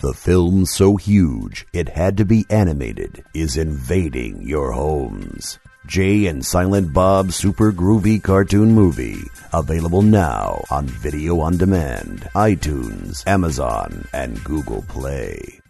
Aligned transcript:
The 0.00 0.12
film 0.12 0.66
so 0.66 0.96
huge 0.96 1.66
it 1.72 1.88
had 1.88 2.18
to 2.18 2.26
be 2.26 2.44
animated 2.50 3.24
is 3.32 3.56
invading 3.56 4.42
your 4.42 4.72
homes. 4.72 5.58
Jay 5.86 6.26
and 6.26 6.44
Silent 6.44 6.92
Bob 6.92 7.32
Super 7.32 7.72
Groovy 7.72 8.22
Cartoon 8.22 8.72
Movie. 8.72 9.22
Available 9.54 10.02
now 10.02 10.62
on 10.70 10.84
video 10.84 11.40
on 11.40 11.56
demand, 11.56 12.28
iTunes, 12.34 13.26
Amazon, 13.26 14.06
and 14.12 14.44
Google 14.44 14.82
Play. 14.82 15.60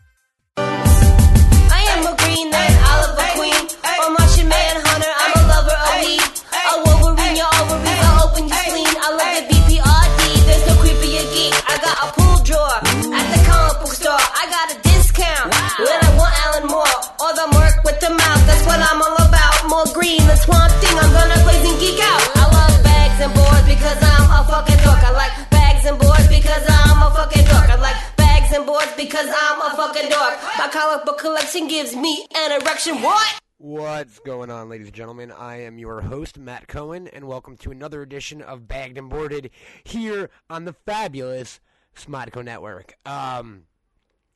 Because 28.96 29.26
I'm 29.28 29.60
a 29.60 29.76
fucking 29.76 30.08
dork. 30.08 30.38
My 30.58 30.68
comic 30.72 31.04
book 31.04 31.18
collection 31.18 31.68
gives 31.68 31.94
me 31.94 32.26
an 32.34 32.60
erection. 32.60 33.02
What? 33.02 33.40
What's 33.58 34.18
going 34.20 34.50
on, 34.50 34.68
ladies 34.68 34.88
and 34.88 34.96
gentlemen? 34.96 35.30
I 35.30 35.62
am 35.62 35.78
your 35.78 36.00
host, 36.00 36.38
Matt 36.38 36.66
Cohen, 36.66 37.06
and 37.08 37.26
welcome 37.26 37.56
to 37.58 37.70
another 37.70 38.02
edition 38.02 38.40
of 38.40 38.66
Bagged 38.66 38.96
and 38.96 39.10
Boarded 39.10 39.50
here 39.84 40.30
on 40.48 40.64
the 40.64 40.72
fabulous 40.72 41.60
Smodco 41.94 42.42
Network. 42.44 42.94
Um, 43.04 43.64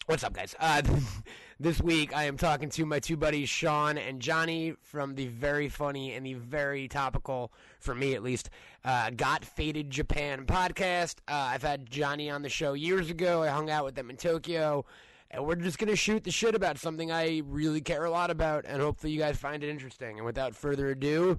what's 0.07 0.25
up, 0.25 0.35
guys? 0.35 0.55
Uh, 0.61 0.83
this 1.61 1.81
week 1.81 2.15
I 2.15 2.25
am 2.25 2.37
talking 2.37 2.69
to 2.71 2.85
my 2.85 2.99
two 2.99 3.17
buddies, 3.17 3.49
Sean 3.49 3.97
and 3.97 4.21
Johnny, 4.21 4.75
from 4.83 5.15
the 5.15 5.29
very 5.29 5.69
funny 5.69 6.13
and 6.15 6.25
the 6.27 6.35
very 6.35 6.87
topical, 6.89 7.53
for 7.79 7.95
me 7.95 8.15
at 8.15 8.23
least, 8.23 8.51
uh, 8.85 9.11
Got 9.11 9.45
Faded 9.45 9.91
Japan 9.91 10.47
podcast. 10.47 11.17
Uh, 11.29 11.35
I've 11.35 11.63
had 11.63 11.91
Johnny 11.91 12.31
on 12.31 12.43
the 12.43 12.49
show 12.49 12.73
years 12.73 13.11
ago. 13.11 13.43
I 13.43 13.49
hung 13.49 13.71
out 13.71 13.85
with 13.85 13.95
them 13.95 14.11
in 14.11 14.17
Tokyo 14.17 14.85
and 15.31 15.47
we're 15.47 15.55
just 15.55 15.79
gonna 15.79 15.97
shoot 15.97 16.25
the 16.25 16.31
shit 16.31 16.55
about 16.55 16.79
something 16.79 17.13
I 17.13 17.43
really 17.45 17.81
care 17.81 18.05
a 18.05 18.11
lot 18.11 18.31
about, 18.31 18.65
and 18.67 18.83
hopefully 18.83 19.13
you 19.13 19.19
guys 19.19 19.37
find 19.37 19.63
it 19.63 19.71
interesting. 19.71 20.17
And 20.17 20.27
without 20.27 20.57
further 20.57 20.89
ado, 20.91 21.39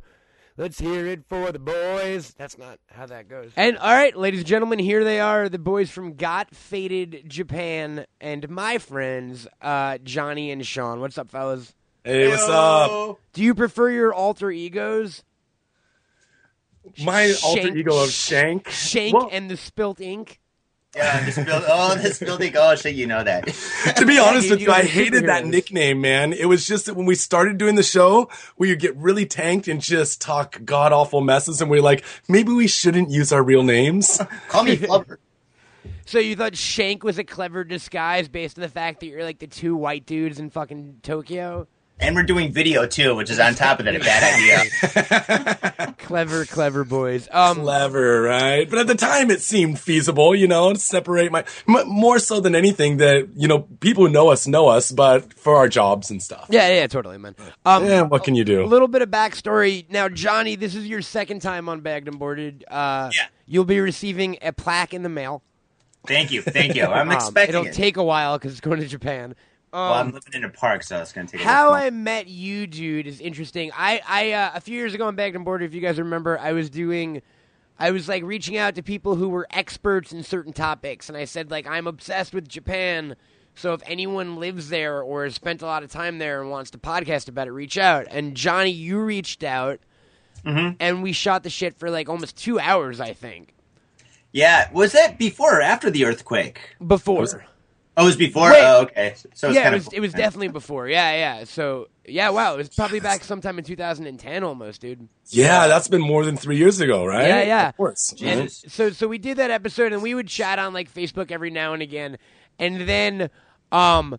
let's 0.58 0.80
hear 0.80 1.06
it 1.08 1.26
for 1.28 1.52
the 1.52 1.60
boys. 1.60 2.34
That's 2.38 2.58
not 2.58 2.80
how 2.90 3.06
that 3.08 3.28
goes. 3.28 3.52
And 3.56 3.78
all 3.78 3.94
right, 3.94 4.16
ladies 4.16 4.42
and 4.42 4.48
gentlemen, 4.48 4.80
here 4.80 5.04
they 5.04 5.20
are, 5.20 5.50
the 5.50 5.60
boys 5.60 5.92
from 5.92 6.14
Got 6.14 6.56
Faded 6.56 7.24
Japan, 7.28 8.06
and 8.22 8.48
my 8.50 8.78
friends, 8.78 9.48
uh, 9.62 9.98
Johnny 10.04 10.52
and 10.52 10.66
Sean. 10.66 11.02
What's 11.02 11.18
up, 11.18 11.30
fellas? 11.30 11.74
Hey, 12.04 12.30
what's 12.30 12.48
up? 12.48 13.20
Do 13.34 13.44
you 13.44 13.54
prefer 13.54 13.90
your 13.90 14.14
alter 14.14 14.50
egos? 14.50 15.24
My 17.04 17.34
alter 17.44 17.62
Shank- 17.64 17.76
ego 17.76 18.04
of 18.04 18.10
Shank. 18.10 18.70
Shank 18.70 19.14
Well, 19.14 19.30
and 19.32 19.50
the 19.50 19.58
Spilt 19.58 20.02
Ink. 20.02 20.40
Yeah, 20.96 21.24
this 21.24 21.36
build, 21.38 21.64
oh, 21.68 21.96
this 21.96 22.22
ink. 22.22 22.56
Oh, 22.58 22.76
shit, 22.76 22.96
you 22.96 23.08
know 23.08 23.24
that. 23.24 23.48
to 23.96 24.06
be 24.06 24.20
honest 24.20 24.48
you- 24.48 24.52
with 24.52 24.60
you 24.62 24.68
you, 24.68 24.74
I 24.74 24.82
hated 24.84 25.28
that 25.28 25.46
nickname, 25.46 26.02
man. 26.02 26.34
It 26.34 26.46
was 26.46 26.68
just 26.68 26.88
that 26.88 26.96
when 26.96 27.06
we 27.06 27.16
started 27.16 27.58
doing 27.58 27.76
the 27.76 27.84
show, 27.84 28.30
we 28.58 28.70
would 28.70 28.80
get 28.80 28.96
really 28.98 29.26
tanked 29.26 29.70
and 29.70 29.80
just 29.80 30.20
talk 30.20 30.60
god 30.66 30.92
awful 30.92 31.22
messes, 31.22 31.62
and 31.62 31.72
we 31.72 31.80
are 31.80 31.84
like, 31.84 32.04
maybe 32.28 32.52
we 32.52 32.68
shouldn't 32.68 33.10
use 33.10 33.32
our 33.32 33.42
real 33.42 33.64
names. 33.64 34.20
Call 34.50 34.66
me 34.66 34.76
Flubber. 34.76 35.18
So 36.06 36.20
you 36.20 36.36
thought 36.36 36.58
Shank 36.58 37.06
was 37.06 37.18
a 37.18 37.24
clever 37.24 37.64
disguise 37.64 38.28
based 38.28 38.58
on 38.58 38.62
the 38.62 38.70
fact 38.70 39.00
that 39.00 39.06
you're 39.06 39.24
like 39.24 39.40
the 39.40 39.48
two 39.48 39.78
white 39.78 40.06
dudes 40.06 40.40
in 40.40 40.50
fucking 40.50 41.00
Tokyo? 41.04 41.68
And 42.02 42.16
we're 42.16 42.24
doing 42.24 42.52
video 42.52 42.88
too, 42.88 43.16
which 43.16 43.30
is 43.30 43.40
on 43.40 43.54
top 43.54 43.78
of 43.80 43.86
that 43.86 43.96
a 43.96 44.00
bad 44.00 44.24
idea. 44.34 45.94
Clever, 46.00 46.46
clever 46.46 46.84
boys. 46.84 47.30
Um, 47.32 47.58
Clever, 47.62 48.24
right? 48.24 48.68
But 48.70 48.80
at 48.80 48.88
the 48.88 48.96
time, 48.96 49.30
it 49.30 49.40
seemed 49.42 49.80
feasible, 49.80 50.36
you 50.36 50.48
know, 50.48 50.74
to 50.74 50.80
separate 50.80 51.32
my 51.32 51.46
m- 51.70 51.88
more 51.88 52.18
so 52.20 52.40
than 52.40 52.56
anything 52.56 52.98
that 52.98 53.30
you 53.36 53.48
know 53.48 53.60
people 53.80 54.08
who 54.08 54.12
know 54.12 54.30
us 54.30 54.48
know 54.48 54.68
us, 54.68 54.92
but 54.92 55.32
for 55.36 55.56
our 55.58 55.70
jobs 55.70 56.10
and 56.10 56.22
stuff. 56.22 56.48
yeah, 56.50 56.74
yeah, 56.74 56.88
totally, 56.88 57.18
man. 57.20 57.36
Um, 57.66 57.86
Yeah, 57.86 58.02
what 58.02 58.24
can 58.24 58.34
you 58.36 58.44
do? 58.44 58.64
A 58.64 58.66
little 58.66 58.88
bit 58.88 59.02
of 59.04 59.10
backstory. 59.10 59.86
Now, 59.90 60.10
Johnny, 60.10 60.56
this 60.56 60.74
is 60.76 60.88
your 60.88 61.02
second 61.04 61.42
time 61.42 61.70
on 61.70 61.82
Bagged 61.82 62.08
and 62.08 62.18
Boarded. 62.20 62.66
Uh, 62.70 63.12
Yeah. 63.14 63.28
You'll 63.46 63.66
be 63.66 63.80
receiving 63.80 64.38
a 64.42 64.52
plaque 64.54 64.94
in 64.94 65.04
the 65.04 65.10
mail. 65.10 65.44
Thank 66.08 66.32
you, 66.32 66.42
thank 66.42 66.76
you. 66.76 66.86
I'm 66.86 67.10
Um, 67.10 67.16
expecting 67.16 67.56
It'll 67.56 67.68
it. 67.68 67.74
take 67.74 67.96
a 67.98 68.04
while 68.04 68.38
because 68.40 68.54
it's 68.54 68.62
going 68.62 68.80
to 68.80 68.88
Japan. 68.88 69.36
Um, 69.74 69.80
well, 69.82 69.94
I'm 69.94 70.12
living 70.12 70.34
in 70.34 70.44
a 70.44 70.50
park, 70.50 70.84
so 70.84 71.00
it's 71.02 71.14
gonna 71.14 71.28
take. 71.28 71.42
a 71.42 71.44
How 71.44 71.72
I 71.74 71.90
met 71.92 72.28
you, 72.28 72.68
dude, 72.68 73.08
is 73.08 73.22
interesting. 73.22 73.72
I, 73.76 74.02
I 74.08 74.32
uh, 74.34 74.52
a 74.56 74.62
few 74.62 74.76
years 74.76 74.94
ago 74.94 75.06
on 75.08 75.16
Bagged 75.16 75.36
and 75.36 75.46
Boarded, 75.46 75.70
if 75.70 75.74
you 75.74 75.82
guys 75.82 75.98
remember, 75.98 76.38
I 76.38 76.52
was 76.52 76.70
doing, 76.70 77.22
I 77.80 77.92
was 77.92 78.10
like 78.10 78.24
reaching 78.24 78.58
out 78.58 78.76
to 78.76 78.84
people 78.84 79.16
who 79.16 79.30
were 79.30 79.48
experts 79.52 80.12
in 80.12 80.24
certain 80.24 80.52
topics, 80.54 81.08
and 81.08 81.18
I 81.18 81.26
said 81.26 81.52
like 81.52 81.68
I'm 81.68 81.88
obsessed 81.88 82.34
with 82.34 82.48
Japan. 82.50 83.16
So 83.56 83.74
if 83.74 83.82
anyone 83.86 84.38
lives 84.38 84.70
there 84.70 85.02
or 85.02 85.26
has 85.26 85.36
spent 85.36 85.62
a 85.62 85.66
lot 85.66 85.84
of 85.84 85.92
time 85.92 86.20
there 86.20 86.42
and 86.42 86.50
wants 86.50 86.72
to 86.72 86.78
podcast 86.78 87.28
about 87.28 87.48
it, 87.48 87.52
reach 87.52 87.78
out. 87.78 88.08
And 88.10 88.36
Johnny, 88.36 88.72
you 88.72 89.00
reached 89.00 89.44
out, 89.44 89.80
Mm-hmm. 90.46 90.76
and 90.80 91.04
we 91.04 91.12
shot 91.14 91.44
the 91.44 91.50
shit 91.52 91.78
for 91.78 91.92
like 91.92 92.10
almost 92.10 92.36
two 92.36 92.60
hours, 92.60 93.00
I 93.00 93.14
think. 93.14 93.54
Yeah, 94.32 94.70
was 94.74 94.94
that 94.94 95.20
before 95.20 95.60
or 95.60 95.62
after 95.62 95.90
the 95.92 96.06
earthquake? 96.06 96.62
Before. 96.86 97.46
Oh, 98.02 98.06
it 98.06 98.08
was 98.08 98.16
before. 98.16 98.50
Wait. 98.50 98.64
Oh, 98.64 98.82
okay. 98.82 99.14
So 99.36 99.50
it's 99.50 99.56
yeah, 99.56 99.70
it 99.70 99.74
was, 99.74 99.88
of 99.88 99.94
it 99.94 100.00
was 100.00 100.14
definitely 100.14 100.48
before. 100.48 100.88
Yeah, 100.88 101.14
yeah. 101.14 101.44
So 101.44 101.88
yeah, 102.08 102.30
wow, 102.30 102.56
it 102.56 102.58
was 102.58 102.70
probably 102.70 103.00
back 103.00 103.24
sometime 103.24 103.60
in 103.60 103.64
2010, 103.64 104.44
almost, 104.44 104.82
dude. 104.82 105.08
Yeah, 105.28 105.68
that's 105.68 105.88
been 105.88 106.02
more 106.02 106.26
than 106.26 106.36
three 106.36 106.58
years 106.58 106.80
ago, 106.82 107.06
right? 107.06 107.28
Yeah, 107.28 107.44
yeah. 107.44 107.70
Of 107.70 107.78
course. 107.78 108.12
And 108.22 108.50
Jesus. 108.50 108.74
so 108.74 108.90
so 108.90 109.08
we 109.08 109.20
did 109.20 109.38
that 109.38 109.52
episode 109.52 109.94
and 109.94 110.02
we 110.02 110.16
would 110.16 110.28
chat 110.28 110.58
on 110.58 110.74
like 110.74 110.92
Facebook 110.92 111.30
every 111.30 111.52
now 111.52 111.74
and 111.74 111.84
again. 111.84 112.18
And 112.58 112.82
then 112.82 113.30
um 113.72 114.18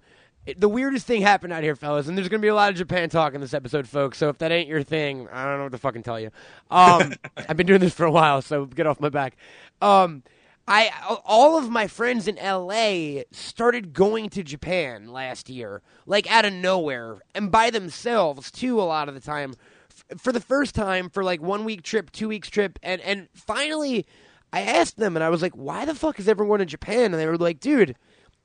the 0.56 0.68
weirdest 0.68 1.06
thing 1.06 1.22
happened 1.22 1.52
out 1.52 1.64
here, 1.64 1.74
fellas, 1.74 2.06
and 2.06 2.16
there's 2.16 2.28
gonna 2.28 2.40
be 2.40 2.48
a 2.48 2.54
lot 2.54 2.70
of 2.70 2.76
Japan 2.76 3.10
talk 3.10 3.34
in 3.34 3.40
this 3.40 3.52
episode, 3.52 3.88
folks. 3.88 4.16
So 4.16 4.28
if 4.28 4.38
that 4.38 4.52
ain't 4.52 4.68
your 4.68 4.84
thing, 4.84 5.28
I 5.32 5.44
don't 5.44 5.58
know 5.58 5.64
what 5.64 5.72
to 5.72 5.78
fucking 5.78 6.04
tell 6.04 6.20
you. 6.20 6.30
Um 6.70 7.14
I've 7.36 7.56
been 7.56 7.66
doing 7.66 7.80
this 7.80 7.94
for 7.94 8.06
a 8.06 8.12
while, 8.12 8.42
so 8.42 8.66
get 8.66 8.86
off 8.86 9.00
my 9.00 9.08
back. 9.08 9.36
Um 9.80 10.22
I 10.66 10.90
all 11.24 11.58
of 11.58 11.70
my 11.70 11.86
friends 11.88 12.28
in 12.28 12.36
LA 12.36 13.22
started 13.32 13.92
going 13.92 14.28
to 14.30 14.42
Japan 14.42 15.10
last 15.12 15.50
year, 15.50 15.82
like 16.06 16.30
out 16.30 16.44
of 16.44 16.52
nowhere, 16.52 17.20
and 17.34 17.50
by 17.50 17.70
themselves 17.70 18.50
too. 18.50 18.80
A 18.80 18.82
lot 18.82 19.08
of 19.08 19.14
the 19.14 19.20
time, 19.20 19.54
F- 19.90 20.20
for 20.20 20.32
the 20.32 20.40
first 20.40 20.74
time, 20.74 21.10
for 21.10 21.24
like 21.24 21.42
one 21.42 21.64
week 21.64 21.82
trip, 21.82 22.12
two 22.12 22.28
weeks 22.28 22.48
trip, 22.48 22.78
and 22.82 23.00
and 23.00 23.28
finally, 23.34 24.06
I 24.52 24.60
asked 24.60 24.98
them, 24.98 25.16
and 25.16 25.24
I 25.24 25.30
was 25.30 25.42
like, 25.42 25.54
"Why 25.54 25.84
the 25.84 25.96
fuck 25.96 26.20
is 26.20 26.28
everyone 26.28 26.60
in 26.60 26.68
Japan?" 26.68 27.06
And 27.06 27.14
they 27.14 27.26
were 27.26 27.36
like, 27.36 27.58
"Dude, 27.58 27.96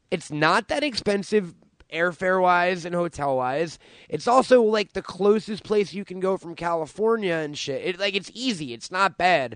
it's 0.09 0.31
not 0.31 0.67
that 0.69 0.83
expensive." 0.83 1.53
Airfare 1.93 2.41
wise 2.41 2.83
and 2.83 2.93
hotel 2.93 3.37
wise, 3.37 3.79
it's 4.09 4.27
also 4.27 4.61
like 4.61 4.91
the 4.91 5.01
closest 5.01 5.63
place 5.63 5.93
you 5.93 6.03
can 6.03 6.19
go 6.19 6.35
from 6.35 6.53
California 6.53 7.35
and 7.35 7.57
shit. 7.57 7.81
It 7.81 7.97
like 7.97 8.13
it's 8.13 8.29
easy. 8.33 8.73
It's 8.73 8.91
not 8.91 9.17
bad. 9.17 9.55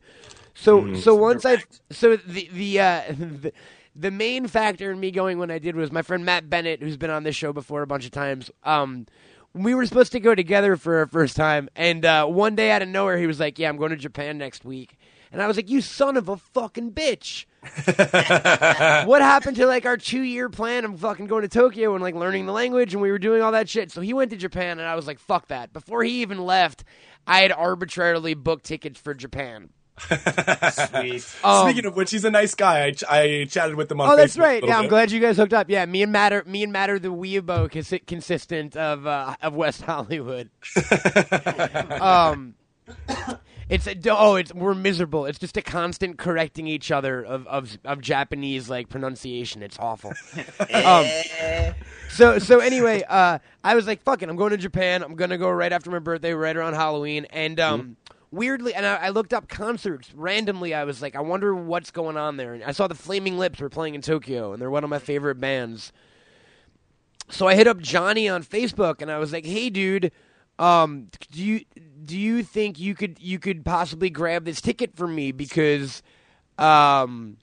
So 0.54 0.94
so 0.96 1.16
once 1.16 1.46
I 1.46 1.64
so 1.92 2.16
the 2.18 2.50
the 2.52 2.80
uh 2.80 3.02
the, 3.10 3.54
the 3.96 4.12
main 4.12 4.48
factor 4.48 4.92
in 4.92 5.00
me 5.00 5.12
going 5.12 5.38
when 5.38 5.52
I 5.52 5.60
did 5.60 5.76
was 5.76 5.92
my 5.92 6.02
friend 6.02 6.26
Matt 6.26 6.50
Bennett, 6.50 6.82
who's 6.82 6.98
been 6.98 7.10
on 7.10 7.24
this 7.24 7.36
show 7.36 7.54
before 7.54 7.82
a 7.82 7.88
bunch 7.88 8.06
of 8.06 8.12
times. 8.12 8.52
Um, 8.64 9.08
we 9.54 9.76
were 9.76 9.86
supposed 9.86 10.14
to 10.14 10.20
go 10.20 10.34
together 10.34 10.78
for 10.78 11.00
our 11.00 11.08
first 11.08 11.36
time, 11.36 11.70
and 11.76 12.06
uh, 12.06 12.26
one 12.26 12.56
day 12.56 12.72
out 12.72 12.82
of 12.82 12.88
nowhere, 12.88 13.18
he 13.18 13.28
was 13.28 13.40
like, 13.40 13.60
"Yeah, 13.60 13.70
I'm 13.70 13.78
going 13.78 13.90
to 13.90 13.98
Japan 13.98 14.38
next 14.38 14.64
week," 14.64 14.98
and 15.32 15.42
I 15.42 15.48
was 15.48 15.58
like, 15.58 15.70
"You 15.70 15.82
son 15.82 16.16
of 16.16 16.30
a 16.30 16.38
fucking 16.38 16.92
bitch." 16.92 17.46
what 19.06 19.22
happened 19.22 19.56
to 19.56 19.68
like 19.68 19.86
our 19.86 19.98
two 19.98 20.22
year 20.22 20.50
plan 20.50 20.84
of 20.84 21.00
fucking 21.00 21.28
going 21.28 21.44
to 21.44 21.48
Tokyo 21.48 21.94
and 21.94 22.02
like 22.02 22.16
learning 22.16 22.48
the 22.48 22.52
language 22.52 22.94
and 22.94 23.02
we 23.02 23.12
were 23.12 23.20
doing 23.20 23.44
all 23.44 23.52
that 23.52 23.70
shit? 23.70 23.92
So 23.92 24.02
he 24.02 24.14
went 24.14 24.32
to 24.32 24.38
Japan 24.38 24.80
and 24.80 24.88
I 24.88 24.96
was 24.96 25.06
like, 25.06 25.20
fuck 25.20 25.48
that. 25.50 25.72
Before 25.72 26.04
he 26.04 26.22
even 26.22 26.40
left, 26.40 26.84
I 27.28 27.42
had 27.42 27.52
arbitrarily 27.52 28.34
booked 28.34 28.66
tickets 28.66 29.00
for 29.00 29.14
Japan. 29.14 29.70
Sweet. 30.00 31.36
Um, 31.44 31.68
Speaking 31.70 31.86
of 31.86 31.96
which, 31.96 32.12
he's 32.12 32.26
a 32.26 32.32
nice 32.32 32.56
guy. 32.56 32.86
I, 32.86 32.92
ch- 32.92 33.04
I 33.10 33.46
chatted 33.50 33.76
with 33.76 33.92
him 33.92 34.02
on 34.02 34.10
Oh, 34.12 34.16
that's 34.16 34.36
Facebook 34.36 34.40
a 34.40 34.44
right. 34.44 34.54
little 34.56 34.70
Yeah, 34.70 34.78
I'm 34.78 34.84
bit. 34.84 34.90
glad 34.90 35.12
you 35.12 35.20
guys 35.20 35.38
hooked 35.38 35.54
up. 35.54 35.70
Yeah, 35.70 35.86
me 35.86 36.02
and 36.04 36.12
Matt 36.12 36.34
are 36.34 36.44
me 36.46 36.64
and 36.64 36.72
Matt 36.74 36.90
are 36.90 37.00
the 37.00 37.10
weebo 37.10 37.70
consi- 37.70 38.06
consistent 38.06 38.76
of 38.76 39.06
uh, 39.08 39.36
of 39.42 39.54
West 39.56 39.82
Hollywood. 39.88 40.50
um, 42.02 42.56
it's 43.70 43.88
a, 43.88 43.96
oh, 44.10 44.36
it's 44.36 44.54
we're 44.54 44.74
miserable. 44.74 45.26
It's 45.26 45.40
just 45.40 45.56
a 45.58 45.62
constant 45.62 46.18
correcting 46.18 46.68
each 46.68 46.92
other 46.92 47.24
of 47.24 47.48
of, 47.48 47.78
of 47.86 48.02
Japanese 48.02 48.70
like 48.70 48.90
pronunciation. 48.90 49.64
It's 49.64 49.78
awful. 49.80 50.14
um, 50.74 51.06
so 52.10 52.40
so 52.40 52.60
anyway, 52.60 53.04
uh, 53.08 53.40
I 53.64 53.76
was 53.76 53.88
like, 53.88 54.04
"Fucking, 54.04 54.30
I'm 54.30 54.36
going 54.36 54.52
to 54.52 54.58
Japan. 54.58 55.04
I'm 55.04 55.16
gonna 55.16 55.38
go 55.38 55.50
right 55.50 55.72
after 55.72 55.90
my 55.92 56.00
birthday, 56.00 56.34
right 56.34 56.56
around 56.56 56.74
Halloween." 56.74 57.26
And 57.30 57.60
um, 57.60 57.96
weirdly, 58.32 58.74
and 58.74 58.86
I, 58.86 58.96
I 58.96 59.10
looked 59.10 59.34
up 59.34 59.48
concerts 59.48 60.14
randomly. 60.16 60.74
I 60.74 60.84
was 60.86 61.02
like, 61.02 61.16
"I 61.16 61.22
wonder 61.22 61.54
what's 61.54 61.92
going 61.92 62.18
on 62.18 62.38
there." 62.38 62.54
And 62.54 62.64
I 62.64 62.72
saw 62.72 62.88
the 62.88 62.96
Flaming 62.96 63.38
Lips 63.38 63.60
were 63.60 63.70
playing 63.70 63.96
in 63.96 64.02
Tokyo, 64.02 64.54
and 64.54 64.62
they're 64.62 64.72
one 64.72 64.84
of 64.84 64.90
my 64.90 65.00
favorite 65.00 65.40
bands. 65.40 65.92
so 67.30 67.48
I 67.48 67.56
hit 67.56 67.68
up 67.68 67.80
Johnny 67.80 68.28
on 68.28 68.44
Facebook 68.44 69.02
and 69.02 69.10
I 69.12 69.18
was 69.18 69.32
like, 69.32 69.46
"Hey, 69.46 69.70
dude, 69.70 70.12
um, 70.60 71.08
do 71.32 71.42
you 71.44 71.62
do 72.04 72.18
you 72.18 72.44
think 72.44 72.80
you 72.80 72.94
could 72.96 73.18
you 73.22 73.40
could 73.40 73.64
possibly 73.64 74.10
grab 74.10 74.44
this 74.46 74.60
ticket 74.62 74.96
for 74.96 75.08
me 75.08 75.32
because 75.32 76.02
um, 76.58 77.38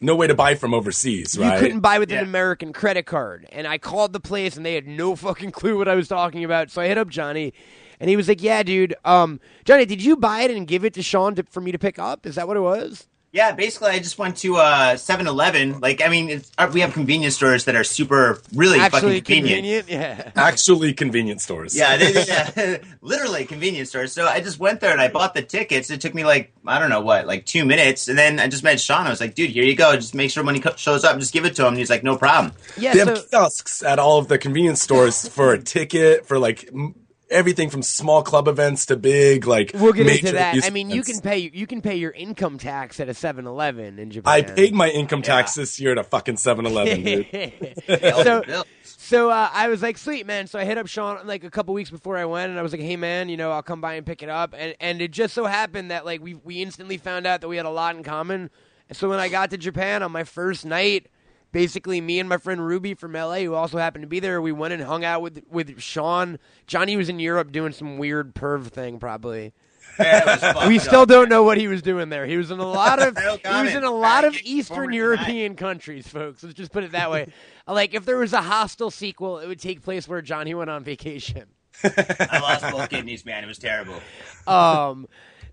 No 0.00 0.14
way 0.14 0.26
to 0.26 0.34
buy 0.34 0.54
from 0.54 0.74
overseas, 0.74 1.36
right? 1.38 1.54
you 1.54 1.60
couldn't 1.60 1.80
buy 1.80 1.98
with 1.98 2.10
Yeah. 2.10 2.18
an 2.18 2.24
American 2.24 2.72
credit 2.72 3.04
card?" 3.06 3.46
And 3.50 3.66
I 3.66 3.78
called 3.78 4.12
the 4.12 4.20
place 4.20 4.56
and 4.56 4.64
they 4.64 4.74
had 4.74 4.86
no 4.86 5.16
fucking 5.26 5.50
clue 5.52 5.76
what 5.78 5.88
I 5.88 5.94
was 5.96 6.08
talking 6.08 6.44
about. 6.44 6.70
So 6.70 6.80
I 6.82 6.86
hit 6.88 6.98
up 6.98 7.08
Johnny. 7.08 7.52
And 8.00 8.10
he 8.10 8.16
was 8.16 8.28
like, 8.28 8.42
"Yeah, 8.42 8.62
dude. 8.62 8.94
Um, 9.04 9.40
Johnny, 9.64 9.86
did 9.86 10.02
you 10.02 10.16
buy 10.16 10.42
it 10.42 10.50
and 10.50 10.66
give 10.66 10.84
it 10.84 10.94
to 10.94 11.02
Sean 11.02 11.34
to, 11.36 11.42
for 11.44 11.60
me 11.60 11.72
to 11.72 11.78
pick 11.78 11.98
up? 11.98 12.26
Is 12.26 12.34
that 12.34 12.46
what 12.48 12.56
it 12.56 12.60
was?" 12.60 13.06
Yeah, 13.32 13.52
basically, 13.52 13.90
I 13.90 13.98
just 13.98 14.18
went 14.18 14.38
to 14.38 14.56
uh 14.56 14.94
7-Eleven. 14.94 15.80
Like, 15.80 16.00
I 16.00 16.08
mean, 16.08 16.30
it's, 16.30 16.50
uh, 16.56 16.70
we 16.72 16.80
have 16.80 16.94
convenience 16.94 17.34
stores 17.34 17.66
that 17.66 17.76
are 17.76 17.84
super, 17.84 18.40
really 18.54 18.78
Actually, 18.78 19.20
fucking 19.20 19.42
convenient. 19.42 19.90
Yeah. 19.90 20.30
Actually, 20.36 20.94
convenience 20.94 21.42
stores. 21.42 21.76
Yeah, 21.76 21.98
they, 21.98 22.12
they- 22.54 22.80
literally 23.02 23.44
convenience 23.44 23.90
stores. 23.90 24.14
So 24.14 24.26
I 24.26 24.40
just 24.40 24.58
went 24.58 24.80
there 24.80 24.90
and 24.90 25.02
I 25.02 25.08
bought 25.08 25.34
the 25.34 25.42
tickets. 25.42 25.90
It 25.90 26.00
took 26.00 26.14
me 26.14 26.24
like 26.24 26.52
I 26.66 26.78
don't 26.78 26.88
know 26.88 27.02
what, 27.02 27.26
like 27.26 27.44
two 27.44 27.66
minutes, 27.66 28.08
and 28.08 28.16
then 28.18 28.40
I 28.40 28.48
just 28.48 28.62
met 28.62 28.80
Sean. 28.80 29.06
I 29.06 29.10
was 29.10 29.20
like, 29.20 29.34
"Dude, 29.34 29.50
here 29.50 29.64
you 29.64 29.76
go. 29.76 29.94
Just 29.96 30.14
make 30.14 30.30
sure 30.30 30.42
when 30.42 30.54
he 30.54 30.60
co- 30.62 30.76
shows 30.76 31.04
up, 31.04 31.18
just 31.18 31.34
give 31.34 31.44
it 31.44 31.54
to 31.56 31.62
him." 31.62 31.68
And 31.74 31.78
he's 31.78 31.90
like, 31.90 32.02
"No 32.04 32.16
problem." 32.16 32.54
Yeah. 32.78 32.94
They 32.94 33.00
so, 33.00 33.06
have 33.16 33.30
kiosks 33.30 33.82
at 33.82 33.98
all 33.98 34.16
of 34.18 34.28
the 34.28 34.38
convenience 34.38 34.80
stores 34.80 35.28
for 35.28 35.52
a 35.52 35.62
ticket 35.62 36.26
for 36.26 36.38
like 36.38 36.70
m- 36.72 36.94
everything 37.30 37.70
from 37.70 37.82
small 37.82 38.22
club 38.22 38.48
events 38.48 38.86
to 38.86 38.96
big 38.96 39.46
like. 39.46 39.72
We'll 39.74 39.92
get 39.92 40.06
major 40.06 40.18
into 40.28 40.32
that. 40.32 40.50
I 40.50 40.52
music 40.52 40.72
mean, 40.72 40.90
you 40.90 41.00
events. 41.00 41.20
can 41.20 41.30
pay 41.30 41.50
you 41.52 41.66
can 41.66 41.82
pay 41.82 41.96
your 41.96 42.12
income 42.12 42.58
tax 42.58 43.00
at 43.00 43.08
a 43.08 43.12
7-Eleven 43.12 43.98
in 43.98 44.10
Japan. 44.10 44.32
I 44.32 44.42
paid 44.42 44.74
my 44.74 44.88
income 44.88 45.22
tax 45.22 45.54
this 45.54 45.80
year 45.80 45.92
at 45.92 45.98
a 45.98 46.04
fucking 46.04 46.36
7-Eleven, 46.36 47.02
dude. 47.02 47.74
so, 47.86 48.64
so 48.82 49.30
uh, 49.30 49.50
I 49.52 49.68
was 49.68 49.82
like, 49.82 49.98
sweet 49.98 50.26
man. 50.26 50.46
So 50.46 50.58
I 50.58 50.64
hit 50.64 50.78
up 50.78 50.86
Sean 50.86 51.26
like 51.26 51.44
a 51.44 51.50
couple 51.50 51.74
weeks 51.74 51.90
before 51.90 52.16
I 52.16 52.24
went, 52.24 52.50
and 52.50 52.58
I 52.58 52.62
was 52.62 52.72
like, 52.72 52.80
hey 52.80 52.96
man, 52.96 53.28
you 53.28 53.36
know, 53.36 53.52
I'll 53.52 53.62
come 53.62 53.80
by 53.80 53.94
and 53.94 54.06
pick 54.06 54.22
it 54.22 54.28
up. 54.28 54.54
And 54.56 54.74
and 54.80 55.00
it 55.00 55.10
just 55.10 55.34
so 55.34 55.46
happened 55.46 55.90
that 55.90 56.04
like 56.04 56.22
we 56.22 56.34
we 56.34 56.62
instantly 56.62 56.96
found 56.98 57.26
out 57.26 57.40
that 57.40 57.48
we 57.48 57.56
had 57.56 57.66
a 57.66 57.70
lot 57.70 57.96
in 57.96 58.02
common. 58.02 58.50
So 58.92 59.08
when 59.08 59.18
I 59.18 59.28
got 59.28 59.50
to 59.50 59.58
Japan 59.58 60.02
on 60.02 60.12
my 60.12 60.22
first 60.22 60.64
night, 60.64 61.08
basically 61.52 62.00
me 62.00 62.18
and 62.20 62.28
my 62.28 62.36
friend 62.36 62.64
Ruby 62.64 62.94
from 62.94 63.12
LA, 63.12 63.38
who 63.38 63.54
also 63.54 63.78
happened 63.78 64.02
to 64.02 64.08
be 64.08 64.20
there, 64.20 64.40
we 64.40 64.52
went 64.52 64.74
and 64.74 64.82
hung 64.82 65.04
out 65.04 65.22
with 65.22 65.42
with 65.50 65.80
Sean. 65.80 66.38
Johnny 66.66 66.96
was 66.96 67.08
in 67.08 67.18
Europe 67.18 67.52
doing 67.52 67.72
some 67.72 67.98
weird 67.98 68.34
perv 68.34 68.66
thing, 68.68 68.98
probably. 68.98 69.52
Yeah, 69.98 70.20
it 70.20 70.26
was 70.26 70.40
fucked 70.40 70.68
we 70.68 70.78
up. 70.78 70.82
still 70.84 71.06
don't 71.06 71.28
know 71.28 71.42
what 71.42 71.58
he 71.58 71.68
was 71.68 71.82
doing 71.82 72.08
there. 72.08 72.26
He 72.26 72.36
was 72.36 72.50
in 72.50 72.58
a 72.58 72.66
lot 72.68 73.00
of 73.00 73.16
he 73.18 73.62
was 73.62 73.74
in 73.74 73.84
a 73.84 73.90
lot 73.90 74.24
of 74.24 74.36
Eastern 74.44 74.92
European 74.92 75.56
countries, 75.56 76.06
folks. 76.06 76.42
Let's 76.42 76.54
just 76.54 76.72
put 76.72 76.84
it 76.84 76.92
that 76.92 77.10
way. 77.10 77.32
like 77.66 77.94
if 77.94 78.04
there 78.04 78.16
was 78.18 78.32
a 78.32 78.42
hostile 78.42 78.90
sequel, 78.90 79.38
it 79.38 79.46
would 79.48 79.60
take 79.60 79.82
place 79.82 80.06
where 80.08 80.22
Johnny 80.22 80.54
went 80.54 80.70
on 80.70 80.84
vacation. 80.84 81.44
I 81.84 82.38
lost 82.40 82.62
both 82.70 82.88
kidneys, 82.88 83.24
man. 83.24 83.44
It 83.44 83.46
was 83.46 83.58
terrible. 83.58 84.00
Um 84.46 85.06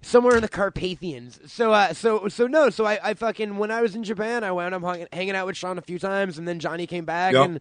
somewhere 0.04 0.36
in 0.36 0.42
the 0.42 0.48
Carpathians. 0.50 1.40
So 1.52 1.74
uh 1.74 1.94
so 1.94 2.28
so 2.28 2.46
no, 2.48 2.70
so 2.70 2.86
I, 2.86 3.00
I 3.04 3.14
fucking 3.16 3.58
when 3.58 3.72
I 3.72 3.82
was 3.82 3.96
in 3.96 4.04
Japan, 4.04 4.44
I 4.44 4.52
wound 4.52 4.76
up 4.76 4.82
hung, 4.84 5.06
hanging 5.12 5.36
out 5.36 5.48
with 5.48 5.58
Sean 5.58 5.78
a 5.78 5.82
few 5.82 5.98
times 6.00 6.38
and 6.38 6.48
then 6.48 6.60
Johnny 6.60 6.86
came 6.88 7.06
back 7.06 7.34
Yep. 7.34 7.46
and 7.46 7.60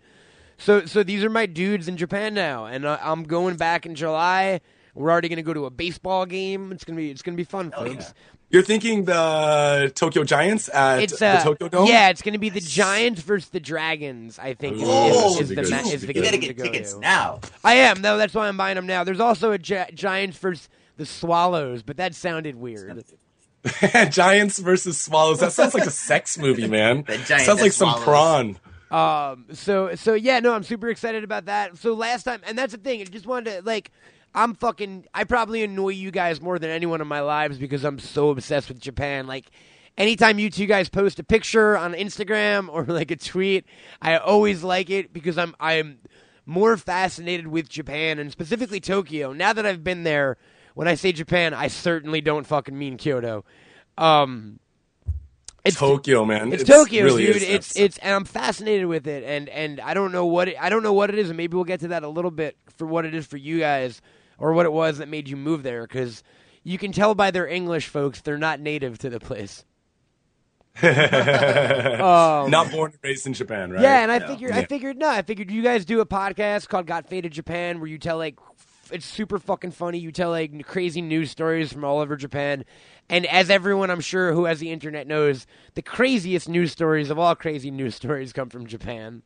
so 0.58 0.84
so 0.86 1.02
these 1.02 1.24
are 1.24 1.30
my 1.30 1.46
dudes 1.46 1.88
in 1.88 1.96
Japan 1.96 2.34
now 2.34 2.66
and 2.66 2.84
uh, 2.84 2.98
I'm 3.02 3.22
going 3.24 3.56
back 3.56 3.86
in 3.86 3.94
July. 3.94 4.60
We're 4.94 5.10
already 5.10 5.28
going 5.30 5.38
to 5.38 5.42
go 5.42 5.54
to 5.54 5.64
a 5.64 5.70
baseball 5.70 6.26
game. 6.26 6.70
It's 6.70 6.84
going 6.84 6.96
to 6.96 7.02
be 7.02 7.10
it's 7.10 7.22
going 7.22 7.34
to 7.34 7.40
be 7.40 7.44
fun, 7.48 7.70
folks. 7.70 7.94
yeah. 8.04 8.12
You're 8.50 8.62
thinking 8.62 9.06
the 9.06 9.90
Tokyo 9.94 10.24
Giants 10.24 10.68
at 10.68 11.02
It's 11.02 11.18
the 11.18 11.26
uh, 11.28 11.42
Tokyo 11.42 11.68
Dome? 11.68 11.86
yeah, 11.86 12.10
it's 12.10 12.20
going 12.20 12.34
to 12.34 12.38
be 12.38 12.50
the 12.50 12.60
Giants 12.60 13.22
versus 13.22 13.48
the 13.48 13.60
Dragons. 13.60 14.38
I 14.38 14.52
think 14.52 14.76
is, 14.76 14.82
Oh, 14.84 15.08
is, 15.08 15.40
is 15.40 15.48
should 15.48 15.56
the 15.56 15.62
be 15.62 15.70
ma- 15.70 15.76
is 15.78 15.84
the 15.84 15.98
Should 15.98 16.08
be 16.08 16.14
You 16.18 16.22
gotta 16.22 16.36
to 16.38 16.46
get 16.48 16.56
go 16.58 16.64
tickets 16.64 16.92
to. 16.92 17.00
now. 17.00 17.40
I 17.64 17.74
am 17.76 18.02
though. 18.02 18.18
That's 18.18 18.34
why 18.34 18.48
I'm 18.48 18.58
buying 18.58 18.76
them 18.76 18.86
now. 18.86 19.04
There's 19.04 19.20
also 19.20 19.52
a 19.52 19.58
Gi- 19.58 19.92
Giants 19.94 20.36
versus 20.36 20.68
the 21.02 21.06
Swallows, 21.06 21.82
but 21.82 21.96
that 21.96 22.14
sounded 22.14 22.54
weird. 22.54 23.04
Giants 24.10 24.58
versus 24.58 25.00
Swallows. 25.00 25.40
That 25.40 25.52
sounds 25.52 25.74
like 25.74 25.84
a 25.86 25.90
sex 25.90 26.38
movie, 26.38 26.68
man. 26.68 27.04
Giant 27.04 27.26
sounds 27.26 27.60
like 27.60 27.72
some 27.72 27.90
swallows. 28.02 28.04
prawn. 28.04 29.32
Um. 29.32 29.46
So 29.52 29.94
so 29.96 30.14
yeah. 30.14 30.38
No, 30.40 30.52
I'm 30.52 30.62
super 30.62 30.88
excited 30.88 31.24
about 31.24 31.46
that. 31.46 31.76
So 31.78 31.94
last 31.94 32.22
time, 32.24 32.40
and 32.46 32.56
that's 32.56 32.72
the 32.72 32.78
thing. 32.78 33.00
I 33.00 33.04
just 33.04 33.26
wanted 33.26 33.50
to 33.50 33.62
like. 33.62 33.90
I'm 34.34 34.54
fucking. 34.54 35.06
I 35.12 35.24
probably 35.24 35.62
annoy 35.62 35.90
you 35.90 36.10
guys 36.10 36.40
more 36.40 36.58
than 36.58 36.70
anyone 36.70 37.00
in 37.00 37.06
my 37.06 37.20
lives 37.20 37.58
because 37.58 37.84
I'm 37.84 37.98
so 37.98 38.30
obsessed 38.30 38.68
with 38.68 38.78
Japan. 38.80 39.26
Like, 39.26 39.50
anytime 39.98 40.38
you 40.38 40.50
two 40.50 40.66
guys 40.66 40.88
post 40.88 41.18
a 41.18 41.24
picture 41.24 41.76
on 41.76 41.94
Instagram 41.94 42.68
or 42.70 42.84
like 42.84 43.10
a 43.10 43.16
tweet, 43.16 43.66
I 44.00 44.16
always 44.16 44.62
like 44.62 44.88
it 44.88 45.12
because 45.12 45.36
I'm 45.36 45.54
I'm 45.60 45.98
more 46.46 46.76
fascinated 46.76 47.46
with 47.46 47.68
Japan 47.68 48.18
and 48.18 48.30
specifically 48.32 48.80
Tokyo. 48.80 49.32
Now 49.32 49.52
that 49.52 49.66
I've 49.66 49.84
been 49.84 50.02
there, 50.02 50.36
when 50.74 50.88
I 50.88 50.94
say 50.94 51.12
Japan, 51.12 51.54
I 51.54 51.68
certainly 51.68 52.20
don't 52.20 52.46
fucking 52.46 52.76
mean 52.76 52.96
Kyoto. 52.96 53.44
Um, 53.98 54.58
it's 55.64 55.76
Tokyo, 55.76 56.24
man. 56.24 56.52
it's 56.52 56.64
Tokyo, 56.64 57.04
really 57.04 57.26
dude. 57.26 57.36
is 57.36 57.42
It's 57.42 57.76
it's 57.76 57.98
and 57.98 58.14
I'm 58.14 58.24
fascinated 58.24 58.86
with 58.86 59.06
it, 59.06 59.22
and 59.24 59.48
and 59.48 59.80
I 59.80 59.94
don't 59.94 60.10
know 60.12 60.26
what 60.26 60.48
it, 60.48 60.56
I 60.60 60.68
don't 60.70 60.82
know 60.82 60.92
what 60.92 61.08
it 61.10 61.18
is, 61.18 61.30
and 61.30 61.36
maybe 61.36 61.54
we'll 61.54 61.64
get 61.64 61.80
to 61.80 61.88
that 61.88 62.02
a 62.02 62.08
little 62.08 62.30
bit 62.32 62.56
for 62.76 62.86
what 62.86 63.04
it 63.04 63.14
is 63.14 63.26
for 63.26 63.36
you 63.36 63.60
guys, 63.60 64.02
or 64.38 64.52
what 64.54 64.66
it 64.66 64.72
was 64.72 64.98
that 64.98 65.08
made 65.08 65.28
you 65.28 65.36
move 65.36 65.62
there, 65.62 65.82
because 65.82 66.22
you 66.64 66.78
can 66.78 66.90
tell 66.90 67.14
by 67.14 67.30
their 67.30 67.46
English, 67.46 67.86
folks, 67.86 68.20
they're 68.22 68.38
not 68.38 68.58
native 68.60 68.98
to 68.98 69.10
the 69.10 69.20
place. 69.20 69.64
um, 70.82 72.50
not 72.50 72.70
born 72.72 72.92
and 72.92 72.98
raised 73.02 73.26
in 73.26 73.34
Japan, 73.34 73.70
right? 73.72 73.82
yeah, 73.82 74.02
and 74.02 74.10
I 74.10 74.18
No. 74.18 74.26
figured, 74.26 74.52
I 74.52 74.64
figured, 74.64 74.96
no, 74.96 75.08
I 75.08 75.22
figured 75.22 75.50
you 75.50 75.62
guys 75.62 75.84
do 75.84 76.00
a 76.00 76.06
podcast 76.06 76.68
called 76.68 76.86
"Got 76.86 77.08
Faded 77.08 77.32
Japan," 77.32 77.78
where 77.78 77.88
you 77.88 77.98
tell 77.98 78.16
like, 78.16 78.36
it's 78.90 79.06
super 79.06 79.38
fucking 79.38 79.70
funny. 79.72 79.98
You 79.98 80.12
tell 80.12 80.30
like 80.30 80.66
crazy 80.66 81.00
news 81.02 81.30
stories 81.30 81.72
from 81.72 81.84
all 81.84 82.00
over 82.00 82.16
Japan, 82.16 82.64
and 83.08 83.26
as 83.26 83.50
everyone 83.50 83.90
I'm 83.90 84.00
sure 84.00 84.32
who 84.32 84.44
has 84.46 84.58
the 84.58 84.70
internet 84.70 85.06
knows, 85.06 85.46
the 85.74 85.82
craziest 85.82 86.48
news 86.48 86.72
stories 86.72 87.10
of 87.10 87.18
all 87.18 87.34
crazy 87.34 87.70
news 87.70 87.94
stories 87.96 88.32
come 88.32 88.48
from 88.50 88.66
Japan. 88.66 89.22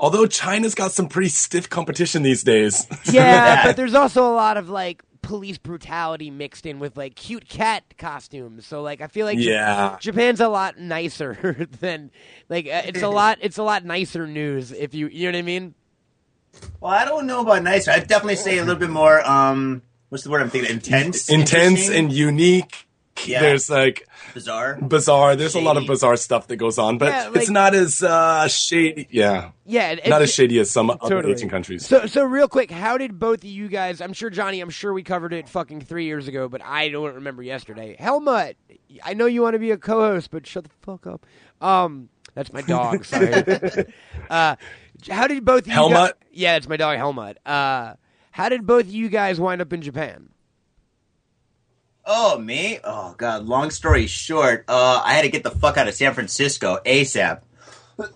Although 0.00 0.26
China's 0.26 0.76
got 0.76 0.92
some 0.92 1.08
pretty 1.08 1.28
stiff 1.28 1.68
competition 1.68 2.22
these 2.22 2.44
days. 2.44 2.86
Yeah, 3.12 3.64
but 3.66 3.76
there's 3.76 3.94
also 3.94 4.22
a 4.30 4.34
lot 4.34 4.56
of 4.56 4.68
like 4.68 5.02
police 5.22 5.58
brutality 5.58 6.30
mixed 6.30 6.64
in 6.66 6.78
with 6.78 6.96
like 6.96 7.16
cute 7.16 7.48
cat 7.48 7.82
costumes. 7.98 8.64
So 8.64 8.80
like 8.82 9.00
I 9.00 9.08
feel 9.08 9.26
like 9.26 9.38
Yeah. 9.40 9.96
Japan's 10.00 10.40
a 10.40 10.48
lot 10.48 10.78
nicer 10.78 11.66
than 11.80 12.12
like 12.48 12.66
uh, 12.66 12.82
it's 12.86 13.02
a 13.02 13.08
lot 13.08 13.38
it's 13.40 13.58
a 13.58 13.62
lot 13.64 13.84
nicer 13.84 14.26
news 14.28 14.70
if 14.70 14.94
you 14.94 15.08
you 15.08 15.26
know 15.30 15.36
what 15.36 15.40
I 15.40 15.42
mean. 15.42 15.74
Well, 16.80 16.92
I 16.92 17.04
don't 17.04 17.26
know 17.26 17.40
about 17.42 17.62
nicer. 17.62 17.90
I'd 17.90 18.06
definitely 18.08 18.36
say 18.36 18.58
a 18.58 18.62
little 18.64 18.76
bit 18.80 18.90
more. 18.90 19.20
Um, 19.28 19.82
what's 20.08 20.24
the 20.24 20.30
word 20.30 20.42
I'm 20.42 20.50
thinking? 20.50 20.70
Intense, 20.72 21.28
Intense 21.28 21.88
and 21.88 22.12
unique. 22.12 22.86
Yeah. 23.26 23.40
There's 23.40 23.68
like 23.68 24.06
bizarre. 24.32 24.76
bizarre. 24.80 25.34
There's 25.34 25.56
a 25.56 25.60
lot 25.60 25.76
of 25.76 25.86
bizarre 25.88 26.16
stuff 26.16 26.46
that 26.46 26.56
goes 26.56 26.78
on, 26.78 26.98
but 26.98 27.08
Yeah, 27.08 27.26
like- 27.28 27.36
it's 27.38 27.50
not 27.50 27.74
as 27.74 28.00
uh, 28.00 28.46
shady. 28.46 29.08
Yeah, 29.10 29.50
Yeah, 29.66 29.90
it- 29.90 30.08
not 30.08 30.22
as 30.22 30.32
shady 30.32 30.58
as 30.60 30.70
some 30.70 30.90
other 31.00 31.26
Asian 31.28 31.50
countries. 31.50 31.84
So, 31.84 32.06
so 32.06 32.22
real 32.22 32.46
quick, 32.46 32.70
how 32.70 32.96
did 32.96 33.18
both 33.18 33.38
of 33.38 33.44
you 33.50 33.66
guys? 33.66 34.00
I'm 34.00 34.12
sure 34.12 34.30
Johnny. 34.30 34.60
I'm 34.60 34.70
sure 34.70 34.92
we 34.92 35.02
covered 35.02 35.32
it 35.32 35.48
fucking 35.48 35.80
three 35.80 36.04
years 36.04 36.28
ago, 36.28 36.48
but 36.48 36.62
I 36.62 36.90
don't 36.90 37.16
remember 37.16 37.42
yesterday. 37.42 37.96
Helmut, 37.98 38.56
I 39.02 39.14
know 39.14 39.26
you 39.26 39.42
want 39.42 39.54
to 39.54 39.58
be 39.58 39.72
a 39.72 39.76
co-host, 39.76 40.30
but 40.30 40.46
shut 40.46 40.62
the 40.64 40.70
fuck 40.82 41.04
up. 41.08 41.26
Um, 41.60 42.10
that's 42.34 42.52
my 42.52 42.62
dog. 42.62 43.04
Sorry. 43.04 43.32
uh, 44.30 44.54
how 45.10 45.26
did 45.26 45.44
both 45.44 45.62
of 45.62 45.66
you? 45.66 45.72
Helmut? 45.72 46.16
guys- 46.20 46.27
yeah, 46.38 46.56
it's 46.56 46.68
my 46.68 46.76
dog 46.76 46.96
Helmut. 46.96 47.38
Uh, 47.44 47.94
how 48.30 48.48
did 48.48 48.66
both 48.66 48.84
of 48.84 48.90
you 48.90 49.08
guys 49.08 49.40
wind 49.40 49.60
up 49.60 49.72
in 49.72 49.82
Japan? 49.82 50.30
Oh, 52.04 52.38
me? 52.38 52.78
Oh, 52.84 53.14
God. 53.18 53.44
Long 53.44 53.70
story 53.70 54.06
short, 54.06 54.64
uh, 54.68 55.02
I 55.04 55.12
had 55.14 55.22
to 55.22 55.28
get 55.28 55.42
the 55.42 55.50
fuck 55.50 55.76
out 55.76 55.88
of 55.88 55.94
San 55.94 56.14
Francisco 56.14 56.78
ASAP. 56.86 57.42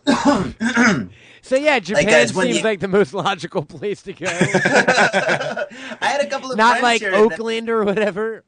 So 1.44 1.56
yeah, 1.56 1.80
Japan 1.80 2.04
guys, 2.04 2.32
seems 2.32 2.58
you- 2.58 2.62
like 2.62 2.78
the 2.78 2.86
most 2.86 3.12
logical 3.12 3.64
place 3.64 4.00
to 4.02 4.12
go. 4.12 4.26
I 4.30 5.66
had 6.00 6.20
a 6.24 6.28
couple 6.28 6.52
of 6.52 6.56
Not 6.56 6.80
like 6.82 7.02
Oakland 7.02 7.68
or 7.68 7.82
whatever. 7.82 8.44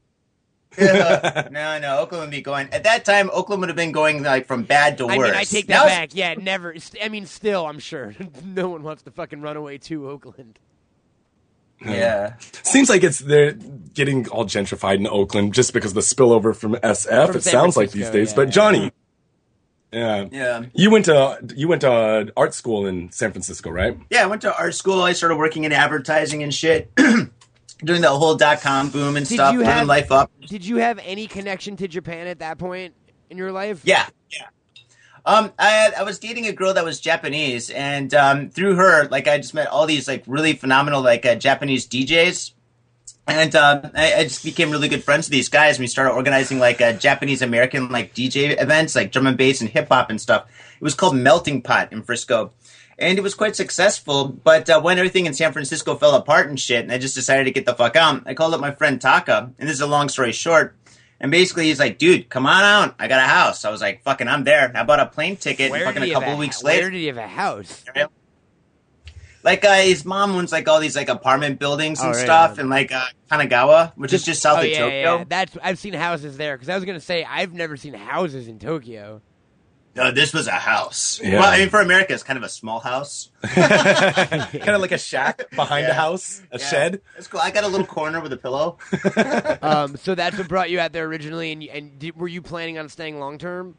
No, 0.77 1.79
no, 1.79 1.97
Oakland 1.99 2.21
would 2.21 2.31
be 2.31 2.41
going. 2.41 2.69
At 2.71 2.83
that 2.83 3.05
time, 3.05 3.29
Oakland 3.33 3.61
would 3.61 3.69
have 3.69 3.75
been 3.75 3.91
going 3.91 4.23
like 4.23 4.45
from 4.47 4.63
bad 4.63 4.97
to 4.99 5.05
I 5.07 5.17
worse. 5.17 5.29
mean, 5.31 5.37
I 5.39 5.43
take 5.43 5.67
Now 5.69 5.83
that 5.85 5.91
it's- 5.91 5.99
back. 5.99 6.09
Yeah, 6.15 6.33
never. 6.43 6.75
I 7.01 7.09
mean, 7.09 7.25
still, 7.25 7.65
I'm 7.65 7.79
sure 7.79 8.13
no 8.43 8.69
one 8.69 8.83
wants 8.83 9.03
to 9.03 9.11
fucking 9.11 9.41
run 9.41 9.57
away 9.57 9.77
to 9.79 10.09
Oakland. 10.09 10.59
Yeah. 11.85 12.35
Seems 12.63 12.89
like 12.89 13.03
it's 13.03 13.19
they're 13.19 13.51
getting 13.51 14.27
all 14.29 14.45
gentrified 14.45 14.95
in 14.95 15.07
Oakland 15.07 15.53
just 15.53 15.73
because 15.73 15.91
of 15.91 15.95
the 15.95 16.01
spillover 16.01 16.55
from 16.55 16.75
SF. 16.75 17.27
From 17.27 17.35
it 17.35 17.43
San 17.43 17.51
sounds 17.51 17.77
like 17.77 17.91
these 17.91 18.09
days. 18.09 18.29
yeah, 18.31 18.35
but 18.35 18.47
yeah. 18.47 18.51
Johnny, 18.51 18.91
yeah, 19.91 20.25
Yeah. 20.31 20.63
you 20.73 20.89
went 20.89 21.05
to 21.05 21.37
you 21.55 21.67
went 21.67 21.81
to 21.81 22.31
art 22.37 22.53
school 22.53 22.85
in 22.87 23.11
San 23.11 23.31
Francisco, 23.31 23.69
right? 23.69 23.97
Yeah, 24.09 24.23
I 24.23 24.27
went 24.27 24.41
to 24.43 24.57
art 24.57 24.73
school. 24.73 25.01
I 25.01 25.11
started 25.13 25.35
working 25.35 25.65
in 25.65 25.73
advertising 25.73 26.43
and 26.43 26.53
shit. 26.53 26.91
Doing 27.83 28.01
the 28.01 28.09
whole 28.09 28.35
dot 28.35 28.61
com 28.61 28.89
boom 28.89 29.17
and 29.17 29.27
Did 29.27 29.35
stuff, 29.35 29.53
you 29.53 29.61
have- 29.61 29.85
life 29.87 30.11
up. 30.11 30.31
Did 30.47 30.65
you 30.65 30.77
have 30.77 30.99
any 31.03 31.27
connection 31.27 31.75
to 31.77 31.87
Japan 31.87 32.27
at 32.27 32.39
that 32.39 32.57
point 32.57 32.93
in 33.29 33.37
your 33.37 33.51
life? 33.51 33.81
Yeah, 33.83 34.07
yeah. 34.31 34.47
Um, 35.25 35.51
I 35.59 35.69
had, 35.69 35.93
I 35.95 36.03
was 36.03 36.19
dating 36.19 36.45
a 36.47 36.51
girl 36.53 36.73
that 36.75 36.85
was 36.85 36.99
Japanese, 37.01 37.69
and 37.71 38.13
um, 38.13 38.49
through 38.49 38.75
her, 38.75 39.07
like 39.09 39.27
I 39.27 39.37
just 39.39 39.53
met 39.53 39.67
all 39.67 39.85
these 39.87 40.07
like 40.07 40.23
really 40.27 40.53
phenomenal 40.53 41.01
like 41.01 41.25
uh, 41.25 41.35
Japanese 41.35 41.87
DJs, 41.87 42.53
and 43.27 43.55
um, 43.55 43.91
I, 43.95 44.13
I 44.13 44.23
just 44.23 44.43
became 44.45 44.69
really 44.71 44.87
good 44.87 45.03
friends 45.03 45.25
with 45.27 45.31
these 45.31 45.49
guys. 45.49 45.77
And 45.77 45.83
we 45.83 45.87
started 45.87 46.11
organizing 46.13 46.59
like 46.59 46.79
uh, 46.79 46.93
Japanese 46.93 47.41
American 47.41 47.89
like 47.89 48.13
DJ 48.13 48.61
events, 48.61 48.95
like 48.95 49.11
drum 49.11 49.27
and 49.27 49.35
bass 49.37 49.61
and 49.61 49.69
hip 49.69 49.87
hop 49.89 50.09
and 50.11 50.21
stuff. 50.21 50.45
It 50.75 50.83
was 50.83 50.93
called 50.93 51.15
Melting 51.15 51.61
Pot 51.63 51.91
in 51.91 52.03
Frisco, 52.03 52.51
and 52.97 53.17
it 53.17 53.21
was 53.21 53.33
quite 53.35 53.55
successful. 53.55 54.27
But 54.27 54.69
uh, 54.69 54.81
when 54.81 54.97
everything 54.97 55.25
in 55.25 55.33
San 55.33 55.51
Francisco 55.53 55.95
fell 55.95 56.15
apart 56.15 56.47
and 56.49 56.59
shit, 56.59 56.83
and 56.83 56.91
I 56.91 56.97
just 56.97 57.15
decided 57.15 57.45
to 57.45 57.51
get 57.51 57.65
the 57.65 57.73
fuck 57.75 57.95
out, 57.95 58.23
I 58.25 58.33
called 58.33 58.53
up 58.53 58.61
my 58.61 58.71
friend 58.71 58.99
Taka, 59.01 59.51
and 59.59 59.67
this 59.69 59.75
is 59.75 59.81
a 59.81 59.87
long 59.87 60.09
story 60.09 60.31
short. 60.31 60.75
And 61.19 61.31
basically, 61.31 61.65
he's 61.67 61.79
like, 61.79 61.97
"Dude, 61.97 62.27
come 62.29 62.45
on 62.45 62.63
out. 62.63 62.95
I 62.99 63.07
got 63.07 63.19
a 63.21 63.27
house." 63.27 63.63
I 63.63 63.69
was 63.71 63.79
like, 63.81 64.03
"Fucking, 64.03 64.27
I'm 64.27 64.43
there." 64.43 64.71
I 64.75 64.83
bought 64.83 64.99
a 64.99 65.05
plane 65.05 65.37
ticket. 65.37 65.71
and 65.71 65.83
fucking 65.83 66.03
a 66.03 66.11
couple 66.11 66.33
a- 66.33 66.37
weeks 66.37 66.61
Where 66.61 66.73
later, 66.75 66.91
did 66.91 66.97
he 66.99 67.05
have 67.07 67.17
a 67.17 67.27
house? 67.27 67.85
like 69.43 69.63
uh, 69.63 69.75
his 69.75 70.03
mom 70.05 70.31
owns 70.31 70.51
like 70.51 70.67
all 70.67 70.79
these 70.79 70.95
like 70.95 71.07
apartment 71.07 71.59
buildings 71.59 71.99
and 72.01 72.09
Oh, 72.09 72.11
right, 72.17 72.21
stuff, 72.25 72.55
yeah. 72.57 72.63
in 72.63 72.69
like 72.69 72.91
uh, 72.91 73.05
Kanagawa, 73.31 73.93
which 73.95 74.11
is 74.11 74.23
just 74.25 74.41
south 74.41 74.57
oh, 74.59 74.61
of 74.61 74.67
yeah, 74.67 74.79
Tokyo. 74.79 75.17
yeah, 75.19 75.23
That's 75.27 75.57
I've 75.63 75.79
seen 75.79 75.93
houses 75.93 76.35
there 76.37 76.55
because 76.57 76.67
I 76.69 76.75
was 76.75 76.83
gonna 76.83 76.99
say 76.99 77.23
I've 77.23 77.53
never 77.53 77.77
seen 77.77 77.93
houses 77.93 78.47
in 78.47 78.59
Tokyo. 78.59 79.21
No, 79.95 80.11
this 80.11 80.33
was 80.33 80.47
a 80.47 80.51
house. 80.51 81.21
Yeah. 81.23 81.39
Well, 81.39 81.45
I 81.53 81.57
mean, 81.59 81.69
for 81.69 81.79
America, 81.79 82.13
it's 82.13 82.21
kind 82.23 82.35
of 82.37 82.43
a 82.43 82.49
small 82.49 82.79
house. 82.81 83.29
kind 83.43 84.69
of 84.69 84.81
like 84.81 84.91
a 84.91 84.97
shack 85.11 85.49
behind 85.55 85.87
a 85.87 85.93
house, 85.93 86.41
a 86.51 86.59
Yeah. 86.59 86.65
shed. 86.65 87.01
It's 87.17 87.27
cool. 87.27 87.39
I 87.39 87.51
got 87.51 87.63
a 87.63 87.67
little 87.67 87.85
corner 87.87 88.19
with 88.19 88.33
a 88.33 88.37
pillow. 88.37 88.77
Um, 89.61 89.95
so 89.97 90.13
that's 90.15 90.37
what 90.37 90.47
brought 90.47 90.69
you 90.69 90.79
out 90.79 90.91
there 90.93 91.05
originally, 91.05 91.51
and 91.51 91.63
and 91.63 91.97
did, 91.97 92.15
were 92.17 92.27
you 92.27 92.41
planning 92.41 92.77
on 92.77 92.89
staying 92.89 93.19
long 93.19 93.37
term? 93.37 93.77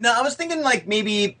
No, 0.00 0.12
I 0.12 0.22
was 0.22 0.34
thinking 0.34 0.62
like 0.62 0.86
maybe. 0.86 1.38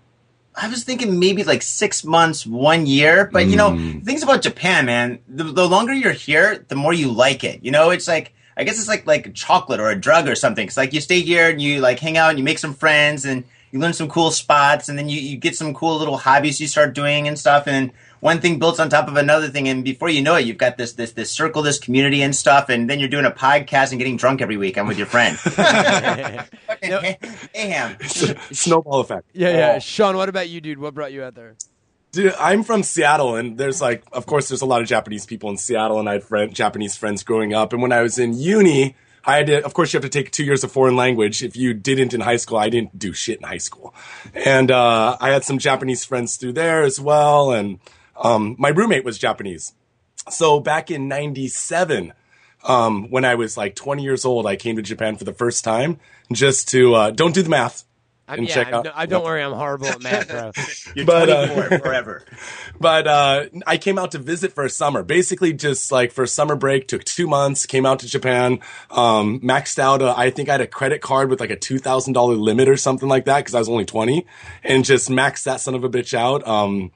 I 0.54 0.68
was 0.68 0.84
thinking 0.84 1.18
maybe 1.18 1.44
like 1.44 1.62
six 1.62 2.04
months, 2.04 2.46
one 2.46 2.84
year. 2.86 3.30
But 3.32 3.46
you 3.46 3.56
know, 3.56 3.70
things 4.04 4.22
about 4.22 4.42
Japan, 4.42 4.84
man. 4.84 5.18
The, 5.26 5.44
the 5.44 5.66
longer 5.66 5.94
you're 5.94 6.12
here, 6.12 6.64
the 6.68 6.76
more 6.76 6.92
you 6.92 7.10
like 7.10 7.42
it. 7.42 7.64
You 7.64 7.70
know, 7.70 7.88
it's 7.90 8.06
like 8.06 8.34
I 8.56 8.64
guess 8.64 8.78
it's 8.78 8.88
like 8.88 9.06
like 9.06 9.32
chocolate 9.34 9.80
or 9.80 9.88
a 9.90 9.96
drug 9.96 10.28
or 10.28 10.34
something. 10.34 10.66
It's 10.66 10.76
like 10.76 10.92
you 10.92 11.00
stay 11.00 11.20
here 11.22 11.48
and 11.48 11.60
you 11.60 11.80
like 11.80 11.98
hang 12.00 12.18
out 12.18 12.28
and 12.30 12.38
you 12.38 12.44
make 12.44 12.58
some 12.58 12.74
friends 12.74 13.24
and 13.24 13.44
you 13.72 13.80
learn 13.80 13.94
some 13.94 14.08
cool 14.08 14.30
spots 14.30 14.88
and 14.88 14.96
then 14.96 15.08
you, 15.08 15.20
you 15.20 15.36
get 15.36 15.56
some 15.56 15.74
cool 15.74 15.98
little 15.98 16.18
hobbies 16.18 16.60
you 16.60 16.68
start 16.68 16.94
doing 16.94 17.26
and 17.26 17.38
stuff 17.38 17.66
and 17.66 17.90
one 18.20 18.40
thing 18.40 18.58
builds 18.60 18.78
on 18.78 18.88
top 18.88 19.08
of 19.08 19.16
another 19.16 19.48
thing 19.48 19.66
and 19.68 19.82
before 19.82 20.08
you 20.08 20.22
know 20.22 20.36
it 20.36 20.46
you've 20.46 20.58
got 20.58 20.76
this 20.76 20.92
this 20.92 21.12
this 21.12 21.30
circle 21.30 21.62
this 21.62 21.78
community 21.78 22.22
and 22.22 22.36
stuff 22.36 22.68
and 22.68 22.88
then 22.88 23.00
you're 23.00 23.08
doing 23.08 23.24
a 23.24 23.30
podcast 23.30 23.90
and 23.90 23.98
getting 23.98 24.16
drunk 24.16 24.40
every 24.40 24.56
week. 24.56 24.78
I'm 24.78 24.86
with 24.86 24.98
your 24.98 25.08
friend. 25.08 25.36
Fucking 25.38 26.90
Aham. 27.54 28.54
Snowball 28.54 29.00
effect. 29.00 29.28
Yeah, 29.32 29.56
yeah. 29.56 29.72
Oh. 29.76 29.78
Sean, 29.80 30.16
what 30.16 30.28
about 30.28 30.48
you, 30.48 30.60
dude? 30.60 30.78
What 30.78 30.94
brought 30.94 31.12
you 31.12 31.24
out 31.24 31.34
there? 31.34 31.56
Dude, 32.12 32.34
I'm 32.38 32.62
from 32.62 32.82
Seattle, 32.82 33.36
and 33.36 33.56
there's 33.56 33.80
like, 33.80 34.04
of 34.12 34.26
course, 34.26 34.50
there's 34.50 34.60
a 34.60 34.66
lot 34.66 34.82
of 34.82 34.86
Japanese 34.86 35.24
people 35.24 35.48
in 35.48 35.56
Seattle, 35.56 35.98
and 35.98 36.06
I 36.10 36.14
had 36.14 36.24
friend, 36.24 36.54
Japanese 36.54 36.94
friends 36.94 37.22
growing 37.22 37.54
up. 37.54 37.72
And 37.72 37.80
when 37.80 37.90
I 37.90 38.02
was 38.02 38.18
in 38.18 38.34
uni, 38.34 38.96
I 39.24 39.36
had 39.36 39.46
to, 39.46 39.64
of 39.64 39.74
course, 39.74 39.92
you 39.92 39.98
have 39.98 40.08
to 40.08 40.08
take 40.08 40.30
two 40.30 40.44
years 40.44 40.64
of 40.64 40.72
foreign 40.72 40.96
language. 40.96 41.42
If 41.42 41.56
you 41.56 41.74
didn't 41.74 42.12
in 42.12 42.20
high 42.20 42.36
school, 42.36 42.58
I 42.58 42.68
didn't 42.68 42.98
do 42.98 43.12
shit 43.12 43.38
in 43.38 43.44
high 43.44 43.58
school. 43.58 43.94
And 44.34 44.70
uh, 44.70 45.16
I 45.20 45.30
had 45.30 45.44
some 45.44 45.58
Japanese 45.58 46.04
friends 46.04 46.36
through 46.36 46.54
there 46.54 46.82
as 46.82 47.00
well. 47.00 47.52
And 47.52 47.78
um, 48.16 48.56
my 48.58 48.70
roommate 48.70 49.04
was 49.04 49.18
Japanese. 49.18 49.74
So 50.30 50.60
back 50.60 50.90
in 50.90 51.08
97, 51.08 52.12
um, 52.64 53.10
when 53.10 53.24
I 53.24 53.34
was 53.34 53.56
like 53.56 53.74
20 53.74 54.02
years 54.02 54.24
old, 54.24 54.46
I 54.46 54.56
came 54.56 54.76
to 54.76 54.82
Japan 54.82 55.16
for 55.16 55.24
the 55.24 55.32
first 55.32 55.64
time 55.64 55.98
just 56.32 56.68
to, 56.68 56.94
uh, 56.94 57.10
don't 57.10 57.34
do 57.34 57.42
the 57.42 57.50
math. 57.50 57.84
I'm, 58.32 58.38
And 58.40 58.48
yeah, 58.48 58.54
check 58.54 58.66
I'm- 58.68 58.74
out- 58.76 58.84
no, 58.86 58.92
I 58.94 59.06
don't 59.06 59.22
worry, 59.24 59.42
I'm 59.42 59.52
horrible 59.52 59.86
at 59.88 60.02
math, 60.02 60.28
bro. 60.28 60.52
You're 60.94 61.04
But, 61.06 61.28
uh, 61.28 61.46
24 61.54 61.78
forever. 61.84 62.24
But 62.80 63.06
uh, 63.06 63.44
I 63.66 63.76
came 63.76 63.98
out 63.98 64.12
to 64.12 64.18
visit 64.18 64.52
for 64.54 64.64
a 64.64 64.70
summer. 64.70 65.02
Basically, 65.02 65.52
just 65.52 65.92
like 65.92 66.12
for 66.12 66.24
a 66.24 66.28
summer 66.28 66.56
break, 66.56 66.88
took 66.88 67.04
two 67.04 67.26
months, 67.26 67.66
came 67.66 67.84
out 67.84 67.98
to 68.00 68.06
Japan, 68.08 68.60
um, 68.90 69.40
maxed 69.40 69.78
out. 69.78 70.00
A, 70.02 70.16
I 70.18 70.30
think 70.30 70.48
I 70.48 70.52
had 70.52 70.60
a 70.62 70.66
credit 70.66 71.00
card 71.02 71.28
with 71.30 71.40
like 71.40 71.50
a 71.50 71.56
two 71.56 71.78
thousand 71.78 72.14
dollar 72.14 72.34
limit 72.34 72.68
or 72.68 72.76
something 72.76 73.08
like 73.08 73.26
that 73.26 73.38
because 73.40 73.54
I 73.54 73.58
was 73.58 73.68
only 73.68 73.84
twenty, 73.84 74.26
and 74.64 74.84
just 74.84 75.08
maxed 75.10 75.44
that 75.44 75.60
son 75.60 75.74
of 75.74 75.84
a 75.84 75.88
bitch 75.90 76.14
out. 76.14 76.46
Um, 76.48 76.90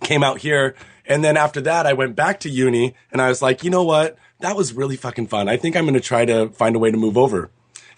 came 0.00 0.24
out 0.24 0.38
here, 0.40 0.74
and 1.06 1.22
then 1.22 1.36
after 1.36 1.60
that, 1.60 1.86
I 1.86 1.92
went 1.92 2.16
back 2.16 2.40
to 2.40 2.50
uni, 2.50 2.94
and 3.12 3.22
I 3.22 3.28
was 3.28 3.40
like, 3.40 3.62
you 3.62 3.70
know 3.70 3.84
what? 3.84 4.18
That 4.40 4.56
was 4.56 4.72
really 4.72 4.96
fucking 4.96 5.28
fun. 5.28 5.48
I 5.48 5.56
think 5.56 5.76
I'm 5.76 5.84
going 5.84 5.94
to 5.94 6.00
try 6.00 6.24
to 6.24 6.48
find 6.48 6.74
a 6.74 6.80
way 6.80 6.90
to 6.90 6.96
move 6.96 7.16
over. 7.16 7.50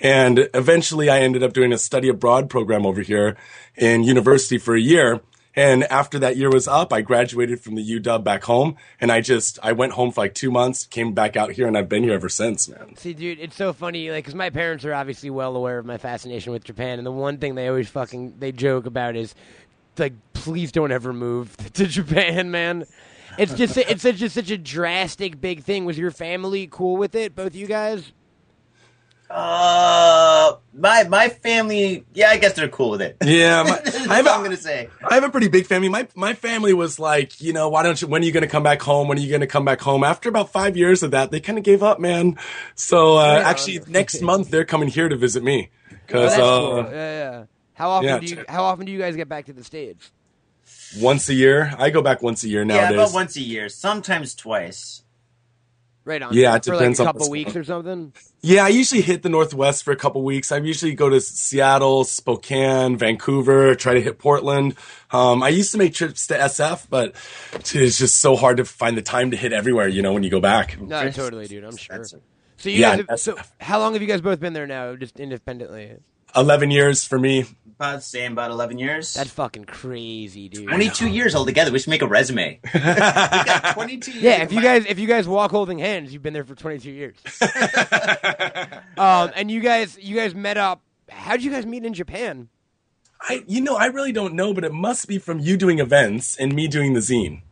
And 0.04 0.50
eventually 0.52 1.08
I 1.08 1.20
ended 1.20 1.42
up 1.42 1.54
doing 1.54 1.72
a 1.72 1.78
study 1.78 2.10
abroad 2.10 2.50
program 2.50 2.84
over 2.84 3.00
here 3.00 3.38
in 3.74 4.04
university 4.04 4.58
for 4.58 4.76
a 4.76 4.80
year. 4.80 5.22
And 5.56 5.84
after 5.84 6.18
that 6.18 6.36
year 6.36 6.50
was 6.50 6.68
up, 6.68 6.92
I 6.92 7.00
graduated 7.00 7.60
from 7.60 7.74
the 7.74 8.00
UW 8.00 8.22
back 8.22 8.44
home 8.44 8.76
and 9.00 9.10
I 9.10 9.22
just, 9.22 9.58
I 9.62 9.72
went 9.72 9.92
home 9.92 10.10
for 10.10 10.20
like 10.20 10.34
two 10.34 10.50
months, 10.50 10.84
came 10.84 11.14
back 11.14 11.36
out 11.36 11.52
here 11.52 11.66
and 11.66 11.78
I've 11.78 11.88
been 11.88 12.02
here 12.02 12.12
ever 12.12 12.28
since, 12.28 12.68
man. 12.68 12.96
See, 12.96 13.14
dude, 13.14 13.38
it's 13.40 13.56
so 13.56 13.72
funny, 13.72 14.10
like, 14.10 14.24
because 14.24 14.34
my 14.34 14.50
parents 14.50 14.84
are 14.84 14.92
obviously 14.92 15.30
well 15.30 15.56
aware 15.56 15.78
of 15.78 15.86
my 15.86 15.96
fascination 15.96 16.52
with 16.52 16.64
Japan, 16.64 16.98
and 16.98 17.06
the 17.06 17.12
one 17.12 17.38
thing 17.38 17.54
they 17.54 17.68
always 17.68 17.88
fucking 17.88 18.34
they 18.38 18.52
joke 18.52 18.84
about 18.84 19.16
is, 19.16 19.34
like, 19.96 20.12
please 20.34 20.72
don't 20.72 20.92
ever 20.92 21.12
move 21.12 21.56
to 21.74 21.86
Japan, 21.86 22.50
man. 22.50 22.84
It's 23.38 23.54
just 23.54 23.76
it's 23.78 24.02
such 24.02 24.20
a, 24.20 24.28
such 24.28 24.50
a 24.50 24.58
drastic 24.58 25.40
big 25.40 25.62
thing. 25.62 25.84
Was 25.84 25.98
your 25.98 26.10
family 26.10 26.68
cool 26.70 26.96
with 26.96 27.14
it, 27.14 27.34
both 27.34 27.54
you 27.54 27.66
guys? 27.66 28.12
Uh, 29.36 30.56
my 30.72 31.02
my 31.04 31.28
family, 31.28 32.04
yeah, 32.14 32.28
I 32.30 32.36
guess 32.36 32.52
they're 32.52 32.68
cool 32.68 32.90
with 32.90 33.02
it. 33.02 33.16
Yeah, 33.24 33.64
my, 33.64 33.80
I, 33.84 33.98
all 33.98 34.08
have 34.08 34.26
I'm 34.28 34.44
gonna 34.44 34.56
say. 34.56 34.88
I 35.10 35.14
have 35.14 35.24
a 35.24 35.28
pretty 35.28 35.48
big 35.48 35.66
family. 35.66 35.88
My 35.88 36.06
my 36.14 36.34
family 36.34 36.72
was 36.72 37.00
like, 37.00 37.40
you 37.40 37.52
know, 37.52 37.68
why 37.68 37.82
don't 37.82 38.00
you? 38.00 38.06
When 38.06 38.22
are 38.22 38.24
you 38.24 38.30
going 38.32 38.42
to 38.42 38.48
come 38.48 38.62
back 38.62 38.80
home? 38.82 39.08
When 39.08 39.18
are 39.18 39.20
you 39.20 39.28
going 39.28 39.40
to 39.40 39.48
come 39.48 39.64
back 39.64 39.80
home? 39.80 40.04
After 40.04 40.28
about 40.28 40.50
five 40.52 40.76
years 40.76 41.02
of 41.02 41.10
that, 41.10 41.32
they 41.32 41.40
kind 41.40 41.58
of 41.58 41.64
gave 41.64 41.82
up, 41.82 41.98
man. 41.98 42.38
So 42.76 43.16
uh, 43.16 43.42
actually, 43.44 43.80
next 43.88 44.20
month 44.30 44.50
they're 44.50 44.64
coming 44.64 44.88
here 44.88 45.08
to 45.08 45.16
visit 45.16 45.42
me 45.42 45.70
Oh, 45.90 45.96
because 46.06 46.30
that's 46.32 46.42
uh, 46.42 46.60
cool. 46.60 46.76
Yeah, 46.76 46.92
yeah. 46.92 47.44
How 47.74 47.90
often 47.90 48.06
yeah, 48.06 48.18
do 48.20 48.26
you 48.26 48.44
How 48.48 48.64
often 48.64 48.86
do 48.86 48.92
you 48.92 48.98
guys 48.98 49.16
get 49.16 49.28
back 49.28 49.46
to 49.46 49.52
the 49.52 49.64
stage? 49.64 50.12
once 51.00 51.28
a 51.28 51.34
year, 51.34 51.74
I 51.78 51.90
go 51.90 52.02
back 52.02 52.22
once 52.22 52.44
a 52.44 52.48
year 52.48 52.62
Yeah, 52.64 52.88
about 52.90 53.12
once 53.12 53.36
a 53.36 53.40
year, 53.40 53.68
sometimes 53.68 54.34
twice. 54.34 55.03
Right 56.06 56.20
on. 56.20 56.34
Yeah, 56.34 56.54
it 56.56 56.64
for 56.66 56.72
depends 56.72 56.98
like 56.98 57.06
a 57.06 57.08
on 57.08 57.14
couple 57.14 57.20
what's 57.20 57.30
weeks 57.30 57.56
or 57.56 57.64
something. 57.64 58.12
Yeah, 58.42 58.64
I 58.64 58.68
usually 58.68 59.00
hit 59.00 59.22
the 59.22 59.30
Northwest 59.30 59.84
for 59.84 59.90
a 59.92 59.96
couple 59.96 60.22
weeks. 60.22 60.52
I 60.52 60.58
usually 60.58 60.94
go 60.94 61.08
to 61.08 61.18
Seattle, 61.20 62.04
Spokane, 62.04 62.98
Vancouver, 62.98 63.74
try 63.74 63.94
to 63.94 64.02
hit 64.02 64.18
Portland. 64.18 64.74
Um, 65.10 65.42
I 65.42 65.48
used 65.48 65.72
to 65.72 65.78
make 65.78 65.94
trips 65.94 66.26
to 66.26 66.34
SF, 66.34 66.88
but 66.90 67.14
it's 67.54 67.72
just 67.98 68.18
so 68.18 68.36
hard 68.36 68.58
to 68.58 68.66
find 68.66 68.98
the 68.98 69.02
time 69.02 69.30
to 69.30 69.36
hit 69.36 69.54
everywhere, 69.54 69.88
you 69.88 70.02
know, 70.02 70.12
when 70.12 70.22
you 70.22 70.30
go 70.30 70.40
back. 70.40 70.78
No, 70.78 71.00
Yes. 71.00 71.16
totally, 71.16 71.46
dude. 71.46 71.64
I'm 71.64 71.76
sure. 71.76 72.04
So 72.04 72.68
you 72.68 72.80
Yeah, 72.80 72.96
guys, 72.98 73.06
have, 73.08 73.20
so 73.20 73.36
how 73.58 73.78
long 73.78 73.94
have 73.94 74.02
you 74.02 74.08
guys 74.08 74.20
both 74.20 74.40
been 74.40 74.52
there 74.52 74.66
now, 74.66 74.94
just 74.96 75.18
independently? 75.18 75.96
11 76.36 76.70
years 76.70 77.04
for 77.04 77.18
me. 77.18 77.46
About 77.76 77.96
the 77.96 78.02
same, 78.02 78.32
about 78.32 78.52
eleven 78.52 78.78
years. 78.78 79.14
That's 79.14 79.30
fucking 79.30 79.64
crazy, 79.64 80.48
dude. 80.48 80.68
Twenty-two 80.68 81.08
years 81.08 81.34
altogether. 81.34 81.72
We 81.72 81.80
should 81.80 81.90
make 81.90 82.02
a 82.02 82.06
resume. 82.06 82.60
we 82.74 82.80
got 82.80 83.74
twenty-two. 83.74 84.12
Years 84.12 84.22
Yeah, 84.22 84.42
if 84.42 84.52
you 84.52 84.62
guys 84.62 84.86
if 84.86 84.98
you 84.98 85.08
guys 85.08 85.26
walk 85.26 85.50
holding 85.50 85.78
hands, 85.80 86.12
you've 86.12 86.22
been 86.22 86.34
there 86.34 86.44
for 86.44 86.54
22 86.54 86.90
years. 86.90 87.16
um, 88.96 89.30
and 89.34 89.50
you 89.50 89.60
guys 89.60 89.98
you 90.00 90.14
guys 90.14 90.34
met 90.34 90.56
up. 90.56 90.82
How 91.08 91.32
did 91.32 91.44
you 91.44 91.50
guys 91.50 91.66
meet 91.66 91.84
in 91.84 91.94
Japan? 91.94 92.48
I, 93.20 93.42
you 93.46 93.60
know, 93.60 93.76
I 93.76 93.86
really 93.86 94.12
don't 94.12 94.34
know, 94.34 94.54
but 94.54 94.64
it 94.64 94.72
must 94.72 95.08
be 95.08 95.18
from 95.18 95.40
you 95.40 95.56
doing 95.56 95.78
events 95.78 96.36
and 96.36 96.54
me 96.54 96.68
doing 96.68 96.92
the 96.92 97.00
zine. 97.00 97.42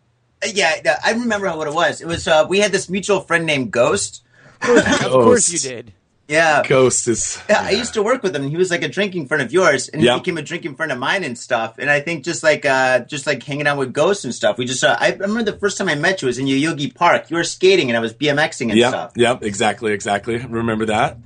yeah, 0.44 0.80
yeah, 0.84 0.98
I 1.04 1.12
remember 1.12 1.54
what 1.56 1.66
it 1.66 1.74
was. 1.74 2.00
It 2.00 2.06
was 2.06 2.28
uh, 2.28 2.46
we 2.48 2.60
had 2.60 2.72
this 2.72 2.88
mutual 2.88 3.20
friend 3.20 3.46
named 3.46 3.70
Ghost. 3.72 4.22
Of 4.62 5.10
course 5.10 5.52
you 5.52 5.58
did. 5.58 5.92
Yeah. 6.32 6.62
Ghost 6.66 7.08
is. 7.08 7.38
Yeah, 7.48 7.60
I 7.60 7.70
used 7.70 7.94
to 7.94 8.02
work 8.02 8.22
with 8.22 8.34
him. 8.34 8.48
He 8.48 8.56
was 8.56 8.70
like 8.70 8.82
a 8.82 8.88
drinking 8.88 9.26
friend 9.26 9.42
of 9.42 9.52
yours, 9.52 9.88
and 9.88 10.02
he 10.02 10.08
became 10.18 10.38
a 10.38 10.42
drinking 10.42 10.74
friend 10.76 10.90
of 10.90 10.98
mine 10.98 11.24
and 11.24 11.36
stuff. 11.36 11.78
And 11.78 11.90
I 11.90 12.00
think 12.00 12.24
just 12.24 12.42
like 12.42 12.64
uh, 12.64 13.00
just 13.00 13.26
like 13.26 13.42
hanging 13.42 13.66
out 13.66 13.78
with 13.78 13.92
ghosts 13.92 14.24
and 14.24 14.34
stuff. 14.34 14.56
We 14.58 14.64
just 14.64 14.82
uh, 14.82 14.96
I 14.98 15.10
remember 15.12 15.50
the 15.52 15.58
first 15.58 15.76
time 15.78 15.88
I 15.88 15.94
met 15.94 16.22
you 16.22 16.26
was 16.26 16.38
in 16.38 16.46
Yoyogi 16.46 16.94
Park. 16.94 17.30
You 17.30 17.36
were 17.36 17.44
skating, 17.44 17.90
and 17.90 17.96
I 17.96 18.00
was 18.00 18.14
BMXing 18.14 18.70
and 18.70 18.78
Yep, 18.78 18.88
stuff. 18.90 19.12
yep, 19.16 19.42
exactly, 19.42 19.92
exactly. 19.92 20.38
Remember 20.38 20.86
that? 20.86 21.18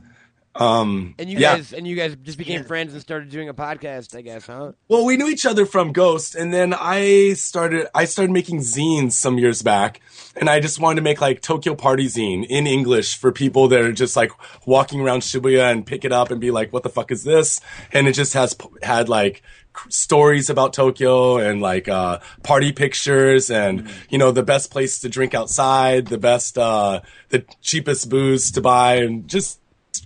Um, 0.58 1.14
And 1.18 1.30
you 1.30 1.38
Yeah. 1.38 1.56
guys 1.56 1.72
and 1.72 1.86
you 1.86 1.96
guys 1.96 2.16
just 2.22 2.38
became 2.38 2.64
friends 2.64 2.92
and 2.92 3.02
started 3.02 3.30
doing 3.30 3.48
a 3.48 3.54
podcast, 3.54 4.16
I 4.16 4.22
guess, 4.22 4.46
huh? 4.46 4.72
Well, 4.88 5.04
we 5.04 5.16
knew 5.16 5.28
each 5.28 5.44
other 5.46 5.66
from 5.66 5.92
Ghost, 5.92 6.34
and 6.34 6.52
then 6.52 6.74
I 6.74 7.34
started. 7.34 7.88
I 7.94 8.04
started 8.06 8.32
making 8.32 8.60
zines 8.60 9.12
some 9.12 9.38
years 9.38 9.62
back, 9.62 10.00
and 10.36 10.48
I 10.48 10.60
just 10.60 10.80
wanted 10.80 10.96
to 10.96 11.02
make 11.02 11.20
like 11.20 11.42
Tokyo 11.42 11.74
Party 11.74 12.06
zine 12.06 12.46
in 12.48 12.66
English 12.66 13.18
for 13.18 13.32
people 13.32 13.68
that 13.68 13.80
are 13.80 13.92
just 13.92 14.16
like 14.16 14.32
walking 14.66 15.00
around 15.00 15.20
Shibuya 15.20 15.70
and 15.70 15.84
pick 15.86 16.04
it 16.04 16.12
up 16.12 16.30
and 16.30 16.40
be 16.40 16.50
like, 16.50 16.72
"What 16.72 16.82
the 16.82 16.90
fuck 16.90 17.10
is 17.10 17.24
this?" 17.24 17.60
And 17.92 18.08
it 18.08 18.12
just 18.12 18.32
has 18.34 18.56
had 18.82 19.08
like 19.08 19.42
stories 19.90 20.48
about 20.48 20.72
Tokyo 20.72 21.36
and 21.36 21.60
like 21.60 21.86
uh, 21.86 22.18
party 22.42 22.72
pictures 22.72 23.50
and 23.50 23.86
you 24.08 24.16
know 24.16 24.32
the 24.32 24.42
best 24.42 24.70
place 24.70 25.00
to 25.00 25.08
drink 25.10 25.34
outside, 25.34 26.06
the 26.06 26.18
best, 26.18 26.56
uh, 26.56 27.00
the 27.28 27.44
cheapest 27.60 28.08
booze 28.08 28.50
to 28.52 28.60
buy, 28.62 28.94
and 28.96 29.28
just 29.28 29.60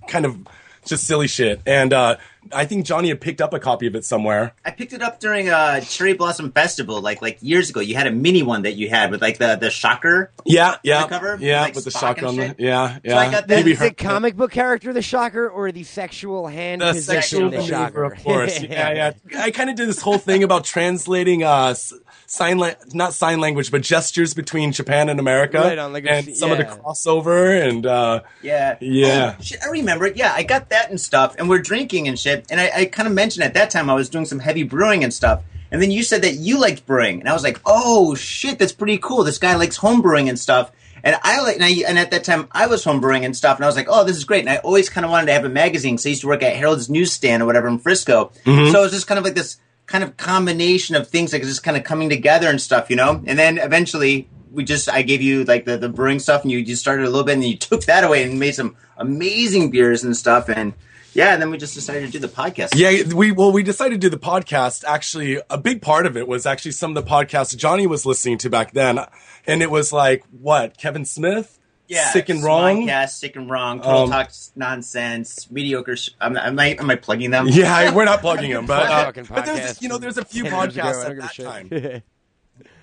kind 0.08 0.24
of 0.26 0.38
just 0.86 1.06
silly 1.06 1.28
shit. 1.28 1.60
And 1.66 1.92
uh, 1.92 2.16
I 2.52 2.64
think 2.64 2.86
Johnny 2.86 3.08
had 3.10 3.20
picked 3.20 3.42
up 3.42 3.52
a 3.52 3.60
copy 3.60 3.86
of 3.86 3.94
it 3.94 4.02
somewhere. 4.04 4.54
I 4.64 4.70
picked 4.70 4.94
it 4.94 5.02
up 5.02 5.20
during 5.20 5.50
a 5.50 5.82
Cherry 5.82 6.14
Blossom 6.14 6.52
Festival, 6.52 7.02
like 7.02 7.20
like 7.20 7.38
years 7.42 7.68
ago. 7.68 7.80
You 7.80 7.94
had 7.96 8.06
a 8.06 8.10
mini 8.10 8.42
one 8.42 8.62
that 8.62 8.76
you 8.76 8.88
had 8.88 9.10
with 9.10 9.20
like 9.20 9.36
the 9.38 9.56
the 9.56 9.68
shocker. 9.70 10.30
Yeah, 10.46 10.76
yeah, 10.82 11.02
the 11.02 11.08
cover? 11.08 11.38
yeah, 11.40 11.60
Like 11.60 11.74
with 11.74 11.84
the 11.84 11.90
Spock 11.90 12.00
shock 12.00 12.18
and 12.18 12.26
on 12.28 12.36
the 12.36 12.46
shit? 12.48 12.60
yeah, 12.60 12.98
yeah. 13.04 13.18
I 13.18 13.30
got 13.30 13.46
that. 13.46 13.56
Maybe 13.56 13.72
Is 13.72 13.78
the 13.78 13.92
comic 13.92 14.36
book 14.36 14.52
character 14.52 14.92
the 14.94 15.02
shocker 15.02 15.48
or 15.48 15.70
the 15.70 15.84
sexual 15.84 16.46
hand 16.46 16.80
the 16.80 16.86
position 16.92 17.20
sexual 17.22 17.50
the 17.50 17.62
shocker? 17.62 18.04
of 18.04 18.18
course. 18.24 18.60
yeah, 18.62 19.12
yeah. 19.30 19.40
I 19.42 19.50
kind 19.50 19.68
of 19.68 19.76
did 19.76 19.86
this 19.86 20.00
whole 20.00 20.18
thing 20.18 20.42
about 20.42 20.64
translating 20.64 21.44
uh 21.44 21.68
s- 21.68 21.92
sign 22.30 22.58
la- 22.58 22.74
not 22.94 23.12
sign 23.12 23.40
language, 23.40 23.72
but 23.72 23.82
gestures 23.82 24.34
between 24.34 24.70
Japan 24.70 25.08
and 25.08 25.18
America, 25.18 25.58
Right 25.58 25.76
on, 25.76 25.92
like 25.92 26.04
a- 26.04 26.12
and 26.12 26.36
some 26.36 26.52
of 26.52 26.58
the 26.58 26.64
crossover 26.64 27.68
and 27.68 27.84
uh 27.84 28.20
Yeah. 28.40 28.76
Yeah. 28.80 29.34
Oh, 29.36 29.42
shit, 29.42 29.58
I 29.64 29.68
remember 29.68 30.06
it. 30.06 30.16
Yeah, 30.16 30.32
I 30.32 30.44
got 30.44 30.70
that 30.70 30.90
and 30.90 31.00
stuff, 31.00 31.34
and 31.38 31.48
we're 31.48 31.58
drinking 31.58 32.06
and 32.06 32.16
shit. 32.16 32.46
And 32.48 32.60
I, 32.60 32.70
I 32.74 32.84
kind 32.84 33.08
of 33.08 33.14
mentioned 33.14 33.42
at 33.42 33.54
that 33.54 33.70
time 33.70 33.90
I 33.90 33.94
was 33.94 34.08
doing 34.08 34.26
some 34.26 34.38
heavy 34.38 34.62
brewing 34.62 35.02
and 35.02 35.12
stuff. 35.12 35.42
And 35.72 35.82
then 35.82 35.90
you 35.90 36.02
said 36.04 36.22
that 36.22 36.34
you 36.34 36.58
liked 36.60 36.86
brewing, 36.86 37.18
and 37.20 37.28
I 37.28 37.32
was 37.32 37.42
like, 37.42 37.60
oh 37.66 38.14
shit, 38.14 38.58
that's 38.60 38.72
pretty 38.72 38.98
cool. 38.98 39.24
This 39.24 39.38
guy 39.38 39.56
likes 39.56 39.76
home 39.76 40.00
brewing 40.00 40.28
and 40.28 40.38
stuff. 40.38 40.70
And 41.02 41.16
I 41.22 41.40
like, 41.40 41.56
and, 41.56 41.64
I, 41.64 41.70
and 41.88 41.98
at 41.98 42.10
that 42.12 42.24
time 42.24 42.46
I 42.52 42.66
was 42.68 42.84
home 42.84 43.00
brewing 43.00 43.24
and 43.24 43.36
stuff, 43.36 43.56
and 43.58 43.64
I 43.64 43.68
was 43.68 43.76
like, 43.76 43.88
oh, 43.88 44.04
this 44.04 44.16
is 44.16 44.24
great. 44.24 44.40
And 44.40 44.50
I 44.50 44.58
always 44.58 44.88
kind 44.88 45.04
of 45.04 45.10
wanted 45.10 45.26
to 45.26 45.32
have 45.32 45.44
a 45.44 45.48
magazine 45.48 45.94
because 45.94 46.06
I 46.06 46.10
used 46.10 46.20
to 46.20 46.28
work 46.28 46.42
at 46.44 46.54
Harold's 46.54 46.88
Newsstand 46.88 47.42
or 47.42 47.46
whatever 47.46 47.66
in 47.68 47.78
Frisco. 47.78 48.30
Mm-hmm. 48.44 48.70
So 48.70 48.80
it 48.80 48.82
was 48.82 48.92
just 48.92 49.06
kind 49.08 49.18
of 49.18 49.24
like 49.24 49.34
this 49.34 49.56
kind 49.90 50.04
of 50.04 50.16
combination 50.16 50.94
of 50.94 51.08
things 51.08 51.32
like 51.32 51.42
just 51.42 51.64
kind 51.64 51.76
of 51.76 51.82
coming 51.82 52.08
together 52.08 52.48
and 52.48 52.60
stuff, 52.60 52.90
you 52.90 52.96
know. 52.96 53.22
And 53.26 53.36
then 53.36 53.58
eventually 53.58 54.28
we 54.52 54.64
just 54.64 54.88
I 54.88 55.02
gave 55.02 55.20
you 55.20 55.42
like 55.44 55.64
the, 55.64 55.76
the 55.76 55.88
brewing 55.88 56.20
stuff 56.20 56.42
and 56.42 56.50
you 56.52 56.64
just 56.64 56.80
started 56.80 57.04
a 57.04 57.10
little 57.10 57.24
bit 57.24 57.34
and 57.34 57.44
you 57.44 57.56
took 57.68 57.84
that 57.84 58.04
away 58.04 58.22
and 58.22 58.38
made 58.38 58.54
some 58.54 58.76
amazing 58.96 59.70
beers 59.70 60.04
and 60.04 60.16
stuff 60.16 60.48
and 60.48 60.74
yeah, 61.12 61.32
and 61.32 61.42
then 61.42 61.50
we 61.50 61.58
just 61.58 61.74
decided 61.74 62.06
to 62.06 62.12
do 62.12 62.20
the 62.20 62.32
podcast. 62.32 62.68
Yeah, 62.76 63.12
we 63.12 63.32
well 63.32 63.50
we 63.50 63.64
decided 63.64 64.00
to 64.00 64.08
do 64.08 64.10
the 64.10 64.16
podcast. 64.16 64.84
Actually, 64.84 65.42
a 65.50 65.58
big 65.58 65.82
part 65.82 66.06
of 66.06 66.16
it 66.16 66.28
was 66.28 66.46
actually 66.46 66.70
some 66.70 66.96
of 66.96 67.04
the 67.04 67.10
podcasts 67.10 67.56
Johnny 67.56 67.88
was 67.88 68.06
listening 68.06 68.38
to 68.38 68.48
back 68.48 68.72
then, 68.74 69.00
and 69.44 69.60
it 69.60 69.72
was 69.72 69.92
like 69.92 70.22
what 70.30 70.78
Kevin 70.78 71.04
Smith, 71.04 71.58
Yeah, 71.90 72.12
sick 72.12 72.28
and 72.28 72.42
wrong. 72.44 72.82
Yeah, 72.82 73.06
sick 73.06 73.34
and 73.34 73.50
wrong, 73.50 73.78
total 73.80 74.02
Um, 74.04 74.10
talk 74.10 74.30
nonsense, 74.54 75.50
mediocre. 75.50 75.96
Sh- 75.96 76.10
am, 76.20 76.36
am 76.36 76.58
I 76.58 76.66
am 76.78 76.88
I 76.88 76.94
plugging 76.96 77.30
them? 77.32 77.48
Yeah, 77.48 77.92
we're 77.92 78.04
not 78.04 78.20
plugging 78.20 78.52
them, 78.52 78.64
but 78.66 78.88
uh, 78.88 79.12
but 79.28 79.44
there's 79.44 79.82
you 79.82 79.88
know 79.88 79.98
there's 79.98 80.16
a 80.18 80.24
few 80.24 80.44
10 80.44 80.52
ago, 80.52 80.60
podcasts 80.80 81.04
at 81.04 81.16
that 81.18 81.32
shit. 81.34 81.46
time 81.46 81.68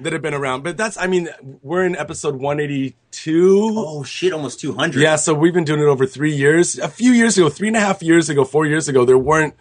that 0.01 0.11
have 0.13 0.21
been 0.21 0.33
around. 0.33 0.63
But 0.63 0.75
that's 0.75 0.97
I 0.97 1.07
mean 1.07 1.29
we're 1.61 1.85
in 1.85 1.95
episode 1.95 2.35
182. 2.35 3.73
Oh 3.77 4.03
shit, 4.03 4.33
almost 4.33 4.59
two 4.59 4.73
hundred. 4.73 5.01
Yeah, 5.01 5.15
so 5.15 5.33
we've 5.33 5.53
been 5.53 5.63
doing 5.63 5.79
it 5.81 5.85
over 5.87 6.05
three 6.05 6.35
years. 6.35 6.77
A 6.77 6.89
few 6.89 7.11
years 7.11 7.37
ago, 7.37 7.49
three 7.49 7.69
and 7.69 7.77
a 7.77 7.79
half 7.79 8.03
years 8.03 8.29
ago, 8.29 8.43
four 8.43 8.65
years 8.65 8.87
ago, 8.89 9.05
there 9.05 9.17
weren't, 9.17 9.55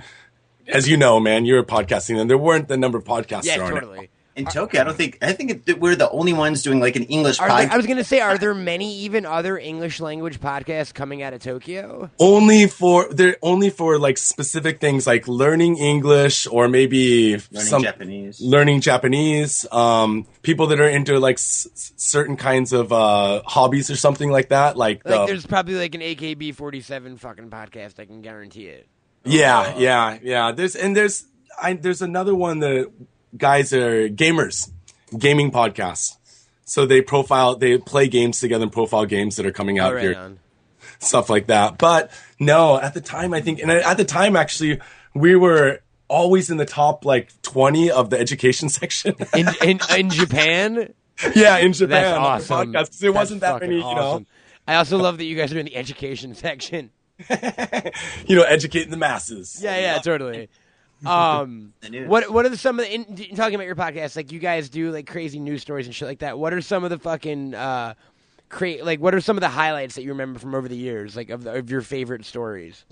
as 0.67 0.89
you 0.89 0.97
know, 0.97 1.21
man, 1.21 1.45
you're 1.45 1.63
podcasting, 1.63 2.21
and 2.21 2.29
there 2.29 2.39
weren't 2.39 2.69
the 2.69 2.77
number 2.77 2.99
of 2.99 3.05
podcasts 3.05 3.45
yeah, 3.45 3.59
there 3.59 3.67
are 3.67 3.75
now. 3.75 3.81
totally. 3.81 4.11
In 4.37 4.45
Tokyo, 4.47 4.81
I 4.81 4.85
don't 4.85 4.97
think 4.97 5.19
I 5.23 5.33
think 5.33 5.63
it, 5.67 5.81
we're 5.81 5.97
the 5.97 6.11
only 6.11 6.33
ones 6.33 6.63
doing 6.63 6.79
like 6.79 6.95
an 6.97 7.05
English 7.05 7.41
Are 7.41 7.49
podcast. 7.49 7.57
there, 7.63 7.73
I 7.73 7.77
was 7.77 7.87
gonna 7.87 8.05
say, 8.05 8.21
are 8.21 8.37
there 8.39 8.55
many 8.55 8.95
even 8.99 9.25
other 9.27 9.57
English 9.59 9.99
language 10.01 10.41
podcasts 10.41 10.93
coming 10.93 11.23
out 11.23 11.33
of 11.33 11.41
Tokyo? 11.43 12.11
Only 12.19 12.67
for 12.67 13.09
they're 13.13 13.37
only 13.43 13.71
for 13.71 13.99
like 13.99 14.19
specific 14.19 14.81
things 14.81 15.07
like 15.07 15.27
learning 15.27 15.79
English 15.79 16.47
or 16.47 16.69
maybe 16.69 17.33
Learning 17.51 17.67
some 17.69 17.83
Japanese. 17.83 18.41
learning 18.41 18.81
Japanese. 18.83 19.67
Um, 19.73 20.27
people 20.43 20.67
that 20.69 20.81
are 20.81 20.89
into 20.89 21.19
like 21.19 21.37
s- 21.37 21.67
s- 21.73 21.93
certain 21.97 22.37
kinds 22.37 22.73
of 22.73 22.93
uh, 22.93 23.43
hobbies 23.47 23.91
or 23.91 23.97
something 23.97 24.31
like 24.31 24.51
that. 24.51 24.77
Like, 24.77 25.03
Like, 25.05 25.21
the- 25.21 25.27
there's 25.27 25.47
probably 25.47 25.75
like 25.77 25.95
an 25.95 26.03
AKB 26.03 26.55
47 26.55 27.17
fucking 27.17 27.51
podcast. 27.51 27.99
I 27.99 28.05
can 28.05 28.21
guarantee 28.23 28.67
it. 28.67 28.87
Yeah, 29.25 29.77
yeah, 29.79 30.19
yeah. 30.23 30.53
There's 30.53 30.77
and 30.77 30.95
there's 30.95 31.25
I 31.61 31.73
there's 31.73 32.03
another 32.03 32.35
one 32.35 32.61
that 32.61 32.93
guys 33.37 33.73
are 33.73 34.09
gamers, 34.09 34.71
gaming 35.17 35.51
podcasts. 35.51 36.17
So 36.65 36.85
they 36.85 37.01
profile, 37.01 37.57
they 37.57 37.79
play 37.79 38.09
games 38.09 38.41
together 38.41 38.65
and 38.65 38.73
profile 38.73 39.07
games 39.07 39.37
that 39.37 39.47
are 39.47 39.53
coming 39.53 39.79
out 39.79 39.95
right 39.95 40.03
here, 40.03 40.17
on. 40.17 40.39
stuff 40.99 41.31
like 41.31 41.47
that. 41.47 41.79
But 41.79 42.11
no, 42.41 42.81
at 42.81 42.93
the 42.93 43.01
time, 43.01 43.33
I 43.33 43.41
think, 43.41 43.61
and 43.61 43.71
at 43.71 43.97
the 43.97 44.05
time, 44.05 44.35
actually, 44.35 44.81
we 45.15 45.37
were 45.37 45.81
always 46.09 46.51
in 46.51 46.57
the 46.57 46.65
top 46.65 47.05
like 47.05 47.31
20 47.43 47.91
of 47.91 48.11
the 48.11 48.19
education 48.19 48.69
section. 48.81 49.15
In, 49.35 49.49
in 49.63 49.81
in 49.97 50.11
Japan, 50.11 50.93
yeah, 51.35 51.59
in 51.59 51.73
Japan, 51.73 51.89
that's 51.91 52.49
the 52.49 52.55
awesome. 52.55 52.73
podcast, 52.73 52.99
there 52.99 53.13
That's 53.13 53.21
wasn't 53.21 53.41
that 53.43 53.61
many, 53.61 53.77
you 53.77 53.81
know. 53.81 54.25
I 54.69 54.75
also 54.77 54.99
love 54.99 55.19
that 55.19 55.25
you 55.25 55.37
guys 55.37 55.53
are 55.53 55.59
in 55.59 55.67
the 55.67 55.77
education 55.77 56.35
section. 56.47 56.91
you 58.27 58.37
know, 58.37 58.43
educating 58.43 58.91
the 58.91 58.99
masses. 58.99 59.59
Yeah, 59.63 59.79
yeah, 59.79 59.99
totally. 59.99 60.51
Um, 61.07 61.75
what 62.07 62.31
what 62.31 62.47
are 62.47 62.57
some 62.57 62.81
of 62.81 62.87
the 62.87 62.95
in, 62.95 63.05
in 63.05 63.37
talking 63.37 63.55
about 63.55 63.67
your 63.67 63.77
podcast? 63.77 64.17
Like 64.17 64.33
you 64.33 64.39
guys 64.39 64.71
do 64.71 64.91
like 64.91 65.07
crazy 65.07 65.39
news 65.39 65.61
stories 65.61 65.87
and 65.87 65.95
shit 65.95 66.09
like 66.09 66.21
that. 66.21 66.39
What 66.39 66.55
are 66.55 66.63
some 66.63 66.85
of 66.85 66.91
the 66.91 66.99
fucking 66.99 67.55
uh, 67.55 67.95
cra- 68.49 68.83
like 68.83 68.99
what 68.99 69.15
are 69.15 69.21
some 69.21 69.37
of 69.37 69.43
the 69.43 69.49
highlights 69.49 69.97
that 69.97 70.03
you 70.03 70.11
remember 70.11 70.39
from 70.39 70.55
over 70.55 70.69
the 70.69 70.77
years, 70.77 71.15
like 71.15 71.29
of 71.29 71.45
the, 71.45 71.53
of 71.53 71.71
your 71.71 71.83
favorite 71.83 72.25
stories? 72.25 72.85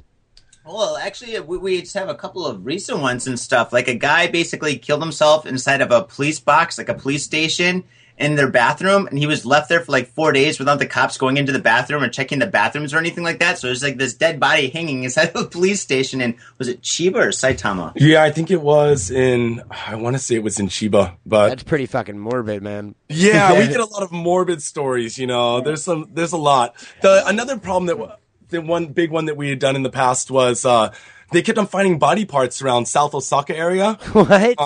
Well, 0.67 0.97
actually, 0.97 1.39
we, 1.41 1.59
we 1.59 1.81
just 1.81 1.95
have 1.95 2.09
a 2.09 2.15
couple 2.15 2.47
of 2.47 2.65
recent 2.65 3.01
ones 3.01 3.27
and 3.27 3.39
stuff. 3.39 3.73
Like 3.73 3.89
a 3.89 3.95
guy 3.95 4.29
basically 4.29 4.79
killed 4.79 5.03
himself 5.03 5.45
inside 5.47 5.81
of 5.81 5.91
a 5.91 6.03
police 6.03 6.41
box, 6.41 6.79
like 6.79 6.89
a 6.89 6.95
police 6.95 7.23
station, 7.23 7.85
in 8.17 8.37
their 8.37 8.49
bathroom, 8.49 9.09
and 9.09 9.19
he 9.19 9.27
was 9.27 9.45
left 9.45 9.69
there 9.69 9.81
for 9.81 9.91
like 9.91 10.09
four 10.09 10.31
days 10.33 10.59
without 10.59 10.79
the 10.79 10.87
cops 10.87 11.19
going 11.19 11.37
into 11.37 11.51
the 11.51 11.59
bathroom 11.59 12.03
or 12.03 12.09
checking 12.09 12.39
the 12.39 12.47
bathrooms 12.47 12.95
or 12.95 12.99
anything 12.99 13.25
like 13.25 13.41
that. 13.41 13.59
So 13.59 13.67
there's 13.67 13.83
like 13.83 13.97
this 13.97 14.15
dead 14.15 14.39
body 14.39 14.69
hanging 14.69 15.03
inside 15.03 15.31
of 15.31 15.37
a 15.43 15.45
police 15.47 15.81
station. 15.81 16.21
And 16.21 16.37
was 16.59 16.69
it 16.69 16.81
Chiba 16.83 17.17
or 17.17 17.29
Saitama? 17.29 17.93
Yeah, 17.97 18.23
I 18.23 18.31
think 18.31 18.51
it 18.51 18.63
was 18.63 19.11
in. 19.11 19.63
I 19.71 19.97
want 19.97 20.15
to 20.15 20.21
say 20.21 20.37
it 20.37 20.45
was 20.45 20.61
in 20.61 20.69
Chiba, 20.69 21.17
but 21.27 21.49
That's 21.49 21.65
pretty 21.65 21.87
fucking 21.87 22.19
morbid, 22.19 22.63
man. 22.63 22.95
Yeah, 23.09 23.59
we 23.59 23.67
get 23.69 23.81
a 23.81 23.85
lot 23.85 24.03
of 24.03 24.13
morbid 24.13 24.63
stories. 24.63 25.19
You 25.19 25.27
know, 25.27 25.61
there's 25.61 25.83
some, 25.83 26.11
there's 26.13 26.33
a 26.33 26.39
lot. 26.39 26.75
The 27.03 27.27
another 27.27 27.59
problem 27.59 27.87
that 27.87 28.19
the 28.49 28.61
one 28.61 28.87
big 28.87 29.11
one 29.11 29.25
that 29.25 29.37
we 29.37 29.49
had 29.49 29.59
done 29.59 29.75
in 29.75 29.83
the 29.83 29.91
past 29.91 30.31
was 30.31 30.65
uh, 30.65 30.93
they 31.33 31.43
kept 31.43 31.59
on 31.59 31.67
finding 31.67 31.99
body 31.99 32.25
parts 32.25 32.63
around 32.63 32.87
South 32.87 33.15
Osaka 33.15 33.57
area 33.57 33.95
What? 34.13 34.57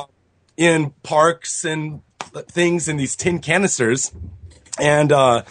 in 0.56 0.90
parks 1.02 1.64
and 1.64 2.02
things 2.42 2.88
in 2.88 2.96
these 2.96 3.16
tin 3.16 3.38
canisters, 3.40 4.12
and 4.80 5.12
uh, 5.12 5.42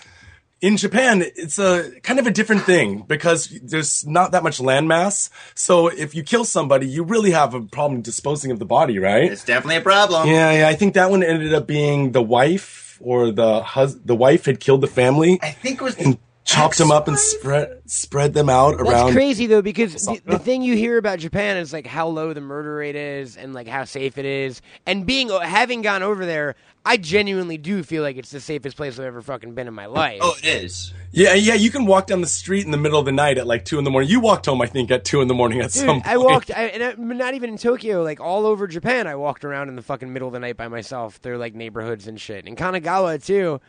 in 0.61 0.77
Japan 0.77 1.23
it's 1.35 1.59
a 1.59 1.91
kind 2.01 2.19
of 2.19 2.27
a 2.27 2.31
different 2.31 2.63
thing 2.63 3.03
because 3.07 3.49
there's 3.61 4.05
not 4.07 4.31
that 4.31 4.43
much 4.43 4.59
landmass. 4.59 5.29
So 5.55 5.87
if 5.87 6.15
you 6.15 6.23
kill 6.23 6.45
somebody, 6.45 6.87
you 6.87 7.03
really 7.03 7.31
have 7.31 7.53
a 7.53 7.61
problem 7.61 8.01
disposing 8.01 8.51
of 8.51 8.59
the 8.59 8.65
body, 8.65 8.99
right? 8.99 9.31
It's 9.31 9.43
definitely 9.43 9.77
a 9.77 9.81
problem. 9.81 10.27
Yeah, 10.29 10.51
yeah. 10.51 10.67
I 10.67 10.75
think 10.75 10.95
that 10.95 11.09
one 11.11 11.23
ended 11.23 11.53
up 11.53 11.67
being 11.67 12.11
the 12.11 12.23
wife 12.23 12.97
or 13.01 13.31
the 13.31 13.61
hus- 13.61 13.97
the 14.03 14.15
wife 14.15 14.45
had 14.45 14.59
killed 14.59 14.81
the 14.81 14.87
family 14.87 15.37
I 15.43 15.51
think 15.51 15.79
it 15.79 15.83
was 15.83 15.95
and 15.97 16.17
chopped 16.45 16.77
them 16.79 16.89
up 16.91 17.07
and 17.07 17.19
spread 17.19 17.81
spread 17.85 18.33
them 18.33 18.49
out 18.49 18.77
That's 18.77 18.89
around. 18.89 19.11
crazy 19.11 19.45
though, 19.45 19.61
because 19.61 19.93
the, 20.05 20.19
the 20.25 20.39
thing 20.39 20.61
you 20.63 20.75
hear 20.75 20.97
about 20.97 21.19
Japan 21.19 21.57
is 21.57 21.73
like 21.73 21.85
how 21.85 22.07
low 22.07 22.33
the 22.33 22.41
murder 22.41 22.75
rate 22.75 22.95
is 22.95 23.37
and 23.37 23.53
like 23.53 23.67
how 23.67 23.83
safe 23.83 24.17
it 24.17 24.25
is. 24.25 24.61
And 24.85 25.05
being 25.05 25.29
having 25.29 25.81
gone 25.83 26.01
over 26.03 26.25
there, 26.25 26.55
I 26.87 26.95
genuinely 26.95 27.57
do 27.57 27.83
feel 27.83 28.01
like 28.01 28.15
it's 28.15 28.31
the 28.31 28.39
safest 28.39 28.77
place 28.77 28.97
I've 28.97 29.05
ever 29.05 29.21
fucking 29.21 29.53
been 29.53 29.67
in 29.67 29.73
my 29.73 29.87
life. 29.87 30.19
Oh, 30.21 30.35
it 30.41 30.45
is. 30.63 30.93
Yeah, 31.11 31.33
yeah. 31.33 31.53
You 31.53 31.69
can 31.69 31.85
walk 31.85 32.07
down 32.07 32.21
the 32.21 32.27
street 32.27 32.63
in 32.63 32.71
the 32.71 32.77
middle 32.77 32.97
of 32.97 33.05
the 33.05 33.11
night 33.11 33.37
at 33.37 33.45
like 33.45 33.65
two 33.65 33.77
in 33.77 33.83
the 33.83 33.91
morning. 33.91 34.09
You 34.09 34.21
walked 34.21 34.45
home, 34.45 34.61
I 34.61 34.67
think, 34.67 34.89
at 34.89 35.03
two 35.03 35.21
in 35.21 35.27
the 35.27 35.33
morning 35.33 35.59
at 35.59 35.73
Dude, 35.73 35.85
some 35.85 36.01
point. 36.01 36.07
I 36.07 36.15
walked, 36.15 36.49
I, 36.49 36.63
and 36.67 36.83
I, 36.83 36.93
not 36.93 37.33
even 37.33 37.49
in 37.49 37.57
Tokyo, 37.57 38.03
like 38.03 38.21
all 38.21 38.45
over 38.45 38.67
Japan. 38.67 39.05
I 39.05 39.15
walked 39.15 39.43
around 39.43 39.67
in 39.67 39.75
the 39.75 39.81
fucking 39.81 40.13
middle 40.13 40.29
of 40.29 40.33
the 40.33 40.39
night 40.39 40.55
by 40.55 40.69
myself. 40.69 41.21
They're 41.21 41.37
like 41.37 41.53
neighborhoods 41.53 42.07
and 42.07 42.19
shit. 42.19 42.45
and 42.45 42.57
Kanagawa 42.57 43.21
too. 43.23 43.59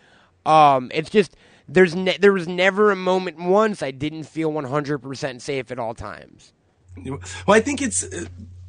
Um, 0.47 0.93
it's 0.95 1.11
just 1.11 1.35
there's 1.69 1.97
ne- 1.97 2.19
there 2.19 2.33
was 2.33 2.47
never 2.47 2.93
a 2.93 2.97
moment 2.97 3.39
once 3.41 3.83
I 3.83 3.91
didn't 3.91 4.25
feel 4.25 4.53
100 4.53 4.99
percent 4.99 5.43
safe 5.43 5.73
at 5.73 5.79
all 5.81 5.95
times. 5.95 6.53
Well, 7.05 7.21
I 7.49 7.61
think 7.61 7.83
it's. 7.83 8.05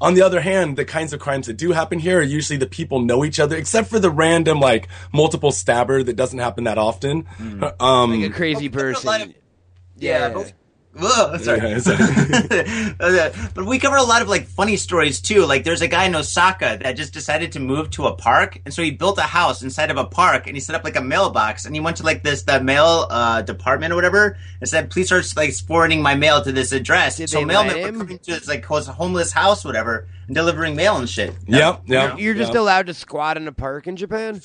Uh, 0.01 0.05
On 0.05 0.13
the 0.13 0.21
other 0.21 0.41
hand, 0.41 0.77
the 0.77 0.85
kinds 0.85 1.13
of 1.13 1.19
crimes 1.19 1.47
that 1.47 1.53
do 1.57 1.71
happen 1.71 1.99
here 1.99 2.19
are 2.19 2.23
usually 2.23 2.57
the 2.57 2.65
people 2.67 2.99
know 3.01 3.23
each 3.25 3.39
other, 3.39 3.55
except 3.55 3.89
for 3.89 3.99
the 3.99 4.09
random 4.09 4.59
like 4.59 4.87
multiple 5.13 5.51
stabber 5.51 6.03
that 6.03 6.15
doesn't 6.15 6.39
happen 6.39 6.63
that 6.65 6.77
often. 6.77 7.27
Um, 7.79 8.21
Like 8.21 8.29
a 8.31 8.33
crazy 8.33 8.69
Well, 8.69 8.83
there's 8.83 8.99
a 8.99 9.05
person. 9.07 9.21
of- 9.29 9.35
Yeah, 9.97 10.27
Yeah. 10.29 10.51
But, 10.93 11.03
Ugh, 11.03 11.39
sorry. 11.41 11.59
yeah, 11.59 11.77
it's- 11.77 13.51
but 13.53 13.65
we 13.65 13.79
cover 13.79 13.95
a 13.95 14.03
lot 14.03 14.21
of 14.21 14.27
like 14.27 14.47
funny 14.47 14.75
stories 14.75 15.21
too. 15.21 15.45
Like 15.45 15.63
there's 15.63 15.81
a 15.81 15.87
guy 15.87 16.05
in 16.05 16.15
Osaka 16.15 16.79
that 16.81 16.97
just 16.97 17.13
decided 17.13 17.51
to 17.53 17.59
move 17.59 17.91
to 17.91 18.07
a 18.07 18.15
park, 18.15 18.59
and 18.65 18.73
so 18.73 18.81
he 18.81 18.91
built 18.91 19.17
a 19.17 19.23
house 19.23 19.61
inside 19.61 19.91
of 19.91 19.97
a 19.97 20.05
park, 20.05 20.47
and 20.47 20.55
he 20.55 20.59
set 20.59 20.75
up 20.75 20.83
like 20.83 20.95
a 20.95 21.01
mailbox, 21.01 21.65
and 21.65 21.75
he 21.75 21.79
went 21.79 21.97
to 21.97 22.03
like 22.03 22.23
this 22.23 22.43
the 22.43 22.61
mail 22.61 23.07
uh, 23.09 23.41
department 23.43 23.93
or 23.93 23.95
whatever, 23.95 24.37
and 24.59 24.69
said, 24.69 24.89
"Please 24.89 25.07
start 25.07 25.25
like 25.35 25.53
forwarding 25.53 26.01
my 26.01 26.15
mail 26.15 26.41
to 26.43 26.51
this 26.51 26.71
address." 26.71 27.17
Did 27.17 27.29
so 27.29 27.39
they 27.39 27.45
mailmen 27.45 27.83
were 27.83 27.99
coming 27.99 28.19
to 28.19 28.31
his 28.31 28.47
like 28.47 28.65
his 28.65 28.87
homeless 28.87 29.31
house, 29.31 29.63
whatever, 29.63 30.07
and 30.27 30.35
delivering 30.35 30.75
mail 30.75 30.97
and 30.97 31.07
shit. 31.07 31.33
Yep, 31.47 31.83
yep. 31.85 32.19
You're 32.19 32.33
just 32.33 32.53
yep. 32.53 32.61
allowed 32.61 32.87
to 32.87 32.93
squat 32.93 33.37
in 33.37 33.47
a 33.47 33.51
park 33.51 33.87
in 33.87 33.95
Japan. 33.95 34.41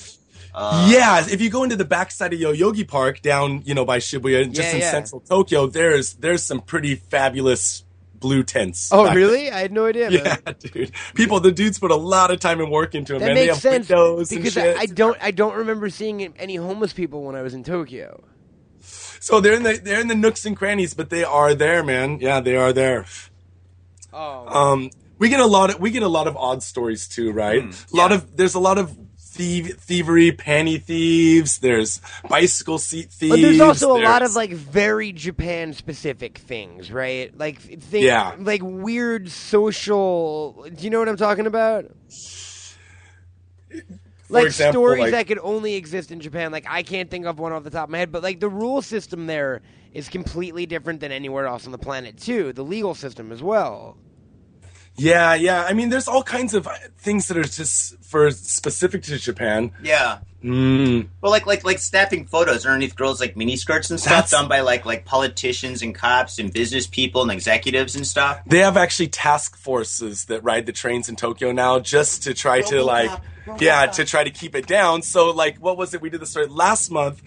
Yeah, 0.57 1.25
if 1.29 1.41
you 1.41 1.51
go 1.51 1.63
into 1.65 1.77
the 1.77 1.85
backside 1.85 2.33
of 2.33 2.39
Yoyogi 2.39 2.87
Park 2.87 3.23
down, 3.23 3.63
you 3.65 3.75
know, 3.75 3.85
by 3.85 3.99
Shibuya, 3.99 4.47
just 4.53 4.69
Yeah, 4.69 4.75
in 4.75 4.81
yeah. 4.81 4.91
central 4.91 5.21
Tokyo, 5.21 5.67
there's 5.67 6.15
there's 6.15 6.43
some 6.43 6.61
pretty 6.61 6.95
fabulous 6.95 7.85
blue 8.15 8.43
tents. 8.43 8.91
Oh, 8.93 9.05
back 9.05 9.17
really? 9.17 9.51
I 9.51 9.61
had 9.61 9.73
no 9.73 9.87
idea. 9.87 10.11
then. 10.11 10.25
man. 10.25 10.39
Yeah, 10.47 10.53
dude. 10.59 10.93
People, 11.15 11.41
the 11.41 11.53
dudes 11.53 11.79
put 11.79 11.91
a 11.91 11.97
lot 11.97 12.31
of 12.31 12.41
time 12.41 12.61
and 12.61 12.71
work 12.71 12.95
into 12.95 13.15
them. 13.15 13.21
That 13.21 13.27
man. 13.27 13.35
makes 13.35 13.61
they 13.63 13.71
have 13.71 13.85
sense 13.85 13.89
windows 13.89 14.31
because 14.31 14.57
I, 14.57 14.63
shit. 14.63 14.77
I 14.79 14.87
don't 14.87 15.19
I 15.21 15.31
don't 15.31 15.57
remember 15.57 15.91
seeing 15.91 16.23
any 16.39 16.57
homeless 16.57 16.93
people 16.93 17.23
when 17.25 17.35
I 17.35 17.43
was 17.43 17.55
in 17.55 17.65
Tokyo. 17.65 18.23
So 18.81 19.41
they're 19.41 19.55
in 19.55 19.63
the 19.63 19.81
they're 19.83 20.01
in 20.01 20.09
the 20.09 20.15
nooks 20.15 20.45
and 20.47 20.57
crannies, 20.57 20.95
but 20.95 21.11
they 21.11 21.25
are 21.25 21.55
there, 21.55 21.83
man. 21.83 22.19
Yeah, 22.21 22.41
they 22.41 22.57
are 22.57 22.73
there. 22.73 23.07
Oh, 24.13 24.47
Um, 24.47 24.91
we 25.19 25.29
get 25.29 25.41
a 25.41 25.47
lot 25.47 25.71
of 25.71 25.81
we 25.81 25.91
get 25.91 26.03
a 26.03 26.09
lot 26.09 26.27
of 26.27 26.37
odd 26.37 26.63
stories 26.63 27.09
too, 27.09 27.33
right? 27.33 27.63
a 27.63 27.97
lot 27.97 28.11
yeah. 28.11 28.19
of 28.19 28.37
there's 28.37 28.55
a 28.55 28.61
lot 28.61 28.79
of 28.79 28.97
thief, 29.35 29.77
thievery, 29.79 30.33
panty 30.33 30.81
thieves. 30.81 31.59
There's 31.59 32.01
bicycle 32.29 32.79
seat 32.79 33.11
thieves. 33.11 33.35
but 33.35 33.41
there's 33.43 33.61
also 33.61 33.97
a 33.97 34.03
lot 34.03 34.23
of 34.23 34.35
like 34.35 34.51
very 34.53 35.13
Japan 35.13 35.73
specific 35.73 36.39
things, 36.39 36.91
right? 36.93 37.37
Like 37.37 37.61
things, 37.61 38.05
Yeah. 38.05 38.35
like 38.39 38.61
weird 38.63 39.31
social. 39.31 40.67
Do 40.75 40.85
you 40.85 40.91
know 40.91 40.99
what 40.99 41.09
I'm 41.09 41.17
talking 41.17 41.47
about? 41.47 41.87
Like 44.31 44.47
example, 44.47 44.73
stories 44.83 45.01
like- 45.03 45.11
that 45.13 45.27
could 45.27 45.39
only 45.43 45.75
exist 45.75 46.11
in 46.11 46.21
Japan. 46.21 46.51
Like 46.51 46.67
I 46.69 46.83
can't 46.83 47.11
think 47.11 47.27
of 47.27 47.39
one 47.39 47.53
off 47.53 47.63
the 47.65 47.71
top 47.71 47.85
of 47.85 47.91
my 47.91 47.99
head, 47.99 48.11
but 48.13 48.23
like 48.23 48.41
the 48.41 48.49
rule 48.49 48.81
system 48.83 49.27
there 49.27 49.61
is 49.93 50.09
completely 50.09 50.67
different 50.67 51.01
than 51.01 51.13
anywhere 51.13 51.47
else 51.47 51.67
on 51.67 51.73
the 51.73 51.79
planet 51.79 52.19
too. 52.19 52.53
The 52.53 52.65
legal 52.65 52.95
system 52.95 53.31
as 53.33 53.43
well. 53.43 53.97
Yeah, 54.97 55.35
yeah. 55.35 55.65
I 55.65 55.73
mean, 55.73 55.89
there's 55.89 56.09
all 56.09 56.23
kinds 56.23 56.55
of 56.55 56.69
things 56.99 57.29
that 57.29 57.37
are 57.37 57.43
just 57.45 58.03
for 58.05 58.31
specific 58.31 59.03
to 59.05 59.19
Japan. 59.19 59.73
Yeah. 59.83 60.19
Mm. 60.43 61.09
Well, 61.23 61.33
like 61.33 61.47
like 61.47 61.65
like 61.65 61.79
snapping 61.79 62.27
photos 62.27 62.67
underneath 62.67 62.95
girls' 62.95 63.19
like 63.19 63.35
mini 63.35 63.57
skirts 63.57 63.91
and 63.91 63.99
stuff 63.99 64.11
That's- 64.11 64.31
done 64.31 64.47
by 64.47 64.61
like 64.61 64.85
like 64.85 65.05
politicians 65.07 65.81
and 65.81 65.95
cops 65.95 66.39
and 66.39 66.53
business 66.53 66.87
people 66.87 67.23
and 67.23 67.31
executives 67.33 67.97
and 67.97 68.07
stuff. 68.07 68.41
They 68.47 68.59
have 68.59 68.77
actually 68.77 69.09
task 69.09 69.57
forces 69.57 70.27
that 70.27 70.45
ride 70.45 70.67
the 70.67 70.73
trains 70.73 71.09
in 71.09 71.17
Tokyo 71.17 71.51
now 71.53 71.81
just 71.81 72.25
to 72.25 72.35
try 72.35 72.61
to 72.61 72.85
like 72.85 73.11
Robocop. 73.47 73.61
yeah, 73.63 73.87
to 73.87 74.05
try 74.05 74.23
to 74.23 74.31
keep 74.31 74.55
it 74.55 74.67
down. 74.67 75.01
So 75.01 75.31
like 75.31 75.57
what 75.59 75.79
was 75.79 75.95
it 75.95 76.03
we 76.03 76.11
did 76.11 76.21
the 76.21 76.27
story 76.27 76.47
last 76.47 76.91
month? 76.91 77.23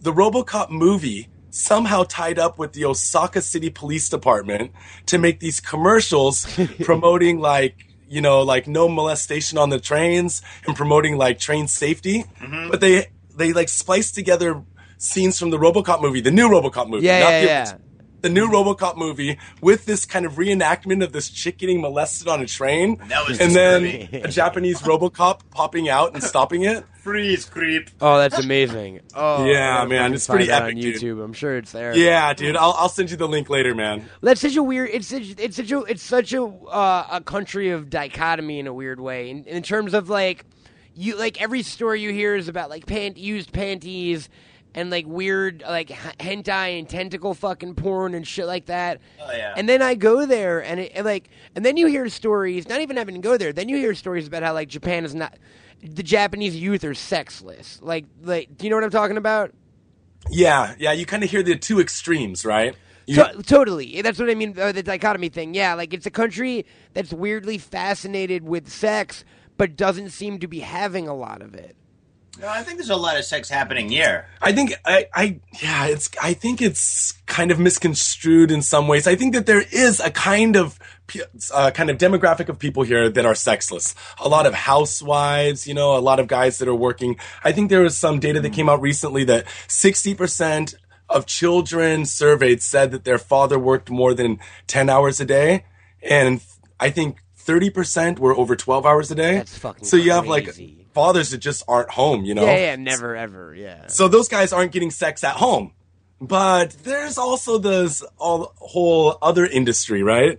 The 0.00 0.12
RoboCop 0.12 0.70
movie 0.70 1.28
somehow 1.50 2.04
tied 2.04 2.38
up 2.38 2.58
with 2.58 2.72
the 2.72 2.84
Osaka 2.84 3.40
City 3.42 3.70
Police 3.70 4.08
Department 4.08 4.72
to 5.06 5.18
make 5.18 5.40
these 5.40 5.60
commercials 5.60 6.46
promoting 6.82 7.40
like 7.40 7.86
you 8.08 8.20
know 8.20 8.42
like 8.42 8.66
no 8.66 8.88
molestation 8.88 9.58
on 9.58 9.70
the 9.70 9.78
trains 9.78 10.42
and 10.66 10.76
promoting 10.76 11.16
like 11.16 11.38
train 11.38 11.68
safety. 11.68 12.24
Mm-hmm. 12.40 12.70
But 12.70 12.80
they 12.80 13.06
they 13.36 13.52
like 13.52 13.68
spliced 13.68 14.14
together 14.14 14.62
scenes 14.98 15.38
from 15.38 15.50
the 15.50 15.58
RoboCop 15.58 16.00
movie, 16.02 16.20
the 16.20 16.30
new 16.30 16.48
RoboCop 16.48 16.88
movie, 16.88 17.06
Yeah, 17.06 17.40
yeah, 17.40 17.42
yeah. 17.42 17.76
Original 18.24 18.30
the 18.30 18.30
new 18.30 18.74
RoboCop 18.74 18.96
movie 18.96 19.38
with 19.60 19.84
this 19.86 20.04
kind 20.04 20.26
of 20.26 20.34
reenactment 20.34 21.02
of 21.02 21.12
this 21.12 21.28
chick 21.30 21.58
getting 21.58 21.80
molested 21.80 22.28
on 22.28 22.40
a 22.40 22.46
train, 22.46 22.96
That 23.08 23.26
was 23.28 23.40
and 23.40 23.54
then 23.54 23.82
disturbing. 23.82 24.24
a 24.24 24.28
Japanese 24.28 24.80
RoboCop 24.82 25.40
popping 25.50 25.88
out 25.88 26.14
and 26.14 26.22
stopping 26.22 26.62
it. 26.64 26.84
Freeze, 27.00 27.46
creep. 27.46 27.88
Oh, 28.00 28.18
that's 28.18 28.38
amazing. 28.38 29.00
Oh, 29.14 29.44
Yeah, 29.46 29.72
I 29.72 29.76
gotta 29.78 29.88
man, 29.88 30.14
it's 30.14 30.26
pretty 30.26 30.48
find 30.48 30.64
epic, 30.64 30.74
on 30.76 30.80
dude. 30.82 30.96
YouTube. 30.96 31.24
I'm 31.24 31.32
sure 31.32 31.56
it's 31.56 31.72
there. 31.72 31.96
Yeah, 31.96 32.32
dude, 32.34 32.56
I'll 32.56 32.72
I'll 32.76 32.88
send 32.90 33.10
you 33.10 33.16
the 33.16 33.26
link 33.26 33.48
later, 33.48 33.74
man. 33.74 34.08
That's 34.22 34.40
such 34.42 34.56
a 34.56 34.62
weird. 34.62 34.90
It's 34.92 35.06
such, 35.08 35.34
it's 35.38 35.56
such 35.56 35.72
a 35.72 35.80
it's 35.84 36.02
such 36.02 36.32
a 36.34 36.44
uh, 36.44 37.06
a 37.10 37.20
country 37.22 37.70
of 37.70 37.88
dichotomy 37.90 38.58
in 38.58 38.66
a 38.66 38.74
weird 38.74 39.00
way. 39.00 39.30
In, 39.30 39.44
in 39.44 39.62
terms 39.62 39.94
of 39.94 40.10
like 40.10 40.44
you 40.94 41.16
like 41.16 41.40
every 41.40 41.62
story 41.62 42.02
you 42.02 42.12
hear 42.12 42.36
is 42.36 42.48
about 42.48 42.68
like 42.68 42.84
pant 42.86 43.16
used 43.16 43.50
panties 43.52 44.28
and 44.74 44.90
like 44.90 45.06
weird 45.06 45.62
like 45.66 45.88
hentai 45.88 46.78
and 46.78 46.88
tentacle 46.88 47.34
fucking 47.34 47.74
porn 47.74 48.14
and 48.14 48.26
shit 48.26 48.46
like 48.46 48.66
that. 48.66 49.00
Oh, 49.20 49.30
yeah. 49.32 49.54
And 49.56 49.68
then 49.68 49.82
I 49.82 49.94
go 49.94 50.26
there 50.26 50.62
and, 50.64 50.80
it, 50.80 50.92
and 50.94 51.04
like 51.04 51.28
and 51.56 51.64
then 51.64 51.76
you 51.76 51.86
hear 51.86 52.08
stories. 52.08 52.68
Not 52.68 52.80
even 52.80 52.96
having 52.96 53.14
to 53.16 53.20
go 53.20 53.36
there. 53.36 53.52
Then 53.52 53.68
you 53.68 53.76
hear 53.76 53.94
stories 53.94 54.26
about 54.26 54.42
how 54.42 54.54
like 54.54 54.68
Japan 54.68 55.04
is 55.04 55.14
not. 55.14 55.36
The 55.82 56.02
Japanese 56.02 56.54
youth 56.56 56.84
are 56.84 56.92
sexless. 56.94 57.80
Like, 57.82 58.04
like, 58.22 58.56
do 58.58 58.66
you 58.66 58.70
know 58.70 58.76
what 58.76 58.84
I'm 58.84 58.90
talking 58.90 59.16
about? 59.16 59.52
Yeah, 60.28 60.74
yeah, 60.78 60.92
you 60.92 61.06
kind 61.06 61.24
of 61.24 61.30
hear 61.30 61.42
the 61.42 61.56
two 61.56 61.80
extremes, 61.80 62.44
right? 62.44 62.76
You- 63.06 63.16
To- 63.16 63.42
totally. 63.42 64.02
That's 64.02 64.18
what 64.18 64.28
I 64.28 64.34
mean. 64.34 64.58
Uh, 64.58 64.72
the 64.72 64.82
dichotomy 64.82 65.30
thing. 65.30 65.54
Yeah, 65.54 65.72
like 65.74 65.94
it's 65.94 66.04
a 66.06 66.10
country 66.10 66.66
that's 66.92 67.12
weirdly 67.14 67.56
fascinated 67.56 68.44
with 68.44 68.68
sex, 68.68 69.24
but 69.56 69.74
doesn't 69.76 70.10
seem 70.10 70.38
to 70.40 70.46
be 70.46 70.60
having 70.60 71.08
a 71.08 71.14
lot 71.14 71.40
of 71.40 71.54
it. 71.54 71.76
No, 72.38 72.48
I 72.48 72.62
think 72.62 72.78
there's 72.78 72.90
a 72.90 72.96
lot 72.96 73.18
of 73.18 73.24
sex 73.24 73.50
happening 73.50 73.88
here. 73.88 74.26
I 74.40 74.52
think 74.52 74.72
I, 74.84 75.06
I 75.12 75.40
yeah, 75.60 75.86
it's 75.86 76.10
I 76.22 76.32
think 76.32 76.62
it's 76.62 77.12
kind 77.26 77.50
of 77.50 77.58
misconstrued 77.58 78.50
in 78.50 78.62
some 78.62 78.88
ways. 78.88 79.06
I 79.06 79.14
think 79.14 79.34
that 79.34 79.46
there 79.46 79.62
is 79.72 80.00
a 80.00 80.10
kind 80.10 80.56
of 80.56 80.78
uh, 81.52 81.70
kind 81.72 81.90
of 81.90 81.98
demographic 81.98 82.48
of 82.48 82.58
people 82.58 82.82
here 82.82 83.10
that 83.10 83.26
are 83.26 83.34
sexless. 83.34 83.94
A 84.18 84.28
lot 84.28 84.46
of 84.46 84.54
housewives, 84.54 85.66
you 85.66 85.74
know, 85.74 85.96
a 85.96 86.00
lot 86.00 86.20
of 86.20 86.28
guys 86.28 86.58
that 86.58 86.68
are 86.68 86.74
working. 86.74 87.16
I 87.44 87.52
think 87.52 87.68
there 87.68 87.82
was 87.82 87.96
some 87.96 88.20
data 88.20 88.40
that 88.40 88.52
came 88.52 88.68
out 88.68 88.80
recently 88.80 89.24
that 89.24 89.46
60% 89.68 90.74
of 91.08 91.26
children 91.26 92.06
surveyed 92.06 92.62
said 92.62 92.92
that 92.92 93.04
their 93.04 93.18
father 93.18 93.58
worked 93.58 93.90
more 93.90 94.14
than 94.14 94.38
10 94.68 94.88
hours 94.88 95.20
a 95.20 95.24
day 95.24 95.64
and 96.02 96.40
I 96.78 96.90
think 96.90 97.18
30% 97.44 98.18
were 98.18 98.34
over 98.34 98.54
12 98.54 98.86
hours 98.86 99.10
a 99.10 99.14
day. 99.14 99.34
That's 99.38 99.58
fucking 99.58 99.84
So 99.84 99.96
you 99.96 100.12
have 100.12 100.26
like 100.26 100.44
crazy. 100.44 100.79
Fathers 100.94 101.30
that 101.30 101.38
just 101.38 101.62
aren't 101.68 101.90
home, 101.90 102.24
you 102.24 102.34
know. 102.34 102.44
Yeah, 102.44 102.56
yeah, 102.56 102.76
never 102.76 103.16
ever. 103.16 103.54
Yeah. 103.54 103.86
So 103.88 104.08
those 104.08 104.28
guys 104.28 104.52
aren't 104.52 104.72
getting 104.72 104.90
sex 104.90 105.24
at 105.24 105.36
home. 105.36 105.72
But 106.20 106.72
there's 106.84 107.16
also 107.16 107.56
this 107.58 108.02
all, 108.18 108.52
whole 108.58 109.16
other 109.22 109.46
industry, 109.46 110.02
right? 110.02 110.38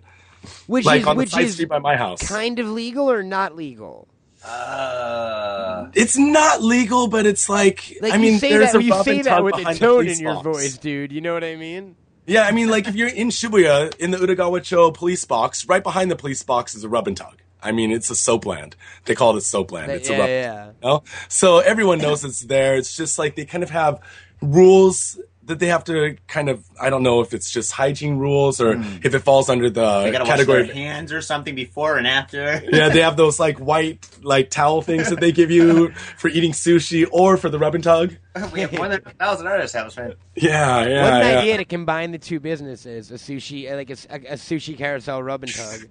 Which 0.68 0.86
Like 0.86 1.02
is 1.02 1.08
on 1.08 1.18
the 1.18 1.26
side 1.28 1.50
street 1.50 1.70
by 1.70 1.80
my 1.80 1.96
house. 1.98 2.28
kind 2.28 2.60
of 2.60 2.68
legal 2.68 3.10
or 3.12 3.24
not 3.24 3.56
legal. 3.56 4.08
Uh, 4.44 5.90
it's 5.94 6.18
not 6.18 6.62
legal, 6.62 7.08
but 7.08 7.26
it's 7.26 7.48
like, 7.50 7.98
Like 8.02 8.14
I 8.14 8.18
mean, 8.18 8.40
there's 8.40 8.72
that, 8.72 8.82
a 8.82 8.84
you 8.84 9.04
say 9.04 9.22
that 9.22 9.30
tug 9.38 9.44
with 9.44 9.56
a 9.60 9.64
the 9.64 9.74
tone 9.74 10.08
in 10.08 10.20
your 10.20 10.36
box. 10.36 10.44
voice, 10.46 10.78
dude. 10.78 11.12
You 11.12 11.22
know 11.22 11.34
what 11.34 11.44
I 11.44 11.56
mean? 11.56 11.96
Yeah, 12.28 12.44
I 12.44 12.52
mean, 12.52 12.70
like 12.70 12.88
if 12.88 12.96
you're 12.96 13.08
in 13.10 13.30
Shibuya 13.30 13.96
in 13.98 14.12
the 14.12 14.18
Udagawa-cho 14.18 14.92
police 14.92 15.26
box, 15.26 15.68
right 15.68 15.84
behind 15.84 16.12
the 16.12 16.16
police 16.16 16.44
box 16.44 16.76
is 16.76 16.84
a 16.84 16.90
rub 16.90 17.08
and 17.08 17.18
tug. 17.18 17.41
I 17.62 17.72
mean, 17.72 17.92
it's 17.92 18.10
a 18.10 18.16
soap 18.16 18.46
land. 18.46 18.76
They 19.06 19.16
call 19.16 19.36
it 19.36 19.38
a 19.38 19.42
soap 19.42 19.72
land. 19.72 19.92
It's 19.92 20.10
yeah, 20.10 20.16
a 20.16 20.20
rub. 20.20 20.30
yeah. 20.30 20.66
You 20.66 20.74
know? 20.82 21.04
So 21.28 21.60
everyone 21.60 22.00
knows 22.00 22.24
it's 22.26 22.42
there. 22.42 22.76
It's 22.76 22.96
just 22.96 23.20
like 23.20 23.36
they 23.36 23.46
kind 23.46 23.64
of 23.64 23.70
have 23.70 24.02
rules 24.42 25.20
that 25.44 25.60
they 25.60 25.68
have 25.68 25.84
to 25.86 26.18
kind 26.28 26.50
of. 26.50 26.66
I 26.80 26.90
don't 26.90 27.04
know 27.04 27.22
if 27.22 27.34
it's 27.34 27.52
just 27.52 27.72
hygiene 27.72 28.18
rules 28.18 28.62
or 28.62 28.78
hmm. 28.78 28.98
if 29.04 29.14
it 29.14 29.20
falls 29.20 29.50
under 29.50 29.70
they 29.70 29.82
the 29.82 30.12
gotta 30.12 30.24
wash 30.24 30.28
category. 30.28 30.64
their 30.64 30.74
hands 30.74 31.12
or 31.12 31.22
something 31.22 31.56
before 31.56 31.98
and 31.98 32.08
after. 32.08 32.62
yeah, 32.72 32.90
they 32.90 33.02
have 33.02 33.18
those 33.18 33.40
like 33.40 33.58
white 33.58 34.08
like 34.22 34.50
towel 34.50 34.82
things 34.82 35.10
that 35.10 35.20
they 35.20 35.32
give 35.32 35.52
you 35.52 35.92
for 36.18 36.28
eating 36.30 36.52
sushi 36.52 37.08
or 37.12 37.38
for 37.38 37.50
the 37.50 37.60
rub 37.60 37.76
and 37.76 37.84
tug. 37.84 38.16
we 38.54 38.62
have 38.62 38.72
more 38.74 38.88
than 38.88 39.02
a 39.06 39.10
thousand 39.12 39.48
at 39.48 39.54
our 39.54 39.62
establishment. 39.62 40.18
Yeah, 40.36 40.86
yeah, 40.86 41.04
what 41.04 41.14
an 41.14 41.22
yeah. 41.22 41.40
idea 41.40 41.58
to 41.58 41.66
combine 41.66 42.12
the 42.12 42.20
two 42.20 42.40
businesses: 42.40 43.12
a 43.12 43.16
sushi, 43.16 43.72
like 43.76 43.90
a 43.90 43.96
sushi 44.38 44.78
carousel 44.78 45.22
rub 45.22 45.44
and 45.44 45.54
tug. 45.54 45.88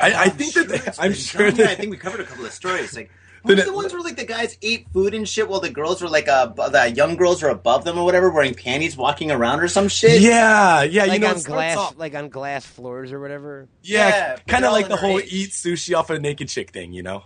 I, 0.00 0.24
I 0.24 0.28
think 0.28 0.54
that 0.54 0.68
they, 0.68 0.80
I'm 1.02 1.12
sure 1.14 1.50
done. 1.50 1.56
Yeah, 1.60 1.66
I 1.70 1.74
think 1.74 1.90
we 1.90 1.96
covered 1.96 2.20
a 2.20 2.24
couple 2.24 2.44
of 2.46 2.52
stories. 2.52 2.94
Like, 2.96 3.10
Then 3.44 3.56
what 3.56 3.64
was 3.64 3.64
the 3.66 3.72
ones 3.72 3.92
where 3.94 4.02
like 4.02 4.16
the 4.16 4.26
guys 4.26 4.58
ate 4.60 4.86
food 4.92 5.14
and 5.14 5.26
shit 5.26 5.48
while 5.48 5.60
the 5.60 5.70
girls 5.70 6.02
were 6.02 6.08
like 6.10 6.28
uh, 6.28 6.46
the 6.68 6.92
young 6.94 7.16
girls 7.16 7.42
were 7.42 7.48
above 7.48 7.84
them 7.84 7.96
or 7.98 8.04
whatever, 8.04 8.30
wearing 8.30 8.52
panties, 8.54 8.98
walking 8.98 9.30
around 9.30 9.60
or 9.60 9.68
some 9.68 9.88
shit. 9.88 10.20
yeah, 10.20 10.82
yeah, 10.82 11.04
you 11.04 11.10
like 11.12 11.20
know, 11.22 11.28
on 11.30 11.42
glass, 11.42 11.76
off- 11.78 11.96
like 11.98 12.14
on 12.14 12.28
glass 12.28 12.66
floors 12.66 13.12
or 13.12 13.18
whatever. 13.20 13.66
yeah, 13.82 14.08
Yeah, 14.08 14.36
kind 14.46 14.66
of 14.66 14.72
like 14.72 14.88
the 14.88 14.96
underage. 14.96 14.98
whole 14.98 15.20
eat 15.20 15.50
sushi 15.50 15.96
off 15.96 16.10
a 16.10 16.18
naked 16.18 16.48
chick 16.50 16.70
thing, 16.70 16.92
you 16.92 17.02
know. 17.02 17.24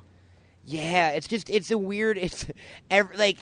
Yeah, 0.65 1.11
it's 1.11 1.27
just 1.27 1.51
it's 1.51 1.71
a 1.73 1.79
weird. 1.79 2.17
It's 2.17 2.47
ev- 2.91 3.11
like 3.17 3.39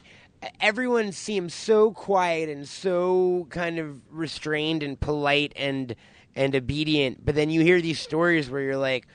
everyone 0.60 1.12
seems 1.12 1.52
so 1.54 1.90
quiet 1.92 2.48
and 2.48 2.66
so 2.66 3.46
kind 3.50 3.78
of 3.78 4.00
restrained 4.10 4.82
and 4.82 4.98
polite 4.98 5.52
and 5.56 5.94
and 6.34 6.54
obedient, 6.54 7.24
but 7.24 7.34
then 7.34 7.50
you 7.50 7.60
hear 7.62 7.80
these 7.80 8.00
stories 8.00 8.48
where 8.50 8.62
you're 8.62 8.76
like, 8.76 9.06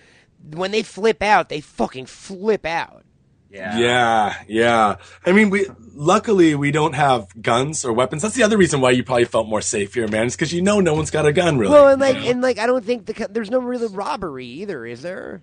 when 0.54 0.72
they 0.72 0.84
flip 0.84 1.22
out, 1.24 1.50
they 1.50 1.62
fucking 1.62 2.06
flip 2.06 2.66
out. 2.66 3.04
yeah, 3.50 3.78
Yeah, 3.80 4.36
yeah. 4.48 4.96
I 5.26 5.32
mean, 5.32 5.50
we 5.50 5.66
luckily 5.94 6.54
we 6.54 6.72
don't 6.72 6.94
have 6.94 7.28
guns 7.42 7.84
or 7.84 7.92
weapons. 7.94 8.22
That's 8.22 8.36
the 8.36 8.44
other 8.44 8.58
reason 8.58 8.82
why 8.82 8.92
you 8.92 9.04
probably 9.04 9.26
felt 9.26 9.48
more 9.48 9.62
safe 9.62 9.94
here, 9.96 10.08
man. 10.08 10.28
Is 10.28 10.36
because 10.36 10.54
you 10.54 10.62
know 10.62 10.80
no 10.80 10.94
one's 10.94 11.10
got 11.12 11.26
a 11.26 11.34
gun, 11.34 11.58
really. 11.58 11.74
Well, 11.74 11.88
and 11.88 12.00
like 12.00 12.18
and 12.18 12.42
like 12.42 12.60
I 12.60 12.68
don't 12.68 12.86
think 12.86 13.08
the 13.08 13.14
co- 13.14 13.28
there's 13.30 13.50
no 13.50 13.60
really 13.60 13.88
robbery 13.88 14.46
either, 14.46 14.86
is 14.86 15.02
there? 15.02 15.42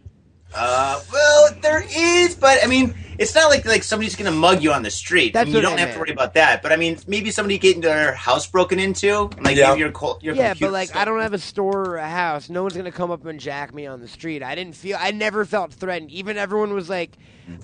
Uh, 0.56 1.00
well, 1.12 1.48
there 1.62 1.84
is, 1.96 2.34
but 2.36 2.58
I 2.62 2.66
mean, 2.66 2.94
it's 3.18 3.34
not 3.34 3.50
like 3.50 3.64
like 3.64 3.82
somebody's 3.82 4.14
gonna 4.16 4.30
mug 4.30 4.62
you 4.62 4.72
on 4.72 4.82
the 4.82 4.90
street. 4.90 5.32
That's 5.32 5.42
I 5.42 5.44
mean, 5.46 5.54
you 5.56 5.60
don't 5.62 5.72
I 5.74 5.80
have 5.80 5.88
meant. 5.88 5.92
to 5.94 5.98
worry 6.00 6.10
about 6.12 6.34
that. 6.34 6.62
But 6.62 6.72
I 6.72 6.76
mean, 6.76 6.98
maybe 7.06 7.30
somebody 7.30 7.58
getting 7.58 7.80
their 7.80 8.14
house 8.14 8.46
broken 8.46 8.78
into, 8.78 9.22
and, 9.36 9.44
like 9.44 9.56
Yeah. 9.56 9.70
maybe 9.70 9.80
your 9.80 9.90
co- 9.92 10.18
your 10.22 10.34
Yeah, 10.34 10.54
but 10.58 10.70
like 10.72 10.88
stuff. 10.90 11.02
I 11.02 11.04
don't 11.04 11.20
have 11.20 11.32
a 11.32 11.38
store 11.38 11.88
or 11.90 11.96
a 11.96 12.08
house. 12.08 12.48
No 12.48 12.62
one's 12.62 12.76
gonna 12.76 12.92
come 12.92 13.10
up 13.10 13.24
and 13.26 13.40
jack 13.40 13.74
me 13.74 13.86
on 13.86 14.00
the 14.00 14.08
street. 14.08 14.42
I 14.42 14.54
didn't 14.54 14.76
feel. 14.76 14.96
I 15.00 15.10
never 15.10 15.44
felt 15.44 15.72
threatened. 15.72 16.10
Even 16.12 16.36
everyone 16.36 16.72
was 16.72 16.88
like, 16.88 17.10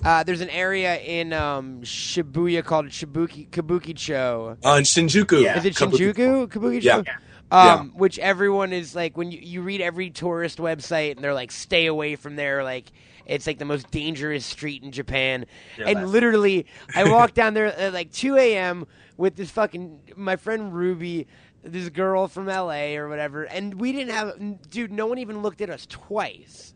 uh, 0.03 0.23
"There's 0.23 0.41
an 0.41 0.49
area 0.49 0.97
in 0.97 1.31
um, 1.33 1.81
Shibuya 1.83 2.63
called 2.63 2.87
Shibuki 2.87 3.47
Kabukicho. 3.49 4.57
uh, 4.65 4.69
in 4.75 4.83
Shinjuku, 4.83 5.41
Yeah. 5.43 5.57
Is 5.57 5.65
it 5.65 5.75
Shinjuku? 5.75 6.47
Kabukicho? 6.47 6.83
Yeah. 7.05 7.13
Um, 7.51 7.91
which 7.95 8.17
everyone 8.19 8.71
is 8.71 8.95
like 8.95 9.17
when 9.17 9.31
you, 9.31 9.39
you 9.41 9.61
read 9.61 9.81
every 9.81 10.09
tourist 10.09 10.57
website 10.57 11.15
and 11.15 11.23
they're 11.23 11.33
like 11.33 11.51
stay 11.51 11.85
away 11.85 12.15
from 12.15 12.37
there 12.37 12.63
like 12.63 12.91
it's 13.25 13.47
like 13.47 13.59
the 13.59 13.65
most 13.65 13.91
dangerous 13.91 14.45
street 14.45 14.83
in 14.83 14.91
Japan. 14.91 15.45
and 15.77 15.95
left. 15.95 16.07
literally 16.07 16.65
I 16.95 17.03
walked 17.11 17.35
down 17.35 17.53
there 17.53 17.65
at 17.65 17.93
like 17.93 18.11
2 18.11 18.35
a.m. 18.37 18.87
with 19.17 19.35
this 19.35 19.51
fucking 19.51 20.13
my 20.15 20.35
friend 20.35 20.73
Ruby, 20.73 21.27
this 21.63 21.89
girl 21.89 22.27
from 22.27 22.47
LA 22.47 22.95
or 22.95 23.07
whatever, 23.07 23.43
and 23.43 23.79
we 23.79 23.91
didn't 23.91 24.13
have 24.13 24.69
dude. 24.69 24.91
No 24.91 25.07
one 25.07 25.17
even 25.19 25.41
looked 25.41 25.61
at 25.61 25.69
us 25.69 25.85
twice. 25.85 26.73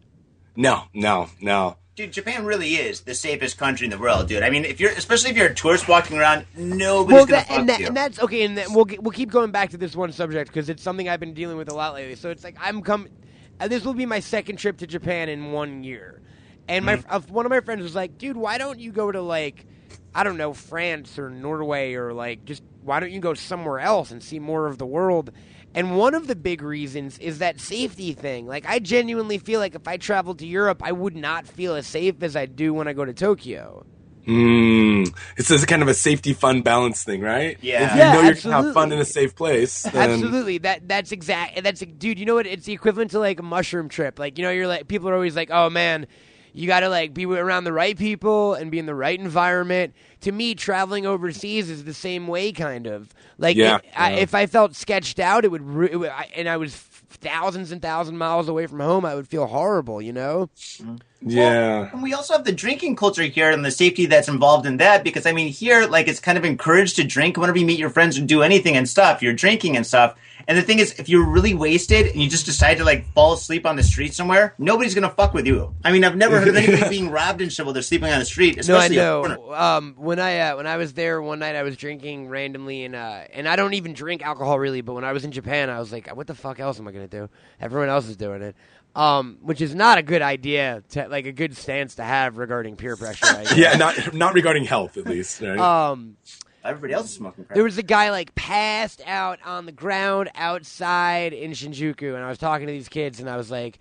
No, 0.56 0.84
no, 0.94 1.30
no. 1.42 1.78
Dude, 1.96 2.12
Japan 2.12 2.44
really 2.44 2.76
is 2.76 3.02
the 3.02 3.16
safest 3.16 3.58
country 3.58 3.86
in 3.86 3.92
the 3.92 3.98
world, 3.98 4.28
dude. 4.28 4.44
I 4.44 4.50
mean, 4.50 4.66
if 4.66 4.82
you're, 4.82 4.92
especially 4.92 5.30
if 5.30 5.38
you're 5.38 5.48
a 5.48 5.56
tourist 5.56 5.88
walking 5.88 6.18
around, 6.18 6.46
nobody's 6.54 7.16
well, 7.16 7.26
gonna 7.26 7.38
that, 7.38 7.48
fuck 7.48 7.58
and, 7.58 7.70
that, 7.70 7.80
you. 7.80 7.88
and 7.88 7.96
that's 7.96 8.20
okay, 8.20 8.44
and 8.44 8.58
that, 8.58 8.68
we'll 8.70 8.86
we'll 9.00 9.14
keep 9.14 9.32
going 9.32 9.52
back 9.52 9.70
to 9.70 9.78
this 9.78 9.96
one 9.96 10.12
subject 10.12 10.52
because 10.52 10.68
it's 10.68 10.84
something 10.84 11.08
I've 11.08 11.22
been 11.22 11.34
dealing 11.34 11.56
with 11.56 11.70
a 11.70 11.74
lot 11.74 11.94
lately. 11.94 12.16
So 12.16 12.32
it's 12.32 12.44
like 12.44 12.58
I'm 12.60 12.82
coming. 12.82 13.14
Uh, 13.62 13.70
this 13.70 13.86
will 13.86 13.94
be 13.94 14.06
my 14.06 14.20
second 14.20 14.58
trip 14.58 14.80
to 14.80 14.88
Japan 14.88 15.30
in 15.30 15.54
one 15.54 15.86
year, 15.86 16.22
and 16.68 16.84
my 16.84 17.02
uh, 17.08 17.22
one 17.30 17.46
of 17.46 17.50
my 17.50 17.62
friends 17.62 17.82
was 17.82 17.96
like, 17.96 18.18
"Dude, 18.18 18.36
why 18.36 18.58
don't 18.58 18.78
you 18.78 18.92
go 18.92 19.10
to 19.10 19.22
like, 19.22 19.66
I 20.14 20.26
don't 20.26 20.36
know, 20.36 20.54
France 20.54 21.18
or 21.18 21.30
Norway 21.30 21.94
or 21.94 22.12
like 22.12 22.44
just 22.44 22.62
why 22.84 23.00
don't 23.00 23.12
you 23.12 23.22
go 23.22 23.34
somewhere 23.36 23.80
else 23.80 24.12
and 24.12 24.22
see 24.22 24.40
more 24.40 24.68
of 24.68 24.80
the 24.80 24.86
world?" 24.86 25.32
And 25.76 25.98
one 25.98 26.14
of 26.14 26.28
the 26.28 26.36
big 26.36 26.62
reasons 26.62 27.18
is 27.20 27.40
that 27.40 27.60
safety 27.60 28.14
thing. 28.14 28.48
Like, 28.48 28.66
I 28.66 28.80
genuinely 28.80 29.38
feel 29.38 29.60
like 29.60 29.76
if 29.76 29.88
I 29.88 29.98
traveled 29.98 30.40
to 30.40 30.48
Europe, 30.48 30.82
I 30.84 30.94
would 30.94 31.16
not 31.16 31.46
feel 31.46 31.76
as 31.76 31.86
safe 31.86 32.24
as 32.24 32.36
I 32.36 32.46
do 32.46 32.74
when 32.74 32.88
I 32.88 32.94
go 32.94 33.04
to 33.04 33.14
Tokyo. 33.14 33.86
Mm. 34.26 35.14
It's 35.38 35.52
a 35.52 35.66
kind 35.68 35.82
of 35.82 35.88
a 35.88 35.94
safety 35.94 36.34
fun 36.34 36.62
balance 36.62 37.04
thing, 37.04 37.22
right? 37.22 37.58
Yeah. 37.62 37.84
If 37.86 37.92
you 37.92 38.00
Yeah, 38.00 38.14
know 38.14 38.22
you're 38.22 38.34
gonna 38.36 38.64
have 38.64 38.74
fun 38.74 38.92
in 38.92 39.00
a 39.00 39.06
safe 39.06 39.36
place, 39.36 39.84
then 39.84 40.10
Absolutely. 40.10 40.58
That 40.60 40.88
that's 40.88 41.12
exact. 41.12 41.62
That's 41.62 41.82
dude. 41.82 42.18
You 42.18 42.26
know 42.26 42.36
what? 42.36 42.48
It's 42.48 42.66
the 42.66 42.74
equivalent 42.74 43.12
to 43.12 43.20
like 43.20 43.40
a 43.40 43.44
mushroom 43.44 43.88
trip. 43.88 44.18
Like 44.18 44.40
you 44.40 44.44
know, 44.44 44.50
you're 44.50 44.68
like 44.68 44.88
people 44.88 45.10
are 45.10 45.14
always 45.14 45.36
like, 45.36 45.52
oh 45.52 45.70
man, 45.70 46.08
you 46.56 46.68
got 46.68 46.80
to 46.80 46.90
like 46.90 47.14
be 47.14 47.26
around 47.26 47.66
the 47.66 47.74
right 47.74 47.98
people 47.98 48.54
and 48.54 48.72
be 48.72 48.80
in 48.80 48.86
the 48.86 48.96
right 48.96 49.20
environment. 49.20 49.94
To 50.22 50.32
me, 50.32 50.56
traveling 50.56 51.06
overseas 51.06 51.70
is 51.70 51.84
the 51.84 51.94
same 51.94 52.28
way, 52.28 52.52
kind 52.52 52.88
of. 52.88 53.14
Like 53.38 53.58
Yeah, 53.58 53.78
if, 53.78 53.84
I, 53.96 54.12
if 54.14 54.36
I 54.36 54.46
felt 54.46 54.76
sketched 54.76 55.20
out, 55.20 55.46
it 55.46 55.52
would, 55.52 55.62
it 55.92 55.98
would 55.98 56.10
I, 56.10 56.30
and 56.36 56.48
I 56.48 56.58
was 56.58 56.76
thousands 56.76 57.72
and 57.72 57.82
thousands 57.82 58.18
miles 58.18 58.48
away 58.48 58.68
from 58.68 58.80
home, 58.80 59.06
I 59.06 59.16
would 59.16 59.28
feel 59.28 59.46
horrible. 59.48 60.02
You 60.02 60.14
know? 60.14 60.50
Mm-hmm. 60.56 60.96
Yeah. 61.22 61.90
And 61.92 62.04
we 62.04 62.14
also 62.14 62.34
have 62.34 62.44
the 62.44 62.52
drinking 62.52 62.96
culture 62.96 63.24
here 63.24 63.50
and 63.50 63.64
the 63.64 63.72
safety 63.72 64.06
that's 64.06 64.28
involved 64.28 64.66
in 64.66 64.78
that 64.78 65.04
because 65.04 65.26
I 65.26 65.32
mean 65.32 65.48
here 65.48 65.88
like 65.88 66.08
it's 66.08 66.20
kind 66.20 66.38
of 66.38 66.46
encouraged 66.46 66.98
to 66.98 67.04
drink 67.04 67.38
whenever 67.38 67.58
you 67.58 67.66
meet 67.66 67.80
your 67.80 67.90
friends 67.90 68.18
and 68.18 68.28
do 68.28 68.42
anything 68.42 68.76
and 68.78 68.88
stuff. 68.88 69.22
You're 69.22 69.34
drinking 69.34 69.76
and 69.76 69.86
stuff. 69.86 70.16
And 70.48 70.58
the 70.58 70.62
thing 70.62 70.80
is, 70.80 70.94
if 71.00 71.10
you're 71.10 71.26
really 71.26 71.56
wasted 71.56 72.08
and 72.08 72.22
you 72.22 72.30
just 72.30 72.46
decide 72.46 72.78
to 72.78 72.84
like 72.84 73.12
fall 73.14 73.34
asleep 73.34 73.66
on 73.66 73.76
the 73.76 73.84
street 73.84 74.14
somewhere, 74.14 74.54
nobody's 74.60 74.94
gonna 74.94 75.10
fuck 75.10 75.34
with 75.34 75.48
you. 75.48 75.74
I 75.84 75.92
mean, 75.92 76.04
I've 76.04 76.16
never 76.16 76.40
heard 76.40 76.50
of 76.50 76.56
anybody 76.56 76.88
being 76.90 77.10
robbed 77.10 77.42
and 77.42 77.52
shit 77.52 77.66
while 77.66 77.74
they're 77.74 77.82
sleeping 77.82 78.12
on 78.12 78.20
the 78.20 78.26
street. 78.26 78.56
No, 78.68 78.76
I 78.76 78.86
Especially 78.86 78.98
know. 78.98 79.54
Um, 79.54 79.96
when 79.98 80.20
I 80.20 80.40
uh, 80.40 80.58
when 80.58 80.68
I 80.68 80.78
was 80.78 80.94
there 80.94 81.22
one 81.22 81.40
night, 81.40 81.56
I 81.56 81.64
was 81.64 81.78
drinking 81.78 82.30
randomly, 82.30 82.86
and 82.86 82.96
uh, 82.96 83.22
and 83.34 83.48
I 83.48 83.56
don't 83.56 83.74
even 83.74 83.94
drink 83.94 84.24
alcohol 84.24 84.60
really. 84.60 84.82
But 84.82 84.94
when 84.94 85.04
I 85.04 85.14
was 85.14 85.26
in 85.26 85.32
Japan, 85.32 85.70
I 85.70 85.80
was 85.80 85.92
like, 85.92 86.16
"What 86.16 86.28
the 86.28 86.36
fuck 86.36 86.60
else 86.60 86.80
am 86.80 86.88
I 86.88 86.92
gonna 86.92 87.08
do? 87.08 87.30
Everyone 87.60 87.90
else 87.90 88.08
is 88.08 88.18
doing 88.18 88.44
it." 88.44 88.56
Um, 88.96 89.40
which 89.42 89.60
is 89.60 89.76
not 89.76 89.98
a 89.98 90.02
good 90.02 90.22
idea 90.22 90.82
to 90.92 91.08
like 91.10 91.26
a 91.26 91.34
good 91.34 91.58
stance 91.58 91.96
to 91.96 92.04
have 92.04 92.38
regarding 92.38 92.78
peer 92.78 92.96
pressure. 92.96 93.26
Yeah, 93.56 93.76
not 93.76 94.14
not 94.14 94.34
regarding 94.34 94.64
health 94.64 94.96
at 94.98 95.06
least. 95.06 95.42
Right? 95.42 95.58
Um, 95.60 96.16
Everybody 96.64 96.94
else 96.94 97.08
is 97.08 97.14
smoking 97.14 97.44
crack. 97.46 97.56
there 97.56 97.64
was 97.64 97.78
a 97.78 97.84
guy 97.84 98.10
like 98.12 98.34
passed 98.36 99.02
out 99.06 99.40
on 99.46 99.66
the 99.66 99.72
ground 99.72 100.30
outside 100.34 101.34
in 101.34 101.52
Shinjuku, 101.52 102.16
and 102.16 102.24
I 102.24 102.30
was 102.30 102.38
talking 102.38 102.66
to 102.68 102.74
these 102.74 102.90
kids, 102.90 103.20
and 103.20 103.30
I 103.30 103.38
was 103.38 103.52
like, 103.52 103.78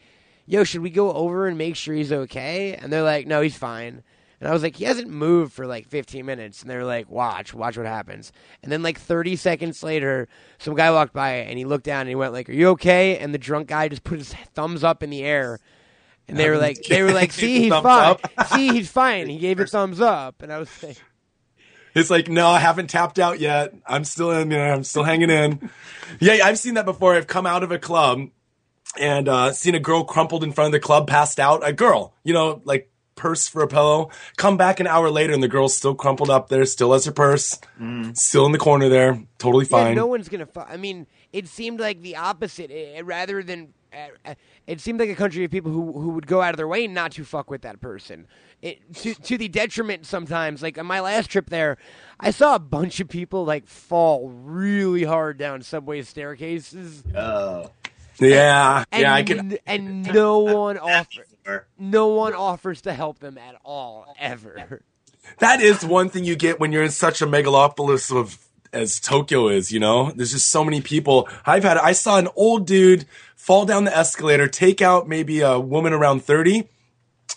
"Yo, 0.46 0.64
should 0.64 0.82
we 0.82 0.90
go 0.90 1.12
over 1.12 1.46
and 1.46 1.56
make 1.56 1.76
sure 1.76 1.94
he's 1.94 2.12
okay?" 2.12 2.74
And 2.74 2.92
they're 2.92 3.02
like, 3.02 3.26
"No, 3.26 3.40
he's 3.40 3.56
fine." 3.56 4.02
And 4.44 4.50
I 4.50 4.52
was 4.52 4.62
like, 4.62 4.76
"He 4.76 4.84
hasn't 4.84 5.08
moved 5.08 5.54
for 5.54 5.66
like 5.66 5.88
15 5.88 6.26
minutes," 6.26 6.60
and 6.60 6.70
they're 6.70 6.84
like, 6.84 7.08
"Watch, 7.08 7.54
watch 7.54 7.78
what 7.78 7.86
happens." 7.86 8.30
And 8.62 8.70
then 8.70 8.82
like 8.82 9.00
30 9.00 9.36
seconds 9.36 9.82
later, 9.82 10.28
some 10.58 10.74
guy 10.74 10.90
walked 10.90 11.14
by, 11.14 11.36
and 11.36 11.56
he 11.56 11.64
looked 11.64 11.86
down, 11.86 12.02
and 12.02 12.10
he 12.10 12.14
went 12.14 12.34
like, 12.34 12.50
"Are 12.50 12.52
you 12.52 12.68
okay?" 12.72 13.16
And 13.16 13.32
the 13.32 13.38
drunk 13.38 13.68
guy 13.68 13.88
just 13.88 14.04
put 14.04 14.18
his 14.18 14.34
thumbs 14.52 14.84
up 14.84 15.02
in 15.02 15.08
the 15.08 15.22
air. 15.24 15.60
And 16.28 16.36
they 16.36 16.50
were 16.50 16.58
like, 16.58 16.82
they 16.84 17.02
were 17.02 17.12
like, 17.12 17.32
see, 17.32 17.62
he's 17.62 17.72
fine. 17.72 18.16
See, 18.48 18.68
he's 18.68 18.90
fine. 18.90 19.28
He 19.30 19.38
gave 19.38 19.60
a 19.60 19.66
thumbs 19.66 20.02
up, 20.02 20.42
and 20.42 20.52
I 20.52 20.58
was 20.58 20.82
like, 20.82 20.98
It's 21.94 22.10
like, 22.10 22.28
no, 22.28 22.46
I 22.46 22.58
haven't 22.58 22.90
tapped 22.90 23.18
out 23.18 23.40
yet. 23.40 23.72
I'm 23.86 24.04
still 24.04 24.30
in 24.30 24.50
there. 24.50 24.74
I'm 24.74 24.84
still 24.84 25.04
hanging 25.04 25.30
in. 25.30 25.70
Yeah, 26.20 26.40
I've 26.44 26.58
seen 26.58 26.74
that 26.74 26.84
before. 26.84 27.14
I've 27.14 27.26
come 27.26 27.46
out 27.46 27.62
of 27.62 27.72
a 27.72 27.78
club 27.78 28.28
and 29.00 29.26
uh, 29.26 29.52
seen 29.52 29.74
a 29.74 29.80
girl 29.80 30.04
crumpled 30.04 30.44
in 30.44 30.52
front 30.52 30.66
of 30.66 30.72
the 30.72 30.80
club, 30.80 31.08
passed 31.08 31.40
out. 31.40 31.66
A 31.66 31.72
girl, 31.72 32.12
you 32.24 32.34
know, 32.34 32.60
like 32.64 32.90
purse 33.16 33.46
for 33.48 33.62
a 33.62 33.68
pillow. 33.68 34.10
Come 34.36 34.56
back 34.56 34.80
an 34.80 34.86
hour 34.86 35.10
later 35.10 35.32
and 35.32 35.42
the 35.42 35.48
girl's 35.48 35.76
still 35.76 35.94
crumpled 35.94 36.30
up 36.30 36.48
there, 36.48 36.64
still 36.64 36.92
has 36.92 37.04
her 37.04 37.12
purse, 37.12 37.58
still 38.14 38.46
in 38.46 38.52
the 38.52 38.58
corner 38.58 38.88
there, 38.88 39.22
totally 39.38 39.64
Yeah, 39.66 39.70
fine. 39.70 39.94
no 39.94 40.06
one's 40.06 40.28
gonna. 40.28 40.46
Fu- 40.46 40.60
I 40.60 40.76
mean, 40.76 41.06
it 41.32 41.48
seemed 41.48 41.80
like 41.80 42.02
the 42.02 42.16
opposite. 42.16 42.70
It, 42.70 42.96
it- 42.98 43.04
rather 43.04 43.42
than, 43.42 43.72
uh, 43.92 44.30
uh, 44.30 44.34
it 44.66 44.80
seemed 44.80 44.98
like 45.00 45.08
a 45.10 45.14
country 45.14 45.44
of 45.44 45.50
people 45.50 45.70
who 45.70 45.92
who 45.92 46.10
would 46.10 46.26
go 46.26 46.40
out 46.42 46.50
of 46.50 46.56
their 46.56 46.68
way 46.68 46.86
not 46.86 47.12
to 47.12 47.24
fuck 47.24 47.50
with 47.50 47.62
that 47.62 47.80
person. 47.80 48.26
It, 48.62 48.94
to 48.96 49.14
to 49.14 49.36
the 49.38 49.48
detriment 49.48 50.06
sometimes. 50.06 50.62
Like 50.62 50.78
on 50.78 50.86
my 50.86 51.00
last 51.00 51.28
trip 51.30 51.50
there, 51.50 51.76
I 52.18 52.30
saw 52.30 52.54
a 52.54 52.58
bunch 52.58 52.98
of 53.00 53.08
people 53.08 53.44
like 53.44 53.66
fall 53.68 54.28
really 54.30 55.04
hard 55.04 55.36
down 55.38 55.60
subway 55.62 56.00
staircases, 56.02 57.02
Oh. 57.14 57.70
yeah, 58.18 58.84
and 58.90 59.02
yeah, 59.02 59.14
I 59.14 59.22
can. 59.22 59.58
and 59.66 60.02
no 60.14 60.38
one 60.40 60.78
offer, 60.78 61.24
Or- 61.46 61.66
no 61.78 62.08
one 62.08 62.34
offers 62.34 62.80
to 62.82 62.92
help 62.92 63.18
them 63.18 63.38
at 63.38 63.56
all 63.64 64.14
ever. 64.18 64.82
That 65.38 65.60
is 65.60 65.84
one 65.84 66.08
thing 66.08 66.24
you 66.24 66.36
get 66.36 66.60
when 66.60 66.72
you're 66.72 66.82
in 66.82 66.90
such 66.90 67.22
a 67.22 67.26
megalopolis 67.26 68.14
of 68.14 68.38
as 68.72 68.98
Tokyo 68.98 69.48
is, 69.48 69.70
you 69.70 69.78
know? 69.78 70.10
There's 70.10 70.32
just 70.32 70.50
so 70.50 70.64
many 70.64 70.80
people. 70.80 71.28
I've 71.46 71.62
had 71.62 71.78
I 71.78 71.92
saw 71.92 72.18
an 72.18 72.28
old 72.34 72.66
dude 72.66 73.06
fall 73.36 73.64
down 73.64 73.84
the 73.84 73.96
escalator, 73.96 74.48
take 74.48 74.82
out 74.82 75.08
maybe 75.08 75.40
a 75.40 75.58
woman 75.58 75.92
around 75.92 76.24
30. 76.24 76.68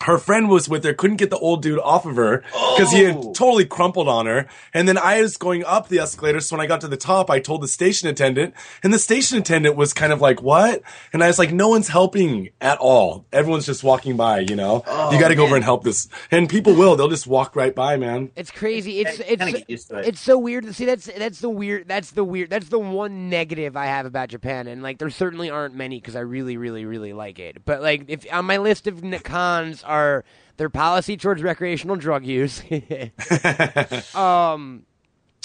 Her 0.03 0.17
friend 0.19 0.47
was 0.47 0.69
with 0.69 0.83
her, 0.83 0.93
couldn't 0.93 1.17
get 1.17 1.31
the 1.31 1.39
old 1.39 1.63
dude 1.63 1.79
off 1.79 2.05
of 2.05 2.15
her 2.17 2.43
because 2.75 2.91
he 2.91 3.03
had 3.03 3.15
Oh. 3.17 3.33
totally 3.33 3.65
crumpled 3.65 4.07
on 4.07 4.27
her. 4.27 4.47
And 4.73 4.87
then 4.87 4.97
I 4.97 5.21
was 5.21 5.37
going 5.37 5.65
up 5.65 5.87
the 5.89 5.99
escalator, 5.99 6.39
so 6.39 6.55
when 6.55 6.63
I 6.63 6.67
got 6.67 6.81
to 6.81 6.87
the 6.87 6.97
top, 6.97 7.29
I 7.31 7.39
told 7.39 7.61
the 7.63 7.67
station 7.67 8.07
attendant, 8.07 8.53
and 8.83 8.93
the 8.93 8.99
station 8.99 9.39
attendant 9.39 9.75
was 9.75 9.93
kind 9.93 10.13
of 10.13 10.21
like, 10.21 10.41
"What?" 10.41 10.83
And 11.13 11.23
I 11.23 11.27
was 11.27 11.39
like, 11.39 11.51
"No 11.51 11.69
one's 11.69 11.87
helping 11.87 12.49
at 12.61 12.77
all. 12.77 13.25
Everyone's 13.33 13.65
just 13.65 13.83
walking 13.83 14.15
by. 14.17 14.41
You 14.41 14.55
know, 14.55 14.83
oh, 14.85 15.11
you 15.11 15.19
got 15.19 15.29
to 15.29 15.35
go 15.35 15.43
over 15.45 15.55
and 15.55 15.63
help 15.63 15.83
this." 15.83 16.07
And 16.29 16.47
people 16.47 16.73
will; 16.75 16.95
they'll 16.95 17.07
just 17.07 17.25
walk 17.27 17.55
right 17.55 17.73
by, 17.73 17.97
man. 17.97 18.29
It's 18.35 18.51
crazy. 18.51 18.99
It's 18.99 19.19
I 19.19 19.23
it's 19.23 19.43
kinda 19.43 19.59
get 19.59 19.69
used 19.69 19.89
to 19.89 19.97
it. 19.97 20.07
it's 20.09 20.21
so 20.21 20.37
weird 20.37 20.65
to 20.65 20.73
see. 20.73 20.85
That's 20.85 21.07
that's 21.17 21.39
the 21.39 21.49
weird. 21.49 21.87
That's 21.87 22.11
the 22.11 22.23
weird. 22.23 22.51
That's 22.51 22.69
the 22.69 22.79
one 22.79 23.29
negative 23.29 23.75
I 23.75 23.87
have 23.87 24.05
about 24.05 24.29
Japan, 24.29 24.67
and 24.67 24.83
like 24.83 24.99
there 24.99 25.09
certainly 25.09 25.49
aren't 25.49 25.73
many 25.73 25.99
because 25.99 26.15
I 26.15 26.19
really, 26.21 26.55
really, 26.57 26.85
really 26.85 27.13
like 27.13 27.39
it. 27.39 27.65
But 27.65 27.81
like 27.81 28.03
if 28.09 28.25
on 28.31 28.45
my 28.45 28.57
list 28.57 28.85
of 28.85 29.03
n- 29.03 29.17
cons 29.23 29.83
are 29.87 30.23
their 30.57 30.69
policy 30.69 31.17
towards 31.17 31.41
recreational 31.41 31.95
drug 31.95 32.25
use, 32.25 32.61
um, 34.15 34.83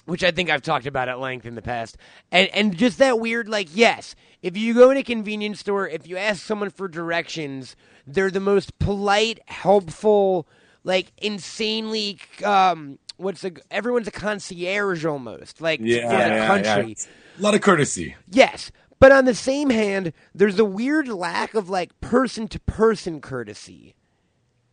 which 0.07 0.25
I 0.25 0.31
think 0.31 0.51
I've 0.51 0.63
talked 0.63 0.87
about 0.87 1.09
at 1.09 1.21
length 1.21 1.47
in 1.47 1.55
the 1.55 1.63
past, 1.63 1.97
and 2.31 2.49
and 2.49 2.77
just 2.77 2.99
that 2.99 3.21
weird 3.21 3.49
like 3.49 3.69
yes, 3.73 4.15
if 4.43 4.57
you 4.57 4.75
go 4.75 4.91
in 4.91 4.97
a 4.97 5.03
convenience 5.03 5.61
store, 5.61 5.89
if 5.89 6.07
you 6.07 6.17
ask 6.17 6.43
someone 6.45 6.71
for 6.71 6.89
directions, 6.89 7.77
they're 8.07 8.31
the 8.31 8.41
most 8.41 8.79
polite, 8.79 9.41
helpful, 9.47 10.47
like 10.85 11.13
insanely 11.19 12.19
um. 12.45 12.99
What's 13.19 13.45
a, 13.45 13.53
everyone's 13.71 14.09
a 14.09 14.11
concierge 14.11 15.05
almost 15.05 15.61
like 15.61 15.79
for 15.79 15.87
the 15.87 16.45
country. 16.47 16.97
A 17.39 17.43
lot 17.43 17.55
of 17.55 17.61
courtesy. 17.61 18.17
Yes. 18.29 18.73
But 18.99 19.13
on 19.13 19.25
the 19.25 19.35
same 19.35 19.71
hand, 19.71 20.13
there's 20.35 20.59
a 20.59 20.65
weird 20.65 21.07
lack 21.09 21.55
of 21.55 21.69
like 21.69 22.01
person 22.01 22.49
to 22.49 22.61
person 22.61 23.21
courtesy. 23.21 23.95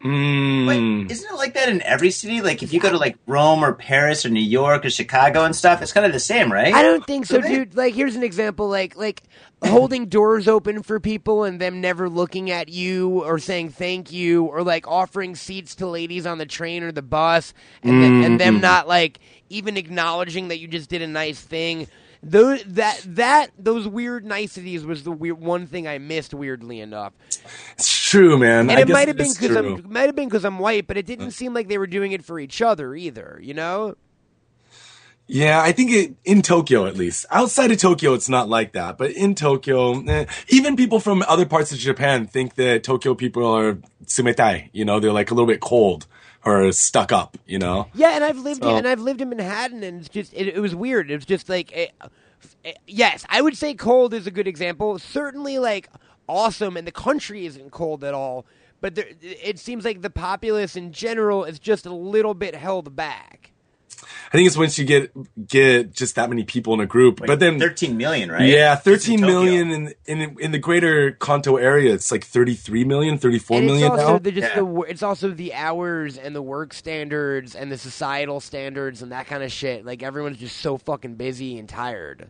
Mm. 0.04 0.66
Wait, 0.68 1.12
isn't 1.12 1.30
it 1.30 1.36
like 1.36 1.56
that 1.56 1.68
in 1.68 1.82
every 1.82 2.10
city? 2.12 2.42
Like 2.42 2.64
if 2.64 2.72
you 2.72 2.80
go 2.80 2.90
to 2.90 2.98
like 2.98 3.18
Rome 3.28 3.64
or 3.66 3.74
Paris 3.74 4.26
or 4.26 4.30
New 4.30 4.40
York 4.40 4.86
or 4.86 4.90
Chicago 4.90 5.44
and 5.44 5.54
stuff, 5.54 5.82
it's 5.82 5.92
kind 5.92 6.06
of 6.06 6.14
the 6.14 6.22
same, 6.22 6.52
right? 6.52 6.74
I 6.74 6.82
don't 6.84 7.06
think 7.06 7.26
so, 7.26 7.40
Really? 7.40 7.56
dude. 7.56 7.76
Like 7.76 7.94
here's 7.96 8.16
an 8.16 8.24
example 8.24 8.70
like 8.70 8.96
like 8.96 9.24
holding 9.62 10.06
doors 10.08 10.48
open 10.48 10.84
for 10.84 11.02
people 11.02 11.44
and 11.44 11.60
them 11.60 11.82
never 11.82 12.08
looking 12.10 12.50
at 12.50 12.70
you 12.70 13.24
or 13.26 13.40
saying 13.40 13.72
thank 13.72 14.10
you 14.10 14.46
or 14.46 14.64
like 14.64 14.88
offering 14.88 15.36
seats 15.36 15.76
to 15.76 15.88
ladies 15.88 16.26
on 16.26 16.38
the 16.38 16.46
train 16.46 16.82
or 16.82 16.94
the 16.94 17.02
bus 17.02 17.54
and 17.84 18.02
then, 18.02 18.24
and 18.24 18.40
them 18.40 18.62
not 18.62 18.88
like 18.88 19.20
even 19.50 19.76
acknowledging 19.76 20.48
that 20.48 20.60
you 20.60 20.68
just 20.70 20.90
did 20.90 21.02
a 21.02 21.08
nice 21.08 21.42
thing. 21.42 21.88
Those 22.22 22.64
that 22.66 23.02
that 23.08 23.52
those 23.58 23.88
weird 23.88 24.26
niceties 24.26 24.84
was 24.84 25.04
the 25.04 25.12
weird 25.12 25.40
one 25.40 25.68
thing 25.68 25.88
I 25.88 26.00
missed 26.00 26.34
weirdly 26.34 26.82
enough. 26.82 27.14
It's 27.76 28.10
true, 28.10 28.38
man. 28.38 28.70
And 28.70 28.78
I 28.78 28.82
it 28.82 28.90
might 28.90 29.08
have 29.08 29.16
been 29.16 29.32
because. 29.32 29.56
I'm 29.56 29.90
might 29.92 30.08
have 30.08 30.16
been 30.16 30.28
because 30.28 30.44
I'm 30.44 30.60
white, 30.60 30.86
but 30.86 30.98
it 30.98 31.06
didn't 31.06 31.32
seem 31.32 31.54
like 31.54 31.70
they 31.70 31.78
were 31.78 31.88
doing 31.88 32.12
it 32.12 32.26
for 32.26 32.38
each 32.40 32.62
other 32.62 32.94
either. 32.94 33.40
You 33.42 33.54
know? 33.54 33.96
Yeah, 35.32 35.62
I 35.62 35.72
think 35.74 35.92
it, 35.92 36.16
in 36.26 36.42
Tokyo 36.42 36.88
at 36.88 36.98
least. 36.98 37.28
Outside 37.30 37.72
of 37.72 37.78
Tokyo, 37.78 38.16
it's 38.16 38.30
not 38.30 38.50
like 38.50 38.74
that. 38.74 38.98
But 38.98 39.12
in 39.12 39.36
Tokyo, 39.36 40.04
eh, 40.06 40.26
even 40.48 40.76
people 40.76 41.00
from 41.00 41.24
other 41.28 41.46
parts 41.46 41.72
of 41.72 41.78
Japan 41.78 42.26
think 42.26 42.56
that 42.56 42.84
Tokyo 42.84 43.14
people 43.14 43.46
are 43.46 43.78
tsumetai. 44.06 44.72
You 44.74 44.86
know, 44.86 45.00
they're 45.00 45.14
like 45.14 45.30
a 45.30 45.36
little 45.36 45.48
bit 45.48 45.62
cold 45.62 46.08
or 46.46 46.72
stuck 46.72 47.12
up. 47.12 47.38
You 47.46 47.60
know. 47.60 47.88
Yeah, 47.94 48.12
and 48.16 48.24
I've 48.24 48.38
lived 48.40 48.64
So- 48.64 48.76
and 48.76 48.88
I've 48.88 49.02
lived 49.02 49.22
in 49.22 49.30
Manhattan, 49.30 49.84
and 49.84 50.00
it's 50.00 50.10
just 50.10 50.34
it, 50.34 50.48
it 50.48 50.60
was 50.60 50.76
weird. 50.76 51.12
It 51.12 51.16
was 51.16 51.26
just 51.26 51.50
like, 51.50 51.72
it, 51.72 51.92
it- 52.64 52.78
yes, 52.88 53.26
I 53.30 53.42
would 53.42 53.58
say 53.58 53.74
cold 53.74 54.14
is 54.14 54.28
a 54.28 54.32
good 54.32 54.48
example. 54.48 54.98
Certainly, 55.00 55.60
like 55.60 55.90
awesome, 56.28 56.78
and 56.78 56.86
the 56.88 56.92
country 56.92 57.46
isn't 57.46 57.72
cold 57.72 58.04
at 58.04 58.14
all. 58.14 58.46
But 58.82 58.96
there, 58.96 59.08
it 59.22 59.60
seems 59.60 59.84
like 59.84 60.02
the 60.02 60.10
populace 60.10 60.76
in 60.78 60.94
general 60.94 61.44
is 61.44 61.60
just 61.60 61.86
a 61.86 61.94
little 61.94 62.34
bit 62.34 62.56
held 62.56 62.96
back. 62.96 63.52
I 64.28 64.32
think 64.38 64.48
it's 64.48 64.58
once 64.58 64.78
you 64.78 64.86
get 64.86 65.12
get 65.48 65.92
just 65.94 66.16
that 66.16 66.30
many 66.30 66.44
people 66.44 66.74
in 66.74 66.80
a 66.80 66.86
group. 66.86 67.22
but 67.26 67.40
then 67.40 67.60
13 67.60 67.98
million, 67.98 68.32
right? 68.32 68.48
Yeah, 68.48 68.80
Just 68.84 69.08
in 69.08 69.22
million 69.22 69.72
in, 69.72 69.94
in 70.06 70.36
in 70.40 70.52
the 70.52 70.60
greater 70.60 71.12
Kanto 71.14 71.58
area. 71.58 71.94
It's 71.94 72.12
like 72.12 72.24
33 72.26 72.84
million, 72.84 73.18
34 73.18 73.58
and 73.58 73.66
million 73.66 73.92
it's 73.92 74.02
also 74.02 74.14
now. 74.14 74.20
the, 74.20 74.32
just 74.32 74.56
Yeah. 74.56 74.62
the 74.62 74.82
it's 74.88 75.04
also 75.04 75.30
the 75.32 75.54
hours 75.54 76.18
and 76.18 76.36
the 76.36 76.42
work 76.42 76.74
standards 76.74 77.56
and 77.56 77.72
the 77.72 77.78
societal 77.78 78.40
standards 78.40 79.02
and 79.02 79.12
that 79.12 79.28
kind 79.28 79.44
of 79.44 79.52
shit. 79.52 79.86
Like 79.86 80.04
everyone's 80.04 80.38
just 80.38 80.58
so 80.58 80.78
fucking 80.78 81.16
busy 81.16 81.58
and 81.58 81.68
tired. 81.68 82.30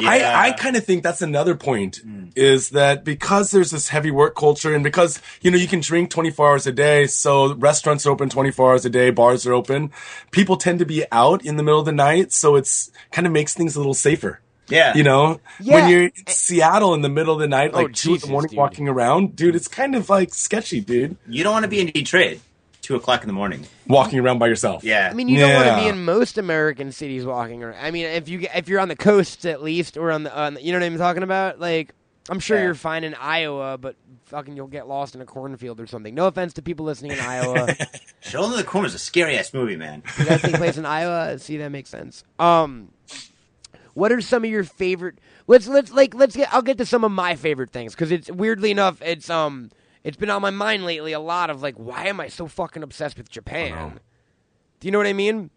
Yeah. 0.00 0.08
I, 0.10 0.48
I 0.48 0.52
kind 0.52 0.76
of 0.76 0.84
think 0.84 1.02
that's 1.02 1.22
another 1.22 1.54
point 1.54 2.00
is 2.36 2.70
that 2.70 3.04
because 3.04 3.50
there's 3.50 3.70
this 3.70 3.88
heavy 3.88 4.10
work 4.10 4.34
culture 4.34 4.74
and 4.74 4.82
because, 4.84 5.20
you 5.40 5.50
know, 5.50 5.56
you 5.58 5.68
can 5.68 5.80
drink 5.80 6.10
24 6.10 6.48
hours 6.48 6.66
a 6.66 6.72
day. 6.72 7.06
So 7.06 7.54
restaurants 7.54 8.06
are 8.06 8.10
open 8.10 8.28
24 8.28 8.70
hours 8.70 8.84
a 8.84 8.90
day. 8.90 9.10
Bars 9.10 9.46
are 9.46 9.52
open. 9.52 9.90
People 10.30 10.56
tend 10.56 10.78
to 10.80 10.86
be 10.86 11.04
out 11.12 11.44
in 11.44 11.56
the 11.56 11.62
middle 11.62 11.80
of 11.80 11.86
the 11.86 11.92
night. 11.92 12.32
So 12.32 12.56
it's 12.56 12.90
kind 13.10 13.26
of 13.26 13.32
makes 13.32 13.54
things 13.54 13.76
a 13.76 13.78
little 13.80 13.94
safer. 13.94 14.40
yeah. 14.68 14.94
You 14.94 15.02
know, 15.02 15.40
Yeah. 15.60 15.74
when 15.74 15.90
you're 15.90 16.02
in 16.04 16.12
Seattle 16.28 16.94
in 16.94 17.02
the 17.02 17.08
middle 17.08 17.34
of 17.34 17.40
the 17.40 17.48
night, 17.48 17.70
Oh, 17.74 17.82
like 17.82 17.92
two 17.94 18.14
in 18.14 18.20
the 18.20 18.28
morning 18.28 18.50
dude. 18.50 18.58
walking 18.58 18.88
around, 18.88 19.36
dude, 19.36 19.54
it's 19.56 19.68
kind 19.68 19.94
of 19.94 20.08
like 20.08 20.32
sketchy, 20.32 20.80
dude. 20.80 21.16
You 21.28 21.42
don't 21.44 21.52
want 21.52 21.64
to 21.64 21.68
be 21.68 21.80
in 21.80 21.88
Detroit, 21.88 22.38
two 22.82 22.94
o'clock 22.96 23.22
in 23.22 23.26
the 23.28 23.32
morning. 23.32 23.66
Walking 23.86 24.18
around 24.18 24.38
by 24.38 24.48
yourself. 24.48 24.84
Yeah. 24.84 25.08
I 25.10 25.14
mean, 25.14 25.28
you 25.28 25.38
don't 25.38 25.54
want 25.54 25.68
to 25.68 25.76
be 25.82 25.88
in 25.88 26.04
most 26.04 26.36
American 26.36 26.92
cities 26.92 27.24
walking 27.24 27.62
around. 27.62 27.78
I 27.82 27.90
mean, 27.90 28.04
if 28.06 28.28
you 28.28 28.46
if 28.54 28.68
you're 28.68 28.80
on 28.80 28.88
the 28.88 28.96
coasts 28.96 29.44
at 29.44 29.62
least, 29.62 29.96
or 29.96 30.10
on 30.10 30.24
the, 30.24 30.36
on 30.38 30.54
the 30.54 30.62
you 30.62 30.72
know 30.72 30.78
what 30.78 30.84
I'm 30.86 30.98
talking 30.98 31.22
about. 31.22 31.58
Like, 31.60 31.94
I'm 32.28 32.38
sure 32.40 32.56
Yeah. 32.58 32.64
you're 32.64 32.74
fine 32.74 33.04
in 33.04 33.14
Iowa, 33.14 33.78
but 33.78 33.96
fucking 34.26 34.56
you'll 34.56 34.66
get 34.66 34.86
lost 34.88 35.14
in 35.14 35.20
a 35.20 35.24
cornfield 35.26 35.80
or 35.80 35.86
something. 35.86 36.14
No 36.14 36.26
offense 36.26 36.52
to 36.54 36.62
people 36.62 36.84
listening 36.86 37.12
in 37.12 37.20
Iowa. 37.20 37.74
Children 38.22 38.52
of 38.52 38.58
the 38.58 38.64
Corn 38.64 38.84
is 38.86 38.94
a 38.94 38.98
scary 38.98 39.36
ass 39.38 39.52
movie, 39.54 39.76
man. 39.76 40.02
Does 40.16 40.26
that 40.28 40.40
take 40.40 40.54
place 40.56 40.76
in 40.76 40.86
Iowa? 40.86 41.38
See, 41.38 41.56
that 41.58 41.70
makes 41.70 41.90
sense. 41.90 42.24
Um, 42.38 42.90
what 43.94 44.10
are 44.12 44.20
some 44.20 44.44
of 44.44 44.50
your 44.50 44.64
favorite? 44.64 45.18
Let's 45.46 45.66
let's 45.68 45.92
like 45.92 46.14
let's 46.14 46.34
get. 46.36 46.52
I'll 46.54 46.62
get 46.62 46.78
to 46.78 46.86
some 46.86 47.04
of 47.04 47.10
my 47.12 47.34
favorite 47.36 47.70
things 47.72 47.94
because 47.94 48.10
it's 48.12 48.30
weirdly 48.30 48.70
enough, 48.70 49.02
it's 49.02 49.28
um, 49.28 49.70
it's 50.04 50.16
been 50.16 50.30
on 50.30 50.42
my 50.42 50.50
mind 50.50 50.84
lately. 50.84 51.12
A 51.12 51.20
lot 51.20 51.50
of 51.50 51.62
like, 51.62 51.76
why 51.76 52.06
am 52.06 52.20
I 52.20 52.28
so 52.28 52.46
fucking 52.46 52.82
obsessed 52.82 53.16
with 53.16 53.28
Japan? 53.30 54.00
Do 54.80 54.88
you 54.88 54.92
know 54.92 54.98
what 54.98 55.06
I 55.06 55.12
mean? 55.12 55.50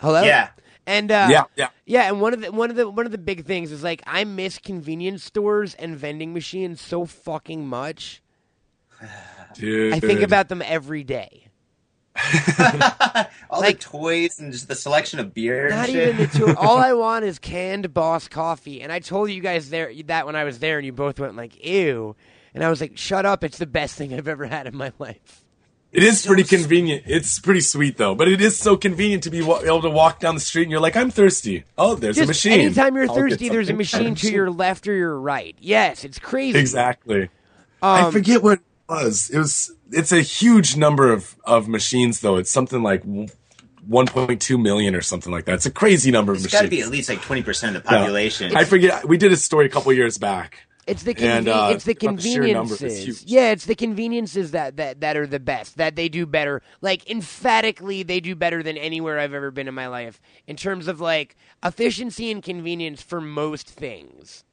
Hello. 0.00 0.22
Yeah. 0.22 0.50
And 0.86 1.10
uh, 1.10 1.26
Yeah, 1.30 1.44
yeah. 1.56 1.68
yeah, 1.84 2.08
and 2.08 2.20
one 2.20 2.32
of 2.32 2.40
the 2.40 2.52
one 2.52 2.70
of 2.70 2.76
the 2.76 2.88
one 2.88 3.06
of 3.06 3.12
the 3.12 3.18
big 3.18 3.44
things 3.44 3.72
is 3.72 3.82
like 3.82 4.02
I 4.06 4.22
miss 4.24 4.58
convenience 4.58 5.24
stores 5.24 5.74
and 5.74 5.96
vending 5.96 6.32
machines 6.32 6.80
so 6.80 7.04
fucking 7.06 7.66
much. 7.66 8.22
Dude. 9.54 9.94
I 9.94 10.00
think 10.00 10.22
about 10.22 10.48
them 10.48 10.62
every 10.64 11.02
day. 11.02 11.45
All 13.50 13.60
Like- 13.60 13.78
the 13.78 13.84
toys 13.84 14.38
and 14.40 14.52
just 14.52 14.68
the 14.68 14.74
selection 14.74 15.20
of 15.20 15.32
beer. 15.34 15.68
Not 15.70 15.88
and 15.88 15.92
shit. 15.92 16.08
even 16.14 16.26
the 16.26 16.38
two. 16.52 16.56
All 16.56 16.78
I 16.78 16.92
want 16.94 17.24
is 17.24 17.38
canned 17.38 17.92
Boss 17.94 18.28
coffee, 18.28 18.82
and 18.82 18.90
I 18.92 18.98
told 18.98 19.30
you 19.30 19.40
guys 19.40 19.70
there 19.70 19.90
that 20.06 20.26
when 20.26 20.36
I 20.36 20.44
was 20.44 20.58
there, 20.58 20.78
and 20.78 20.86
you 20.86 20.92
both 20.92 21.18
went 21.20 21.36
like, 21.36 21.64
"Ew," 21.64 22.16
and 22.54 22.64
I 22.64 22.70
was 22.70 22.80
like, 22.80 22.96
"Shut 22.96 23.24
up! 23.26 23.44
It's 23.44 23.58
the 23.58 23.66
best 23.66 23.96
thing 23.96 24.12
I've 24.14 24.28
ever 24.28 24.46
had 24.46 24.66
in 24.66 24.76
my 24.76 24.92
life." 24.98 25.42
It 25.92 26.02
is 26.02 26.26
pretty 26.26 26.42
convenient. 26.44 27.04
It's 27.06 27.38
pretty 27.38 27.60
sweet 27.60 27.96
though, 27.96 28.14
but 28.14 28.28
it 28.28 28.40
is 28.42 28.58
so 28.58 28.76
convenient 28.76 29.22
to 29.22 29.30
be 29.30 29.40
wa- 29.40 29.60
able 29.62 29.80
to 29.82 29.88
walk 29.88 30.20
down 30.20 30.34
the 30.34 30.40
street 30.42 30.64
and 30.64 30.70
you're 30.70 30.80
like, 30.80 30.96
I'm 30.96 31.10
thirsty. 31.10 31.64
Oh, 31.78 31.94
there's 31.94 32.18
a 32.18 32.22
Just 32.22 32.28
machine. 32.28 32.60
anytime 32.60 32.96
you're 32.96 33.08
I'll 33.08 33.14
thirsty, 33.14 33.48
there's 33.48 33.70
a 33.70 33.72
machine 33.72 34.14
to 34.16 34.30
your 34.30 34.50
left 34.50 34.88
or 34.88 34.92
your 34.94 35.18
right. 35.18 35.56
Yes, 35.58 36.04
it's 36.04 36.18
crazy. 36.18 36.58
Exactly. 36.58 37.30
I 37.80 38.02
Um, 38.02 38.12
forget 38.12 38.42
what 38.42 38.54
it 38.58 38.64
was. 38.88 39.30
It 39.30 39.38
was. 39.38 39.72
It's 39.92 40.12
a 40.12 40.20
huge 40.22 40.76
number 40.76 41.12
of 41.12 41.36
of 41.44 41.68
machines 41.68 42.20
though. 42.20 42.36
It's 42.36 42.50
something 42.50 42.82
like 42.82 43.04
1.2 43.04 44.60
million 44.60 44.94
or 44.94 45.00
something 45.00 45.32
like 45.32 45.44
that. 45.44 45.54
It's 45.54 45.66
a 45.66 45.70
crazy 45.70 46.10
number 46.10 46.32
of 46.32 46.38
machines. 46.38 46.54
It's 46.54 46.60
got 46.60 46.62
to 46.62 46.68
be 46.68 46.82
at 46.82 46.88
least 46.88 47.08
like 47.08 47.20
20% 47.20 47.76
of 47.76 47.84
the 47.84 47.90
Yeah. 47.90 47.98
population. 47.98 48.56
I 48.56 48.64
forget. 48.64 49.06
We 49.08 49.16
did 49.16 49.32
a 49.32 49.36
story 49.36 49.66
a 49.66 49.68
couple 49.68 49.92
years 49.92 50.18
back. 50.18 50.66
It's 50.86 51.02
the 51.02 51.16
And, 51.18 51.48
uh, 51.48 51.70
it's 51.72 51.84
the 51.84 51.96
about 52.00 52.16
the 52.18 52.22
sheer 52.22 52.46
number 52.52 52.74
is 52.74 52.78
conveniences. 52.78 53.24
Yeah, 53.26 53.50
it's 53.50 53.64
the 53.64 53.74
conveniences 53.74 54.52
that, 54.52 54.76
that 54.76 55.00
that 55.00 55.16
are 55.16 55.26
the 55.26 55.40
best. 55.40 55.78
That 55.78 55.96
they 55.96 56.08
do 56.08 56.26
better. 56.26 56.62
Like 56.80 57.10
emphatically, 57.10 58.04
they 58.04 58.20
do 58.20 58.36
better 58.36 58.62
than 58.62 58.76
anywhere 58.76 59.18
I've 59.18 59.34
ever 59.34 59.50
been 59.50 59.66
in 59.66 59.74
my 59.74 59.88
life 59.88 60.20
in 60.46 60.54
terms 60.54 60.86
of 60.86 61.00
like 61.00 61.36
efficiency 61.64 62.30
and 62.30 62.40
convenience 62.40 63.02
for 63.02 63.20
most 63.20 63.68
things. 63.68 64.44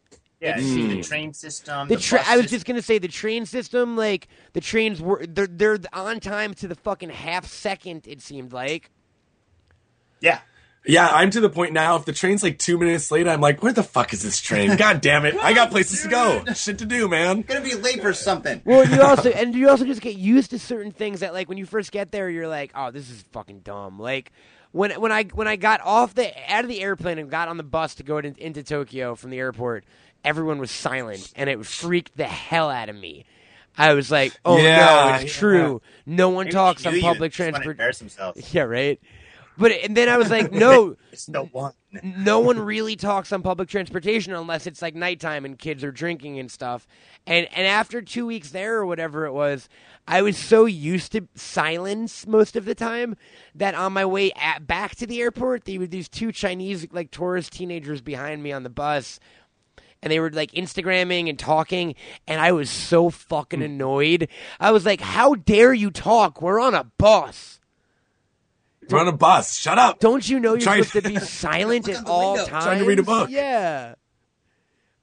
Yeah, 0.43 0.57
it 0.57 0.63
you 0.63 0.67
see 0.67 0.87
the 0.87 0.95
hmm. 0.95 1.01
train 1.01 1.33
system. 1.33 1.87
The 1.87 1.95
the 1.95 2.01
tra- 2.01 2.23
I 2.25 2.35
was 2.35 2.43
system. 2.43 2.55
just 2.55 2.65
gonna 2.65 2.81
say 2.81 2.97
the 2.99 3.07
train 3.07 3.45
system. 3.45 3.95
Like 3.95 4.27
the 4.53 4.61
trains 4.61 5.01
were 5.01 5.25
they're 5.25 5.47
they're 5.47 5.79
on 5.93 6.19
time 6.19 6.53
to 6.55 6.67
the 6.67 6.75
fucking 6.75 7.09
half 7.09 7.47
second. 7.47 8.07
It 8.07 8.21
seemed 8.21 8.53
like. 8.53 8.91
Yeah. 10.19 10.39
Yeah, 10.85 11.07
I'm 11.07 11.29
to 11.29 11.39
the 11.39 11.49
point 11.49 11.71
now. 11.71 11.95
If 11.95 12.03
the 12.03 12.11
train's 12.11 12.43
like 12.43 12.59
two 12.59 12.77
minutes 12.77 13.09
late, 13.09 13.25
I'm 13.25 13.39
like, 13.39 13.63
where 13.63 13.71
the 13.71 13.83
fuck 13.83 14.11
is 14.11 14.21
this 14.21 14.41
train? 14.41 14.75
God 14.77 14.99
damn 14.99 15.23
it! 15.25 15.35
I 15.37 15.53
got 15.53 15.71
places 15.71 16.01
to 16.01 16.09
go, 16.09 16.43
shit 16.53 16.79
to 16.79 16.85
do, 16.85 17.07
man. 17.07 17.43
Gonna 17.43 17.61
be 17.61 17.75
late 17.75 18.01
for 18.01 18.13
something. 18.13 18.61
Well, 18.65 18.85
you 18.85 19.01
also 19.01 19.31
and 19.31 19.55
you 19.55 19.69
also 19.69 19.85
just 19.85 20.01
get 20.01 20.17
used 20.17 20.49
to 20.49 20.59
certain 20.59 20.91
things 20.91 21.21
that 21.21 21.33
like 21.33 21.47
when 21.47 21.57
you 21.57 21.65
first 21.65 21.93
get 21.93 22.11
there, 22.11 22.29
you're 22.29 22.49
like, 22.49 22.71
oh, 22.75 22.91
this 22.91 23.09
is 23.09 23.23
fucking 23.31 23.59
dumb. 23.59 23.97
Like 23.97 24.33
when 24.73 24.91
when 24.99 25.13
I 25.13 25.23
when 25.23 25.47
I 25.47 25.55
got 25.55 25.79
off 25.81 26.15
the 26.15 26.33
out 26.51 26.65
of 26.65 26.69
the 26.69 26.81
airplane 26.81 27.17
and 27.17 27.29
got 27.29 27.47
on 27.47 27.55
the 27.55 27.63
bus 27.63 27.95
to 27.95 28.03
go 28.03 28.19
to, 28.19 28.33
into 28.37 28.61
Tokyo 28.61 29.15
from 29.15 29.29
the 29.29 29.39
airport, 29.39 29.85
everyone 30.23 30.59
was 30.59 30.71
silent, 30.71 31.31
and 31.35 31.49
it 31.49 31.65
freaked 31.65 32.15
the 32.17 32.25
hell 32.25 32.69
out 32.69 32.89
of 32.89 32.95
me. 32.95 33.25
I 33.77 33.93
was 33.93 34.11
like, 34.11 34.33
oh 34.45 34.57
no, 34.57 34.63
Yeah, 34.63 35.15
it's 35.17 35.33
yeah. 35.33 35.39
true. 35.39 35.81
No 36.05 36.29
one 36.29 36.45
Maybe 36.45 36.53
talks 36.53 36.85
on 36.85 36.99
public 37.01 37.31
just 37.33 37.51
wanna 37.51 37.63
transport. 37.63 37.77
Yeah, 38.53 38.63
right. 38.63 38.99
But 39.57 39.71
and 39.71 39.95
then 39.97 40.09
I 40.09 40.17
was 40.17 40.29
like, 40.31 40.51
no, 40.51 40.95
It's 41.11 41.25
the 41.27 41.43
one. 41.43 41.73
no 42.03 42.39
one 42.39 42.59
really 42.59 42.95
talks 42.95 43.31
on 43.31 43.41
public 43.43 43.69
transportation 43.69 44.33
unless 44.33 44.65
it's 44.67 44.81
like 44.81 44.95
nighttime 44.95 45.45
and 45.45 45.57
kids 45.59 45.83
are 45.83 45.91
drinking 45.91 46.39
and 46.39 46.49
stuff. 46.51 46.87
And 47.27 47.47
and 47.55 47.67
after 47.67 48.01
two 48.01 48.25
weeks 48.25 48.49
there 48.51 48.75
or 48.77 48.85
whatever 48.85 49.25
it 49.25 49.31
was, 49.31 49.69
I 50.07 50.21
was 50.23 50.37
so 50.37 50.65
used 50.65 51.11
to 51.13 51.27
silence 51.35 52.25
most 52.27 52.55
of 52.55 52.65
the 52.65 52.75
time 52.75 53.15
that 53.55 53.75
on 53.75 53.93
my 53.93 54.05
way 54.05 54.31
at, 54.33 54.65
back 54.67 54.95
to 54.97 55.07
the 55.07 55.21
airport, 55.21 55.65
there 55.65 55.79
were 55.79 55.87
these 55.87 56.09
two 56.09 56.31
Chinese 56.31 56.87
like 56.91 57.11
tourist 57.11 57.53
teenagers 57.53 58.01
behind 58.01 58.41
me 58.43 58.51
on 58.51 58.63
the 58.63 58.69
bus. 58.69 59.19
And 60.03 60.11
they 60.11 60.19
were 60.19 60.29
like 60.29 60.51
Instagramming 60.51 61.29
and 61.29 61.39
talking, 61.39 61.95
and 62.27 62.39
I 62.39 62.51
was 62.51 62.69
so 62.69 63.09
fucking 63.09 63.63
annoyed. 63.63 64.27
I 64.59 64.71
was 64.71 64.85
like, 64.85 64.99
"How 65.01 65.33
dare 65.35 65.73
you 65.73 65.89
talk? 65.91 66.41
We're 66.41 66.59
on 66.59 66.75
a 66.75 66.83
bus." 66.83 67.61
We're 68.89 68.99
on 68.99 69.07
a 69.07 69.13
bus. 69.13 69.57
Shut 69.57 69.79
up. 69.79 69.99
Don't 70.01 70.27
you 70.27 70.41
know 70.41 70.51
you're 70.55 70.59
Trying- 70.59 70.83
supposed 70.83 71.05
to 71.05 71.11
be 71.19 71.19
silent 71.19 71.87
at 71.87 72.05
all 72.05 72.33
window. 72.33 72.49
times? 72.49 72.65
Trying 72.65 72.79
to 72.79 72.85
read 72.85 72.99
a 72.99 73.03
book. 73.03 73.29
Yeah. 73.31 73.95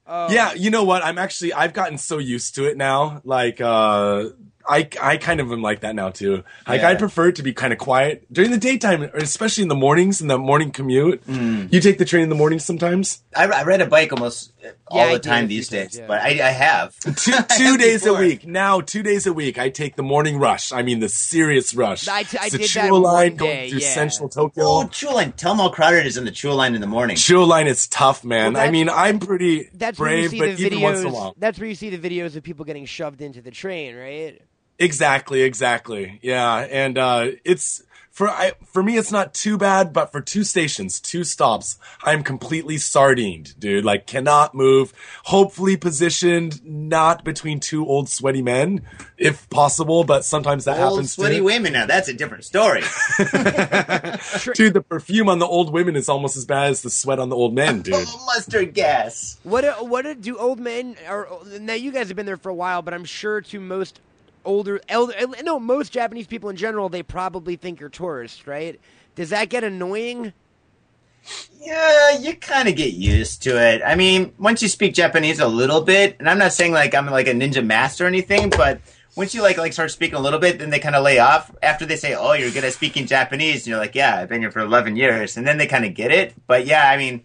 yeah, 0.06 0.52
you 0.52 0.68
know 0.70 0.84
what? 0.84 1.02
I'm 1.02 1.16
actually 1.16 1.54
I've 1.54 1.72
gotten 1.72 1.96
so 1.96 2.18
used 2.18 2.56
to 2.56 2.66
it 2.68 2.76
now. 2.76 3.22
Like 3.24 3.58
uh 3.62 4.24
I 4.70 4.88
I 5.02 5.16
kind 5.16 5.40
of 5.40 5.50
am 5.50 5.62
like 5.62 5.80
that 5.80 5.94
now 5.96 6.10
too. 6.10 6.44
Like 6.68 6.82
Yeah. 6.82 6.90
I 6.90 6.94
prefer 6.94 7.28
it 7.28 7.36
to 7.36 7.42
be 7.42 7.52
kind 7.52 7.72
of 7.72 7.78
quiet 7.78 8.24
during 8.32 8.50
the 8.52 8.58
daytime, 8.58 9.02
especially 9.14 9.62
in 9.62 9.68
the 9.68 9.74
mornings 9.74 10.20
in 10.20 10.28
the 10.28 10.38
morning 10.38 10.70
commute. 10.70 11.26
Mm. 11.26 11.72
You 11.72 11.80
take 11.80 11.98
the 11.98 12.04
train 12.04 12.22
in 12.22 12.28
the 12.28 12.34
morning 12.36 12.58
sometimes. 12.60 13.22
I, 13.36 13.46
I 13.46 13.64
ride 13.64 13.80
a 13.80 13.86
bike 13.86 14.12
almost 14.12 14.52
all 14.86 14.98
Yeah, 15.06 15.12
the 15.14 15.18
do 15.18 15.28
time 15.28 15.48
these 15.48 15.68
times, 15.68 15.90
days, 15.92 15.98
yeah. 15.98 16.06
but 16.06 16.20
I, 16.20 16.28
I 16.28 16.50
have 16.52 16.96
Two, 17.16 17.32
I 17.32 17.42
two 17.58 17.64
have 17.64 17.80
days 17.86 18.06
a 18.06 18.14
week. 18.14 18.46
Now, 18.46 18.80
two 18.80 19.02
days 19.02 19.26
a 19.26 19.32
week, 19.32 19.58
I 19.58 19.70
take 19.70 19.96
the 19.96 20.02
morning 20.02 20.38
rush. 20.38 20.70
I 20.72 20.82
mean, 20.82 21.00
the 21.00 21.08
serious 21.08 21.74
rush. 21.74 22.06
I 22.08 22.22
t- 22.22 22.38
I 22.38 22.44
it's 22.46 22.52
the 22.52 22.58
did 22.58 22.70
that 22.70 22.90
Chuo 22.90 23.00
line 23.02 23.30
one 23.32 23.36
going 23.36 23.56
day, 23.56 23.70
through 23.70 23.78
yeah. 23.80 23.94
central 23.94 24.28
Tokyo. 24.28 24.64
Oh, 24.64 24.84
Chuo 24.90 25.12
line. 25.14 25.32
Tell 25.32 25.52
them 25.52 25.58
how 25.58 25.70
crowded 25.70 26.00
it 26.00 26.06
is 26.06 26.16
in 26.16 26.24
the 26.24 26.30
Chuo 26.30 26.54
line 26.54 26.74
in 26.74 26.80
the 26.80 26.86
morning. 26.86 27.16
Chuo 27.16 27.46
line 27.46 27.66
is 27.66 27.88
tough, 27.88 28.24
man. 28.24 28.52
Well, 28.54 28.62
I 28.66 28.70
mean, 28.70 28.88
I'm 28.88 29.18
pretty 29.18 29.68
That's 29.74 29.98
where 29.98 30.10
you 30.16 30.28
brave, 30.28 30.30
see 30.30 30.38
but 30.38 30.56
the 30.58 30.66
even 30.66 30.80
once 30.82 31.00
in 31.00 31.06
a 31.06 31.10
videos. 31.10 31.12
while. 31.14 31.34
That's 31.38 31.58
where 31.58 31.68
you 31.68 31.74
see 31.74 31.90
the 31.94 31.98
videos 31.98 32.36
of 32.36 32.42
people 32.42 32.64
getting 32.64 32.84
shoved 32.84 33.20
into 33.22 33.40
the 33.42 33.50
train, 33.50 33.96
right? 33.96 34.40
Exactly, 34.80 35.42
exactly. 35.42 36.18
Yeah, 36.22 36.56
and 36.58 36.96
uh, 36.96 37.26
it's 37.44 37.82
for 38.10 38.28
I 38.30 38.52
for 38.64 38.82
me 38.82 38.96
it's 38.96 39.12
not 39.12 39.34
too 39.34 39.58
bad, 39.58 39.92
but 39.92 40.10
for 40.10 40.20
two 40.22 40.42
stations, 40.42 41.00
two 41.00 41.22
stops, 41.22 41.78
I'm 42.02 42.22
completely 42.22 42.78
sardined, 42.78 43.54
dude. 43.60 43.84
Like 43.84 44.06
cannot 44.06 44.54
move. 44.54 44.92
Hopefully 45.24 45.76
positioned 45.76 46.64
not 46.64 47.24
between 47.24 47.60
two 47.60 47.86
old 47.86 48.08
sweaty 48.08 48.40
men, 48.40 48.80
if 49.18 49.48
possible, 49.50 50.02
but 50.04 50.24
sometimes 50.24 50.64
that 50.64 50.72
happens. 50.78 50.84
Old 50.88 50.96
happens 50.98 51.12
sweaty 51.12 51.36
too. 51.36 51.44
women. 51.44 51.72
Now 51.74 51.84
that's 51.86 52.08
a 52.08 52.14
different 52.14 52.44
story. 52.44 52.80
Dude, 54.54 54.74
the 54.74 54.84
perfume 54.86 55.28
on 55.28 55.38
the 55.38 55.46
old 55.46 55.72
women 55.72 55.94
is 55.94 56.08
almost 56.08 56.36
as 56.36 56.44
bad 56.46 56.70
as 56.70 56.82
the 56.82 56.90
sweat 56.90 57.18
on 57.18 57.28
the 57.28 57.36
old 57.36 57.54
men, 57.54 57.82
dude. 57.82 58.06
Mustard 58.26 58.74
gas. 58.74 59.38
What 59.42 59.60
do- 59.60 59.84
what 59.84 60.02
do- 60.02 60.14
do 60.14 60.38
old 60.38 60.58
men 60.58 60.96
or 61.08 61.28
now 61.60 61.74
you 61.74 61.92
guys 61.92 62.08
have 62.08 62.16
been 62.16 62.26
there 62.26 62.36
for 62.38 62.48
a 62.48 62.54
while, 62.54 62.82
but 62.82 62.94
I'm 62.94 63.04
sure 63.04 63.40
to 63.42 63.60
most 63.60 64.00
older 64.44 64.80
elder 64.88 65.14
no 65.42 65.60
most 65.60 65.92
Japanese 65.92 66.26
people 66.26 66.48
in 66.48 66.56
general 66.56 66.88
they 66.88 67.02
probably 67.02 67.56
think 67.56 67.80
you're 67.80 67.88
tourists, 67.88 68.46
right? 68.46 68.80
Does 69.14 69.30
that 69.30 69.48
get 69.48 69.64
annoying? 69.64 70.32
Yeah, 71.60 72.18
you 72.18 72.34
kind 72.36 72.68
of 72.68 72.76
get 72.76 72.94
used 72.94 73.42
to 73.42 73.60
it. 73.60 73.82
I 73.84 73.94
mean, 73.94 74.32
once 74.38 74.62
you 74.62 74.68
speak 74.68 74.94
Japanese 74.94 75.38
a 75.38 75.46
little 75.46 75.82
bit, 75.82 76.16
and 76.18 76.28
I'm 76.28 76.38
not 76.38 76.52
saying 76.52 76.72
like 76.72 76.94
I'm 76.94 77.06
like 77.06 77.26
a 77.26 77.32
ninja 77.32 77.64
master 77.64 78.04
or 78.04 78.08
anything, 78.08 78.48
but 78.50 78.80
once 79.16 79.34
you 79.34 79.42
like 79.42 79.58
like 79.58 79.72
start 79.72 79.90
speaking 79.90 80.14
a 80.14 80.20
little 80.20 80.38
bit, 80.38 80.58
then 80.58 80.70
they 80.70 80.78
kind 80.78 80.94
of 80.94 81.04
lay 81.04 81.18
off 81.18 81.54
after 81.62 81.84
they 81.84 81.96
say, 81.96 82.14
"Oh, 82.14 82.32
you're 82.32 82.50
good 82.50 82.64
at 82.64 82.72
speaking 82.72 83.06
Japanese," 83.06 83.62
and 83.62 83.66
you're 83.68 83.78
like, 83.78 83.94
"Yeah, 83.94 84.16
I've 84.16 84.28
been 84.28 84.40
here 84.40 84.50
for 84.50 84.60
11 84.60 84.96
years," 84.96 85.36
and 85.36 85.46
then 85.46 85.58
they 85.58 85.66
kind 85.66 85.84
of 85.84 85.94
get 85.94 86.10
it. 86.10 86.34
But 86.46 86.66
yeah, 86.66 86.88
I 86.88 86.96
mean, 86.96 87.22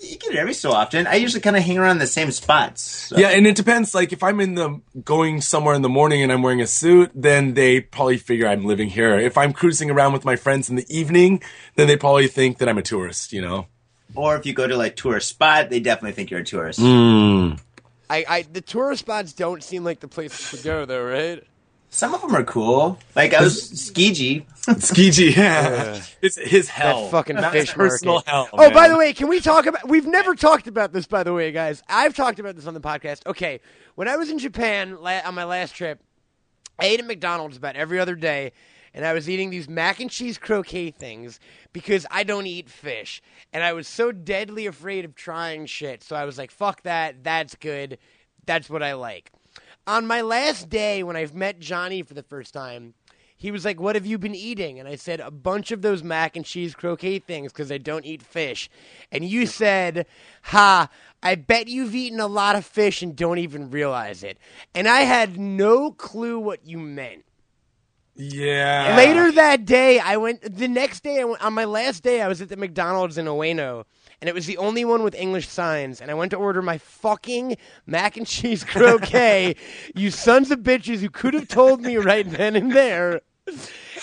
you 0.00 0.18
get 0.18 0.32
it 0.34 0.36
every 0.38 0.54
so 0.54 0.72
often. 0.72 1.06
I 1.06 1.14
usually 1.14 1.40
kind 1.40 1.56
of 1.56 1.62
hang 1.62 1.78
around 1.78 1.98
the 1.98 2.06
same 2.06 2.30
spots. 2.30 2.82
so- 2.82 3.16
Yeah, 3.16 3.28
and 3.28 3.46
it 3.46 3.56
depends. 3.56 3.94
Like 3.94 4.12
if 4.12 4.22
I'm 4.22 4.40
in 4.40 4.54
the 4.54 4.80
going 5.04 5.40
somewhere 5.40 5.74
in 5.74 5.82
the 5.82 5.88
morning 5.88 6.22
and 6.22 6.30
I'm 6.32 6.42
wearing 6.42 6.60
a 6.60 6.66
suit, 6.66 7.10
then 7.14 7.54
they 7.54 7.80
probably 7.80 8.18
figure 8.18 8.46
I'm 8.46 8.64
living 8.64 8.88
here. 8.88 9.18
If 9.18 9.38
I'm 9.38 9.52
cruising 9.52 9.90
around 9.90 10.12
with 10.12 10.24
my 10.24 10.36
friends 10.36 10.68
in 10.68 10.76
the 10.76 10.86
evening, 10.88 11.42
then 11.76 11.86
they 11.86 11.96
probably 11.96 12.28
think 12.28 12.58
that 12.58 12.68
I'm 12.68 12.78
a 12.78 12.82
tourist. 12.82 13.32
You 13.32 13.42
know. 13.42 13.66
Or 14.14 14.36
if 14.36 14.46
you 14.46 14.52
go 14.52 14.66
to 14.66 14.76
like 14.76 14.94
tourist 14.96 15.28
spot, 15.28 15.70
they 15.70 15.80
definitely 15.80 16.12
think 16.12 16.30
you're 16.30 16.40
a 16.40 16.44
tourist. 16.44 16.78
Mm. 16.78 17.58
I, 18.10 18.24
I 18.28 18.42
the 18.42 18.60
tourist 18.60 19.00
spots 19.00 19.32
don't 19.32 19.62
seem 19.62 19.82
like 19.82 20.00
the 20.00 20.08
places 20.08 20.50
to 20.58 20.64
go 20.64 20.84
though, 20.84 21.04
right? 21.04 21.42
Some 21.94 22.12
of 22.12 22.22
them 22.22 22.34
are 22.34 22.42
cool. 22.42 22.98
Like 23.14 23.34
I 23.34 23.40
was 23.40 23.70
Tsukiji. 23.70 24.44
Tsukiji, 24.66 25.36
yeah, 25.36 26.02
it's 26.20 26.36
his 26.36 26.68
hell. 26.68 27.02
That 27.04 27.10
fucking 27.12 27.36
That's 27.36 27.54
fish 27.54 27.72
personal 27.72 28.14
market. 28.14 28.30
hell. 28.30 28.48
Oh, 28.52 28.68
by 28.72 28.88
the 28.88 28.96
way, 28.96 29.12
can 29.12 29.28
we 29.28 29.38
talk 29.38 29.66
about? 29.66 29.88
We've 29.88 30.04
never 30.04 30.34
talked 30.34 30.66
about 30.66 30.92
this, 30.92 31.06
by 31.06 31.22
the 31.22 31.32
way, 31.32 31.52
guys. 31.52 31.84
I've 31.88 32.12
talked 32.12 32.40
about 32.40 32.56
this 32.56 32.66
on 32.66 32.74
the 32.74 32.80
podcast. 32.80 33.24
Okay, 33.26 33.60
when 33.94 34.08
I 34.08 34.16
was 34.16 34.28
in 34.28 34.40
Japan 34.40 35.00
la- 35.00 35.20
on 35.24 35.36
my 35.36 35.44
last 35.44 35.76
trip, 35.76 36.02
I 36.80 36.86
ate 36.86 36.98
at 36.98 37.06
McDonald's 37.06 37.56
about 37.56 37.76
every 37.76 38.00
other 38.00 38.16
day, 38.16 38.50
and 38.92 39.06
I 39.06 39.12
was 39.12 39.30
eating 39.30 39.50
these 39.50 39.68
mac 39.68 40.00
and 40.00 40.10
cheese 40.10 40.36
croquette 40.36 40.96
things 40.96 41.38
because 41.72 42.06
I 42.10 42.24
don't 42.24 42.48
eat 42.48 42.68
fish, 42.68 43.22
and 43.52 43.62
I 43.62 43.72
was 43.72 43.86
so 43.86 44.10
deadly 44.10 44.66
afraid 44.66 45.04
of 45.04 45.14
trying 45.14 45.66
shit. 45.66 46.02
So 46.02 46.16
I 46.16 46.24
was 46.24 46.38
like, 46.38 46.50
"Fuck 46.50 46.82
that. 46.82 47.22
That's 47.22 47.54
good. 47.54 47.98
That's 48.46 48.68
what 48.68 48.82
I 48.82 48.94
like." 48.94 49.30
On 49.86 50.06
my 50.06 50.22
last 50.22 50.68
day, 50.70 51.02
when 51.02 51.16
I've 51.16 51.34
met 51.34 51.60
Johnny 51.60 52.02
for 52.02 52.14
the 52.14 52.22
first 52.22 52.54
time, 52.54 52.94
he 53.36 53.50
was 53.50 53.64
like, 53.64 53.78
"What 53.78 53.96
have 53.96 54.06
you 54.06 54.16
been 54.16 54.34
eating?" 54.34 54.78
And 54.78 54.88
I 54.88 54.96
said, 54.96 55.20
"A 55.20 55.30
bunch 55.30 55.70
of 55.70 55.82
those 55.82 56.02
mac 56.02 56.36
and 56.36 56.44
cheese 56.46 56.74
croquette 56.74 57.24
things 57.26 57.52
because 57.52 57.70
I 57.70 57.78
don't 57.78 58.06
eat 58.06 58.22
fish." 58.22 58.70
And 59.12 59.24
you 59.24 59.44
said, 59.46 60.06
"Ha! 60.44 60.88
I 61.22 61.34
bet 61.34 61.68
you've 61.68 61.94
eaten 61.94 62.20
a 62.20 62.26
lot 62.26 62.56
of 62.56 62.64
fish 62.64 63.02
and 63.02 63.14
don't 63.14 63.38
even 63.38 63.70
realize 63.70 64.22
it." 64.22 64.38
And 64.74 64.88
I 64.88 65.02
had 65.02 65.38
no 65.38 65.90
clue 65.92 66.38
what 66.38 66.66
you 66.66 66.78
meant. 66.78 67.24
yeah. 68.14 68.94
Later 68.96 69.32
that 69.32 69.64
day, 69.66 69.98
I 69.98 70.16
went. 70.16 70.56
The 70.56 70.68
next 70.68 71.02
day, 71.02 71.20
I 71.20 71.24
went, 71.24 71.42
on 71.44 71.52
my 71.52 71.64
last 71.64 72.02
day, 72.02 72.22
I 72.22 72.28
was 72.28 72.40
at 72.40 72.48
the 72.48 72.56
McDonald's 72.56 73.18
in 73.18 73.26
Ueno, 73.26 73.84
and 74.20 74.28
it 74.28 74.34
was 74.34 74.46
the 74.46 74.56
only 74.58 74.84
one 74.84 75.02
with 75.02 75.14
English 75.14 75.48
signs. 75.48 76.00
And 76.00 76.10
I 76.10 76.14
went 76.14 76.30
to 76.30 76.36
order 76.36 76.62
my 76.62 76.78
fucking 76.78 77.56
mac 77.86 78.16
and 78.16 78.26
cheese 78.26 78.64
croquette. 78.64 79.56
you 79.94 80.10
sons 80.10 80.50
of 80.50 80.60
bitches 80.60 80.98
who 80.98 81.10
could 81.10 81.34
have 81.34 81.48
told 81.48 81.82
me 81.82 81.96
right 81.96 82.28
then 82.28 82.56
and 82.56 82.72
there. 82.72 83.20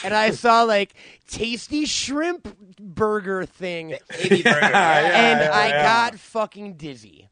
And 0.03 0.14
I 0.14 0.32
saw 0.32 0.64
like 0.64 0.93
tasty 1.28 1.86
shrimp 1.86 2.55
burger 2.80 3.45
thing, 3.45 3.95
Baby 4.09 4.43
burger. 4.43 4.59
and 4.64 5.39
yeah, 5.39 5.49
I 5.51 5.68
yeah. 5.68 5.84
got 5.84 6.20
fucking 6.20 6.76
dizzy. 6.76 7.30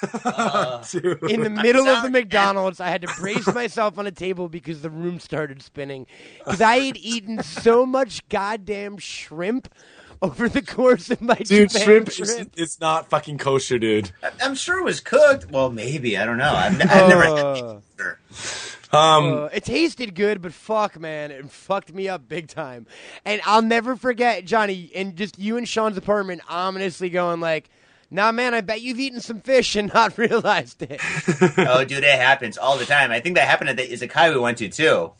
Dude. 0.90 1.30
In 1.30 1.42
the 1.42 1.50
middle 1.50 1.88
of 1.88 2.02
the 2.02 2.10
McDonald's, 2.10 2.80
I 2.80 2.88
had 2.88 3.02
to 3.02 3.12
brace 3.18 3.52
myself 3.52 3.98
on 3.98 4.06
a 4.06 4.12
table 4.12 4.48
because 4.48 4.82
the 4.82 4.90
room 4.90 5.18
started 5.18 5.62
spinning. 5.62 6.06
Because 6.38 6.60
I 6.60 6.78
had 6.78 6.96
eaten 6.96 7.42
so 7.42 7.84
much 7.84 8.28
goddamn 8.28 8.98
shrimp 8.98 9.72
over 10.30 10.48
the 10.48 10.62
course 10.62 11.10
of 11.10 11.20
my 11.20 11.34
Dude, 11.34 11.70
Japan 11.70 11.84
shrimp 11.84 12.10
trip. 12.10 12.28
is 12.28 12.46
it's 12.56 12.80
not 12.80 13.10
fucking 13.10 13.38
kosher, 13.38 13.78
dude. 13.78 14.12
I'm 14.42 14.54
sure 14.54 14.78
it 14.78 14.84
was 14.84 15.00
cooked. 15.00 15.50
Well, 15.50 15.70
maybe 15.70 16.16
I 16.16 16.24
don't 16.24 16.38
know. 16.38 16.52
I've, 16.52 16.80
I've 16.80 17.08
never 17.08 17.24
had 17.24 17.36
Uh, 17.44 17.80
it. 17.98 18.16
Um, 18.94 19.32
uh, 19.32 19.44
it 19.46 19.64
tasted 19.64 20.14
good, 20.14 20.42
but 20.42 20.52
fuck, 20.52 21.00
man, 21.00 21.30
it 21.30 21.50
fucked 21.50 21.94
me 21.94 22.08
up 22.10 22.28
big 22.28 22.48
time. 22.48 22.86
And 23.24 23.40
I'll 23.46 23.62
never 23.62 23.96
forget, 23.96 24.44
Johnny, 24.44 24.90
and 24.94 25.16
just 25.16 25.38
you 25.38 25.56
and 25.56 25.66
Sean's 25.66 25.96
apartment 25.96 26.42
ominously 26.48 27.08
going 27.08 27.40
like, 27.40 27.70
"Nah, 28.12 28.30
man, 28.32 28.54
I 28.54 28.60
bet 28.60 28.80
you've 28.82 29.00
eaten 29.00 29.20
some 29.20 29.40
fish 29.40 29.74
and 29.74 29.92
not 29.92 30.16
realized 30.24 30.82
it." 30.82 31.00
Oh, 31.72 31.84
dude, 31.84 32.04
it 32.04 32.18
happens 32.18 32.58
all 32.58 32.76
the 32.76 32.84
time. 32.84 33.10
I 33.10 33.20
think 33.20 33.36
that 33.36 33.46
happened 33.48 33.70
at 33.70 33.76
the 33.76 33.86
izakaya 33.86 34.32
we 34.34 34.40
went 34.40 34.58
to 34.58 34.68
too. 34.68 35.12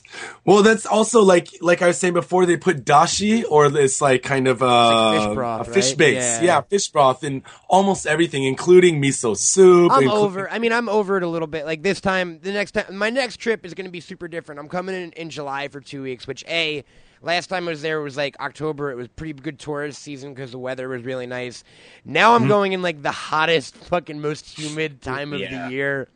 well, 0.45 0.63
that's 0.63 0.87
also 0.87 1.23
like 1.23 1.49
like 1.61 1.83
I 1.83 1.87
was 1.89 1.99
saying 1.99 2.15
before. 2.15 2.47
They 2.47 2.57
put 2.57 2.85
dashi, 2.85 3.45
or 3.49 3.67
it's 3.67 4.01
like 4.01 4.23
kind 4.23 4.49
of 4.49 4.63
uh, 4.63 4.67
like 4.67 5.21
fish 5.29 5.35
broth, 5.35 5.69
a 5.69 5.73
fish 5.73 5.89
right? 5.91 5.99
base. 5.99 6.23
Yeah. 6.23 6.43
Yeah. 6.43 6.61
fish 6.63 6.89
broth 6.89 7.25
in 7.25 7.43
almost 7.69 8.07
everything, 8.07 8.45
including 8.45 9.01
miso 9.01 9.37
soup. 9.37 9.93
I'm 9.93 10.03
inclu- 10.05 10.13
over. 10.13 10.51
I 10.51 10.59
mean, 10.59 10.73
I'm 10.73 10.89
over 10.89 11.17
it 11.17 11.23
a 11.23 11.29
little 11.29 11.49
bit. 11.49 11.65
Like 11.65 11.83
this 11.83 12.01
time, 12.01 12.39
the 12.43 12.53
next 12.53 12.73
time, 12.73 12.95
my 12.97 13.11
next 13.11 13.39
trip 13.39 13.65
is 13.65 13.75
going 13.75 13.87
to 13.87 13.91
be 13.93 14.01
super 14.01 14.29
different. 14.29 14.59
I'm 14.61 14.69
coming 14.69 14.95
in 14.95 15.13
in 15.13 15.31
July 15.31 15.69
for 15.69 15.81
two 15.81 16.03
weeks. 16.03 16.27
Which 16.27 16.45
a 16.47 16.85
last 17.23 17.47
time 17.49 17.67
I 17.69 17.71
was 17.71 17.83
there 17.83 18.01
was 18.01 18.17
like 18.17 18.39
October. 18.41 18.91
It 18.91 18.97
was 18.97 19.09
pretty 19.09 19.33
good 19.33 19.59
tourist 19.59 20.03
season 20.03 20.35
because 20.35 20.51
the 20.53 20.59
weather 20.59 20.89
was 20.89 21.03
really 21.03 21.27
nice. 21.27 21.65
Now 22.05 22.35
Mm-hmm. 22.35 22.43
I'm 22.45 22.49
going 22.49 22.73
in 22.73 22.83
like 22.83 23.03
the 23.03 23.11
hottest, 23.13 23.77
fucking 23.77 24.21
most 24.21 24.59
humid 24.59 25.01
time 25.03 25.33
of 25.33 25.41
Yeah. 25.41 25.69
the 25.69 25.75
year. 25.75 26.09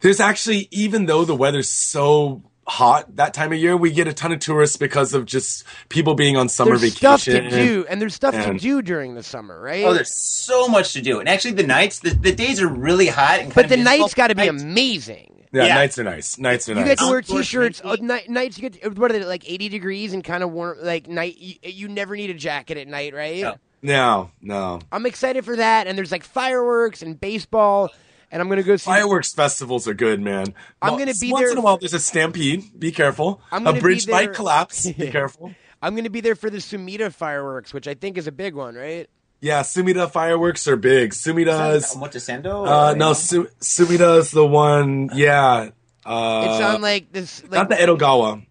There's 0.00 0.20
actually, 0.20 0.68
even 0.70 1.06
though 1.06 1.24
the 1.24 1.34
weather's 1.36 1.68
so 1.70 2.42
hot 2.68 3.14
that 3.16 3.32
time 3.34 3.52
of 3.52 3.58
year, 3.58 3.76
we 3.76 3.92
get 3.92 4.08
a 4.08 4.12
ton 4.12 4.32
of 4.32 4.38
tourists 4.40 4.76
because 4.76 5.12
of 5.14 5.24
just 5.26 5.64
people 5.88 6.14
being 6.14 6.36
on 6.36 6.48
summer 6.48 6.76
vacation. 6.76 6.98
There's 7.00 7.24
vacation. 7.24 7.50
stuff 7.50 7.58
to 7.60 7.66
do, 7.66 7.86
and 7.88 8.00
there's 8.00 8.14
stuff 8.14 8.34
and- 8.34 8.58
to 8.58 8.62
do 8.62 8.82
during 8.82 9.14
the 9.14 9.22
summer, 9.22 9.60
right? 9.60 9.84
Oh, 9.84 9.92
there's 9.94 10.14
so 10.14 10.66
much 10.66 10.92
to 10.94 11.02
do. 11.02 11.20
And 11.20 11.28
actually, 11.28 11.52
the 11.54 11.62
nights, 11.66 11.98
the, 12.00 12.10
the 12.10 12.32
days 12.32 12.60
are 12.60 12.68
really 12.68 13.06
hot. 13.08 13.40
And 13.40 13.52
kind 13.52 13.54
but 13.54 13.64
of 13.66 13.70
the 13.70 13.76
miserable. 13.78 13.98
nights 14.04 14.14
got 14.14 14.26
to 14.28 14.34
be 14.34 14.50
Nights- 14.50 14.62
amazing. 14.62 15.35
Yeah, 15.56 15.66
Yeah. 15.66 15.74
nights 15.74 15.98
are 15.98 16.04
nice. 16.04 16.38
Nights 16.38 16.68
are 16.68 16.72
You 16.72 16.76
nice. 16.76 16.84
You 16.84 16.90
get 16.90 16.98
to 16.98 17.06
wear 17.10 17.22
t-shirts. 17.22 17.82
night- 17.84 17.90
Oh, 17.90 17.92
uh, 18.02 18.06
night, 18.06 18.28
nights 18.28 18.58
you 18.58 18.68
get 18.68 18.84
uh, 18.84 18.90
what 18.90 19.10
are 19.10 19.18
they 19.18 19.24
like 19.24 19.48
80 19.50 19.68
degrees 19.68 20.12
and 20.12 20.22
kind 20.22 20.42
of 20.42 20.50
warm 20.52 20.78
like 20.82 21.08
night. 21.08 21.36
You, 21.38 21.54
you 21.62 21.88
never 21.88 22.14
need 22.16 22.30
a 22.30 22.34
jacket 22.34 22.76
at 22.78 22.88
night, 22.88 23.14
right? 23.14 23.42
No. 23.42 23.54
no, 23.82 24.30
no. 24.42 24.80
I'm 24.92 25.06
excited 25.06 25.44
for 25.44 25.56
that. 25.56 25.86
And 25.86 25.96
there's 25.96 26.12
like 26.12 26.24
fireworks 26.24 27.02
and 27.02 27.20
baseball, 27.20 27.90
and 28.30 28.42
I'm 28.42 28.48
gonna 28.48 28.62
go 28.62 28.76
see. 28.76 28.84
Fireworks 28.84 29.32
festivals 29.32 29.86
are 29.88 29.94
good, 29.94 30.20
man. 30.20 30.54
I'm 30.82 30.90
Well, 30.92 30.98
gonna 30.98 31.14
be 31.20 31.30
once 31.32 31.40
there- 31.40 31.48
once 31.48 31.52
in 31.52 31.58
a 31.58 31.60
while. 31.62 31.76
There's 31.78 31.94
a 31.94 31.98
stampede. 32.00 32.78
Be 32.78 32.92
careful. 32.92 33.40
I'm 33.50 33.66
a 33.66 33.72
bridge 33.74 34.06
might 34.08 34.34
collapse. 34.34 34.86
Be 34.90 35.10
careful. 35.10 35.54
I'm 35.82 35.94
gonna 35.94 36.10
be 36.10 36.20
there 36.20 36.34
for 36.34 36.50
the 36.50 36.58
Sumida 36.58 37.12
fireworks, 37.12 37.72
which 37.74 37.86
I 37.86 37.94
think 37.94 38.16
is 38.18 38.26
a 38.26 38.32
big 38.32 38.54
one, 38.54 38.74
right? 38.74 39.08
Yeah, 39.40 39.60
Sumida 39.60 40.10
fireworks 40.10 40.66
are 40.66 40.76
big. 40.76 41.10
Sumida's. 41.12 41.94
Omotesando? 41.94 42.66
Uh, 42.66 42.94
no, 42.94 43.12
Su- 43.12 43.48
Sumida's 43.60 44.30
the 44.30 44.46
one. 44.46 45.10
Yeah. 45.14 45.70
Uh, 46.04 46.46
It's 46.48 46.64
on 46.64 46.80
like 46.80 47.12
this. 47.12 47.42
Like, 47.42 47.50
not 47.52 47.68
the 47.68 47.74
Edogawa. 47.76 48.46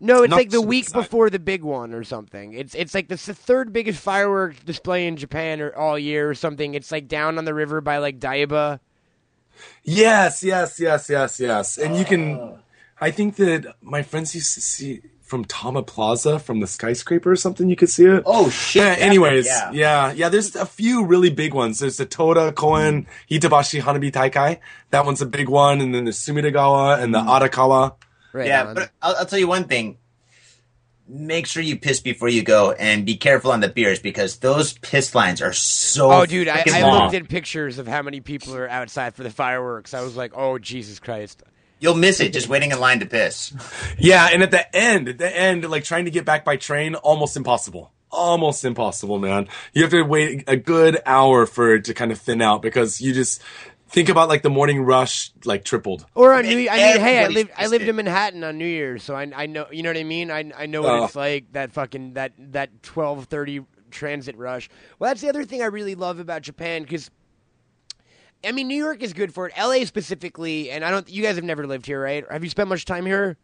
no, 0.00 0.22
it's 0.22 0.30
not 0.30 0.36
like 0.36 0.50
the 0.50 0.62
Sumida 0.62 0.66
week 0.66 0.88
side. 0.88 1.00
before 1.02 1.28
the 1.30 1.38
big 1.38 1.62
one 1.62 1.92
or 1.92 2.04
something. 2.04 2.54
It's 2.54 2.74
it's 2.74 2.94
like 2.94 3.08
the 3.08 3.16
third 3.18 3.72
biggest 3.72 4.00
fireworks 4.00 4.58
display 4.64 5.06
in 5.06 5.16
Japan 5.16 5.60
or 5.60 5.74
all 5.76 5.98
year 5.98 6.30
or 6.30 6.34
something. 6.34 6.74
It's 6.74 6.90
like 6.90 7.06
down 7.06 7.36
on 7.38 7.44
the 7.44 7.54
river 7.54 7.80
by 7.80 7.98
like 7.98 8.18
Daiba. 8.18 8.80
Yes, 9.84 10.42
yes, 10.42 10.80
yes, 10.80 11.08
yes, 11.10 11.38
yes. 11.40 11.78
And 11.78 11.96
you 11.96 12.04
can. 12.04 12.58
I 13.00 13.10
think 13.10 13.36
that 13.36 13.74
my 13.82 14.02
friends 14.02 14.34
used 14.34 14.54
to 14.54 14.60
see 14.60 15.02
from 15.24 15.44
Tama 15.46 15.82
Plaza 15.82 16.38
from 16.38 16.60
the 16.60 16.66
skyscraper 16.66 17.32
or 17.32 17.36
something. 17.36 17.68
You 17.68 17.76
could 17.76 17.88
see 17.88 18.04
it. 18.04 18.22
Oh, 18.26 18.50
shit. 18.50 18.82
Yeah, 18.82 19.04
anyways, 19.04 19.48
right, 19.48 19.74
yeah. 19.74 20.12
yeah, 20.12 20.28
There's 20.28 20.54
a 20.54 20.66
few 20.66 21.06
really 21.06 21.30
big 21.30 21.54
ones. 21.54 21.78
There's 21.78 21.96
the 21.96 22.06
Toda 22.06 22.52
Koen 22.52 23.06
Itabashi 23.30 23.80
Hanabi 23.80 24.12
Taikai. 24.12 24.60
That 24.90 25.06
one's 25.06 25.22
a 25.22 25.26
big 25.26 25.48
one, 25.48 25.80
and 25.80 25.94
then 25.94 26.04
the 26.04 26.10
Sumidagawa 26.10 27.02
and 27.02 27.14
the 27.14 27.22
hmm. 27.22 27.28
Arakawa. 27.28 27.96
Right. 28.32 28.46
Yeah, 28.46 28.66
on. 28.66 28.74
but 28.74 28.90
I'll, 29.00 29.16
I'll 29.16 29.26
tell 29.26 29.38
you 29.38 29.48
one 29.48 29.64
thing. 29.64 29.98
Make 31.06 31.46
sure 31.46 31.62
you 31.62 31.78
piss 31.78 32.00
before 32.00 32.28
you 32.28 32.42
go, 32.42 32.72
and 32.72 33.04
be 33.04 33.16
careful 33.16 33.52
on 33.52 33.60
the 33.60 33.68
beers 33.68 34.00
because 34.00 34.38
those 34.38 34.78
piss 34.78 35.14
lines 35.14 35.42
are 35.42 35.52
so. 35.52 36.10
Oh, 36.10 36.26
dude, 36.26 36.48
I, 36.48 36.64
I 36.66 36.90
looked 36.90 37.14
at 37.14 37.28
pictures 37.28 37.78
of 37.78 37.86
how 37.86 38.00
many 38.00 38.20
people 38.20 38.56
are 38.56 38.68
outside 38.68 39.14
for 39.14 39.22
the 39.22 39.30
fireworks. 39.30 39.92
I 39.92 40.02
was 40.02 40.16
like, 40.16 40.32
oh, 40.34 40.58
Jesus 40.58 40.98
Christ. 40.98 41.42
You'll 41.84 41.94
miss 41.96 42.18
it 42.20 42.32
just 42.32 42.48
waiting 42.48 42.70
in 42.72 42.80
line 42.80 43.00
to 43.00 43.06
piss. 43.06 43.52
Yeah, 43.98 44.30
and 44.32 44.42
at 44.42 44.50
the 44.50 44.74
end, 44.74 45.06
at 45.10 45.18
the 45.18 45.28
end, 45.36 45.68
like 45.70 45.84
trying 45.84 46.06
to 46.06 46.10
get 46.10 46.24
back 46.24 46.42
by 46.42 46.56
train, 46.56 46.94
almost 46.94 47.36
impossible. 47.36 47.92
Almost 48.10 48.64
impossible, 48.64 49.18
man. 49.18 49.48
You 49.74 49.82
have 49.82 49.90
to 49.90 50.00
wait 50.02 50.44
a 50.46 50.56
good 50.56 50.98
hour 51.04 51.44
for 51.44 51.74
it 51.74 51.84
to 51.84 51.92
kind 51.94 52.10
of 52.10 52.18
thin 52.18 52.40
out 52.40 52.62
because 52.62 53.02
you 53.02 53.12
just 53.12 53.42
think 53.88 54.08
about 54.08 54.30
like 54.30 54.40
the 54.40 54.48
morning 54.48 54.80
rush, 54.82 55.30
like 55.44 55.62
tripled. 55.62 56.06
Or 56.14 56.32
on 56.32 56.44
New, 56.44 56.50
I 56.50 56.54
mean, 56.54 56.66
hey, 56.68 56.72
I 56.72 57.22
Everybody's 57.24 57.34
lived 57.34 57.50
I 57.58 57.66
lived 57.66 57.84
in 57.88 57.96
Manhattan 57.96 58.42
on 58.44 58.56
New 58.56 58.66
Year's, 58.66 59.02
so 59.02 59.14
I, 59.14 59.30
I 59.36 59.44
know 59.44 59.66
you 59.70 59.82
know 59.82 59.90
what 59.90 59.98
I 59.98 60.04
mean. 60.04 60.30
I, 60.30 60.50
I 60.56 60.64
know 60.64 60.80
what 60.80 60.90
Oh. 60.92 61.04
it's 61.04 61.14
like 61.14 61.52
that 61.52 61.72
fucking 61.72 62.14
that 62.14 62.32
that 62.38 62.82
twelve 62.82 63.26
thirty 63.26 63.60
transit 63.90 64.38
rush. 64.38 64.70
Well, 64.98 65.10
that's 65.10 65.20
the 65.20 65.28
other 65.28 65.44
thing 65.44 65.60
I 65.60 65.66
really 65.66 65.94
love 65.96 66.18
about 66.18 66.40
Japan 66.40 66.82
because. 66.82 67.10
I 68.46 68.52
mean, 68.52 68.68
New 68.68 68.76
York 68.76 69.02
is 69.02 69.12
good 69.12 69.32
for 69.32 69.46
it. 69.46 69.52
L.A. 69.56 69.84
specifically, 69.84 70.70
and 70.70 70.84
I 70.84 70.90
don't. 70.90 71.08
You 71.08 71.22
guys 71.22 71.36
have 71.36 71.44
never 71.44 71.66
lived 71.66 71.86
here, 71.86 72.02
right? 72.02 72.24
Have 72.30 72.44
you 72.44 72.50
spent 72.50 72.68
much 72.68 72.84
time 72.84 73.06
here? 73.06 73.36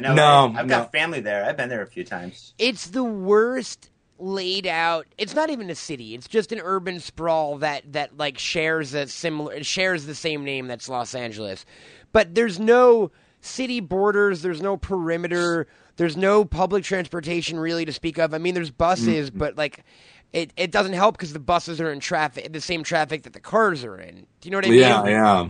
No, 0.00 0.14
No, 0.14 0.54
I've 0.56 0.66
no. 0.66 0.78
got 0.78 0.92
family 0.92 1.20
there. 1.20 1.44
I've 1.44 1.56
been 1.56 1.68
there 1.68 1.82
a 1.82 1.86
few 1.86 2.04
times. 2.04 2.54
It's 2.58 2.86
the 2.88 3.04
worst 3.04 3.90
laid 4.18 4.66
out. 4.66 5.06
It's 5.18 5.34
not 5.34 5.50
even 5.50 5.68
a 5.70 5.74
city. 5.74 6.14
It's 6.14 6.28
just 6.28 6.52
an 6.52 6.60
urban 6.62 7.00
sprawl 7.00 7.58
that 7.58 7.92
that 7.92 8.16
like 8.16 8.38
shares 8.38 8.94
a 8.94 9.06
similar 9.06 9.62
shares 9.62 10.06
the 10.06 10.14
same 10.14 10.44
name 10.44 10.66
that's 10.68 10.88
Los 10.88 11.14
Angeles. 11.14 11.66
But 12.12 12.34
there's 12.34 12.58
no 12.58 13.10
city 13.40 13.80
borders, 13.80 14.42
there's 14.42 14.62
no 14.62 14.76
perimeter, 14.76 15.66
there's 15.96 16.16
no 16.16 16.44
public 16.44 16.84
transportation 16.84 17.60
really 17.60 17.84
to 17.84 17.92
speak 17.92 18.18
of. 18.18 18.32
I 18.32 18.38
mean 18.38 18.54
there's 18.54 18.70
buses, 18.70 19.30
mm-hmm. 19.30 19.38
but 19.38 19.56
like 19.56 19.84
it, 20.32 20.52
it 20.56 20.70
doesn't 20.70 20.92
help 20.92 21.16
because 21.16 21.32
the 21.32 21.38
buses 21.38 21.80
are 21.80 21.90
in 21.90 22.00
traffic, 22.00 22.52
the 22.52 22.60
same 22.60 22.82
traffic 22.82 23.22
that 23.22 23.32
the 23.32 23.40
cars 23.40 23.84
are 23.84 23.98
in. 23.98 24.26
Do 24.40 24.48
you 24.48 24.50
know 24.50 24.58
what 24.58 24.66
I 24.66 24.70
mean? 24.70 24.80
Yeah, 24.80 25.06
yeah. 25.06 25.48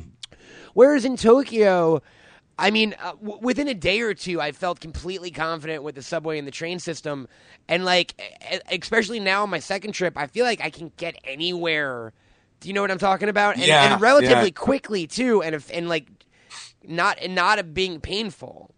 Whereas 0.75 1.05
in 1.05 1.17
Tokyo, 1.17 2.03
I 2.59 2.71
mean, 2.71 2.95
uh, 3.03 3.13
w- 3.13 3.39
within 3.41 3.69
a 3.69 3.75
day 3.75 4.01
or 4.01 4.15
two, 4.15 4.41
I 4.41 4.53
felt 4.53 4.81
completely 4.81 5.31
confident 5.31 5.83
with 5.83 5.95
the 5.95 6.03
subway 6.03 6.39
and 6.39 6.47
the 6.47 6.53
train 6.53 6.79
system, 6.79 7.29
and 7.69 7.85
like, 7.85 8.15
especially 8.71 9.21
now 9.21 9.43
on 9.43 9.51
my 9.51 9.59
second 9.59 9.93
trip, 9.93 10.15
I 10.17 10.27
feel 10.27 10.45
like 10.45 10.61
I 10.63 10.71
can 10.71 10.93
get 10.97 11.17
anywhere. 11.25 12.13
Do 12.61 12.69
you 12.69 12.75
know 12.75 12.81
what 12.83 12.91
I'm 12.91 12.99
talking 12.99 13.29
about? 13.29 13.57
And, 13.57 13.67
Yeah, 13.67 13.93
and 13.93 14.01
relatively 14.01 14.47
yeah. 14.47 14.51
quickly 14.51 15.07
too, 15.07 15.43
and 15.43 15.55
if, 15.55 15.71
and 15.73 15.89
like, 15.89 16.09
not 16.87 17.19
and 17.21 17.35
not 17.35 17.75
being 17.75 18.01
painful. 18.01 18.71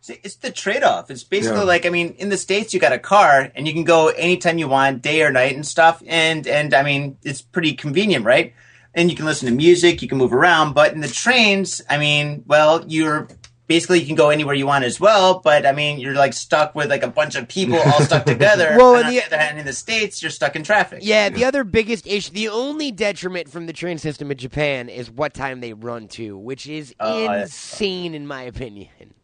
See, 0.00 0.18
it's 0.22 0.36
the 0.36 0.50
trade-off. 0.50 1.10
It's 1.10 1.24
basically 1.24 1.58
Yeah. 1.60 1.64
like 1.64 1.86
I 1.86 1.90
mean, 1.90 2.14
in 2.18 2.28
the 2.28 2.36
states 2.36 2.72
you 2.74 2.80
got 2.80 2.92
a 2.92 2.98
car 2.98 3.50
and 3.54 3.66
you 3.66 3.72
can 3.72 3.84
go 3.84 4.08
anytime 4.08 4.58
you 4.58 4.68
want, 4.68 5.02
day 5.02 5.22
or 5.22 5.30
night 5.30 5.54
and 5.54 5.66
stuff. 5.66 6.02
And 6.06 6.46
and 6.46 6.74
I 6.74 6.82
mean, 6.82 7.16
it's 7.22 7.42
pretty 7.42 7.72
convenient, 7.74 8.24
right? 8.24 8.52
And 8.94 9.10
you 9.10 9.16
can 9.16 9.24
listen 9.26 9.48
to 9.48 9.54
music, 9.54 10.02
you 10.02 10.08
can 10.08 10.18
move 10.18 10.34
around. 10.34 10.74
But 10.74 10.92
in 10.92 11.00
the 11.00 11.08
trains, 11.08 11.80
I 11.88 11.96
mean, 11.98 12.44
well, 12.46 12.84
you're 12.86 13.28
basically 13.68 14.00
you 14.00 14.04
can 14.06 14.16
go 14.16 14.28
anywhere 14.28 14.54
you 14.54 14.66
want 14.66 14.84
as 14.84 15.00
well. 15.00 15.38
But 15.38 15.64
I 15.64 15.72
mean, 15.72 15.98
you're 15.98 16.12
like 16.14 16.34
stuck 16.34 16.74
with 16.74 16.90
like 16.90 17.02
a 17.02 17.08
bunch 17.08 17.34
of 17.36 17.48
people 17.48 17.78
all 17.78 18.02
stuck 18.02 18.26
together. 18.34 18.74
Well, 18.76 18.96
and 18.96 18.98
and 18.98 19.06
on 19.06 19.14
the- 19.14 19.20
the 19.20 19.26
other 19.26 19.38
hand, 19.38 19.58
in 19.58 19.64
the 19.64 19.72
states, 19.72 20.20
you're 20.20 20.30
stuck 20.30 20.56
in 20.56 20.62
traffic. 20.62 20.98
Yeah, 21.02 21.30
the 21.30 21.46
other 21.46 21.64
biggest 21.64 22.06
issue, 22.06 22.32
the 22.32 22.48
only 22.50 22.90
detriment 22.90 23.48
from 23.48 23.64
the 23.64 23.72
train 23.72 23.96
system 23.96 24.30
in 24.30 24.36
Japan 24.36 24.90
is 24.90 25.10
what 25.10 25.32
time 25.32 25.60
they 25.60 25.72
run 25.72 26.06
to, 26.08 26.36
which 26.36 26.66
is 26.66 26.94
Oh, 27.00 27.32
insane 27.32 28.12
in 28.14 28.26
my 28.26 28.42
opinion. 28.42 29.14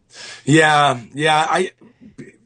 Yeah, 0.45 1.01
yeah. 1.15 1.47
I 1.49 1.73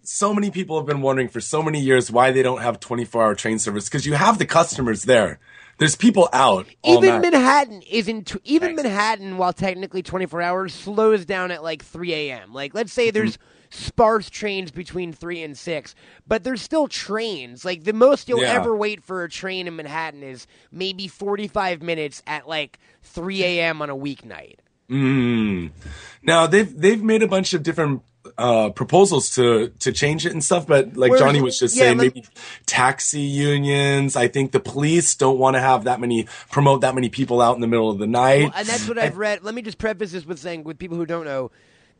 so 0.02 0.34
many 0.34 0.50
people 0.50 0.76
have 0.78 0.86
been 0.86 1.00
wondering 1.00 1.28
for 1.28 1.40
so 1.40 1.62
many 1.62 1.80
years 1.80 2.10
why 2.10 2.32
they 2.32 2.42
don't 2.42 2.60
have 2.60 2.80
24-hour 2.80 3.34
train 3.36 3.58
service 3.58 3.84
because 3.88 4.04
you 4.04 4.14
have 4.14 4.38
the 4.38 4.46
customers 4.46 5.04
there. 5.04 5.38
There's 5.78 5.96
people 5.96 6.28
out. 6.32 6.66
all 6.82 7.04
even. 7.04 7.20
Manhattan 7.22 7.82
isn't 7.82 8.26
t- 8.26 8.38
even 8.44 8.70
Thanks. 8.76 8.82
Manhattan, 8.82 9.38
while 9.38 9.52
technically 9.52 10.02
24 10.02 10.42
hours, 10.42 10.74
slows 10.74 11.24
down 11.24 11.50
at 11.50 11.62
like 11.62 11.82
3 11.84 12.12
a.m. 12.14 12.52
Like, 12.52 12.74
let's 12.74 12.92
say 12.92 13.10
there's 13.10 13.36
Mm-hmm. 13.38 13.86
sparse 13.86 14.28
trains 14.28 14.70
between 14.70 15.14
3 15.14 15.42
and 15.44 15.56
6, 15.56 15.94
but 16.28 16.44
there's 16.44 16.60
still 16.60 16.88
trains. 16.88 17.64
Like, 17.64 17.84
the 17.84 17.94
most 17.94 18.28
you'll 18.28 18.42
Yeah. 18.42 18.52
ever 18.60 18.76
wait 18.76 19.02
for 19.02 19.24
a 19.24 19.30
train 19.30 19.66
in 19.66 19.74
Manhattan 19.76 20.22
is 20.22 20.46
maybe 20.70 21.08
45 21.08 21.80
minutes 21.80 22.22
at 22.26 22.46
like 22.46 22.78
3 23.02 23.42
a.m. 23.42 23.80
on 23.80 23.88
a 23.88 23.96
weeknight. 23.96 24.56
Mm. 24.90 25.70
Now 26.22 26.46
they've 26.46 26.78
they've 26.78 27.02
made 27.02 27.22
a 27.22 27.28
bunch 27.28 27.54
of 27.54 27.62
different 27.62 28.02
uh, 28.38 28.70
proposals 28.70 29.34
to 29.36 29.68
to 29.80 29.92
change 29.92 30.26
it 30.26 30.32
and 30.32 30.42
stuff, 30.42 30.66
but 30.66 30.96
like 30.96 31.10
Where's- 31.10 31.20
Johnny 31.20 31.40
was 31.40 31.58
just 31.58 31.76
yeah, 31.76 31.84
saying, 31.84 31.96
maybe 31.98 32.24
taxi 32.66 33.20
unions. 33.20 34.16
I 34.16 34.28
think 34.28 34.52
the 34.52 34.60
police 34.60 35.14
don't 35.14 35.38
want 35.38 35.54
to 35.56 35.60
have 35.60 35.84
that 35.84 36.00
many 36.00 36.26
promote 36.50 36.82
that 36.82 36.94
many 36.94 37.08
people 37.08 37.40
out 37.40 37.54
in 37.54 37.60
the 37.60 37.66
middle 37.66 37.90
of 37.90 37.98
the 37.98 38.06
night. 38.06 38.44
Well, 38.44 38.52
and 38.56 38.66
that's 38.66 38.88
what 38.88 38.98
I've 38.98 39.16
read. 39.16 39.42
Let 39.42 39.54
me 39.54 39.62
just 39.62 39.78
preface 39.78 40.12
this 40.12 40.24
with 40.26 40.38
saying, 40.38 40.64
with 40.64 40.78
people 40.78 40.96
who 40.96 41.06
don't 41.06 41.24
know, 41.24 41.50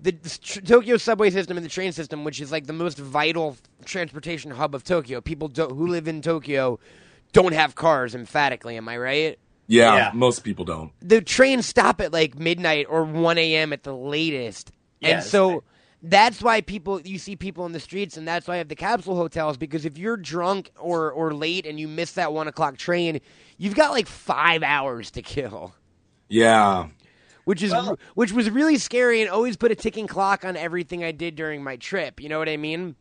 the, 0.01 0.13
the 0.13 0.39
tr- 0.43 0.61
Tokyo 0.61 0.97
subway 0.97 1.31
system 1.31 1.57
and 1.57 1.65
the 1.65 1.71
train 1.71 1.93
system, 1.93 2.25
which 2.25 2.41
is 2.41 2.53
like 2.53 2.67
the 2.67 2.73
most 2.73 2.99
vital 2.99 3.57
transportation 3.85 4.51
hub 4.51 4.75
of 4.75 4.85
Tokyo. 4.85 5.21
People 5.21 5.49
do, 5.49 5.67
who 5.67 5.87
live 5.87 6.09
in 6.09 6.23
Tokyo 6.23 6.79
don't 7.33 7.53
have 7.53 7.75
cars. 7.75 8.15
Emphatically, 8.15 8.77
am 8.77 8.89
I 8.89 8.97
right? 8.99 9.39
Yeah, 9.67 9.95
Yeah. 9.97 10.11
most 10.15 10.41
people 10.45 10.65
don't. 10.65 10.93
The 11.01 11.21
trains 11.21 11.67
stop 11.67 12.01
at 12.01 12.13
like 12.13 12.39
midnight 12.39 12.87
or 12.89 13.05
one 13.05 13.39
a.m. 13.39 13.73
at 13.73 13.83
the 13.83 13.95
latest, 13.95 14.73
Yeah, 15.01 15.09
and 15.17 15.25
so. 15.25 15.65
That's 16.05 16.43
why 16.43 16.63
people 16.63 17.01
you 17.03 17.17
see 17.17 17.37
people 17.37 17.65
in 17.65 17.71
the 17.71 17.79
streets, 17.79 18.17
and 18.17 18.27
that's 18.27 18.49
why 18.49 18.55
I 18.55 18.57
have 18.57 18.67
the 18.67 18.75
capsule 18.75 19.15
hotels. 19.15 19.57
Because 19.57 19.85
if 19.85 19.97
you're 19.99 20.17
drunk 20.17 20.73
or 20.77 21.13
or 21.13 21.33
late 21.33 21.65
and 21.65 21.79
you 21.79 21.87
miss 21.87 22.15
that 22.15 22.33
one 22.33 22.49
o'clock 22.49 22.77
train, 22.77 23.21
you've 23.57 23.77
got 23.77 23.93
like 23.93 24.09
five 24.09 24.65
hours 24.65 25.13
to 25.13 25.23
kill. 25.23 25.77
Yeah, 26.29 26.89
which 27.45 27.63
is 27.63 27.71
Well- 27.71 28.01
which 28.15 28.33
was 28.33 28.51
really 28.51 28.79
scary 28.79 29.21
and 29.23 29.31
always 29.31 29.57
put 29.57 29.71
a 29.71 29.77
ticking 29.77 30.09
clock 30.09 30.45
on 30.45 30.57
everything 30.57 31.05
I 31.05 31.13
did 31.13 31.37
during 31.37 31.63
my 31.63 31.77
trip. 31.77 32.21
You 32.21 32.29
know 32.29 32.41
what 32.41 32.49
I 32.49 32.57
mean? 32.57 32.97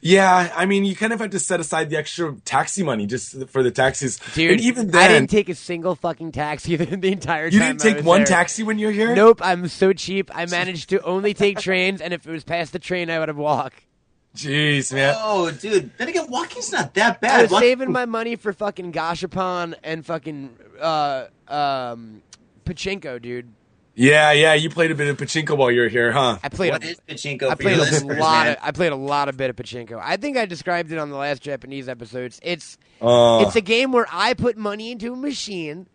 Yeah. 0.00 0.52
I 0.56 0.66
mean, 0.66 0.84
you 0.84 0.94
kind 0.96 1.12
of 1.12 1.20
have 1.20 1.30
to 1.30 1.38
set 1.38 1.60
aside 1.60 1.90
the 1.90 1.96
extra 1.96 2.34
taxi 2.44 2.82
money 2.82 3.06
just 3.06 3.48
for 3.48 3.62
the 3.62 3.70
taxis, 3.70 4.18
Dude, 4.34 4.52
And 4.52 4.60
even 4.60 4.90
then, 4.90 5.02
I 5.02 5.08
didn't 5.08 5.30
take 5.30 5.48
a 5.48 5.54
single 5.54 5.94
fucking 5.94 6.32
taxi 6.32 6.76
the, 6.80 6.84
the 6.96 7.12
entire 7.12 7.50
time. 7.50 7.52
you 7.54 7.58
didn't 7.60 7.80
I 7.82 7.84
take 7.84 7.96
was 7.96 8.04
one 8.04 8.20
there. 8.20 8.26
taxi 8.26 8.62
when 8.62 8.78
you're 8.78 8.90
here. 8.92 9.14
Nope, 9.14 9.40
I'm 9.42 9.68
so 9.68 9.92
cheap. 9.92 10.30
I 10.34 10.46
managed 10.46 10.88
to 10.90 11.00
only 11.02 11.34
take 11.34 11.58
trains, 11.58 12.00
and 12.00 12.12
if 12.14 12.26
it 12.26 12.30
was 12.30 12.44
past 12.44 12.72
the 12.72 12.78
train, 12.78 13.10
I 13.10 13.18
would 13.18 13.28
have 13.28 13.36
walked. 13.38 13.80
Jeez, 14.36 14.92
man. 14.92 15.14
Oh, 15.16 15.50
dude. 15.52 15.92
Then 15.96 16.08
again, 16.08 16.26
walking's 16.28 16.72
not 16.72 16.92
that 16.94 17.20
bad. 17.20 17.38
I 17.38 17.42
was 17.42 17.50
Walking- 17.52 17.68
saving 17.68 17.92
my 17.92 18.04
money 18.04 18.34
for 18.34 18.52
fucking 18.52 18.92
Gashapon 18.92 19.74
and 19.84 20.04
fucking 20.04 20.56
uh, 20.80 21.26
um, 21.46 22.20
Pachinko, 22.64 23.22
dude. 23.22 23.52
Yeah, 23.96 24.32
yeah. 24.32 24.54
You 24.54 24.70
played 24.70 24.90
a 24.90 24.94
bit 24.94 25.08
of 25.08 25.16
pachinko 25.16 25.56
while 25.56 25.70
you 25.70 25.82
were 25.82 25.88
here, 25.88 26.10
huh? 26.10 26.38
I 26.42 26.48
played 26.48 26.72
What 26.72 26.82
a 26.84 26.88
is 26.88 27.00
pachinko 27.08 27.44
I 27.44 27.50
for 27.54 27.62
played 27.62 27.78
a 27.78 28.06
lot. 28.18 28.44
man? 28.46 28.52
Of, 28.52 28.56
I 28.62 28.70
played 28.72 28.92
a 28.92 28.96
lot 28.96 29.28
of 29.28 29.36
bit 29.36 29.50
of 29.50 29.56
pachinko. 29.56 30.00
I 30.02 30.16
think 30.16 30.36
I 30.36 30.46
described 30.46 30.90
it 30.90 30.98
on 30.98 31.10
the 31.10 31.16
last 31.16 31.42
Japanese 31.42 31.88
episodes. 31.88 32.40
It's 32.42 32.76
Uh, 33.00 33.44
it's 33.46 33.54
a 33.56 33.60
game 33.60 33.92
where 33.92 34.06
I 34.10 34.34
put 34.34 34.56
money 34.56 34.90
into 34.90 35.12
a 35.12 35.16
machine. 35.16 35.86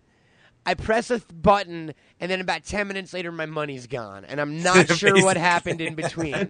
I 0.66 0.76
press 0.76 1.10
a 1.10 1.20
th- 1.20 1.26
button, 1.34 1.93
and 2.20 2.30
then 2.32 2.41
about 2.41 2.64
ten 2.64 2.88
minutes 2.88 3.14
later, 3.14 3.32
my 3.32 3.45
money's 3.47 3.88
gone, 3.88 4.24
and 4.26 4.39
I'm 4.39 4.62
not 4.62 4.89
sure 4.97 5.22
what 5.24 5.36
happened 5.38 5.82
in 5.82 5.95
between. 5.95 6.47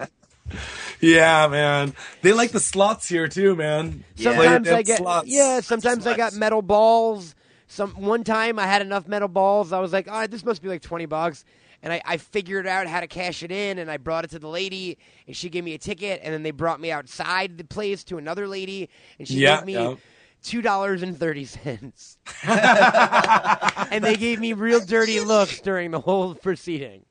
yeah, 1.00 1.48
man. 1.48 1.94
They 2.22 2.34
like 2.34 2.52
the 2.52 2.60
slots 2.60 3.08
here 3.08 3.28
too, 3.28 3.56
man. 3.56 4.04
Yeah. 4.16 4.32
Sometimes 4.34 4.68
Play 4.68 4.78
I 4.78 4.82
get 4.84 4.98
slots. 4.98 5.28
yeah. 5.30 5.60
Sometimes 5.62 6.08
I 6.08 6.18
got 6.18 6.34
metal 6.34 6.62
balls. 6.62 7.36
Some 7.72 7.92
one 7.92 8.24
time 8.24 8.58
I 8.58 8.66
had 8.66 8.82
enough 8.82 9.08
metal 9.08 9.28
balls. 9.28 9.72
I 9.72 9.80
was 9.80 9.94
like, 9.94 10.08
oh, 10.10 10.26
this 10.28 10.44
must 10.44 10.62
be 10.62 10.68
like 10.70 10.82
twenty 10.82 11.06
bucks. 11.06 11.46
And 11.82 11.94
I, 11.94 12.02
I 12.04 12.18
figured 12.18 12.68
out 12.68 12.88
how 12.88 13.00
to 13.00 13.08
cash 13.08 13.42
it 13.44 13.52
in, 13.52 13.78
and 13.78 13.90
I 13.90 13.98
brought 13.98 14.26
it 14.26 14.32
to 14.32 14.40
the 14.40 14.50
lady, 14.50 14.98
and 15.28 15.36
she 15.36 15.50
gave 15.50 15.64
me 15.64 15.76
a 15.76 15.78
ticket, 15.78 16.20
and 16.24 16.34
then 16.34 16.44
they 16.44 16.52
brought 16.52 16.82
me 16.82 16.92
outside 16.92 17.58
the 17.58 17.64
place 17.64 18.04
to 18.06 18.18
another 18.18 18.48
lady, 18.50 18.90
and 19.18 19.28
she 19.28 19.36
Yeah, 19.36 19.60
gave 19.60 19.64
me 19.64 19.74
yeah. 19.74 19.96
two 20.44 20.62
dollars 20.62 21.04
and 21.04 21.18
thirty 21.18 21.46
cents, 21.46 22.18
and 22.44 24.04
they 24.04 24.18
gave 24.18 24.40
me 24.40 24.54
real 24.54 24.82
dirty 24.82 25.20
looks 25.22 25.62
during 25.62 25.92
the 25.92 26.02
whole 26.02 26.36
proceeding. 26.36 27.06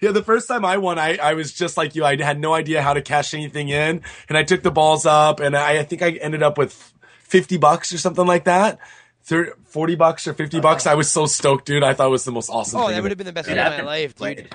Yeah, 0.00 0.10
the 0.12 0.22
first 0.22 0.48
time 0.48 0.64
I 0.64 0.78
won, 0.78 0.98
I, 0.98 1.16
I 1.16 1.34
was 1.34 1.52
just 1.52 1.76
like 1.76 1.94
you. 1.94 2.04
I 2.04 2.16
had 2.20 2.40
no 2.40 2.54
idea 2.54 2.82
how 2.82 2.94
to 2.94 3.02
cash 3.02 3.34
anything 3.34 3.68
in, 3.68 4.02
and 4.28 4.38
I 4.38 4.42
took 4.42 4.62
the 4.62 4.70
balls 4.70 5.06
up, 5.06 5.40
and 5.40 5.56
I, 5.56 5.78
I 5.78 5.84
think 5.84 6.02
I 6.02 6.10
ended 6.12 6.42
up 6.42 6.58
with 6.58 6.92
fifty 7.20 7.56
bucks 7.56 7.92
or 7.92 7.98
something 7.98 8.26
like 8.26 8.44
that. 8.44 8.78
30, 9.24 9.52
40 9.64 9.94
bucks 9.94 10.26
or 10.26 10.34
50 10.34 10.60
bucks. 10.60 10.86
I 10.86 10.94
was 10.94 11.10
so 11.10 11.26
stoked, 11.26 11.64
dude. 11.66 11.82
I 11.84 11.94
thought 11.94 12.06
it 12.08 12.10
was 12.10 12.24
the 12.24 12.32
most 12.32 12.48
awesome 12.50 12.80
Oh, 12.80 12.86
thing. 12.86 12.96
that 12.96 13.02
would 13.02 13.10
have 13.12 13.18
been 13.18 13.26
the 13.26 13.32
best 13.32 13.48
Dude, 13.48 13.56
time 13.56 13.72
of 13.72 13.78
my 13.78 13.84
life, 13.84 14.16
playing- 14.16 14.36
dude. 14.36 14.54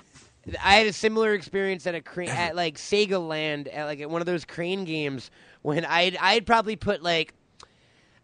I 0.63 0.75
had 0.75 0.87
a 0.87 0.93
similar 0.93 1.33
experience 1.33 1.85
at 1.87 1.95
a 1.95 1.99
crane 2.01 2.29
at 2.29 2.55
like 2.55 2.77
Sega 2.77 3.25
Land 3.25 3.67
at 3.67 3.83
like 3.85 3.99
at 3.99 4.09
one 4.09 4.21
of 4.21 4.25
those 4.25 4.45
crane 4.45 4.85
games 4.85 5.29
when 5.61 5.83
I'd 5.83 6.15
I'd 6.15 6.45
probably 6.45 6.77
put 6.77 7.03
like 7.03 7.33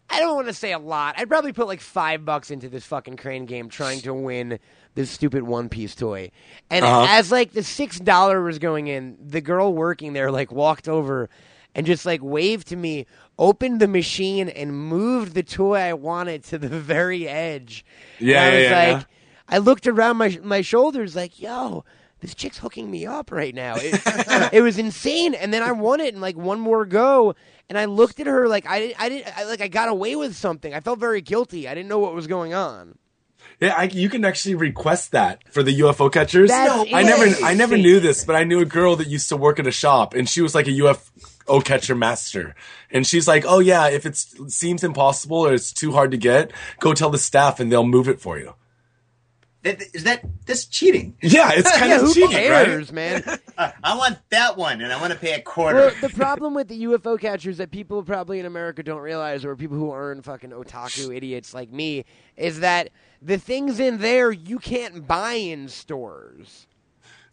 I 0.08 0.20
don't 0.20 0.34
want 0.34 0.46
to 0.48 0.54
say 0.54 0.72
a 0.72 0.78
lot. 0.78 1.16
I'd 1.18 1.28
probably 1.28 1.52
put 1.52 1.66
like 1.66 1.80
five 1.82 2.24
bucks 2.24 2.50
into 2.50 2.68
this 2.70 2.84
fucking 2.86 3.16
crane 3.18 3.44
game 3.44 3.68
trying 3.68 4.00
to 4.02 4.14
win 4.14 4.58
this 4.94 5.10
stupid 5.10 5.42
One 5.42 5.68
Piece 5.68 5.94
toy. 5.94 6.30
And 6.70 6.84
Uh-huh. 6.84 7.06
as 7.10 7.30
like 7.30 7.52
the 7.52 7.62
six 7.62 7.98
dollar 8.00 8.42
was 8.42 8.58
going 8.58 8.86
in, 8.86 9.18
the 9.20 9.42
girl 9.42 9.74
working 9.74 10.14
there 10.14 10.30
like 10.30 10.50
walked 10.50 10.88
over 10.88 11.28
and 11.74 11.86
just 11.86 12.06
like 12.06 12.22
waved 12.22 12.68
to 12.68 12.76
me, 12.76 13.06
opened 13.38 13.80
the 13.80 13.88
machine 13.88 14.48
and 14.48 14.76
moved 14.76 15.34
the 15.34 15.42
toy 15.42 15.76
I 15.76 15.92
wanted 15.94 16.44
to 16.44 16.58
the 16.58 16.68
very 16.68 17.28
edge. 17.28 17.84
Yeah, 18.18 18.44
and 18.44 18.44
I 18.44 18.48
yeah, 18.48 18.58
was 18.58 18.70
yeah, 18.70 18.92
like 18.92 19.00
yeah. 19.00 19.04
I 19.48 19.58
looked 19.58 19.86
around 19.86 20.16
my 20.16 20.38
my 20.42 20.60
shoulders 20.62 21.16
like, 21.16 21.40
yo, 21.40 21.84
this 22.24 22.34
chick's 22.34 22.58
hooking 22.58 22.90
me 22.90 23.06
up 23.06 23.30
right 23.30 23.54
now. 23.54 23.74
It, 23.76 24.00
it 24.52 24.62
was 24.62 24.78
insane. 24.78 25.34
And 25.34 25.52
then 25.52 25.62
I 25.62 25.72
won 25.72 26.00
it 26.00 26.14
in 26.14 26.20
like 26.20 26.36
one 26.36 26.58
more 26.58 26.86
go. 26.86 27.34
And 27.68 27.78
I 27.78 27.84
looked 27.86 28.20
at 28.20 28.26
her 28.26 28.48
like 28.48 28.66
I 28.66 28.80
didn't, 28.80 29.00
I 29.00 29.08
didn't, 29.08 29.38
I, 29.38 29.44
like 29.44 29.60
I 29.60 29.68
got 29.68 29.88
away 29.88 30.16
with 30.16 30.34
something. 30.34 30.72
I 30.72 30.80
felt 30.80 30.98
very 30.98 31.20
guilty. 31.20 31.68
I 31.68 31.74
didn't 31.74 31.88
know 31.88 31.98
what 31.98 32.14
was 32.14 32.26
going 32.26 32.54
on. 32.54 32.98
Yeah, 33.60 33.74
I, 33.76 33.84
you 33.84 34.08
can 34.08 34.24
actually 34.24 34.54
request 34.54 35.12
that 35.12 35.52
for 35.52 35.62
the 35.62 35.80
UFO 35.80 36.10
catchers. 36.10 36.50
That's 36.50 36.92
I 36.92 37.02
never. 37.02 37.44
I 37.44 37.54
never 37.54 37.76
knew 37.76 38.00
this, 38.00 38.24
but 38.24 38.36
I 38.36 38.44
knew 38.44 38.60
a 38.60 38.64
girl 38.64 38.96
that 38.96 39.06
used 39.06 39.28
to 39.28 39.36
work 39.36 39.58
at 39.58 39.66
a 39.66 39.70
shop, 39.70 40.14
and 40.14 40.28
she 40.28 40.40
was 40.40 40.54
like 40.54 40.66
a 40.66 40.70
UFO 40.70 41.33
catcher 41.60 41.94
master. 41.94 42.54
And 42.90 43.06
she's 43.06 43.26
like, 43.28 43.44
"Oh 43.46 43.58
yeah, 43.58 43.88
if 43.88 44.06
it 44.06 44.16
seems 44.16 44.82
impossible 44.84 45.38
or 45.38 45.52
it's 45.54 45.72
too 45.72 45.92
hard 45.92 46.10
to 46.12 46.16
get, 46.16 46.52
go 46.80 46.94
tell 46.94 47.10
the 47.10 47.18
staff, 47.18 47.60
and 47.60 47.70
they'll 47.70 47.86
move 47.86 48.08
it 48.08 48.20
for 48.20 48.38
you." 48.38 48.54
That, 49.62 49.82
is 49.94 50.04
that 50.04 50.22
that's 50.44 50.66
cheating? 50.66 51.16
Yeah, 51.22 51.52
it's 51.54 51.70
kind 51.78 51.88
Yeah, 51.90 51.96
of 51.96 52.02
who 52.02 52.12
cheating, 52.14 52.30
cares, 52.30 52.88
right? 52.88 52.94
man? 52.94 53.38
I 53.82 53.96
want 53.96 54.18
that 54.28 54.58
one, 54.58 54.82
and 54.82 54.92
I 54.92 55.00
want 55.00 55.14
to 55.14 55.18
pay 55.18 55.32
a 55.32 55.40
quarter. 55.40 55.78
Well, 55.78 55.94
the 56.02 56.10
problem 56.10 56.52
with 56.52 56.68
the 56.68 56.84
UFO 56.84 57.18
catchers 57.18 57.56
that 57.56 57.70
people 57.70 58.02
probably 58.02 58.38
in 58.38 58.44
America 58.46 58.82
don't 58.82 59.00
realize, 59.00 59.42
or 59.42 59.56
people 59.56 59.78
who 59.78 59.90
aren't 59.90 60.22
fucking 60.24 60.50
otaku 60.50 61.16
idiots 61.16 61.54
like 61.54 61.70
me, 61.72 62.04
is 62.36 62.60
that 62.60 62.90
the 63.22 63.38
things 63.38 63.80
in 63.80 63.98
there 63.98 64.30
you 64.30 64.58
can't 64.58 65.06
buy 65.06 65.32
in 65.34 65.68
stores. 65.68 66.66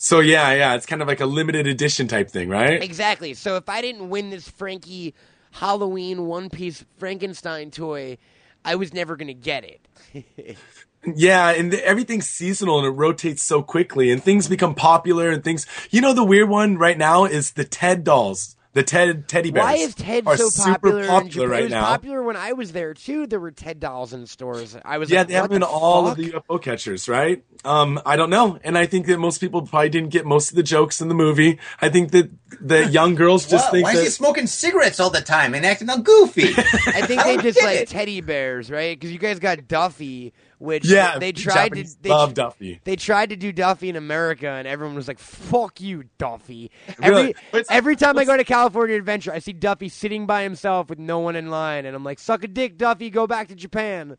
So 0.03 0.19
yeah, 0.19 0.51
yeah, 0.53 0.73
it's 0.73 0.87
kind 0.87 1.03
of 1.03 1.07
like 1.07 1.19
a 1.19 1.27
limited 1.27 1.67
edition 1.67 2.07
type 2.07 2.31
thing, 2.31 2.49
right? 2.49 2.81
Exactly. 2.81 3.35
So 3.35 3.55
if 3.55 3.69
I 3.69 3.81
didn't 3.81 4.09
win 4.09 4.31
this 4.31 4.49
Frankie 4.49 5.13
Halloween 5.51 6.25
one 6.25 6.49
piece 6.49 6.83
Frankenstein 6.97 7.69
toy, 7.69 8.17
I 8.65 8.73
was 8.75 8.95
never 8.95 9.15
going 9.15 9.27
to 9.27 9.35
get 9.35 9.63
it. 9.63 10.57
Yeah, 11.15 11.49
and 11.49 11.73
the, 11.73 11.83
everything's 11.83 12.27
seasonal 12.27 12.77
and 12.77 12.85
it 12.85 12.91
rotates 12.91 13.41
so 13.41 13.63
quickly, 13.63 14.11
and 14.11 14.23
things 14.23 14.47
become 14.47 14.75
popular 14.75 15.31
and 15.31 15.43
things. 15.43 15.65
You 15.89 15.99
know, 15.99 16.13
the 16.13 16.23
weird 16.23 16.47
one 16.47 16.77
right 16.77 16.95
now 16.95 17.25
is 17.25 17.53
the 17.53 17.63
Ted 17.63 18.03
dolls, 18.03 18.55
the 18.73 18.83
Ted 18.83 19.27
teddy 19.27 19.51
bears. 19.51 19.63
Why 19.65 19.73
is 19.75 19.95
Ted 19.95 20.25
are 20.25 20.37
so 20.37 20.47
super 20.47 20.73
popular, 20.73 21.01
in 21.01 21.07
popular 21.07 21.47
right 21.49 21.59
it 21.61 21.63
was 21.65 21.71
now? 21.71 21.85
popular 21.85 22.23
when 22.23 22.37
I 22.37 22.53
was 22.53 22.71
there 22.71 22.93
too. 22.93 23.27
There 23.27 23.39
were 23.39 23.51
Ted 23.51 23.79
dolls 23.79 24.13
in 24.13 24.25
stores. 24.27 24.77
I 24.85 24.97
was 24.97 25.09
Yeah, 25.09 25.19
like, 25.19 25.27
they 25.27 25.33
have 25.33 25.43
what 25.43 25.49
been 25.51 25.59
the 25.61 25.67
all 25.67 26.07
fuck? 26.07 26.17
of 26.17 26.23
the 26.23 26.31
UFO 26.31 26.61
catchers, 26.61 27.09
right? 27.09 27.43
Um, 27.65 27.99
I 28.05 28.15
don't 28.15 28.29
know, 28.29 28.57
and 28.63 28.77
I 28.77 28.85
think 28.85 29.07
that 29.07 29.17
most 29.19 29.39
people 29.39 29.61
probably 29.63 29.89
didn't 29.89 30.09
get 30.09 30.25
most 30.25 30.49
of 30.51 30.55
the 30.55 30.63
jokes 30.63 31.01
in 31.01 31.09
the 31.09 31.13
movie. 31.15 31.59
I 31.81 31.89
think 31.89 32.11
that 32.11 32.31
the 32.61 32.85
young 32.89 33.15
girls 33.15 33.45
just 33.47 33.65
Why- 33.67 33.71
think 33.71 33.83
why 33.87 33.93
that 33.93 33.99
is 33.99 34.05
he 34.05 34.09
smoking 34.11 34.47
cigarettes 34.47 34.99
all 34.99 35.09
the 35.09 35.21
time 35.21 35.53
and 35.53 35.65
acting 35.65 35.89
all 35.89 35.99
goofy? 35.99 36.43
I 36.57 37.05
think 37.05 37.21
I 37.21 37.35
they 37.35 37.43
just 37.43 37.61
like 37.61 37.79
it. 37.79 37.87
teddy 37.89 38.21
bears, 38.21 38.71
right? 38.71 38.97
Because 38.97 39.11
you 39.11 39.19
guys 39.19 39.39
got 39.39 39.67
Duffy, 39.67 40.33
which 40.61 40.85
yeah, 40.87 41.17
they 41.17 41.31
tried 41.31 41.69
Japanese 41.69 41.95
to 41.95 42.03
they, 42.03 42.09
love 42.09 42.33
Duffy. 42.33 42.79
they 42.83 42.95
tried 42.95 43.29
to 43.31 43.35
do 43.35 43.51
Duffy 43.51 43.89
in 43.89 43.95
America, 43.95 44.47
and 44.47 44.67
everyone 44.67 44.95
was 44.95 45.07
like, 45.07 45.17
"Fuck 45.19 45.81
you, 45.81 46.03
Duffy." 46.17 46.69
Every 47.01 47.33
What's- 47.49 47.69
every 47.71 47.95
time 47.95 48.17
I 48.17 48.25
go 48.25 48.37
to 48.37 48.43
California 48.43 48.95
Adventure, 48.95 49.33
I 49.33 49.39
see 49.39 49.53
Duffy 49.53 49.89
sitting 49.89 50.25
by 50.27 50.43
himself 50.43 50.89
with 50.89 50.99
no 50.99 51.19
one 51.19 51.35
in 51.35 51.49
line, 51.49 51.85
and 51.85 51.95
I'm 51.95 52.03
like, 52.03 52.19
"Suck 52.19 52.43
a 52.43 52.47
dick, 52.47 52.77
Duffy. 52.77 53.09
Go 53.09 53.25
back 53.27 53.47
to 53.47 53.55
Japan." 53.55 54.17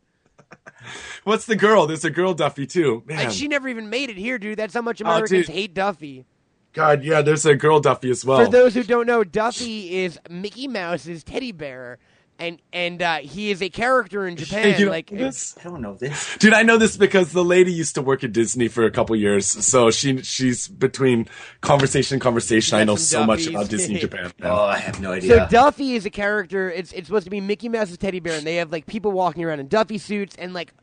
What's 1.23 1.45
the 1.45 1.55
girl? 1.55 1.87
There's 1.87 2.05
a 2.05 2.09
girl 2.11 2.33
Duffy 2.33 2.67
too. 2.67 3.03
Man, 3.05 3.31
she 3.31 3.47
never 3.47 3.67
even 3.67 3.89
made 3.89 4.09
it 4.09 4.17
here, 4.17 4.37
dude. 4.37 4.57
That's 4.59 4.73
how 4.73 4.81
much 4.81 5.01
Oh, 5.01 5.05
Americans 5.05 5.47
dude. 5.47 5.55
hate 5.55 5.73
Duffy. 5.73 6.25
God, 6.73 7.03
yeah, 7.03 7.21
there's 7.21 7.45
a 7.45 7.55
girl 7.55 7.79
Duffy 7.79 8.09
as 8.09 8.25
well. 8.25 8.43
For 8.45 8.51
those 8.51 8.73
who 8.73 8.83
don't 8.83 9.05
know, 9.05 9.23
Duffy 9.23 10.03
is 10.03 10.19
Mickey 10.29 10.67
Mouse's 10.67 11.23
teddy 11.23 11.51
bear, 11.51 11.99
and 12.47 12.61
and 12.71 13.01
uh, 13.01 13.17
he 13.17 13.51
is 13.51 13.61
a 13.61 13.69
character 13.69 14.27
in 14.27 14.35
Japan. 14.43 14.79
You 14.79 14.85
know 14.85 14.91
like 14.91 15.09
this? 15.09 15.55
I 15.59 15.63
don't 15.63 15.81
know 15.81 15.95
this. 15.95 16.35
Dude, 16.37 16.53
I 16.53 16.63
know 16.63 16.77
this 16.77 16.97
because 16.97 17.31
the 17.31 17.43
lady 17.43 17.71
used 17.71 17.95
to 17.95 18.01
work 18.01 18.23
at 18.23 18.33
Disney 18.33 18.67
for 18.67 18.83
a 18.85 18.91
couple 18.91 19.15
years, 19.15 19.47
so 19.47 19.89
she 19.91 20.21
she's 20.21 20.67
between 20.67 21.27
conversation 21.61 22.15
and 22.15 22.21
conversation. 22.21 22.77
I 22.77 22.83
know 22.83 22.95
some 22.95 23.21
so 23.23 23.25
much 23.25 23.47
about 23.47 23.69
Disney 23.69 23.95
Japan. 23.99 24.31
Oh, 24.41 24.65
I 24.65 24.77
have 24.77 24.99
no 24.99 25.13
idea. 25.13 25.37
So. 25.37 25.47
Duffy 25.49 25.95
is 25.95 26.05
a 26.05 26.09
character. 26.09 26.69
It's 26.69 26.91
it's 26.91 27.07
supposed 27.07 27.25
to 27.25 27.29
be 27.31 27.41
Mickey 27.41 27.69
Mouse's 27.69 27.97
teddy 27.97 28.19
bear, 28.19 28.37
and 28.37 28.45
they 28.45 28.55
have 28.57 28.71
like 28.71 28.85
people 28.85 29.11
walking 29.11 29.43
around 29.43 29.59
in 29.59 29.67
Duffy 29.67 29.97
suits 29.97 30.35
and 30.37 30.53
like 30.53 30.73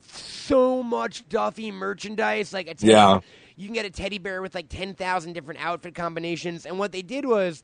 so 0.00 0.82
much 0.82 1.28
Duffy 1.28 1.70
merchandise. 1.70 2.52
Like 2.52 2.66
a 2.68 2.74
teddy, 2.74 2.92
Yeah. 2.92 3.20
you 3.56 3.66
can 3.66 3.74
get 3.74 3.86
a 3.86 3.90
teddy 3.90 4.18
bear 4.18 4.42
with 4.42 4.54
like 4.54 4.68
ten 4.68 4.94
thousand 4.94 5.32
different 5.32 5.60
outfit 5.64 5.94
combinations. 5.94 6.66
And 6.66 6.78
what 6.78 6.92
they 6.92 7.02
did 7.02 7.24
was, 7.24 7.62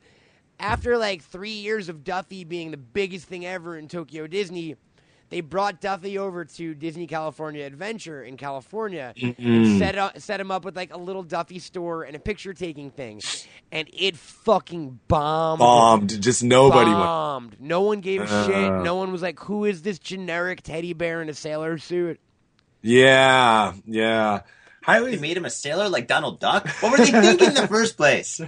after 0.61 0.97
like 0.97 1.23
three 1.23 1.51
years 1.51 1.89
of 1.89 2.03
Duffy 2.03 2.43
being 2.43 2.71
the 2.71 2.77
biggest 2.77 3.25
thing 3.27 3.45
ever 3.45 3.77
in 3.77 3.87
Tokyo 3.87 4.27
Disney. 4.27 4.75
They 5.29 5.39
brought 5.39 5.79
Duffy 5.79 6.17
over 6.17 6.43
to 6.43 6.75
Disney 6.75 7.07
California 7.07 7.65
Adventure 7.65 8.21
in 8.21 8.35
California 8.35 9.13
and 9.17 9.79
set 9.79 9.97
up, 9.97 10.19
set 10.19 10.41
him 10.41 10.51
up 10.51 10.65
with 10.65 10.75
like 10.75 10.93
a 10.93 10.97
little 10.97 11.23
Duffy 11.23 11.57
store 11.59 12.03
and 12.03 12.17
a 12.17 12.19
picture 12.19 12.53
taking 12.53 12.91
thing, 12.91 13.21
and 13.71 13.89
it 13.93 14.17
fucking 14.17 14.99
bombed 15.07 15.59
Bombed. 15.59 16.21
Just 16.21 16.43
nobody 16.43 16.89
went. 16.89 16.99
bombed. 16.99 17.55
No 17.61 17.79
one 17.79 18.01
gave 18.01 18.23
a 18.23 18.27
shit. 18.45 18.71
Uh. 18.73 18.81
No 18.81 18.95
one 18.95 19.13
was 19.13 19.21
like, 19.21 19.39
"Who 19.39 19.63
is 19.63 19.83
this 19.83 19.99
generic 19.99 20.63
teddy 20.63 20.91
bear 20.91 21.21
in 21.21 21.29
a 21.29 21.33
sailor 21.33 21.77
suit?" 21.77 22.19
Yeah, 22.81 23.71
yeah. 23.85 24.41
They 24.85 24.93
Highly, 24.93 25.17
made 25.19 25.37
him 25.37 25.45
a 25.45 25.49
sailor 25.49 25.89
like 25.89 26.07
Donald 26.07 26.39
Duck. 26.39 26.67
What 26.81 26.91
were 26.91 26.97
they 27.05 27.11
thinking 27.21 27.47
in 27.49 27.53
the 27.53 27.67
first 27.67 27.97
place? 27.97 28.41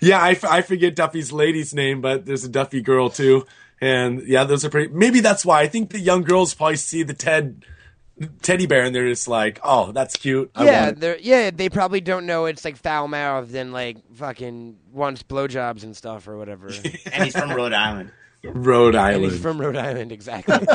yeah. 0.00 0.20
I, 0.20 0.32
f- 0.32 0.44
I 0.44 0.62
forget 0.62 0.96
Duffy's 0.96 1.32
lady's 1.32 1.72
name, 1.72 2.00
but 2.00 2.26
there's 2.26 2.44
a 2.44 2.48
Duffy 2.48 2.80
girl 2.80 3.08
too, 3.08 3.46
and 3.80 4.26
yeah, 4.26 4.44
those 4.44 4.64
are 4.64 4.70
pretty. 4.70 4.92
Maybe 4.92 5.20
that's 5.20 5.44
why 5.46 5.60
I 5.60 5.68
think 5.68 5.90
the 5.90 6.00
young 6.00 6.22
girls 6.22 6.54
probably 6.54 6.76
see 6.76 7.04
the 7.04 7.14
Ted 7.14 7.64
teddy 8.42 8.66
bear 8.66 8.82
and 8.84 8.94
they're 8.94 9.08
just 9.08 9.28
like, 9.28 9.60
"Oh, 9.62 9.92
that's 9.92 10.16
cute." 10.16 10.50
I 10.54 10.64
yeah, 10.64 10.90
they're 10.90 11.18
yeah. 11.18 11.50
They 11.50 11.68
probably 11.68 12.00
don't 12.00 12.26
know 12.26 12.46
it's 12.46 12.64
like 12.64 12.76
foul 12.76 13.06
mouthed 13.08 13.54
and 13.54 13.72
like 13.72 13.98
fucking 14.16 14.76
wants 14.92 15.22
blowjobs 15.22 15.84
and 15.84 15.96
stuff 15.96 16.26
or 16.26 16.36
whatever. 16.36 16.68
And 17.12 17.24
he's 17.24 17.36
from 17.36 17.50
Rhode 17.52 17.72
Island. 17.72 18.10
Rhode 18.44 18.94
and 18.94 18.96
Island. 19.04 19.32
he's 19.32 19.40
from 19.42 19.60
Rhode 19.60 19.76
Island, 19.76 20.12
exactly. 20.12 20.56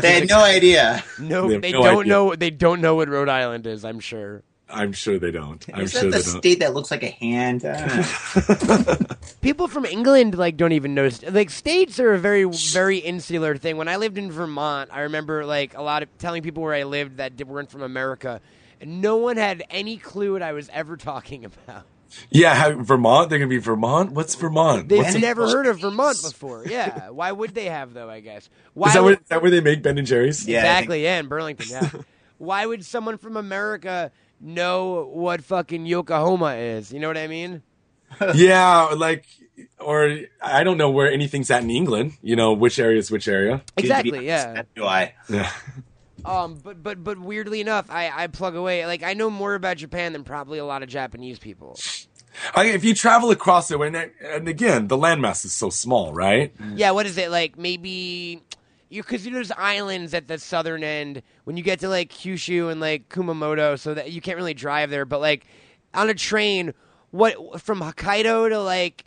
They 0.00 0.18
is 0.18 0.20
had 0.20 0.28
no 0.28 0.40
idea. 0.42 1.02
no, 1.20 1.48
They 1.48 1.58
they 1.58 1.72
no 1.72 1.82
don't 1.82 2.00
idea. 2.00 2.12
know. 2.12 2.34
They 2.34 2.50
don't 2.50 2.80
know 2.80 2.94
what 2.96 3.08
Rhode 3.08 3.28
Island 3.28 3.66
is. 3.66 3.84
I'm 3.84 4.00
sure. 4.00 4.42
I'm 4.70 4.92
sure 4.92 5.18
they 5.18 5.30
don't. 5.30 5.64
I'm 5.72 5.84
Is 5.84 5.92
sure 5.92 6.02
that 6.02 6.10
they 6.10 6.18
the 6.18 6.30
don't. 6.30 6.38
state 6.40 6.60
that 6.60 6.74
looks 6.74 6.90
like 6.90 7.02
a 7.02 7.08
hand? 7.08 7.62
People 9.40 9.68
from 9.68 9.84
England 9.86 10.36
like 10.36 10.56
don't 10.56 10.72
even 10.72 10.94
know. 10.94 11.08
Like 11.30 11.50
states 11.50 11.98
are 12.00 12.12
a 12.12 12.18
very 12.18 12.44
very 12.44 12.98
insular 12.98 13.56
thing. 13.56 13.76
When 13.76 13.88
I 13.88 13.96
lived 13.96 14.18
in 14.18 14.30
Vermont, 14.30 14.90
I 14.92 15.00
remember 15.02 15.44
like 15.46 15.74
a 15.76 15.82
lot 15.82 16.02
of 16.02 16.08
telling 16.18 16.42
people 16.42 16.62
where 16.62 16.74
I 16.74 16.82
lived 16.82 17.16
that 17.18 17.42
weren't 17.46 17.70
from 17.70 17.82
America, 17.82 18.40
and 18.80 19.00
no 19.00 19.16
one 19.16 19.36
had 19.38 19.62
any 19.70 19.96
clue 19.96 20.32
what 20.34 20.42
I 20.42 20.52
was 20.52 20.68
ever 20.72 20.96
talking 20.96 21.44
about. 21.44 21.84
Yeah, 22.30 22.54
how, 22.54 22.74
Vermont. 22.82 23.30
They're 23.30 23.38
gonna 23.38 23.48
be 23.48 23.58
Vermont. 23.58 24.12
What's 24.12 24.34
Vermont? 24.34 24.88
They've 24.88 24.98
What's 24.98 25.14
it- 25.14 25.20
never 25.20 25.46
heard 25.48 25.66
of 25.66 25.80
Vermont 25.80 26.16
before. 26.22 26.64
Yeah, 26.66 27.10
why 27.10 27.32
would 27.32 27.54
they 27.54 27.66
have 27.66 27.92
though? 27.94 28.08
I 28.10 28.20
guess. 28.20 28.48
Why 28.74 28.88
Is 28.88 28.94
that, 28.94 29.02
would- 29.02 29.06
where, 29.06 29.14
is 29.14 29.28
that 29.28 29.42
where 29.42 29.50
they 29.50 29.60
make 29.60 29.82
Ben 29.82 29.98
and 29.98 30.06
Jerry's? 30.06 30.46
Yeah. 30.46 30.58
I 30.58 30.62
think- 30.62 30.72
exactly? 30.72 31.02
Yeah, 31.04 31.18
in 31.20 31.28
Burlington. 31.28 31.66
Yeah. 31.70 31.90
why 32.38 32.66
would 32.66 32.84
someone 32.84 33.18
from 33.18 33.36
America 33.36 34.10
know 34.40 35.10
what 35.12 35.42
fucking 35.42 35.86
Yokohama 35.86 36.54
is? 36.54 36.92
You 36.92 37.00
know 37.00 37.08
what 37.08 37.18
I 37.18 37.26
mean? 37.26 37.62
yeah, 38.34 38.84
like, 38.96 39.26
or 39.78 40.18
I 40.42 40.64
don't 40.64 40.78
know 40.78 40.90
where 40.90 41.10
anything's 41.12 41.50
at 41.50 41.62
in 41.62 41.70
England. 41.70 42.12
You 42.22 42.36
know, 42.36 42.52
which 42.52 42.78
area 42.78 42.98
is 42.98 43.10
which 43.10 43.28
area. 43.28 43.62
Exactly. 43.76 44.26
Yeah. 44.26 44.62
do 44.74 44.84
I? 44.84 45.14
Yeah. 45.28 45.50
Um, 46.24 46.58
but 46.62 46.82
but 46.82 47.02
but 47.02 47.18
weirdly 47.18 47.60
enough, 47.60 47.90
I 47.90 48.10
I 48.14 48.26
plug 48.26 48.54
away. 48.56 48.86
Like 48.86 49.02
I 49.02 49.14
know 49.14 49.30
more 49.30 49.54
about 49.54 49.76
Japan 49.76 50.12
than 50.12 50.24
probably 50.24 50.58
a 50.58 50.64
lot 50.64 50.82
of 50.82 50.88
Japanese 50.88 51.38
people. 51.38 51.78
I, 52.54 52.66
if 52.66 52.84
you 52.84 52.94
travel 52.94 53.30
across 53.30 53.70
it, 53.70 53.78
when 53.78 53.94
and 53.94 54.48
again, 54.48 54.88
the 54.88 54.96
landmass 54.96 55.44
is 55.44 55.52
so 55.52 55.70
small, 55.70 56.12
right? 56.12 56.52
Yeah, 56.74 56.92
what 56.92 57.06
is 57.06 57.18
it 57.18 57.30
like? 57.30 57.58
Maybe 57.58 58.42
you 58.88 59.02
because 59.02 59.24
you 59.24 59.30
know, 59.30 59.36
there's 59.36 59.52
islands 59.52 60.14
at 60.14 60.28
the 60.28 60.38
southern 60.38 60.82
end. 60.82 61.22
When 61.44 61.56
you 61.56 61.62
get 61.62 61.80
to 61.80 61.88
like 61.88 62.10
Kyushu 62.10 62.70
and 62.70 62.80
like 62.80 63.08
Kumamoto, 63.08 63.78
so 63.78 63.94
that 63.94 64.12
you 64.12 64.20
can't 64.20 64.36
really 64.36 64.54
drive 64.54 64.90
there. 64.90 65.04
But 65.04 65.20
like 65.20 65.46
on 65.94 66.10
a 66.10 66.14
train, 66.14 66.74
what 67.10 67.60
from 67.60 67.80
Hokkaido 67.80 68.50
to 68.50 68.60
like 68.60 69.04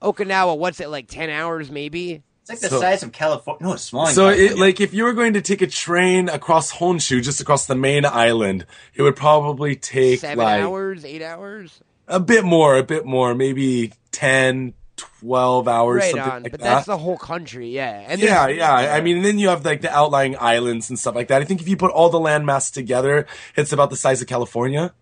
Okinawa? 0.00 0.56
What's 0.56 0.80
it 0.80 0.88
like? 0.88 1.08
Ten 1.08 1.30
hours 1.30 1.70
maybe. 1.70 2.22
It's 2.42 2.50
like 2.50 2.58
the 2.60 2.68
So- 2.70 2.80
size 2.80 3.02
of 3.02 3.12
California. 3.12 3.62
No, 3.64 3.72
it's 3.74 3.84
small. 3.84 4.06
in 4.08 4.14
So, 4.14 4.28
it, 4.28 4.58
like, 4.58 4.80
if 4.80 4.92
you 4.92 5.04
were 5.04 5.12
going 5.12 5.34
to 5.34 5.40
take 5.40 5.62
a 5.62 5.66
train 5.66 6.28
across 6.28 6.72
Honshu, 6.72 7.22
just 7.22 7.40
across 7.40 7.66
the 7.66 7.74
main 7.76 8.04
island, 8.04 8.66
it 8.94 9.02
would 9.02 9.14
probably 9.16 9.76
take 9.76 10.20
Seven 10.20 10.38
like 10.38 10.60
hours, 10.62 11.04
eight 11.04 11.22
hours. 11.22 11.80
a 12.08 12.18
bit 12.18 12.44
more, 12.44 12.76
a 12.76 12.82
bit 12.82 13.06
more, 13.06 13.32
maybe 13.34 13.92
10, 14.10 14.74
12 14.96 15.68
hours, 15.68 16.00
Right 16.00 16.10
something 16.10 16.32
on, 16.32 16.42
like 16.42 16.52
but 16.52 16.60
that. 16.60 16.66
that's 16.74 16.86
the 16.86 16.98
whole 16.98 17.16
country. 17.16 17.68
Yeah, 17.70 18.04
and 18.08 18.20
yeah, 18.20 18.46
there's- 18.46 18.58
yeah. 18.58 18.92
I 18.94 19.00
mean, 19.00 19.22
then 19.22 19.38
you 19.38 19.48
have 19.48 19.64
like 19.64 19.80
the 19.80 19.90
outlying 19.96 20.36
islands 20.38 20.90
and 20.90 20.98
stuff 20.98 21.14
like 21.14 21.28
that. 21.28 21.40
I 21.42 21.44
think 21.44 21.60
if 21.60 21.68
you 21.68 21.76
put 21.76 21.92
all 21.92 22.10
the 22.10 22.18
landmass 22.18 22.72
together, 22.72 23.26
it's 23.56 23.72
about 23.72 23.90
the 23.90 23.96
size 23.96 24.20
of 24.20 24.26
California. 24.26 24.92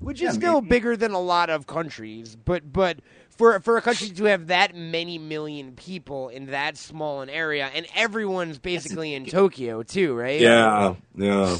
which 0.00 0.20
Yeah, 0.20 0.28
is 0.30 0.34
still 0.34 0.60
maybe. 0.60 0.68
bigger 0.68 0.96
than 0.98 1.12
a 1.12 1.20
lot 1.20 1.48
of 1.48 1.66
countries. 1.66 2.36
But 2.36 2.70
but 2.72 2.98
for 3.36 3.60
for 3.60 3.76
a 3.76 3.82
country 3.82 4.08
to 4.08 4.24
have 4.24 4.48
that 4.48 4.74
many 4.74 5.18
million 5.18 5.72
people 5.72 6.28
in 6.28 6.46
that 6.46 6.76
small 6.76 7.20
an 7.20 7.30
area, 7.30 7.70
and 7.74 7.86
everyone's 7.94 8.58
basically 8.58 9.14
in 9.14 9.26
Tokyo 9.26 9.82
too, 9.82 10.14
right? 10.14 10.40
Yeah, 10.40 10.94
yeah. 11.16 11.56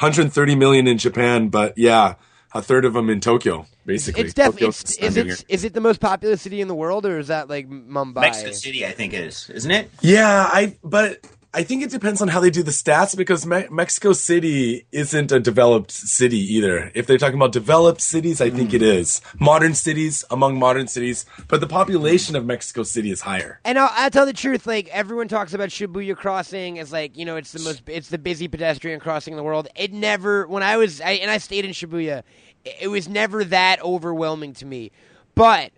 130 0.00 0.56
million 0.56 0.88
in 0.88 0.98
Japan, 0.98 1.48
but 1.48 1.78
yeah, 1.78 2.14
a 2.52 2.60
third 2.60 2.84
of 2.84 2.94
them 2.94 3.08
in 3.10 3.20
Tokyo, 3.20 3.66
basically. 3.86 4.22
It's 4.22 4.34
definitely. 4.34 4.68
It's, 4.68 4.96
is 4.98 5.16
it 5.16 5.44
is 5.48 5.64
it 5.64 5.72
the 5.72 5.80
most 5.80 6.00
populous 6.00 6.42
city 6.42 6.60
in 6.60 6.68
the 6.68 6.74
world, 6.74 7.06
or 7.06 7.18
is 7.18 7.28
that 7.28 7.48
like 7.48 7.68
Mumbai? 7.68 8.22
Mexico 8.22 8.52
City, 8.52 8.84
I 8.84 8.92
think 8.92 9.14
is, 9.14 9.50
isn't 9.50 9.70
it? 9.70 9.90
Yeah, 10.00 10.48
I 10.50 10.76
but 10.82 11.24
I 11.56 11.62
think 11.62 11.84
it 11.84 11.90
depends 11.90 12.20
on 12.20 12.26
how 12.26 12.40
they 12.40 12.50
do 12.50 12.64
the 12.64 12.72
stats 12.72 13.16
because 13.16 13.46
Me- 13.46 13.68
Mexico 13.70 14.12
City 14.12 14.86
isn't 14.90 15.30
a 15.30 15.38
developed 15.38 15.92
city 15.92 16.38
either. 16.56 16.90
If 16.96 17.06
they're 17.06 17.16
talking 17.16 17.36
about 17.36 17.52
developed 17.52 18.00
cities, 18.00 18.40
I 18.40 18.50
think 18.50 18.74
it 18.74 18.80
hmm. 18.80 18.88
is 18.88 19.20
modern 19.38 19.74
cities 19.74 20.24
among 20.32 20.58
modern 20.58 20.88
cities, 20.88 21.24
but 21.46 21.60
the 21.60 21.68
population 21.68 22.34
of 22.34 22.44
Mexico 22.44 22.82
City 22.82 23.12
is 23.12 23.20
higher. 23.20 23.60
And 23.64 23.78
I'll, 23.78 23.90
I'll 23.92 24.10
tell 24.10 24.26
the 24.26 24.32
truth. 24.32 24.66
Like 24.66 24.88
everyone 24.88 25.28
talks 25.28 25.54
about 25.54 25.68
Shibuya 25.68 26.16
Crossing 26.16 26.80
as 26.80 26.90
like 26.90 27.16
you 27.16 27.24
know 27.24 27.36
it's 27.36 27.52
the 27.52 27.60
most 27.60 27.82
it's 27.86 28.08
the 28.08 28.18
busy 28.18 28.48
pedestrian 28.48 28.98
crossing 28.98 29.32
in 29.32 29.36
the 29.36 29.44
world. 29.44 29.68
It 29.76 29.92
never 29.92 30.48
when 30.48 30.64
I 30.64 30.76
was 30.76 31.00
I, 31.00 31.12
and 31.12 31.30
I 31.30 31.38
stayed 31.38 31.64
in 31.64 31.70
Shibuya, 31.70 32.24
it, 32.64 32.76
it 32.80 32.88
was 32.88 33.08
never 33.08 33.44
that 33.44 33.80
overwhelming 33.80 34.54
to 34.54 34.66
me. 34.66 34.90
But 35.36 35.70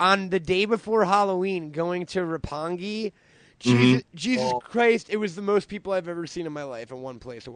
on 0.00 0.30
the 0.30 0.40
day 0.40 0.64
before 0.64 1.04
Halloween, 1.04 1.70
going 1.70 2.06
to 2.06 2.20
Roppongi, 2.20 3.12
Mm-hmm. 3.62 3.82
Jesus, 3.82 4.04
Jesus 4.14 4.52
Christ, 4.64 5.08
it 5.10 5.16
was 5.16 5.34
the 5.34 5.42
most 5.42 5.68
people 5.68 5.92
I've 5.92 6.08
ever 6.08 6.26
seen 6.26 6.46
in 6.46 6.52
my 6.52 6.64
life 6.64 6.90
in 6.90 7.00
one 7.00 7.18
place, 7.18 7.48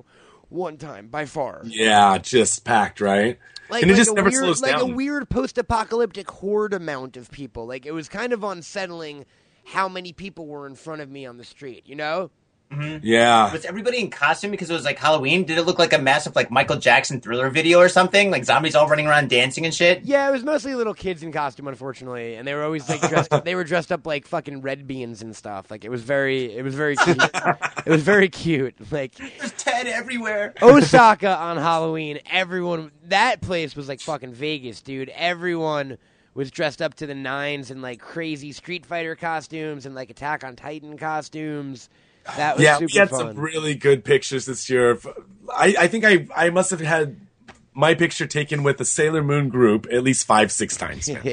one 0.48 0.76
time 0.76 1.08
by 1.08 1.26
far. 1.26 1.62
Yeah, 1.64 2.18
just 2.18 2.64
packed, 2.64 3.00
right? 3.00 3.38
Like, 3.68 3.82
and 3.82 3.90
it 3.90 3.94
like 3.94 3.98
just 3.98 4.14
never 4.14 4.30
weird, 4.30 4.44
slows 4.44 4.62
like 4.62 4.78
down. 4.78 4.90
a 4.90 4.94
weird 4.94 5.28
post-apocalyptic 5.28 6.30
horde 6.30 6.72
amount 6.72 7.16
of 7.16 7.30
people. 7.30 7.66
Like 7.66 7.84
it 7.86 7.92
was 7.92 8.08
kind 8.08 8.32
of 8.32 8.44
unsettling 8.44 9.26
how 9.64 9.88
many 9.88 10.12
people 10.12 10.46
were 10.46 10.66
in 10.66 10.76
front 10.76 11.00
of 11.00 11.10
me 11.10 11.26
on 11.26 11.36
the 11.36 11.44
street. 11.44 11.82
You 11.86 11.96
know? 11.96 12.30
Mm-hmm. 12.70 13.06
yeah. 13.06 13.52
Was 13.52 13.64
everybody 13.64 14.00
in 14.00 14.10
costume 14.10 14.50
because 14.50 14.68
it 14.68 14.72
was 14.72 14.84
like 14.84 14.98
Halloween? 14.98 15.44
Did 15.44 15.56
it 15.56 15.62
look 15.62 15.78
like 15.78 15.92
a 15.92 15.98
massive 15.98 16.34
like 16.34 16.50
Michael 16.50 16.76
Jackson 16.76 17.20
thriller 17.20 17.48
video 17.48 17.78
or 17.78 17.88
something? 17.88 18.30
Like 18.30 18.44
zombies 18.44 18.74
all 18.74 18.88
running 18.88 19.06
around 19.06 19.30
dancing 19.30 19.64
and 19.64 19.72
shit? 19.74 20.02
Yeah, 20.04 20.28
it 20.28 20.32
was 20.32 20.42
mostly 20.42 20.74
little 20.74 20.94
kids 20.94 21.22
in 21.22 21.30
costume, 21.32 21.68
unfortunately, 21.68 22.34
and 22.34 22.46
they 22.46 22.54
were 22.54 22.64
always 22.64 22.88
like 22.88 23.00
dressed. 23.08 23.32
up 23.32 23.44
they 23.44 23.54
were 23.54 23.64
dressed 23.64 23.92
up 23.92 24.06
like 24.06 24.26
fucking 24.26 24.62
red 24.62 24.86
beans 24.86 25.22
and 25.22 25.34
stuff. 25.34 25.70
Like 25.70 25.84
it 25.84 25.90
was 25.90 26.02
very, 26.02 26.56
it 26.56 26.62
was 26.62 26.74
very 26.74 26.96
cute. 26.96 27.18
it 27.22 27.90
was 27.90 28.02
very 28.02 28.28
cute. 28.28 28.74
Like 28.90 29.14
There's 29.14 29.52
Ted 29.52 29.86
everywhere. 29.86 30.54
Osaka 30.60 31.36
on 31.36 31.56
Halloween, 31.58 32.18
everyone 32.30 32.90
that 33.04 33.40
place 33.40 33.76
was 33.76 33.88
like 33.88 34.00
fucking 34.00 34.32
Vegas, 34.32 34.82
dude. 34.82 35.10
Everyone 35.10 35.98
was 36.34 36.50
dressed 36.50 36.82
up 36.82 36.94
to 36.94 37.06
the 37.06 37.14
nines 37.14 37.70
in 37.70 37.80
like 37.80 38.00
crazy 38.00 38.52
Street 38.52 38.84
Fighter 38.84 39.16
costumes 39.16 39.86
and 39.86 39.94
like 39.94 40.10
Attack 40.10 40.44
on 40.44 40.54
Titan 40.56 40.98
costumes. 40.98 41.88
That 42.36 42.56
was 42.56 42.64
Yeah, 42.64 42.78
super 42.78 42.90
we 42.92 42.98
had 42.98 43.10
fun. 43.10 43.18
some 43.18 43.36
really 43.38 43.74
good 43.74 44.04
pictures 44.04 44.46
this 44.46 44.68
year. 44.68 44.90
Of, 44.90 45.06
I, 45.54 45.74
I 45.78 45.86
think 45.88 46.04
I, 46.04 46.26
I 46.34 46.50
must 46.50 46.70
have 46.70 46.80
had 46.80 47.20
my 47.74 47.94
picture 47.94 48.26
taken 48.26 48.62
with 48.62 48.78
the 48.78 48.84
Sailor 48.84 49.22
Moon 49.22 49.48
group 49.48 49.86
at 49.92 50.02
least 50.02 50.26
five, 50.26 50.50
six 50.50 50.76
times. 50.76 51.08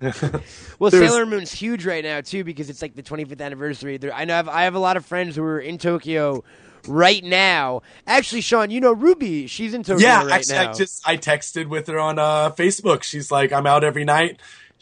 well, 0.00 0.90
There's- 0.90 1.10
Sailor 1.10 1.26
Moon's 1.26 1.52
huge 1.52 1.84
right 1.84 2.04
now 2.04 2.20
too 2.20 2.44
because 2.44 2.70
it's 2.70 2.82
like 2.82 2.94
the 2.94 3.02
25th 3.02 3.40
anniversary. 3.40 3.96
There, 3.96 4.12
I 4.14 4.24
know 4.24 4.34
I 4.34 4.36
have, 4.36 4.48
I 4.48 4.62
have 4.64 4.74
a 4.74 4.78
lot 4.78 4.96
of 4.96 5.04
friends 5.06 5.36
who 5.36 5.42
are 5.42 5.60
in 5.60 5.78
Tokyo 5.78 6.44
right 6.86 7.24
now. 7.24 7.82
Actually, 8.06 8.42
Sean, 8.42 8.70
you 8.70 8.80
know 8.80 8.92
Ruby, 8.92 9.46
she's 9.46 9.74
in 9.74 9.82
Tokyo 9.82 10.06
yeah, 10.06 10.22
right 10.24 10.32
actually, 10.34 10.54
now. 10.56 10.70
I 10.70 10.74
just 10.74 11.08
I 11.08 11.16
texted 11.16 11.66
with 11.68 11.86
her 11.88 11.98
on 11.98 12.18
uh, 12.18 12.50
Facebook. 12.50 13.02
She's 13.02 13.30
like, 13.30 13.52
I'm 13.52 13.66
out 13.66 13.82
every 13.84 14.04
night. 14.04 14.40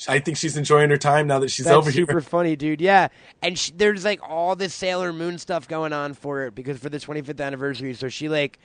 I 0.09 0.19
think 0.19 0.37
she's 0.37 0.57
enjoying 0.57 0.91
her 0.91 0.99
time 0.99 1.27
now 1.27 1.39
that 1.39 1.51
she's 1.51 1.65
That's 1.67 1.77
over 1.77 1.91
super 1.91 2.13
here. 2.13 2.21
funny, 2.21 2.55
dude. 2.57 2.81
Yeah, 2.81 3.09
and 3.43 3.59
sh- 3.59 3.73
there's 3.75 4.05
like 4.05 4.21
all 4.23 4.55
this 4.55 4.75
Sailor 4.75 5.13
Moon 5.13 5.39
stuff 5.39 5.67
going 5.69 5.93
on 5.93 6.13
for 6.15 6.45
it 6.47 6.55
because 6.55 6.79
for 6.79 6.89
the 6.91 6.99
25th 6.99 7.41
anniversary. 7.41 7.95
So 7.95 8.09
she 8.09 8.29
like 8.29 8.59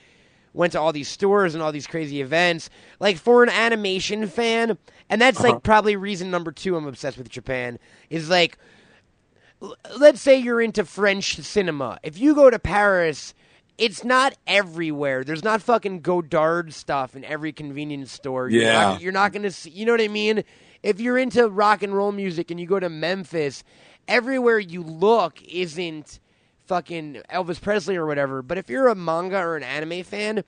went 0.52 0.72
to 0.72 0.80
all 0.80 0.92
these 0.92 1.08
stores 1.08 1.54
and 1.54 1.62
all 1.62 1.72
these 1.72 1.86
crazy 1.86 2.20
events. 2.20 2.68
Like 3.00 3.16
for 3.16 3.42
an 3.42 3.48
animation 3.48 4.26
fan, 4.26 4.76
and 5.08 5.20
that's 5.22 5.38
Uh-huh. 5.40 5.54
like 5.54 5.62
probably 5.62 5.96
reason 5.96 6.30
number 6.30 6.52
two. 6.52 6.76
I'm 6.76 6.86
obsessed 6.86 7.16
with 7.16 7.30
Japan 7.30 7.78
is 8.10 8.28
like, 8.28 8.58
l- 9.62 9.76
let's 9.98 10.20
say 10.20 10.36
you're 10.36 10.60
into 10.60 10.84
French 10.84 11.36
cinema. 11.36 11.98
If 12.02 12.18
you 12.18 12.34
go 12.34 12.50
to 12.50 12.58
Paris. 12.58 13.34
It's 13.78 14.04
not 14.04 14.34
everywhere. 14.46 15.24
There's 15.24 15.42
not 15.42 15.62
fucking 15.62 16.02
Godard 16.02 16.74
stuff 16.74 17.16
in 17.16 17.24
every 17.24 17.52
convenience 17.52 18.12
store. 18.12 18.48
You're 18.50 18.62
Yeah. 18.64 18.72
not, 18.82 19.00
you're 19.00 19.12
not 19.12 19.32
going 19.32 19.42
to 19.44 19.50
see. 19.50 19.70
You 19.70 19.86
know 19.86 19.92
what 19.92 20.00
I 20.02 20.08
mean? 20.08 20.44
If 20.82 21.00
you're 21.00 21.18
into 21.18 21.48
rock 21.48 21.82
and 21.82 21.94
roll 21.94 22.12
music 22.12 22.50
and 22.50 22.58
you 22.58 22.66
go 22.66 22.80
to 22.80 22.88
Memphis, 22.88 23.62
everywhere 24.08 24.58
you 24.58 24.82
look 24.82 25.40
isn't 25.42 26.18
fucking 26.66 27.22
Elvis 27.32 27.60
Presley 27.60 27.96
or 27.96 28.06
whatever. 28.06 28.42
But 28.42 28.58
if 28.58 28.68
you're 28.68 28.88
a 28.88 28.94
manga 28.94 29.38
or 29.38 29.56
an 29.56 29.62
anime 29.62 30.02
fan, 30.02 30.42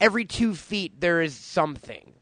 every 0.00 0.24
two 0.24 0.54
feet 0.54 1.00
there 1.00 1.20
is 1.22 1.34
something. 1.34 2.12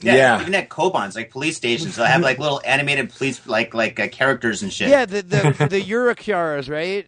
Yeah, 0.00 0.14
Yeah. 0.16 0.40
even 0.40 0.54
at 0.56 0.68
Kobans, 0.68 1.14
like 1.14 1.30
police 1.30 1.56
stations, 1.56 1.94
they'll 1.94 2.06
have 2.06 2.22
like 2.22 2.38
little 2.40 2.60
animated 2.64 3.10
police 3.10 3.46
like 3.46 3.72
like 3.72 4.00
uh, 4.00 4.08
characters 4.08 4.62
and 4.62 4.72
shit. 4.72 4.88
Yeah, 4.88 5.04
the 5.04 5.22
the 5.22 5.66
the 5.70 5.80
Eurocures, 5.80 6.68
right? 6.68 7.06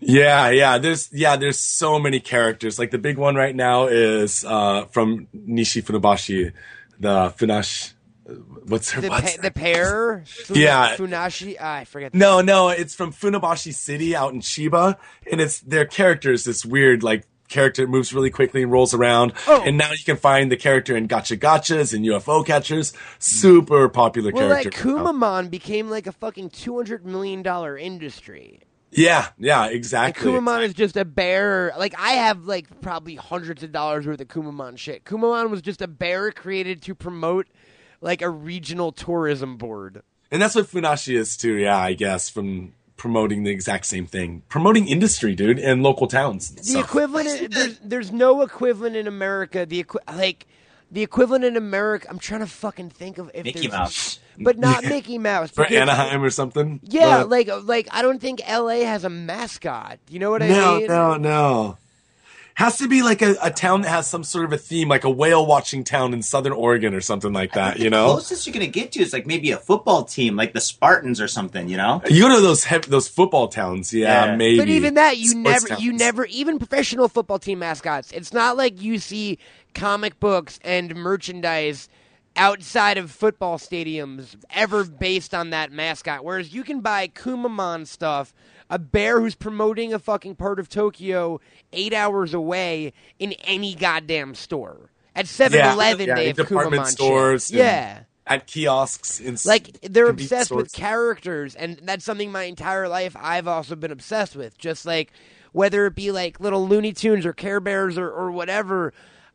Yeah, 0.00 0.50
yeah. 0.50 0.78
There's 0.78 1.08
yeah, 1.12 1.36
there's 1.36 1.58
so 1.58 1.98
many 1.98 2.20
characters. 2.20 2.78
Like 2.78 2.90
the 2.90 2.98
big 2.98 3.16
one 3.18 3.34
right 3.34 3.56
now 3.56 3.86
is 3.86 4.44
uh, 4.44 4.84
from 4.86 5.26
Nishi 5.34 5.82
Funabashi, 5.82 6.52
the 7.00 7.30
Funash. 7.36 7.94
What's 8.66 8.90
her? 8.92 9.00
The 9.00 9.08
what's 9.08 9.36
pa- 9.36 9.42
the 9.42 9.50
pair. 9.50 10.24
Funa- 10.26 10.60
Yeah. 10.60 10.96
Funashi. 10.96 11.56
Ah, 11.58 11.76
I 11.76 11.84
forget. 11.84 12.12
No, 12.14 12.40
no, 12.40 12.68
it's 12.68 12.94
from 12.94 13.12
Funabashi 13.12 13.72
City 13.74 14.14
out 14.14 14.32
in 14.34 14.40
Chiba, 14.40 14.96
and 15.30 15.40
it's 15.40 15.60
their 15.60 15.86
characters. 15.86 16.44
This 16.44 16.64
weird 16.64 17.02
like 17.02 17.26
character 17.48 17.86
moves 17.86 18.12
really 18.12 18.28
quickly 18.30 18.62
and 18.62 18.70
rolls 18.70 18.92
around. 18.92 19.32
Oh. 19.46 19.62
And 19.64 19.78
now 19.78 19.92
you 19.92 20.04
can 20.04 20.18
find 20.18 20.52
the 20.52 20.56
character 20.58 20.94
in 20.94 21.06
Gotcha 21.06 21.36
Gotchas 21.38 21.94
and 21.94 22.04
UFO 22.04 22.44
catchers. 22.44 22.92
Super 23.18 23.88
popular 23.88 24.30
Well, 24.32 24.48
like 24.48 24.70
character. 24.72 24.88
now. 24.88 25.04
Kumamon 25.12 25.50
became 25.50 25.88
like 25.88 26.06
a 26.06 26.12
fucking 26.12 26.50
two 26.50 26.76
hundred 26.76 27.06
million 27.06 27.42
dollar 27.42 27.78
industry. 27.78 28.60
Yeah, 28.90 29.28
yeah, 29.38 29.64
And 29.66 29.74
exactly. 29.74 30.30
Kumamon 30.32 30.62
is 30.64 30.72
just 30.74 30.96
a 30.96 31.04
bear. 31.04 31.72
Like 31.78 31.94
I 31.98 32.12
have 32.12 32.44
like 32.44 32.80
probably 32.82 33.14
hundreds 33.16 33.62
of 33.62 33.70
dollars 33.72 34.06
worth 34.06 34.20
of 34.20 34.28
Kumamon 34.28 34.76
shit. 34.78 35.04
Kumamon 35.04 35.50
was 35.50 35.60
just 35.62 35.80
a 35.82 35.86
bear 35.88 36.30
created 36.32 36.80
to 36.82 36.94
promote 36.94 37.46
like 38.00 38.22
a 38.22 38.30
regional 38.30 38.92
tourism 38.92 39.56
board. 39.56 40.02
And 40.30 40.40
that's 40.42 40.54
what 40.54 40.66
Funashi 40.66 41.16
is 41.16 41.36
too, 41.36 41.54
yeah, 41.54 41.76
I 41.78 41.94
guess, 41.94 42.28
from 42.28 42.72
promoting 42.96 43.44
the 43.44 43.50
exact 43.50 43.86
same 43.86 44.06
thing. 44.06 44.42
Promoting 44.48 44.88
industry, 44.88 45.34
dude, 45.34 45.58
and 45.58 45.82
local 45.82 46.06
towns. 46.06 46.50
and 46.50 46.58
The 46.58 46.64
stuff. 46.64 46.84
equivalent, 46.84 47.52
there's, 47.54 47.78
there's 47.78 48.12
no 48.12 48.42
equivalent 48.42 48.96
in 48.96 49.06
America. 49.06 49.64
The 49.64 49.80
equi- 49.80 50.00
like 50.12 50.46
the 50.90 51.02
equivalent 51.02 51.44
in 51.44 51.56
America. 51.56 52.06
I'm 52.10 52.18
trying 52.18 52.40
to 52.40 52.46
fucking 52.46 52.90
think 52.90 53.18
of 53.18 53.30
if 53.34 53.44
Mickey 53.44 53.60
there's, 53.68 53.72
Mouse. 53.72 54.18
but 54.38 54.58
not 54.58 54.82
Mickey 54.88 55.16
Mouse. 55.18 55.50
For 55.50 55.64
Anaheim 55.64 56.22
or 56.22 56.30
something. 56.30 56.80
Yeah, 56.82 57.18
But- 57.20 57.28
like 57.30 57.48
like 57.64 57.88
I 57.92 58.02
don't 58.02 58.20
think 58.20 58.40
L.A. 58.44 58.82
has 58.84 59.04
a 59.04 59.10
mascot. 59.10 59.98
You 60.10 60.18
know 60.18 60.30
what 60.30 60.42
I 60.42 60.48
no, 60.48 60.76
mean? 60.78 60.86
No, 60.88 61.12
no, 61.12 61.16
no. 61.16 61.78
Has 62.58 62.78
to 62.78 62.88
be 62.88 63.02
like 63.02 63.22
a, 63.22 63.36
a 63.40 63.52
town 63.52 63.82
that 63.82 63.88
has 63.88 64.08
some 64.08 64.24
sort 64.24 64.44
of 64.44 64.52
a 64.52 64.58
theme, 64.58 64.88
like 64.88 65.04
a 65.04 65.10
whale 65.10 65.46
watching 65.46 65.84
town 65.84 66.12
in 66.12 66.22
Southern 66.22 66.52
Oregon 66.52 66.92
or 66.92 67.00
something 67.00 67.32
like 67.32 67.52
that. 67.52 67.78
You 67.78 67.88
know, 67.88 68.06
closest 68.06 68.48
you're 68.48 68.52
gonna 68.52 68.66
get 68.66 68.90
to 68.92 69.00
is 69.00 69.12
like 69.12 69.28
maybe 69.28 69.52
a 69.52 69.58
football 69.58 70.02
team, 70.02 70.34
like 70.34 70.54
the 70.54 70.60
Spartans 70.60 71.20
or 71.20 71.28
something. 71.28 71.68
You 71.68 71.76
know? 71.76 72.02
you 72.10 72.20
go 72.20 72.34
to 72.34 72.40
those 72.40 72.64
hev- 72.64 72.90
those 72.90 73.06
football 73.06 73.46
towns, 73.46 73.94
yeah, 73.94 74.24
Yeah. 74.24 74.36
maybe. 74.36 74.58
But 74.58 74.68
even 74.70 74.94
that, 74.94 75.18
you 75.18 75.28
Sports 75.28 75.70
never, 75.70 75.80
you 75.80 75.92
never, 75.92 76.24
even 76.26 76.58
professional 76.58 77.06
football 77.06 77.38
team 77.38 77.60
mascots. 77.60 78.10
It's 78.10 78.32
not 78.32 78.56
like 78.56 78.82
you 78.82 78.98
see 78.98 79.38
comic 79.76 80.18
books 80.18 80.58
and 80.64 80.96
merchandise 80.96 81.88
outside 82.34 82.98
of 82.98 83.12
football 83.12 83.58
stadiums 83.58 84.34
ever 84.50 84.84
based 84.84 85.32
on 85.32 85.50
that 85.50 85.70
mascot. 85.70 86.24
Whereas 86.24 86.52
you 86.52 86.64
can 86.64 86.80
buy 86.80 87.06
Kumamon 87.06 87.86
stuff, 87.86 88.34
a 88.70 88.78
bear 88.78 89.20
who's 89.20 89.34
promoting 89.34 89.92
a 89.94 89.98
fucking 89.98 90.36
part 90.36 90.58
of 90.60 90.68
Tokyo 90.68 91.40
eight 91.72 91.92
hours 91.94 92.34
away 92.34 92.92
in 93.18 93.32
any 93.44 93.74
goddamn 93.74 94.34
store. 94.34 94.90
At 95.14 95.26
7-Eleven, 95.26 96.06
yeah, 96.06 96.14
they 96.14 96.28
in 96.30 96.36
have 96.36 96.48
department 96.48 96.82
Kumamon 96.84 96.86
stores. 96.86 97.50
and 97.50 97.58
Yeah. 97.58 98.00
at 98.26 98.46
kiosks. 98.46 99.20
In 99.20 99.36
Like 99.44 99.80
they're 99.80 100.08
obsessed 100.08 100.50
with 100.52 100.72
characters, 100.72 101.54
and 101.54 101.80
that's 101.82 102.04
something 102.04 102.30
my 102.30 102.44
entire 102.44 102.88
life 102.88 103.16
I've 103.18 103.48
also 103.48 103.74
been 103.74 103.90
obsessed 103.90 104.36
with. 104.36 104.56
Just 104.58 104.86
like 104.86 105.12
whether 105.52 105.86
it 105.86 105.94
be 105.94 106.12
like 106.12 106.38
little 106.40 106.68
Looney 106.68 106.92
Tunes 106.92 107.24
or 107.26 107.32
Care 107.32 107.58
Bears 107.58 107.96
or, 107.98 108.08
or 108.08 108.30
whatever, 108.30 108.92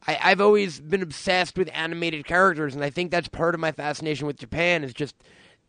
I, 0.07 0.19
I've 0.23 0.39
always 0.41 0.79
been 0.79 1.01
obsessed 1.01 1.57
with 1.57 1.69
animated 1.73 2.25
characters, 2.25 2.75
and 2.75 2.84
I 2.84 2.91
think 2.91 3.09
that's 3.11 3.27
part 3.27 3.55
of 3.55 3.59
my 3.59 3.71
fascination 3.71 4.27
with 4.27 4.38
Japan. 4.38 4.84
Is 4.84 4.93
just 4.93 5.15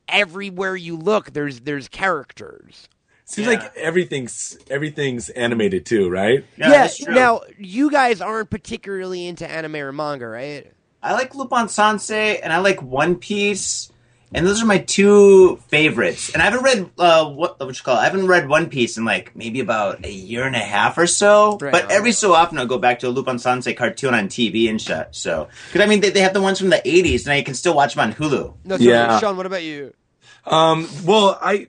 everywhere 0.09 0.77
you 0.77 0.97
look, 0.97 1.33
there's 1.33 1.61
there's 1.61 1.89
characters. 1.89 2.89
Seems 3.27 3.49
Yeah. 3.49 3.55
like 3.55 3.77
everything's 3.77 4.59
everything's 4.69 5.31
animated 5.31 5.87
too, 5.87 6.11
right? 6.11 6.45
Yeah, 6.59 6.67
yeah. 6.67 6.71
that's 6.71 6.99
true. 6.99 7.15
Now 7.15 7.41
you 7.59 7.91
guys 7.91 8.21
aren't 8.21 8.51
particularly 8.51 9.27
into 9.27 9.49
anime 9.51 9.77
or 9.77 9.93
manga, 9.93 10.27
right? 10.29 10.71
I 11.03 11.13
like 11.15 11.35
Lupin 11.35 11.67
Sansei 11.67 12.39
and 12.43 12.53
I 12.53 12.59
like 12.59 12.83
One 12.83 13.17
Piece 13.17 13.91
and 14.33 14.45
those 14.45 14.61
are 14.63 14.67
my 14.67 14.79
two 14.79 15.57
favorites. 15.69 16.31
And 16.35 16.43
I 16.43 16.47
haven't 16.47 16.65
read 16.65 16.91
uh, 16.99 17.31
what 17.31 17.59
what 17.61 17.69
you 17.79 17.83
call 17.85 17.97
it? 17.97 18.01
I 18.01 18.05
haven't 18.05 18.27
read 18.27 18.49
One 18.49 18.69
Piece 18.69 18.99
in 18.99 19.05
like 19.05 19.35
maybe 19.37 19.61
about 19.61 20.05
a 20.05 20.11
year 20.11 20.45
and 20.45 20.57
a 20.57 20.61
half 20.61 20.99
or 20.99 21.07
so. 21.07 21.57
Right 21.61 21.73
but 21.73 21.85
on. 21.85 21.93
every 21.93 22.13
so 22.13 22.35
often 22.35 22.59
I'll 22.59 22.67
go 22.67 22.79
back 22.79 22.99
to 23.01 23.09
a 23.09 23.11
Lupin 23.11 23.37
Sansei 23.37 23.77
cartoon 23.77 24.13
on 24.13 24.29
TV 24.29 24.69
and 24.69 24.81
shit. 24.81 25.09
So, 25.13 25.49
because 25.69 25.81
I 25.83 25.87
mean 25.89 26.01
they, 26.01 26.11
they 26.11 26.21
have 26.21 26.35
the 26.35 26.43
ones 26.43 26.59
from 26.59 26.71
the 26.71 26.83
'80s, 26.85 27.25
and 27.25 27.33
I 27.33 27.43
can 27.43 27.55
still 27.55 27.75
watch 27.75 27.95
them 27.95 28.05
on 28.09 28.13
Hulu. 28.15 28.55
No, 28.65 28.77
so, 28.77 28.83
Yeah. 28.83 29.19
Sean, 29.21 29.37
what 29.37 29.47
about 29.47 29.63
you? 29.63 29.95
Um, 30.47 30.89
well, 31.05 31.39
I 31.41 31.69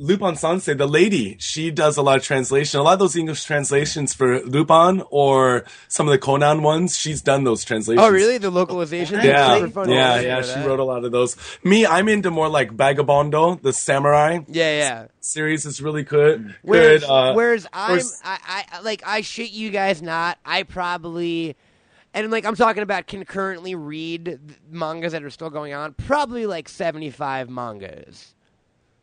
Lupin 0.00 0.34
Sensei, 0.34 0.72
the 0.72 0.86
lady, 0.86 1.36
she 1.38 1.70
does 1.70 1.98
a 1.98 2.02
lot 2.02 2.16
of 2.16 2.24
translation. 2.24 2.80
A 2.80 2.82
lot 2.82 2.94
of 2.94 2.98
those 3.00 3.16
English 3.16 3.44
translations 3.44 4.14
for 4.14 4.40
Lupin 4.40 5.02
or 5.10 5.64
some 5.88 6.08
of 6.08 6.12
the 6.12 6.18
Conan 6.18 6.62
ones, 6.62 6.98
she's 6.98 7.20
done 7.20 7.44
those 7.44 7.64
translations. 7.64 8.02
Oh, 8.02 8.10
really? 8.10 8.38
The 8.38 8.48
localization? 8.48 9.16
Yeah, 9.16 9.58
yeah, 9.58 10.20
yeah. 10.20 10.40
know 10.40 10.42
She 10.42 10.66
wrote 10.66 10.80
a 10.80 10.84
lot 10.84 11.04
of 11.04 11.12
those. 11.12 11.36
Me, 11.62 11.84
I'm 11.84 12.08
into 12.08 12.30
more 12.30 12.48
like 12.48 12.70
Vagabondo, 12.70 13.60
the 13.60 13.74
samurai 13.74 14.38
Yeah, 14.48 14.78
yeah. 14.78 15.06
series 15.20 15.66
is 15.66 15.82
really 15.82 16.02
good. 16.02 16.56
Whereas, 16.62 17.02
good. 17.02 17.10
Uh, 17.10 17.34
whereas 17.34 17.66
I'm, 17.70 18.00
I, 18.24 18.64
I, 18.72 18.80
like, 18.80 19.02
I 19.04 19.20
shit 19.20 19.50
you 19.50 19.68
guys 19.68 20.00
not. 20.00 20.38
I 20.46 20.62
probably, 20.62 21.56
and 22.14 22.30
like, 22.30 22.46
I'm 22.46 22.56
talking 22.56 22.82
about 22.82 23.06
concurrently 23.06 23.74
read 23.74 24.40
mangas 24.70 25.12
that 25.12 25.22
are 25.22 25.30
still 25.30 25.50
going 25.50 25.74
on. 25.74 25.92
Probably 25.92 26.46
like 26.46 26.70
75 26.70 27.50
mangas. 27.50 28.34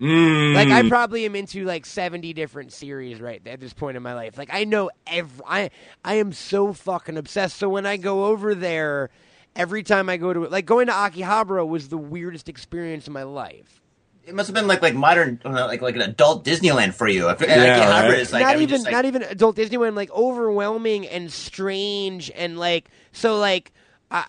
Mm, 0.01 0.53
Like, 0.55 0.69
I 0.69 0.87
probably 0.89 1.25
am 1.25 1.35
into 1.35 1.65
like 1.65 1.85
70 1.85 2.33
different 2.33 2.71
series 2.73 3.19
right 3.19 3.41
at 3.47 3.59
this 3.59 3.73
point 3.73 3.97
in 3.97 4.03
my 4.03 4.13
life. 4.13 4.37
Like, 4.37 4.49
I 4.51 4.63
know 4.63 4.89
every, 5.05 5.43
I, 5.47 5.69
I 6.03 6.15
am 6.15 6.33
so 6.33 6.73
fucking 6.73 7.17
obsessed. 7.17 7.57
So 7.57 7.69
when 7.69 7.85
I 7.85 7.97
go 7.97 8.25
over 8.25 8.55
there, 8.55 9.09
every 9.55 9.83
time 9.83 10.09
I 10.09 10.17
go 10.17 10.33
to, 10.33 10.41
like, 10.47 10.65
going 10.65 10.87
to 10.87 10.93
Akihabara 10.93 11.67
was 11.67 11.89
the 11.89 11.97
weirdest 11.97 12.49
experience 12.49 13.07
of 13.07 13.13
my 13.13 13.23
life. 13.23 13.81
It 14.25 14.35
must 14.35 14.47
have 14.47 14.53
been 14.55 14.67
like 14.67 14.81
like 14.81 14.93
modern, 14.93 15.39
uh, 15.45 15.51
like 15.67 15.81
like 15.81 15.95
an 15.95 16.01
adult 16.01 16.43
Disneyland 16.43 16.93
for 16.93 17.07
you. 17.07 17.29
If, 17.29 17.39
Yeah, 17.39 17.79
Akihabara 17.79 18.09
right. 18.09 18.19
is 18.19 18.33
like 18.33 18.41
not 18.41 18.49
I 18.49 18.53
mean, 18.55 18.63
even 18.63 18.69
just, 18.75 18.83
like, 18.83 18.91
not 18.91 19.05
even 19.05 19.23
adult 19.23 19.55
Disneyland, 19.55 19.95
like 19.95 20.11
overwhelming 20.11 21.07
and 21.07 21.31
strange 21.31 22.29
and 22.35 22.59
like 22.59 22.89
so 23.13 23.37
like 23.37 23.71
uh, 24.11 24.25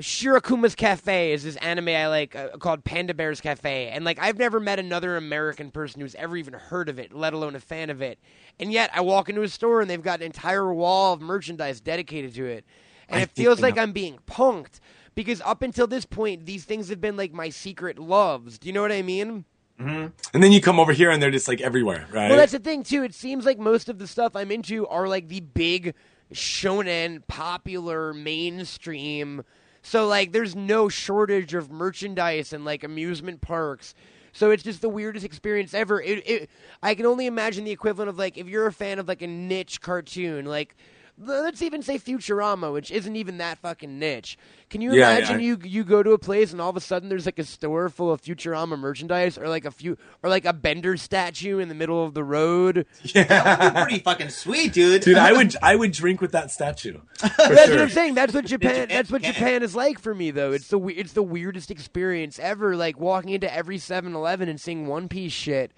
Shirokuma's 0.00 0.74
Cafe 0.74 1.32
is 1.32 1.44
this 1.44 1.56
anime 1.56 1.88
I 1.88 2.08
like 2.08 2.34
uh, 2.34 2.56
called 2.58 2.84
Panda 2.84 3.14
Bear's 3.14 3.40
Cafe, 3.40 3.88
and 3.88 4.04
like 4.04 4.18
I've 4.18 4.38
never 4.38 4.60
met 4.60 4.78
another 4.78 5.16
American 5.16 5.70
person 5.70 6.00
who's 6.00 6.14
ever 6.14 6.36
even 6.36 6.54
heard 6.54 6.88
of 6.88 6.98
it, 6.98 7.12
let 7.12 7.32
alone 7.32 7.54
a 7.54 7.60
fan 7.60 7.90
of 7.90 8.02
it. 8.02 8.18
And 8.58 8.72
yet 8.72 8.90
I 8.92 9.00
walk 9.00 9.28
into 9.28 9.42
a 9.42 9.48
store 9.48 9.80
and 9.80 9.88
they've 9.88 10.02
got 10.02 10.20
an 10.20 10.26
entire 10.26 10.72
wall 10.72 11.12
of 11.12 11.20
merchandise 11.20 11.80
dedicated 11.80 12.34
to 12.34 12.46
it, 12.46 12.64
and 13.08 13.20
I 13.20 13.22
it 13.22 13.30
feels 13.30 13.60
like 13.60 13.76
know. 13.76 13.82
I'm 13.82 13.92
being 13.92 14.18
punked 14.26 14.80
because 15.14 15.40
up 15.42 15.62
until 15.62 15.86
this 15.86 16.04
point 16.04 16.46
these 16.46 16.64
things 16.64 16.88
have 16.88 17.00
been 17.00 17.16
like 17.16 17.32
my 17.32 17.48
secret 17.50 17.98
loves. 17.98 18.58
Do 18.58 18.68
you 18.68 18.72
know 18.72 18.82
what 18.82 18.92
I 18.92 19.02
mean? 19.02 19.44
and 19.78 20.12
then 20.34 20.52
you 20.52 20.60
come 20.60 20.78
over 20.78 20.92
here 20.92 21.10
and 21.10 21.22
they're 21.22 21.30
just 21.30 21.48
like 21.48 21.62
everywhere, 21.62 22.06
right? 22.12 22.28
Well, 22.28 22.36
that's 22.36 22.52
the 22.52 22.58
thing 22.58 22.82
too. 22.82 23.02
It 23.02 23.14
seems 23.14 23.46
like 23.46 23.58
most 23.58 23.88
of 23.88 23.98
the 23.98 24.06
stuff 24.06 24.36
I'm 24.36 24.50
into 24.50 24.86
are 24.88 25.08
like 25.08 25.28
the 25.28 25.40
big 25.40 25.94
shonen, 26.34 27.26
popular, 27.26 28.12
mainstream. 28.12 29.42
So 29.82 30.06
like, 30.06 30.32
there's 30.32 30.54
no 30.54 30.88
shortage 30.88 31.54
of 31.54 31.70
merchandise 31.70 32.52
and 32.52 32.64
like 32.64 32.84
amusement 32.84 33.40
parks. 33.40 33.94
So 34.32 34.50
it's 34.50 34.62
just 34.62 34.80
the 34.80 34.88
weirdest 34.88 35.24
experience 35.24 35.74
ever. 35.74 36.00
It, 36.00 36.28
it, 36.28 36.50
I 36.82 36.94
can 36.94 37.06
only 37.06 37.26
imagine 37.26 37.64
the 37.64 37.70
equivalent 37.70 38.08
of 38.08 38.18
like 38.18 38.38
if 38.38 38.46
you're 38.48 38.66
a 38.66 38.72
fan 38.72 38.98
of 38.98 39.08
like 39.08 39.22
a 39.22 39.26
niche 39.26 39.80
cartoon, 39.80 40.44
like 40.44 40.76
let's 41.20 41.62
even 41.62 41.82
say 41.82 41.98
Futurama, 41.98 42.72
which 42.72 42.90
isn't 42.90 43.14
even 43.16 43.38
that 43.38 43.58
fucking 43.58 43.98
niche. 43.98 44.38
Can 44.70 44.80
you 44.80 44.92
Yeah, 44.92 45.10
imagine 45.16 45.40
yeah. 45.40 45.46
you 45.46 45.58
you 45.64 45.84
go 45.84 46.02
to 46.02 46.12
a 46.12 46.18
place 46.18 46.52
and 46.52 46.60
all 46.60 46.70
of 46.70 46.76
a 46.76 46.80
sudden 46.80 47.08
there's 47.08 47.26
like 47.26 47.38
a 47.38 47.44
store 47.44 47.88
full 47.88 48.10
of 48.12 48.22
Futurama 48.22 48.78
merchandise, 48.78 49.36
or 49.36 49.48
like 49.48 49.64
a 49.64 49.70
few, 49.70 49.96
or 50.22 50.30
like 50.30 50.44
a 50.44 50.52
Bender 50.52 50.96
statue 50.96 51.58
in 51.58 51.68
the 51.68 51.74
middle 51.74 52.04
of 52.04 52.14
the 52.14 52.24
road? 52.24 52.86
That'd 53.14 53.74
be 53.74 53.80
pretty 53.80 53.98
fucking 54.00 54.28
sweet, 54.30 54.72
dude. 54.72 55.02
Dude, 55.02 55.18
I 55.18 55.32
would 55.32 55.54
I 55.62 55.76
would 55.76 55.92
drink 55.92 56.20
with 56.20 56.32
that 56.32 56.50
statue. 56.50 56.98
That's 57.20 57.36
sure. 57.36 57.70
what 57.70 57.80
I'm 57.80 57.88
saying. 57.90 58.14
That's 58.14 58.32
what 58.34 58.46
Japan. 58.46 58.70
Japan 58.74 58.88
That's 58.88 59.10
what 59.10 59.22
can. 59.22 59.32
Japan 59.34 59.62
is 59.62 59.74
like 59.76 59.98
for 59.98 60.14
me, 60.14 60.30
though. 60.30 60.52
It's 60.52 60.68
the 60.68 60.78
it's 60.80 61.12
the 61.12 61.22
weirdest 61.22 61.70
experience 61.70 62.38
ever. 62.38 62.76
Like 62.76 62.98
walking 62.98 63.30
into 63.30 63.52
every 63.52 63.78
7-Eleven 63.78 64.48
and 64.48 64.60
seeing 64.60 64.86
One 64.86 65.08
Piece 65.08 65.32
shit. 65.32 65.72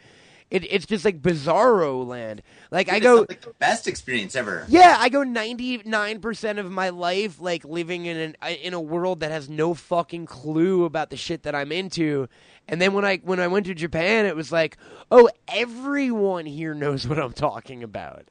It, 0.53 0.71
it's 0.71 0.85
just 0.85 1.03
like 1.07 1.23
bizarro 1.23 2.07
land. 2.07 2.43
Like 2.71 2.91
I 2.93 2.97
It's 2.97 3.05
go, 3.05 3.25
like 3.27 3.41
the 3.41 3.55
best 3.59 3.89
experience 3.89 4.37
ever. 4.37 4.67
yeah, 4.69 4.97
I 4.99 5.09
go 5.09 5.23
ninety 5.23 5.81
nine 5.87 6.21
percent 6.21 6.59
of 6.59 6.71
my 6.71 6.91
life 6.91 7.41
like 7.41 7.65
living 7.65 8.05
in 8.05 8.19
an 8.19 8.37
uh, 8.43 8.49
in 8.49 8.75
a 8.75 8.81
world 8.81 9.21
that 9.21 9.31
has 9.31 9.49
no 9.49 9.73
fucking 9.73 10.27
clue 10.27 10.85
about 10.85 11.09
the 11.09 11.17
shit 11.17 11.45
that 11.45 11.55
I'm 11.55 11.73
into. 11.73 12.29
And 12.69 12.83
then 12.83 12.93
when 12.93 13.03
I 13.03 13.17
when 13.25 13.41
I 13.41 13.49
went 13.49 13.65
to 13.65 13.75
Japan, 13.75 14.27
it 14.27 14.37
was 14.37 14.53
like, 14.53 14.77
oh, 15.11 15.31
everyone 15.49 16.45
here 16.45 16.75
knows 16.75 17.09
what 17.09 17.19
I'm 17.19 17.33
talking 17.33 17.83
about. 17.83 18.29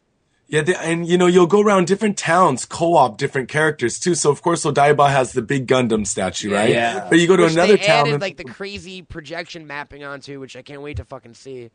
Yeah, 0.47 0.61
they, 0.61 0.75
and 0.75 1.07
you 1.07 1.17
know 1.17 1.25
you'll 1.25 1.47
go 1.47 1.61
around 1.61 1.87
different 1.87 2.19
towns, 2.19 2.65
co-op 2.65 3.17
different 3.17 3.49
characters 3.49 3.97
too. 3.97 4.13
So 4.13 4.29
of 4.29 4.43
course 4.43 4.63
Odaiba 4.63 5.09
has 5.09 5.31
the 5.31 5.41
big 5.41 5.65
Gundam 5.65 6.05
statue, 6.05 6.53
right? 6.53 6.69
Yeah. 6.69 7.07
But 7.09 7.17
you 7.19 7.27
go 7.27 7.35
to 7.35 7.43
Which 7.43 7.53
another 7.53 7.77
they 7.77 7.83
town, 7.83 8.01
added 8.01 8.13
and, 8.13 8.21
like 8.21 8.37
the 8.37 8.43
crazy 8.43 9.01
projection 9.01 9.65
mapping 9.65 10.03
onto, 10.03 10.39
which 10.39 10.55
I 10.55 10.61
can't 10.61 10.83
wait 10.83 10.97
to 10.97 11.05
fucking 11.05 11.33
see. 11.33 11.71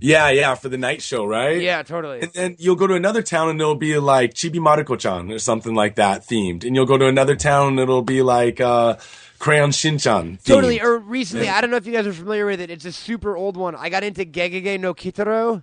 Yeah, 0.00 0.28
yeah, 0.30 0.54
for 0.54 0.68
the 0.68 0.78
night 0.78 1.02
show, 1.02 1.24
right? 1.24 1.60
Yeah, 1.60 1.82
totally. 1.82 2.20
And 2.20 2.32
then 2.32 2.56
you'll 2.58 2.76
go 2.76 2.86
to 2.86 2.94
another 2.94 3.22
town 3.22 3.48
and 3.48 3.60
it'll 3.60 3.74
be 3.74 3.98
like 3.98 4.34
Chibi 4.34 4.56
Maruko-chan 4.56 5.32
or 5.32 5.38
something 5.38 5.74
like 5.74 5.94
that 5.96 6.22
themed. 6.22 6.64
And 6.64 6.76
you'll 6.76 6.86
go 6.86 6.98
to 6.98 7.06
another 7.06 7.36
town 7.36 7.68
and 7.68 7.80
it'll 7.80 8.02
be 8.02 8.22
like 8.22 8.60
uh, 8.60 8.96
Crayon 9.38 9.72
Shin-chan. 9.72 10.38
Themed. 10.38 10.44
Totally. 10.44 10.80
Or 10.80 10.98
recently, 10.98 11.48
I 11.48 11.60
don't 11.60 11.70
know 11.70 11.76
if 11.76 11.86
you 11.86 11.92
guys 11.92 12.06
are 12.06 12.12
familiar 12.12 12.46
with 12.46 12.60
it. 12.60 12.70
It's 12.70 12.84
a 12.84 12.92
super 12.92 13.36
old 13.36 13.56
one. 13.56 13.74
I 13.74 13.88
got 13.88 14.04
into 14.04 14.24
Gegege 14.24 14.78
no 14.80 14.94
Kitaro. 14.94 15.62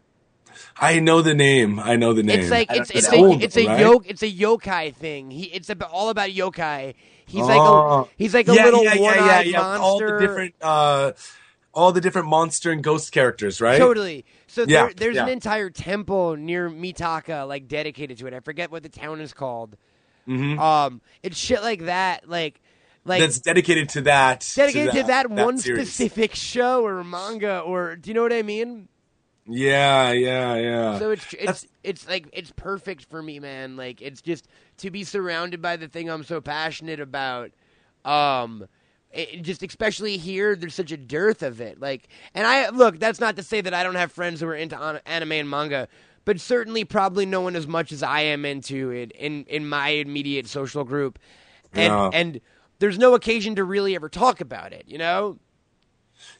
I 0.78 1.00
know 1.00 1.22
the 1.22 1.34
name. 1.34 1.80
I 1.80 1.96
know 1.96 2.14
the 2.14 2.24
name. 2.24 2.40
It's 2.40 2.52
like 2.52 2.70
it's 2.72 2.92
it's 2.92 3.08
it's 3.08 3.14
a 3.14 3.18
old, 3.18 3.44
it's 3.44 3.58
a 3.58 3.66
right? 3.66 3.80
yoke 3.80 4.08
it's 4.08 4.22
a 4.22 4.32
yokai 4.32 4.96
thing. 4.96 5.32
He 5.32 5.46
it's 5.46 5.70
about, 5.70 5.90
all 5.92 6.10
about 6.10 6.30
yokai. 6.30 6.94
He's 7.26 7.42
like 7.42 7.58
a 7.58 7.62
Oh. 7.62 8.10
he's 8.18 8.34
like 8.34 8.48
a 8.48 8.54
yeah, 8.54 8.66
little 8.66 8.84
yeah, 8.84 9.00
one 9.00 9.16
yeah, 9.16 9.26
yeah, 9.26 9.42
yeah. 9.42 9.58
monster. 9.62 9.84
All 9.84 10.00
the 10.00 10.18
different, 10.20 10.56
uh, 10.62 11.12
all 11.74 11.92
the 11.92 12.02
different 12.02 12.28
monster 12.28 12.72
and 12.72 12.84
ghost 12.84 13.12
characters, 13.12 13.60
right? 13.60 13.78
Totally. 13.80 14.26
So 14.48 14.62
Yeah, 14.68 14.86
there, 14.86 14.94
there's 14.96 15.18
an 15.18 15.30
entire 15.30 15.70
temple 15.70 16.36
near 16.36 16.70
Mitaka, 16.70 17.48
like 17.48 17.68
dedicated 17.68 18.18
to 18.20 18.28
it. 18.28 18.34
I 18.34 18.40
forget 18.42 18.72
what 18.72 18.84
the 18.84 18.90
town 18.90 19.20
is 19.22 19.34
called. 19.34 19.76
Mhm. 20.28 20.58
Um, 20.60 21.02
it's 21.24 21.38
shit 21.38 21.62
like 21.62 21.86
that, 21.86 22.30
like 22.30 22.62
like 23.06 23.20
That's 23.20 23.40
dedicated 23.40 23.90
to 23.90 24.02
that. 24.02 24.50
dedicated 24.56 24.94
to 24.94 25.04
that, 25.04 25.30
one 25.30 25.58
series. 25.58 25.92
specific 25.92 26.36
show 26.36 26.86
or 26.86 27.04
manga 27.04 27.60
or 27.60 27.96
do 27.98 28.10
you 28.10 28.14
know 28.14 28.22
what 28.22 28.32
I 28.32 28.44
mean? 28.44 28.88
Yeah, 29.46 30.12
yeah, 30.14 30.56
yeah. 30.56 31.00
So 31.00 31.12
it's 31.12 31.26
it's 31.34 31.40
That's- 31.46 31.68
it's 31.84 32.08
like 32.08 32.30
it's 32.32 32.54
perfect 32.56 33.06
for 33.10 33.22
me, 33.22 33.40
man. 33.42 33.76
Like 33.76 34.02
it's 34.02 34.22
just 34.22 34.48
to 34.78 34.90
be 34.90 35.04
surrounded 35.04 35.62
by 35.62 35.76
the 35.76 35.90
thing 35.90 36.10
I'm 36.10 36.24
so 36.24 36.40
passionate 36.40 37.02
about. 37.02 37.52
Um, 38.06 38.68
it, 39.14 39.34
it 39.34 39.42
just 39.44 39.64
especially 39.64 40.18
here, 40.18 40.56
there's 40.56 40.76
such 40.76 40.92
a 40.92 40.98
dearth 40.98 41.44
of 41.44 41.62
it. 41.62 41.80
Like, 41.80 42.08
and 42.34 42.46
I 42.46 42.70
look. 42.70 43.00
That's 43.00 43.20
not 43.20 43.36
to 43.38 43.44
say 43.44 43.62
that 43.62 43.74
I 43.74 43.84
don't 43.84 43.96
have 43.96 44.12
friends 44.12 44.42
who 44.42 44.48
are 44.48 44.56
into 44.56 44.82
an- 44.82 45.02
anime 45.06 45.32
and 45.34 45.50
manga, 45.50 45.88
but 46.26 46.40
certainly 46.40 46.84
probably 46.84 47.26
no 47.26 47.42
one 47.42 47.56
as 47.56 47.68
much 47.68 47.92
as 47.92 48.04
I 48.04 48.22
am 48.22 48.46
into 48.46 48.90
it 48.90 49.12
in 49.12 49.46
in 49.46 49.68
my 49.68 49.90
immediate 49.90 50.48
social 50.48 50.84
group. 50.84 51.20
And 51.74 51.92
and 52.14 52.42
there's 52.80 52.98
no 52.98 53.14
occasion 53.14 53.56
to 53.56 53.64
really 53.64 53.96
ever 53.96 54.10
talk 54.10 54.42
about 54.42 54.74
it. 54.74 54.84
You 54.88 54.98
know. 54.98 55.38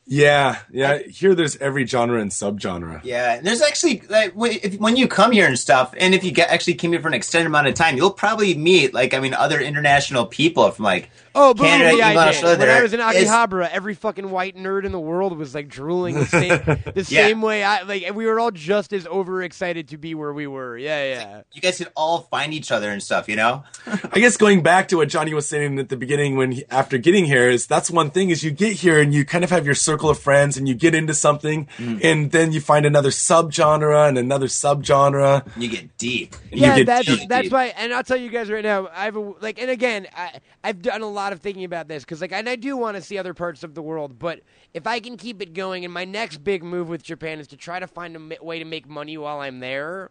Yeah, 0.06 0.60
yeah. 0.72 0.98
Here, 1.00 1.34
there's 1.34 1.56
every 1.58 1.86
genre 1.86 2.20
and 2.20 2.30
subgenre. 2.32 3.02
Yeah, 3.04 3.40
there's 3.42 3.62
actually 3.62 4.02
like 4.10 4.34
if, 4.36 4.76
when 4.80 4.96
you 4.98 5.08
come 5.08 5.32
here 5.32 5.48
and 5.48 5.58
stuff, 5.58 5.94
and 5.98 6.14
if 6.14 6.24
you 6.24 6.32
get 6.32 6.50
actually 6.50 6.74
came 6.76 6.92
here 6.92 7.02
for 7.02 7.08
an 7.08 7.14
extended 7.14 7.48
amount 7.48 7.68
of 7.68 7.74
time, 7.76 7.96
you'll 7.98 8.12
probably 8.12 8.54
meet 8.56 8.94
like 8.94 9.14
I 9.14 9.20
mean 9.20 9.34
other 9.34 9.60
international 9.62 10.26
people 10.26 10.70
from 10.72 10.84
like 10.86 11.10
Oh, 11.36 11.54
believe 11.56 11.72
Canada, 11.72 11.96
me, 11.96 12.02
I 12.04 12.10
England, 12.10 12.28
did. 12.28 12.36
Australia. 12.36 12.60
When 12.60 12.70
I 12.70 12.82
was 12.84 12.94
in 12.94 13.00
It's- 13.00 13.26
Akihabara, 13.28 13.70
every 13.72 13.96
fucking 13.96 14.30
white 14.30 14.56
nerd 14.56 14.86
in 14.86 14.92
the 14.92 15.00
world 15.00 15.36
was 15.36 15.56
like 15.56 15.68
drooling 15.68 16.14
the 16.14 16.26
same, 16.28 16.50
the 16.94 17.06
Yeah. 17.10 17.26
same 17.28 17.42
way. 17.42 17.64
I 17.64 17.82
like. 17.84 18.14
We 18.14 18.26
were 18.28 18.40
all 18.40 18.52
just 18.52 18.94
as 18.94 19.08
overexcited 19.08 19.88
to 19.90 19.98
be 19.98 20.14
where 20.14 20.32
we 20.32 20.46
were. 20.46 20.78
Yeah, 20.78 21.04
yeah. 21.04 21.42
you 21.54 21.62
guys 21.62 21.78
can 21.80 21.88
all 21.96 22.20
find 22.30 22.54
each 22.54 22.72
other 22.72 22.90
and 22.92 23.02
stuff, 23.02 23.28
you 23.28 23.36
know? 23.36 23.64
I 23.88 24.20
guess 24.20 24.38
going 24.38 24.62
back 24.62 24.90
to 24.90 24.98
what 24.98 25.10
Johnny 25.10 25.34
was 25.34 25.48
saying 25.48 25.80
at 25.80 25.90
the 25.90 25.98
beginning, 25.98 26.36
when 26.38 26.52
he, 26.52 26.66
after 26.70 27.00
getting 27.00 27.26
here, 27.26 27.50
is 27.50 27.66
that's 27.66 27.90
one 27.90 28.12
thing 28.12 28.30
is 28.30 28.44
you 28.44 28.52
get 28.52 28.74
here 28.74 29.00
and 29.02 29.12
you 29.12 29.26
kind 29.26 29.44
of 29.44 29.50
have 29.50 29.66
your 29.66 29.74
circle 29.94 30.10
of 30.10 30.18
friends 30.20 30.58
and 30.58 30.68
you 30.68 30.74
get 30.74 30.96
into 30.96 31.14
something, 31.14 31.68
Mm. 31.78 32.04
and 32.04 32.32
then 32.32 32.52
you 32.52 32.60
find 32.62 32.86
another 32.86 33.10
subgenre 33.10 34.08
and 34.10 34.18
another 34.18 34.48
subgenre. 34.48 35.46
You 35.56 35.70
get 35.70 35.98
deep. 35.98 36.36
Yeah, 36.52 36.78
get 36.78 36.86
that's 36.88 37.06
deep. 37.08 37.30
that's 37.30 37.50
why, 37.52 37.66
and 37.78 37.94
I'll 37.94 38.04
tell 38.04 38.18
you 38.18 38.30
guys 38.30 38.50
right 38.50 38.64
now. 38.64 38.90
I've 38.94 39.16
like, 39.42 39.60
and 39.62 39.70
again, 39.70 40.08
I 40.16 40.40
I've 40.64 40.82
done 40.82 41.02
a 41.02 41.08
lot 41.10 41.34
of 41.34 41.42
thinking 41.42 41.64
about 41.64 41.88
this 41.88 42.04
because 42.04 42.22
like, 42.22 42.32
and 42.32 42.50
I 42.50 42.56
do 42.56 42.76
want 42.76 42.98
to 42.98 43.02
see 43.02 43.18
other 43.18 43.34
parts 43.34 43.64
of 43.64 43.76
the 43.76 43.82
world, 43.82 44.18
but 44.18 44.40
if 44.74 44.88
I 44.88 45.00
can 45.00 45.18
keep 45.18 45.42
it 45.42 45.54
going, 45.54 45.86
and 45.86 45.94
my 45.94 46.06
next 46.06 46.44
big 46.44 46.64
move 46.64 46.90
with 46.90 47.04
Japan 47.04 47.40
is 47.40 47.48
to 47.50 47.58
try 47.58 47.80
to 47.80 47.88
find 47.88 48.16
a 48.16 48.44
way 48.44 48.60
to 48.60 48.66
make 48.66 48.88
money 48.90 49.18
while 49.18 49.40
I'm 49.40 49.60
there. 49.60 50.10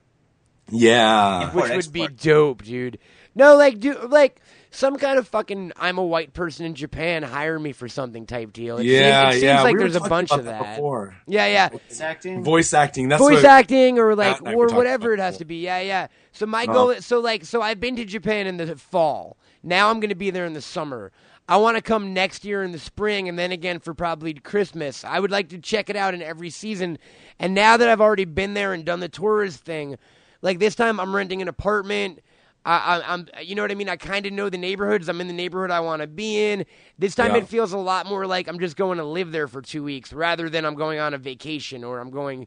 Yeah. 0.71 1.47
Import, 1.47 1.71
which 1.71 1.87
would 1.87 1.93
be 1.93 2.07
dope, 2.09 2.63
dude. 2.63 2.99
No, 3.35 3.57
like, 3.57 3.81
do 3.81 3.99
like 4.09 4.41
some 4.73 4.97
kind 4.97 5.19
of 5.19 5.29
fucking 5.29 5.73
I'm 5.77 5.99
a 5.99 6.05
white 6.05 6.33
person 6.33 6.67
in 6.67 6.75
Japan, 6.75 7.23
hire 7.23 7.59
me 7.59 7.73
for 7.73 7.89
something 7.89 8.27
type 8.27 8.53
deal. 8.53 8.79
It 8.79 8.87
yeah, 8.87 9.31
seems, 9.31 9.43
it 9.43 9.47
yeah. 9.47 9.57
seems 9.57 9.65
like 9.65 9.73
we 9.75 9.75
were 9.75 9.81
there's 9.81 9.97
a 9.97 9.99
talking 9.99 10.09
bunch 10.09 10.31
about 10.31 10.39
of 10.41 10.45
that 10.47 10.63
that. 10.63 10.77
before. 10.77 11.17
Yeah, 11.27 11.47
yeah. 11.47 11.69
Voice 11.69 12.01
acting. 12.01 12.43
Voice 12.43 12.75
acting. 12.75 13.09
That's 13.09 13.21
Voice 13.23 13.37
what, 13.37 13.45
acting 13.45 13.99
or 13.99 14.15
like 14.17 14.41
Matt 14.41 14.41
and 14.41 14.49
I 14.49 14.53
or 14.55 14.67
whatever 14.75 15.13
it 15.13 15.21
has 15.21 15.39
to 15.39 15.45
be. 15.45 15.57
Yeah, 15.57 15.81
yeah. 15.81 16.07
So 16.33 16.47
my 16.47 16.65
Oh. 16.69 16.73
goal 16.73 16.95
so 17.01 17.21
like 17.21 17.45
so 17.45 17.61
I've 17.63 17.81
been 17.81 17.97
to 17.97 18.05
Japan 18.05 18.47
in 18.47 18.57
the 18.57 18.75
fall. 18.77 19.37
Now 19.63 19.91
I'm 19.91 20.01
going 20.01 20.09
to 20.09 20.15
be 20.17 20.31
there 20.31 20.47
in 20.47 20.55
the 20.55 20.63
summer. 20.63 21.13
I 21.49 21.57
want 21.59 21.77
to 21.77 21.83
come 21.83 22.15
next 22.15 22.45
year 22.45 22.63
in 22.63 22.73
the 22.73 22.79
spring 22.79 23.29
and 23.29 23.39
then 23.39 23.53
again 23.53 23.79
for 23.81 23.95
probably 23.95 24.33
Christmas. 24.35 25.05
I 25.05 25.21
would 25.21 25.31
like 25.31 25.51
to 25.51 25.59
check 25.59 25.91
it 25.91 25.97
out 25.97 26.15
in 26.15 26.23
every 26.23 26.51
season. 26.51 26.99
And 27.39 27.53
now 27.53 27.77
that 27.77 27.89
I've 27.89 28.01
already 28.01 28.25
been 28.25 28.55
there 28.55 28.73
and 28.73 28.85
done 28.85 29.01
the 29.01 29.09
tourist 29.09 29.65
thing, 29.65 29.99
like 30.41 30.61
this 30.61 30.75
time 30.75 30.99
I'm 30.99 31.15
renting 31.15 31.43
an 31.43 31.49
apartment. 31.49 32.21
I, 32.65 32.77
I, 33.01 33.13
I'm, 33.13 33.27
you 33.43 33.55
know 33.55 33.63
what 33.63 33.73
I 33.73 33.75
mean. 33.75 33.89
I 33.89 33.97
kind 33.97 34.25
of 34.25 34.33
know 34.33 34.49
the 34.49 34.59
neighborhoods. 34.59 35.09
I'm 35.09 35.21
in 35.21 35.27
the 35.27 35.33
neighborhood 35.33 35.71
I 35.71 35.81
want 35.81 36.01
to 36.03 36.07
be 36.07 36.45
in. 36.45 36.65
This 36.99 37.15
time 37.15 37.33
Yeah. 37.33 37.39
it 37.39 37.49
feels 37.49 37.73
a 37.73 37.79
lot 37.79 38.07
more 38.07 38.27
like 38.27 38.47
I'm 38.49 38.59
just 38.61 38.77
going 38.77 38.99
to 38.99 39.05
live 39.05 39.33
there 39.33 39.49
for 39.49 39.61
two 39.63 39.83
weeks, 39.83 40.13
rather 40.13 40.49
than 40.49 40.65
I'm 40.65 40.75
going 40.77 40.99
on 41.01 41.13
a 41.15 41.19
vacation 41.19 41.83
or 41.83 41.99
I'm 41.99 42.11
going 42.11 42.47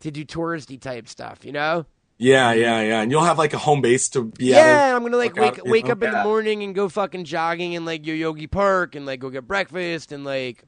to 0.00 0.10
do 0.10 0.24
touristy 0.24 0.80
type 0.80 1.08
stuff. 1.08 1.44
You 1.44 1.52
know? 1.52 1.84
Yeah, 2.16 2.52
yeah, 2.52 2.80
yeah. 2.82 3.00
And 3.02 3.10
you'll 3.10 3.24
have 3.24 3.38
like 3.38 3.52
a 3.54 3.58
home 3.58 3.80
base 3.82 4.08
to 4.10 4.24
be 4.24 4.46
Yeah, 4.46 4.56
at. 4.58 4.66
and 4.88 4.96
I'm 4.96 5.02
gonna 5.02 5.16
like 5.16 5.36
work 5.36 5.58
out, 5.58 5.64
wake 5.64 5.72
wake 5.72 5.84
know? 5.86 5.92
up 5.92 6.02
in 6.02 6.10
the 6.12 6.22
morning 6.22 6.62
and 6.62 6.74
go 6.74 6.88
fucking 6.88 7.24
jogging 7.24 7.72
in 7.72 7.84
like 7.86 8.02
Yoyogi 8.02 8.50
Park 8.50 8.94
and 8.94 9.06
like 9.06 9.20
go 9.20 9.30
get 9.30 9.46
breakfast 9.46 10.12
and 10.12 10.24
like. 10.24 10.64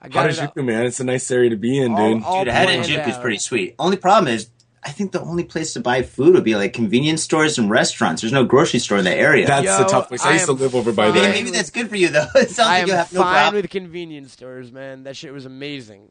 I 0.00 0.08
got 0.08 0.28
it 0.30 0.38
all- 0.40 0.48
Harajuku, 0.48 0.64
man. 0.64 0.86
It's 0.86 0.98
a 0.98 1.04
nice 1.04 1.30
area 1.30 1.50
to 1.50 1.56
be 1.56 1.78
in, 1.78 1.92
all- 1.94 2.14
dude. 2.14 2.22
all 2.24 2.44
Dude, 2.44 2.52
planned 2.52 2.84
Harajuku 2.84 3.08
is 3.08 3.18
pretty 3.18 3.38
sweet. 3.38 3.74
Only 3.78 3.96
problem 3.96 4.32
is, 4.34 4.50
I 4.84 4.90
think 4.90 5.12
the 5.12 5.20
only 5.20 5.44
place 5.44 5.74
to 5.74 5.80
buy 5.80 6.02
food 6.02 6.34
would 6.34 6.42
be 6.44 6.56
like 6.56 6.72
convenience 6.72 7.22
stores 7.22 7.56
and 7.56 7.70
restaurants. 7.70 8.22
There's 8.22 8.32
no 8.32 8.44
grocery 8.44 8.80
store 8.80 8.98
in 8.98 9.04
the 9.04 9.14
area. 9.14 9.46
That's 9.46 9.64
Yo, 9.64 9.78
the 9.78 9.84
tough 9.84 10.08
place. 10.08 10.24
I 10.24 10.30
I 10.30 10.32
used 10.34 10.46
to 10.46 10.52
live 10.52 10.74
over 10.74 10.90
by 10.92 11.04
fine. 11.06 11.14
maybe, 11.14 11.20
there. 11.24 11.32
maybe 11.34 11.50
that's 11.50 11.70
good 11.70 11.88
for 11.88 11.96
you 11.96 12.08
though. 12.08 12.26
It 12.34 12.50
sounds 12.50 12.68
I 12.68 12.78
like 12.80 12.86
you 12.88 12.92
am 12.94 12.98
have 12.98 13.12
no 13.12 13.20
fine 13.20 13.34
problem. 13.34 13.62
with 13.62 13.70
convenience 13.70 14.32
stores, 14.32 14.72
man. 14.72 15.04
That 15.04 15.16
shit 15.16 15.32
was 15.32 15.46
amazing. 15.46 16.10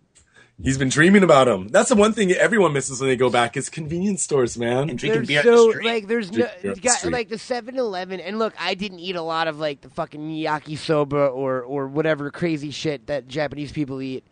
He's 0.63 0.77
been 0.77 0.89
dreaming 0.89 1.23
about 1.23 1.45
them. 1.45 1.69
That's 1.69 1.89
the 1.89 1.95
one 1.95 2.13
thing 2.13 2.31
everyone 2.33 2.71
misses 2.71 3.01
when 3.01 3.09
they 3.09 3.15
go 3.15 3.31
back 3.31 3.57
is 3.57 3.67
convenience 3.67 4.21
stores, 4.21 4.57
man. 4.59 4.89
and 4.91 4.97
drinking 4.99 5.25
beer 5.25 5.41
so 5.41 5.49
on 5.49 5.67
the 5.67 5.73
street. 5.73 5.85
like 5.87 6.07
there's 6.07 6.31
no 6.31 6.37
Drink 6.37 6.61
beer 6.61 6.73
the 6.75 6.81
got 6.81 7.05
like 7.11 7.29
the 7.29 7.35
7-Eleven 7.37 8.19
and 8.19 8.37
look, 8.37 8.53
I 8.59 8.75
didn't 8.75 8.99
eat 8.99 9.15
a 9.15 9.21
lot 9.23 9.47
of 9.47 9.59
like 9.59 9.81
the 9.81 9.89
fucking 9.89 10.21
yakisoba 10.29 11.33
or 11.33 11.61
or 11.63 11.87
whatever 11.87 12.29
crazy 12.31 12.71
shit 12.71 13.07
that 13.07 13.27
Japanese 13.27 13.71
people 13.71 14.01
eat. 14.01 14.23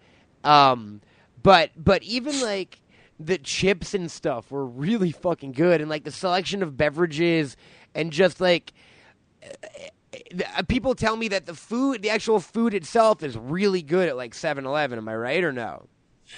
Um 0.43 1.01
but 1.41 1.71
but 1.75 2.03
even 2.03 2.39
like 2.41 2.79
the 3.19 3.37
chips 3.37 3.93
and 3.93 4.09
stuff 4.09 4.49
were 4.51 4.65
really 4.65 5.11
fucking 5.11 5.51
good 5.51 5.81
and 5.81 5.89
like 5.89 6.03
the 6.03 6.11
selection 6.11 6.63
of 6.63 6.77
beverages 6.77 7.57
and 7.93 8.11
just 8.11 8.39
like 8.39 8.71
uh, 9.43 10.63
people 10.67 10.95
tell 10.95 11.17
me 11.17 11.27
that 11.27 11.45
the 11.45 11.53
food 11.53 12.01
the 12.01 12.09
actual 12.09 12.39
food 12.39 12.73
itself 12.73 13.21
is 13.21 13.37
really 13.37 13.81
good 13.81 14.07
at 14.07 14.15
like 14.15 14.33
7-Eleven 14.33 14.97
am 14.97 15.09
I 15.09 15.15
right 15.15 15.43
or 15.43 15.51
no? 15.51 15.87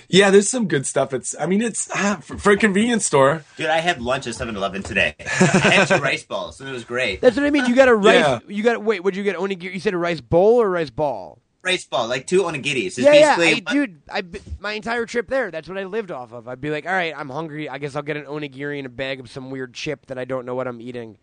Yeah, 0.08 0.30
there's 0.30 0.50
some 0.50 0.70
good 0.70 0.86
stuff. 0.86 1.14
It's, 1.14 1.36
I 1.38 1.46
mean, 1.48 1.62
it's 1.62 1.90
ah, 1.94 2.20
for, 2.22 2.38
for 2.38 2.52
a 2.52 2.58
convenience 2.58 3.06
store. 3.06 3.44
Dude, 3.58 3.68
I 3.68 3.80
had 3.80 4.02
lunch 4.02 4.26
at 4.26 4.36
7-Eleven 4.36 4.84
today. 4.84 5.16
I 5.20 5.24
had 5.24 5.88
two 5.88 5.96
rice 5.96 6.24
balls, 6.24 6.62
and 6.62 6.70
it 6.70 6.72
was 6.72 6.86
great. 6.86 7.20
That's 7.20 7.36
what 7.36 7.46
I 7.46 7.50
mean. 7.50 7.66
You 7.66 7.76
got 7.76 7.90
a 7.90 7.96
rice. 7.96 8.16
Yeah. 8.16 8.40
You 8.48 8.64
got 8.64 8.82
wait. 8.82 9.04
Would 9.04 9.18
you 9.18 9.24
get 9.24 9.36
only? 9.36 9.58
You 9.60 9.82
said 9.82 9.94
a 9.94 9.98
rice 9.98 10.22
bowl 10.22 10.62
or 10.62 10.70
rice 10.70 10.90
ball? 10.90 11.40
Rice 11.64 11.86
ball, 11.86 12.08
like 12.08 12.26
two 12.26 12.42
onigiris. 12.44 12.86
It's 12.88 12.98
yeah, 13.00 13.14
yeah. 13.14 13.36
basically 13.38 13.64
I, 13.68 13.74
dude, 13.74 14.02
I 14.12 14.24
my 14.60 14.74
entire 14.74 15.06
trip 15.06 15.28
there. 15.28 15.52
That's 15.52 15.70
what 15.70 15.78
I 15.78 15.84
lived 15.84 16.10
off 16.12 16.34
of. 16.34 16.48
I'd 16.48 16.60
be 16.60 16.72
like, 16.72 16.86
all 16.88 16.92
right, 16.92 17.14
I'm 17.16 17.30
hungry. 17.30 17.70
I 17.70 17.78
guess 17.78 17.96
I'll 17.96 18.02
get 18.02 18.18
an 18.18 18.26
onigiri 18.26 18.78
and 18.80 18.88
a 18.88 18.90
bag 18.90 19.20
of 19.20 19.30
some 19.30 19.52
weird 19.52 19.74
chip 19.74 20.08
that 20.08 20.18
I 20.18 20.26
don't 20.26 20.46
know 20.46 20.56
what 20.56 20.68
I'm 20.68 20.82
eating. 20.82 21.18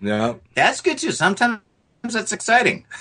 Yeah. 0.00 0.34
that's 0.54 0.80
good 0.80 0.98
too. 0.98 1.10
Sometimes 1.10 1.60
that's 2.04 2.30
exciting. 2.32 2.86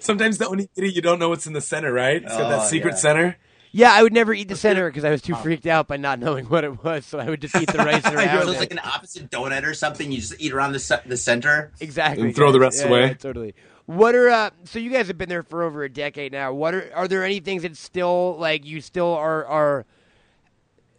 Sometimes 0.00 0.38
the 0.38 0.46
onigiri, 0.46 0.94
you 0.94 1.02
don't 1.02 1.18
know 1.18 1.28
what's 1.28 1.46
in 1.46 1.52
the 1.52 1.60
center, 1.60 1.92
right? 1.92 2.22
It's 2.22 2.32
got 2.36 2.48
that 2.48 2.60
Oh, 2.62 2.64
secret 2.66 2.92
yeah. 2.92 2.96
center. 2.96 3.36
yeah, 3.72 3.92
I 3.92 4.02
would 4.02 4.12
never 4.14 4.32
eat 4.32 4.48
the 4.48 4.56
center 4.56 4.88
because 4.88 5.04
I 5.04 5.10
was 5.10 5.20
too 5.22 5.34
freaked 5.34 5.66
out 5.66 5.88
by 5.88 5.98
not 5.98 6.18
knowing 6.24 6.46
what 6.46 6.64
it 6.64 6.82
was. 6.82 7.04
So 7.04 7.18
I 7.18 7.28
would 7.28 7.40
just 7.42 7.54
eat 7.56 7.70
the 7.70 7.78
rice 7.78 8.02
So 8.04 8.14
around 8.14 8.28
it's 8.28 8.42
it. 8.42 8.46
Looks 8.46 8.60
like 8.60 8.72
an 8.72 8.80
opposite 8.82 9.30
donut 9.30 9.64
or 9.64 9.74
something. 9.74 10.10
You 10.10 10.18
just 10.18 10.34
eat 10.40 10.52
around 10.52 10.72
the 10.72 11.02
the 11.06 11.16
center. 11.18 11.72
Exactly. 11.80 12.24
And 12.24 12.34
throw 12.34 12.50
the 12.52 12.60
rest 12.60 12.80
yeah, 12.82 12.88
away. 12.88 13.06
yeah, 13.08 13.14
totally. 13.14 13.54
What 13.86 14.14
are 14.16 14.28
uh, 14.28 14.50
so 14.64 14.78
you 14.78 14.90
guys 14.90 15.06
have 15.06 15.16
been 15.16 15.28
there 15.28 15.44
for 15.44 15.62
over 15.62 15.84
a 15.84 15.88
decade 15.88 16.32
now? 16.32 16.52
What 16.52 16.74
are 16.74 16.90
are 16.94 17.08
there 17.08 17.24
any 17.24 17.40
things 17.40 17.62
that 17.62 17.76
still 17.76 18.36
like 18.36 18.64
you 18.64 18.80
still 18.80 19.14
are 19.14 19.46
are 19.46 19.86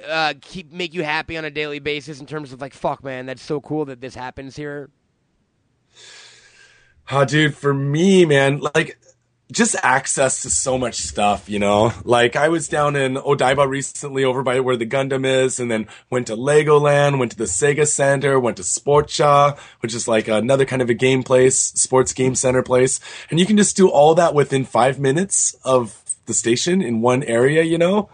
uh, 0.08 0.34
keep 0.42 0.72
make 0.72 0.94
you 0.94 1.04
happy 1.04 1.38
on 1.38 1.44
a 1.44 1.52
daily 1.52 1.80
basis 1.80 2.20
in 2.20 2.26
terms 2.26 2.54
of 2.54 2.62
like 2.62 2.74
fuck 2.74 3.04
man 3.04 3.26
that's 3.26 3.42
so 3.42 3.60
cool 3.60 3.86
that 3.86 4.00
this 4.00 4.16
happens 4.16 4.56
here. 4.56 4.90
Oh, 7.10 7.24
dude, 7.24 7.56
for 7.56 7.74
me, 7.74 8.26
man, 8.26 8.62
like 8.76 9.00
just 9.52 9.76
access 9.82 10.42
to 10.42 10.50
so 10.50 10.78
much 10.78 10.96
stuff, 10.96 11.50
you 11.50 11.60
know? 11.60 11.94
Like 12.04 12.36
I 12.36 12.50
was 12.50 12.68
down 12.68 12.96
in 12.96 13.16
Odaiba 13.16 13.68
recently 13.68 14.24
over 14.24 14.44
by 14.44 14.60
where 14.60 14.76
the 14.76 14.86
Gundam 14.86 15.26
is 15.26 15.60
and 15.60 15.72
then 15.72 15.88
went 16.10 16.28
to 16.28 16.36
Legoland, 16.36 17.18
went 17.18 17.32
to 17.32 17.38
the 17.38 17.46
Sega 17.46 17.88
Center, 17.88 18.40
went 18.40 18.58
to 18.58 18.64
Sportcha, 18.64 19.58
which 19.80 19.94
is 19.94 20.08
like 20.08 20.28
another 20.28 20.66
kind 20.66 20.82
of 20.82 20.90
a 20.90 20.94
game 20.94 21.24
place, 21.24 21.58
sports 21.58 22.12
game 22.12 22.36
center 22.36 22.62
place. 22.62 23.00
And 23.30 23.40
you 23.40 23.46
can 23.46 23.58
just 23.58 23.78
do 23.78 23.90
all 23.90 24.16
that 24.16 24.34
within 24.34 24.66
five 24.66 25.00
minutes 25.00 25.56
of 25.64 26.04
the 26.26 26.34
station 26.34 26.82
in 26.82 27.02
one 27.02 27.24
area, 27.24 27.64
you 27.64 27.78
know? 27.78 28.10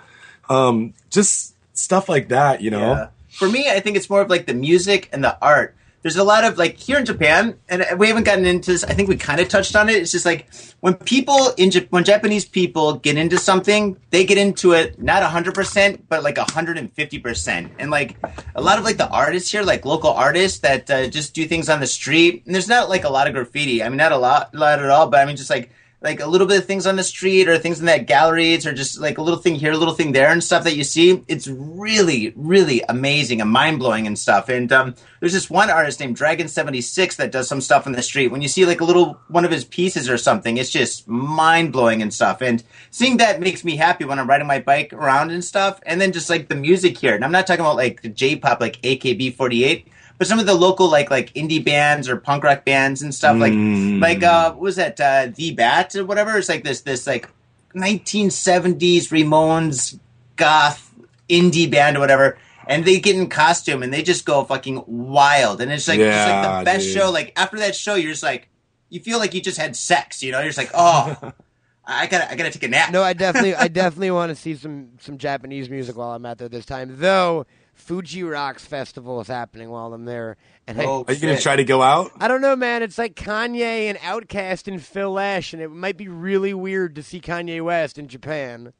Um, 0.49 0.93
just 1.09 1.55
stuff 1.75 2.07
like 2.07 2.27
that, 2.27 2.61
you 2.61 2.69
know? 2.69 2.93
Yeah. 2.93 3.07
For 3.31 3.49
me, 3.49 3.69
I 3.69 3.79
think 3.79 3.97
it's 3.97 4.09
more 4.09 4.21
of 4.21 4.29
like 4.29 4.45
the 4.45 4.53
music 4.53 5.09
and 5.11 5.23
the 5.23 5.35
art. 5.41 5.75
There's 6.03 6.17
a 6.17 6.23
lot 6.23 6.43
of 6.43 6.57
like 6.57 6.77
here 6.77 6.97
in 6.97 7.05
Japan, 7.05 7.57
and 7.69 7.85
we 7.97 8.09
haven't 8.09 8.25
gotten 8.25 8.45
into 8.45 8.71
this. 8.71 8.83
I 8.83 8.93
think 8.93 9.07
we 9.07 9.15
kind 9.15 9.39
of 9.39 9.47
touched 9.47 9.73
on 9.75 9.87
it. 9.87 9.95
It's 9.95 10.11
just 10.11 10.25
like 10.25 10.53
when 10.81 10.95
people 10.95 11.53
in 11.57 11.69
Jap- 11.69 11.87
when 11.91 12.03
Japanese 12.03 12.43
people 12.43 12.95
get 12.95 13.17
into 13.17 13.37
something, 13.37 13.97
they 14.09 14.25
get 14.25 14.37
into 14.37 14.73
it 14.73 15.01
not 15.01 15.23
100%, 15.23 16.01
but 16.09 16.21
like 16.21 16.35
150%. 16.35 17.69
And 17.79 17.89
like 17.89 18.17
a 18.53 18.61
lot 18.61 18.77
of 18.77 18.83
like 18.83 18.97
the 18.97 19.09
artists 19.09 19.49
here, 19.49 19.63
like 19.63 19.85
local 19.85 20.11
artists 20.11 20.59
that 20.59 20.91
uh, 20.91 21.07
just 21.07 21.33
do 21.33 21.45
things 21.47 21.69
on 21.69 21.79
the 21.79 21.87
street. 21.87 22.43
And 22.45 22.53
there's 22.53 22.67
not 22.67 22.89
like 22.89 23.05
a 23.05 23.09
lot 23.09 23.27
of 23.27 23.33
graffiti. 23.33 23.81
I 23.81 23.87
mean, 23.87 23.97
not 23.97 24.11
a 24.11 24.17
lot, 24.17 24.53
lot 24.53 24.79
at 24.79 24.89
all, 24.89 25.07
but 25.07 25.21
I 25.21 25.25
mean, 25.25 25.37
just 25.37 25.49
like 25.49 25.71
like 26.03 26.19
a 26.19 26.27
little 26.27 26.45
bit 26.45 26.59
of 26.59 26.65
things 26.65 26.85
on 26.85 26.97
the 26.97 27.03
street 27.03 27.47
or 27.47 27.57
things 27.57 27.79
in 27.79 27.85
that 27.85 28.07
galleries 28.07 28.67
or 28.67 28.73
just 28.73 28.99
like 28.99 29.17
a 29.17 29.21
little 29.21 29.39
thing 29.39 29.55
here, 29.55 29.71
a 29.71 29.77
little 29.77 29.93
thing 29.93 30.11
there 30.11 30.29
and 30.31 30.43
stuff 30.43 30.65
that 30.65 30.75
you 30.75 30.83
see. 30.83 31.23
It's 31.29 31.47
really, 31.47 32.33
really 32.35 32.83
amazing 32.89 33.39
and 33.39 33.49
mind 33.49 33.79
blowing 33.79 34.05
and 34.05 34.19
stuff. 34.19 34.49
And 34.49 34.71
um, 34.73 34.95
there's 35.21 35.31
this 35.31 35.49
one 35.49 35.69
artist 35.69 36.01
named 36.01 36.17
Dragon76 36.17 37.15
that 37.15 37.31
does 37.31 37.47
some 37.47 37.61
stuff 37.61 37.87
on 37.87 37.93
the 37.93 38.01
street. 38.01 38.27
When 38.27 38.41
you 38.41 38.49
see 38.49 38.65
like 38.65 38.81
a 38.81 38.85
little 38.85 39.17
one 39.29 39.45
of 39.45 39.51
his 39.51 39.63
pieces 39.63 40.09
or 40.09 40.17
something, 40.17 40.57
it's 40.57 40.69
just 40.69 41.07
mind 41.07 41.71
blowing 41.71 42.01
and 42.01 42.13
stuff. 42.13 42.41
And 42.41 42.61
seeing 42.91 43.17
that 43.17 43.39
makes 43.39 43.63
me 43.63 43.77
happy 43.77 44.03
when 44.03 44.19
I'm 44.19 44.27
riding 44.27 44.47
my 44.47 44.59
bike 44.59 44.91
around 44.91 45.31
and 45.31 45.43
stuff. 45.43 45.79
And 45.85 46.01
then 46.01 46.11
just 46.11 46.29
like 46.29 46.49
the 46.49 46.55
music 46.55 46.97
here. 46.97 47.15
And 47.15 47.23
I'm 47.23 47.31
not 47.31 47.47
talking 47.47 47.63
about 47.63 47.77
like 47.77 48.01
the 48.01 48.09
J 48.09 48.35
pop, 48.35 48.59
like 48.59 48.81
AKB48 48.81 49.85
but 50.17 50.27
some 50.27 50.39
of 50.39 50.45
the 50.45 50.53
local 50.53 50.89
like 50.89 51.09
like 51.09 51.33
indie 51.33 51.63
bands 51.63 52.07
or 52.07 52.17
punk 52.17 52.43
rock 52.43 52.65
bands 52.65 53.01
and 53.01 53.13
stuff 53.13 53.37
like 53.37 53.53
like 54.01 54.23
uh 54.23 54.51
what 54.51 54.61
was 54.61 54.75
that 54.75 54.99
uh 54.99 55.27
the 55.35 55.53
bat 55.53 55.95
or 55.95 56.05
whatever? 56.05 56.37
It's 56.37 56.49
like 56.49 56.63
this 56.63 56.81
this 56.81 57.07
like 57.07 57.29
1970s 57.75 59.09
ramones 59.09 59.99
goth 60.35 60.93
indie 61.29 61.69
band 61.69 61.97
or 61.97 61.99
whatever 61.99 62.37
and 62.67 62.85
they 62.85 62.99
get 62.99 63.15
in 63.15 63.27
costume 63.29 63.83
and 63.83 63.93
they 63.93 64.03
just 64.03 64.25
go 64.25 64.43
fucking 64.43 64.83
wild. 64.87 65.61
And 65.61 65.71
it's 65.71 65.87
like 65.87 65.99
it's 65.99 66.29
like 66.29 66.59
the 66.59 66.65
best 66.65 66.85
dude. 66.85 66.93
show 66.95 67.11
like 67.11 67.33
after 67.35 67.57
that 67.59 67.75
show 67.75 67.95
you're 67.95 68.11
just 68.11 68.23
like 68.23 68.49
you 68.89 68.99
feel 68.99 69.19
like 69.19 69.33
you 69.33 69.41
just 69.41 69.57
had 69.57 69.75
sex 69.75 70.21
you 70.21 70.31
know? 70.31 70.39
You're 70.39 70.49
just 70.49 70.57
like 70.57 70.71
oh 70.73 71.33
i 71.85 72.07
gotta 72.07 72.31
i 72.31 72.35
gotta 72.35 72.51
take 72.51 72.63
a 72.63 72.67
nap. 72.69 72.91
No, 72.91 73.03
I 73.03 73.13
definitely 73.13 73.55
I 73.55 73.67
definitely 73.83 74.11
want 74.11 74.29
to 74.29 74.35
see 74.35 74.55
some 74.55 74.91
some 74.99 75.17
Japanese 75.17 75.69
music 75.69 75.97
while 75.97 76.11
I'm 76.11 76.25
out 76.25 76.37
there 76.37 76.47
this 76.47 76.65
time. 76.65 76.97
Though 76.99 77.45
Fuji 77.73 78.23
Rocks 78.23 78.65
Festival 78.65 79.19
is 79.21 79.27
happening 79.27 79.69
while 79.69 79.93
I'm 79.93 80.05
there, 80.05 80.37
and 80.67 80.79
oh, 80.79 80.81
I, 80.81 80.85
Oh, 80.85 81.05
Are 81.07 81.13
you 81.13 81.19
going 81.19 81.35
to 81.35 81.41
try 81.41 81.55
to 81.55 81.63
go 81.63 81.81
out? 81.81 82.11
I 82.19 82.27
don't 82.27 82.41
know, 82.41 82.55
man. 82.55 82.83
It's 82.83 82.97
like 82.97 83.15
Kanye 83.15 83.89
and 83.89 83.97
Outkast 83.99 84.67
and 84.67 84.81
Phil 84.81 85.11
Lesh, 85.11 85.53
and 85.53 85.61
it 85.61 85.69
might 85.69 85.97
be 85.97 86.07
really 86.07 86.53
weird 86.53 86.95
to 86.95 87.03
see 87.03 87.19
Kanye 87.19 87.61
West 87.61 87.97
in 87.97 88.07
Japan. 88.07 88.73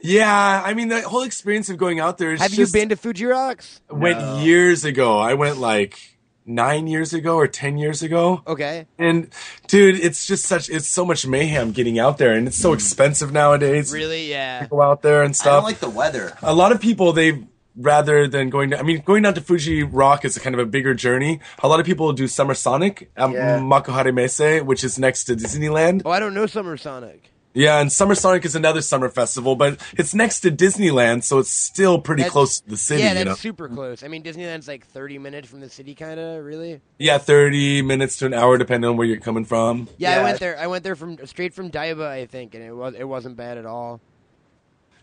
Yeah, 0.00 0.62
I 0.64 0.74
mean, 0.74 0.88
the 0.88 1.02
whole 1.02 1.22
experience 1.22 1.68
of 1.68 1.76
going 1.76 2.00
out 2.00 2.18
there 2.18 2.32
is 2.32 2.40
Have 2.40 2.54
you 2.54 2.66
been 2.66 2.88
to 2.88 2.96
Fuji 2.96 3.26
Rocks? 3.26 3.80
went 3.90 4.42
years 4.42 4.84
ago. 4.84 5.18
I 5.18 5.34
went 5.34 5.58
like 5.58 5.98
nine 6.46 6.86
years 6.86 7.12
ago 7.12 7.36
or 7.36 7.46
ten 7.46 7.76
years 7.76 8.02
ago. 8.02 8.42
Okay. 8.46 8.86
And 8.98 9.28
dude, 9.68 10.00
it's 10.00 10.26
just 10.26 10.46
such 10.46 10.70
it's 10.70 10.88
so 10.88 11.04
much 11.04 11.26
mayhem 11.26 11.72
getting 11.72 11.98
out 11.98 12.18
there, 12.18 12.32
and 12.32 12.48
it's 12.48 12.56
so 12.56 12.70
hmm. 12.70 12.74
expensive 12.76 13.30
nowadays. 13.32 13.92
Really? 13.92 14.30
Yeah. 14.30 14.60
to 14.60 14.68
go 14.68 14.80
out 14.80 15.02
there 15.02 15.22
and 15.22 15.30
i 15.30 15.32
stuff. 15.32 15.56
don't 15.56 15.64
like 15.64 15.80
the 15.80 15.90
weather 15.90 16.36
a 16.42 16.54
lot 16.54 16.72
of 16.72 16.80
people 16.80 17.12
they 17.12 17.44
rather 17.80 18.28
than 18.28 18.50
going 18.50 18.70
to 18.70 18.78
I 18.78 18.82
mean 18.82 19.02
going 19.04 19.22
down 19.22 19.34
to 19.34 19.40
Fuji 19.40 19.82
Rock 19.82 20.24
is 20.24 20.36
a 20.36 20.40
kind 20.40 20.54
of 20.54 20.60
a 20.60 20.66
bigger 20.66 20.94
journey. 20.94 21.40
A 21.62 21.68
lot 21.68 21.80
of 21.80 21.86
people 21.86 22.12
do 22.12 22.28
Summer 22.28 22.54
Sonic 22.54 23.10
at 23.16 23.30
Yeah. 23.30 23.58
Makuhari 23.58 24.14
Messe, 24.14 24.62
which 24.62 24.84
is 24.84 24.98
next 24.98 25.24
to 25.24 25.34
Disneyland. 25.36 26.02
Oh, 26.04 26.10
I 26.10 26.20
don't 26.20 26.34
know 26.34 26.46
Summer 26.46 26.76
Sonic. 26.76 27.24
Yeah, 27.52 27.80
and 27.80 27.90
Summer 27.90 28.14
Sonic 28.14 28.44
is 28.44 28.54
another 28.54 28.80
summer 28.80 29.08
festival, 29.08 29.56
but 29.56 29.80
it's 29.98 30.14
next 30.14 30.38
to 30.42 30.52
Disneyland, 30.52 31.24
so 31.24 31.40
it's 31.40 31.50
still 31.50 31.98
pretty 32.00 32.20
That's- 32.22 32.32
close 32.32 32.60
to 32.60 32.70
the 32.70 32.76
city. 32.76 33.02
yeah, 33.02 33.08
you 33.08 33.14
that's 33.16 33.26
know? 33.26 33.34
super 33.34 33.68
close. 33.68 34.04
I 34.04 34.08
mean, 34.08 34.22
Disneyland's 34.22 34.68
like 34.68 34.86
30 34.86 35.18
minutes 35.18 35.48
from 35.48 35.58
the 35.58 35.68
city, 35.68 35.96
kind 35.96 36.20
of. 36.20 36.44
Really? 36.44 36.80
Yeah, 37.00 37.18
thirty 37.18 37.82
minutes 37.82 38.18
to 38.18 38.26
an 38.26 38.34
hour, 38.34 38.56
depending 38.56 38.88
on 38.88 38.96
where 38.96 39.04
you're 39.06 39.18
coming 39.18 39.44
from. 39.44 39.88
Yeah, 39.98 40.20
I 40.20 40.22
went 40.22 40.38
there. 40.38 40.56
I 40.60 40.68
went 40.68 40.84
there 40.84 40.94
from 40.94 41.18
straight 41.26 41.52
from 41.52 41.72
Daiba, 41.72 42.06
I 42.06 42.26
think, 42.26 42.54
and 42.54 42.62
it 42.62 42.70
was 42.72 42.94
it 42.94 43.02
wasn't 43.08 43.36
bad 43.36 43.58
at 43.58 43.66
all. 43.66 44.00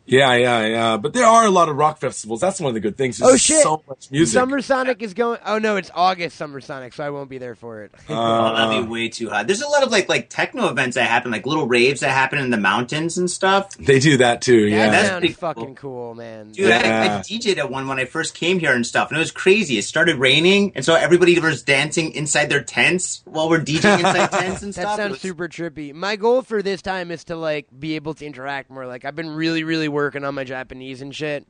Yeah, 0.07 0.33
yeah, 0.35 0.65
yeah. 0.65 0.97
But 0.97 1.13
there 1.13 1.25
are 1.25 1.45
a 1.45 1.49
lot 1.51 1.69
of 1.69 1.75
rock 1.75 1.99
festivals. 1.99 2.39
That's 2.41 2.59
one 2.59 2.69
of 2.69 2.73
the 2.73 2.79
good 2.79 2.97
things. 2.97 3.17
There's 3.17 3.31
Oh, 3.33 3.37
shit. 3.37 3.61
So 3.61 3.83
much 3.87 4.09
music. 4.09 4.33
Summer 4.33 4.61
Sonic 4.61 5.01
is 5.01 5.13
going. 5.13 5.37
Oh 5.45 5.59
no, 5.59 5.75
it's 5.75 5.91
August 5.93 6.37
Summer 6.37 6.61
Sonic, 6.61 6.93
so 6.93 7.03
I 7.03 7.09
won't 7.09 7.29
be 7.29 7.37
there 7.37 7.55
for 7.55 7.83
it. 7.83 7.91
Oh, 8.09 8.15
Uh, 8.15 8.67
that'd 8.69 8.83
be 8.85 8.89
way 8.89 9.09
too 9.09 9.29
hot. 9.29 9.47
There's 9.47 9.61
a 9.61 9.67
lot 9.67 9.83
of 9.83 9.91
like 9.91 10.07
like 10.09 10.29
techno 10.29 10.69
events 10.69 10.95
that 10.95 11.09
happen, 11.09 11.29
like 11.31 11.45
little 11.45 11.67
raves 11.67 11.99
that 11.99 12.11
happen 12.11 12.39
in 12.39 12.49
the 12.51 12.57
mountains 12.57 13.17
and 13.17 13.29
stuff. 13.29 13.75
they 13.77 13.99
do 13.99 14.17
that 14.17 14.41
too. 14.41 14.69
that 14.69 14.75
Yeah. 14.75 14.89
that's 14.89 15.07
sounds 15.09 15.19
pretty 15.19 15.33
cool. 15.33 15.39
fucking 15.53 15.75
cool, 15.75 16.15
man. 16.15 16.51
Dude, 16.51 16.71
I, 16.71 16.77
I 16.77 16.81
Yeah. 17.05 17.19
DJ'd 17.21 17.59
at 17.59 17.69
one 17.69 17.87
when 17.87 17.99
I 17.99 18.05
first 18.05 18.33
came 18.33 18.59
here 18.59 18.73
and 18.73 18.87
stuff, 18.87 19.09
and 19.09 19.17
it 19.17 19.19
was 19.19 19.31
crazy. 19.31 19.77
It 19.77 19.83
started 19.83 20.15
raining, 20.17 20.71
and 20.75 20.85
so 20.85 20.95
everybody 20.95 21.37
was 21.39 21.63
dancing 21.63 22.13
inside 22.13 22.49
their 22.49 22.63
tents 22.63 23.21
while 23.25 23.49
we're 23.49 23.59
DJing 23.59 23.97
inside 23.99 24.31
tents 24.31 24.63
and 24.63 24.73
That 24.73 24.81
stuff. 24.81 24.93
It 24.93 25.01
sounds 25.01 25.11
was- 25.11 25.21
super 25.21 25.47
trippy. 25.49 25.93
My 25.93 26.15
goal 26.15 26.41
for 26.43 26.61
this 26.61 26.81
time 26.81 27.11
is 27.11 27.25
to 27.25 27.35
like 27.35 27.67
be 27.77 27.95
able 27.95 28.13
to 28.15 28.25
interact 28.25 28.69
more. 28.71 28.85
Like 28.87 29.03
I've 29.03 29.15
been 29.15 29.29
really, 29.29 29.63
really 29.65 29.89
working 29.97 30.23
on 30.23 30.33
my 30.35 30.43
Japanese 30.43 31.01
and 31.01 31.13
shit. 31.15 31.45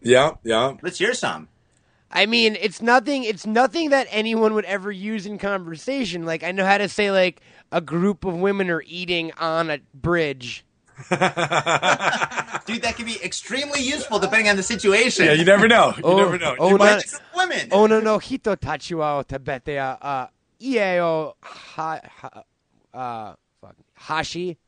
yeah, 0.00 0.32
yeah. 0.44 0.74
Let's 0.82 0.98
hear 0.98 1.14
some. 1.14 1.48
I 2.10 2.26
mean, 2.26 2.56
it's 2.60 2.82
nothing. 2.82 3.24
It's 3.24 3.46
nothing 3.46 3.88
that 3.90 4.06
anyone 4.10 4.52
would 4.54 4.66
ever 4.66 4.92
use 4.92 5.24
in 5.24 5.38
conversation. 5.38 6.26
Like 6.26 6.42
I 6.44 6.52
know 6.52 6.64
how 6.66 6.76
to 6.78 6.88
say 6.88 7.10
like 7.10 7.40
a 7.70 7.80
group 7.80 8.24
of 8.26 8.34
women 8.36 8.68
are 8.68 8.82
eating 8.86 9.32
on 9.38 9.70
a 9.70 9.78
bridge. 9.94 10.64
Dude, 11.08 11.18
that 12.82 12.94
can 12.96 13.06
be 13.06 13.16
extremely 13.24 13.80
useful 13.80 14.18
depending 14.18 14.48
on 14.48 14.56
the 14.56 14.62
situation. 14.62 15.24
Yeah, 15.26 15.32
you 15.32 15.44
never 15.44 15.66
know. 15.68 15.94
You 15.96 16.02
Oh, 16.04 16.16
never 16.18 16.38
know. 16.38 16.54
oh, 16.58 16.68
You 16.70 16.76
might 16.78 16.90
not- 16.92 17.02
just- 17.02 17.22
women. 17.34 17.68
Oh 17.72 17.86
no 17.86 18.00
no 18.00 18.18
hito 18.18 18.54
tachi 18.56 18.94
wa 18.96 19.22
tabete 19.22 19.74
ya 19.74 19.96
uh 20.00 20.26
ie 20.60 20.76
ha, 20.78 22.00
ha 22.20 22.42
uh 22.94 23.34
fuck 23.60 23.74
hashi 23.94 24.58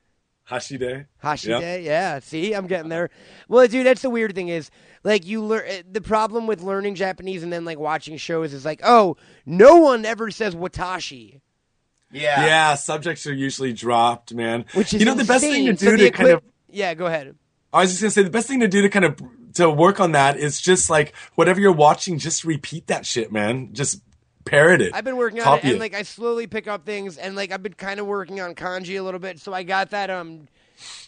Hashide. 0.51 1.07
Hashide, 1.23 1.61
Yeah. 1.61 1.77
yeah. 1.77 2.19
See, 2.21 2.53
I'm 2.53 2.67
getting 2.67 2.89
there. 2.91 3.11
Well, 3.49 3.67
dude, 3.67 3.87
that's 3.87 4.03
the 4.03 4.11
weird 4.11 4.35
thing 4.35 4.49
is, 4.49 4.71
like, 5.03 5.25
you 5.25 5.43
learn. 5.43 5.63
Eh, 5.67 5.83
the 5.91 6.01
problem 6.01 6.47
with 6.47 6.63
learning 6.63 6.95
Japanese 6.97 7.43
and 7.43 7.53
then 7.53 7.65
like 7.65 7.79
watching 7.79 8.17
shows 8.17 8.53
is 8.53 8.65
like, 8.65 8.81
oh, 8.85 9.17
no 9.47 9.77
one 9.77 10.05
ever 10.05 10.31
says 10.31 10.55
watashi, 10.55 11.41
yeah. 12.15 12.47
Yeah, 12.47 12.75
subjects 12.77 13.27
are 13.27 13.35
usually 13.35 13.73
dropped, 13.73 14.33
man. 14.33 14.65
which 14.75 14.95
is 14.95 15.01
you 15.01 15.07
know 15.07 15.15
the 15.15 15.25
best 15.25 15.43
thing 15.43 15.65
to 15.65 15.71
insane. 15.71 15.77
So 15.77 15.97
do 15.97 16.05
the 16.05 16.11
to 16.11 16.17
kind 16.17 16.31
of 16.31 16.43
yeah, 16.71 16.95
go 16.95 17.07
ahead. 17.07 17.35
I 17.73 17.81
was 17.81 17.91
just 17.91 18.03
gonna 18.03 18.11
say 18.13 18.23
the 18.23 18.31
best 18.31 18.47
thing 18.47 18.61
to 18.61 18.69
do 18.69 18.83
to 18.83 18.89
kind 18.89 19.05
of 19.05 19.21
to 19.55 19.69
work 19.69 19.99
on 20.01 20.13
that 20.13 20.37
is 20.37 20.61
just 20.61 20.89
like 20.89 21.15
whatever 21.35 21.61
you're 21.61 21.73
watching, 21.73 22.19
just 22.19 22.45
repeat 22.45 22.87
that 22.87 23.05
shit, 23.05 23.33
man. 23.33 23.71
Just 23.73 24.01
parrot 24.45 24.81
it. 24.81 24.95
I've 24.95 25.05
been 25.05 25.17
working 25.17 25.41
on 25.41 25.45
Copy 25.45 25.69
it, 25.69 25.71
and 25.73 25.81
like 25.81 25.95
I 25.95 26.03
slowly 26.03 26.47
pick 26.47 26.67
up 26.67 26.85
things, 26.85 27.17
and 27.19 27.37
like 27.37 27.53
I've 27.53 27.63
been 27.63 27.75
kind 27.75 28.01
of 28.01 28.07
working 28.07 28.41
on 28.41 28.55
kanji 28.55 28.99
a 28.99 29.03
little 29.03 29.21
bit. 29.21 29.39
So 29.39 29.53
I 29.53 29.63
got 29.63 29.91
that 29.91 30.11
um, 30.11 30.49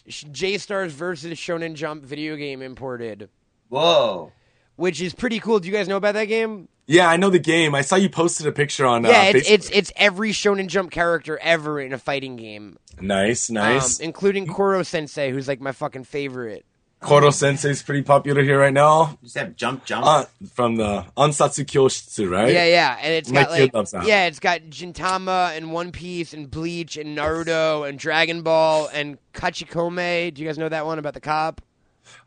J 0.07 0.57
Stars 0.57 0.93
versus 0.93 1.33
Shonen 1.33 1.73
Jump 1.75 2.03
video 2.03 2.35
game 2.35 2.61
imported, 2.61 3.29
Whoa. 3.69 4.31
which 4.75 5.01
is 5.01 5.13
pretty 5.13 5.39
cool. 5.39 5.59
Do 5.59 5.67
you 5.67 5.73
guys 5.73 5.87
know 5.87 5.97
about 5.97 6.13
that 6.13 6.25
game? 6.25 6.67
yeah, 6.87 7.09
I 7.09 7.17
know 7.17 7.29
the 7.29 7.39
game. 7.39 7.75
I 7.75 7.81
saw 7.81 7.97
you 7.97 8.09
posted 8.09 8.47
a 8.47 8.51
picture 8.51 8.85
on. 8.85 9.03
Yeah, 9.03 9.09
uh, 9.09 9.31
it's, 9.35 9.49
it's 9.49 9.69
it's 9.69 9.91
every 9.97 10.31
Shonen 10.31 10.67
Jump 10.67 10.89
character 10.91 11.37
ever 11.41 11.79
in 11.81 11.93
a 11.93 11.97
fighting 11.97 12.37
game. 12.37 12.77
nice, 13.01 13.49
nice. 13.49 13.99
Um, 13.99 14.05
including 14.05 14.47
Koro 14.47 14.83
Sensei, 14.83 15.31
who's 15.31 15.47
like 15.47 15.59
my 15.59 15.73
fucking 15.73 16.05
favorite. 16.05 16.65
Koro 16.99 17.29
Sensei 17.29 17.69
is 17.69 17.83
pretty 17.83 18.01
popular 18.01 18.41
here 18.41 18.59
right 18.59 18.73
now. 18.73 19.17
Just 19.23 19.37
have 19.37 19.55
jump, 19.55 19.85
jump. 19.85 20.05
Uh, 20.05 20.25
from 20.53 20.77
the 20.77 21.05
Ansatsu 21.15 21.63
Kyoshitsu, 21.63 22.29
right? 22.29 22.51
Yeah, 22.51 22.65
yeah, 22.65 22.97
and 23.01 23.13
it's 23.13 23.29
My 23.31 23.43
got 23.43 23.51
kid 23.51 23.61
like 23.61 23.73
loves 23.73 23.91
that. 23.91 24.05
yeah, 24.07 24.25
it's 24.25 24.39
got 24.39 24.61
Gintama 24.61 25.55
and 25.55 25.71
One 25.71 25.91
Piece 25.91 26.33
and 26.33 26.49
Bleach 26.49 26.97
and 26.97 27.15
Naruto 27.17 27.87
and 27.87 27.99
Dragon 27.99 28.41
Ball 28.41 28.89
and 28.91 29.19
Kochikame. 29.33 30.33
Do 30.33 30.41
you 30.41 30.47
guys 30.47 30.57
know 30.57 30.69
that 30.69 30.85
one 30.87 30.97
about 30.97 31.13
the 31.13 31.21
cop? 31.21 31.61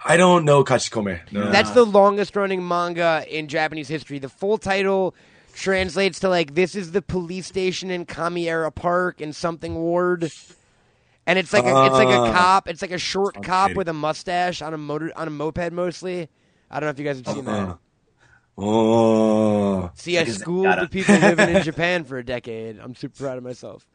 I 0.05 0.17
don't 0.17 0.45
know 0.45 0.63
Kochikame. 0.63 1.21
No. 1.33 1.51
That's 1.51 1.73
the 1.73 1.85
longest 1.85 2.37
running 2.37 2.67
manga 2.67 3.25
in 3.29 3.49
Japanese 3.49 3.89
history. 3.89 4.19
The 4.21 4.29
full 4.29 4.57
title 4.57 5.15
translates 5.53 6.21
to 6.21 6.29
like 6.29 6.55
this 6.55 6.77
is 6.77 6.93
the 6.93 7.03
police 7.03 7.47
station 7.49 7.91
in 7.91 8.07
Kameari 8.07 8.73
Park 8.75 9.21
in 9.21 9.33
something 9.33 9.75
ward. 9.75 10.31
And 11.31 11.39
it's 11.39 11.53
like 11.53 11.65
a, 11.65 11.85
it's 11.87 11.95
like 11.95 12.09
a 12.09 12.19
Ah. 12.19 12.33
cop. 12.33 12.69
It's 12.69 12.83
like 12.83 12.91
a 12.91 12.99
short 12.99 13.35
Sounds 13.37 13.47
cop 13.47 13.75
with 13.75 13.89
a 13.89 13.93
mustache 13.93 14.61
on 14.63 14.75
a 14.75 14.79
motor 14.79 15.13
on 15.15 15.29
a 15.29 15.31
moped 15.31 15.73
mostly. 15.73 16.29
I 16.69 16.81
don't 16.81 16.87
know 16.89 16.91
if 16.91 16.99
you 16.99 17.05
guys 17.05 17.19
have 17.25 17.35
seen 17.37 17.45
that. 17.45 17.69
Uh, 17.69 17.75
oh, 18.59 19.91
See, 19.95 20.19
I 20.19 20.23
Because 20.23 20.39
they 20.39 20.43
schooled 20.43 20.65
gotta- 20.65 20.83
the 20.83 20.89
people 20.89 21.15
living 21.17 21.55
in 21.55 21.63
Japan 21.71 22.05
for 22.05 22.19
a 22.19 22.25
decade. 22.25 22.79
I'm 22.79 22.95
super 22.95 23.17
proud 23.17 23.39
of 23.39 23.45
myself. 23.45 23.87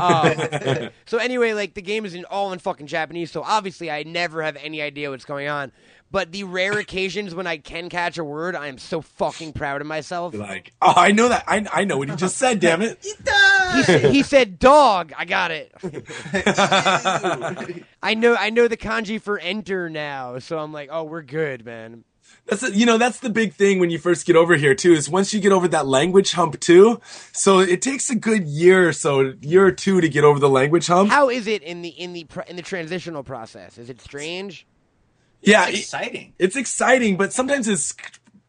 Um, 0.00 0.88
so 1.06 1.18
anyway, 1.18 1.52
like 1.52 1.74
the 1.74 1.82
game 1.82 2.04
is 2.04 2.14
in 2.14 2.24
all 2.26 2.52
in 2.52 2.58
fucking 2.58 2.86
Japanese, 2.86 3.30
so 3.30 3.42
obviously 3.42 3.90
I 3.90 4.02
never 4.02 4.42
have 4.42 4.56
any 4.56 4.82
idea 4.82 5.10
what's 5.10 5.24
going 5.24 5.48
on. 5.48 5.72
But 6.10 6.30
the 6.30 6.44
rare 6.44 6.72
occasions 6.78 7.34
when 7.34 7.46
I 7.46 7.56
can 7.56 7.88
catch 7.88 8.18
a 8.18 8.24
word, 8.24 8.54
I 8.54 8.68
am 8.68 8.78
so 8.78 9.00
fucking 9.00 9.52
proud 9.52 9.80
of 9.80 9.86
myself. 9.86 10.34
like 10.34 10.72
oh, 10.80 10.94
I 10.96 11.12
know 11.12 11.28
that. 11.28 11.44
I 11.46 11.66
I 11.72 11.84
know 11.84 11.98
what 11.98 12.08
he 12.08 12.16
just 12.16 12.36
said. 12.36 12.60
damn 12.60 12.82
it. 12.82 12.98
He 13.02 13.82
said, 13.82 14.12
he 14.12 14.22
said 14.22 14.58
dog. 14.58 15.12
I 15.16 15.24
got 15.24 15.50
it. 15.50 15.72
I 18.02 18.14
know 18.14 18.36
I 18.36 18.50
know 18.50 18.68
the 18.68 18.76
kanji 18.76 19.20
for 19.20 19.38
enter 19.38 19.90
now, 19.90 20.38
so 20.38 20.58
I'm 20.58 20.72
like, 20.72 20.88
oh, 20.92 21.04
we're 21.04 21.22
good, 21.22 21.64
man. 21.64 22.04
That's 22.46 22.62
the- 22.62 22.76
you 22.76 22.86
know 22.86 22.96
that's 22.98 23.18
the 23.20 23.30
big 23.30 23.54
thing 23.54 23.78
when 23.80 23.90
you 23.90 23.98
first 23.98 24.24
get 24.26 24.36
over 24.36 24.56
here 24.56 24.74
too 24.74 24.92
is 24.92 25.08
once 25.10 25.34
you 25.34 25.40
get 25.40 25.52
over 25.52 25.66
that 25.68 25.86
language 25.86 26.32
hump 26.32 26.60
too. 26.60 27.00
So 27.32 27.58
it 27.58 27.82
takes 27.82 28.08
a 28.10 28.14
good 28.14 28.44
year 28.44 28.88
or 28.88 28.92
so, 28.92 29.34
year 29.40 29.66
or 29.66 29.72
two 29.72 30.00
to 30.00 30.08
get 30.08 30.22
over 30.24 30.38
the 30.38 30.48
language 30.48 30.86
hump. 30.86 31.10
How 31.10 31.28
is 31.28 31.46
it 31.46 31.62
in 31.62 31.82
the 31.82 31.88
in 31.88 32.12
the 32.12 32.26
in 32.48 32.56
the 32.56 32.62
transitional 32.62 33.22
process? 33.24 33.78
Is 33.78 33.90
it 33.90 34.00
strange? 34.00 34.66
yeah, 35.42 35.66
It's 35.68 35.76
it- 35.76 35.80
exciting. 35.80 36.32
it's 36.38 36.56
exciting, 36.56 37.16
but 37.16 37.32
sometimes 37.32 37.66
it's 37.68 37.94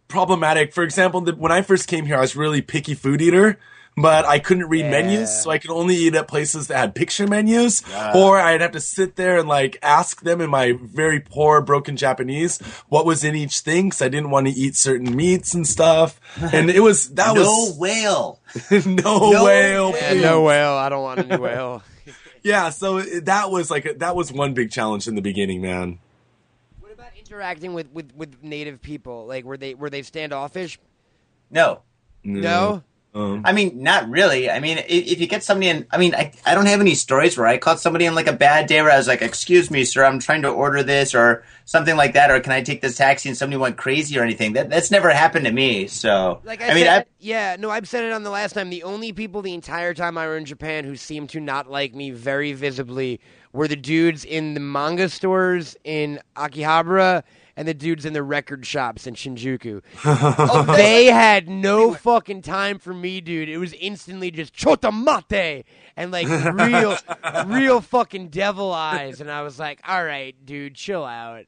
problematic. 0.08 0.74
For 0.74 0.84
example, 0.84 1.22
the, 1.22 1.34
when 1.36 1.52
I 1.52 1.62
first 1.62 1.88
came 1.88 2.06
here, 2.06 2.18
I 2.18 2.22
was 2.22 2.36
really 2.36 2.62
picky 2.62 2.94
food 2.94 3.22
eater. 3.22 3.60
But 4.00 4.26
I 4.26 4.38
couldn't 4.38 4.68
read 4.70 4.86
Yeah. 4.86 4.92
menus, 4.92 5.42
so 5.42 5.50
I 5.50 5.58
could 5.58 5.72
only 5.72 5.96
eat 5.96 6.14
at 6.14 6.28
places 6.28 6.68
that 6.68 6.78
had 6.78 6.94
picture 6.94 7.26
menus, 7.26 7.82
or 8.14 8.38
I'd 8.40 8.62
have 8.62 8.74
to 8.74 8.80
sit 8.80 9.16
there 9.16 9.40
and 9.40 9.50
like 9.50 9.80
ask 9.82 10.22
them 10.22 10.40
in 10.40 10.52
my 10.52 10.74
very 10.80 11.20
poor, 11.20 11.62
broken 11.62 11.98
Japanese 11.98 12.60
what 12.90 13.08
was 13.08 13.24
in 13.24 13.36
each 13.36 13.62
thing, 13.62 13.86
because 13.90 14.04
I 14.04 14.08
didn't 14.10 14.30
want 14.30 14.46
to 14.48 14.54
eat 14.54 14.76
certain 14.76 15.16
meats 15.16 15.56
and 15.56 15.66
stuff. 15.68 16.20
And 16.54 16.70
it 16.70 16.82
was 16.82 17.10
that 17.16 17.34
was 17.36 17.46
no 17.48 17.52
was 17.52 17.78
whale. 17.80 18.40
no, 18.72 19.32
No 19.32 19.44
whale. 19.44 19.92
whale. 19.92 20.16
Yeah, 20.16 20.22
no 20.22 20.42
whale. 20.44 20.74
I 20.74 20.90
don't 20.90 21.02
want 21.04 21.20
any 21.20 21.36
whale. 21.42 21.82
Yeah, 22.44 22.70
so 22.70 23.02
that 23.02 23.50
was 23.52 23.70
like 23.72 23.98
that 23.98 24.16
was 24.16 24.32
one 24.32 24.54
big 24.54 24.72
challenge 24.72 25.08
in 25.08 25.16
the 25.16 25.22
beginning, 25.22 25.60
man. 25.62 25.98
What 26.80 26.94
about 26.94 27.10
interacting 27.18 27.74
with, 27.74 27.92
with, 27.92 28.14
with 28.16 28.42
native 28.42 28.82
people? 28.82 29.26
Like, 29.26 29.44
were 29.44 29.58
they 29.58 29.74
were 29.74 29.90
they 29.90 30.04
standoffish? 30.04 30.80
No. 31.50 31.82
No. 32.24 32.84
Um, 33.18 33.42
I 33.44 33.52
mean, 33.52 33.82
not 33.82 34.08
really. 34.10 34.48
I 34.48 34.60
mean, 34.60 34.78
if, 34.78 34.88
if 34.88 35.20
you 35.20 35.26
get 35.26 35.44
somebody 35.44 35.70
in, 35.70 35.88
I 35.90 35.98
mean, 35.98 36.14
I, 36.14 36.32
I 36.46 36.54
don't 36.54 36.68
have 36.68 36.80
any 36.80 36.94
stories 36.94 37.36
where 37.36 37.48
I 37.48 37.58
caught 37.58 37.80
somebody 37.80 38.06
in 38.06 38.14
like 38.14 38.28
a 38.28 38.34
bad 38.34 38.68
day 38.68 38.80
where 38.82 38.92
I 38.92 38.98
was 38.98 39.08
like, 39.08 39.24
excuse 39.24 39.72
me, 39.72 39.86
sir, 39.86 40.06
I'm 40.06 40.20
trying 40.20 40.44
to 40.44 40.50
order 40.50 40.84
this 40.84 41.16
or 41.16 41.44
something 41.66 41.96
like 41.96 42.14
that, 42.14 42.30
or 42.30 42.40
can 42.40 42.52
I 42.52 42.62
take 42.62 42.82
this 42.82 42.96
taxi 42.96 43.30
and 43.30 43.38
somebody 43.38 43.58
went 43.58 43.76
crazy 43.76 44.20
or 44.20 44.24
anything. 44.24 44.54
That 44.54 44.70
That's 44.70 44.92
never 44.92 45.10
happened 45.10 45.46
to 45.46 45.52
me. 45.52 45.88
So, 45.88 46.42
Like 46.44 46.62
I, 46.62 46.68
I 46.68 46.74
mean, 46.76 46.86
said, 46.86 47.02
I, 47.02 47.06
yeah, 47.20 47.56
no, 47.58 47.72
I've 47.72 47.88
said 47.88 48.04
it 48.04 48.12
on 48.12 48.22
the 48.22 48.30
last 48.30 48.54
time. 48.54 48.70
The 48.70 48.84
only 48.84 49.12
people 49.14 49.42
the 49.42 49.56
entire 49.56 49.96
time 49.96 50.16
I 50.16 50.28
were 50.28 50.38
in 50.38 50.46
Japan 50.46 50.84
who 50.84 50.96
seemed 50.96 51.30
to 51.32 51.40
not 51.40 51.72
like 51.72 51.96
me 51.96 52.12
very 52.12 52.54
visibly 52.54 53.20
were 53.52 53.68
the 53.68 53.76
dudes 53.76 54.26
in 54.26 54.54
the 54.54 54.60
manga 54.60 55.10
stores 55.10 55.76
in 55.84 56.20
Akihabara 56.36 57.24
and 57.58 57.68
the 57.68 57.74
dudes 57.74 58.06
in 58.06 58.14
the 58.14 58.24
record 58.24 58.66
shops 58.66 59.08
in 59.08 59.16
Shinjuku. 59.16 59.82
oh, 60.06 60.76
they 60.78 61.06
had 61.06 61.50
no 61.50 61.96
fucking 61.96 62.44
time 62.44 62.78
for 62.78 62.94
me, 62.94 63.20
dude. 63.20 63.50
It 63.50 63.58
was 63.58 63.74
instantly 63.74 64.30
just 64.30 64.54
chota 64.54 64.92
mate 64.92 65.66
and 65.98 66.12
like 66.12 66.28
real, 66.54 66.96
real 67.48 67.82
fucking 67.82 68.30
devil 68.30 68.72
eyes, 68.72 69.20
and 69.20 69.32
I 69.32 69.42
was 69.42 69.58
like, 69.58 69.82
all 69.86 70.06
right, 70.06 70.36
dude, 70.46 70.76
chill 70.76 71.04
out. 71.04 71.46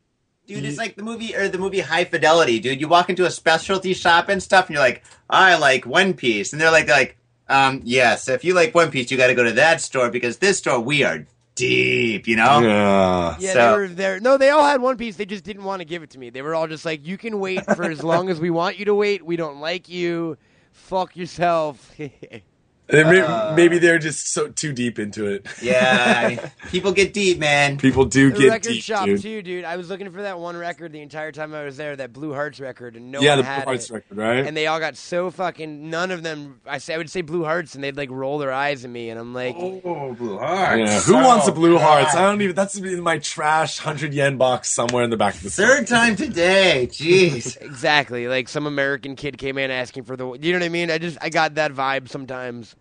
dude, 0.48 0.66
it's 0.66 0.80
like 0.80 0.96
the 0.96 1.04
movie 1.04 1.36
or 1.36 1.48
the 1.48 1.60
movie 1.60 1.82
High 1.82 2.06
Fidelity, 2.06 2.60
dude. 2.60 2.82
You 2.82 2.88
walk 2.88 3.12
into 3.12 3.26
a 3.26 3.32
specialty 3.32 3.94
shop 3.94 4.30
and 4.30 4.42
stuff, 4.42 4.66
and 4.66 4.74
you're 4.74 4.84
like, 4.84 5.04
I 5.30 5.58
like 5.58 5.86
One 5.86 6.16
Piece, 6.16 6.52
and 6.52 6.62
they're 6.62 6.72
like, 6.72 6.88
they're 6.88 6.98
like, 6.98 7.18
um, 7.48 7.82
yes, 7.84 8.28
if 8.28 8.44
you 8.44 8.56
like 8.56 8.74
One 8.74 8.90
Piece, 8.90 9.12
you 9.12 9.18
got 9.18 9.28
to 9.28 9.36
go 9.36 9.44
to 9.44 9.54
that 9.54 9.80
store 9.82 10.10
because 10.10 10.40
this 10.40 10.58
store 10.58 10.80
we 10.80 11.04
are 11.04 11.28
deep, 11.60 12.28
you 12.28 12.36
know. 12.36 12.60
yeah. 12.62 13.36
Yeah, 13.40 13.54
So- 13.54 13.72
they 13.74 13.78
were 13.78 13.88
there. 13.90 14.20
No, 14.20 14.38
they 14.38 14.50
all 14.50 14.66
had 14.66 14.82
One 14.82 14.98
Piece. 14.98 15.16
They 15.18 15.26
just 15.26 15.44
didn't 15.44 15.64
want 15.64 15.80
to 15.82 15.86
give 15.86 16.04
it 16.04 16.10
to 16.12 16.20
me. 16.20 16.30
They 16.30 16.42
were 16.42 16.56
all 16.56 16.68
just 16.68 16.86
like, 16.86 17.06
"You 17.06 17.18
can 17.18 17.40
wait 17.40 17.64
for 17.76 17.84
as 17.84 18.04
long 18.04 18.30
as 18.30 18.40
we 18.40 18.50
want 18.50 18.78
you 18.80 18.86
to 18.86 18.96
wait. 18.96 19.26
We 19.26 19.36
don't 19.36 19.60
like 19.60 19.88
you. 19.90 20.38
Fuck 20.72 21.16
yourself." 21.16 21.94
And 22.92 23.08
may- 23.10 23.22
uh, 23.22 23.54
maybe 23.56 23.78
they're 23.78 24.00
just 24.00 24.34
so 24.34 24.48
too 24.50 24.74
deep 24.74 24.98
into 24.98 25.28
it. 25.28 25.46
Yeah, 25.62 26.24
I 26.26 26.28
mean, 26.30 26.40
people 26.72 26.92
get 26.92 27.14
deep, 27.14 27.38
man. 27.38 27.78
People 27.78 28.06
do 28.06 28.32
The 28.32 28.40
get 28.40 28.48
record 28.50 28.64
deep, 28.74 28.84
shop 28.84 29.06
dude. 29.06 29.22
too, 29.22 29.42
dude. 29.44 29.64
I 29.64 29.78
was 29.78 29.90
looking 29.90 30.10
for 30.12 30.24
that 30.24 30.40
one 30.40 30.58
record 30.58 30.92
the 30.92 31.02
entire 31.02 31.32
time 31.32 31.54
I 31.54 31.64
was 31.66 31.78
there, 31.78 31.96
that 31.96 32.14
Blue 32.14 32.34
Hearts 32.34 32.60
record, 32.60 32.96
and 32.96 33.12
no 33.12 33.22
yeah, 33.22 33.32
one 33.36 33.38
the 33.40 33.44
had 33.46 33.64
Blue 33.66 33.74
Hearts 33.74 33.90
it. 33.90 33.94
record, 33.94 34.18
right? 34.18 34.46
And 34.46 34.58
they 34.58 34.66
all 34.68 34.80
got 34.80 34.98
so 34.98 35.30
fucking. 35.30 35.90
None 35.92 36.10
of 36.10 36.24
them. 36.24 36.62
I 36.66 36.80
say 36.80 36.96
I 36.96 36.98
would 36.98 37.12
say 37.12 37.22
Blue 37.22 37.44
Hearts, 37.44 37.76
and 37.76 37.84
they'd 37.84 37.96
like 37.96 38.10
roll 38.10 38.40
their 38.40 38.52
eyes 38.52 38.84
at 38.86 38.90
me, 38.92 39.10
and 39.12 39.20
I'm 39.20 39.36
like, 39.36 39.56
Oh, 39.58 40.16
Blue 40.18 40.40
Hearts. 40.40 40.80
yeah. 40.80 41.00
Who 41.02 41.16
Oh, 41.18 41.28
wants 41.28 41.48
a 41.48 41.52
oh, 41.52 41.54
Blue 41.54 41.78
God. 41.78 41.82
Hearts? 42.04 42.16
I 42.16 42.22
don't 42.24 42.42
even. 42.42 42.56
That's 42.56 42.76
in 42.76 43.02
my 43.02 43.20
trash 43.20 43.78
hundred 43.78 44.14
yen 44.16 44.38
box 44.38 44.70
somewhere 44.72 45.04
in 45.04 45.12
the 45.12 45.18
back 45.18 45.36
of 45.36 45.44
the 45.44 45.52
Third 45.52 45.86
time 45.86 46.16
today. 46.16 46.88
Jeez. 46.92 47.56
exactly. 47.62 48.28
Like 48.28 48.50
some 48.50 48.66
American 48.66 49.16
kid 49.16 49.38
came 49.38 49.60
in 49.60 49.70
asking 49.70 50.06
for 50.06 50.18
the. 50.18 50.26
You 50.42 50.54
know 50.54 50.60
what 50.60 50.66
I 50.66 50.70
mean? 50.70 50.90
I 50.90 50.98
just 50.98 51.20
I 51.22 51.30
got 51.30 51.54
that 51.56 51.72
vibe 51.72 52.10
sometimes. 52.10 52.76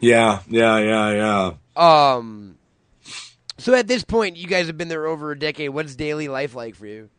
Yeah, 0.00 0.40
yeah, 0.48 0.78
yeah, 0.78 1.52
yeah. 1.76 2.14
Um. 2.16 2.56
So 3.58 3.74
at 3.74 3.86
this 3.86 4.04
point, 4.04 4.36
you 4.36 4.46
guys 4.46 4.66
have 4.68 4.78
been 4.78 4.88
there 4.88 5.06
over 5.06 5.30
a 5.32 5.38
decade. 5.38 5.70
What's 5.70 5.94
daily 5.94 6.28
life 6.28 6.54
like 6.54 6.74
for 6.74 6.86
you? 6.86 7.10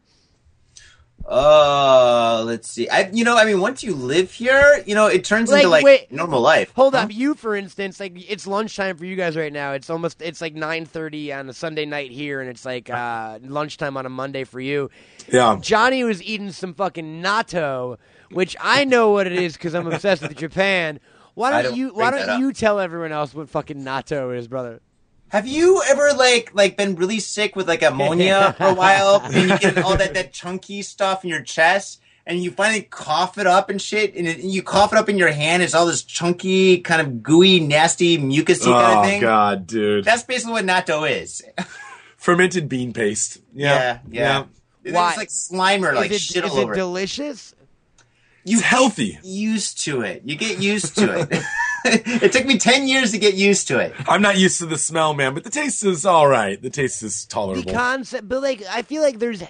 Uh, 1.28 2.44
let's 2.48 2.68
see. 2.68 2.90
I, 2.90 3.10
you 3.14 3.24
know, 3.24 3.38
I 3.38 3.45
mean, 3.45 3.62
once 3.62 3.84
you 3.84 3.94
live 3.94 4.32
here, 4.32 4.84
you 4.88 4.95
know, 4.95 5.06
it 5.06 5.24
turns 5.24 5.52
Like, 5.52 5.60
into 5.60 5.70
like 5.70 5.86
wait. 5.86 6.12
normal 6.12 6.41
life. 6.41 6.72
Hold 6.76 6.95
Huh? 6.95 7.02
up, 7.02 7.14
you 7.14 7.36
for 7.36 7.56
instance, 7.56 7.99
like 7.99 8.14
it's 8.30 8.48
lunchtime 8.48 8.98
for 8.98 9.06
you 9.06 9.16
guys 9.16 9.38
right 9.38 9.53
now. 9.53 9.74
It's 9.74 9.90
almost 9.91 10.20
it's 10.22 10.41
like 10.41 10.56
nine 10.56 10.86
thirty 10.86 11.32
on 11.32 11.48
a 11.48 11.53
Sunday 11.53 11.86
night 11.86 12.10
here, 12.12 12.41
and 12.41 12.49
it's 12.49 12.66
like 12.66 12.90
uh, 12.90 13.38
lunchtime 13.44 13.98
on 13.98 14.08
a 14.08 14.10
Monday 14.10 14.44
for 14.45 14.60
you. 14.60 14.90
Yeah. 15.32 15.60
Johnny 15.62 16.03
was 16.03 16.24
eating 16.24 16.52
some 16.52 16.74
fucking 16.74 17.22
natto, 17.22 17.98
which 18.32 18.56
I 18.60 18.84
know 18.86 19.12
what 19.12 19.28
it 19.28 19.34
is 19.34 19.53
because 19.53 19.76
I'm 19.76 19.86
obsessed 19.86 20.24
with 20.24 20.36
Japan. 20.36 20.99
Why 21.34 21.52
don't, 21.52 21.64
don't 21.64 21.76
you 21.78 21.90
Why 21.94 22.12
don't 22.12 22.40
you 22.40 22.53
tell 22.53 22.80
everyone 22.80 23.12
else 23.12 23.34
what 23.34 23.49
fucking 23.49 23.78
natto 23.78 24.36
is, 24.38 24.48
brother? 24.48 24.82
Have 25.30 25.48
you 25.48 25.82
ever 25.88 26.12
like 26.14 26.52
like 26.53 26.76
been 26.78 26.95
really 26.95 27.20
sick 27.20 27.56
with 27.56 27.68
like 27.68 27.82
ammonia 27.84 28.53
for 28.58 28.66
a 28.68 28.74
while, 28.74 29.22
and 29.24 29.34
you 29.49 29.58
get 29.60 29.78
all 29.80 29.95
that 29.98 30.14
that 30.14 30.34
chunky 30.34 30.82
stuff 30.82 31.24
in 31.24 31.30
your 31.30 31.41
chest, 31.41 32.02
and 32.26 32.44
you 32.44 32.52
finally 32.52 32.82
cough 32.82 33.38
it 33.38 33.48
up 33.48 33.70
and 33.70 33.82
shit, 33.82 34.14
and, 34.16 34.28
it, 34.28 34.40
and 34.40 34.52
you 34.52 34.62
cough 34.62 34.91
it 34.91 34.99
up 34.99 35.08
in 35.08 35.18
your 35.18 35.32
hand. 35.32 35.64
It's 35.64 35.74
all 35.74 35.86
this 35.86 36.03
chunky, 36.03 36.80
kind 36.80 36.99
of 36.99 37.24
gooey, 37.24 37.62
nasty, 37.62 38.18
mucusy 38.18 38.66
kind 38.66 38.91
of 38.91 38.98
Oh 38.98 39.03
thing. 39.03 39.22
god, 39.22 39.68
dude. 39.68 40.03
That's 40.03 40.24
basically 40.24 40.52
what 40.53 40.66
natto 40.66 41.10
is. 41.10 41.41
Fermented 42.18 42.68
bean 42.68 42.91
paste. 42.91 43.40
Yeah, 43.53 43.99
yeah. 44.10 44.45
It's 44.84 44.94
Why? 44.94 45.16
like 45.16 45.30
Slimer, 45.30 45.94
like 45.94 46.12
is 46.12 46.18
it, 46.18 46.22
shit 46.34 46.44
all 46.44 46.58
it 46.58 46.64
over. 46.64 46.74
it. 46.74 46.76
delicious? 46.76 47.56
It's 48.45 48.61
healthy. 48.61 49.19
used 49.23 49.84
to 49.85 50.01
it. 50.01 50.23
You 50.26 50.35
get 50.35 50.59
used 50.59 50.95
to 50.97 51.19
it. 51.19 51.43
it 51.85 52.31
took 52.31 52.45
me 52.45 52.57
ten 52.57 52.88
years 52.88 53.11
to 53.11 53.18
get 53.18 53.35
used 53.35 53.68
to 53.69 53.80
it. 53.80 53.93
I'm 54.07 54.22
not 54.22 54.38
used 54.38 54.59
to 54.59 54.65
the 54.65 54.77
smell, 54.77 55.13
man, 55.13 55.34
but 55.34 55.43
the 55.43 55.49
taste 55.49 55.84
is 55.84 56.05
all 56.05 56.27
right. 56.27 56.61
The 56.61 56.69
taste 56.69 57.03
is 57.03 57.26
tolerable. 57.26 57.63
The 57.63 57.72
tolerable. 57.72 57.95
concept, 57.95 58.30
but 58.30 58.41
like 58.41 58.63
I 58.69 58.81
feel 58.81 59.01
like 59.01 59.19
there's 59.19 59.43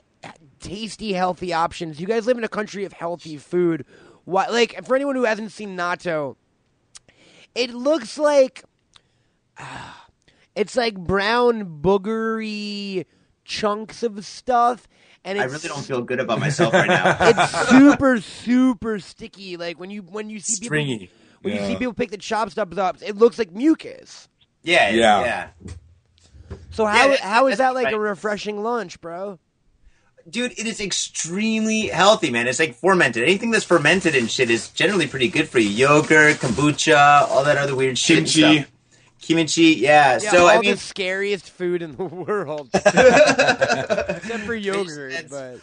tasty, 0.60 1.14
healthy 1.14 1.54
options. 1.54 2.00
You 2.00 2.08
guys 2.08 2.26
live 2.26 2.38
in 2.38 2.44
a 2.44 2.50
country 2.50 2.86
of 2.86 2.94
healthy 2.94 3.38
food. 3.38 3.86
Why, 4.26 4.48
like 4.48 4.86
for 4.86 4.96
anyone 4.96 5.16
who 5.16 5.24
hasn't 5.24 5.52
seen 5.52 5.76
natto, 5.76 6.36
it 7.56 7.74
looks 7.74 8.18
like 8.18 8.64
ah, 9.58 10.08
it's 10.56 10.76
like 10.76 10.96
brown 10.96 11.82
boogery 11.82 13.06
chunks 13.44 14.04
of 14.04 14.26
stuff, 14.26 14.88
and 15.24 15.40
I 15.40 15.44
really 15.46 15.68
don't 15.68 15.84
feel 15.86 16.02
good 16.02 16.20
about 16.20 16.40
myself 16.40 16.74
right 16.74 16.88
now. 16.88 17.16
It's 17.22 17.70
super, 17.70 18.20
super 18.22 19.00
sticky. 19.00 19.58
Like 19.58 19.80
when 19.80 19.90
you 19.90 20.02
when 20.02 20.30
you 20.30 20.40
see 20.40 20.56
people 20.56 20.66
Stringy. 20.68 21.10
when 21.42 21.54
you 21.56 21.60
see 21.66 21.76
people 21.76 21.94
pick 21.94 22.12
the 22.12 22.18
chopped 22.18 22.52
stuff 22.54 22.78
up, 22.78 22.98
it 23.02 23.16
looks 23.18 23.38
like 23.40 23.52
mucus. 23.52 24.28
yeah, 24.64 24.90
Yeah. 24.90 25.22
yeah. 25.24 25.48
So 26.72 26.86
how 26.86 27.10
that- 27.10 27.20
how 27.20 27.48
is 27.48 27.58
that 27.60 27.74
like 27.76 27.94
a 27.94 28.00
refreshing 28.00 28.64
lunch, 28.64 29.00
bro? 29.02 29.40
Dude, 30.30 30.52
it 30.52 30.68
is 30.68 30.80
extremely 30.80 31.88
healthy, 31.88 32.30
man. 32.30 32.48
It's 32.48 32.60
like 32.60 32.76
fermented. 32.76 33.24
Anything 33.24 33.50
that's 33.50 33.66
fermented 33.66 34.16
and 34.16 34.30
shit 34.30 34.52
is 34.52 34.68
generally 34.70 35.08
pretty 35.08 35.28
good 35.30 35.50
for 35.50 35.58
you. 35.58 35.70
Yogurt, 35.70 36.36
kombucha, 36.38 37.28
all 37.28 37.44
that 37.44 37.58
other 37.58 37.76
weird 37.76 37.98
shit. 37.98 38.20
and 38.20 38.28
Kimchi. 38.28 38.66
Kimchi, 39.22 39.64
yeah. 39.76 40.20
Yeah, 40.22 40.32
so 40.32 40.42
all 40.44 40.48
I 40.50 40.60
mean, 40.60 40.72
the 40.72 40.78
scariest 40.78 41.50
food 41.50 41.82
in 41.82 41.96
the 41.96 42.04
world, 42.28 42.70
except 42.74 44.44
for 44.46 44.56
yogurt. 44.56 45.12
That's- 45.12 45.30
But 45.30 45.60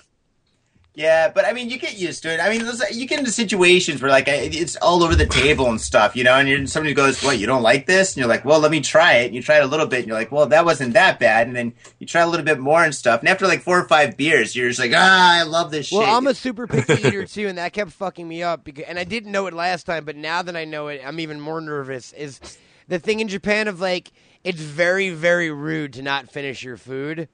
yeah, 0.95 1.31
but 1.33 1.45
I 1.45 1.53
mean, 1.53 1.71
you 1.71 1.79
get 1.79 1.97
used 1.97 2.25
to 2.25 2.35
it. 2.35 2.41
I 2.41 2.49
mean, 2.51 2.67
you 2.91 3.07
get 3.07 3.21
into 3.21 3.31
situations 3.31 4.03
where 4.03 4.11
like 4.11 4.27
it's 4.27 4.75
all 4.77 5.05
over 5.05 5.15
the 5.15 5.27
table 5.27 5.67
and 5.71 5.81
stuff, 5.81 6.17
you 6.17 6.25
know. 6.25 6.35
And 6.35 6.49
you're, 6.49 6.67
somebody 6.67 6.93
goes, 6.93 7.23
"What? 7.23 7.39
You 7.39 7.47
don't 7.47 7.63
like 7.63 7.87
this?" 7.87 8.11
And 8.15 8.17
you're 8.17 8.27
like, 8.29 8.45
"Well, 8.45 8.59
let 8.59 8.73
me 8.73 8.81
try 8.81 9.19
it." 9.19 9.27
And 9.27 9.35
you 9.37 9.41
try 9.41 9.59
it 9.59 9.63
a 9.63 9.67
little 9.69 9.87
bit, 9.87 10.01
and 10.01 10.09
you're 10.09 10.17
like, 10.17 10.33
"Well, 10.33 10.47
that 10.47 10.65
wasn't 10.65 10.95
that 10.95 11.21
bad." 11.21 11.47
And 11.47 11.55
then 11.55 11.73
you 12.01 12.07
try 12.09 12.23
a 12.23 12.27
little 12.27 12.45
bit 12.45 12.59
more 12.59 12.83
and 12.83 12.93
stuff. 12.93 13.21
And 13.21 13.29
after 13.29 13.47
like 13.47 13.63
four 13.63 13.79
or 13.79 13.87
five 13.87 14.17
beers, 14.17 14.57
you're 14.57 14.67
just 14.69 14.81
like, 14.81 14.91
"Ah, 14.93 15.39
I 15.39 15.45
love 15.45 15.71
this 15.71 15.93
well, 15.93 16.01
shit." 16.03 16.09
I'm 16.13 16.27
a 16.27 16.35
super 16.35 16.67
picky 16.67 17.01
eater 17.07 17.25
too, 17.27 17.47
and 17.47 17.59
that 17.59 17.73
kept 17.73 17.93
fucking 17.93 18.27
me 18.27 18.43
up. 18.43 18.65
Because, 18.65 18.87
and 18.89 18.99
I 18.99 19.05
didn't 19.05 19.31
know 19.31 19.47
it 19.47 19.55
last 19.55 19.85
time, 19.87 20.05
but 20.05 20.17
now 20.17 20.43
that 20.43 20.57
I 20.57 20.65
know 20.65 20.89
it, 20.89 21.01
I'm 21.07 21.21
even 21.21 21.39
more 21.41 21.61
nervous. 21.61 22.13
Is 22.15 22.41
the 22.89 22.99
thing 22.99 23.21
in 23.21 23.29
Japan 23.29 23.69
of 23.69 23.81
like 23.81 24.11
it's 24.45 24.61
very, 24.61 25.11
very 25.11 25.51
rude 25.51 25.93
to 25.95 26.03
not 26.03 26.31
finish 26.31 26.63
your 26.63 26.77
food. 26.77 27.29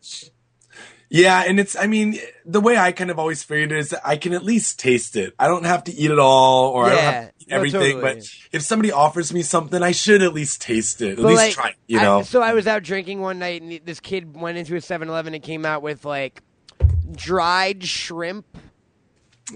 Yeah, 1.10 1.44
and 1.46 1.60
it's 1.60 1.76
I 1.76 1.86
mean, 1.86 2.18
the 2.44 2.60
way 2.60 2.76
I 2.76 2.90
kind 2.90 3.10
of 3.10 3.18
always 3.18 3.42
figured 3.44 3.70
it 3.72 3.78
is 3.78 3.90
that 3.90 4.00
I 4.04 4.16
can 4.16 4.32
at 4.32 4.42
least 4.42 4.80
taste 4.80 5.14
it. 5.16 5.32
I 5.38 5.46
don't 5.46 5.64
have 5.64 5.84
to 5.84 5.92
eat 5.92 6.10
it 6.10 6.18
all 6.18 6.70
or 6.70 6.86
I 6.86 6.88
don't 6.88 6.98
have 6.98 7.24
to 7.28 7.32
eat 7.38 7.48
no, 7.50 7.56
everything, 7.56 7.80
totally. 8.00 8.14
but 8.14 8.28
if 8.52 8.62
somebody 8.62 8.90
offers 8.90 9.32
me 9.32 9.42
something, 9.42 9.80
I 9.82 9.92
should 9.92 10.22
at 10.22 10.32
least 10.32 10.60
taste 10.60 11.02
it. 11.02 11.10
At 11.12 11.16
But, 11.18 11.26
least 11.26 11.36
like, 11.38 11.52
try 11.52 11.68
it, 11.68 11.76
you 11.86 12.00
I- 12.00 12.02
know. 12.02 12.22
so 12.22 12.42
I 12.42 12.54
was 12.54 12.66
out 12.66 12.82
drinking 12.82 13.20
one 13.20 13.38
night, 13.38 13.62
and 13.62 13.80
this 13.84 14.00
kid 14.00 14.34
went 14.34 14.58
into 14.58 14.74
a 14.74 14.78
7-Eleven 14.80 15.34
and 15.34 15.42
came 15.42 15.64
out 15.64 15.82
with 15.82 16.04
like 16.04 16.42
dried 17.14 17.84
shrimp. 17.84 18.46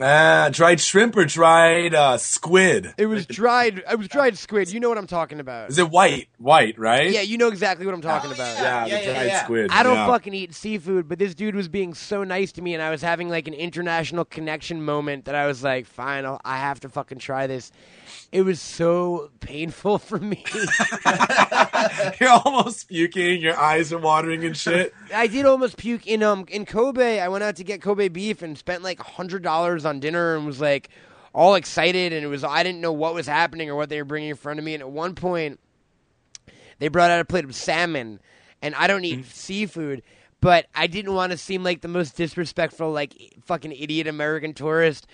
Ah, 0.01 0.51
dried 0.52 0.81
shrimp 0.81 1.16
or 1.16 1.24
dried 1.24 1.94
uh, 1.94 2.19
squid? 2.19 2.93
It 2.98 3.06
was 3.06 3.24
dried. 3.27 3.82
It 3.90 3.98
was 3.98 4.06
dried 4.09 4.36
squid. 4.36 4.70
You 4.70 4.81
know 4.81 4.89
what 4.90 4.98
I'm 4.98 5.06
talking 5.06 5.40
about? 5.40 5.70
Is 5.70 5.78
it 5.78 5.89
white? 5.89 6.28
White, 6.36 6.78
right? 6.78 7.10
Yeah, 7.10 7.23
you 7.23 7.39
know 7.39 7.48
exactly 7.48 7.86
what 7.86 7.94
I'm 7.94 8.02
talking 8.02 8.31
Oh, 8.31 8.35
about. 8.35 8.56
Yeah, 8.59 8.85
Yeah, 8.86 8.98
the 8.98 9.05
yeah, 9.05 9.12
dried 9.15 9.27
yeah. 9.28 9.44
squid. 9.44 9.70
I 9.73 9.82
don't 9.82 9.94
yeah. 9.94 10.06
fucking 10.06 10.35
eat 10.35 10.55
seafood, 10.55 11.09
but 11.09 11.19
this 11.19 11.35
dude 11.35 11.55
was 11.55 11.69
being 11.69 11.94
so 11.94 12.23
nice 12.23 12.52
to 12.52 12.62
me, 12.62 12.74
and 12.74 12.82
I 12.82 12.90
was 12.90 13.01
having 13.01 13.31
like 13.31 13.48
an 13.48 13.55
international 13.55 14.27
connection 14.27 14.85
moment 14.85 15.24
that 15.24 15.35
I 15.35 15.47
was 15.47 15.65
like, 15.65 15.86
fine, 15.86 16.27
I'll, 16.27 16.40
I 16.44 16.59
have 16.59 16.81
to 16.81 16.90
fucking 16.90 17.19
try 17.19 17.47
this. 17.47 17.73
It 18.31 18.43
was 18.43 18.61
so 18.61 19.31
painful 19.41 19.99
for 19.99 20.19
me. 20.19 20.45
You're 22.21 22.31
almost 22.45 22.89
puking. 22.89 23.41
Your 23.41 23.57
eyes 23.57 23.91
are 23.93 23.99
watering 23.99 24.45
and 24.45 24.55
shit. 24.55 24.93
I 25.15 25.29
did 25.29 25.47
almost 25.47 25.79
puke 25.79 26.07
in 26.07 26.23
um 26.23 26.45
in 26.49 26.67
Kobe. 26.67 27.21
I 27.21 27.29
went 27.29 27.45
out 27.45 27.57
to 27.57 27.65
get 27.65 27.81
Kobe 27.81 28.09
beef 28.09 28.43
and 28.43 28.59
spent 28.59 28.83
like 28.83 29.01
hundred 29.01 29.43
dollars 29.43 29.87
on 29.87 29.99
dinner 30.01 30.37
and 30.37 30.45
was 30.45 30.61
like 30.61 30.91
all 31.33 31.55
excited, 31.55 32.13
and 32.13 32.23
it 32.23 32.29
was 32.29 32.45
I 32.45 32.63
didn't 32.63 32.83
know 32.83 32.93
what 32.93 33.15
was 33.15 33.27
happening 33.27 33.71
or 33.71 33.77
what 33.77 33.89
they 33.89 33.99
were 33.99 34.05
bringing 34.05 34.31
in 34.31 34.37
front 34.37 34.59
of 34.59 34.65
me. 34.65 34.75
And 34.75 34.83
at 34.83 34.91
one 34.91 35.15
point, 35.15 35.59
they 36.81 36.89
brought 36.89 37.11
out 37.11 37.21
a 37.21 37.25
plate 37.25 37.45
of 37.45 37.55
salmon, 37.55 38.21
and 38.61 38.75
I 38.75 38.87
don't 38.87 39.05
eat 39.05 39.25
seafood. 39.27 40.03
But 40.41 40.67
I 40.75 40.87
didn't 40.87 41.15
want 41.15 41.33
to 41.33 41.39
seem 41.39 41.65
like 41.65 41.81
the 41.81 41.89
most 41.89 42.17
disrespectful, 42.17 42.93
like 42.93 43.15
fucking 43.45 43.73
idiot 43.73 44.07
American 44.07 44.53
tourist. 44.53 45.07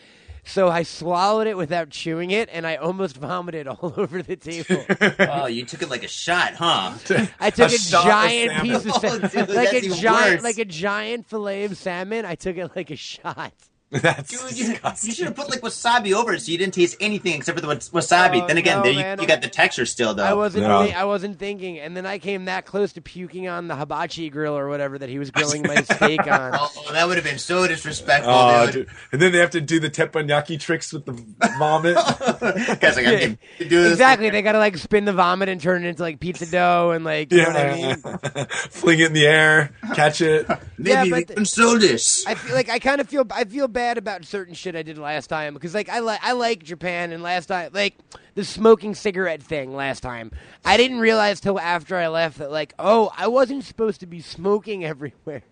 So 0.47 0.69
I 0.69 0.83
swallowed 0.83 1.47
it 1.47 1.57
without 1.57 1.91
chewing 1.91 2.31
it, 2.31 2.49
and 2.53 2.67
I 2.67 2.77
almost 2.77 3.17
vomited 3.19 3.67
all 3.67 3.95
over 3.97 4.23
the 4.23 4.37
table. 4.37 4.85
oh, 5.19 5.47
you 5.47 5.65
took 5.65 5.83
it 5.83 5.89
like 5.91 6.05
a 6.05 6.09
shot, 6.09 6.55
huh? 6.55 6.95
I 7.41 7.51
took 7.51 7.71
a, 7.73 7.79
shot 7.79 8.05
of 8.05 8.11
giant 8.11 8.51
salmon. 8.53 8.67
piece 8.67 8.85
of 8.85 8.93
Oh, 8.95 8.99
salmon, 8.99 9.31
dude, 9.31 9.49
like 9.51 9.73
a 9.73 9.81
giant, 9.89 10.35
worse. 10.35 10.43
like 10.43 10.59
a 10.59 10.65
giant 10.65 11.27
fillet 11.27 11.65
of 11.65 11.77
salmon. 11.77 12.25
I 12.25 12.35
took 12.35 12.57
it 12.57 12.77
like 12.77 12.91
a 12.91 12.97
shot. 12.97 13.53
That's 14.03 14.31
Dude, 14.31 14.57
you, 14.59 14.73
disgusting. 14.73 15.09
you 15.09 15.15
should 15.15 15.27
have 15.27 15.37
put 15.37 15.49
like 15.51 15.61
wasabi 15.61 16.13
over 16.15 16.33
it 16.35 16.41
so 16.43 16.51
you 16.53 16.59
didn't 16.59 16.75
taste 16.75 16.97
anything 17.01 17.35
except 17.35 17.59
for 17.59 17.65
the 17.67 17.73
wasabi. 17.75 18.43
Oh, 18.43 18.47
then 18.47 18.59
again, 18.59 18.79
no, 18.79 18.83
there 18.83 18.93
you, 19.17 19.23
you 19.23 19.29
got 19.29 19.41
the 19.43 19.49
texture 19.49 19.87
still 19.87 20.15
though. 20.15 20.25
I 20.25 20.35
wasn't, 20.35 20.65
Yeah. 20.65 20.87
thi- 20.87 20.93
I 20.95 21.05
wasn't 21.05 21.39
thinking, 21.39 21.79
and 21.79 21.97
then 21.97 22.05
I 22.07 22.19
came 22.19 22.47
that 22.47 22.67
close 22.67 22.93
to 22.95 23.01
puking 23.01 23.47
on 23.49 23.69
the 23.69 23.77
hibachi 23.77 24.31
grill 24.31 24.57
or 24.59 24.69
whatever 24.69 24.99
that 24.99 25.09
he 25.09 25.19
was 25.19 25.31
grilling 25.31 25.63
my 25.63 25.77
steak 25.83 26.21
on. 26.27 26.55
Oh, 26.55 26.71
oh 26.77 26.93
that 26.93 27.07
would 27.07 27.17
have 27.17 27.25
been 27.25 27.39
so 27.39 27.67
disrespectful, 27.69 28.33
Oh, 28.35 28.67
dude. 28.67 28.75
dude. 28.75 28.89
And 29.13 29.23
then 29.23 29.31
they 29.33 29.39
have 29.39 29.51
to 29.51 29.61
do 29.61 29.79
the 29.79 29.91
teppanyaki 29.91 30.59
tricks 30.59 30.93
with 30.93 31.05
the 31.07 31.13
vomit. 31.59 31.95
Guys, 32.81 32.97
like, 32.97 33.07
I 33.07 33.19
can 33.19 33.39
do 33.61 33.69
this. 33.69 33.93
Exactly, 33.93 34.31
they 34.31 34.43
gotta 34.43 34.59
like 34.59 34.77
spin 34.77 35.05
the 35.05 35.13
vomit 35.13 35.49
and 35.49 35.61
turn 35.61 35.85
it 35.85 35.89
into 35.89 36.03
like 36.03 36.19
pizza 36.19 36.51
dough 36.51 36.91
and 36.91 37.05
like, 37.05 37.31
you 37.33 37.39
know 37.43 37.45
what 37.49 37.57
I 37.57 37.75
mean? 37.77 38.47
Fling 38.71 39.01
it 39.01 39.07
in 39.07 39.13
the 39.13 39.27
air, 39.27 39.71
catch 39.95 40.21
it. 40.21 40.49
Maybe 40.79 40.91
Yeah, 40.91 41.03
we 41.05 41.11
but 41.11 41.29
can 41.29 41.45
sell 41.45 41.79
this. 41.79 42.27
I 42.27 42.35
feel 42.35 42.55
like 42.57 42.69
I 42.69 42.79
kind 42.79 43.01
of 43.01 43.09
feel 43.09 43.25
I 43.31 43.45
feel 43.45 43.69
bad 43.69 43.84
about 43.93 44.25
certain 44.25 44.55
shit 44.55 44.75
I 44.75 44.83
did 44.83 44.99
last 44.99 45.29
time 45.29 45.55
because 45.55 45.75
like 45.75 45.89
I 45.89 46.01
like 46.01 46.21
I 46.23 46.33
like 46.33 46.63
Japan 46.63 47.13
and 47.13 47.23
last 47.23 47.47
time 47.47 47.71
like 47.73 47.97
the 48.35 48.45
smoking 48.45 48.95
cigarette 48.95 49.43
thing 49.43 49.75
last 49.75 50.01
time 50.01 50.33
I 50.65 50.77
didn't 50.77 51.01
realize 51.01 51.41
till 51.41 51.59
after 51.59 51.97
I 51.97 52.09
left 52.09 52.39
that 52.39 52.51
like 52.51 52.75
oh 52.79 53.13
I 53.17 53.29
wasn't 53.29 53.65
supposed 53.65 54.01
to 54.01 54.07
be 54.07 54.21
smoking 54.21 54.85
everywhere. 54.85 55.43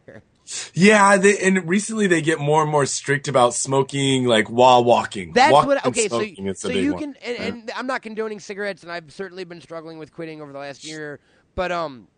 Yeah, 0.75 1.17
they, 1.19 1.39
and 1.39 1.69
recently 1.69 2.09
they 2.09 2.21
get 2.21 2.41
more 2.41 2.63
and 2.63 2.71
more 2.71 2.85
strict 2.85 3.29
about 3.29 3.55
smoking, 3.55 4.25
like 4.25 4.49
while 4.49 4.83
walking. 4.83 5.33
That's 5.33 5.53
Walking 5.53 5.69
what. 5.69 5.87
Okay, 5.87 6.09
so 6.09 6.19
smoking, 6.19 6.49
a 6.49 6.55
so 6.55 6.69
you 6.69 6.97
can, 6.97 7.15
and, 7.25 7.39
and 7.39 7.71
I'm 7.77 7.87
not 7.87 8.03
condoning 8.03 8.41
cigarettes, 8.41 8.83
and 8.83 8.91
I've 8.91 9.13
certainly 9.13 9.45
been 9.45 9.61
struggling 9.61 9.99
with 9.99 10.13
quitting 10.13 10.43
over 10.43 10.53
the 10.53 10.59
last 10.59 10.85
year. 10.85 11.21
But 11.55 11.71
um, 11.71 12.09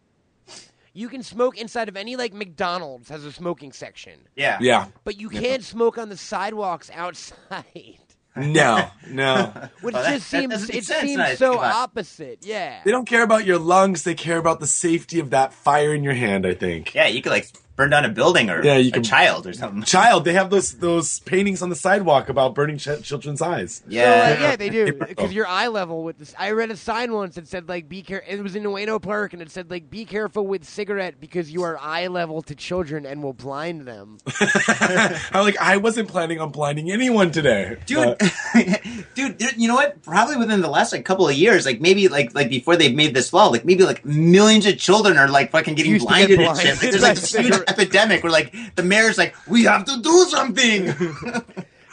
you 0.95 1.09
can 1.09 1.23
smoke 1.23 1.59
inside 1.59 1.89
of 1.91 1.97
any 1.97 2.17
like 2.17 2.33
McDonald's 2.33 3.09
has 3.11 3.25
a 3.25 3.33
smoking 3.33 3.73
section, 3.73 4.15
Yeah. 4.37 4.59
Yeah, 4.61 4.87
but 5.05 5.21
you 5.21 5.29
can't 5.29 5.63
smoke 5.63 5.99
on 5.99 6.09
the 6.09 6.17
sidewalks 6.17 6.91
outside. 6.95 7.99
no, 8.37 8.89
no. 9.09 9.53
Which 9.83 9.95
that- 9.95 10.13
just 10.13 10.31
that 10.31 10.41
seems 10.41 10.53
doesn't 10.55 10.75
it 10.75 10.85
sense 10.85 11.01
seems 11.03 11.19
now 11.19 11.35
so 11.35 11.51
think 11.51 11.55
about 11.61 11.71
it. 11.71 11.75
opposite. 11.77 12.39
Yeah. 12.43 12.81
They 12.85 12.91
don't 12.91 13.07
care 13.07 13.23
about 13.23 13.45
your 13.45 13.59
lungs; 13.59 14.05
they 14.05 14.15
care 14.15 14.39
about 14.39 14.61
the 14.61 14.67
safety 14.67 15.21
of 15.21 15.31
that 15.31 15.53
fire 15.53 15.95
in 15.95 16.03
your 16.05 16.15
hand. 16.15 16.47
I 16.47 16.55
think. 16.55 16.95
Yeah, 16.95 17.07
you 17.07 17.23
could 17.23 17.31
like 17.31 17.49
burn 17.77 17.91
down 17.91 18.05
a 18.05 18.09
building 18.09 18.51
or 18.51 18.63
Yeah, 18.65 18.77
you 18.77 18.91
a 18.91 18.93
can- 18.93 19.03
child 19.03 19.47
or 19.47 19.53
something. 19.53 19.83
Child, 19.83 20.25
they 20.25 20.33
have 20.35 20.51
those 20.51 20.75
those 20.79 21.19
paintings 21.21 21.61
on 21.63 21.71
the 21.71 21.77
sidewalk 21.77 22.29
about 22.29 22.55
burning 22.55 22.79
ch- 22.79 23.03
children's 23.03 23.43
eyes. 23.43 23.77
So, 23.77 23.85
Yeah. 23.89 24.37
uh, 24.39 24.43
yeah, 24.43 24.57
they 24.57 24.69
do 24.71 24.87
April. 24.89 25.09
because 25.09 25.33
your 25.33 25.47
eye 25.49 25.67
level 25.69 26.05
with 26.05 26.19
this. 26.19 26.35
I 26.39 26.53
read 26.53 26.71
a 26.71 26.77
sign 26.77 27.13
once 27.13 27.35
that 27.35 27.49
said 27.49 27.69
like, 27.69 27.89
"Be 27.89 28.03
careful." 28.03 28.33
It 28.33 28.43
was 28.43 28.55
in 28.55 28.63
Ueno 28.63 29.03
Park, 29.03 29.33
and 29.33 29.43
it 29.43 29.51
said 29.51 29.71
like, 29.71 29.91
"Be 29.91 30.05
careful 30.05 30.47
with 30.47 30.65
cigarette 30.65 31.21
because 31.21 31.51
you 31.51 31.63
are 31.65 31.77
eye 31.79 32.07
level 32.07 32.43
to 32.43 32.55
children 32.55 33.07
and 33.07 33.23
will 33.23 33.33
blind 33.33 33.87
them." 33.87 34.19
I'm 34.41 35.45
like, 35.45 35.57
I 35.61 35.77
wasn't 35.79 36.09
planning 36.09 36.41
on 36.41 36.51
blinding 36.51 36.91
anyone 36.91 37.31
today, 37.31 37.77
dude 37.87 38.17
But- 38.19 38.31
dude 39.15 39.41
you 39.57 39.69
know 39.69 39.75
what? 39.75 40.03
Probably 40.03 40.37
within 40.37 40.61
the 40.61 40.69
last 40.69 40.93
like 40.93 41.05
couple 41.05 41.29
of 41.29 41.35
years 41.35 41.67
like 41.67 41.81
maybe 41.81 42.09
like 42.09 42.35
like 42.35 42.49
before 42.49 42.77
they've 42.77 42.95
made 42.95 43.15
this 43.15 43.33
law 43.33 43.47
like 43.49 43.65
maybe 43.65 43.85
like 43.85 44.05
millions 44.05 44.67
of 44.67 44.79
children 44.79 45.17
are 45.19 45.29
like 45.29 45.51
fucking 45.51 45.75
getting 45.75 45.93
Used 45.93 46.09
to 46.09 46.15
get 46.15 46.37
blinded 46.37 46.41
and 46.41 46.59
shit. 46.59 46.71
Like, 46.71 46.81
there's 46.81 47.03
like 47.03 47.15
this 47.17 47.35
huge 47.35 47.55
epidemic 47.69 48.23
where 48.23 48.33
like 48.33 48.55
the 48.77 48.83
mayor's 48.83 49.19
like 49.19 49.35
we 49.49 49.65
have 49.65 49.85
to 49.85 50.01
do 50.01 50.25
something. 50.29 50.95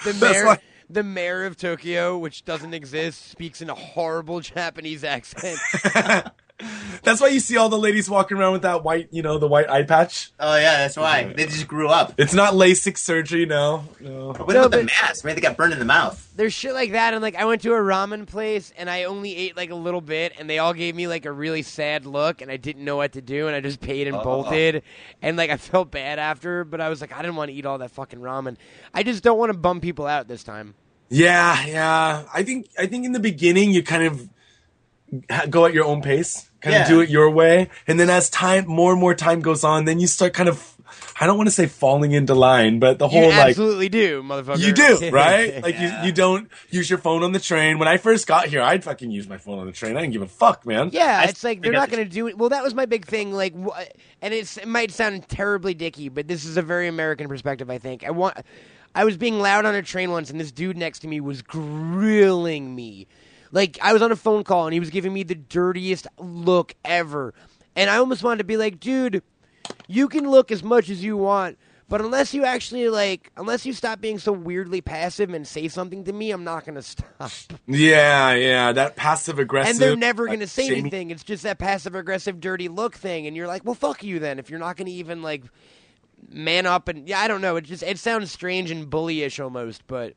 The 0.04 0.14
mayor, 0.20 0.46
why- 0.48 0.60
the 0.90 1.04
mayor 1.04 1.46
of 1.46 1.58
Tokyo, 1.58 2.18
which 2.18 2.44
doesn't 2.44 2.74
exist, 2.74 3.30
speaks 3.30 3.62
in 3.62 3.70
a 3.70 3.76
horrible 3.76 4.40
Japanese 4.40 5.04
accent. 5.04 5.60
That's 7.04 7.20
why 7.20 7.30
you 7.30 7.40
see 7.40 7.58
all 7.58 7.70
the 7.70 7.78
ladies 7.78 8.10
walking 8.10 8.38
around 8.38 8.54
with 8.54 8.62
that 8.62 8.84
white, 8.84 9.08
you 9.12 9.22
know, 9.22 9.38
the 9.38 9.48
white 9.48 9.70
eye 9.70 9.84
patch. 9.84 10.32
oh 10.40 10.56
yeah 10.56 10.78
that's 10.80 10.96
why 10.98 11.24
they 11.34 11.46
just 11.46 11.68
grew 11.68 11.88
up 11.88 12.14
It's 12.18 12.34
not 12.34 12.54
LASIK 12.54 12.98
surgery, 12.98 13.46
no, 13.46 13.86
no. 14.00 14.28
what 14.28 14.50
No, 14.50 14.66
about 14.66 14.72
the 14.72 14.84
mask 14.84 15.26
maybe 15.26 15.36
they 15.36 15.42
got 15.42 15.58
burned 15.58 15.74
in 15.74 15.80
the 15.80 15.86
mouth 15.86 16.32
There's 16.36 16.54
shit 16.54 16.74
like 16.74 16.92
that, 16.92 17.14
and 17.14 17.22
like 17.22 17.36
I 17.36 17.46
went 17.46 17.62
to 17.64 17.74
a 17.74 17.78
ramen 17.80 18.28
place 18.28 18.72
and 18.78 18.90
I 18.90 19.06
only 19.06 19.36
ate 19.36 19.58
like 19.58 19.72
a 19.72 19.76
little 19.76 20.02
bit, 20.02 20.34
and 20.40 20.50
they 20.50 20.60
all 20.60 20.74
gave 20.74 20.96
me 20.96 21.08
like 21.08 21.26
a 21.26 21.32
really 21.32 21.62
sad 21.64 22.06
look, 22.06 22.42
and 22.42 22.52
I 22.52 22.58
didn't 22.58 22.86
know 22.86 22.98
what 22.98 23.14
to 23.14 23.22
do, 23.22 23.48
and 23.48 23.56
I 23.56 23.62
just 23.62 23.82
paid 23.82 24.08
and 24.08 24.16
Oh. 24.18 24.24
bolted, 24.24 24.84
and 25.22 25.38
like 25.38 25.50
I 25.50 25.58
felt 25.58 25.90
bad 25.92 26.20
after, 26.20 26.64
but 26.64 26.80
I 26.82 26.90
was 26.90 27.02
like 27.02 27.12
I 27.12 27.22
didn't 27.22 27.36
want 27.36 27.50
to 27.50 27.56
eat 27.56 27.66
all 27.66 27.80
that 27.80 27.92
fucking 27.92 28.20
ramen. 28.20 28.58
I 28.94 29.04
just 29.04 29.24
don't 29.24 29.38
want 29.40 29.52
to 29.52 29.58
bum 29.58 29.82
people 29.82 30.06
out 30.06 30.28
this 30.28 30.44
time. 30.44 30.76
Yeah, 31.10 31.66
yeah. 31.66 32.24
I 32.34 32.44
think 32.44 32.70
I 32.78 32.86
think 32.86 33.06
in 33.06 33.12
the 33.12 33.20
beginning 33.20 33.72
you 33.72 33.82
kind 33.84 34.04
of 34.04 34.30
go 35.50 35.66
at 35.66 35.74
your 35.74 35.86
own 35.86 36.02
pace, 36.02 36.50
kind 36.62 36.74
Yeah. 36.76 36.82
of 36.84 36.88
do 36.88 37.02
it 37.02 37.10
your 37.10 37.30
way, 37.30 37.70
and 37.88 38.00
then 38.00 38.10
as 38.10 38.30
time 38.30 38.66
more 38.68 38.92
and 38.92 39.00
more 39.02 39.14
time 39.16 39.42
goes 39.42 39.64
on, 39.64 39.86
then 39.86 40.00
you 40.00 40.08
start 40.08 40.34
kind 40.34 40.50
of 40.50 40.76
I 41.20 41.28
don't 41.28 41.38
want 41.38 41.48
to 41.48 41.52
say 41.52 41.68
falling 41.68 42.14
into 42.14 42.34
line, 42.34 42.80
but 42.80 42.98
the 42.98 43.08
You 43.08 43.20
whole 43.22 43.30
like 43.30 43.50
absolutely 43.50 43.90
do, 43.90 44.24
motherfucker. 44.24 44.58
you 44.60 44.74
do, 44.74 45.10
right? 45.12 45.62
Like 45.62 45.76
Yeah. 45.76 46.02
you, 46.02 46.08
you 46.08 46.12
don't 46.12 46.50
use 46.72 46.90
your 46.90 46.98
phone 47.00 47.22
on 47.24 47.32
the 47.32 47.40
train. 47.40 47.78
When 47.78 47.88
I 47.88 47.98
first 47.98 48.26
got 48.26 48.48
here, 48.48 48.62
I'd 48.62 48.84
fucking 48.84 49.12
use 49.12 49.28
my 49.28 49.38
phone 49.38 49.60
on 49.60 49.68
the 49.68 49.72
train. 49.72 49.96
I 49.98 50.02
didn't 50.02 50.14
give 50.14 50.24
a 50.24 50.28
fuck, 50.28 50.66
man. 50.66 50.90
Yeah, 50.92 51.22
I 51.24 51.30
it's 51.30 51.44
like 51.44 51.62
they're 51.62 51.72
not 51.72 51.92
going 51.92 52.04
to 52.04 52.10
do 52.10 52.28
it. 52.28 52.38
Well, 52.38 52.50
that 52.50 52.64
was 52.64 52.74
my 52.74 52.88
big 52.88 53.06
thing. 53.06 53.32
Like, 53.34 53.54
and 54.22 54.34
it's, 54.34 54.58
it 54.58 54.68
might 54.68 54.92
sound 54.92 55.28
terribly 55.30 55.74
dicky, 55.76 56.10
but 56.10 56.28
this 56.28 56.44
is 56.44 56.58
a 56.58 56.62
very 56.64 56.88
American 56.88 57.28
perspective. 57.28 57.70
I 57.70 57.78
think 57.78 58.04
I 58.04 58.10
want. 58.12 58.38
I 58.96 59.06
was 59.06 59.16
being 59.16 59.40
loud 59.40 59.66
on 59.66 59.76
a 59.76 59.84
train 59.84 60.12
once, 60.12 60.30
and 60.32 60.40
this 60.40 60.52
dude 60.52 60.76
next 60.76 61.00
to 61.00 61.08
me 61.08 61.22
was 61.22 61.42
grilling 61.44 62.74
me. 62.76 63.08
Like 63.52 63.78
I 63.82 63.94
was 63.94 64.02
on 64.02 64.12
a 64.12 64.16
phone 64.16 64.44
call, 64.44 64.68
and 64.68 64.74
he 64.74 64.80
was 64.80 64.90
giving 64.90 65.14
me 65.14 65.24
the 65.24 65.36
dirtiest 65.36 66.08
look 66.18 66.74
ever, 66.86 67.34
and 67.76 67.90
I 67.90 67.98
almost 67.98 68.24
wanted 68.24 68.40
to 68.40 68.44
be 68.46 68.58
like, 68.58 68.80
dude, 68.80 69.24
you 69.88 70.08
can 70.08 70.30
look 70.30 70.52
as 70.52 70.64
much 70.64 70.90
as 70.90 71.04
you 71.04 71.18
want. 71.18 71.58
But 71.90 72.00
unless 72.00 72.34
you 72.34 72.46
actually 72.46 72.88
like, 72.88 73.34
unless 73.36 73.66
you 73.66 73.74
stop 73.74 74.00
being 74.00 74.18
so 74.18 74.32
weirdly 74.32 74.80
passive 74.80 75.34
and 75.34 75.46
say 75.46 75.68
something 75.68 76.06
to 76.06 76.14
me, 76.14 76.32
I'm 76.32 76.46
not 76.46 76.64
gonna 76.64 76.82
stop. 76.82 77.32
Yeah, 77.68 78.34
yeah. 78.36 78.72
That 78.72 78.96
passive 78.96 79.40
aggressive. 79.40 79.72
And 79.72 79.80
they're 79.80 79.98
never 79.98 80.26
going 80.28 80.40
to 80.40 80.48
say 80.48 80.68
shaming- 80.68 80.80
anything. 80.80 81.12
It's 81.12 81.24
just 81.26 81.44
that 81.44 81.60
passive 81.60 81.94
aggressive, 81.94 82.40
dirty 82.40 82.70
look 82.70 82.96
thing, 82.96 83.28
and 83.28 83.36
you're 83.36 83.48
like, 83.48 83.66
well, 83.66 83.76
fuck 83.76 84.06
you 84.06 84.20
then. 84.20 84.40
If 84.40 84.50
you're 84.50 84.60
not 84.60 84.78
going 84.78 84.86
to 84.86 84.94
even 84.94 85.22
like 85.22 85.44
man 86.30 86.66
up 86.66 86.88
and 86.88 87.10
yeah, 87.10 87.20
I 87.20 87.28
don't 87.28 87.42
know. 87.42 87.58
It 87.58 87.66
just 87.66 87.84
it 87.84 88.00
sounds 88.00 88.32
strange 88.32 88.72
and 88.72 88.90
bullyish 88.90 89.44
almost, 89.44 89.86
but 89.88 90.14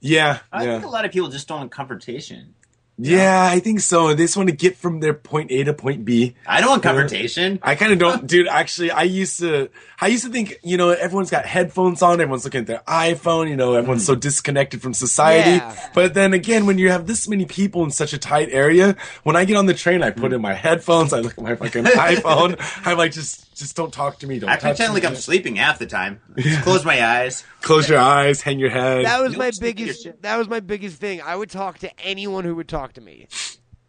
Yeah, 0.00 0.40
I 0.52 0.64
yeah. 0.64 0.72
think 0.74 0.84
a 0.84 0.88
lot 0.88 1.04
of 1.04 1.12
people 1.12 1.28
just 1.28 1.48
don't 1.48 1.58
want 1.58 1.70
confrontation 1.72 2.54
Yeah, 2.98 3.46
I 3.50 3.60
think 3.60 3.80
so. 3.80 4.14
They 4.14 4.24
just 4.24 4.36
want 4.36 4.48
to 4.48 4.56
get 4.56 4.76
from 4.76 5.00
their 5.00 5.12
point 5.12 5.50
A 5.50 5.64
to 5.64 5.74
point 5.74 6.04
B. 6.04 6.34
I 6.46 6.60
don't 6.60 6.70
want 6.70 6.82
confrontation 6.82 7.58
I 7.62 7.74
kind 7.74 7.92
of 7.92 7.98
don't, 7.98 8.26
dude. 8.32 8.48
Actually, 8.48 8.90
I 8.90 9.02
used 9.02 9.40
to, 9.40 9.68
I 10.00 10.06
used 10.06 10.24
to 10.24 10.30
think, 10.30 10.58
you 10.62 10.78
know, 10.78 10.90
everyone's 10.90 11.30
got 11.30 11.44
headphones 11.44 12.00
on, 12.00 12.20
everyone's 12.20 12.44
looking 12.44 12.62
at 12.62 12.66
their 12.66 12.82
iPhone, 12.88 13.50
you 13.50 13.56
know, 13.56 13.74
everyone's 13.74 14.04
mm. 14.04 14.06
so 14.06 14.14
disconnected 14.14 14.80
from 14.80 14.94
society. 14.94 15.56
Yeah. 15.56 15.88
But 15.92 16.14
then 16.14 16.32
again, 16.32 16.64
when 16.66 16.78
you 16.78 16.90
have 16.90 17.06
this 17.06 17.28
many 17.28 17.44
people 17.44 17.84
in 17.84 17.90
such 17.90 18.12
a 18.14 18.18
tight 18.18 18.48
area, 18.50 18.96
when 19.24 19.36
I 19.36 19.44
get 19.44 19.56
on 19.56 19.66
the 19.66 19.74
train, 19.74 20.02
I 20.02 20.10
put 20.10 20.32
mm. 20.32 20.36
in 20.36 20.40
my 20.40 20.54
headphones, 20.54 21.12
I 21.12 21.20
look 21.20 21.36
at 21.36 21.44
my 21.44 21.54
fucking 21.54 21.84
iPhone, 21.84 22.56
I'm 22.86 22.96
like, 22.96 23.12
just, 23.12 23.45
just 23.56 23.74
don't 23.76 23.92
talk 23.92 24.18
to 24.20 24.26
me, 24.26 24.38
don't 24.38 24.50
I 24.50 24.54
touch 24.54 24.62
pretend 24.76 24.94
me. 24.94 25.00
like 25.00 25.10
I'm 25.10 25.16
sleeping 25.16 25.56
half 25.56 25.78
the 25.78 25.86
time 25.86 26.20
just 26.38 26.62
close 26.62 26.84
my 26.84 27.04
eyes 27.04 27.42
Close 27.62 27.88
your 27.88 27.98
eyes, 27.98 28.42
hang 28.42 28.58
your 28.58 28.70
head. 28.70 29.04
that 29.04 29.20
was 29.20 29.32
You 29.32 29.38
my 29.38 29.46
don't 29.46 29.54
speak 29.54 29.78
your 29.80 29.86
biggest 29.88 30.22
that 30.22 30.36
was 30.36 30.48
my 30.48 30.60
biggest 30.60 30.98
thing. 30.98 31.20
I 31.22 31.34
would 31.34 31.50
talk 31.50 31.78
to 31.78 32.00
anyone 32.00 32.44
who 32.44 32.54
would 32.54 32.68
talk 32.68 32.92
to 32.94 33.00
me. 33.00 33.26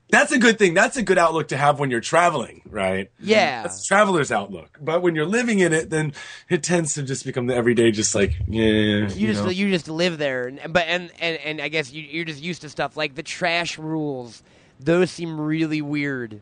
That's 0.09 0.31
a 0.31 0.39
good 0.39 0.57
thing. 0.57 0.73
That's 0.73 0.95
a 0.95 1.03
good 1.03 1.17
outlook 1.17 1.49
to 1.49 1.57
have 1.57 1.79
when 1.79 1.91
you're 1.91 1.99
traveling, 1.99 2.61
right? 2.69 3.11
Yeah. 3.19 3.63
That's 3.63 3.83
a 3.83 3.85
traveler's 3.85 4.31
outlook. 4.31 4.77
But 4.79 5.01
when 5.01 5.15
you're 5.15 5.25
living 5.25 5.59
in 5.59 5.73
it, 5.73 5.89
then 5.89 6.13
it 6.49 6.63
tends 6.63 6.93
to 6.93 7.03
just 7.03 7.25
become 7.25 7.47
the 7.47 7.53
everyday, 7.55 7.91
just 7.91 8.15
like, 8.15 8.31
yeah, 8.47 8.63
you, 8.63 9.07
You 9.07 9.27
just 9.27 9.43
know. 9.43 9.49
you 9.49 9.69
just 9.69 9.89
live 9.89 10.17
there, 10.17 10.47
and, 10.47 10.61
but 10.71 10.85
and, 10.87 11.11
and 11.19 11.37
and 11.43 11.61
I 11.61 11.67
guess 11.67 11.91
you, 11.91 12.03
you're 12.03 12.23
just 12.23 12.41
used 12.41 12.61
to 12.61 12.69
stuff 12.69 12.95
like 12.95 13.15
the 13.15 13.23
trash 13.23 13.77
rules. 13.77 14.43
Those 14.79 15.11
seem 15.11 15.41
really 15.41 15.81
weird. 15.81 16.41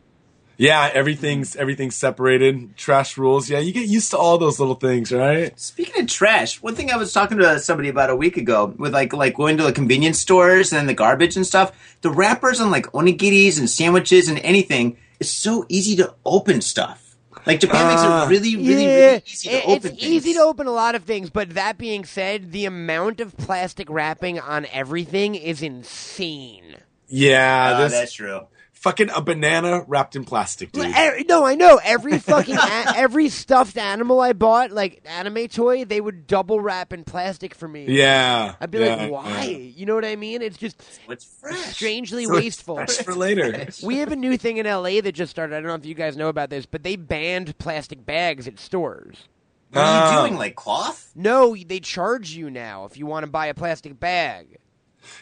Yeah, 0.56 0.90
everything's 0.92 1.54
everything's 1.56 1.96
separated. 1.96 2.76
Trash 2.76 3.18
rules. 3.18 3.48
Yeah, 3.50 3.58
you 3.58 3.72
get 3.72 3.86
used 3.88 4.10
to 4.12 4.18
all 4.18 4.38
those 4.38 4.58
little 4.58 4.74
things, 4.74 5.12
right? 5.12 5.58
Speaking 5.58 6.02
of 6.02 6.08
trash, 6.08 6.62
one 6.62 6.74
thing 6.74 6.90
I 6.90 6.96
was 6.96 7.12
talking 7.12 7.38
to 7.38 7.58
somebody 7.60 7.88
about 7.88 8.10
a 8.10 8.16
week 8.16 8.36
ago 8.36 8.74
with 8.78 8.92
like 8.94 9.12
like 9.12 9.34
going 9.34 9.56
to 9.58 9.62
the 9.64 9.72
convenience 9.72 10.18
stores 10.18 10.72
and 10.72 10.88
the 10.88 10.94
garbage 10.94 11.36
and 11.36 11.46
stuff. 11.46 11.96
The 12.00 12.10
wrappers 12.10 12.60
on 12.60 12.70
like 12.70 12.86
onigiris 12.92 13.58
and 13.58 13.68
sandwiches 13.68 14.28
and 14.28 14.38
anything 14.40 14.96
is 15.20 15.30
so 15.30 15.64
easy 15.68 15.96
to 15.96 16.14
open 16.24 16.60
stuff. 16.60 17.02
Like 17.46 17.60
Japan 17.60 17.86
makes 17.88 18.00
Ah. 18.02 18.26
it 18.26 18.28
really, 18.28 18.56
really, 18.56 18.84
yeah, 18.86 18.96
really 19.06 19.22
easy 19.26 19.48
to 19.50 19.54
it- 19.56 19.64
open. 19.68 19.92
it's 19.92 20.02
easy 20.02 20.32
to 20.34 20.40
open 20.40 20.66
a 20.66 20.72
lot 20.72 20.94
of 20.96 21.04
things. 21.04 21.30
But 21.30 21.50
that 21.50 21.78
being 21.78 22.04
said, 22.04 22.50
the 22.50 22.64
amount 22.64 23.20
of 23.20 23.36
plastic 23.36 23.88
wrapping 23.88 24.40
on 24.40 24.66
everything 24.72 25.36
is 25.36 25.62
insane. 25.62 26.76
Yeah, 27.08 27.72
Uh, 27.74 27.80
this 27.84 27.92
that's 27.92 28.12
true. 28.12 28.40
Fucking 28.86 29.10
a 29.10 29.20
banana 29.20 29.84
wrapped 29.88 30.14
in 30.14 30.24
plastic, 30.24 30.70
dude. 30.70 30.94
No, 31.28 31.44
I 31.44 31.56
know 31.56 31.80
every 31.82 32.18
fucking 32.18 32.54
a- 32.56 32.92
every 32.96 33.28
stuffed 33.28 33.76
animal 33.76 34.20
I 34.20 34.32
bought, 34.32 34.70
like 34.70 35.02
anime 35.04 35.48
toy, 35.48 35.84
they 35.84 36.00
would 36.00 36.26
double 36.28 36.60
wrap 36.60 36.92
in 36.92 37.02
plastic 37.02 37.52
for 37.54 37.66
me. 37.66 37.86
Yeah, 37.88 38.54
I'd 38.60 38.70
be 38.70 38.78
yeah, 38.78 38.94
like, 38.94 39.10
why? 39.10 39.42
yeah. 39.44 39.56
You 39.56 39.86
know 39.86 39.94
what 39.96 40.04
I 40.04 40.14
mean? 40.14 40.40
It's 40.40 40.56
just 40.56 40.80
What's 41.06 41.24
fresh? 41.24 41.56
strangely 41.74 42.26
wasteful. 42.28 42.76
Fresh 42.76 42.98
for 42.98 43.14
later. 43.14 43.66
We 43.82 43.96
have 43.98 44.12
a 44.12 44.16
new 44.16 44.36
thing 44.36 44.58
in 44.58 44.66
LA 44.66 45.00
that 45.00 45.12
just 45.12 45.30
started. 45.30 45.54
I 45.56 45.60
don't 45.60 45.68
know 45.68 45.74
if 45.74 45.84
you 45.86 45.94
guys 45.94 46.16
know 46.16 46.28
about 46.28 46.50
this, 46.50 46.66
but 46.66 46.82
they 46.82 46.94
banned 46.96 47.58
plastic 47.58 48.04
bags 48.06 48.46
at 48.46 48.58
stores. 48.60 49.28
What 49.72 49.80
are 49.82 49.84
you 49.84 50.18
Ah. 50.18 50.22
doing? 50.26 50.38
Like 50.38 50.54
cloth? 50.54 51.10
No, 51.14 51.56
they 51.56 51.80
charge 51.80 52.30
you 52.30 52.50
now 52.50 52.84
if 52.84 52.96
you 52.96 53.04
want 53.06 53.24
to 53.24 53.30
buy 53.30 53.46
a 53.46 53.54
plastic 53.54 53.98
bag. 53.98 54.58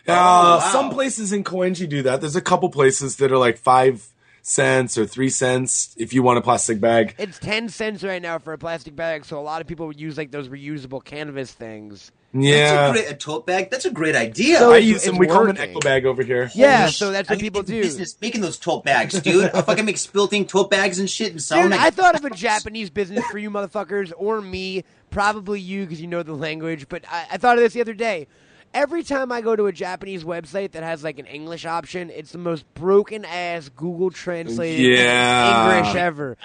Uh, 0.07 0.13
wow. 0.13 0.59
Some 0.73 0.91
places 0.91 1.33
in 1.33 1.45
Koenji 1.45 1.89
do 1.89 2.03
that. 2.03 2.21
There's 2.21 2.37
a 2.37 2.41
couple 2.41 2.69
places 2.71 3.17
that 3.17 3.33
are 3.33 3.39
like 3.39 3.59
five 3.59 4.07
cents 4.43 4.99
or 4.99 5.07
three 5.07 5.31
cents 5.31 5.95
if 5.97 6.13
you 6.13 6.23
want 6.23 6.39
a 6.39 6.43
plastic 6.43 6.79
bag. 6.81 7.15
It's 7.19 7.39
ten 7.39 7.69
cents 7.69 8.05
right 8.05 8.21
now 8.21 8.39
for 8.39 8.53
a 8.53 8.59
plastic 8.59 8.95
bag, 8.95 9.25
so 9.25 9.39
a 9.39 9.43
lot 9.43 9.61
of 9.63 9.67
people 9.67 9.87
would 9.87 9.99
use 9.99 10.19
like 10.19 10.31
those 10.31 10.49
reusable 10.49 11.03
canvas 11.03 11.53
things. 11.53 12.13
Yeah, 12.37 12.75
That's 12.75 12.91
a, 12.91 12.93
great, 13.03 13.13
a 13.13 13.17
tote 13.17 13.47
bag. 13.47 13.71
That's 13.71 13.85
a 13.85 13.93
great 13.93 14.17
idea. 14.17 14.59
So 14.59 14.73
I 14.73 14.79
use 14.79 15.05
them. 15.05 15.15
it's 15.15 15.21
We 15.21 15.29
call 15.29 15.43
them 15.47 15.51
an 15.51 15.57
working. 15.57 15.71
echo 15.71 15.81
bag 15.81 16.05
over 16.05 16.25
here. 16.25 16.51
Yeah, 16.53 16.81
Holy 16.81 16.91
so 16.91 17.13
that's 17.13 17.31
what 17.31 17.37
need 17.37 17.43
people 17.43 17.63
to 17.63 17.71
do. 17.71 17.81
Business 17.83 18.17
making 18.21 18.41
those 18.41 18.59
tote 18.59 18.85
bags, 18.85 19.21
dude. 19.23 19.53
I'll 19.55 19.63
fucking 19.63 19.85
make 19.85 19.97
spilting 19.97 20.47
tote 20.49 20.69
bags 20.69 20.99
and 20.99 21.09
shit 21.09 21.31
and 21.31 21.41
sell 21.41 21.63
Dude, 21.63 21.71
them. 21.71 21.79
I 21.81 21.91
thought 21.91 22.17
of 22.17 22.25
a 22.25 22.31
Japanese 22.31 22.91
business 22.91 23.25
for 23.31 23.39
you 23.39 23.51
motherfuckers, 23.53 24.13
or 24.17 24.41
me, 24.41 24.83
probably 25.11 25.61
you 25.61 25.85
because 25.85 26.01
you 26.01 26.09
know 26.09 26.25
the 26.25 26.35
language. 26.35 26.89
But 26.89 27.05
I, 27.09 27.27
I 27.33 27.37
thought 27.37 27.57
of 27.57 27.63
this 27.63 27.73
the 27.73 27.81
other 27.81 27.95
day. 27.95 28.27
Every 28.75 29.05
time 29.05 29.31
I 29.31 29.41
go 29.41 29.55
to 29.55 29.67
a 29.67 29.73
Japanese 29.73 30.25
website 30.25 30.73
that 30.73 30.83
has 30.83 31.05
like 31.05 31.21
an 31.21 31.27
English 31.27 31.65
option, 31.65 32.11
it's 32.11 32.33
the 32.33 32.39
most 32.39 32.65
broken 32.75 33.25
ass 33.25 33.69
Google 33.69 34.11
translated 34.11 34.99
Yeah. 34.99 35.79
English 35.79 35.95
ever. 35.95 36.37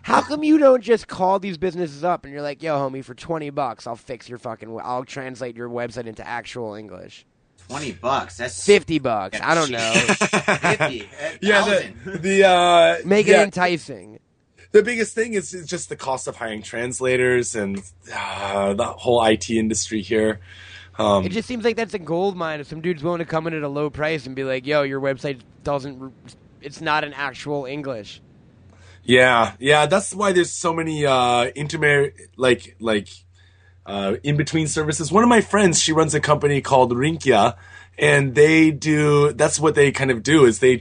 How 0.00 0.22
come 0.22 0.42
you 0.42 0.56
don't 0.56 0.82
just 0.82 1.06
call 1.06 1.38
these 1.38 1.58
businesses 1.58 2.02
up 2.02 2.24
and 2.24 2.32
you're 2.32 2.42
like, 2.42 2.62
"Yo, 2.62 2.76
homie, 2.78 3.04
for 3.04 3.14
twenty 3.14 3.50
bucks, 3.50 3.86
I'll 3.86 3.94
fix 3.94 4.28
your 4.28 4.38
fucking, 4.38 4.78
I'll 4.82 5.04
translate 5.04 5.54
your 5.54 5.68
website 5.68 6.06
into 6.06 6.26
actual 6.26 6.74
English. 6.74 7.26
Twenty 7.68 7.92
bucks. 7.92 8.38
That's 8.38 8.64
Fifty 8.64 8.98
bucks, 8.98 9.38
I 9.42 9.54
don't 9.54 9.70
know. 9.70 9.92
Fifty. 10.76 11.08
Yeah, 11.42 11.64
the, 12.04 12.18
the 12.18 12.46
uh, 12.48 12.96
Make 13.06 13.26
yeah, 13.26 13.40
it 13.40 13.44
enticing." 13.44 14.18
the 14.72 14.82
biggest 14.82 15.14
thing 15.14 15.34
is, 15.34 15.54
is 15.54 15.66
just 15.66 15.88
the 15.88 15.96
cost 15.96 16.26
of 16.26 16.36
hiring 16.36 16.60
translators 16.62 17.54
and 17.54 17.80
uh, 18.14 18.74
the 18.74 18.84
whole 18.84 19.22
IT 19.24 19.48
industry 19.50 20.02
here. 20.02 20.40
Um, 20.98 21.24
It 21.24 21.32
just 21.32 21.48
seems 21.48 21.64
like 21.64 21.76
that's 21.76 21.94
a 21.94 21.98
gold 21.98 22.36
mine. 22.36 22.60
If 22.60 22.68
some 22.68 22.80
dude's 22.80 23.02
willing 23.02 23.18
to 23.18 23.24
come 23.24 23.46
in 23.46 23.54
at 23.54 23.62
a 23.62 23.68
low 23.68 23.90
price 23.90 24.26
and 24.26 24.36
be 24.36 24.44
like, 24.44 24.66
"Yo, 24.66 24.82
your 24.82 25.00
website 25.00 25.40
doesn't, 25.64 26.12
it's 26.60 26.80
not 26.80 27.04
an 27.04 27.12
actual 27.12 27.64
English." 27.64 28.20
Yeah, 29.02 29.52
yeah, 29.58 29.86
that's 29.86 30.14
why 30.14 30.32
there's 30.32 30.50
so 30.50 30.72
many 30.72 31.04
uh 31.04 31.46
intermediate 31.54 32.30
like 32.36 32.76
like 32.80 33.08
uh 33.86 34.16
in 34.22 34.36
between 34.36 34.68
services. 34.68 35.10
One 35.10 35.24
of 35.24 35.28
my 35.28 35.40
friends, 35.40 35.80
she 35.80 35.92
runs 35.92 36.14
a 36.14 36.20
company 36.20 36.60
called 36.60 36.92
Rinkia 36.92 37.56
and 37.98 38.34
they 38.34 38.70
do 38.70 39.32
that's 39.32 39.60
what 39.60 39.74
they 39.74 39.92
kind 39.92 40.10
of 40.10 40.22
do 40.22 40.44
is 40.44 40.58
they 40.58 40.80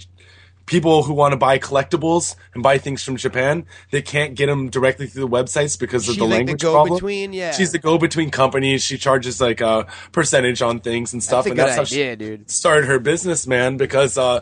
people 0.66 1.04
who 1.04 1.14
want 1.14 1.34
to 1.34 1.38
buy 1.38 1.60
collectibles 1.60 2.36
and 2.54 2.64
buy 2.64 2.78
things 2.78 3.04
from 3.04 3.18
Japan, 3.18 3.66
they 3.92 4.02
can't 4.02 4.36
get 4.36 4.46
them 4.48 4.70
directly 4.70 5.08
through 5.08 5.22
the 5.22 5.28
websites 5.28 5.78
because 5.78 6.08
of 6.08 6.16
the 6.16 6.24
like 6.24 6.30
the 6.30 6.36
language 6.38 6.62
problem. 6.62 6.90
go-between, 6.90 7.34
yeah. 7.34 7.52
She's 7.52 7.72
the 7.72 7.80
go-between 7.80 8.30
company. 8.32 8.78
She 8.78 8.98
charges 8.98 9.42
like 9.42 9.62
a 9.62 9.88
percentage 10.12 10.62
on 10.62 10.80
things 10.80 11.14
and 11.14 11.22
stuff 11.22 11.46
That's 11.46 11.48
a 11.48 11.50
and 11.52 11.58
good 11.58 11.68
that's 11.68 11.78
how 11.78 11.84
she 11.84 12.02
idea, 12.04 12.16
dude. 12.16 12.50
started 12.50 12.86
her 12.86 13.00
business, 13.00 13.46
man, 13.46 13.78
because 13.78 14.18
uh 14.18 14.42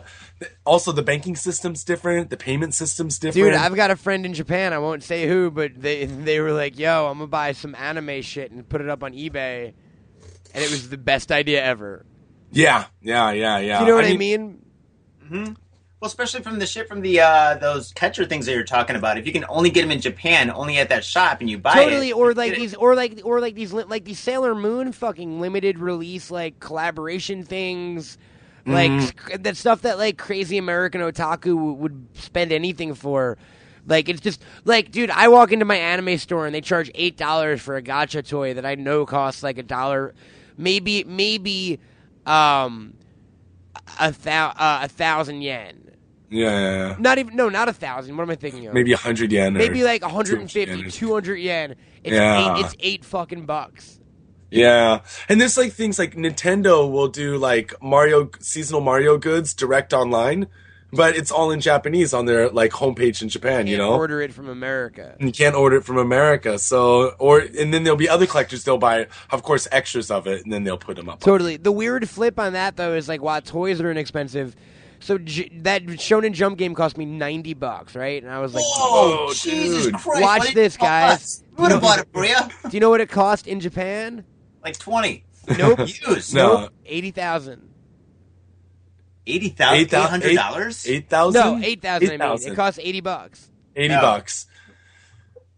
also 0.64 0.92
the 0.92 1.02
banking 1.02 1.36
system's 1.36 1.84
different, 1.84 2.30
the 2.30 2.36
payment 2.36 2.74
system's 2.74 3.18
different. 3.18 3.52
Dude, 3.52 3.54
I've 3.54 3.76
got 3.76 3.90
a 3.90 3.96
friend 3.96 4.26
in 4.26 4.34
Japan. 4.34 4.72
I 4.72 4.78
won't 4.78 5.02
say 5.02 5.28
who, 5.28 5.50
but 5.50 5.72
they 5.76 6.06
they 6.06 6.40
were 6.40 6.52
like, 6.52 6.78
"Yo, 6.78 7.06
I'm 7.06 7.18
gonna 7.18 7.28
buy 7.28 7.52
some 7.52 7.74
anime 7.76 8.22
shit 8.22 8.50
and 8.50 8.68
put 8.68 8.80
it 8.80 8.88
up 8.88 9.02
on 9.04 9.12
eBay," 9.12 9.72
and 10.54 10.64
it 10.64 10.70
was 10.70 10.88
the 10.88 10.98
best 10.98 11.30
idea 11.30 11.62
ever. 11.64 12.04
Yeah, 12.50 12.86
yeah, 13.00 13.30
yeah, 13.32 13.58
yeah. 13.58 13.78
Do 13.78 13.84
you 13.84 13.90
know 13.90 13.96
what 13.96 14.04
I 14.04 14.16
mean? 14.16 15.54
Well, 16.02 16.08
especially 16.08 16.42
from 16.42 16.58
the 16.58 16.66
shit 16.66 16.88
from 16.88 17.00
the 17.00 17.20
uh, 17.20 17.54
those 17.58 17.92
catcher 17.92 18.24
things 18.24 18.46
that 18.46 18.54
you're 18.54 18.64
talking 18.64 18.96
about. 18.96 19.18
If 19.18 19.26
you 19.26 19.32
can 19.32 19.44
only 19.48 19.70
get 19.70 19.82
them 19.82 19.92
in 19.92 20.00
Japan, 20.00 20.50
only 20.50 20.78
at 20.78 20.88
that 20.88 21.04
shop, 21.04 21.40
and 21.40 21.48
you 21.48 21.58
buy 21.58 21.76
Totally, 21.76 22.08
it, 22.08 22.16
or 22.16 22.34
like 22.34 22.56
these, 22.56 22.74
or 22.74 22.96
like, 22.96 23.20
or 23.22 23.40
like 23.40 23.54
these, 23.54 23.72
like 23.72 24.04
these 24.04 24.18
Sailor 24.18 24.56
Moon 24.56 24.90
fucking 24.90 25.40
limited 25.40 25.78
release 25.78 26.28
like 26.28 26.58
collaboration 26.58 27.44
things, 27.44 28.18
like 28.66 29.00
sc- 29.00 29.42
that 29.44 29.56
stuff 29.56 29.82
that 29.82 29.96
like 29.96 30.18
crazy 30.18 30.58
American 30.58 31.02
otaku 31.02 31.54
w- 31.54 31.72
would 31.74 32.08
spend 32.14 32.50
anything 32.50 32.94
for. 32.94 33.38
Like 33.86 34.08
it's 34.08 34.20
just 34.20 34.42
like, 34.64 34.90
dude, 34.90 35.08
I 35.10 35.28
walk 35.28 35.52
into 35.52 35.64
my 35.66 35.76
anime 35.76 36.18
store 36.18 36.46
and 36.46 36.54
they 36.54 36.62
charge 36.62 36.90
eight 36.96 37.16
dollars 37.16 37.62
for 37.62 37.76
a 37.76 37.82
gotcha 37.82 38.24
toy 38.24 38.54
that 38.54 38.66
I 38.66 38.74
know 38.74 39.06
costs 39.06 39.44
like 39.44 39.56
a 39.56 39.62
dollar, 39.62 40.14
maybe, 40.56 41.04
maybe, 41.04 41.78
um, 42.26 42.94
a 44.00 44.10
thou- 44.10 44.52
uh, 44.56 44.80
a 44.82 44.88
thousand 44.88 45.42
yen. 45.42 45.91
Yeah, 46.32 46.50
yeah, 46.50 46.76
yeah. 46.88 46.96
Not 46.98 47.18
even, 47.18 47.36
no, 47.36 47.48
not 47.48 47.68
a 47.68 47.72
thousand. 47.72 48.16
What 48.16 48.22
am 48.24 48.30
I 48.30 48.34
thinking 48.36 48.66
of? 48.66 48.74
Maybe 48.74 48.92
a 48.92 48.96
hundred 48.96 49.30
yen. 49.32 49.52
maybe 49.54 49.82
like 49.84 50.00
200 50.02 50.32
150, 50.38 50.80
yen. 50.82 50.90
200 50.90 51.36
yen. 51.36 51.74
It's 52.02 52.14
Yeah. 52.14 52.56
eight, 52.58 52.64
it's 52.64 52.74
eight 52.80 53.04
fucking 53.04 53.44
bucks. 53.46 53.98
Yeah, 54.50 55.00
and 55.28 55.40
there's 55.40 55.56
like 55.56 55.72
things 55.72 55.98
like 55.98 56.14
Nintendo 56.14 56.90
will 56.90 57.08
do 57.08 57.38
like 57.38 57.74
Mario 57.82 58.30
seasonal 58.40 58.82
Mario 58.82 59.16
goods 59.16 59.54
direct 59.54 59.94
online, 59.94 60.46
but 60.92 61.16
it's 61.16 61.30
all 61.30 61.50
in 61.50 61.60
Japanese 61.60 62.12
on 62.12 62.26
their 62.26 62.50
like 62.50 62.72
homepage 62.72 63.22
in 63.22 63.30
Japan. 63.30 63.66
You 63.66 63.78
Can't 63.78 63.88
know, 63.88 63.94
order 63.96 64.20
it 64.20 64.34
from 64.34 64.50
America. 64.50 65.14
and 65.18 65.26
you 65.28 65.32
can't 65.32 65.54
order 65.54 65.76
it 65.76 65.84
from 65.84 65.96
America. 65.96 66.58
So, 66.58 67.14
or 67.18 67.38
and 67.40 67.72
then 67.72 67.84
there'll 67.84 67.96
be 67.96 68.10
other 68.10 68.26
collectors. 68.26 68.64
They'll 68.64 68.76
buy, 68.76 69.06
of 69.30 69.42
course, 69.42 69.66
extras 69.72 70.10
of 70.10 70.26
it, 70.26 70.44
and 70.44 70.52
then 70.52 70.64
they'll 70.64 70.76
put 70.76 70.96
them 70.96 71.08
up. 71.08 71.20
Totally. 71.20 71.56
The 71.56 71.72
weird 71.72 72.06
flip 72.10 72.38
on 72.38 72.52
that 72.52 72.76
though 72.76 72.92
is 72.94 73.08
like, 73.08 73.22
while 73.22 73.40
toys 73.40 73.80
are 73.80 73.90
inexpensive, 73.90 74.54
so 75.02 75.18
J- 75.18 75.50
that 75.62 75.84
Shonen 75.84 76.32
Jump 76.32 76.56
game 76.58 76.74
cost 76.74 76.96
me 76.96 77.04
90 77.04 77.54
bucks, 77.54 77.94
right? 77.94 78.22
And 78.22 78.30
I 78.32 78.38
was 78.38 78.54
like, 78.54 78.64
Whoa, 78.64 79.26
Oh, 79.28 79.32
Jesus 79.34 79.84
dude. 79.86 79.94
Christ! 79.94 80.22
Watch 80.22 80.40
what 80.46 80.54
this, 80.54 80.76
guys. 80.76 81.12
us? 81.14 81.44
We 81.56 81.62
would 81.62 81.72
have 81.72 81.80
bought 81.82 81.98
it 81.98 82.08
for 82.12 82.24
you. 82.24 82.36
do 82.64 82.70
you 82.70 82.80
know 82.80 82.90
what 82.90 83.00
it 83.00 83.08
cost 83.10 83.46
in 83.46 83.60
Japan? 83.60 84.24
Like 84.64 84.78
twenty. 84.78 85.24
Nope. 85.58 85.80
Used. 86.08 86.34
No. 86.34 86.60
Nope. 86.62 86.70
80,000. 86.86 87.68
Eighty 89.26 89.48
thousand. 89.50 89.78
Eight 89.80 89.90
thou- 89.90 90.06
hundred 90.06 90.34
dollars. 90.34 90.86
Eight 90.86 91.08
thousand. 91.08 91.40
No, 91.60 91.66
8,000 91.66 92.08
I 92.08 92.10
mean. 92.10 92.20
8,000. 92.22 92.52
It 92.52 92.56
cost 92.56 92.78
80 92.82 93.00
bucks. 93.00 93.50
Eighty 93.76 93.94
No. 93.94 94.00
bucks. 94.00 94.46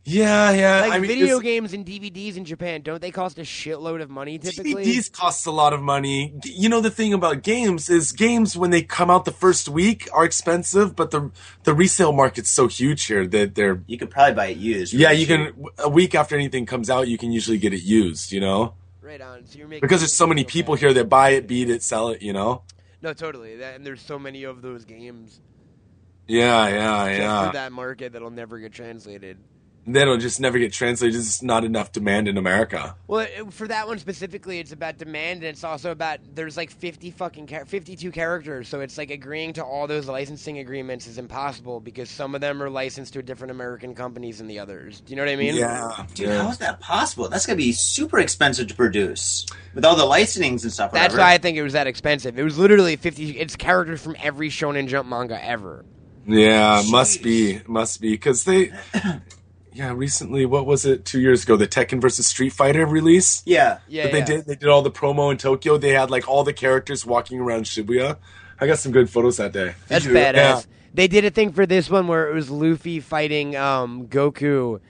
Yeah, 0.06 0.50
yeah. 0.50 0.80
Like 0.82 0.92
I 0.92 0.98
mean, 0.98 1.08
video 1.08 1.26
it's- 1.38 1.42
games 1.42 1.72
and 1.72 1.84
DVDs 1.86 2.36
in 2.36 2.44
Japan, 2.44 2.82
don't 2.82 3.00
they 3.00 3.10
cost 3.10 3.38
a 3.38 3.42
shitload 3.42 4.02
of 4.02 4.10
money 4.10 4.38
typically? 4.38 4.84
DVDs 4.84 5.10
costs 5.10 5.46
a 5.46 5.50
lot 5.50 5.72
of 5.72 5.80
money. 5.80 6.34
You 6.44 6.68
know 6.68 6.82
the 6.82 6.90
thing 6.90 7.14
about 7.14 7.42
games 7.42 7.88
is 7.88 8.12
games 8.12 8.54
when 8.54 8.70
they 8.70 8.82
come 8.82 9.10
out 9.10 9.24
the 9.24 9.32
first 9.32 9.66
week 9.68 10.06
are 10.12 10.24
expensive, 10.26 10.94
but 10.94 11.10
the 11.10 11.30
the 11.62 11.72
resale 11.72 12.12
market's 12.12 12.50
so 12.50 12.68
huge 12.68 13.04
here 13.06 13.26
that 13.28 13.54
they're 13.54 13.82
You 13.86 13.96
could 13.96 14.10
probably 14.10 14.34
buy 14.34 14.46
it 14.48 14.58
used. 14.58 14.92
yeah. 14.92 15.10
You 15.10 15.24
cheap. 15.26 15.54
can 15.54 15.64
a 15.78 15.88
week 15.88 16.14
after 16.14 16.34
anything 16.34 16.66
comes 16.66 16.90
out, 16.90 17.08
you 17.08 17.16
can 17.16 17.32
usually 17.32 17.56
get 17.58 17.72
it 17.72 17.82
used. 17.82 18.30
You 18.30 18.40
know 18.40 18.74
Right 19.00 19.20
on. 19.22 19.46
So 19.46 19.58
you're 19.58 19.68
making 19.68 19.80
because 19.82 20.00
there's 20.00 20.12
so 20.12 20.26
many 20.26 20.44
people 20.44 20.74
here 20.74 20.92
that 20.92 21.08
buy 21.08 21.30
it, 21.30 21.46
beat 21.46 21.70
it, 21.70 21.82
sell 21.82 22.08
it. 22.10 22.20
You 22.20 22.34
know. 22.34 22.62
No, 23.00 23.14
totally. 23.14 23.56
That, 23.56 23.76
and 23.76 23.86
there's 23.86 24.02
so 24.02 24.18
many 24.18 24.44
of 24.44 24.60
those 24.60 24.84
games 24.84 25.40
Yeah, 26.26 26.68
yeah, 26.68 27.08
just 27.08 27.20
yeah. 27.20 27.46
for 27.46 27.52
that 27.54 27.72
market 27.72 28.12
that'll 28.12 28.30
never 28.30 28.58
get 28.58 28.72
translated. 28.72 29.38
That'll 29.86 30.16
just 30.16 30.40
never 30.40 30.58
get 30.58 30.72
translated. 30.72 31.20
It's 31.20 31.42
not 31.42 31.62
enough 31.62 31.92
demand 31.92 32.26
in 32.26 32.38
America. 32.38 32.96
Well, 33.06 33.26
uh, 33.38 33.50
for 33.50 33.68
that 33.68 33.86
one 33.86 33.98
specifically, 33.98 34.58
it's 34.58 34.72
about 34.72 34.96
demand, 34.96 35.42
and 35.42 35.50
it's 35.50 35.62
also 35.62 35.90
about 35.90 36.20
there's 36.34 36.56
like 36.56 36.70
50 36.70 37.10
fucking 37.10 37.46
char- 37.48 37.66
52 37.66 38.10
characters, 38.10 38.68
so 38.68 38.80
it's 38.80 38.96
like 38.96 39.10
agreeing 39.10 39.52
to 39.54 39.64
all 39.64 39.86
those 39.86 40.08
licensing 40.08 40.58
agreements 40.58 41.06
is 41.06 41.18
impossible 41.18 41.80
because 41.80 42.08
some 42.08 42.34
of 42.34 42.40
them 42.40 42.62
are 42.62 42.70
licensed 42.70 43.12
to 43.12 43.22
different 43.22 43.50
American 43.50 43.94
companies 43.94 44.38
than 44.38 44.46
the 44.46 44.58
others. 44.58 45.00
Do 45.00 45.10
you 45.10 45.16
know 45.16 45.22
what 45.24 45.32
I 45.32 45.36
mean? 45.36 45.54
Yeah, 45.54 46.06
Dude, 46.14 46.28
yeah. 46.28 46.42
how 46.42 46.50
is 46.50 46.58
that 46.58 46.80
possible? 46.80 47.28
That's 47.28 47.44
gonna 47.44 47.56
be 47.56 47.72
super 47.72 48.18
expensive 48.18 48.68
to 48.68 48.74
produce 48.74 49.44
with 49.74 49.84
all 49.84 49.96
the 49.96 50.04
licensings 50.04 50.62
and 50.62 50.72
stuff. 50.72 50.92
That's 50.92 51.12
whatever. 51.12 51.18
why 51.28 51.34
I 51.34 51.38
think 51.38 51.58
it 51.58 51.62
was 51.62 51.74
that 51.74 51.86
expensive. 51.86 52.38
It 52.38 52.42
was 52.42 52.58
literally 52.58 52.96
50. 52.96 53.38
It's 53.38 53.54
characters 53.56 54.02
from 54.02 54.16
every 54.22 54.48
Shonen 54.48 54.88
Jump 54.88 55.08
manga 55.08 55.44
ever. 55.44 55.84
Yeah, 56.26 56.82
must 56.90 57.22
be, 57.22 57.60
must 57.66 58.00
be, 58.00 58.12
because 58.12 58.44
they, 58.44 58.72
yeah, 59.74 59.92
recently, 59.92 60.46
what 60.46 60.66
was 60.66 60.86
it? 60.86 61.04
Two 61.04 61.20
years 61.20 61.42
ago, 61.42 61.56
the 61.56 61.66
Tekken 61.66 62.00
versus 62.00 62.26
Street 62.28 62.52
Fighter 62.52 62.86
release. 62.86 63.42
Yeah. 63.44 63.78
Yeah, 63.88 64.04
that 64.04 64.12
they 64.12 64.18
yeah. 64.18 64.24
did. 64.24 64.46
They 64.46 64.54
did 64.54 64.68
all 64.68 64.82
the 64.82 64.90
promo 64.90 65.32
in 65.32 65.36
Tokyo. 65.36 65.76
They 65.76 65.90
had 65.90 66.10
like 66.10 66.28
all 66.28 66.44
the 66.44 66.52
characters 66.52 67.04
walking 67.04 67.40
around 67.40 67.64
Shibuya. 67.64 68.16
I 68.60 68.66
got 68.68 68.78
some 68.78 68.92
good 68.92 69.10
photos 69.10 69.36
that 69.38 69.52
day. 69.52 69.74
That's 69.88 70.04
you? 70.04 70.12
badass. 70.12 70.34
Yeah. 70.34 70.60
They 70.94 71.08
did 71.08 71.24
a 71.24 71.30
thing 71.30 71.52
for 71.52 71.66
this 71.66 71.90
one 71.90 72.06
where 72.06 72.30
it 72.30 72.34
was 72.34 72.50
Luffy 72.50 73.00
fighting 73.00 73.56
um, 73.56 74.06
Goku 74.06 74.80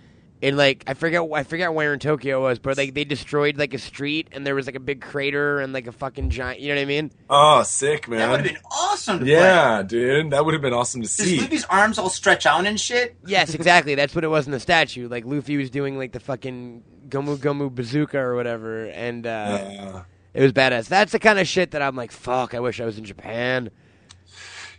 in 0.44 0.58
like 0.58 0.84
I 0.86 0.92
forget 0.92 1.22
I 1.32 1.42
forget 1.42 1.72
where 1.72 1.94
in 1.94 1.98
Tokyo 2.00 2.40
it 2.40 2.42
was, 2.42 2.58
but 2.58 2.76
like 2.76 2.92
they 2.92 3.04
destroyed 3.04 3.56
like 3.56 3.72
a 3.72 3.78
street 3.78 4.28
and 4.30 4.46
there 4.46 4.54
was 4.54 4.66
like 4.66 4.74
a 4.74 4.80
big 4.80 5.00
crater 5.00 5.58
and 5.58 5.72
like 5.72 5.86
a 5.86 5.92
fucking 5.92 6.28
giant. 6.28 6.60
You 6.60 6.68
know 6.68 6.74
what 6.74 6.82
I 6.82 6.84
mean? 6.84 7.10
Oh, 7.30 7.62
sick, 7.62 8.06
man! 8.08 8.18
That 8.18 8.30
would 8.30 8.40
have 8.40 8.54
been 8.54 8.62
awesome 8.70 9.18
to 9.20 9.24
play. 9.24 9.32
Yeah, 9.32 9.82
dude, 9.82 10.30
that 10.32 10.44
would 10.44 10.52
have 10.52 10.60
been 10.60 10.74
awesome 10.74 11.00
to 11.00 11.06
Does 11.08 11.16
see. 11.16 11.40
Luffy's 11.40 11.64
arms 11.64 11.98
all 11.98 12.10
stretch 12.10 12.44
out 12.44 12.66
and 12.66 12.78
shit? 12.78 13.16
Yes, 13.24 13.54
exactly. 13.54 13.94
That's 13.94 14.14
what 14.14 14.22
it 14.22 14.28
was 14.28 14.44
in 14.44 14.52
the 14.52 14.60
statue. 14.60 15.08
Like 15.08 15.24
Luffy 15.24 15.56
was 15.56 15.70
doing 15.70 15.96
like 15.96 16.12
the 16.12 16.20
fucking 16.20 16.82
Gomu 17.08 17.38
Gomu 17.38 17.74
bazooka 17.74 18.18
or 18.18 18.34
whatever, 18.36 18.84
and 18.90 19.26
uh, 19.26 19.30
Uh, 19.30 20.02
it 20.34 20.42
was 20.42 20.52
badass. 20.52 20.88
That's 20.88 21.12
the 21.12 21.18
kind 21.18 21.38
of 21.38 21.48
shit 21.48 21.70
that 21.70 21.80
I'm 21.80 21.96
like, 21.96 22.12
fuck. 22.12 22.52
I 22.52 22.60
wish 22.60 22.82
I 22.82 22.84
was 22.84 22.98
in 22.98 23.04
Japan. 23.04 23.70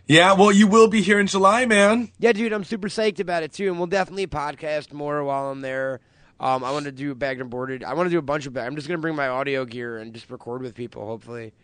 Yeah, 0.06 0.32
well, 0.34 0.52
you 0.52 0.66
will 0.66 0.88
be 0.88 1.02
here 1.02 1.18
in 1.18 1.26
July, 1.26 1.66
man. 1.66 2.10
Yeah, 2.18 2.32
dude, 2.32 2.52
I'm 2.52 2.64
super 2.64 2.88
psyched 2.88 3.20
about 3.20 3.42
it 3.42 3.52
too, 3.52 3.68
and 3.68 3.78
we'll 3.78 3.86
definitely 3.88 4.26
podcast 4.26 4.92
more 4.92 5.22
while 5.24 5.50
I'm 5.50 5.60
there. 5.60 6.00
Um, 6.38 6.62
I 6.64 6.70
want 6.70 6.84
to 6.84 6.92
do 6.92 7.14
bagged 7.14 7.40
and 7.40 7.48
boarded. 7.50 7.82
I 7.82 7.94
want 7.94 8.06
to 8.06 8.10
do 8.10 8.18
a 8.18 8.22
bunch 8.22 8.46
of. 8.46 8.56
I'm 8.56 8.76
just 8.76 8.88
gonna 8.88 9.00
bring 9.00 9.16
my 9.16 9.28
audio 9.28 9.64
gear 9.64 9.98
and 9.98 10.12
just 10.12 10.30
record 10.30 10.62
with 10.62 10.74
people. 10.74 11.06
Hopefully, 11.06 11.54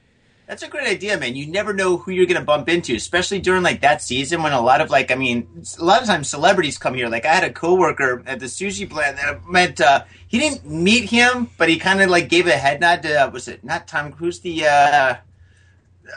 That's 0.47 0.63
a 0.63 0.69
great 0.69 0.89
idea, 0.89 1.19
man. 1.19 1.37
You 1.37 1.47
never 1.47 1.75
know 1.75 1.99
who 1.99 2.11
you're 2.11 2.25
gonna 2.27 2.45
bump 2.45 2.71
into, 2.71 2.95
especially 2.95 3.39
during 3.39 3.63
like 3.63 3.83
that 3.83 4.01
season 4.01 4.43
when 4.43 4.53
a 4.55 4.61
lot 4.63 4.81
of 4.81 4.89
like, 4.89 5.11
I 5.11 5.15
mean, 5.15 5.47
a 5.79 5.85
lot 5.85 6.01
of 6.01 6.09
times 6.09 6.31
celebrities 6.31 6.79
come 6.79 6.95
here. 6.95 7.09
Like 7.09 7.27
I 7.27 7.35
had 7.35 7.45
a 7.45 7.53
coworker 7.53 8.23
at 8.27 8.41
the 8.41 8.47
sushi 8.47 8.89
plant 8.89 9.19
that 9.19 9.47
meant 9.47 9.81
uh, 9.81 10.05
he 10.27 10.39
didn't 10.39 10.65
meet 10.67 11.11
him, 11.11 11.51
but 11.59 11.69
he 11.69 11.79
kind 11.79 12.01
of 12.01 12.09
like 12.09 12.31
gave 12.31 12.47
a 12.47 12.53
head 12.53 12.81
nod 12.81 13.03
to 13.03 13.27
uh, 13.27 13.31
was 13.31 13.47
it 13.49 13.63
not 13.63 13.87
Tom 13.87 14.11
Cruise? 14.11 14.41
The 14.41 14.67
uh, 14.67 15.17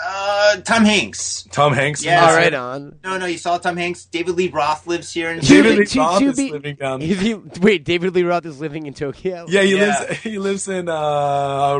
Uh, 0.04 0.58
Tom 0.62 0.84
Hanks. 0.86 1.48
Tom 1.52 1.74
Hanks. 1.74 2.04
Yeah. 2.04 2.22
All 2.22 2.28
Yes. 2.28 2.36
right, 2.38 2.54
on. 2.54 2.98
No, 3.04 3.18
no, 3.18 3.26
you 3.26 3.38
saw 3.38 3.58
Tom 3.58 3.78
Hanks. 3.78 4.06
David 4.06 4.36
Lee 4.36 4.50
Roth 4.50 4.86
lives 4.88 5.12
here 5.14 5.32
in. 5.32 5.40
David 5.40 5.78
Lee 5.80 5.86
To- 5.86 6.00
Roth 6.00 6.20
to 6.20 6.26
is 6.30 6.38
be- 6.38 6.52
living 6.52 6.76
down. 6.76 7.02
Is 7.02 7.20
he, 7.22 7.34
wait, 7.34 7.86
David 7.86 8.14
Lee 8.16 8.24
Roth 8.24 8.46
is 8.46 8.60
living 8.60 8.86
in 8.88 8.94
Tokyo. 8.94 9.46
Yeah, 9.48 9.62
he 9.62 9.76
Yeah. 9.78 10.00
lives. 10.00 10.20
He 10.22 10.38
lives 10.40 10.68
in 10.68 10.90
uh, 10.90 10.94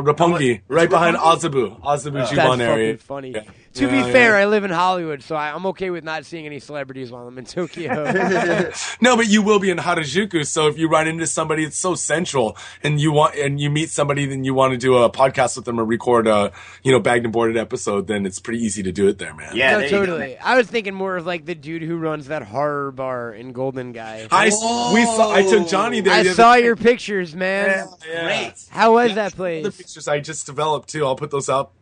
Roppongi, 0.00 0.56
It's 0.56 0.64
right 0.68 0.88
behind 0.88 1.16
Roppongi? 1.16 1.40
Azabu, 1.40 1.80
Azabu 1.82 2.12
That's 2.14 2.32
Juban 2.32 2.60
area. 2.60 2.96
funny. 2.98 3.32
Yeah. 3.32 3.42
To 3.76 3.84
Yeah, 3.84 3.90
be 3.90 3.96
yeah. 3.98 4.12
fair, 4.12 4.36
I 4.36 4.46
live 4.46 4.64
in 4.64 4.70
Hollywood, 4.70 5.22
so 5.22 5.36
I, 5.36 5.52
I'm 5.52 5.66
okay 5.66 5.90
with 5.90 6.02
not 6.04 6.24
seeing 6.24 6.46
any 6.46 6.58
celebrities 6.60 7.10
while 7.10 7.26
I'm 7.28 7.36
in 7.38 7.44
Tokyo. 7.44 8.04
No, 9.00 9.16
but 9.16 9.28
you 9.28 9.42
will 9.42 9.58
be 9.58 9.70
in 9.70 9.78
Harajuku. 9.78 10.46
So 10.46 10.68
if 10.68 10.78
you 10.78 10.88
run 10.88 11.06
into 11.06 11.26
somebody, 11.26 11.64
it's 11.64 11.76
so 11.76 11.94
central, 11.94 12.56
and 12.82 13.00
you 13.00 13.12
want 13.12 13.34
and 13.36 13.60
you 13.60 13.70
meet 13.70 13.90
somebody, 13.90 14.26
then 14.26 14.44
you 14.44 14.54
want 14.54 14.72
to 14.72 14.78
do 14.78 14.96
a 14.96 15.10
podcast 15.10 15.56
with 15.56 15.64
them 15.66 15.78
or 15.78 15.84
record 15.84 16.26
a 16.26 16.52
you 16.82 16.92
know 16.92 17.00
bagged 17.00 17.24
and 17.24 17.32
boarded 17.32 17.56
episode. 17.56 18.06
Then 18.06 18.24
it's 18.26 18.38
pretty 18.40 18.60
easy 18.64 18.82
to 18.84 18.92
do 18.92 19.08
it 19.08 19.18
there, 19.18 19.34
man. 19.34 19.54
Yeah, 19.56 19.72
no, 19.72 19.78
there 19.78 19.84
you 19.86 19.90
go, 19.90 19.98
totally. 20.06 20.18
man. 20.34 20.36
I 20.42 20.56
was 20.56 20.66
thinking 20.66 20.94
more 20.94 21.16
of 21.16 21.26
like 21.26 21.44
the 21.44 21.54
dude 21.54 21.82
who 21.82 21.96
runs 21.96 22.28
that 22.28 22.42
horror 22.42 22.90
bar 22.92 23.32
in 23.34 23.52
Golden 23.52 23.92
Gai. 23.92 24.26
I 24.30 24.46
we 24.46 25.04
saw. 25.04 25.32
I 25.32 25.42
took 25.42 25.68
Johnny 25.68 26.00
there. 26.00 26.14
I 26.14 26.22
the 26.22 26.34
saw 26.34 26.54
your 26.54 26.76
pictures, 26.76 27.34
man. 27.34 27.68
Yeah, 27.68 28.12
yeah. 28.12 28.24
Great. 28.24 28.54
How 28.70 28.94
was 28.94 29.10
Yeah, 29.10 29.28
that 29.28 29.36
The 29.36 29.74
pictures 29.76 30.08
I 30.08 30.20
just 30.20 30.46
developed 30.46 30.88
too. 30.88 31.04
I'll 31.04 31.16
put 31.16 31.30
those 31.30 31.48
up. 31.48 31.74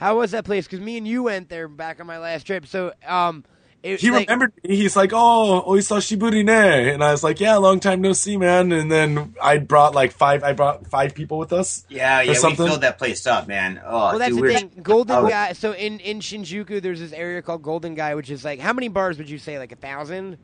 How 0.00 0.18
was 0.18 0.32
that 0.32 0.44
place? 0.44 0.66
Because 0.66 0.80
me 0.80 0.96
and 0.96 1.06
you 1.06 1.22
went 1.24 1.48
there 1.48 1.68
back 1.68 2.00
on 2.00 2.06
my 2.06 2.18
last 2.18 2.44
trip. 2.46 2.66
So, 2.66 2.92
um, 3.06 3.44
it, 3.82 4.00
He 4.00 4.10
like, 4.10 4.28
remembered 4.28 4.52
me. 4.64 4.76
He's 4.76 4.94
like, 4.96 5.10
"Oh, 5.14 5.62
oh, 5.64 5.74
he 5.74 5.80
saw 5.80 5.96
Shiburi 5.98 6.44
ne," 6.44 6.90
and 6.92 7.02
I 7.04 7.12
was 7.12 7.22
like, 7.24 7.40
"Yeah, 7.40 7.56
long 7.56 7.80
time 7.80 8.00
no 8.02 8.12
see, 8.12 8.36
man." 8.36 8.72
And 8.72 8.90
then 8.92 9.34
I 9.42 9.56
brought 9.58 9.94
like 9.94 10.12
five. 10.12 10.42
I 10.42 10.52
brought 10.52 10.86
five 10.88 11.14
people 11.14 11.38
with 11.38 11.52
us. 11.52 11.84
Yeah, 11.88 12.20
yeah, 12.20 12.32
we 12.42 12.54
filled 12.56 12.80
that 12.82 12.98
place 12.98 13.26
up, 13.26 13.46
man. 13.48 13.80
Oh, 13.84 13.90
Well, 14.10 14.18
that's 14.18 14.30
dude, 14.30 14.38
the 14.38 14.42
we're- 14.42 14.54
thing. 14.56 14.72
Golden 14.82 15.16
Oh. 15.24 15.28
Guy. 15.28 15.52
So 15.54 15.72
in 15.72 15.98
in 16.00 16.20
Shinjuku, 16.20 16.82
there's 16.82 17.00
this 17.00 17.12
area 17.12 17.40
called 17.40 17.62
Golden 17.62 17.94
Gai, 17.94 18.14
which 18.16 18.30
is 18.30 18.44
like 18.44 18.58
how 18.60 18.72
many 18.74 18.88
bars 18.88 19.16
would 19.16 19.30
you 19.30 19.38
say? 19.38 19.58
Like 19.58 19.72
a 19.72 19.76
thousand? 19.76 20.36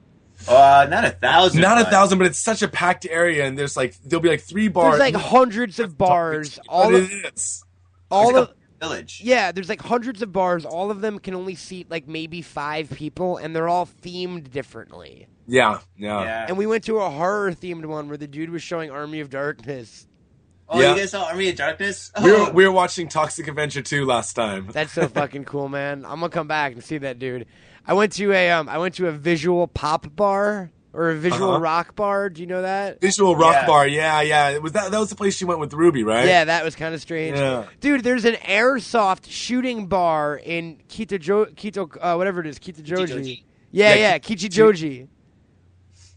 Uh, 0.48 0.86
not 0.90 1.04
a 1.04 1.10
thousand. 1.10 1.60
Not 1.62 1.80
a 1.80 1.84
thousand, 1.86 2.18
but 2.18 2.26
it's 2.26 2.38
such 2.38 2.62
a 2.62 2.68
packed 2.68 3.06
area, 3.06 3.44
and 3.46 3.58
there's 3.58 3.76
like 3.76 3.96
there'll 4.02 4.22
be 4.22 4.28
like 4.30 4.42
three 4.42 4.68
bars. 4.68 4.98
There's 4.98 5.12
like 5.12 5.22
hundreds 5.22 5.78
of 5.78 5.96
bars. 5.98 6.58
All 6.68 6.94
of, 6.94 7.10
it 7.10 7.34
is. 7.34 7.64
all 8.10 8.30
It's 8.30 8.38
of 8.38 8.48
a 8.48 8.54
village. 8.80 9.20
yeah. 9.24 9.52
There's 9.52 9.68
like 9.68 9.80
hundreds 9.82 10.22
of 10.22 10.32
bars. 10.32 10.64
All 10.64 10.90
of 10.90 11.00
them 11.00 11.18
can 11.18 11.34
only 11.34 11.54
seat 11.54 11.90
like 11.90 12.06
maybe 12.08 12.42
five 12.42 12.90
people, 12.90 13.36
and 13.36 13.54
they're 13.54 13.68
all 13.68 13.86
themed 14.02 14.50
differently. 14.50 15.28
Yeah, 15.48 15.78
yeah. 15.96 16.22
Yeah. 16.22 16.46
And 16.48 16.56
we 16.58 16.66
went 16.66 16.84
to 16.84 16.98
a 16.98 17.08
horror 17.10 17.52
themed 17.52 17.86
one 17.86 18.08
where 18.08 18.16
the 18.16 18.26
dude 18.26 18.50
was 18.50 18.62
showing 18.62 18.90
Army 18.90 19.20
of 19.20 19.30
Darkness. 19.30 20.06
oh, 20.68 20.80
Yeah. 20.80 20.94
you 20.94 21.00
guys 21.00 21.12
saw 21.12 21.24
Army 21.26 21.48
of 21.50 21.56
Darkness? 21.56 22.10
We 22.20 22.32
were, 22.32 22.36
Oh. 22.38 22.50
we 22.50 22.64
were 22.66 22.72
watching 22.72 23.06
Toxic 23.08 23.46
Avenger 23.46 23.80
2 23.82 24.04
last 24.04 24.32
time. 24.34 24.68
That's 24.72 24.92
so 24.92 25.06
fucking 25.06 25.44
cool, 25.44 25.68
man. 25.68 26.04
I'm 26.04 26.18
gonna 26.20 26.28
come 26.30 26.48
back 26.48 26.72
and 26.72 26.82
see 26.82 26.98
that 26.98 27.18
dude. 27.20 27.46
I 27.86 27.92
went 27.94 28.12
to 28.14 28.32
a 28.32 28.50
um 28.50 28.68
I 28.68 28.78
went 28.78 28.94
to 28.96 29.06
a 29.06 29.12
visual 29.12 29.68
pop 29.68 30.14
bar 30.16 30.72
or 30.96 31.10
a 31.10 31.14
visual 31.14 31.50
Uh-huh. 31.50 31.60
rock 31.60 31.94
bar. 31.94 32.30
Do 32.30 32.40
you 32.40 32.46
know 32.46 32.62
that? 32.62 33.00
Visual 33.00 33.36
Rock 33.36 33.52
Yeah. 33.54 33.66
Bar, 33.66 33.86
yeah, 33.86 34.20
yeah. 34.22 34.48
It 34.50 34.62
was 34.62 34.72
that 34.72 34.90
that 34.90 34.98
was 34.98 35.10
the 35.10 35.14
place 35.16 35.40
you 35.40 35.46
went 35.46 35.60
with 35.60 35.72
Ruby, 35.74 36.02
right? 36.02 36.26
Yeah, 36.26 36.44
that 36.46 36.64
was 36.64 36.74
kind 36.74 36.94
of 36.94 37.00
strange. 37.02 37.36
Yeah. 37.36 37.64
Dude, 37.80 38.02
there's 38.02 38.24
an 38.24 38.34
airsoft 38.36 39.26
shooting 39.28 39.86
bar 39.86 40.40
in 40.42 40.78
Kitajo 40.88 41.54
Kito 41.54 41.88
uh, 42.00 42.14
whatever 42.16 42.40
it 42.40 42.46
is, 42.46 42.58
Kitajoji. 42.58 43.06
Kichijoji. 43.08 43.42
Yeah, 43.70 43.90
Yeah, 43.90 43.94
yeah, 43.94 44.18
Kichijoji. 44.18 45.08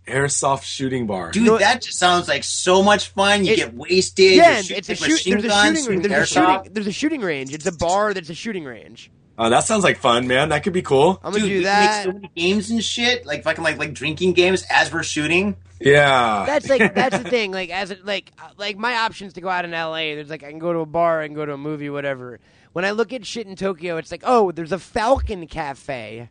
Airsoft 0.07 0.64
shooting 0.64 1.06
bar. 1.06 1.30
Dude, 1.31 1.43
know- 1.45 1.57
that 1.60 1.81
just 1.84 1.99
sounds 1.99 2.27
like 2.27 2.43
so 2.43 2.81
much 2.81 3.10
fun. 3.10 3.45
You 3.45 3.53
It- 3.53 3.57
get 3.57 3.73
wasted. 3.76 4.31
Yeah, 4.34 4.51
you 4.51 4.57
and 4.57 4.65
shoot 4.65 4.77
it's 4.77 4.89
a 4.89 4.95
shoot. 4.95 5.06
There's 5.06 5.45
a 5.45 5.49
shooting. 5.49 5.84
shoot 5.84 6.03
There's 6.10 6.31
a 6.31 6.34
shooting. 6.34 6.73
There's 6.73 6.88
a 6.88 6.91
shooting 6.91 7.22
range. 7.22 7.53
It's 7.53 7.68
a 7.68 7.72
bar 7.72 8.14
that's 8.15 8.30
a 8.30 8.34
shooting 8.34 8.64
range. 8.64 9.11
Oh, 9.41 9.49
that 9.49 9.64
sounds 9.64 9.86
like 9.86 9.98
fun, 9.98 10.28
man. 10.28 10.49
That 10.49 10.64
could 10.64 10.74
be 10.74 10.82
cool. 10.82 11.18
I'm 11.24 11.32
gonna 11.32 11.45
Dude, 11.45 11.60
do 11.60 11.64
that. 11.64 12.06
make 12.06 12.14
so 12.14 12.20
many 12.20 12.32
games 12.36 12.70
and 12.72 12.84
shit, 12.84 13.26
like 13.26 13.44
fucking 13.44 13.64
like 13.64 13.78
like 13.78 13.94
drinking 13.94 14.34
games 14.34 14.66
as 14.70 14.91
we're 14.91 15.02
shooting. 15.02 15.56
Yeah. 15.80 16.44
That's 16.45 16.68
like 16.68 16.94
that's 16.95 17.18
the 17.18 17.30
thing. 17.30 17.53
Like 17.53 17.70
as 17.70 17.90
it 17.90 18.06
like 18.06 18.34
like 18.57 18.78
my 18.78 18.95
options 18.95 19.34
to 19.34 19.41
go 19.41 19.48
out 19.48 19.64
in 19.64 19.74
L.A. 19.74 20.14
There's 20.16 20.30
like 20.30 20.44
I 20.44 20.49
can 20.49 20.60
go 20.60 20.74
to 20.74 20.80
a 20.80 20.86
bar, 20.86 21.22
I 21.22 21.28
can 21.28 21.36
go 21.36 21.45
to 21.45 21.53
a 21.53 21.57
movie, 21.57 21.90
whatever. 21.90 22.41
When 22.74 22.84
I 22.84 22.91
look 22.91 23.14
at 23.14 23.26
shit 23.26 23.48
in 23.48 23.56
Tokyo, 23.56 23.95
it's 23.95 24.11
like 24.11 24.24
oh, 24.26 24.52
there's 24.52 24.74
a 24.74 24.80
Falcon 24.80 25.48
Cafe. 25.48 26.30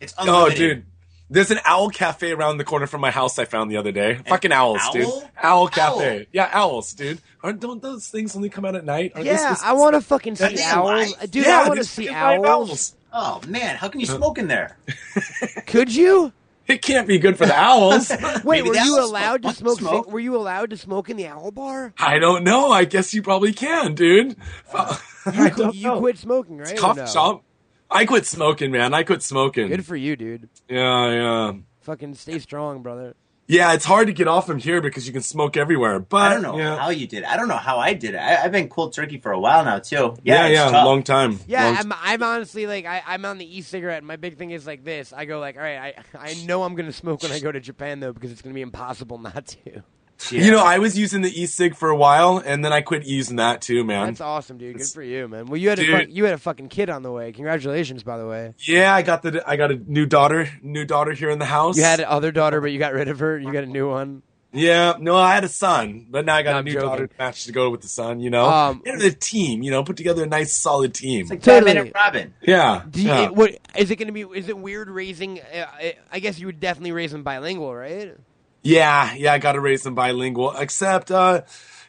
It's 0.00 0.12
oh, 0.18 0.50
dude. 0.50 0.84
There's 1.30 1.52
an 1.52 1.60
owl 1.64 1.90
cafe 1.90 2.32
around 2.32 2.58
the 2.58 2.64
corner 2.64 2.88
from 2.88 3.00
my 3.00 3.12
house 3.12 3.38
I 3.38 3.44
found 3.44 3.70
the 3.70 3.76
other 3.76 3.92
day. 3.92 4.18
Fucking 4.26 4.50
owls, 4.50 4.80
owl? 4.82 4.92
dude. 4.92 5.08
Owl 5.40 5.68
cafe. 5.68 6.18
Owl. 6.20 6.24
Yeah, 6.32 6.50
owls, 6.52 6.92
dude. 6.92 7.20
Aren't 7.42 7.60
don't 7.60 7.80
those 7.80 8.08
things 8.08 8.34
only 8.34 8.48
come 8.50 8.64
out 8.64 8.74
at 8.74 8.84
night? 8.84 9.12
Aren't 9.14 9.26
they 9.26 9.30
Yeah, 9.32 9.54
supposed 9.54 9.62
I 9.64 9.72
want 9.74 9.94
to 9.94 10.00
fucking 10.00 10.34
see 10.34 10.42
That's 10.42 10.62
owls, 10.72 11.14
live. 11.20 11.30
dude. 11.30 11.46
yeah, 11.46 11.60
I 11.60 11.68
want 11.68 11.78
to 11.78 11.84
see 11.84 12.06
fucking 12.08 12.42
live 12.42 12.50
owls. 12.50 12.94
Oh 13.12 13.40
man, 13.46 13.76
how 13.76 13.88
can 13.88 14.00
you 14.00 14.06
smoke 14.06 14.38
in 14.38 14.48
there? 14.48 14.76
Could 15.66 15.94
you? 15.94 16.32
It 16.66 16.82
can't 16.82 17.08
be 17.08 17.18
good 17.18 17.36
for 17.36 17.46
the 17.46 17.54
owls. 17.58 18.10
Wait, 18.44 18.62
Maybe 18.64 18.68
were 18.68 18.74
you 18.76 18.98
owls 18.98 19.10
allowed 19.10 19.42
to 19.42 19.52
smoke. 19.52 19.78
smoke? 19.78 19.90
Smoke? 20.04 20.12
Were 20.12 20.20
you 20.20 20.36
allowed 20.36 20.70
to 20.70 20.76
smoke 20.76 21.10
in 21.10 21.16
the 21.16 21.26
owl 21.26 21.50
bar? 21.50 21.92
I 21.98 22.18
don't 22.20 22.44
know. 22.44 22.70
I 22.70 22.84
guess 22.84 23.12
you 23.14 23.22
probably 23.22 23.52
can, 23.52 23.94
dude. 23.94 24.36
I 24.74 25.52
You, 25.56 25.72
you 25.72 25.92
quit 25.96 26.18
smoking, 26.18 26.58
right? 26.58 26.72
or 26.72 26.76
Coffee 26.76 27.00
no? 27.00 27.06
shop. 27.06 27.44
I 27.90 28.04
quit 28.06 28.26
smoking, 28.26 28.70
man. 28.70 28.94
I 28.94 29.02
quit 29.02 29.22
smoking. 29.22 29.68
Good 29.68 29.84
for 29.86 29.96
you, 29.96 30.16
dude. 30.16 30.48
yeah, 30.68 31.10
yeah. 31.12 31.52
Fucking 31.82 32.14
stay 32.14 32.38
strong, 32.38 32.82
brother. 32.82 33.16
Yeah, 33.46 33.72
it's 33.72 33.84
hard 33.84 34.06
to 34.06 34.12
get 34.12 34.28
off 34.28 34.46
from 34.46 34.58
here 34.58 34.80
because 34.80 35.08
you 35.08 35.12
can 35.12 35.22
smoke 35.22 35.56
everywhere. 35.56 35.98
But 35.98 36.22
I 36.30 36.34
don't 36.34 36.42
know 36.42 36.56
yeah, 36.56 36.76
how 36.76 36.90
you 36.90 37.08
did. 37.08 37.24
it. 37.24 37.28
I 37.28 37.36
don't 37.36 37.48
know 37.48 37.56
how 37.56 37.78
I 37.80 37.94
did 37.94 38.14
it. 38.14 38.18
I, 38.18 38.44
I've 38.44 38.52
been 38.52 38.68
cold 38.68 38.92
turkey 38.94 39.18
for 39.18 39.32
a 39.32 39.40
while 39.40 39.64
now 39.64 39.80
too. 39.80 40.14
yeah, 40.22 40.46
Yeah, 40.46 40.66
yeah, 40.66 40.70
tough. 40.70 40.84
long 40.86 41.02
time. 41.02 41.40
Yeah, 41.48 41.64
Long 41.64 41.76
I'm, 41.78 41.92
I'm 42.00 42.22
honestly 42.22 42.68
like 42.68 42.86
I, 42.86 43.02
I'm 43.04 43.24
on 43.24 43.38
the 43.38 43.58
e-cigarette. 43.58 44.04
My 44.04 44.14
big 44.14 44.36
thing 44.38 44.52
is 44.52 44.68
like 44.68 44.84
this. 44.84 45.12
I 45.12 45.24
go 45.24 45.40
like, 45.40 45.56
all 45.56 45.62
right, 45.62 45.96
I 46.14 46.18
I 46.30 46.34
know 46.44 46.62
I'm 46.62 46.76
gonna 46.76 46.92
smoke 46.92 47.24
when 47.24 47.32
I 47.32 47.40
go 47.40 47.50
to 47.50 47.58
Japan 47.58 47.98
though 47.98 48.12
because 48.12 48.30
it's 48.30 48.40
gonna 48.40 48.54
be 48.54 48.60
impossible 48.60 49.18
not 49.34 49.46
to. 49.64 49.82
Yeah. 50.30 50.42
You 50.42 50.50
know, 50.50 50.62
I 50.64 50.78
was 50.78 50.98
using 50.98 51.22
the 51.22 51.42
e-cig 51.42 51.74
for 51.76 51.88
a 51.88 51.96
while, 51.96 52.42
and 52.44 52.64
then 52.64 52.72
I 52.72 52.82
quit 52.82 53.04
using 53.06 53.36
that 53.36 53.62
too, 53.62 53.84
man. 53.84 54.06
That's 54.08 54.20
awesome, 54.20 54.58
dude. 54.58 54.76
Good 54.78 54.86
for 54.88 55.02
you, 55.02 55.26
man. 55.28 55.46
Well, 55.46 55.56
you 55.56 55.70
had 55.70 55.78
a 55.78 55.84
Dude. 56.06 56.12
you 56.12 56.24
had 56.24 56.34
a 56.34 56.38
fucking 56.38 56.68
kid 56.68 56.90
on 56.90 57.02
the 57.02 57.10
way. 57.10 57.32
Congratulations, 57.32 58.02
by 58.02 58.18
the 58.18 58.26
way. 58.26 58.52
Yeah, 58.60 58.94
I 58.94 59.02
got 59.02 59.22
the 59.22 59.42
I 59.46 59.56
got 59.56 59.70
a 59.70 59.76
new 59.76 60.06
daughter, 60.06 60.48
new 60.62 60.84
daughter 60.84 61.12
here 61.12 61.30
in 61.30 61.38
the 61.38 61.44
house. 61.46 61.76
You 61.76 61.84
had 61.84 62.00
other 62.00 62.32
daughter, 62.32 62.60
but 62.60 62.70
you 62.72 62.78
got 62.78 62.92
rid 62.92 63.08
of 63.08 63.18
her. 63.20 63.38
You 63.38 63.52
got 63.52 63.64
a 63.64 63.66
new 63.66 63.88
one. 63.88 64.22
yeah, 64.52 64.94
no, 64.98 65.16
I 65.16 65.34
had 65.34 65.44
a 65.44 65.48
son, 65.48 66.06
but 66.10 66.24
now 66.26 66.34
I 66.34 66.42
got 66.42 66.50
No, 66.50 66.56
a 66.56 66.58
I'm 66.58 66.64
new 66.64 66.72
joking. 66.72 66.88
daughter 66.88 67.06
to 67.06 67.14
match 67.18 67.44
to 67.44 67.52
go 67.52 67.70
with 67.70 67.80
the 67.82 67.88
son. 67.88 68.20
You 68.20 68.30
know, 68.30 68.44
Um, 68.46 68.82
you 68.84 68.98
the 68.98 69.12
team. 69.12 69.62
You 69.62 69.70
know, 69.70 69.84
put 69.84 69.96
together 69.96 70.24
a 70.24 70.26
nice 70.26 70.52
solid 70.52 70.92
team. 70.92 71.22
It's 71.22 71.30
like 71.30 71.42
Totally. 71.42 71.72
Batman 71.74 71.86
and 71.86 71.94
Robin. 71.94 72.34
yeah, 72.42 72.82
Do 72.90 73.00
you, 73.00 73.08
yeah. 73.08 73.24
it- 73.26 73.34
what 73.34 73.56
is 73.78 73.90
it 73.90 73.96
going 73.96 74.08
to 74.08 74.12
be? 74.12 74.22
Is 74.38 74.48
it 74.48 74.58
weird 74.58 74.90
raising? 74.90 75.38
Uh, 75.40 75.64
I- 75.72 75.94
I 76.12 76.18
guess 76.18 76.38
you 76.38 76.46
would 76.46 76.58
definitely 76.60 76.92
raise 76.92 77.12
them 77.12 77.22
bilingual, 77.22 77.74
right? 77.74 78.16
Yeah, 78.62 79.14
yeah, 79.14 79.32
I 79.32 79.38
got 79.38 79.52
to 79.52 79.60
raise 79.60 79.82
them 79.82 79.94
bilingual. 79.94 80.52
Except, 80.56 81.10
uh, 81.10 81.42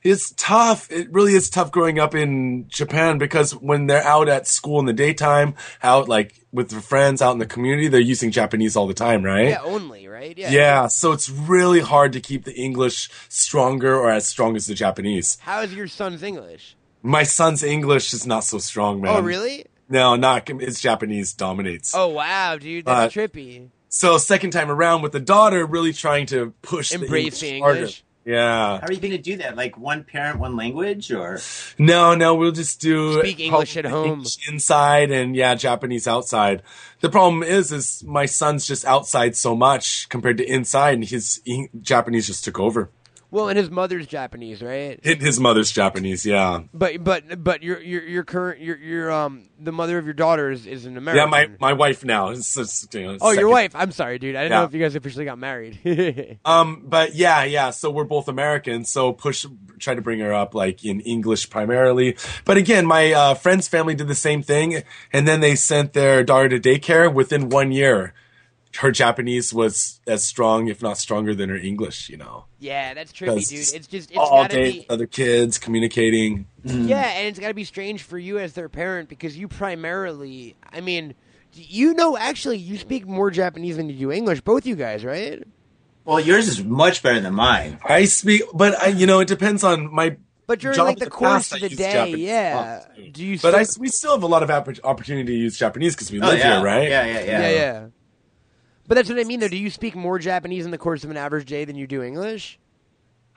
it's 0.03 0.34
tough. 0.35 0.91
It 0.91 1.11
really 1.11 1.34
is 1.35 1.49
tough 1.49 1.72
growing 1.72 1.99
up 1.99 2.15
in 2.15 2.65
Japan 2.69 3.18
because 3.19 3.52
when 3.53 3.85
they're 3.88 4.03
out 4.03 4.30
at 4.30 4.48
school 4.48 4.80
in 4.80 4.85
the 4.85 4.93
daytime, 4.93 5.53
out 5.84 6.10
like 6.10 6.34
with 6.52 6.69
their 6.69 6.81
friends 6.81 7.22
out 7.22 7.34
in 7.34 7.38
the 7.39 7.45
community, 7.45 7.88
they're 7.88 7.99
using 7.99 8.31
Japanese 8.31 8.76
all 8.76 8.88
the 8.88 8.93
time, 8.95 9.23
right? 9.23 9.49
Yeah, 9.49 9.61
only, 9.61 10.07
right? 10.07 10.35
Yeah. 10.35 10.49
Yeah, 10.52 10.88
so 10.88 11.11
it's 11.11 11.30
really 11.30 11.81
hard 11.81 12.14
to 12.14 12.19
keep 12.19 12.45
the 12.45 12.53
English 12.56 13.10
stronger 13.30 13.95
or 13.95 14.10
as 14.10 14.26
strong 14.26 14.56
as 14.56 14.65
the 14.65 14.73
Japanese. 14.73 15.38
How 15.41 15.61
is 15.61 15.73
your 15.73 15.88
son's 15.88 16.23
English? 16.23 16.76
My 17.03 17.23
son's 17.23 17.61
English 17.64 18.14
is 18.14 18.26
not 18.26 18.43
so 18.43 18.57
strong, 18.57 19.02
man. 19.02 19.15
Oh, 19.15 19.22
really? 19.22 19.65
No, 19.88 20.15
not 20.15 20.48
his 20.48 20.80
Japanese 20.80 21.34
dominates. 21.34 21.93
Oh, 21.93 22.07
wow, 22.07 22.57
dude, 22.57 22.85
that's 22.85 23.15
Uh, 23.15 23.19
trippy. 23.19 23.69
So 23.93 24.18
second 24.18 24.51
time 24.51 24.72
around 24.72 25.01
with 25.01 25.11
the 25.11 25.19
daughter, 25.19 25.65
really 25.65 25.91
trying 25.91 26.26
to 26.27 26.53
push 26.61 26.93
Embrace 26.93 27.41
the 27.41 27.47
the 27.47 27.55
English. 27.55 27.61
harder. 27.61 27.77
English. 27.80 28.03
Yeah. 28.23 28.80
How 28.80 28.88
are 28.88 28.93
you 28.93 29.01
going 29.01 29.11
to 29.11 29.18
do 29.18 29.38
that? 29.38 29.57
Like 29.57 29.77
one 29.77 30.05
parent, 30.05 30.39
one 30.39 30.55
language, 30.55 31.11
or 31.11 31.39
No, 31.77 32.15
no, 32.15 32.35
we'll 32.35 32.53
just 32.53 32.80
do 32.80 33.19
Speak 33.19 33.41
English 33.41 33.76
at 33.76 33.85
home. 33.85 34.07
English 34.07 34.47
inside 34.49 35.11
and 35.11 35.35
yeah, 35.35 35.55
Japanese 35.55 36.07
outside. 36.07 36.61
The 37.01 37.09
problem 37.09 37.43
is, 37.43 37.73
is 37.73 38.01
my 38.05 38.27
son's 38.27 38.65
just 38.65 38.85
outside 38.85 39.35
so 39.35 39.57
much 39.57 40.07
compared 40.07 40.38
to 40.38 40.45
inside, 40.45 40.93
and 40.93 41.03
his 41.03 41.41
Japanese 41.81 42.27
just 42.27 42.45
took 42.45 42.59
over. 42.59 42.91
Well, 43.32 43.48
and 43.48 43.58
his 43.58 43.72
mother's 43.72 44.08
Japanese, 44.08 44.62
right? 44.62 44.99
His 45.02 45.24
his 45.24 45.40
mother's 45.40 45.72
Japanese, 45.72 46.26
yeah, 46.26 46.64
But 46.74 47.02
but 47.03 47.41
but 47.41 47.64
your 47.64 47.82
your 47.82 48.03
your 48.03 48.24
current 48.26 48.60
your 48.62 48.78
your 48.78 49.10
um 49.12 49.48
the 49.58 49.72
mother 49.72 49.98
of 49.98 50.06
your 50.06 50.14
daughter 50.14 50.52
is, 50.52 50.68
is 50.68 50.86
an 50.86 50.98
American. 50.98 51.26
yeah. 51.26 51.30
My 51.30 51.49
my 51.60 51.74
wife 51.74 52.03
now. 52.03 52.30
It's, 52.30 52.58
it's, 52.58 52.88
you 52.94 53.03
know, 53.03 53.18
oh, 53.22 53.32
your 53.32 53.48
wife. 53.48 53.72
I'm 53.74 53.91
sorry, 53.91 54.20
dude. 54.20 54.36
I 54.36 54.44
didn't 54.44 54.52
know 54.52 54.64
if 54.66 54.74
you 54.74 54.82
guys 54.82 54.95
officially 54.95 55.26
got 55.26 55.38
married. 55.40 55.80
Um, 56.44 56.84
but 56.88 57.16
yeah, 57.16 57.44
yeah. 57.44 57.70
So 57.70 57.90
we're 57.90 58.03
both 58.03 58.28
Americans. 58.28 58.91
So 58.91 59.14
push, 59.14 59.45
try 59.80 59.95
to 59.95 60.02
bring 60.02 60.20
her 60.20 60.34
up 60.34 60.53
like 60.56 60.84
in 60.84 60.99
English 61.02 61.49
primarily. 61.49 62.18
But 62.45 62.58
again, 62.58 62.86
my 62.86 63.14
uh, 63.14 63.34
friend's 63.36 63.68
family 63.68 63.95
did 63.95 64.08
the 64.08 64.16
same 64.16 64.41
thing, 64.41 64.84
and 65.14 65.28
then 65.28 65.40
they 65.40 65.56
sent 65.56 65.94
their 65.94 66.24
daughter 66.24 66.49
to 66.49 66.60
daycare. 66.60 67.14
Within 67.14 67.49
one 67.49 67.72
year, 67.72 68.14
her 68.77 68.91
Japanese 68.91 69.53
was 69.53 69.99
as 70.07 70.23
strong, 70.23 70.68
if 70.68 70.81
not 70.81 70.98
stronger, 70.98 71.34
than 71.35 71.49
her 71.49 71.56
English. 71.57 72.10
You 72.10 72.18
know, 72.18 72.45
yeah, 72.60 72.93
that's 72.93 73.11
trippy, 73.11 73.26
'Cause 73.27 73.48
dude. 73.49 73.73
It's 73.76 73.88
just 73.88 74.10
it's 74.11 74.18
all 74.19 74.48
day 74.48 74.72
be. 74.72 74.85
other 74.89 75.07
kids 75.07 75.57
communicating. 75.57 76.48
Mm-hmm. 76.65 76.88
Yeah, 76.88 77.02
and 77.18 77.27
it's 77.27 77.39
got 77.39 77.48
to 77.49 77.53
be 77.53 77.64
strange 77.64 78.03
for 78.03 78.18
you 78.18 78.38
as 78.39 78.53
their 78.53 78.69
parent 78.69 79.10
because 79.10 79.38
you 79.38 79.48
primarily, 79.48 80.56
I 80.72 80.81
mean, 80.81 81.15
you 81.53 81.93
know, 81.93 82.15
actually, 82.18 82.57
you 82.57 82.77
speak 82.77 83.06
more 83.07 83.30
Japanese 83.31 83.77
than 83.77 83.89
you 83.89 83.95
do 83.98 84.11
English. 84.11 84.41
Both 84.41 84.65
you 84.65 84.76
guys, 84.76 85.03
right? 85.03 85.43
Well, 86.06 86.19
yours 86.19 86.48
is 86.48 86.64
much 86.64 87.03
better 87.03 87.19
than 87.19 87.34
mine. 87.35 87.80
I 87.84 88.06
speak, 88.06 88.41
but 88.53 88.80
I, 88.81 88.88
you 88.88 89.06
know, 89.06 89.19
it 89.19 89.27
depends 89.27 89.64
on 89.64 89.93
my. 89.93 90.18
But 90.48 90.60
during 90.60 90.76
job 90.76 90.88
like 90.88 90.98
the 90.99 91.06
the 91.06 91.11
course 91.11 91.49
past, 91.49 91.53
of 91.53 91.61
the 91.61 91.69
day, 91.76 91.93
Japanese 91.93 92.19
yeah. 92.19 92.84
Do 93.11 93.26
you? 93.26 93.39
But 93.39 93.56
I, 93.56 93.65
we 93.80 93.88
still 93.89 94.11
have 94.14 94.23
a 94.23 94.27
lot 94.27 94.43
of 94.43 94.49
opportunity 94.84 95.26
to 95.27 95.38
use 95.38 95.57
Japanese 95.57 95.95
because 95.95 96.11
we 96.11 96.19
Oh, 96.22 96.27
live 96.27 96.39
yeah. 96.39 96.56
here, 96.57 96.65
right? 96.65 96.89
Yeah, 96.89 97.06
yeah, 97.06 97.19
yeah. 97.19 97.39
yeah, 97.41 97.49
yeah. 97.49 97.88
But 98.91 98.95
that's 98.95 99.07
what 99.07 99.19
I 99.19 99.23
mean, 99.23 99.39
though. 99.39 99.47
Do 99.47 99.55
you 99.55 99.69
speak 99.69 99.95
more 99.95 100.19
Japanese 100.19 100.65
in 100.65 100.72
the 100.72 100.77
course 100.77 101.05
of 101.05 101.11
an 101.11 101.15
average 101.15 101.47
day 101.47 101.63
than 101.63 101.77
you 101.77 101.88
do 101.88 102.03
English? 102.03 102.59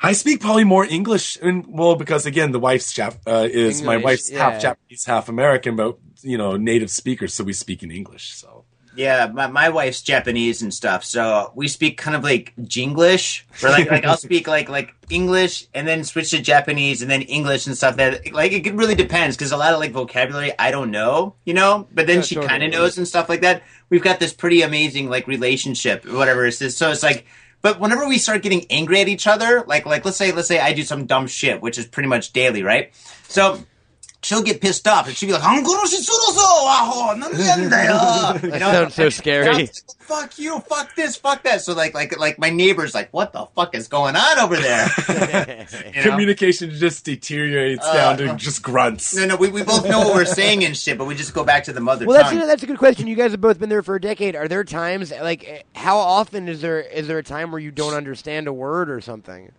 I 0.02 0.12
speak 0.12 0.40
probably 0.40 0.64
more 0.64 0.84
English, 0.84 1.38
and 1.40 1.64
well, 1.68 1.94
because 1.94 2.26
again, 2.26 2.50
the 2.50 2.58
wife's 2.58 2.92
Jap- 2.92 3.20
uh, 3.24 3.48
is 3.48 3.80
my 3.80 3.96
wife's 3.98 4.32
yeah. 4.32 4.50
half 4.50 4.60
Japanese, 4.60 5.04
half 5.04 5.28
American, 5.28 5.76
but 5.76 5.96
you 6.22 6.36
know, 6.36 6.56
native 6.56 6.90
speaker, 6.90 7.28
so 7.28 7.44
we 7.44 7.52
speak 7.52 7.84
in 7.84 7.92
English. 7.92 8.34
So 8.34 8.53
Yeah, 8.96 9.26
my, 9.32 9.48
my 9.48 9.68
wife's 9.70 10.02
Japanese 10.02 10.62
and 10.62 10.72
stuff, 10.72 11.04
so 11.04 11.52
we 11.54 11.66
speak 11.68 11.98
kind 11.98 12.16
of 12.16 12.22
like 12.22 12.52
Jinglish, 12.60 13.42
or 13.62 13.70
like 13.70 13.90
like 13.90 14.04
I'll 14.04 14.16
speak 14.16 14.46
like 14.46 14.68
like 14.68 14.94
English 15.10 15.66
and 15.74 15.86
then 15.88 16.04
switch 16.04 16.30
to 16.30 16.40
Japanese 16.40 17.02
and 17.02 17.10
then 17.10 17.22
English 17.22 17.66
and 17.66 17.76
stuff. 17.76 17.96
That 17.96 18.32
like 18.32 18.52
it 18.52 18.72
really 18.74 18.94
depends 18.94 19.36
because 19.36 19.52
a 19.52 19.56
lot 19.56 19.72
of 19.72 19.80
like 19.80 19.90
vocabulary 19.92 20.52
I 20.58 20.70
don't 20.70 20.90
know, 20.90 21.34
you 21.44 21.54
know, 21.54 21.88
but 21.92 22.06
then 22.06 22.16
Yeah, 22.16 22.22
she 22.22 22.34
totally. 22.36 22.48
kind 22.48 22.62
of 22.62 22.70
knows 22.72 22.96
and 22.98 23.06
stuff 23.08 23.28
like 23.28 23.40
that. 23.40 23.62
We've 23.90 24.02
got 24.02 24.20
this 24.20 24.32
pretty 24.32 24.62
amazing 24.62 25.08
like 25.10 25.26
relationship, 25.26 26.06
whatever 26.06 26.46
it 26.46 26.60
is. 26.60 26.76
So 26.76 26.90
it's 26.90 27.02
like. 27.02 27.26
But 27.62 27.80
whenever 27.80 28.06
we 28.06 28.18
start 28.18 28.42
getting 28.42 28.66
angry 28.68 29.00
at 29.00 29.08
each 29.08 29.26
other, 29.26 29.64
like 29.66 29.86
like 29.86 30.04
let's 30.04 30.18
say 30.18 30.32
let's 30.32 30.48
say 30.48 30.60
I 30.60 30.74
do 30.74 30.82
some 30.82 31.06
dumb 31.06 31.26
shit, 31.26 31.62
which 31.62 31.78
is 31.78 31.86
pretty 31.86 32.10
much 32.10 32.34
daily, 32.34 32.62
right? 32.62 32.92
So 33.26 33.58
she'll 34.24 34.42
get 34.42 34.60
pissed 34.60 34.88
off 34.88 35.06
and 35.06 35.16
she'll 35.16 35.28
be 35.28 35.32
like, 35.34 35.44
"I'm 35.44 35.62
gonna 35.62 35.88
you 38.42 38.50
know? 38.50 38.72
Sounds 38.72 38.94
so 38.94 39.08
scary. 39.10 39.68
Fuck 40.00 40.38
you, 40.38 40.58
fuck 40.60 40.94
this, 40.96 41.16
fuck 41.16 41.42
that. 41.44 41.62
So 41.62 41.72
like, 41.74 41.94
like, 41.94 42.18
like 42.18 42.38
my 42.38 42.50
neighbor's 42.50 42.94
like, 42.94 43.12
"What 43.12 43.32
the 43.32 43.46
fuck 43.54 43.74
is 43.74 43.88
going 43.88 44.16
on 44.16 44.38
over 44.38 44.56
there?" 44.56 44.88
Communication 46.02 46.70
know? 46.70 46.74
just 46.76 47.04
deteriorates 47.04 47.86
uh, 47.86 47.94
down 47.94 48.18
to 48.18 48.32
uh, 48.32 48.36
just 48.36 48.62
grunts. 48.62 49.14
No, 49.14 49.26
no, 49.26 49.36
we, 49.36 49.48
we 49.48 49.62
both 49.62 49.86
know 49.86 50.00
what 50.00 50.14
we're 50.14 50.24
saying 50.24 50.64
and 50.64 50.76
shit, 50.76 50.98
but 50.98 51.06
we 51.06 51.14
just 51.14 51.34
go 51.34 51.44
back 51.44 51.64
to 51.64 51.72
the 51.72 51.80
mother. 51.80 52.06
Well, 52.06 52.16
tongue. 52.16 52.24
that's 52.24 52.42
you 52.42 52.46
that's 52.46 52.62
a 52.62 52.66
good 52.66 52.78
question. 52.78 53.06
You 53.06 53.16
guys 53.16 53.30
have 53.30 53.40
both 53.40 53.58
been 53.58 53.68
there 53.68 53.82
for 53.82 53.94
a 53.94 54.00
decade. 54.00 54.36
Are 54.36 54.48
there 54.48 54.64
times 54.64 55.10
like 55.10 55.66
how 55.74 55.98
often 55.98 56.48
is 56.48 56.60
there 56.60 56.80
is 56.80 57.06
there 57.08 57.18
a 57.18 57.24
time 57.24 57.50
where 57.50 57.60
you 57.60 57.70
don't 57.70 57.94
understand 57.94 58.48
a 58.48 58.52
word 58.52 58.90
or 58.90 59.00
something? 59.00 59.52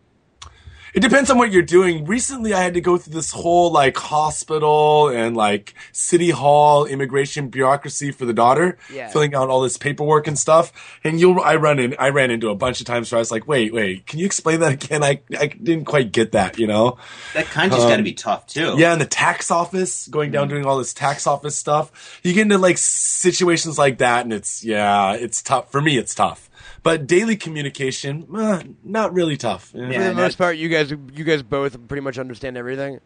It 0.95 1.01
depends 1.01 1.29
on 1.29 1.37
what 1.37 1.51
you're 1.51 1.61
doing. 1.61 2.05
Recently, 2.05 2.53
I 2.53 2.61
had 2.61 2.73
to 2.75 2.81
go 2.81 2.97
through 2.97 3.13
this 3.13 3.31
whole 3.31 3.69
like 3.69 3.97
hospital 3.97 5.09
and 5.09 5.35
like 5.35 5.73
city 5.91 6.29
hall 6.29 6.85
immigration 6.85 7.49
bureaucracy 7.49 8.11
for 8.11 8.25
the 8.25 8.31
daughter, 8.31 8.77
Yeah. 8.91 9.09
filling 9.09 9.35
out 9.35 9.49
all 9.49 9.59
this 9.61 9.75
paperwork 9.75 10.25
and 10.25 10.39
stuff. 10.39 10.71
And 11.03 11.19
you'll, 11.19 11.41
I 11.41 11.57
run 11.57 11.79
in, 11.79 11.95
I 11.99 12.09
ran 12.09 12.31
into 12.31 12.49
a 12.49 12.55
bunch 12.55 12.79
of 12.79 12.85
times 12.87 13.11
where 13.11 13.17
I 13.17 13.19
was 13.19 13.29
like, 13.29 13.45
wait, 13.45 13.73
wait, 13.73 14.07
can 14.07 14.19
you 14.19 14.25
explain 14.25 14.61
that 14.61 14.71
again? 14.71 15.03
I, 15.03 15.19
I 15.37 15.47
didn't 15.47 15.83
quite 15.83 16.13
get 16.13 16.31
that, 16.31 16.57
you 16.57 16.65
know? 16.67 16.97
that 17.33 17.47
kanji's 17.47 17.83
got 17.83 17.97
to 17.97 18.03
be 18.03 18.13
tough 18.13 18.47
too. 18.47 18.75
Yeah, 18.77 18.93
and 18.93 19.01
the 19.01 19.05
tax 19.05 19.51
office, 19.51 20.07
going 20.07 20.31
down 20.31 20.47
mm-hmm. 20.47 20.55
doing 20.55 20.65
all 20.65 20.77
this 20.77 20.93
tax 20.93 21.27
office 21.27 21.57
stuff. 21.57 22.21
You 22.23 22.33
get 22.33 22.43
into 22.43 22.57
like 22.57 22.77
situations 22.77 23.77
like 23.77 23.97
that, 23.97 24.23
and 24.23 24.31
it's 24.31 24.63
yeah, 24.63 25.13
it's 25.13 25.41
tough 25.41 25.71
for 25.71 25.81
me. 25.81 25.97
It's 25.97 26.15
tough, 26.15 26.44
but 26.83 27.07
daily 27.07 27.35
communication, 27.35 28.27
uh, 28.35 28.61
not 28.83 29.13
really 29.13 29.37
tough. 29.37 29.71
Yeah. 29.73 29.87
For 29.91 30.03
the 30.03 30.13
most 30.13 30.37
that- 30.37 30.43
part, 30.43 30.57
you 30.57 30.69
guys 30.69 30.91
you 30.91 31.23
guys 31.23 31.41
both 31.43 31.87
pretty 31.87 32.01
much 32.01 32.17
understand 32.17 32.57
everything. 32.57 32.99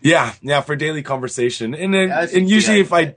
yeah, 0.00 0.34
yeah, 0.42 0.60
for 0.60 0.76
daily 0.76 1.02
conversation, 1.02 1.74
and 1.74 1.94
then, 1.94 2.08
Yeah, 2.08 2.26
and 2.34 2.48
usually 2.50 2.80
if 2.80 2.92
I 2.92 3.14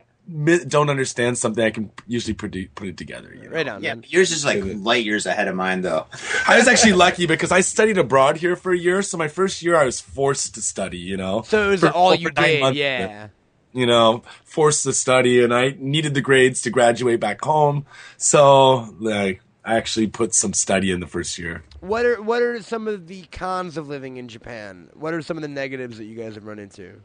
don't 0.68 0.90
understand 0.90 1.38
something, 1.38 1.64
I 1.64 1.70
can 1.70 1.92
usually 2.08 2.34
put 2.34 2.56
it, 2.56 2.74
put 2.74 2.88
it 2.88 2.98
together. 2.98 3.32
You 3.36 3.44
know? 3.50 3.56
Right 3.56 3.68
on. 3.68 3.84
Yeah, 3.84 3.94
man. 3.96 4.06
yours 4.08 4.32
is 4.32 4.44
like 4.44 4.64
light 4.64 5.06
years 5.06 5.26
ahead 5.28 5.48
of 5.48 5.56
mine 5.56 5.82
though. 5.82 6.08
I 6.48 6.58
was 6.58 6.68
actually 6.68 6.94
lucky 7.06 7.28
because 7.28 7.52
I 7.52 7.62
studied 7.62 7.98
abroad 8.00 8.38
here 8.38 8.56
for 8.56 8.72
a 8.74 8.78
year, 8.78 9.02
so 9.04 9.18
my 9.18 9.28
first 9.28 9.62
year 9.62 9.76
I 9.76 9.86
was 9.86 10.00
forced 10.02 10.56
to 10.56 10.62
study. 10.62 10.98
You 10.98 11.18
know, 11.18 11.44
So 11.44 11.68
it 11.68 11.72
was 11.72 11.82
For- 11.82 11.92
all 11.92 12.16
you 12.16 12.30
nine 12.36 12.46
did, 12.46 12.62
months. 12.62 12.80
yeah. 12.80 13.28
you 13.74 13.86
know, 13.86 14.24
forced 14.46 14.84
to 14.86 14.94
study 14.94 15.44
and 15.44 15.54
I 15.54 15.76
needed 15.78 16.14
the 16.14 16.22
grades 16.22 16.62
to 16.62 16.70
graduate 16.72 17.20
back 17.20 17.42
home. 17.44 17.86
So, 18.18 18.96
like, 19.00 19.42
I 19.66 19.76
actually 19.76 20.08
put 20.08 20.34
some 20.36 20.54
study 20.54 20.92
in 20.92 21.00
the 21.00 21.08
first 21.08 21.38
year. 21.40 21.64
What 21.80 22.06
are 22.06 22.22
what 22.22 22.42
are 22.42 22.62
some 22.62 22.88
of 22.88 23.08
the 23.08 23.24
cons 23.32 23.78
of 23.78 23.88
living 23.88 24.18
in 24.18 24.28
Japan? 24.28 24.90
What 24.94 25.14
are 25.14 25.22
some 25.22 25.38
of 25.38 25.42
the 25.42 25.50
negatives 25.50 25.98
that 25.98 26.06
you 26.06 26.16
guys 26.16 26.36
have 26.36 26.46
run 26.46 26.60
into? 26.60 27.02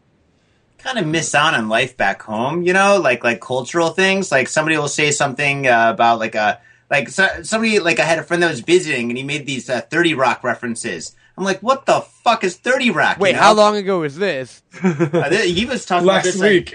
kind 0.82 0.99
of 0.99 1.07
miss 1.07 1.35
out 1.35 1.55
on 1.55 1.69
life 1.69 1.97
back 1.97 2.23
home, 2.23 2.62
you 2.62 2.73
know, 2.73 2.99
like 2.99 3.23
like 3.23 3.41
cultural 3.41 3.91
things. 3.91 4.32
Like 4.32 4.49
somebody 4.49 4.77
will 4.77 4.89
say 4.89 5.11
something 5.11 5.66
uh, 5.66 5.91
about 5.93 6.19
like 6.19 6.35
a 6.35 6.61
like 6.91 7.09
so, 7.09 7.43
somebody 7.43 7.78
like 7.78 8.01
I 8.01 8.05
had 8.05 8.19
a 8.19 8.23
friend 8.23 8.43
that 8.43 8.51
was 8.51 8.61
visiting 8.61 9.11
and 9.11 9.16
he 9.16 9.24
made 9.24 9.47
these 9.47 9.70
uh, 9.70 9.81
Thirty 9.82 10.15
Rock 10.15 10.43
references. 10.43 11.15
I'm 11.40 11.46
like, 11.46 11.60
what 11.62 11.86
the 11.86 12.02
fuck 12.02 12.44
is 12.44 12.56
Thirty 12.56 12.90
Rock? 12.90 13.16
you 13.16 13.22
Wait, 13.22 13.32
know? 13.32 13.38
how 13.40 13.54
long 13.54 13.76
ago 13.76 14.00
was 14.00 14.16
this? 14.16 14.62
Uh, 14.84 15.28
th- 15.28 15.52
he 15.58 15.64
was 15.66 15.84
talking 15.86 16.06
Last 16.06 16.24
about 16.26 16.32
this, 16.32 16.38
like- 16.38 16.50
week. 16.50 16.74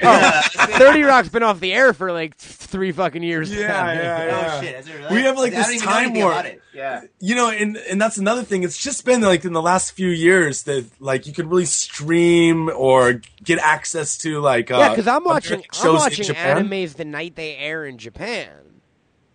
Thirty 0.78 1.04
Rock's 1.04 1.30
been 1.30 1.44
off 1.44 1.60
the 1.60 1.72
air 1.72 1.94
for 1.94 2.12
like 2.12 2.36
three 2.36 2.92
fucking 2.92 3.22
years. 3.24 3.54
Yeah, 3.54 3.68
now. 3.68 3.92
yeah, 3.94 4.54
Oh 4.58 4.62
shit! 4.62 4.76
Is 4.76 4.88
it 4.88 4.94
really? 4.98 5.14
We 5.16 5.22
have, 5.22 5.38
like, 5.38 5.54
I 5.54 5.56
don't 5.58 5.64
this 5.68 5.76
even 5.76 5.88
time 5.88 6.04
anything 6.06 6.22
warp. 6.24 6.34
about 6.34 6.46
it. 6.48 6.62
Yeah. 6.74 7.02
You 7.20 7.36
know, 7.36 7.50
and 7.52 7.78
and 7.78 8.02
that's 8.02 8.18
another 8.18 8.44
thing. 8.44 8.64
It's 8.64 8.78
just 8.78 9.06
been 9.06 9.22
like 9.22 9.46
in 9.46 9.54
the 9.54 9.62
last 9.62 9.92
few 9.92 10.10
years 10.10 10.64
that 10.64 10.86
like 11.00 11.26
you 11.28 11.34
can 11.34 11.48
really 11.48 11.66
stream 11.66 12.70
or 12.76 13.22
get 13.44 13.60
access 13.60 14.18
to 14.20 14.42
like 14.42 14.72
uh, 14.72 14.78
Yeah, 14.78 14.90
because 14.90 15.08
I'm 15.08 15.24
watching 15.24 15.54
American 15.60 15.70
I'm 15.74 15.84
shows 15.84 15.94
in 15.94 16.00
watching 16.00 16.26
Japan. 16.26 16.68
animes 16.68 16.96
the 16.96 17.06
night 17.06 17.36
they 17.36 17.56
air 17.56 17.86
in 17.86 17.98
Japan. 17.98 18.50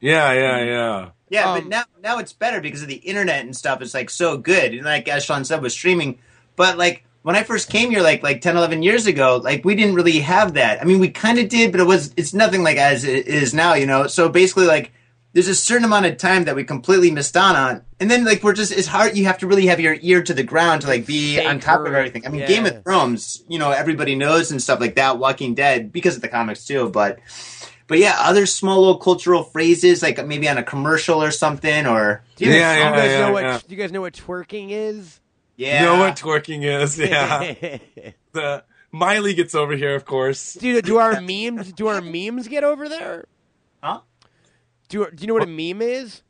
Yeah, 0.01 0.33
yeah, 0.33 0.65
yeah. 0.65 1.09
Yeah, 1.31 1.53
Um, 1.53 1.61
but 1.61 1.69
now 1.69 1.85
now 2.03 2.19
it's 2.19 2.33
better 2.33 2.61
because 2.61 2.83
of 2.83 2.89
the 2.89 2.97
internet 2.97 3.45
and 3.45 3.57
stuff. 3.57 3.81
It's 3.81 3.95
like 3.95 4.11
so 4.11 4.37
good, 4.37 4.75
and 4.75 4.85
like 4.85 5.09
as 5.09 5.25
Sean 5.25 5.45
said, 5.45 5.63
with 5.63 5.73
streaming. 5.73 6.19
But 6.57 6.77
like 6.77 7.05
when 7.23 7.37
I 7.37 7.45
first 7.45 7.71
came 7.71 7.91
here, 7.91 8.03
like 8.03 8.23
like 8.23 8.41
10, 8.41 8.57
11 8.57 8.83
years 8.83 9.07
ago, 9.07 9.41
like 9.43 9.65
we 9.65 9.77
didn't 9.77 9.95
really 9.95 10.19
have 10.21 10.55
that. 10.55 10.81
I 10.81 10.85
mean, 10.85 10.99
we 10.99 11.09
kind 11.09 11.39
of 11.39 11.49
did, 11.49 11.71
but 11.71 11.81
it 11.81 11.87
was 11.87 12.13
it's 12.17 12.35
nothing 12.35 12.63
like 12.63 12.77
as 12.77 13.05
it 13.05 13.29
is 13.29 13.55
now, 13.55 13.75
you 13.75 13.87
know. 13.87 14.09
So 14.09 14.29
basically, 14.29 14.67
like 14.67 14.93
there's 15.33 15.47
a 15.47 15.55
certain 15.55 15.85
amount 15.85 16.07
of 16.07 16.17
time 16.17 16.45
that 16.45 16.57
we 16.57 16.65
completely 16.65 17.13
missed 17.13 17.37
out 17.37 17.55
on, 17.55 17.83
and 18.01 18.11
then 18.11 18.25
like 18.25 18.43
we're 18.43 18.53
just 18.53 18.73
it's 18.73 18.89
hard. 18.89 19.17
You 19.17 19.27
have 19.27 19.39
to 19.39 19.47
really 19.47 19.67
have 19.67 19.79
your 19.79 19.97
ear 20.01 20.25
to 20.25 20.35
the 20.35 20.43
ground 20.43 20.83
to 20.83 20.89
like 20.89 21.07
be 21.07 21.41
on 21.41 21.61
top 21.61 21.81
of 21.87 21.95
everything. 21.95 22.27
I 22.27 22.31
mean, 22.31 22.41
yeah. 22.41 22.49
Game 22.49 22.67
of 22.67 22.83
Thrones, 22.83 23.45
you 23.49 23.61
know, 23.61 23.71
everybody 23.71 24.17
knows 24.17 24.51
and 24.51 24.61
stuff 24.61 24.81
like 24.81 24.97
that. 24.97 25.19
Walking 25.19 25.55
Dead 25.55 25.93
because 25.93 26.17
of 26.17 26.23
the 26.23 26.29
comics 26.29 26.65
too, 26.65 26.89
but. 26.89 27.21
But 27.91 27.99
yeah, 27.99 28.15
other 28.21 28.47
small 28.47 28.79
little 28.79 28.99
cultural 28.99 29.43
phrases, 29.43 30.01
like 30.01 30.25
maybe 30.25 30.49
on 30.49 30.57
a 30.59 30.63
commercial 30.63 31.21
or 31.21 31.33
something, 31.33 31.89
or 31.89 32.23
Do 32.37 32.45
you, 32.45 32.53
Yeah, 32.53 32.59
guys, 32.59 32.79
yeah, 32.79 32.89
you 32.91 32.97
guys 32.97 33.11
yeah, 33.11 33.19
know 33.27 33.33
what 33.33 33.43
yeah. 33.43 33.59
do 33.67 33.75
you 33.75 33.81
guys 33.83 33.91
know 33.91 34.01
what 34.03 34.13
twerking 34.15 34.71
is? 34.71 35.19
yeah, 35.57 35.81
You 35.81 35.87
know 35.87 35.99
what 35.99 36.15
twerking 36.15 36.63
is? 36.63 36.97
Yeah. 36.97 37.79
the 38.33 38.63
Miley 38.93 39.35
gets 39.35 39.57
over 39.57 39.75
here, 39.75 39.97
of 39.97 40.05
course. 40.05 40.55
do 40.55 40.81
do 40.81 40.99
our 40.99 41.21
memes 41.21 41.73
do 41.73 41.89
our 41.89 42.01
memes 42.01 42.47
get 42.47 42.63
over 42.63 42.89
there? 42.89 43.25
Huh? 43.83 44.03
Do 44.89 45.11
do 45.11 45.21
you 45.23 45.27
know 45.27 45.35
what 45.35 45.43
a 45.43 45.47
meme 45.49 45.83
is? 45.83 46.23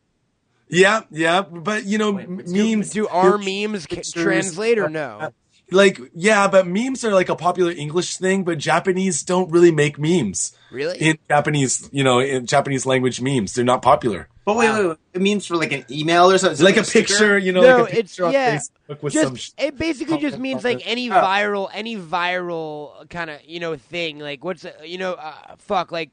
Yeah, 0.68 1.02
yeah, 1.10 1.42
but 1.42 1.84
you 1.84 1.98
know, 1.98 2.12
Wait, 2.12 2.26
memes. 2.48 2.88
Do 2.88 3.06
our 3.08 3.36
memes 3.36 3.86
ca- 3.86 3.96
pictures, 3.96 4.22
translate 4.22 4.78
or 4.78 4.86
uh, 4.86 4.88
no? 4.88 5.32
Like, 5.70 6.00
yeah, 6.14 6.48
but 6.48 6.66
memes 6.66 7.04
are 7.04 7.12
like 7.12 7.28
a 7.28 7.36
popular 7.36 7.70
English 7.70 8.16
thing, 8.16 8.44
but 8.44 8.56
Japanese 8.56 9.22
don't 9.22 9.50
really 9.50 9.72
make 9.72 9.98
memes. 9.98 10.56
Really? 10.70 10.98
In 10.98 11.18
Japanese, 11.28 11.88
you 11.92 12.04
know, 12.04 12.20
in 12.20 12.46
Japanese 12.46 12.86
language 12.86 13.20
memes, 13.20 13.54
they're 13.54 13.64
not 13.64 13.82
popular. 13.82 14.28
But 14.44 14.56
wait, 14.56 14.70
wait, 14.72 14.86
wait, 14.88 14.96
it 15.14 15.20
means 15.20 15.46
for 15.46 15.56
like 15.56 15.72
an 15.72 15.84
email 15.90 16.30
or 16.30 16.38
something. 16.38 16.64
Like 16.64 16.76
a 16.76 16.84
sticker? 16.84 17.08
picture, 17.08 17.38
you 17.38 17.52
know, 17.52 17.60
No, 17.60 17.76
like 17.82 17.92
a 17.92 17.98
it's- 17.98 18.10
picture 18.12 18.24
on 18.26 18.32
yeah. 18.32 18.56
Facebook 18.56 19.02
with 19.02 19.12
some. 19.12 19.34
just 19.36 19.46
sh- 19.48 19.52
it 19.62 19.76
basically 19.78 20.18
just 20.18 20.38
means 20.38 20.64
on 20.64 20.72
like 20.72 20.82
any 20.86 21.10
Oh. 21.10 21.14
viral 21.14 21.70
any 21.72 21.96
viral 21.96 23.08
kind 23.10 23.30
of 23.30 23.38
you 23.44 23.60
know 23.60 23.76
thing 23.76 24.18
like 24.18 24.44
what's 24.44 24.64
you 24.84 24.98
know 24.98 25.12
uh, 25.14 25.32
fuck 25.58 25.92
like 25.92 26.10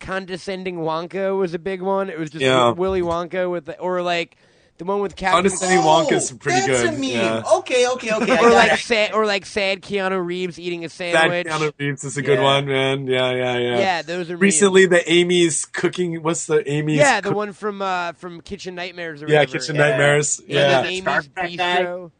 condescending 0.00 0.76
Wonka 0.78 1.36
was 1.36 1.54
a 1.54 1.58
big 1.58 1.80
one. 1.82 2.10
It 2.10 2.18
was 2.18 2.30
just 2.30 2.42
Yeah. 2.44 2.70
Willy 2.70 3.02
Wonka 3.02 3.50
with 3.50 3.66
the, 3.66 3.78
or 3.78 4.02
like 4.02 4.36
the 4.78 4.84
one 4.84 5.00
with 5.00 5.16
Captain 5.16 5.36
Condescending 5.42 5.78
Wonka's 5.78 6.32
pretty 6.32 6.60
Oh, 6.62 6.66
that's 6.66 6.82
good. 6.82 6.88
A 6.90 6.92
meme. 6.92 7.02
Yeah. 7.02 7.42
Okay, 7.56 7.88
okay, 7.88 8.12
okay. 8.14 8.32
I 8.32 8.36
or 8.40 8.50
got 8.50 8.52
like 8.54 8.72
it. 8.72 8.78
sad 8.80 9.12
or 9.12 9.26
like 9.26 9.46
sad 9.46 9.82
Keanu 9.82 10.24
Reeves 10.24 10.58
eating 10.58 10.80
a 10.84 10.88
That 10.88 10.92
sandwich. 10.92 11.46
Keanu 11.46 11.72
Reeves 11.78 12.04
is 12.04 12.16
a 12.16 12.22
good 12.22 12.38
Yeah. 12.38 12.44
one, 12.44 12.66
man. 12.66 13.06
Yeah, 13.06 13.32
yeah, 13.32 13.56
yeah. 13.58 13.78
yeah, 13.78 14.02
those 14.02 14.28
are 14.30 14.34
memes. 14.34 14.40
Recently, 14.42 14.86
the 14.86 15.10
Amy's 15.10 15.64
cooking. 15.64 16.22
What's 16.22 16.46
the 16.46 16.68
Amy's? 16.70 16.98
Yeah, 16.98 17.20
the 17.20 17.28
cook- 17.28 17.36
one 17.36 17.52
from 17.52 17.80
uh 17.82 18.12
from 18.12 18.40
Kitchen 18.40 18.74
Nightmares. 18.74 19.22
Or 19.22 19.28
Yeah, 19.28 19.40
whatever. 19.40 19.58
Kitchen 19.58 19.76
Yeah. 19.76 19.88
Nightmares. 19.88 20.40
Yeah, 20.46 20.58
Yeah, 20.82 20.82
Amy's 20.88 21.02
Star 21.02 21.22
Trek. 21.22 21.50
Bistro. 21.50 22.10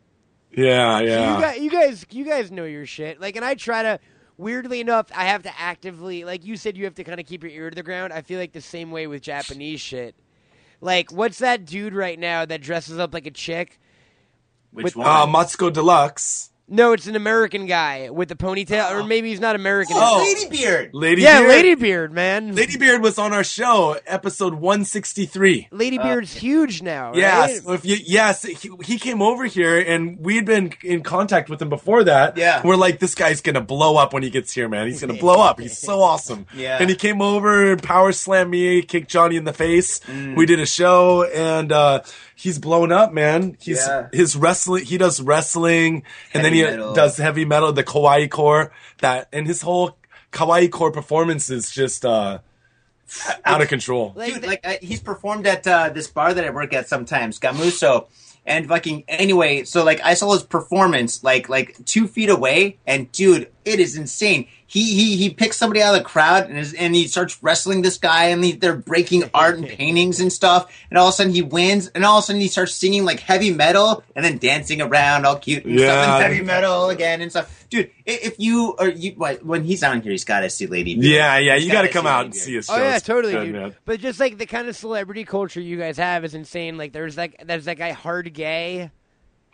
yeah, 0.53 1.01
yeah. 1.01 1.35
You 1.37 1.41
guys, 1.43 1.59
you 1.59 1.71
guys, 1.71 2.07
you 2.11 2.25
guys 2.25 2.51
know 2.51 2.65
your 2.65 2.87
shit. 2.87 3.21
Like, 3.21 3.37
and 3.37 3.45
I 3.45 3.55
try 3.55 3.83
to. 3.83 4.01
Weirdly 4.39 4.81
enough, 4.81 5.07
I 5.17 5.25
have 5.29 5.45
to 5.45 5.59
actively, 5.59 6.25
like 6.25 6.45
you 6.45 6.59
said, 6.59 6.77
you 6.77 6.85
have 6.85 6.95
to 6.97 7.05
kind 7.05 7.19
of 7.19 7.25
keep 7.25 7.43
your 7.43 7.51
ear 7.51 7.71
to 7.71 7.75
the 7.75 7.83
ground. 7.83 8.13
I 8.13 8.21
feel 8.21 8.39
like 8.39 8.53
the 8.53 8.61
same 8.61 8.91
way 8.91 9.07
with 9.07 9.23
Japanese 9.23 9.81
shit. 9.81 10.15
Like, 10.81 11.11
what's 11.11 11.39
that 11.39 11.65
dude 11.65 11.95
right 11.95 12.19
now 12.19 12.45
that 12.45 12.61
dresses 12.61 12.99
up 12.99 13.15
like 13.15 13.27
a 13.27 13.31
chick? 13.31 13.79
Which 14.73 14.85
with- 14.85 14.97
one? 14.97 15.07
Uh, 15.07 15.27
Matsuko 15.27 15.73
Deluxe. 15.73 16.51
No, 16.69 16.93
it's 16.93 17.07
an 17.07 17.15
American 17.15 17.67
guy 17.67 18.11
with 18.11 18.31
a 18.33 18.35
ponytail, 18.35 18.91
or 18.91 19.05
maybe 19.05 19.29
he's 19.29 19.39
not 19.39 19.55
American. 19.55 19.97
Oh. 19.97 20.19
Lady 20.19 20.49
Beard. 20.49 20.91
Lady 20.93 21.23
yeah, 21.23 21.39
Beard. 21.39 21.49
Lady 21.49 21.75
Beard, 21.77 22.13
man. 22.13 22.57
Lady 22.57 22.77
Beard 22.77 23.03
was 23.03 23.19
on 23.19 23.33
our 23.33 23.45
show, 23.45 23.97
episode 24.05 24.55
163. 24.55 25.69
Lady 25.71 25.99
Beard's 25.99 26.35
huge 26.35 26.83
now. 26.83 27.13
Yeah, 27.15 27.39
right? 27.39 27.63
so 27.63 27.73
if 27.73 27.85
you, 27.85 27.97
yes, 28.05 28.43
he, 28.43 28.69
he 28.83 28.99
came 28.99 29.23
over 29.23 29.45
here 29.45 29.79
and 29.79 30.19
we 30.19 30.35
had 30.35 30.45
been 30.45 30.73
in 30.83 31.05
contact 31.05 31.49
with 31.49 31.63
him 31.63 31.69
before 31.69 32.03
that. 32.03 32.37
Yeah. 32.37 32.63
We're 32.65 32.75
like, 32.75 32.99
this 32.99 33.15
guy's 33.15 33.41
gonna 33.41 33.61
blow 33.61 33.97
up 33.97 34.13
when 34.13 34.25
he 34.25 34.31
gets 34.31 34.53
here, 34.53 34.69
man. 34.69 34.89
He's 34.89 35.01
gonna 35.01 35.15
blow 35.21 35.41
up. 35.41 35.61
He's 35.61 35.79
so 35.79 36.01
awesome. 36.01 36.47
Yeah. 36.53 36.79
And 36.81 36.91
he 36.91 36.97
came 36.97 37.23
over 37.23 37.71
and 37.71 37.81
power 37.81 38.11
slammed 38.11 38.51
me, 38.51 38.83
kicked 38.83 39.09
Johnny 39.09 39.37
in 39.37 39.45
the 39.45 39.53
face. 39.53 40.01
Mm. 40.01 40.37
We 40.37 40.47
did 40.47 40.59
a 40.59 40.67
show 40.67 41.23
and, 41.23 41.71
uh, 41.71 42.03
he's 42.37 42.59
blown 42.61 42.93
up, 42.93 43.13
man. 43.13 43.57
He's, 43.61 43.85
Yeah. 43.85 44.09
his 44.13 44.37
wrestling, 44.37 44.85
he 44.85 44.99
does 44.99 45.21
wrestling 45.21 46.05
and 46.33 46.45
then 46.45 46.53
he 46.53 46.63
metal. 46.63 46.93
does 46.95 47.17
heavy 47.17 47.45
metal, 47.45 47.73
the 47.73 47.83
kawaii 47.83 48.31
core, 48.31 48.73
that, 49.01 49.29
and 49.33 49.47
his 49.47 49.63
whole 49.63 49.97
kawaii 50.33 50.71
core 50.71 50.93
performance 50.93 51.51
is 51.51 51.71
just, 51.71 52.05
uh, 52.05 52.39
out 53.45 53.61
of 53.63 53.69
control. 53.69 54.13
Like, 54.15 54.35
Dude, 54.35 54.47
like 54.47 54.67
I, 54.67 54.79
he's 54.83 55.01
performed 55.01 55.47
at 55.47 55.67
uh, 55.67 55.89
this 55.91 56.09
bar 56.09 56.35
that 56.35 56.45
I 56.45 56.51
work 56.51 56.73
at 56.75 56.89
sometimes, 56.89 57.39
Gamuso. 57.41 58.07
And 58.45 58.69
fucking 58.69 59.05
anyway, 59.09 59.65
so 59.65 59.83
like 59.83 60.01
I 60.05 60.15
saw 60.15 60.33
his 60.33 60.43
performance 60.45 61.25
like 61.25 61.49
like 61.49 61.77
two 61.85 62.07
feet 62.07 62.31
away, 62.31 62.79
and 62.87 63.11
dude, 63.11 63.49
it 63.67 63.81
is 63.81 63.97
insane. 63.97 64.47
He 64.69 64.95
he 64.95 65.17
he 65.17 65.31
picks 65.31 65.57
somebody 65.57 65.81
out 65.83 65.95
of 65.95 66.01
the 66.01 66.05
crowd 66.05 66.49
and 66.49 66.59
is, 66.59 66.75
and 66.75 66.95
he 66.95 67.07
starts 67.07 67.41
wrestling 67.43 67.83
this 67.83 67.99
guy, 67.99 68.27
and 68.27 68.43
he, 68.43 68.53
they're 68.53 68.75
breaking 68.75 69.31
art 69.33 69.57
and 69.59 69.69
paintings 69.69 70.19
and 70.19 70.33
stuff. 70.33 70.73
And 70.91 70.99
all 70.99 71.07
of 71.09 71.13
a 71.15 71.17
sudden 71.17 71.33
he 71.33 71.43
wins, 71.43 71.89
and 71.89 72.05
all 72.05 72.19
of 72.19 72.25
a 72.25 72.27
sudden 72.27 72.41
he 72.41 72.49
starts 72.49 72.75
singing 72.75 73.05
like 73.05 73.21
heavy 73.21 73.53
metal, 73.53 74.03
and 74.17 74.25
then 74.25 74.39
dancing 74.39 74.81
around 74.83 75.25
all 75.25 75.37
cute 75.37 75.65
and 75.65 75.79
stuff, 75.79 75.89
Yeah. 75.89 76.15
and 76.17 76.23
heavy 76.23 76.43
metal 76.45 76.89
again 76.91 77.21
and 77.21 77.31
stuff. 77.31 77.65
Dude, 77.71 77.91
if 78.05 78.39
you 78.41 78.75
or 78.79 78.89
you 78.89 79.13
what, 79.13 79.45
when 79.45 79.63
he's 79.65 79.83
on 79.85 80.01
here, 80.01 80.13
he's 80.13 80.25
got 80.25 80.41
to 80.41 80.51
see 80.51 80.67
Lady. 80.67 80.95
Beard. 80.95 81.05
Yeah, 81.07 81.39
yeah, 81.39 81.55
you 81.57 81.71
got 81.71 81.83
to 81.83 81.89
come 81.89 82.07
out 82.07 82.25
and 82.25 82.35
see 82.35 82.55
his 82.55 82.67
show. 82.67 82.75
Oh 82.75 82.79
yeah, 82.79 82.97
It's 82.97 83.07
totally, 83.07 83.33
good, 83.35 83.45
dude. 83.47 83.55
man. 83.55 83.75
But 83.85 84.01
just 84.01 84.19
like 84.21 84.39
the 84.39 84.47
kind 84.47 84.69
of 84.69 84.77
celebrity 84.77 85.25
culture 85.25 85.61
you 85.61 85.77
guys 85.79 85.97
have 85.99 86.25
is 86.25 86.35
insane. 86.35 86.77
Like 86.77 86.93
there's 86.93 87.17
like 87.17 87.43
there's 87.45 87.65
that 87.67 87.77
guy 87.79 87.93
Hard 87.93 88.33
Gay. 88.35 88.91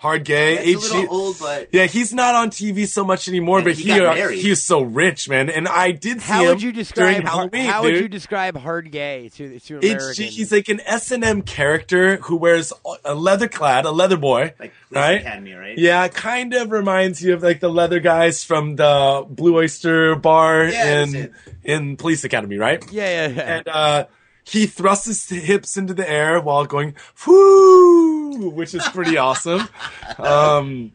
Hard 0.03 0.24
gay. 0.24 0.59
It's 0.59 0.85
a 0.85 0.89
HG 0.89 0.93
little 1.01 1.15
old, 1.16 1.39
but 1.39 1.69
Yeah, 1.70 1.87
he's 1.87 2.12
not 2.12 2.35
on 2.35 2.51
TV 2.51 2.89
so 2.89 3.05
much 3.05 3.29
anymore, 3.29 3.59
And 3.59 3.65
but 3.66 3.74
he 3.74 3.85
he 3.85 3.89
got 3.89 4.07
uh, 4.07 4.15
married. 4.16 4.41
he's 4.41 4.61
so 4.61 4.83
rich, 4.83 5.29
man. 5.29 5.49
And 5.49 5.69
I 5.69 5.93
did 5.93 6.20
see 6.20 6.27
How 6.33 6.43
him 6.43 6.49
would 6.49 6.62
you 6.62 6.73
describe 6.73 7.07
during 7.15 7.23
Har- 7.27 7.37
Halloween, 7.39 7.65
how 7.66 7.83
dude. 7.83 7.93
would 7.95 8.01
you 8.03 8.09
describe 8.09 8.57
Hard 8.57 8.91
Gay 8.91 9.29
to 9.37 9.61
to 9.61 9.79
HG, 9.79 9.93
Americans? 9.93 10.19
he's 10.19 10.51
like 10.51 10.69
an 10.69 10.81
S 10.85 11.12
and 11.12 11.23
M 11.23 11.43
character 11.43 12.16
who 12.16 12.35
wears 12.35 12.73
a 13.05 13.15
leather 13.15 13.47
clad, 13.47 13.85
a 13.85 13.93
leather 13.93 14.16
boy, 14.16 14.55
like 14.59 14.73
Police 14.89 14.97
right? 15.05 15.20
Academy, 15.20 15.53
right? 15.53 15.79
Yeah, 15.79 16.09
kind 16.09 16.53
of 16.53 16.73
reminds 16.73 17.23
you 17.23 17.35
of 17.35 17.45
like 17.45 17.61
the 17.61 17.70
leather 17.70 18.01
guys 18.01 18.43
from 18.43 18.74
the 18.74 19.24
Blue 19.31 19.57
Oyster 19.57 20.16
Bar 20.16 20.65
Yeah, 20.65 21.03
in 21.05 21.35
in 21.62 21.97
Police 21.97 22.24
Academy, 22.24 22.57
right? 22.59 22.85
yeah, 22.91 23.29
yeah, 23.29 23.35
yeah. 23.37 23.57
And 23.59 23.69
uh, 23.69 24.05
he 24.44 24.66
thrusts 24.66 25.06
his 25.06 25.28
hips 25.28 25.77
into 25.77 25.94
the 25.94 26.09
air 26.09 26.40
while 26.40 26.64
going 26.64 26.94
"whoo," 27.27 28.51
which 28.51 28.74
is 28.74 28.86
pretty 28.89 29.16
awesome. 29.16 29.69
Um, 30.19 30.93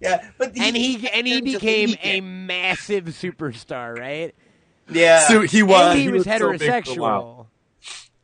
yeah. 0.00 0.28
But 0.36 0.56
and 0.58 0.76
he 0.76 1.08
and 1.08 1.26
he 1.26 1.40
became 1.40 1.96
a 2.02 2.20
massive 2.20 3.06
superstar, 3.06 3.98
right? 3.98 4.34
yeah. 4.90 5.20
so 5.20 5.40
he 5.40 5.62
was. 5.62 5.92
and 5.92 6.00
he, 6.00 6.08
was, 6.10 6.24
so 6.24 6.30
big 6.30 6.40
for 6.40 6.52
a 6.52 6.58
heterosexual. 6.58 6.98
while. 6.98 7.48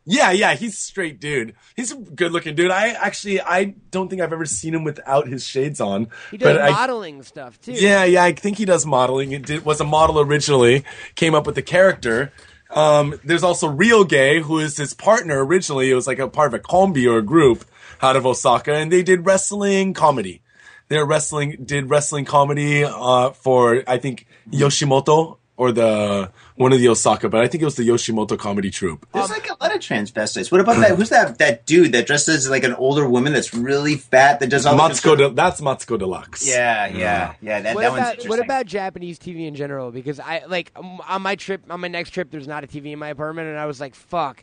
Yeah, 0.06 0.31
yeah, 0.32 0.55
he's 0.55 0.74
a 0.74 0.78
straight 0.78 1.20
dude. 1.20 1.55
He's 1.77 1.93
a 1.93 1.97
good 1.97 2.32
looking 2.32 2.55
dude. 2.55 2.70
I 2.70 2.89
actually, 2.89 3.40
I 3.40 3.74
don't 3.90 4.09
think 4.09 4.20
I've 4.22 4.32
ever 4.32 4.47
seen 4.47 4.74
him 4.74 4.82
without 4.82 5.28
his 5.28 5.47
shades 5.47 5.81
on. 5.81 6.09
he 6.31 6.39
does 6.39 6.56
but 6.56 6.62
I, 6.62 6.70
modeling 6.70 7.22
stuff 7.22 7.60
too. 7.60 7.72
yeah, 7.72 8.05
yeah, 8.05 8.24
I 8.24 8.32
think 8.32 8.59
he 8.59 8.64
does 8.64 8.86
modeling. 8.86 9.32
It 9.32 9.47
did, 9.47 9.64
was 9.64 9.81
a 9.81 9.85
model 9.85 10.18
originally. 10.20 10.85
Came 11.14 11.35
up 11.35 11.47
with 11.47 11.55
the 11.55 11.62
character. 11.62 12.32
Um, 12.70 13.20
there's 13.24 13.42
also 13.42 13.68
Real 13.68 14.05
Gay, 14.05 14.40
who 14.40 14.59
is 14.59 14.76
his 14.76 14.94
partner 14.94 15.44
originally. 15.44 15.90
It 15.90 15.94
was 15.94 16.06
like 16.06 16.18
a 16.18 16.28
part 16.28 16.55
of 16.55 16.55
a 16.55 16.62
combi 16.62 17.10
or 17.10 17.18
a 17.18 17.22
group 17.22 17.64
out 18.01 18.16
of 18.16 18.26
Osaka, 18.26 18.74
and 18.74 18.90
they 18.92 19.02
did 19.02 19.26
wrestling 19.26 19.92
comedy. 19.92 20.42
They're 20.88 21.06
wrestling, 21.06 21.56
did 21.64 21.90
wrestling 21.90 22.24
comedy 22.24 22.84
uh, 22.84 23.30
for 23.30 23.82
I 23.86 23.98
think 23.98 24.26
Yoshimoto 24.51 25.38
or 25.61 25.73
the 25.73 26.32
one 26.57 26.73
of 26.73 26.78
the 26.78 26.89
Osaka, 26.89 27.28
but 27.28 27.43
I 27.43 27.47
think 27.47 27.61
it 27.61 27.66
was 27.66 27.74
the 27.74 27.87
Yoshimoto 27.87 28.39
comedy 28.39 28.70
troupe. 28.70 29.07
There's 29.12 29.28
like 29.28 29.47
a 29.51 29.57
lot 29.61 29.74
of 29.74 29.81
transvestites. 29.82 30.51
What 30.51 30.62
about 30.62 30.78
that? 30.78 30.97
Who's 30.97 31.11
that? 31.11 31.37
That 31.37 31.66
dude 31.66 31.93
that 31.93 32.07
dresses 32.07 32.49
like 32.49 32.65
an 32.65 32.73
older 32.74 33.07
woman 33.07 33.35
that's 33.35 33.53
really 33.53 33.97
fat 33.97 34.41
that 34.41 34.49
does 34.49 34.65
all 34.65 34.74
the 34.74 34.82
Matsuko, 34.82 35.19
de, 35.19 35.28
that's 35.28 35.61
Matsuko 35.61 35.99
Deluxe. 35.99 36.49
Yeah, 36.49 36.87
yeah, 36.87 37.35
yeah. 37.43 37.61
That, 37.61 37.74
What 37.74 37.82
that 37.82 37.91
one's 37.91 37.99
about 38.01 38.09
interesting. 38.12 38.28
what 38.31 38.41
about 38.41 38.65
Japanese 38.65 39.19
TV 39.19 39.47
in 39.47 39.55
general? 39.55 39.91
Because 39.91 40.19
I 40.19 40.45
like 40.49 40.73
um, 40.77 40.99
on 41.07 41.20
my 41.20 41.37
trip 41.37 41.61
on 41.69 41.78
my 41.81 41.89
next 41.89 42.11
trip, 42.11 42.31
there's 42.31 42.49
not 42.49 42.65
a 42.65 42.66
TV 42.66 42.93
in 42.93 42.99
my 42.99 43.09
apartment, 43.09 43.49
and 43.49 43.59
I 43.59 43.66
was 43.66 43.81
like, 43.81 43.95
"Fuck." 43.95 44.43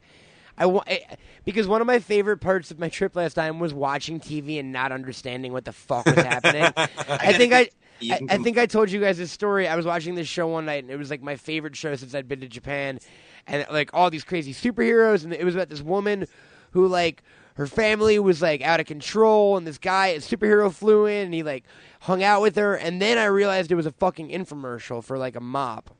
I 0.55 0.67
wa- 0.67 0.83
eh, 0.85 0.99
because 1.45 1.67
one 1.67 1.81
of 1.81 1.87
my 1.87 1.97
favorite 1.99 2.37
parts 2.37 2.69
of 2.69 2.77
my 2.79 2.89
trip 2.89 3.15
last 3.15 3.33
time 3.33 3.59
was 3.59 3.73
watching 3.73 4.19
TV 4.19 4.59
and 4.59 4.71
not 4.71 4.91
understanding 4.91 5.51
what 5.51 5.65
the 5.65 5.71
fuck 5.73 6.05
was 6.05 6.15
happening. 6.15 6.63
I, 6.77 6.87
gotta 7.07 7.33
think 7.37 7.53
I, 7.53 7.63
get- 7.63 7.73
you 7.73 7.77
I, 8.01 8.19
I 8.29 8.37
think 8.37 8.57
I 8.57 8.65
told 8.65 8.91
you 8.91 8.99
guys 8.99 9.17
this 9.17 9.31
story. 9.31 9.67
I 9.67 9.75
was 9.75 9.85
watching 9.85 10.15
this 10.15 10.27
show 10.27 10.47
one 10.47 10.65
night, 10.65 10.83
and 10.83 10.91
it 10.91 10.97
was 10.97 11.09
like 11.09 11.21
my 11.21 11.35
favorite 11.35 11.75
show 11.75 11.95
since 11.95 12.13
I'd 12.13 12.27
been 12.27 12.41
to 12.41 12.47
Japan, 12.47 12.99
and 13.47 13.65
like 13.71 13.89
all 13.93 14.09
these 14.09 14.23
crazy 14.23 14.53
superheroes, 14.53 15.23
and 15.23 15.33
it 15.33 15.43
was 15.43 15.55
about 15.55 15.69
this 15.69 15.81
woman 15.81 16.27
who 16.71 16.87
like 16.87 17.23
her 17.55 17.67
family 17.67 18.19
was 18.19 18.41
like 18.41 18.61
out 18.61 18.79
of 18.79 18.85
control, 18.85 19.57
and 19.57 19.65
this 19.65 19.77
guy, 19.77 20.07
a 20.07 20.17
superhero, 20.17 20.71
flew 20.71 21.05
in, 21.05 21.25
and 21.25 21.33
he 21.33 21.43
like 21.43 21.63
hung 22.01 22.23
out 22.23 22.41
with 22.41 22.55
her, 22.55 22.75
and 22.75 23.01
then 23.01 23.17
I 23.17 23.25
realized 23.25 23.71
it 23.71 23.75
was 23.75 23.85
a 23.85 23.91
fucking 23.91 24.29
infomercial 24.29 25.03
for 25.03 25.17
like 25.17 25.35
a 25.35 25.41
mop. 25.41 25.95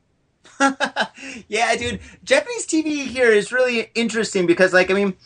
Yeah, 1.48 1.74
dude. 1.76 2.00
Japanese 2.24 2.66
TV 2.66 3.04
here 3.04 3.30
is 3.30 3.52
really 3.52 3.90
interesting 3.94 4.46
because, 4.46 4.72
like, 4.72 4.90
I 4.90 4.94
mean, 4.94 5.16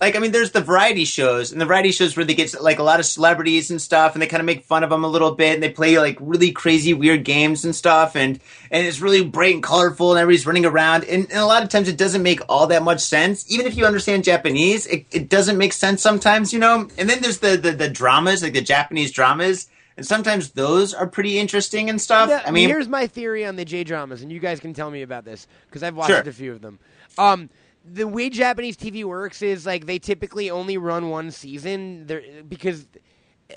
like, 0.00 0.14
I 0.16 0.18
mean, 0.20 0.32
there's 0.32 0.52
the 0.52 0.60
variety 0.60 1.04
shows, 1.04 1.50
and 1.52 1.60
the 1.60 1.66
variety 1.66 1.90
shows 1.90 2.16
where 2.16 2.24
they 2.24 2.34
get 2.34 2.60
like 2.62 2.78
a 2.78 2.82
lot 2.82 3.00
of 3.00 3.06
celebrities 3.06 3.70
and 3.70 3.80
stuff, 3.82 4.14
and 4.14 4.22
they 4.22 4.26
kind 4.26 4.40
of 4.40 4.46
make 4.46 4.64
fun 4.64 4.84
of 4.84 4.90
them 4.90 5.04
a 5.04 5.08
little 5.08 5.32
bit, 5.34 5.54
and 5.54 5.62
they 5.62 5.70
play 5.70 5.98
like 5.98 6.16
really 6.20 6.52
crazy, 6.52 6.94
weird 6.94 7.24
games 7.24 7.64
and 7.64 7.74
stuff, 7.74 8.14
and 8.16 8.38
and 8.70 8.86
it's 8.86 9.00
really 9.00 9.24
bright 9.24 9.54
and 9.54 9.62
colorful, 9.62 10.12
and 10.12 10.20
everybody's 10.20 10.46
running 10.46 10.66
around, 10.66 11.04
and, 11.04 11.24
and 11.30 11.38
a 11.40 11.46
lot 11.46 11.62
of 11.62 11.68
times 11.68 11.88
it 11.88 11.96
doesn't 11.96 12.22
make 12.22 12.40
all 12.48 12.66
that 12.68 12.82
much 12.82 13.00
sense. 13.00 13.50
Even 13.50 13.66
if 13.66 13.76
you 13.76 13.84
understand 13.86 14.24
Japanese, 14.24 14.86
it, 14.86 15.06
it 15.10 15.28
doesn't 15.28 15.58
make 15.58 15.72
sense 15.72 16.02
sometimes, 16.02 16.52
you 16.52 16.58
know. 16.58 16.88
And 16.96 17.08
then 17.10 17.20
there's 17.20 17.38
the 17.38 17.56
the, 17.56 17.72
the 17.72 17.88
dramas, 17.90 18.42
like 18.42 18.52
the 18.52 18.60
Japanese 18.62 19.10
dramas. 19.12 19.68
And 19.96 20.06
sometimes 20.06 20.50
those 20.50 20.94
are 20.94 21.08
pretty 21.08 21.40
interesting 21.40 21.90
and 21.90 22.00
stuff. 22.00 22.28
Yeah, 22.28 22.40
I 22.46 22.52
mean, 22.52 22.68
here's 22.68 22.86
my 22.86 23.08
theory 23.08 23.44
on 23.44 23.56
the 23.56 23.64
J 23.64 23.82
dramas, 23.82 24.22
and 24.22 24.30
you 24.30 24.38
guys 24.38 24.60
can 24.60 24.72
tell 24.72 24.92
me 24.92 25.02
about 25.02 25.24
this 25.24 25.48
because 25.68 25.82
I've 25.82 25.96
watched 25.96 26.10
Sure. 26.10 26.20
a 26.20 26.32
few 26.32 26.52
of 26.52 26.60
them. 26.60 26.78
Um, 27.18 27.50
the 27.94 28.06
way 28.06 28.30
Japanese 28.30 28.76
TV 28.76 29.04
works 29.04 29.42
is 29.42 29.66
like 29.66 29.86
they 29.86 29.98
typically 29.98 30.50
only 30.50 30.76
run 30.76 31.10
one 31.10 31.30
season 31.30 32.44
because 32.48 32.86
uh, 33.50 33.54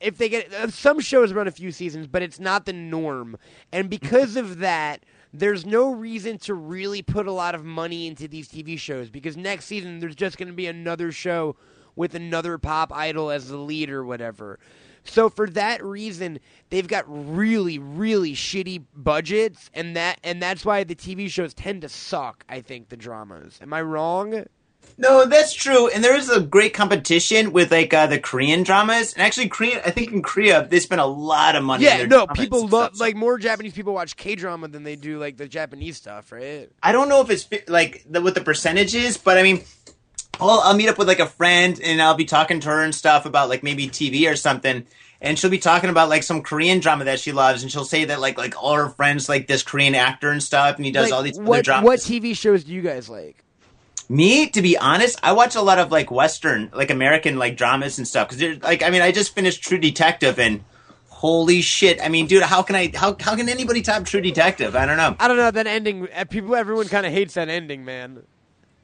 if 0.00 0.18
they 0.18 0.28
get 0.28 0.52
uh, 0.52 0.68
some 0.68 1.00
shows 1.00 1.32
run 1.32 1.48
a 1.48 1.52
few 1.52 1.70
seasons, 1.72 2.06
but 2.06 2.22
it's 2.22 2.40
not 2.40 2.66
the 2.66 2.72
norm, 2.72 3.36
and 3.72 3.90
because 3.90 4.36
of 4.36 4.58
that. 4.58 5.04
There's 5.34 5.64
no 5.64 5.90
reason 5.90 6.36
to 6.40 6.52
really 6.52 7.00
put 7.00 7.26
a 7.26 7.32
lot 7.32 7.54
of 7.54 7.64
money 7.64 8.06
into 8.06 8.28
these 8.28 8.50
TV 8.50 8.78
shows 8.78 9.08
because 9.08 9.34
next 9.34 9.64
season 9.64 9.98
there's 9.98 10.14
just 10.14 10.36
going 10.36 10.48
to 10.48 10.52
be 10.52 10.66
another 10.66 11.10
show 11.10 11.56
with 11.96 12.14
another 12.14 12.58
pop 12.58 12.92
idol 12.92 13.30
as 13.30 13.48
the 13.48 13.56
lead 13.56 13.88
or 13.88 14.04
whatever. 14.04 14.58
So 15.04 15.28
for 15.28 15.48
that 15.50 15.84
reason, 15.84 16.38
they've 16.70 16.86
got 16.86 17.04
really, 17.06 17.78
really 17.78 18.34
shitty 18.34 18.84
budgets, 18.94 19.70
and 19.74 19.96
that 19.96 20.18
and 20.22 20.42
that's 20.42 20.64
why 20.64 20.84
the 20.84 20.94
TV 20.94 21.28
shows 21.28 21.54
tend 21.54 21.82
to 21.82 21.88
suck. 21.88 22.44
I 22.48 22.60
think 22.60 22.88
the 22.88 22.96
dramas. 22.96 23.58
Am 23.60 23.72
I 23.72 23.82
wrong? 23.82 24.44
No, 24.98 25.26
that's 25.26 25.54
true, 25.54 25.88
and 25.88 26.04
there 26.04 26.16
is 26.16 26.28
a 26.28 26.40
great 26.40 26.74
competition 26.74 27.52
with 27.52 27.72
like 27.72 27.94
uh, 27.94 28.06
the 28.06 28.18
Korean 28.18 28.62
dramas, 28.62 29.14
and 29.14 29.22
actually, 29.22 29.48
Korean. 29.48 29.80
I 29.84 29.90
think 29.90 30.12
in 30.12 30.22
Korea 30.22 30.66
they 30.66 30.80
spend 30.80 31.00
a 31.00 31.06
lot 31.06 31.56
of 31.56 31.64
money. 31.64 31.84
Yeah, 31.84 32.04
no. 32.04 32.26
People 32.26 32.66
love 32.68 32.98
like 32.98 33.16
more 33.16 33.38
Japanese 33.38 33.72
people 33.72 33.94
watch 33.94 34.16
K 34.16 34.34
drama 34.34 34.68
than 34.68 34.82
they 34.82 34.96
do 34.96 35.18
like 35.18 35.36
the 35.38 35.48
Japanese 35.48 35.96
stuff, 35.96 36.30
right? 36.30 36.68
I 36.82 36.92
don't 36.92 37.08
know 37.08 37.20
if 37.22 37.30
it's 37.30 37.48
like 37.68 38.04
the, 38.08 38.20
what 38.20 38.34
the 38.34 38.42
percentage 38.42 38.94
is, 38.94 39.16
but 39.16 39.38
I 39.38 39.42
mean, 39.42 39.62
I'll, 40.40 40.60
I'll 40.60 40.74
meet 40.76 40.88
up 40.88 40.98
with 40.98 41.08
like 41.08 41.20
a 41.20 41.26
friend, 41.26 41.78
and 41.82 42.00
I'll 42.02 42.14
be 42.14 42.24
talking 42.24 42.60
to 42.60 42.68
her 42.68 42.82
and 42.82 42.94
stuff 42.94 43.26
about 43.26 43.48
like 43.48 43.62
maybe 43.62 43.88
TV 43.88 44.30
or 44.30 44.36
something. 44.36 44.86
And 45.20 45.38
she'll 45.38 45.50
be 45.50 45.58
talking 45.58 45.88
about 45.88 46.08
like 46.08 46.24
some 46.24 46.42
Korean 46.42 46.80
drama 46.80 47.04
that 47.04 47.20
she 47.20 47.30
loves, 47.32 47.62
and 47.62 47.70
she'll 47.70 47.84
say 47.84 48.06
that 48.06 48.20
like 48.20 48.38
like 48.38 48.60
all 48.60 48.74
her 48.74 48.88
friends 48.88 49.28
like 49.28 49.46
this 49.46 49.62
Korean 49.62 49.94
actor 49.94 50.30
and 50.30 50.42
stuff, 50.42 50.76
and 50.76 50.84
he 50.84 50.90
does 50.90 51.10
Like, 51.10 51.12
all 51.12 51.22
these 51.22 51.38
other 51.38 51.46
what 51.48 51.64
dramas. 51.64 51.84
what 51.86 52.00
TV 52.00 52.36
shows 52.36 52.64
do 52.64 52.72
you 52.72 52.82
guys 52.82 53.08
like? 53.08 53.44
Me, 54.08 54.48
to 54.50 54.60
be 54.60 54.76
honest, 54.76 55.18
I 55.22 55.32
watch 55.32 55.54
a 55.54 55.62
lot 55.62 55.78
of 55.78 55.92
like 55.92 56.10
Western, 56.10 56.70
like 56.74 56.90
American, 56.90 57.38
like 57.38 57.56
dramas 57.56 57.98
and 57.98 58.06
stuff. 58.08 58.28
Because 58.30 58.60
like, 58.62 58.82
I 58.82 58.90
mean, 58.90 59.00
I 59.00 59.12
just 59.12 59.32
finished 59.34 59.62
True 59.62 59.78
Detective, 59.78 60.40
and 60.40 60.64
holy 61.08 61.62
shit! 61.62 62.02
I 62.02 62.08
mean, 62.08 62.26
dude, 62.26 62.42
how 62.42 62.62
can 62.62 62.74
I? 62.74 62.90
How 62.92 63.16
how 63.20 63.36
can 63.36 63.48
anybody 63.48 63.80
top 63.80 64.04
True 64.04 64.20
Detective? 64.20 64.74
I 64.74 64.86
don't 64.86 64.96
know. 64.96 65.14
I 65.20 65.28
don't 65.28 65.36
know 65.36 65.50
that 65.52 65.66
ending. 65.68 66.08
uh, 66.14 66.24
People, 66.24 66.56
everyone 66.56 66.88
kind 66.88 67.06
of 67.06 67.12
hates 67.12 67.34
that 67.34 67.48
ending, 67.48 67.84
man. 67.84 68.24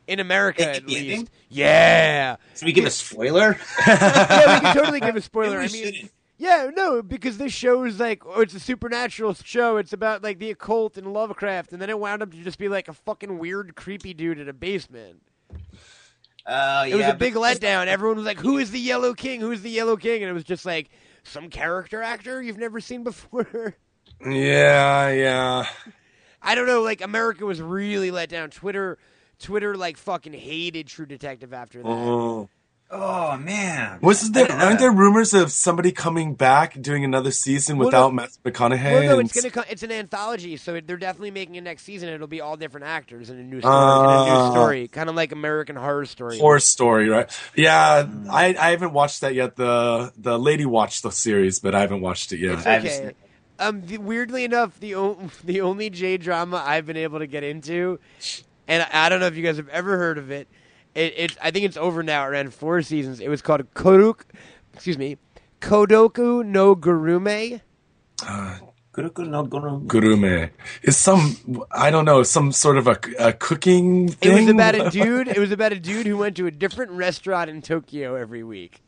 In 0.08 0.18
America, 0.20 0.62
It- 0.62 0.76
at 0.78 0.86
the 0.86 0.96
ending? 0.96 1.18
least. 1.20 1.30
Yeah. 1.50 2.36
So 2.54 2.66
we 2.66 2.72
give 2.72 2.84
a 2.86 2.90
spoiler. 2.90 3.56
yeah, 3.86 4.54
we 4.54 4.60
can 4.60 4.74
totally 4.74 5.00
give 5.00 5.14
a 5.16 5.20
spoiler. 5.22 5.58
I 5.58 5.68
mean, 5.68 5.84
shouldn't. 5.84 6.10
Yeah, 6.40 6.70
no, 6.74 7.02
because 7.02 7.36
this 7.38 7.52
show 7.52 7.84
is 7.84 7.98
like, 8.00 8.24
oh, 8.24 8.40
it's 8.40 8.54
a 8.54 8.60
supernatural 8.60 9.34
show. 9.34 9.76
It's 9.76 9.92
about 9.92 10.22
like 10.22 10.38
the 10.38 10.50
occult 10.50 10.96
and 10.96 11.12
Lovecraft, 11.12 11.72
and 11.72 11.82
then 11.82 11.90
it 11.90 11.98
wound 11.98 12.22
up 12.22 12.30
to 12.30 12.36
just 12.42 12.58
be 12.58 12.68
like 12.68 12.88
a 12.88 12.92
fucking 12.92 13.38
weird, 13.38 13.74
creepy 13.76 14.14
dude 14.14 14.38
in 14.38 14.48
a 14.48 14.52
basement. 14.52 15.20
Oh, 16.46 16.84
It 16.84 16.94
was 16.94 17.06
a 17.06 17.14
big 17.14 17.34
letdown. 17.34 17.86
Everyone 17.88 18.16
was 18.16 18.24
like, 18.26 18.38
"Who 18.38 18.56
is 18.58 18.70
the 18.70 18.78
Yellow 18.80 19.12
King? 19.14 19.40
Who's 19.40 19.60
the 19.62 19.70
Yellow 19.70 19.96
King?" 19.96 20.22
And 20.22 20.30
it 20.30 20.32
was 20.32 20.44
just 20.44 20.64
like 20.64 20.88
some 21.24 21.50
character 21.50 22.02
actor 22.02 22.40
you've 22.40 22.56
never 22.58 22.80
seen 22.80 23.04
before. 23.04 23.76
Yeah, 24.24 25.10
yeah. 25.10 25.66
I 26.42 26.56
don't 26.56 26.66
know. 26.66 26.82
Like 26.82 27.02
America 27.02 27.46
was 27.46 27.60
really 27.62 28.10
let 28.10 28.28
down. 28.28 28.50
Twitter, 28.50 28.98
Twitter, 29.40 29.76
like 29.76 29.96
fucking 29.96 30.32
hated 30.32 30.86
True 30.88 31.06
Detective 31.06 31.52
after 31.52 31.82
that. 31.82 31.88
Oh. 31.88 32.48
Oh 32.90 33.36
man. 33.36 33.98
Was 34.00 34.30
I 34.30 34.32
there 34.32 34.50
aren't 34.50 34.78
there 34.78 34.90
rumors 34.90 35.34
of 35.34 35.52
somebody 35.52 35.92
coming 35.92 36.34
back 36.34 36.80
doing 36.80 37.04
another 37.04 37.30
season 37.30 37.76
Well, 37.76 37.88
without 37.88 38.14
no- 38.14 38.22
Matthew 38.22 38.40
McConaughey? 38.44 38.82
Well, 38.92 39.02
no, 39.02 39.18
it's 39.18 39.32
gonna. 39.38 39.50
Co- 39.50 39.70
it's 39.70 39.82
an 39.82 39.92
anthology, 39.92 40.56
so 40.56 40.80
they're 40.80 40.96
definitely 40.96 41.30
making 41.32 41.58
a 41.58 41.60
next 41.60 41.82
season. 41.82 42.08
It'll 42.08 42.26
be 42.26 42.40
all 42.40 42.56
different 42.56 42.86
actors 42.86 43.28
and 43.28 43.38
a 43.38 43.42
new 43.42 43.60
story. 43.60 43.74
and 43.74 43.82
a 43.82 44.24
new 44.24 44.30
Ah. 44.30 44.50
story, 44.52 44.88
kind 44.88 45.10
of 45.10 45.16
like 45.16 45.32
American 45.32 45.76
Horror 45.76 46.06
Story. 46.06 46.38
Horror 46.38 46.60
story, 46.60 47.10
right? 47.10 47.30
Yeah, 47.54 48.06
I 48.30 48.56
I 48.58 48.70
haven't 48.70 48.94
watched 48.94 49.20
that 49.20 49.34
yet. 49.34 49.56
The 49.56 50.10
the 50.16 50.38
lady 50.38 50.64
watched 50.64 51.02
the 51.02 51.10
series, 51.12 51.58
but 51.60 51.74
I 51.74 51.80
haven't 51.80 52.00
watched 52.00 52.32
it 52.32 52.40
yet. 52.40 52.66
I 52.66 52.78
okay. 52.78 52.88
seen 52.88 53.06
it. 53.08 53.16
Um, 53.60 53.82
the, 53.84 53.98
weirdly 53.98 54.44
enough, 54.44 54.80
the 54.80 54.94
o- 54.94 55.28
the 55.44 55.60
only 55.60 55.90
J 55.90 56.16
drama 56.16 56.62
I've 56.64 56.86
been 56.86 56.96
able 56.96 57.18
to 57.18 57.26
get 57.26 57.44
into, 57.44 57.98
and 58.68 58.82
I, 58.84 59.06
I 59.06 59.08
don't 59.08 59.18
know 59.20 59.26
if 59.26 59.36
you 59.36 59.42
guys 59.42 59.56
have 59.56 59.68
ever 59.70 59.96
heard 59.98 60.18
of 60.18 60.30
it. 60.30 60.46
It, 60.94 61.14
it's 61.16 61.36
I 61.42 61.50
think 61.50 61.64
it's 61.64 61.76
over 61.76 62.02
now. 62.02 62.24
It 62.24 62.28
ran 62.28 62.50
four 62.50 62.80
seasons. 62.82 63.18
It 63.20 63.28
was 63.28 63.42
called 63.42 63.72
Koduk, 63.74 64.20
excuse 64.74 64.96
me, 64.98 65.16
Kodoku 65.60 66.44
no 66.46 66.76
Gurume. 66.76 67.60
Kuroku 68.92 69.28
no 69.28 69.44
Goro- 69.44 69.80
Gurume 69.80 70.50
is 70.82 70.96
some 70.96 71.36
I 71.70 71.90
don't 71.90 72.04
know 72.04 72.22
some 72.24 72.50
sort 72.52 72.78
of 72.78 72.86
a, 72.88 72.98
a 73.18 73.32
cooking 73.32 74.08
It 74.08 74.14
thing. 74.14 74.46
was 74.46 74.48
about 74.48 74.74
a 74.74 74.90
dude. 74.92 75.28
It 75.28 75.38
was 75.38 75.52
about 75.52 75.72
a 75.72 75.78
dude 75.78 76.06
who 76.06 76.16
went 76.16 76.36
to 76.36 76.46
a 76.46 76.50
different 76.50 76.92
restaurant 76.92 77.48
in 77.50 77.62
Tokyo 77.62 78.14
every 78.16 78.42
week. 78.42 78.82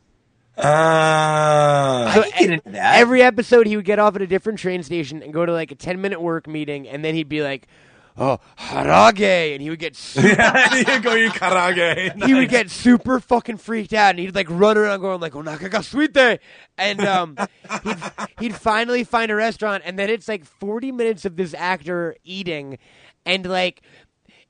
Ah, 0.63 2.21
I 2.23 2.31
can 2.31 2.49
get 2.51 2.65
that. 2.73 2.99
Every 2.99 3.23
episode, 3.23 3.67
he 3.67 3.77
would 3.77 3.85
get 3.85 3.99
off 3.99 4.17
at 4.17 4.23
a 4.23 4.27
different 4.27 4.59
train 4.59 4.83
station 4.83 5.23
and 5.23 5.33
go 5.33 5.47
to 5.47 5.53
like 5.53 5.71
a 5.71 5.75
ten 5.75 6.01
minute 6.01 6.21
work 6.21 6.47
meeting, 6.47 6.89
and 6.89 7.05
then 7.05 7.15
he'd 7.15 7.29
be 7.29 7.43
like, 7.43 7.67
"Oh, 8.17 8.39
harage," 8.59 9.55
and 9.55 9.63
he 9.63 9.71
would 9.71 9.79
get 9.79 9.97
super, 9.97 10.29
you 10.29 11.01
go 11.01 11.17
eat 11.17 11.33
karage. 11.33 12.25
he 12.27 12.35
would 12.35 12.49
get 12.49 12.71
super 12.71 13.21
fucking 13.21 13.59
freaked 13.59 13.93
out, 13.93 14.11
and 14.11 14.19
he'd 14.19 14.35
like 14.35 14.49
run 14.51 14.77
around 14.77 15.01
going 15.01 15.21
like, 15.21 15.33
"Onaka 15.33 15.71
ga 15.71 15.81
suite," 15.81 16.41
and 16.79 17.01
um, 17.01 17.37
he'd 17.85 17.99
he'd 18.41 18.55
finally 18.55 19.05
find 19.05 19.31
a 19.31 19.35
restaurant, 19.35 19.83
and 19.87 19.99
then 19.99 20.11
it's 20.11 20.29
like 20.29 20.45
forty 20.45 20.93
minutes 20.93 21.25
of 21.25 21.37
this 21.37 21.55
actor 21.55 22.17
eating, 22.25 22.79
and 23.25 23.47
like. 23.47 23.83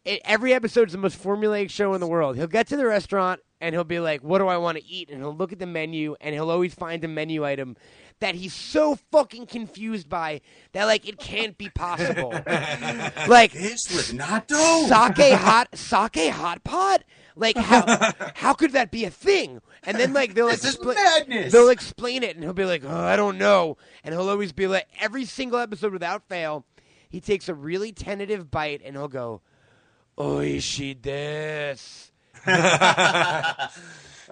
It, 0.02 0.22
every 0.24 0.54
is 0.54 0.72
the 0.72 0.96
most 0.96 1.22
formulaic 1.22 1.68
show 1.68 1.92
in 1.92 2.00
the 2.00 2.06
world. 2.06 2.36
He'll 2.36 2.46
get 2.46 2.66
to 2.68 2.76
the 2.78 2.86
restaurant 2.86 3.42
and 3.60 3.74
he'll 3.74 3.84
be 3.84 4.00
like, 4.00 4.22
"What 4.24 4.38
do 4.38 4.48
I 4.48 4.56
want 4.56 4.78
to 4.78 4.84
eat?" 4.86 5.10
And 5.10 5.20
he'll 5.20 5.36
look 5.36 5.52
at 5.52 5.58
the 5.58 5.66
menu 5.66 6.16
and 6.22 6.34
he'll 6.34 6.50
always 6.50 6.72
find 6.72 7.04
a 7.04 7.08
menu 7.08 7.44
item 7.44 7.76
that 8.20 8.34
he's 8.34 8.54
so 8.54 8.96
fucking 9.10 9.46
confused 9.46 10.08
by 10.08 10.40
that 10.72 10.84
like 10.84 11.08
it 11.08 11.18
can't 11.18 11.58
be 11.58 11.68
possible. 11.70 12.30
like 13.28 13.52
This 13.52 13.88
with 13.90 14.12
natto. 14.18 14.88
sake 15.16 15.32
hot 15.32 15.68
sake 15.76 16.30
hot 16.30 16.62
pot. 16.64 17.02
Like 17.36 17.56
how 17.56 18.12
how 18.34 18.54
could 18.54 18.72
that 18.72 18.90
be 18.90 19.04
a 19.04 19.10
thing? 19.10 19.60
And 19.82 19.98
then 19.98 20.12
like 20.12 20.34
they'll 20.34 20.48
This 20.48 20.64
is 20.64 20.78
madness. 20.84 21.52
They'll 21.52 21.70
explain 21.70 22.22
it, 22.22 22.36
and 22.36 22.44
he'll 22.44 22.52
be 22.52 22.64
like, 22.66 22.82
oh, 22.84 23.00
I 23.00 23.16
don't 23.16 23.38
know. 23.38 23.78
And 24.04 24.14
he'll 24.14 24.28
always 24.28 24.52
be 24.52 24.66
like, 24.66 24.86
every 25.00 25.24
single 25.24 25.58
episode 25.58 25.92
without 25.92 26.28
fail, 26.28 26.66
he 27.08 27.20
takes 27.20 27.48
a 27.48 27.54
really 27.54 27.92
tentative 27.92 28.50
bite, 28.50 28.82
and 28.84 28.94
he'll 28.96 29.08
go, 29.08 29.40
oh, 30.18 30.36
Oishi 30.36 31.00
des. 31.00 32.09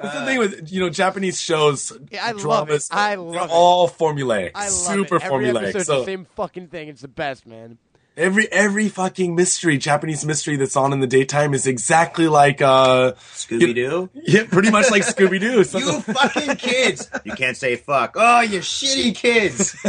That's 0.00 0.14
the 0.14 0.24
thing 0.26 0.38
with 0.38 0.70
you 0.70 0.80
know 0.80 0.90
Japanese 0.90 1.40
shows, 1.40 1.92
Yeah, 2.10 2.24
I 2.26 2.30
love 2.32 2.40
dramas. 2.68 2.88
it. 2.90 2.94
I 2.94 3.10
they're 3.16 3.18
love 3.24 3.50
it. 3.50 3.52
all 3.52 3.88
formulaic, 3.88 4.52
I 4.54 4.64
love 4.66 4.70
super 4.72 5.16
it. 5.16 5.22
Every 5.24 5.46
formulaic. 5.46 5.62
episode's 5.70 5.86
So 5.86 5.98
the 6.00 6.04
same 6.04 6.24
fucking 6.36 6.68
thing. 6.68 6.88
It's 6.88 7.02
the 7.02 7.08
best, 7.08 7.46
man. 7.46 7.78
Every 8.18 8.50
every 8.52 8.88
fucking 8.90 9.34
mystery, 9.34 9.78
Japanese 9.78 10.26
mystery 10.26 10.56
that's 10.56 10.76
on 10.76 10.92
in 10.92 11.00
the 11.00 11.06
daytime 11.06 11.54
is 11.54 11.66
exactly 11.66 12.28
like 12.28 12.60
uh, 12.60 13.12
Scooby 13.32 13.74
Doo. 13.74 14.10
yeah, 14.14 14.44
pretty 14.44 14.70
much 14.70 14.90
like 14.90 15.02
Scooby 15.02 15.40
Doo. 15.40 15.64
You 15.78 16.00
fucking 16.00 16.56
kids! 16.56 17.10
You 17.24 17.32
can't 17.32 17.56
say 17.56 17.76
fuck. 17.76 18.14
Oh, 18.16 18.40
you 18.40 18.58
shitty 18.60 19.14
kids! 19.14 19.74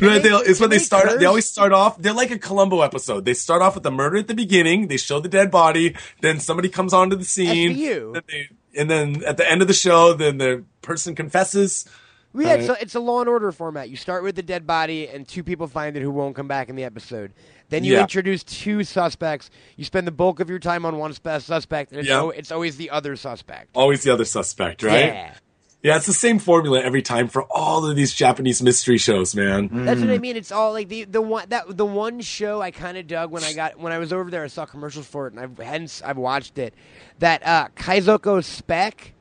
Right, 0.00 0.22
they'll- 0.22 0.40
it's 0.44 0.60
when 0.60 0.70
they 0.70 0.76
they 0.76 0.82
start. 0.82 1.18
They 1.18 1.24
always 1.24 1.46
start 1.46 1.72
off. 1.72 1.96
They're 1.98 2.12
like 2.12 2.30
a 2.32 2.38
Columbo 2.38 2.80
episode. 2.82 3.24
They 3.24 3.32
start 3.34 3.62
off 3.62 3.74
with 3.74 3.84
the 3.84 3.90
murder 3.92 4.16
at 4.18 4.26
the 4.28 4.34
beginning. 4.34 4.88
They 4.88 4.96
show 4.96 5.20
the 5.20 5.28
dead 5.28 5.50
body. 5.50 5.94
Then 6.20 6.40
somebody 6.40 6.68
comes 6.68 6.92
onto 6.92 7.16
the 7.16 7.24
scene. 7.24 7.76
SVU. 7.76 8.12
then 8.14 8.22
they- 8.28 8.48
and 8.76 8.90
then 8.90 9.22
at 9.24 9.36
the 9.36 9.48
end 9.48 9.62
of 9.62 9.68
the 9.68 9.74
show, 9.74 10.14
then 10.14 10.38
the 10.38 10.64
person 10.82 11.14
confesses. 11.14 11.86
Well, 12.34 12.46
yeah, 12.46 12.54
it's 12.54 12.68
a, 12.68 12.76
it's 12.82 12.94
a 12.96 13.00
Law 13.00 13.20
and 13.20 13.28
Order 13.28 13.52
format. 13.52 13.88
You 13.88 13.96
start 13.96 14.24
with 14.24 14.34
the 14.34 14.42
dead 14.42 14.66
body, 14.66 15.06
and 15.08 15.26
two 15.26 15.44
people 15.44 15.68
find 15.68 15.96
it 15.96 16.02
who 16.02 16.10
won't 16.10 16.34
come 16.34 16.48
back 16.48 16.68
in 16.68 16.74
the 16.76 16.82
episode. 16.84 17.32
Then 17.68 17.84
you 17.84 17.94
Yeah. 17.94 18.02
introduce 18.02 18.42
two 18.42 18.82
suspects. 18.84 19.50
You 19.76 19.84
spend 19.84 20.06
the 20.06 20.12
bulk 20.12 20.40
of 20.40 20.50
your 20.50 20.58
time 20.58 20.84
on 20.84 20.98
one 20.98 21.12
spe- 21.12 21.38
suspect, 21.40 21.92
and 21.92 22.00
it's, 22.00 22.08
Yeah. 22.08 22.16
al- 22.18 22.30
it's 22.30 22.50
always 22.52 22.76
the 22.76 22.90
other 22.90 23.14
suspect. 23.16 23.68
Always 23.74 24.02
the 24.02 24.12
other 24.12 24.24
suspect, 24.24 24.82
right? 24.82 25.06
Yeah. 25.06 25.34
Yeah, 25.82 25.96
it's 25.96 26.06
the 26.06 26.14
same 26.14 26.38
formula 26.38 26.80
every 26.80 27.02
time 27.02 27.28
for 27.28 27.42
all 27.50 27.84
of 27.84 27.94
these 27.94 28.14
Japanese 28.14 28.62
mystery 28.62 28.96
shows, 28.96 29.34
man. 29.34 29.68
That's 29.70 30.00
what 30.00 30.08
I 30.08 30.16
mean. 30.16 30.34
It's 30.34 30.50
all 30.50 30.72
like 30.72 30.88
the 30.88 31.04
the 31.04 31.20
one 31.20 31.44
that 31.50 31.76
the 31.76 31.84
one 31.84 32.22
show 32.22 32.62
I 32.62 32.70
kind 32.70 32.96
of 32.96 33.06
dug 33.06 33.30
when 33.30 33.44
I 33.44 33.52
got 33.52 33.78
when 33.78 33.92
I 33.92 33.98
was 33.98 34.10
over 34.10 34.30
there. 34.30 34.42
I 34.42 34.46
saw 34.46 34.64
commercials 34.64 35.06
for 35.06 35.26
it, 35.26 35.34
and 35.34 35.40
I've 35.42 35.58
hence 35.58 36.00
I've 36.02 36.16
watched 36.16 36.56
it. 36.56 36.72
That 37.18 37.46
uh, 37.46 37.68
Kaizoko 37.76 38.42
Spec. 38.42 39.12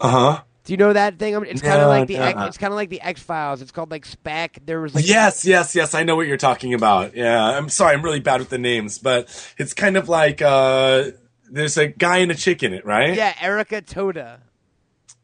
Uh 0.00 0.08
huh. 0.08 0.40
Do 0.64 0.72
you 0.72 0.76
know 0.76 0.92
that 0.92 1.18
thing? 1.18 1.34
It's 1.46 1.60
kind 1.60 1.74
of 1.80 1.82
No, 1.82 1.88
like 1.88 2.06
the 2.08 2.18
no. 2.18 2.22
X- 2.22 2.40
it's 2.48 2.58
kind 2.58 2.72
of 2.72 2.76
like 2.76 2.88
the 2.88 3.00
X 3.00 3.20
Files. 3.22 3.62
It's 3.62 3.72
called 3.72 3.90
like 3.90 4.04
Spec. 4.04 4.58
There 4.64 4.80
was 4.80 4.94
like 4.94 5.06
Yes, 5.08 5.44
yes, 5.44 5.74
yes. 5.74 5.92
I 5.94 6.04
know 6.04 6.14
what 6.14 6.26
you're 6.28 6.36
talking 6.36 6.72
about. 6.72 7.16
Yeah, 7.16 7.42
I'm 7.42 7.68
sorry, 7.68 7.94
I'm 7.94 8.02
really 8.02 8.20
bad 8.20 8.38
with 8.40 8.50
the 8.50 8.58
names, 8.58 8.98
but 8.98 9.28
it's 9.58 9.74
kind 9.74 9.96
of 9.96 10.08
like 10.08 10.40
uh, 10.40 11.10
there's 11.50 11.76
a 11.76 11.88
guy 11.88 12.18
and 12.18 12.30
a 12.30 12.34
chick 12.36 12.62
in 12.62 12.72
it, 12.72 12.86
right? 12.86 13.14
yeah 13.14 13.34
Erika 13.40 13.80
Toda. 13.82 14.40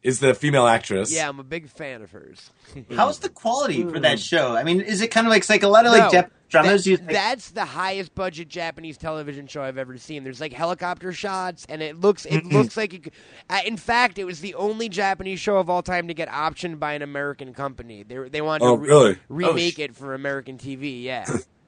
Is 0.01 0.19
the 0.19 0.33
female 0.33 0.65
actress? 0.65 1.11
Yeah, 1.13 1.27
I'm 1.27 1.39
a 1.39 1.43
big 1.43 1.69
fan 1.69 2.01
of 2.01 2.11
hers. 2.11 2.51
How's 2.95 3.19
the 3.19 3.27
quality 3.27 3.83
for 3.83 3.99
that 3.99 4.17
show? 4.19 4.55
I 4.55 4.63
mean, 4.63 4.79
is 4.79 5.01
it 5.01 5.09
kind 5.09 5.27
of 5.27 5.31
like, 5.31 5.39
it's 5.41 5.49
like 5.49 5.63
a 5.63 5.67
lot 5.67 5.85
of 5.85 5.91
like 5.91 6.03
No, 6.03 6.09
Japanese 6.09 6.38
dramas? 6.49 6.83
that- 6.83 6.97
think, 6.97 7.09
that's 7.11 7.51
the 7.51 7.65
highest 7.65 8.13
budget 8.15 8.49
Japanese 8.49 8.97
television 8.97 9.47
show 9.47 9.61
I've 9.61 9.77
ever 9.77 9.97
seen. 9.97 10.23
There's 10.23 10.41
like 10.41 10.51
helicopter 10.53 11.13
shots, 11.13 11.65
and 11.69 11.81
it 11.81 11.99
looks 11.99 12.25
it 12.25 12.45
looks 12.45 12.75
like. 12.75 12.93
It, 12.93 13.13
uh, 13.49 13.59
in 13.65 13.77
fact, 13.77 14.17
it 14.19 14.25
was 14.25 14.41
the 14.41 14.55
only 14.55 14.89
Japanese 14.89 15.39
show 15.39 15.57
of 15.57 15.69
all 15.69 15.81
time 15.81 16.07
to 16.07 16.13
get 16.13 16.27
optioned 16.29 16.79
by 16.79 16.93
an 16.93 17.01
American 17.01 17.53
company. 17.53 18.03
They 18.03 18.17
they 18.29 18.41
wanted 18.41 18.65
Oh, 18.65 18.75
to 18.75 18.81
re- 18.81 18.87
really? 18.89 19.17
remake 19.29 19.75
Oh, 19.79 19.81
sh- 19.81 19.85
it 19.85 19.95
for 19.95 20.13
American 20.13 20.57
TV. 20.57 21.03
Yeah, 21.03 21.25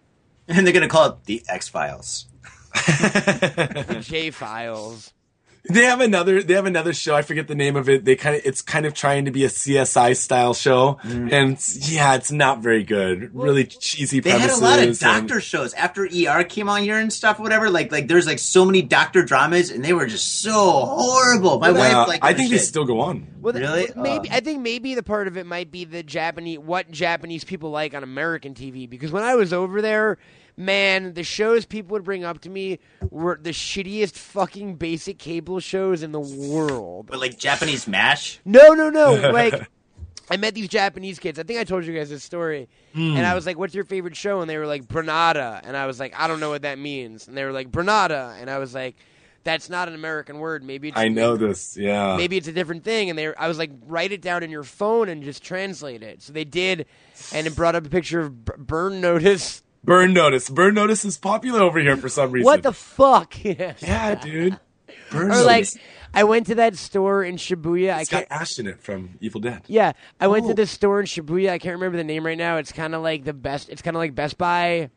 and 0.47 0.65
they're 0.65 0.73
gonna 0.73 0.87
call 0.87 1.07
it 1.09 1.15
the 1.25 1.43
X 1.47 1.67
Files. 1.69 2.27
J 4.01 4.31
Files. 4.31 5.13
They 5.69 5.83
have 5.85 6.01
another. 6.01 6.41
They 6.41 6.55
have 6.55 6.65
another 6.65 6.91
show. 6.91 7.15
I 7.15 7.21
forget 7.21 7.47
the 7.47 7.53
name 7.55 7.75
of 7.75 7.87
it. 7.87 8.03
They 8.03 8.15
kind 8.15 8.35
of. 8.35 8.41
It's 8.43 8.63
kind 8.63 8.85
of 8.85 8.95
trying 8.95 9.25
to 9.25 9.31
be 9.31 9.45
a 9.45 9.47
CSI 9.49 10.13
style 10.17 10.55
show, 10.55 10.97
Mm. 11.03 11.31
and 11.31 11.51
it's- 11.53 11.91
yeah, 11.91 12.15
it's 12.15 12.31
not 12.31 12.63
very 12.63 12.83
good. 12.83 13.29
Really 13.33 13.65
cheesy 13.65 14.19
They 14.19 14.31
had 14.31 14.49
a 14.49 14.55
lot 14.57 14.79
of 14.79 14.85
and- 14.87 14.99
doctor 14.99 15.39
shows 15.39 15.73
after 15.75 16.05
ER 16.07 16.43
came 16.43 16.67
on 16.67 16.81
here 16.81 16.97
and 16.97 17.13
stuff, 17.13 17.39
whatever. 17.39 17.69
Like, 17.69 17.91
like 17.91 18.07
there's 18.07 18.25
like 18.25 18.39
so 18.39 18.65
many 18.65 18.81
doctor 18.81 19.23
dramas, 19.23 19.69
and 19.69 19.85
they 19.85 19.93
were 19.93 20.07
just 20.07 20.41
so 20.41 20.51
horrible. 20.53 21.59
My 21.59 21.69
Yeah, 21.69 21.97
wife, 21.99 22.07
like, 22.07 22.25
I 22.25 22.33
think 22.33 22.49
they 22.49 22.57
still 22.57 22.85
go 22.85 22.99
on. 23.01 23.27
Well, 23.39 23.53
Really? 23.53 23.89
well, 23.95 24.03
maybe 24.03 24.29
Uh. 24.31 24.35
I 24.37 24.39
think 24.39 24.61
maybe 24.61 24.95
the 24.95 25.03
part 25.03 25.27
of 25.27 25.37
it 25.37 25.45
might 25.45 25.71
be 25.71 25.85
the 25.85 26.01
Japanese 26.01 26.57
what 26.59 26.89
Japanese 26.89 27.43
people 27.43 27.69
like 27.69 27.93
on 27.93 28.01
American 28.03 28.55
TV 28.55 28.87
because 28.89 29.11
when 29.11 29.23
I 29.23 29.35
was 29.35 29.53
over 29.53 29.81
there, 29.81 30.17
man, 30.61 31.13
the 31.13 31.23
shows 31.23 31.65
people 31.65 31.93
would 31.93 32.03
bring 32.03 32.23
up 32.23 32.41
to 32.41 32.49
me 32.49 32.79
were 33.09 33.37
the 33.41 33.49
shittiest 33.51 34.13
fucking 34.13 34.75
basic 34.75 35.17
cable 35.17 35.59
shows 35.59 36.03
in 36.03 36.11
the 36.11 36.19
world. 36.19 37.07
But 37.07 37.19
like 37.19 37.37
Japanese 37.37 37.87
mash. 37.87 38.39
No, 38.45 38.73
no, 38.73 38.89
no. 38.89 39.31
Like 39.41 39.69
I 40.29 40.37
met 40.37 40.53
these 40.53 40.67
Japanese 40.69 41.19
kids. 41.19 41.39
I 41.39 41.43
think 41.43 41.59
I 41.59 41.63
told 41.63 41.85
you 41.85 41.93
guys 41.93 42.09
this 42.09 42.23
story. 42.23 42.69
Hmm. 42.93 43.17
And 43.17 43.25
I 43.25 43.33
was 43.35 43.45
like, 43.45 43.57
"What's 43.57 43.73
your 43.73 43.83
favorite 43.83 44.15
show?" 44.15 44.39
And 44.41 44.49
they 44.49 44.57
were 44.57 44.67
like, 44.67 44.87
"Bernada." 44.87 45.59
And 45.63 45.75
I 45.75 45.87
was 45.87 45.99
like, 45.99 46.13
"I 46.17 46.27
don't 46.27 46.39
know 46.39 46.49
what 46.49 46.61
that 46.61 46.79
means." 46.79 47.27
And 47.27 47.35
they 47.35 47.43
were 47.43 47.51
like, 47.51 47.71
"Bernada." 47.71 48.35
And 48.39 48.49
I 48.49 48.57
was 48.59 48.73
like, 48.73 48.95
"That's 49.43 49.69
not 49.69 49.87
an 49.89 49.95
American 49.95 50.39
word. 50.39 50.63
Maybe 50.63 50.89
it's 50.89 50.97
I 50.97 51.07
know 51.09 51.35
this. 51.37 51.75
Yeah. 51.77 52.15
maybe 52.17 52.37
it's 52.37 52.47
a 52.47 52.53
different 52.53 52.83
thing 52.83 53.09
and 53.09 53.17
they 53.17 53.33
I 53.35 53.47
was 53.47 53.57
like 53.57 53.71
write 53.87 54.11
it 54.11 54.21
down 54.21 54.43
in 54.43 54.51
your 54.51 54.63
phone 54.63 55.09
and 55.09 55.23
just 55.23 55.43
translate 55.43 56.03
it 56.03 56.21
so 56.21 56.31
they 56.33 56.45
did 56.45 56.85
and 57.33 57.47
it 57.47 57.55
brought 57.55 57.75
up 57.75 57.85
a 57.85 57.89
picture 57.89 58.19
of 58.21 58.45
B- 58.45 58.53
burn 58.57 59.01
notice 59.01 59.63
Burn 59.83 60.13
notice. 60.13 60.49
Burn 60.49 60.73
notice 60.75 61.03
is 61.05 61.17
popular 61.17 61.61
over 61.61 61.79
here 61.79 61.97
for 61.97 62.09
some 62.09 62.31
reason. 62.31 62.45
what 62.45 62.63
the 62.63 62.71
fuck 62.73 63.43
yeah 63.43 63.73
Yeah, 63.81 64.15
dude. 64.15 64.53
or 64.53 65.25
Burns. 65.27 65.45
like 65.45 65.67
I 66.13 66.23
went 66.25 66.47
to 66.47 66.55
that 66.55 66.75
store 66.75 67.23
in 67.23 67.37
Shibuya. 67.37 67.93
I 67.95 68.01
It's 68.01 68.09
got 68.09 68.27
can't. 68.29 68.41
Ash 68.41 68.59
in 68.59 68.67
it 68.67 68.81
from 68.81 69.11
Evil 69.21 69.39
Dead. 69.41 69.61
Yeah, 69.67 69.93
I 70.19 70.27
went 70.27 70.45
Oh. 70.45 70.49
to 70.49 70.53
this 70.53 70.69
store 70.71 70.99
in 70.99 71.05
Shibuya. 71.05 71.49
I 71.51 71.57
can't 71.57 71.73
remember 71.73 71.97
the 71.97 72.03
name 72.03 72.25
right 72.25 72.37
now. 72.37 72.57
It's 72.57 72.71
kind 72.71 72.93
of 72.93 73.01
like 73.01 73.23
the 73.23 73.33
best. 73.33 73.69
It's 73.69 73.81
kind 73.81 73.95
of 73.95 73.99
like 73.99 74.13
Best 74.13 74.37
Buy. 74.37 74.89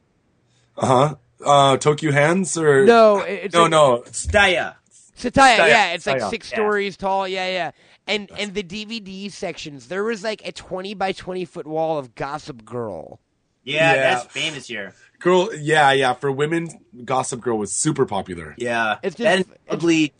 Uh 0.77 0.87
huh. 0.87 1.15
Uh, 1.45 1.77
Tokyu 1.77 2.13
Hands 2.13 2.57
or 2.59 2.85
No, 2.85 3.19
it's 3.19 3.55
no, 3.55 3.63
like- 3.63 3.71
no. 3.71 4.03
Tsutaya. 4.07 4.75
Tsutaya, 5.17 5.31
Tsutaya, 5.57 5.69
yeah, 5.69 5.93
it's 5.93 6.07
like 6.07 6.19
Tsutaya. 6.21 6.31
six 6.31 6.51
Yeah. 6.51 6.57
stories 6.57 6.97
tall. 6.97 7.29
Yeah, 7.29 7.49
yeah. 7.49 7.71
And 8.07 8.31
and 8.39 8.53
the 8.55 8.63
DVD 8.63 9.31
sections, 9.31 9.87
there 9.89 10.03
was 10.05 10.23
like 10.25 10.47
a 10.47 10.53
twenty 10.53 10.95
by 10.95 11.13
twenty 11.13 11.45
foot 11.45 11.67
wall 11.67 11.99
of 11.99 12.15
Gossip 12.15 12.65
Girl. 12.65 13.21
Yeah, 13.65 13.95
Yeah. 13.95 14.15
that's 14.15 14.33
famous 14.33 14.67
here. 14.67 14.95
Girl, 15.21 15.49
yeah, 15.55 15.91
yeah. 15.93 16.13
For 16.15 16.31
women, 16.31 16.69
Gossip 17.05 17.41
Girl 17.41 17.57
was 17.59 17.73
super 17.73 18.05
popular. 18.05 18.55
Yeah, 18.59 18.99
It's 19.03 19.17
just- 19.17 19.25
that 19.25 19.39
is 19.41 19.47
it's- 19.47 19.59
ugly. 19.71 20.13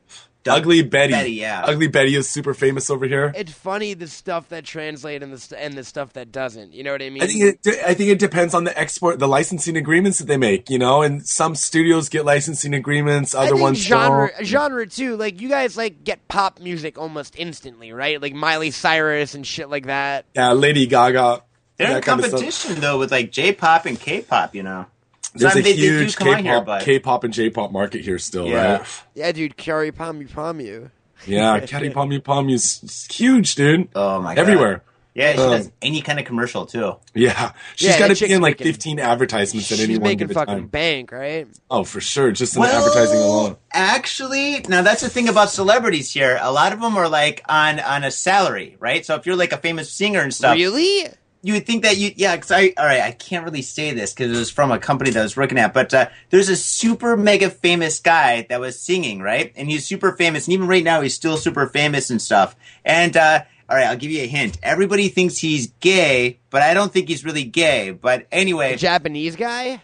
Ugly 0.47 0.83
Betty. 0.83 1.13
Betty, 1.15 1.33
yeah. 1.33 1.63
Ugly 1.65 1.87
Betty 1.89 2.15
is 2.15 2.29
super 2.29 2.53
famous 2.53 2.91
over 2.91 3.07
here. 3.07 3.33
It's 3.35 3.51
funny 3.53 3.95
the 3.95 4.07
stuff 4.07 4.51
that 4.51 4.67
translates 4.67 5.25
and 5.25 5.33
the 5.33 5.39
st- 5.39 5.59
and 5.59 5.73
the 5.73 5.83
stuff 5.85 6.13
that 6.13 6.33
doesn't. 6.33 6.75
You 6.75 6.83
know 6.85 6.93
what 6.93 7.01
I 7.01 7.09
mean? 7.09 7.23
I 7.23 7.27
think 7.27 7.43
it. 7.43 7.63
de- 7.63 7.89
I 7.89 7.95
think 7.95 8.11
it 8.11 8.19
depends 8.19 8.53
on 8.53 8.65
the 8.65 8.79
export, 8.79 9.19
the 9.19 9.27
licensing 9.27 9.75
agreements 9.79 10.19
that 10.19 10.27
they 10.27 10.37
make. 10.37 10.69
You 10.69 10.79
know, 10.79 11.01
and 11.01 11.27
some 11.27 11.55
studios 11.55 12.11
get 12.11 12.27
licensing 12.27 12.75
agreements, 12.75 13.35
I 13.35 13.45
other 13.45 13.51
think 13.53 13.61
ones 13.63 13.79
genre 13.79 14.31
don't. 14.37 14.47
genre 14.47 14.87
too. 14.87 15.17
Like 15.17 15.41
you 15.41 15.49
guys 15.49 15.79
like 15.79 16.05
get 16.05 16.29
pop 16.29 16.61
music 16.61 16.99
almost 16.99 17.37
instantly, 17.39 17.95
right? 17.95 18.21
Like 18.21 18.35
Miley 18.35 18.71
Cyrus 18.71 19.35
and 19.35 19.47
shit 19.47 19.71
like 19.71 19.87
that. 19.87 20.27
Yeah, 20.35 20.53
Lady 20.53 20.87
Gaga. 20.87 21.41
They're 21.77 21.89
in 21.89 21.95
that 21.95 22.03
kind 22.05 22.21
of 22.25 22.31
competition 22.31 22.81
though 22.81 22.99
with 22.99 23.11
like 23.11 23.31
J-pop 23.33 23.87
and 23.87 23.99
K-pop. 23.99 24.55
You 24.55 24.63
know, 24.63 24.87
There's 25.35 25.53
So, 25.53 25.59
I 25.59 25.63
mean, 25.63 25.73
a 25.73 25.75
they- 25.75 25.81
they 25.81 25.81
do 25.89 25.99
huge 26.01 26.17
come 26.17 26.29
on 26.29 26.43
here, 26.45 26.53
K-pop, 26.53 26.67
but- 26.67 26.83
K-pop 26.83 27.25
and 27.25 27.35
J-pop 27.35 27.73
market 27.73 28.03
here 28.03 28.19
still, 28.19 28.47
Yeah. 28.47 28.73
right? 28.79 28.87
Yeah, 29.15 29.33
dude, 29.33 29.57
carry 29.57 29.91
palm 29.91 30.25
palm 30.33 30.61
you. 30.61 30.91
Yeah, 31.27 31.59
Kyary 31.67 31.93
Pamyu 31.93 32.21
Pamyu 32.21 32.55
is 32.55 33.07
huge, 33.11 33.55
dude. 33.55 33.89
Oh 33.95 34.21
my 34.21 34.35
God. 34.35 34.41
Everywhere. 34.43 34.83
yeah, 35.15 35.33
she 35.33 35.39
Um, 35.39 35.51
does 35.53 35.71
any 35.81 36.03
kind 36.03 36.19
of 36.19 36.25
commercial 36.27 36.67
too. 36.67 36.97
Yeah, 37.15 37.53
she's 37.77 37.89
Yeah, 37.89 37.99
got 38.01 38.15
to 38.15 38.27
be 38.27 38.33
in 38.33 38.43
like 38.43 38.59
making- 38.61 38.73
15 38.73 39.01
advertisements 39.01 39.73
at 39.73 39.81
any 39.81 39.95
one 39.95 40.03
making 40.03 40.19
given 40.19 40.35
fucking 40.35 40.55
time. 40.55 40.67
bank, 40.67 41.13
right? 41.13 41.47
Oh, 41.71 41.83
for 41.85 42.01
sure, 42.01 42.31
just 42.33 42.57
in 42.57 42.63
the 42.63 42.69
advertising 42.69 43.19
alone. 43.19 43.57
Actually, 43.73 44.61
now 44.69 44.83
that's 44.83 45.01
the 45.03 45.09
thing 45.09 45.29
about 45.29 45.51
celebrities 45.51 46.13
here. 46.13 46.39
A 46.43 46.53
lot 46.53 46.73
of 46.73 46.81
them 46.81 46.97
are 46.97 47.09
like 47.09 47.43
on 47.49 47.81
on 47.81 48.05
a 48.05 48.11
salary, 48.11 48.77
right? 48.81 49.05
So 49.07 49.15
if 49.15 49.25
you're 49.27 49.37
like 49.37 49.53
a 49.53 49.57
famous 49.57 49.91
singer 49.91 50.21
and 50.21 50.35
stuff, 50.35 50.55
Really? 50.57 51.07
You 51.45 51.53
would 51.53 51.67
think 51.67 51.83
that 51.83 51.99
you 51.99 52.11
yeah 52.17 52.35
because 52.35 52.51
i 52.51 52.73
all 52.79 52.87
right 52.87 53.03
i 53.03 53.13
can't 53.13 53.45
really 53.45 53.61
say 53.63 53.93
this 53.93 54.13
because 54.15 54.35
it 54.35 54.39
was 54.39 54.51
from 54.51 54.73
a 54.73 54.79
company 54.79 55.11
that 55.11 55.21
I 55.21 55.23
was 55.23 55.37
working 55.37 55.59
at 55.59 55.75
but 55.75 55.93
uh, 55.93 56.09
there's 56.31 56.49
a 56.49 56.57
super 56.57 57.17
mega 57.17 57.51
famous 57.51 58.01
guy 58.01 58.47
that 58.49 58.61
was 58.61 58.81
singing 58.81 59.21
right? 59.21 59.53
And 59.55 59.69
he's 59.69 59.87
super 59.87 60.13
famous 60.17 60.47
and 60.47 60.55
even 60.55 60.67
right 60.67 60.83
now 60.83 61.03
he's 61.03 61.15
still 61.15 61.37
super 61.37 61.67
famous 61.67 62.09
and 62.11 62.21
stuff. 62.21 62.57
And 62.85 63.15
uh, 63.17 63.43
all 63.69 63.77
right 63.77 63.87
i'll 63.87 63.97
give 63.97 64.11
you 64.11 64.23
a 64.23 64.27
hint. 64.27 64.59
Everybody 64.63 65.09
thinks 65.11 65.37
he's 65.39 65.69
gay 65.81 66.39
but 66.51 66.63
i 66.63 66.73
don't 66.75 66.93
think 66.93 67.09
he's 67.09 67.25
really 67.25 67.45
gay. 67.45 67.91
But 67.91 68.27
anyway. 68.33 68.73
The 68.73 68.79
Japanese 68.79 69.37
guy? 69.37 69.83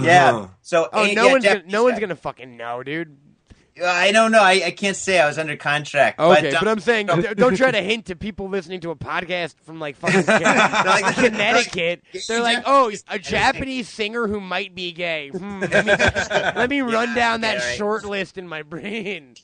yeah. 0.00 0.48
So 0.62 0.88
Oh, 0.92 1.04
no 1.04 1.08
yeah, 1.26 1.32
one's 1.32 1.44
gonna, 1.44 1.56
Japanese 1.56 1.72
no 1.72 1.84
one's 1.84 2.00
gonna 2.00 2.16
fucking 2.16 2.56
know, 2.56 2.82
dude. 2.82 3.18
I 3.82 4.12
don't 4.12 4.30
know 4.30 4.42
I, 4.42 4.62
I 4.66 4.70
can't 4.70 4.96
say 4.96 5.20
i 5.20 5.26
was 5.26 5.38
under 5.38 5.56
contract 5.56 6.20
Okay, 6.20 6.50
but, 6.50 6.60
but, 6.60 6.62
um, 6.62 6.68
I'm 6.68 6.80
saying 6.80 7.06
d- 7.06 7.34
don't 7.34 7.56
try 7.56 7.70
to 7.70 7.82
hint 7.82 8.06
to 8.06 8.16
people 8.16 8.48
listening 8.48 8.80
to 8.80 8.90
a 8.90 8.96
podcast 8.96 9.54
from 9.64 9.80
like 9.80 9.96
fucking 9.96 10.24
Con- 10.24 11.14
Connecticut. 11.14 12.02
They're 12.28 12.42
like, 12.42 12.62
oh, 12.66 12.92
a 13.08 13.18
Japanese 13.18 13.88
singer 13.88 14.26
who 14.26 14.40
might 14.40 14.74
be 14.74 14.92
gay. 14.92 15.30
Hmm, 15.30 15.60
let 15.60 15.86
me, 15.86 15.92
let 16.56 16.70
me 16.70 16.80
run 16.80 17.14
down 17.14 17.42
that 17.42 17.58
yeah, 17.58 17.68
right. 17.68 17.76
short 17.76 18.04
list 18.04 18.38
in 18.38 18.48
my 18.48 18.62
brain. 18.62 19.34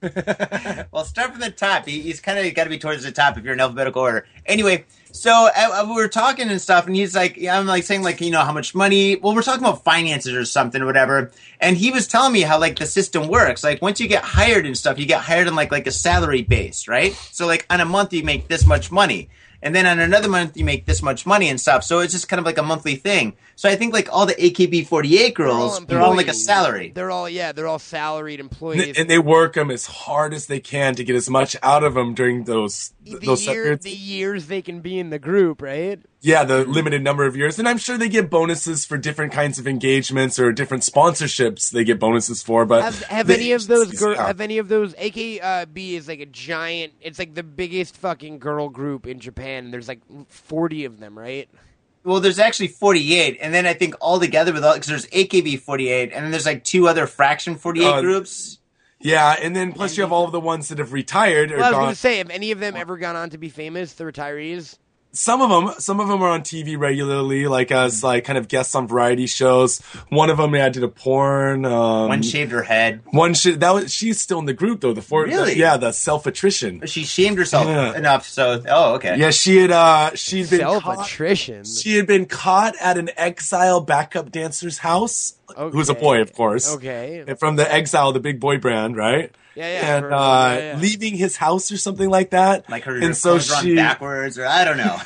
Well, 0.00 1.04
start 1.04 1.32
from 1.32 1.40
the 1.40 1.50
top. 1.50 1.86
He, 1.86 2.00
he's 2.00 2.20
kind 2.20 2.38
of 2.38 2.54
got 2.54 2.64
to 2.64 2.70
be 2.70 2.78
towards 2.78 3.02
the 3.02 3.12
top 3.12 3.36
if 3.36 3.44
you're 3.44 3.54
in 3.54 3.60
alphabetical 3.60 4.02
order. 4.02 4.26
Anyway, 4.46 4.84
so 5.12 5.48
we 5.86 5.94
were 5.94 6.08
talking 6.08 6.50
and 6.50 6.60
stuff, 6.60 6.86
and 6.86 6.94
he's 6.94 7.14
like, 7.14 7.42
I'm 7.42 7.66
like 7.66 7.84
saying 7.84 8.02
like, 8.02 8.20
you 8.20 8.30
know, 8.30 8.42
how 8.42 8.52
much 8.52 8.74
money? 8.74 9.16
Well, 9.16 9.34
we're 9.34 9.42
talking 9.42 9.64
about 9.64 9.84
finances 9.84 10.34
or 10.34 10.44
something 10.44 10.82
or 10.82 10.86
whatever. 10.86 11.30
And 11.60 11.76
he 11.76 11.90
was 11.90 12.06
telling 12.06 12.32
me 12.32 12.42
how 12.42 12.58
like 12.58 12.78
the 12.78 12.86
system 12.86 13.28
works. 13.28 13.64
Like 13.64 13.82
once 13.82 14.00
you 14.00 14.08
get 14.08 14.24
hired 14.24 14.66
and 14.66 14.76
stuff, 14.76 14.98
you 14.98 15.06
get 15.06 15.22
hired 15.22 15.48
on 15.48 15.54
like 15.54 15.72
like 15.72 15.86
a 15.86 15.92
salary 15.92 16.42
base, 16.42 16.88
right? 16.88 17.14
So 17.32 17.46
like 17.46 17.66
on 17.70 17.80
a 17.80 17.84
month 17.84 18.12
you 18.12 18.22
make 18.22 18.48
this 18.48 18.66
much 18.66 18.92
money. 18.92 19.28
And 19.62 19.74
then 19.74 19.86
on 19.86 19.98
another 19.98 20.28
month 20.28 20.56
you 20.56 20.64
make 20.64 20.86
this 20.86 21.02
much 21.02 21.26
money 21.26 21.48
and 21.48 21.60
stuff. 21.60 21.82
So 21.84 21.98
it's 21.98 22.12
just 22.12 22.28
kind 22.28 22.38
of 22.38 22.46
like 22.46 22.58
a 22.58 22.62
monthly 22.62 22.94
thing. 22.96 23.36
So 23.56 23.68
I 23.68 23.74
think 23.76 23.92
like 23.92 24.08
all 24.12 24.24
the 24.24 24.34
AKB48 24.34 25.34
girls, 25.34 25.84
they're 25.86 26.00
all, 26.00 26.14
like 26.16 26.28
a 26.28 26.34
salary. 26.34 26.92
They're 26.94 27.10
all 27.10 27.28
yeah, 27.28 27.52
they're 27.52 27.66
all 27.66 27.78
salaried 27.78 28.40
And 28.40 28.50
employees. 28.52 28.94
they- 28.94 29.00
and 29.00 29.10
they 29.10 29.18
work 29.18 29.54
them 29.54 29.70
as 29.70 29.86
hard 29.86 30.32
as 30.34 30.46
they 30.46 30.60
can 30.60 30.94
to 30.94 31.04
get 31.04 31.16
as 31.16 31.28
much 31.28 31.56
out 31.62 31.82
of 31.84 31.94
them 31.94 32.14
during 32.14 32.44
those 32.44 32.92
the, 33.02 33.16
those 33.18 33.44
set 33.44 33.52
year, 33.54 33.62
periods. 33.64 33.84
the 33.84 33.90
years 33.90 34.46
they 34.46 34.62
can 34.62 34.80
be 34.80 34.98
in 34.98 35.10
the 35.10 35.18
group, 35.18 35.60
right? 35.62 36.00
Yeah, 36.20 36.42
the 36.42 36.64
limited 36.64 37.02
number 37.04 37.26
of 37.26 37.36
years, 37.36 37.60
and 37.60 37.68
I'm 37.68 37.78
sure 37.78 37.96
they 37.96 38.08
get 38.08 38.28
bonuses 38.28 38.84
for 38.84 38.98
different 38.98 39.32
kinds 39.32 39.60
of 39.60 39.68
engagements 39.68 40.36
or 40.40 40.50
different 40.52 40.82
sponsorships. 40.82 41.70
They 41.70 41.84
get 41.84 42.00
bonuses 42.00 42.42
for, 42.42 42.66
but 42.66 42.82
Have, 42.82 43.02
have 43.04 43.26
the 43.28 43.34
any 43.34 43.52
of 43.52 43.66
those 43.68 43.82
agencies- 43.82 44.00
girl, 44.00 44.14
yeah. 44.16 44.26
have 44.26 44.40
any 44.40 44.58
of 44.58 44.66
those 44.68 44.94
AKB 44.94 45.94
is 45.94 46.08
like 46.08 46.18
a 46.18 46.26
giant. 46.26 46.94
It's 47.00 47.20
like 47.20 47.34
the 47.34 47.44
biggest 47.44 47.96
fucking 47.96 48.40
girl 48.40 48.68
group 48.68 49.06
in 49.06 49.20
Japan. 49.20 49.70
There's 49.70 49.86
like 49.86 50.00
40 50.28 50.86
of 50.86 50.98
them, 50.98 51.16
right? 51.16 51.48
Well, 52.02 52.18
there's 52.18 52.40
actually 52.40 52.68
48, 52.68 53.38
and 53.40 53.54
then 53.54 53.64
I 53.66 53.74
think 53.74 53.94
all 54.00 54.18
together 54.18 54.52
with 54.52 54.64
all 54.64 54.74
because 54.74 54.88
there's 54.88 55.06
AKB 55.06 55.60
48, 55.60 56.12
and 56.12 56.24
then 56.24 56.30
there's 56.32 56.46
like 56.46 56.64
two 56.64 56.88
other 56.88 57.06
fraction 57.06 57.54
48 57.54 57.84
Uh, 57.86 58.00
groups. 58.00 58.58
Yeah, 59.00 59.36
and 59.40 59.54
then 59.54 59.72
plus 59.72 59.96
you 59.96 60.02
have 60.02 60.10
all 60.10 60.24
of 60.24 60.32
the 60.32 60.40
ones 60.40 60.66
that 60.68 60.78
have 60.78 60.92
retired 60.92 61.52
or 61.52 61.58
Well, 61.58 61.66
I 61.66 61.68
was 61.68 61.74
gone. 61.74 61.82
going 61.84 61.94
to 61.94 62.00
say, 62.00 62.18
have 62.18 62.30
any 62.30 62.50
of 62.50 62.58
them 62.58 62.74
ever 62.74 62.96
gone 62.96 63.14
on 63.14 63.30
to 63.30 63.38
be 63.38 63.48
famous? 63.50 63.92
The 63.92 64.02
retirees. 64.02 64.78
Some 65.12 65.40
of 65.40 65.48
them, 65.50 65.74
some 65.78 66.00
of 66.00 66.08
them 66.08 66.22
are 66.22 66.28
on 66.28 66.42
TV 66.42 66.78
regularly, 66.78 67.46
like 67.48 67.72
as 67.72 68.04
like 68.04 68.24
kind 68.24 68.38
of 68.38 68.46
guests 68.48 68.74
on 68.74 68.86
variety 68.86 69.26
shows. 69.26 69.78
One 70.10 70.30
of 70.30 70.36
them, 70.36 70.54
yeah, 70.54 70.68
did 70.68 70.82
a 70.84 70.88
porn. 70.88 71.64
Um, 71.64 72.08
One 72.08 72.22
shaved 72.22 72.52
her 72.52 72.62
head. 72.62 73.00
one 73.10 73.34
shit 73.34 73.60
that 73.60 73.72
was 73.74 73.92
she's 73.92 74.20
still 74.20 74.38
in 74.38 74.44
the 74.44 74.52
group 74.52 74.80
though. 74.80 74.92
The 74.92 75.02
four, 75.02 75.24
Really? 75.24 75.54
the- 75.54 75.58
yeah, 75.60 75.76
the 75.76 75.92
self 75.92 76.26
attrition. 76.26 76.86
She 76.86 77.04
shamed 77.04 77.38
herself 77.38 77.66
Yeah. 77.66 77.96
enough, 77.96 78.28
so 78.28 78.62
oh, 78.68 78.94
okay. 78.94 79.16
Yeah, 79.18 79.30
she 79.30 79.56
had 79.56 79.70
uh 79.70 80.14
she'd 80.14 80.50
been 80.50 80.60
Self 80.60 80.82
caught, 80.82 81.06
attrition. 81.06 81.64
she 81.64 81.96
had 81.96 82.06
been 82.06 82.26
caught 82.26 82.74
at 82.80 82.98
an 82.98 83.10
exile 83.16 83.80
backup 83.80 84.30
dancer's 84.30 84.78
house. 84.78 85.34
Who's 85.56 85.88
a 85.88 85.94
boy, 85.94 86.20
of 86.20 86.34
course. 86.34 86.74
Okay. 86.76 87.24
And 87.26 87.38
From 87.38 87.56
the 87.56 87.72
Exile, 87.72 88.12
the 88.12 88.20
big 88.20 88.38
boy 88.38 88.58
brand, 88.58 88.96
right? 88.98 89.34
Yeah, 89.58 89.66
yeah, 89.82 89.96
And 89.96 90.04
for- 90.04 90.12
uh, 90.12 90.54
yeah, 90.54 90.58
yeah. 90.74 90.78
leaving 90.80 91.14
his 91.16 91.36
house 91.36 91.72
or 91.72 91.76
something 91.78 92.08
like 92.08 92.30
that. 92.30 92.70
Like 92.70 92.84
her, 92.84 92.94
and 92.94 93.04
her 93.04 93.12
so 93.14 93.38
she, 93.40 93.74
backwards, 93.74 94.38
or 94.38 94.46
I 94.46 94.64
don't 94.64 94.76
know. 94.76 94.96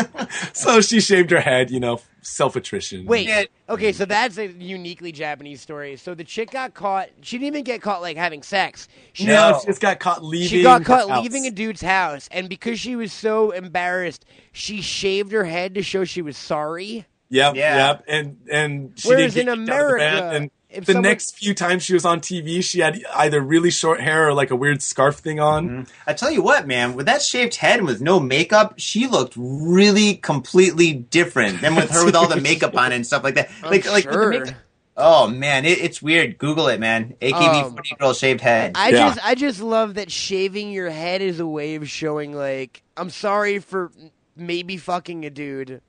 so 0.54 0.80
she 0.80 1.00
shaved 1.00 1.30
her 1.30 1.40
head, 1.40 1.70
you 1.70 1.78
know, 1.78 2.00
self 2.22 2.56
attrition. 2.56 3.04
Wait. 3.06 3.28
Yeah. 3.28 3.44
Okay, 3.68 3.92
so 3.92 4.04
that's 4.06 4.38
a 4.38 4.46
uniquely 4.46 5.12
Japanese 5.12 5.60
story. 5.60 5.96
So 5.96 6.14
the 6.14 6.24
chick 6.24 6.50
got 6.50 6.72
caught. 6.74 7.10
She 7.20 7.36
didn't 7.36 7.48
even 7.48 7.64
get 7.64 7.82
caught 7.82 8.00
like 8.00 8.16
having 8.16 8.42
sex. 8.42 8.88
She, 9.12 9.26
no, 9.26 9.50
No. 9.52 9.58
she 9.60 9.66
just 9.66 9.80
got 9.82 10.00
caught 10.00 10.24
leaving. 10.24 10.48
she 10.48 10.62
got 10.62 10.84
caught 10.84 11.08
house. 11.08 11.22
leaving 11.22 11.46
a 11.46 11.50
dude's 11.50 11.82
house, 11.82 12.28
and 12.32 12.48
because 12.48 12.80
she 12.80 12.96
was 12.96 13.12
so 13.12 13.50
embarrassed, 13.50 14.24
she 14.52 14.80
shaved 14.80 15.32
her 15.32 15.44
head 15.44 15.74
to 15.74 15.82
show 15.82 16.04
she 16.04 16.22
was 16.22 16.36
sorry. 16.36 17.04
Yep, 17.30 17.56
Yeah. 17.56 17.86
yep, 17.88 18.04
and 18.08 18.38
and 18.50 18.92
she 18.98 19.08
Whereas 19.08 19.34
didn't 19.34 19.46
get 19.48 19.58
in 19.58 19.66
kicked 19.66 19.70
out 19.76 19.80
of 19.84 19.90
the 19.90 19.96
band, 19.98 20.18
America, 20.18 20.36
and 20.36 20.50
if 20.70 20.84
the 20.84 20.92
someone- 20.92 21.10
next 21.10 21.36
few 21.36 21.54
times 21.54 21.82
she 21.82 21.94
was 21.94 22.04
on 22.04 22.20
TV, 22.20 22.62
she 22.62 22.80
had 22.80 23.02
either 23.14 23.40
really 23.40 23.70
short 23.70 24.00
hair 24.00 24.28
or 24.28 24.34
like 24.34 24.50
a 24.50 24.56
weird 24.56 24.82
scarf 24.82 25.16
thing 25.16 25.40
on. 25.40 25.86
I 26.06 26.12
tell 26.12 26.30
you 26.30 26.42
what, 26.42 26.66
man, 26.66 26.94
with 26.94 27.06
that 27.06 27.22
shaved 27.22 27.54
head 27.56 27.78
and 27.78 27.86
with 27.86 28.00
no 28.00 28.20
makeup, 28.20 28.74
she 28.76 29.06
looked 29.06 29.34
really 29.36 30.14
completely 30.16 30.92
different 30.92 31.60
than 31.60 31.74
with 31.74 31.90
her 31.90 32.04
with 32.04 32.14
all 32.14 32.28
the 32.28 32.36
makeup 32.40 32.76
on 32.76 32.92
and 32.92 33.06
stuff 33.06 33.24
like 33.24 33.34
that. 33.36 33.50
Like, 33.62 33.86
like 33.90 34.04
with 34.04 34.14
the 34.14 34.28
makeup- 34.30 34.54
Oh 35.00 35.28
man, 35.28 35.64
it, 35.64 35.78
it's 35.78 36.02
weird. 36.02 36.38
Google 36.38 36.66
it, 36.66 36.80
man. 36.80 37.14
AKB 37.22 37.62
Um, 37.66 37.70
40 37.74 37.94
girl 38.00 38.12
shaved 38.14 38.40
head. 38.40 38.72
I 38.74 38.88
Yeah. 38.88 38.96
just 39.14 39.24
I 39.24 39.34
just 39.36 39.60
love 39.60 39.94
that 39.94 40.10
shaving 40.10 40.72
your 40.72 40.90
head 40.90 41.22
is 41.22 41.38
a 41.38 41.46
way 41.46 41.76
of 41.76 41.88
showing 41.88 42.32
like 42.34 42.82
I'm 42.96 43.08
sorry 43.10 43.60
for 43.60 43.92
maybe 44.36 44.76
fucking 44.76 45.24
a 45.24 45.30
dude. 45.30 45.80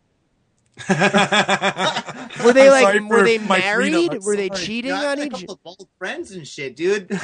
Were 2.44 2.54
they 2.54 2.70
I'm 2.70 3.08
like 3.08 3.10
were 3.10 3.24
they 3.24 3.38
married? 3.38 4.24
Were 4.24 4.36
they 4.36 4.48
sorry. 4.48 4.60
cheating 4.62 4.92
Yeah, 4.92 5.12
on 5.12 5.20
each? 5.20 5.46
bald 5.64 5.88
friends 5.98 6.32
and 6.32 6.48
shit, 6.48 6.76
dude. 6.76 7.10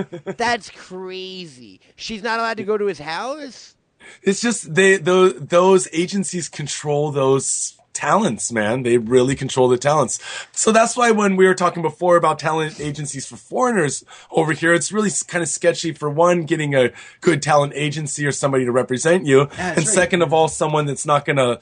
That's 0.36 0.70
crazy. 0.70 1.80
She's 1.96 2.22
not 2.22 2.38
allowed 2.40 2.58
to 2.58 2.64
go 2.64 2.76
to 2.76 2.86
his 2.86 2.98
house. 2.98 3.74
It's 4.22 4.40
just 4.40 4.74
they 4.74 4.96
those 4.96 5.34
those 5.34 5.88
agencies 5.92 6.48
control 6.48 7.10
those 7.10 7.76
talents, 7.92 8.50
man. 8.52 8.82
They 8.82 8.98
really 8.98 9.34
control 9.34 9.68
the 9.68 9.76
talents. 9.76 10.20
So 10.52 10.72
that's 10.72 10.96
why 10.96 11.10
when 11.10 11.36
we 11.36 11.46
were 11.46 11.54
talking 11.54 11.82
before 11.82 12.16
about 12.16 12.38
talent 12.38 12.80
agencies 12.80 13.26
for 13.26 13.36
foreigners 13.36 14.04
over 14.30 14.52
here, 14.52 14.72
it's 14.72 14.90
really 14.92 15.10
kind 15.26 15.42
of 15.42 15.48
sketchy 15.48 15.92
for 15.92 16.08
one, 16.08 16.44
getting 16.44 16.74
a 16.74 16.92
good 17.20 17.42
talent 17.42 17.72
agency 17.74 18.24
or 18.26 18.32
somebody 18.32 18.64
to 18.64 18.72
represent 18.72 19.26
you. 19.26 19.46
that's 19.46 19.58
and 19.58 19.78
right. 19.78 19.86
second 19.86 20.22
of 20.22 20.32
all, 20.32 20.48
someone 20.48 20.86
that's 20.86 21.04
not 21.06 21.24
going 21.24 21.36
to 21.36 21.60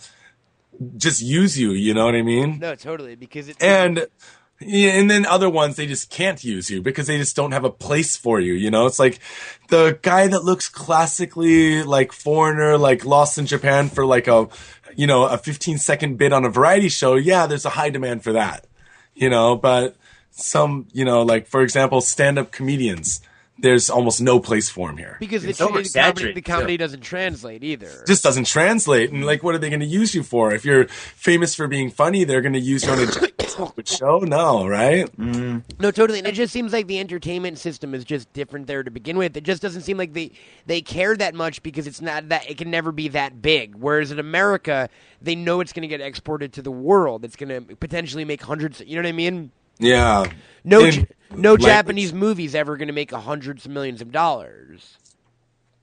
just 0.96 1.20
use 1.20 1.58
you. 1.58 1.70
You 1.72 1.94
know 1.94 2.04
what 2.04 2.14
I 2.14 2.22
mean? 2.22 2.58
No, 2.58 2.74
totally 2.74 3.14
because 3.14 3.48
it's 3.48 3.62
And 3.62 4.06
Yeah, 4.60 4.90
and 4.90 5.08
then 5.08 5.24
other 5.24 5.48
ones 5.48 5.76
they 5.76 5.86
just 5.86 6.10
can't 6.10 6.42
use 6.42 6.68
you 6.68 6.82
because 6.82 7.06
they 7.06 7.16
just 7.16 7.36
don't 7.36 7.52
have 7.52 7.64
a 7.64 7.70
place 7.70 8.16
for 8.16 8.40
you. 8.40 8.54
You 8.54 8.70
know, 8.72 8.86
it's 8.86 8.98
like 8.98 9.20
the 9.68 9.98
guy 10.02 10.26
that 10.26 10.42
looks 10.42 10.68
classically 10.68 11.84
like 11.84 12.12
foreigner, 12.12 12.76
like 12.76 13.04
lost 13.04 13.38
in 13.38 13.46
Japan 13.46 13.88
for 13.88 14.04
like 14.04 14.26
a, 14.26 14.48
you 14.96 15.06
know, 15.06 15.26
a 15.26 15.38
15 15.38 15.78
second 15.78 16.18
bit 16.18 16.32
on 16.32 16.44
a 16.44 16.50
variety 16.50 16.88
show. 16.88 17.14
Yeah, 17.14 17.46
there's 17.46 17.64
a 17.64 17.70
high 17.70 17.90
demand 17.90 18.24
for 18.24 18.32
that. 18.32 18.66
You 19.14 19.30
know, 19.30 19.56
but 19.56 19.96
some, 20.32 20.88
you 20.92 21.04
know, 21.04 21.22
like 21.22 21.46
for 21.46 21.62
example, 21.62 22.00
stand 22.00 22.36
up 22.38 22.50
comedians, 22.50 23.20
there's 23.60 23.90
almost 23.90 24.20
no 24.20 24.38
place 24.40 24.68
for 24.70 24.90
him 24.90 24.96
here. 24.96 25.16
Because 25.20 25.42
the, 25.42 25.50
It's 25.50 25.58
tra- 25.58 25.68
the 25.82 25.88
comedy, 25.92 26.32
the 26.32 26.42
comedy 26.42 26.74
too. 26.74 26.78
doesn't 26.78 27.00
translate 27.00 27.64
either. 27.64 27.90
just 28.06 28.22
doesn't 28.22 28.46
translate. 28.46 29.10
And 29.12 29.24
like, 29.26 29.42
what 29.42 29.54
are 29.54 29.58
they 29.58 29.68
going 29.68 29.80
to 29.80 29.86
use 29.86 30.14
you 30.14 30.22
for? 30.22 30.52
If 30.52 30.64
you're 30.64 30.86
famous 30.88 31.54
for 31.54 31.66
being 31.66 31.90
funny, 31.90 32.24
they're 32.24 32.40
going 32.40 32.52
to 32.52 32.60
use 32.60 32.84
you 32.84 32.92
on 32.92 32.98
a 33.00 33.06
stupid 33.48 33.88
show. 33.88 34.18
No, 34.20 34.66
right? 34.66 35.06
Mm. 35.16 35.62
No, 35.80 35.90
totally. 35.90 36.18
And 36.20 36.28
it 36.28 36.34
just 36.34 36.52
seems 36.52 36.72
like 36.72 36.86
the 36.86 37.00
entertainment 37.00 37.58
system 37.58 37.94
is 37.94 38.04
just 38.04 38.32
different 38.32 38.66
there 38.66 38.82
to 38.82 38.90
begin 38.90 39.18
with. 39.18 39.36
It 39.36 39.44
just 39.44 39.60
doesn't 39.62 39.82
seem 39.82 39.96
like 39.98 40.12
they 40.12 40.30
they 40.66 40.80
care 40.80 41.16
that 41.16 41.34
much 41.34 41.62
because 41.62 41.86
it's 41.86 42.00
not 42.00 42.28
that 42.28 42.48
it 42.48 42.58
can 42.58 42.70
never 42.70 42.92
be 42.92 43.08
that 43.08 43.42
big. 43.42 43.74
Whereas 43.74 44.12
in 44.12 44.18
America, 44.18 44.88
they 45.20 45.34
know 45.34 45.60
it's 45.60 45.72
going 45.72 45.82
to 45.82 45.88
get 45.88 46.00
exported 46.00 46.52
to 46.54 46.62
the 46.62 46.70
world. 46.70 47.24
It's 47.24 47.36
going 47.36 47.48
to 47.66 47.74
potentially 47.76 48.24
make 48.24 48.42
hundreds. 48.42 48.80
You 48.86 48.96
know 48.96 49.02
what 49.02 49.08
I 49.08 49.12
mean? 49.12 49.50
Yeah. 49.78 50.26
No, 50.64 50.84
And 50.84 50.92
J- 50.92 51.06
no 51.30 51.50
language. 51.52 51.62
Japanese 51.68 52.12
movies 52.12 52.54
ever 52.54 52.76
going 52.76 52.88
to 52.88 52.94
make 52.94 53.10
hundreds 53.12 53.64
of 53.66 53.70
millions 53.72 54.00
of 54.00 54.12
dollars. 54.12 54.96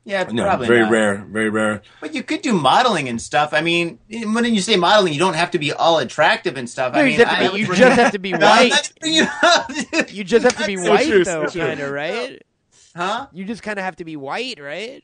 Yeah, 0.08 0.24
No, 0.32 0.44
probably 0.44 0.68
very 0.68 0.82
not. 0.82 0.92
rare, 0.92 1.26
very 1.28 1.50
rare. 1.50 1.82
But 2.00 2.14
you 2.14 2.22
could 2.22 2.44
do 2.44 2.54
modeling 2.54 3.10
and 3.10 3.20
stuff. 3.20 3.54
I 3.54 3.62
mean, 3.62 3.98
when 4.10 4.46
you 4.54 4.62
say 4.62 4.76
modeling, 4.76 5.14
you 5.14 5.20
don't 5.20 5.34
have 5.34 5.50
to 5.52 5.58
be 5.60 5.74
all 5.74 5.98
attractive 5.98 6.58
and 6.58 6.70
stuff. 6.70 6.94
No, 6.94 7.00
I 7.00 7.06
mean, 7.06 7.18
just 7.18 7.28
have 7.28 7.40
I 7.40 7.48
be- 7.48 7.52
would 7.52 7.60
you 7.70 7.76
just 7.76 8.00
have 8.00 8.12
to 8.12 8.20
be 8.20 8.32
white. 8.34 8.70
not 8.70 8.92
bringing 9.02 9.24
it 9.24 9.30
up, 9.42 9.68
dude. 9.92 10.12
You 10.12 10.24
just 10.24 10.44
have 10.44 10.58
to 10.58 10.68
be 10.68 10.78
white, 10.78 11.08
true, 11.08 11.24
though, 11.24 11.48
kind 11.48 11.80
of, 11.80 11.90
right? 11.90 12.40
Huh? 12.96 13.28
You 13.34 13.46
just 13.46 13.64
kind 13.64 13.80
of 13.80 13.86
have 13.86 13.96
to 13.96 14.06
be 14.06 14.16
white, 14.16 14.60
right? 14.62 15.04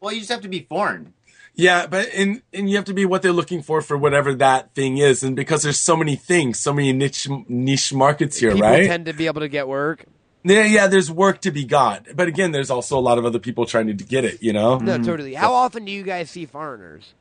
Well, 0.00 0.12
you 0.12 0.18
just 0.18 0.32
have 0.32 0.40
to 0.40 0.48
be 0.48 0.66
foreign. 0.68 1.14
Yeah, 1.54 1.86
but 1.86 2.08
and 2.14 2.42
and 2.52 2.70
you 2.70 2.76
have 2.76 2.86
to 2.86 2.94
be 2.94 3.04
what 3.04 3.22
they're 3.22 3.32
looking 3.32 3.62
for 3.62 3.82
for 3.82 3.96
whatever 3.96 4.34
that 4.36 4.74
thing 4.74 4.98
is, 4.98 5.22
and 5.22 5.36
because 5.36 5.62
there's 5.62 5.78
so 5.78 5.96
many 5.96 6.16
things, 6.16 6.58
so 6.58 6.72
many 6.72 6.92
niche 6.92 7.28
niche 7.48 7.92
markets 7.92 8.38
here, 8.38 8.52
People 8.52 8.68
right? 8.68 8.86
tend 8.86 9.06
to 9.06 9.12
be 9.12 9.26
able 9.26 9.40
to 9.40 9.48
get 9.48 9.68
work. 9.68 10.06
yeah, 10.44 10.64
yeah. 10.64 10.86
There's 10.86 11.10
work 11.10 11.42
to 11.42 11.50
be 11.50 11.64
got, 11.64 12.06
but 12.16 12.26
again, 12.26 12.52
there's 12.52 12.70
also 12.70 12.98
a 12.98 13.00
lot 13.00 13.18
of 13.18 13.26
other 13.26 13.38
people 13.38 13.66
trying 13.66 13.88
to 13.88 13.92
get 13.92 14.24
it. 14.24 14.42
You 14.42 14.54
know? 14.54 14.78
No, 14.78 14.94
mm-hmm. 14.94 15.04
totally. 15.04 15.34
How 15.34 15.52
often 15.52 15.84
do 15.84 15.92
you 15.92 16.02
guys 16.02 16.30
see 16.30 16.46
foreigners? 16.46 17.12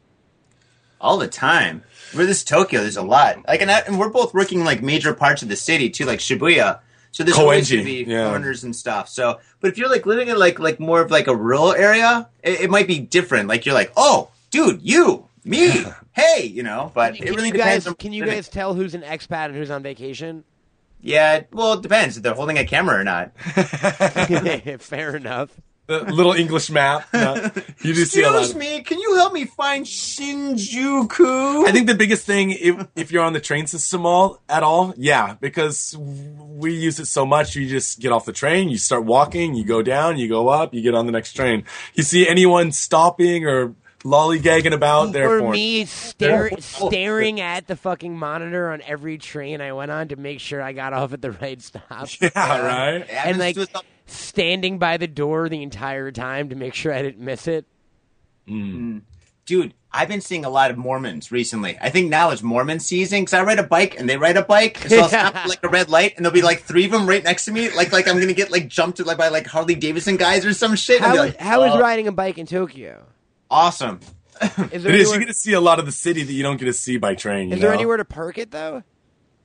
all 1.01 1.17
the 1.17 1.27
time. 1.27 1.83
For 2.11 2.25
this 2.25 2.43
Tokyo, 2.43 2.81
there's 2.81 2.95
a 2.95 3.01
lot. 3.01 3.45
Like, 3.47 3.61
and, 3.61 3.71
I, 3.71 3.79
and 3.79 3.99
we're 3.99 4.09
both 4.09 4.33
working 4.33 4.63
like 4.63 4.81
major 4.81 5.13
parts 5.13 5.41
of 5.41 5.49
the 5.49 5.55
city 5.55 5.89
too, 5.89 6.05
like 6.05 6.19
Shibuya. 6.19 6.79
So 7.11 7.23
there's 7.23 7.37
always 7.37 7.69
going 7.69 7.83
to 7.83 7.85
be 7.85 8.09
yeah. 8.09 8.29
foreigners 8.29 8.63
and 8.63 8.75
stuff. 8.75 9.09
So, 9.09 9.39
but 9.59 9.69
if 9.69 9.77
you're 9.77 9.89
like 9.89 10.05
living 10.05 10.29
in 10.29 10.39
like 10.39 10.59
like 10.59 10.79
more 10.79 11.01
of 11.01 11.11
like 11.11 11.27
a 11.27 11.35
rural 11.35 11.73
area, 11.73 12.29
it, 12.41 12.61
it 12.61 12.69
might 12.69 12.87
be 12.87 12.99
different. 12.99 13.49
Like 13.49 13.65
you're 13.65 13.75
like, 13.75 13.91
oh, 13.97 14.29
dude, 14.49 14.81
you, 14.81 15.27
me, 15.43 15.85
hey, 16.13 16.43
you 16.45 16.63
know. 16.63 16.91
But 16.93 17.19
it 17.19 17.29
really 17.29 17.47
you 17.47 17.53
depends. 17.53 17.85
guys 17.85 17.95
can 17.99 18.13
you 18.13 18.25
guys 18.25 18.47
tell 18.47 18.73
who's 18.73 18.95
an 18.95 19.01
expat 19.01 19.47
and 19.47 19.55
who's 19.55 19.69
on 19.69 19.83
vacation? 19.83 20.45
Yeah, 21.01 21.43
well, 21.51 21.73
it 21.73 21.81
depends 21.81 22.17
if 22.17 22.23
they're 22.23 22.33
holding 22.33 22.59
a 22.59 22.65
camera 22.65 22.99
or 22.99 23.03
not. 23.03 23.35
Fair 24.79 25.15
enough. 25.15 25.49
The 25.91 26.13
little 26.13 26.31
English 26.33 26.69
map. 26.69 27.07
yeah. 27.13 27.49
You 27.81 27.93
do 27.93 28.05
see 28.05 28.21
a. 28.23 28.29
Excuse 28.29 28.51
of- 28.51 28.57
me, 28.57 28.81
can 28.81 28.99
you 28.99 29.15
help 29.15 29.33
me 29.33 29.45
find 29.45 29.85
Shinjuku? 29.85 31.65
I 31.67 31.71
think 31.71 31.87
the 31.87 31.95
biggest 31.95 32.25
thing, 32.25 32.51
if 32.51 32.87
if 32.95 33.11
you're 33.11 33.23
on 33.23 33.33
the 33.33 33.39
train 33.39 33.67
system 33.67 34.05
all 34.05 34.39
at 34.47 34.63
all, 34.63 34.93
yeah, 34.97 35.35
because 35.39 35.95
we 35.97 36.73
use 36.73 36.99
it 36.99 37.05
so 37.07 37.25
much. 37.25 37.55
You 37.55 37.67
just 37.67 37.99
get 37.99 38.11
off 38.11 38.25
the 38.25 38.33
train, 38.33 38.69
you 38.69 38.77
start 38.77 39.03
walking, 39.03 39.53
you 39.55 39.65
go 39.65 39.81
down, 39.81 40.17
you 40.17 40.27
go 40.29 40.47
up, 40.49 40.73
you 40.73 40.81
get 40.81 40.95
on 40.95 41.05
the 41.05 41.11
next 41.11 41.33
train. 41.33 41.63
You 41.95 42.03
see 42.03 42.27
anyone 42.27 42.71
stopping 42.71 43.45
or 43.45 43.75
lollygagging 44.03 44.73
about, 44.73 45.11
they're 45.13 45.41
me 45.43 45.85
stare, 45.85 46.49
staring 46.59 47.39
at 47.39 47.67
the 47.67 47.75
fucking 47.75 48.17
monitor 48.17 48.71
on 48.71 48.81
every 48.81 49.19
train 49.19 49.61
I 49.61 49.73
went 49.73 49.91
on 49.91 50.07
to 50.07 50.15
make 50.15 50.39
sure 50.39 50.59
I 50.61 50.73
got 50.73 50.93
off 50.93 51.13
at 51.13 51.21
the 51.21 51.31
right 51.31 51.61
stop. 51.61 52.07
Yeah, 52.21 52.29
right. 52.35 53.01
It 53.01 53.09
and 53.11 53.37
like 53.37 53.55
to 53.55 53.61
us- 53.63 53.83
standing 54.11 54.77
by 54.79 54.97
the 54.97 55.07
door 55.07 55.49
the 55.49 55.63
entire 55.63 56.11
time 56.11 56.49
to 56.49 56.55
make 56.55 56.73
sure 56.73 56.93
I 56.93 57.01
didn't 57.01 57.23
miss 57.23 57.47
it. 57.47 57.65
Mm. 58.47 58.73
Mm. 58.75 59.01
dude, 59.45 59.73
I've 59.93 60.07
been 60.07 60.21
seeing 60.21 60.45
a 60.45 60.49
lot 60.49 60.71
of 60.71 60.77
Mormons 60.77 61.31
recently. 61.31 61.77
I 61.81 61.89
think 61.89 62.09
now 62.09 62.31
it's 62.31 62.41
Mormon 62.41 62.79
season 62.79 63.21
because 63.21 63.33
I 63.33 63.43
ride 63.43 63.59
a 63.59 63.63
bike 63.63 63.99
and 63.99 64.09
they 64.09 64.17
ride 64.17 64.37
a 64.37 64.41
bike, 64.41 64.81
and 64.81 64.89
so 64.89 64.99
I'll 65.01 65.07
stop 65.09 65.35
at 65.35 65.47
like 65.49 65.63
a 65.63 65.69
red 65.69 65.89
light, 65.89 66.13
and 66.15 66.25
there'll 66.25 66.33
be 66.33 66.41
like 66.41 66.61
three 66.61 66.85
of 66.85 66.91
them 66.91 67.07
right 67.07 67.23
next 67.23 67.45
to 67.45 67.51
me, 67.51 67.69
like 67.71 67.91
like 67.91 68.07
I'm 68.07 68.19
gonna 68.19 68.33
get 68.33 68.51
like 68.51 68.67
jumped 68.67 68.99
like 69.05 69.17
by 69.17 69.27
like 69.27 69.47
Harley 69.47 69.75
Davidson 69.75 70.17
guys 70.17 70.45
or 70.45 70.53
some 70.53 70.75
shit. 70.75 70.97
and 71.01 71.05
I'll 71.05 71.09
How, 71.17 71.23
be 71.23 71.29
like, 71.29 71.37
how 71.39 71.63
is 71.63 71.73
"Oh, 71.75 71.79
riding 71.79 72.07
a 72.07 72.11
bike 72.11 72.37
in 72.37 72.45
Tokyo? 72.45 73.05
awesome? 73.49 73.99
Is 74.41 74.49
there 74.57 74.65
It 74.69 74.73
is. 74.73 74.83
You 74.85 74.89
anywhere, 74.89 75.19
get 75.19 75.27
to 75.27 75.33
see 75.35 75.53
a 75.53 75.61
lot 75.61 75.77
of 75.79 75.85
the 75.85 75.91
city 75.91 76.23
that 76.23 76.33
you 76.33 76.41
don't 76.41 76.57
get 76.57 76.65
to 76.65 76.73
see 76.73 76.97
by 76.97 77.13
train. 77.13 77.49
You 77.49 77.55
is 77.55 77.61
there 77.61 77.69
know? 77.69 77.75
anywhere 77.75 77.97
to 77.97 78.05
park 78.05 78.37
it 78.39 78.49
though? 78.51 78.83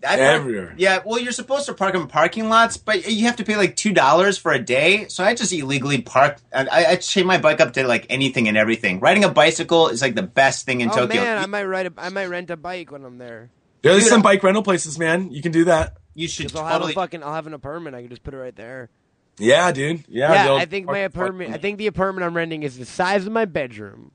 I 0.02 0.16
park- 0.16 0.20
Everywhere. 0.20 0.74
Yeah, 0.76 1.00
well, 1.04 1.18
you're 1.18 1.32
supposed 1.32 1.66
to 1.66 1.74
park 1.74 1.94
in 1.94 2.06
parking 2.06 2.48
lots, 2.48 2.76
but 2.76 3.10
you 3.10 3.26
have 3.26 3.36
to 3.36 3.44
pay 3.44 3.56
like 3.56 3.76
two 3.76 3.92
dollars 3.92 4.36
for 4.38 4.52
a 4.52 4.58
day. 4.58 5.08
So 5.08 5.24
I 5.24 5.34
just 5.34 5.52
illegally 5.52 6.02
park. 6.02 6.38
I, 6.54 6.66
I 6.90 6.96
chain 6.96 7.26
my 7.26 7.38
bike 7.38 7.60
up 7.60 7.72
to 7.74 7.86
like 7.86 8.06
anything 8.10 8.46
and 8.48 8.56
everything. 8.56 9.00
Riding 9.00 9.24
a 9.24 9.30
bicycle 9.30 9.88
is 9.88 10.02
like 10.02 10.14
the 10.14 10.22
best 10.22 10.66
thing 10.66 10.80
in 10.82 10.90
oh 10.90 10.94
Tokyo. 10.94 11.22
man, 11.22 11.38
I 11.42 11.46
might 11.46 11.64
ride 11.64 11.86
a, 11.86 11.92
I 11.96 12.10
might 12.10 12.26
rent 12.26 12.50
a 12.50 12.56
bike 12.56 12.92
when 12.92 13.04
I'm 13.04 13.18
there. 13.18 13.50
There's 13.82 14.00
Dude, 14.02 14.08
some 14.10 14.22
bike 14.22 14.42
rental 14.42 14.62
places, 14.62 14.98
man. 14.98 15.30
You 15.30 15.40
can 15.42 15.52
do 15.52 15.64
that. 15.64 15.96
you 16.14 16.28
should 16.28 16.52
'Cause 16.52 16.60
I'll 16.60 16.66
have 16.66 16.82
a 16.90 16.92
fucking 16.92 17.22
I'll 17.22 17.34
have 17.34 17.46
an 17.46 17.54
apartment. 17.54 17.96
I 17.96 18.00
can 18.02 18.10
just 18.10 18.22
put 18.22 18.34
it 18.34 18.38
right 18.38 18.54
there. 18.56 18.90
Yeah, 19.38 19.70
dude. 19.72 20.04
Yeah, 20.08 20.32
Yeah, 20.46 20.54
I 20.54 20.64
think 20.66 20.86
my 20.86 20.92
park- 20.92 21.12
park- 21.14 21.26
apartment. 21.28 21.54
I 21.54 21.58
think 21.58 21.78
the 21.78 21.86
apartment 21.88 22.24
I'm 22.26 22.34
renting 22.36 22.62
is 22.62 22.78
the 22.78 22.84
size 22.86 23.26
of 23.26 23.32
my 23.32 23.44
bedroom. 23.44 24.12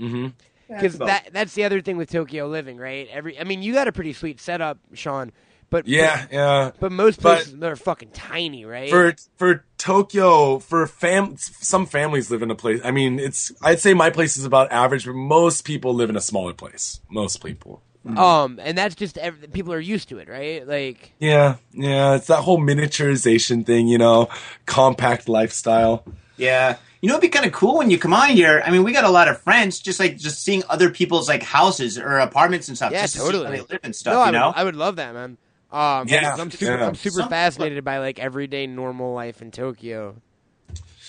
Mhm. 0.00 0.32
Because 0.68 0.98
that 0.98 1.28
that's 1.32 1.54
the 1.54 1.64
other 1.64 1.80
thing 1.80 1.96
with 1.96 2.10
Tokyo 2.10 2.48
living, 2.48 2.76
right? 2.78 3.08
Every 3.12 3.38
I 3.38 3.44
mean, 3.44 3.62
you 3.62 3.72
got 3.74 3.88
a 3.88 3.92
pretty 3.92 4.12
sweet 4.12 4.40
setup, 4.40 4.78
Sean. 4.94 5.32
But 5.70 5.88
Yeah, 5.88 6.26
yeah. 6.30 6.70
but, 6.72 6.80
but 6.80 6.92
most 6.92 7.20
But- 7.22 7.36
places 7.38 7.58
they're 7.58 7.74
fucking 7.76 8.10
tiny, 8.12 8.64
right? 8.64 8.88
for 8.90 9.14
for 9.36 9.64
Tokyo, 9.78 10.58
for 10.60 10.86
fam, 10.86 11.36
some 11.38 11.84
families 11.86 12.30
live 12.30 12.42
in 12.42 12.50
a 12.50 12.54
place. 12.54 12.80
I 12.84 12.90
mean, 12.92 13.18
it's 13.18 13.52
I'd 13.62 13.80
say 13.80 13.92
my 13.94 14.10
place 14.10 14.36
is 14.36 14.44
about 14.44 14.70
average, 14.72 15.04
but 15.06 15.14
most 15.14 15.64
people 15.64 15.92
live 15.94 16.10
in 16.10 16.16
a 16.16 16.20
smaller 16.20 16.52
place. 16.52 17.00
Most 17.10 17.44
people. 17.44 17.82
um, 18.16 18.60
and 18.62 18.76
that's 18.76 18.94
just 18.94 19.16
ev- 19.18 19.50
people 19.54 19.72
are 19.72 19.80
used 19.80 20.10
to 20.10 20.18
it, 20.18 20.28
right? 20.28 20.66
Like 20.68 21.12
Yeah, 21.18 21.56
yeah. 21.72 22.14
It's 22.16 22.26
that 22.28 22.42
whole 22.42 22.58
miniaturization 22.58 23.64
thing, 23.66 23.88
you 23.88 23.98
know, 23.98 24.28
compact 24.66 25.28
lifestyle. 25.28 26.04
Yeah. 26.36 26.76
You 27.04 27.08
know, 27.08 27.16
it'd 27.16 27.20
be 27.20 27.28
kind 27.28 27.44
of 27.44 27.52
cool 27.52 27.76
when 27.76 27.90
you 27.90 27.98
come 27.98 28.14
on 28.14 28.30
here. 28.30 28.62
I 28.64 28.70
mean, 28.70 28.82
we 28.82 28.90
got 28.90 29.04
a 29.04 29.10
lot 29.10 29.28
of 29.28 29.38
friends, 29.42 29.78
just 29.78 30.00
like 30.00 30.16
just 30.16 30.42
seeing 30.42 30.62
other 30.70 30.88
people's 30.88 31.28
like 31.28 31.42
houses 31.42 31.98
or 31.98 32.16
apartments 32.16 32.68
and 32.68 32.78
stuff. 32.78 32.92
Yeah, 32.92 33.02
just 33.02 33.16
to 33.16 33.20
totally. 33.20 33.58
they 33.58 33.60
live 33.60 33.80
and 33.82 33.94
stuff. 33.94 34.16
I 34.16 34.26
you 34.28 34.32
know, 34.32 34.46
would, 34.46 34.56
I 34.56 34.64
would 34.64 34.74
love 34.74 34.96
that, 34.96 35.12
man. 35.12 35.36
Um, 35.70 36.08
Yeah, 36.08 36.34
I'm 36.34 36.50
super, 36.50 36.64
yeah. 36.64 36.86
I'm 36.86 36.94
super 36.94 37.20
Some- 37.20 37.28
fascinated 37.28 37.84
by 37.84 37.98
like 37.98 38.18
everyday 38.18 38.66
normal 38.66 39.12
life 39.12 39.42
in 39.42 39.50
Tokyo. 39.50 40.16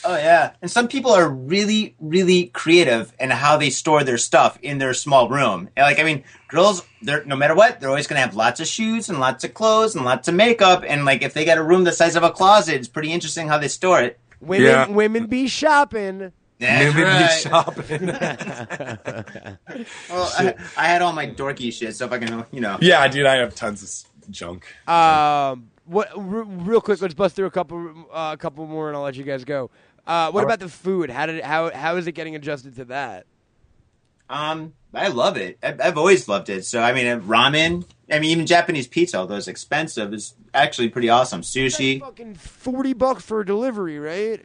oh 0.04 0.18
yeah. 0.18 0.52
And 0.62 0.70
some 0.70 0.90
people 0.90 1.12
are 1.12 1.30
really, 1.30 1.96
really 2.02 2.48
creative 2.48 3.14
in 3.18 3.30
how 3.30 3.56
they 3.56 3.70
store 3.70 4.04
their 4.04 4.18
stuff 4.18 4.60
in 4.62 4.80
their 4.80 4.94
small 4.94 5.30
room. 5.30 5.70
And, 5.78 5.86
like, 5.86 6.00
I 6.00 6.04
mean, 6.04 6.26
girls, 6.50 6.84
they're 7.04 7.24
no 7.24 7.38
matter 7.38 7.56
what, 7.56 7.80
they're 7.80 7.88
always 7.88 8.08
gonna 8.08 8.20
have 8.20 8.36
lots 8.36 8.60
of 8.60 8.68
shoes 8.68 9.08
and 9.08 9.22
lots 9.22 9.46
of 9.46 9.54
clothes 9.54 9.96
and 9.96 10.04
lots 10.04 10.28
of 10.28 10.36
makeup. 10.36 10.84
And 10.86 11.06
like, 11.06 11.22
if 11.22 11.34
they 11.34 11.46
got 11.46 11.58
a 11.58 11.64
room 11.64 11.86
the 11.86 11.94
size 11.94 12.18
of 12.18 12.24
a 12.24 12.32
closet, 12.32 12.76
it's 12.76 12.90
pretty 12.90 13.14
interesting 13.14 13.48
how 13.48 13.58
they 13.60 13.70
store 13.70 14.02
it. 14.02 14.20
Women, 14.46 14.66
Yeah. 14.68 14.88
women 14.88 15.26
be 15.28 15.48
shopping. 15.48 16.32
That's 16.60 16.96
Maybe 16.96 17.04
right. 17.04 17.40
shopping. 17.42 18.08
Well, 20.10 20.32
I, 20.38 20.54
I 20.78 20.88
had 20.88 21.02
all 21.02 21.12
my 21.14 21.28
dorky 21.28 21.72
shit, 21.74 21.96
so 21.96 22.06
if 22.06 22.12
I 22.12 22.20
can, 22.20 22.46
you 22.52 22.62
know. 22.62 22.78
yeah, 22.82 23.06
dude, 23.08 23.26
I 23.26 23.36
have 23.36 23.56
tons 23.56 23.84
of 24.24 24.32
junk. 24.32 24.66
Um, 24.88 25.70
what? 25.86 26.10
R- 26.16 26.22
real 26.24 26.80
quick, 26.82 27.02
let's 27.02 27.14
bust 27.14 27.36
through 27.36 27.48
a 27.48 27.52
couple, 27.52 28.08
uh, 28.12 28.32
a 28.34 28.38
couple 28.38 28.66
more, 28.68 28.88
and 28.88 28.96
I'll 28.96 29.04
let 29.04 29.16
you 29.16 29.24
guys 29.24 29.44
go. 29.44 29.70
Uh, 30.08 30.32
what 30.32 30.42
All 30.42 30.46
about 30.46 30.60
the 30.60 30.70
food? 30.70 31.10
How 31.10 31.26
did 31.26 31.44
how 31.44 31.72
how 31.72 31.98
is 31.98 32.08
it 32.08 32.12
getting 32.14 32.36
adjusted 32.36 32.76
to 32.76 32.86
that? 32.86 33.26
Um, 34.30 34.74
I 34.94 35.08
love 35.10 35.36
it. 35.38 35.58
I've, 35.64 35.82
I've 35.82 35.98
always 35.98 36.28
loved 36.30 36.50
it. 36.50 36.66
So 36.66 36.82
I 36.82 36.94
mean, 36.94 37.08
uh, 37.08 37.20
ramen. 37.20 37.86
I 38.11 38.19
mean, 38.19 38.30
even 38.32 38.45
Japanese 38.45 38.88
pizza, 38.88 39.18
although 39.18 39.36
it's 39.38 39.48
expensive, 39.48 40.14
is 40.14 40.36
actually 40.53 40.90
pretty 40.90 41.10
awesome. 41.10 41.41
Sushi. 41.41 41.99
Fucking 41.99 42.36
forty 42.36 42.94
bucks 42.94 43.23
for 43.23 43.40
a 43.41 43.45
delivery, 43.45 43.98
right? 43.99 44.44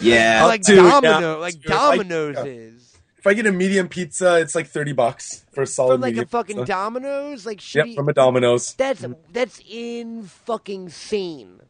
Yeah. 0.00 0.44
like 0.46 0.62
dude, 0.62 0.76
yeah. 1.02 1.34
Like 1.34 1.54
Dude, 1.60 1.72
I- 1.72 1.96
Domino's 1.96 2.36
yeah. 2.36 2.44
is. 2.44 2.88
If 3.18 3.26
I 3.28 3.34
get 3.34 3.46
a 3.46 3.52
medium 3.52 3.88
pizza, 3.88 4.40
it's 4.40 4.54
like 4.54 4.66
thirty 4.68 4.92
bucks 4.92 5.44
for 5.52 5.62
a 5.62 5.66
solid 5.66 5.94
From 5.94 6.00
like 6.02 6.16
a 6.16 6.26
fucking 6.26 6.56
pizza. 6.56 6.66
Domino's, 6.72 7.46
like 7.46 7.74
Yep, 7.74 7.94
from 7.94 8.08
a 8.08 8.12
Domino's. 8.12 8.74
that's 8.74 9.04
that's 9.32 9.60
in 9.68 10.24
fucking 10.24 10.88
sane. 10.88 11.60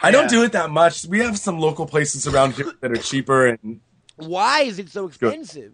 I 0.00 0.10
don't 0.10 0.24
Yeah. 0.24 0.28
do 0.28 0.42
it 0.44 0.52
that 0.52 0.70
much. 0.70 1.04
We 1.06 1.20
have 1.20 1.38
some 1.38 1.58
local 1.58 1.86
places 1.86 2.26
around 2.26 2.54
here 2.54 2.72
that 2.80 2.90
are 2.90 2.96
cheaper, 2.96 3.46
and 3.46 3.80
Why 4.16 4.62
is 4.62 4.78
it 4.78 4.88
so 4.88 5.06
expensive? 5.06 5.72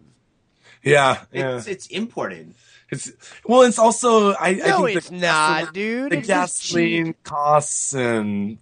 yeah, 0.82 1.24
yeah. 1.32 1.56
It's 1.58 1.66
it's 1.68 1.86
imported. 1.88 2.54
It's 2.90 3.12
well, 3.44 3.62
it's 3.62 3.78
also 3.78 4.32
I, 4.32 4.48
I 4.48 4.52
No, 4.54 4.84
think 4.86 4.96
it's 4.98 5.08
the 5.10 5.16
not, 5.16 5.20
gasoline- 5.22 5.72
dude. 5.72 6.12
The 6.12 6.16
It's 6.18 6.26
gasoline 6.26 7.14
costs 7.22 7.94
and 7.94 8.58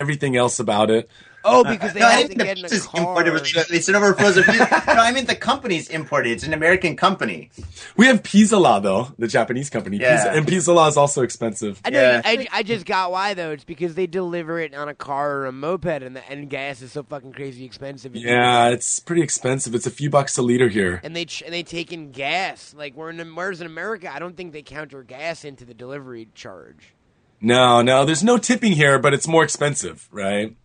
everything 0.00 0.36
else 0.36 0.58
about 0.58 0.90
it. 0.90 1.08
Oh, 1.46 1.64
because 1.64 1.92
they 1.92 2.00
no, 2.00 2.06
I 2.06 2.12
have 2.12 2.28
didn't 2.28 2.38
to 2.40 2.44
think 2.44 2.60
get 2.60 2.68
the 2.70 2.76
in 2.76 2.82
a 2.82 2.84
car. 2.86 3.26
imported. 3.26 3.66
They 3.70 3.80
sent 3.80 3.96
over 3.96 4.12
frozen 4.14 4.44
pizza. 4.44 4.82
no, 4.86 4.94
I 4.94 5.12
mean 5.12 5.26
the 5.26 5.36
company's 5.36 5.88
imported. 5.88 6.32
It's 6.32 6.44
an 6.44 6.52
American 6.52 6.96
company. 6.96 7.50
We 7.96 8.06
have 8.06 8.22
Pizzala 8.22 8.82
though, 8.82 9.08
the 9.18 9.28
Japanese 9.28 9.70
company. 9.70 9.98
Yeah. 9.98 10.16
Pizza, 10.16 10.30
and 10.32 10.46
Pizzala 10.46 10.88
is 10.88 10.96
also 10.96 11.22
expensive. 11.22 11.80
I 11.84 11.90
know. 11.90 12.00
Yeah. 12.00 12.22
I, 12.24 12.46
I 12.52 12.62
just 12.62 12.84
got 12.86 13.10
why 13.10 13.34
though. 13.34 13.50
It's 13.52 13.64
because 13.64 13.94
they 13.94 14.06
deliver 14.06 14.58
it 14.60 14.74
on 14.74 14.88
a 14.88 14.94
car 14.94 15.36
or 15.38 15.46
a 15.46 15.52
moped, 15.52 16.02
and 16.02 16.16
the 16.16 16.30
and 16.30 16.50
gas 16.50 16.82
is 16.82 16.92
so 16.92 17.02
fucking 17.02 17.32
crazy 17.32 17.64
expensive. 17.64 18.14
Yeah, 18.16 18.68
it's 18.68 18.98
pretty 19.00 19.22
expensive. 19.22 19.74
It's 19.74 19.86
a 19.86 19.90
few 19.90 20.10
bucks 20.10 20.36
a 20.38 20.42
liter 20.42 20.68
here. 20.68 21.00
And 21.02 21.14
they 21.14 21.24
ch- 21.24 21.42
and 21.42 21.52
they 21.54 21.62
take 21.62 21.92
in 21.92 22.10
gas. 22.12 22.74
Like 22.76 22.94
we're 22.96 23.10
in 23.10 23.18
whereas 23.34 23.60
in 23.60 23.66
America, 23.66 24.12
I 24.12 24.18
don't 24.18 24.36
think 24.36 24.52
they 24.52 24.62
counter 24.62 25.02
gas 25.02 25.44
into 25.44 25.64
the 25.64 25.74
delivery 25.74 26.28
charge. 26.34 26.92
No, 27.40 27.82
no, 27.82 28.04
there's 28.04 28.24
no 28.24 28.38
tipping 28.38 28.72
here, 28.72 28.98
but 28.98 29.12
it's 29.12 29.28
more 29.28 29.44
expensive, 29.44 30.08
right? 30.10 30.56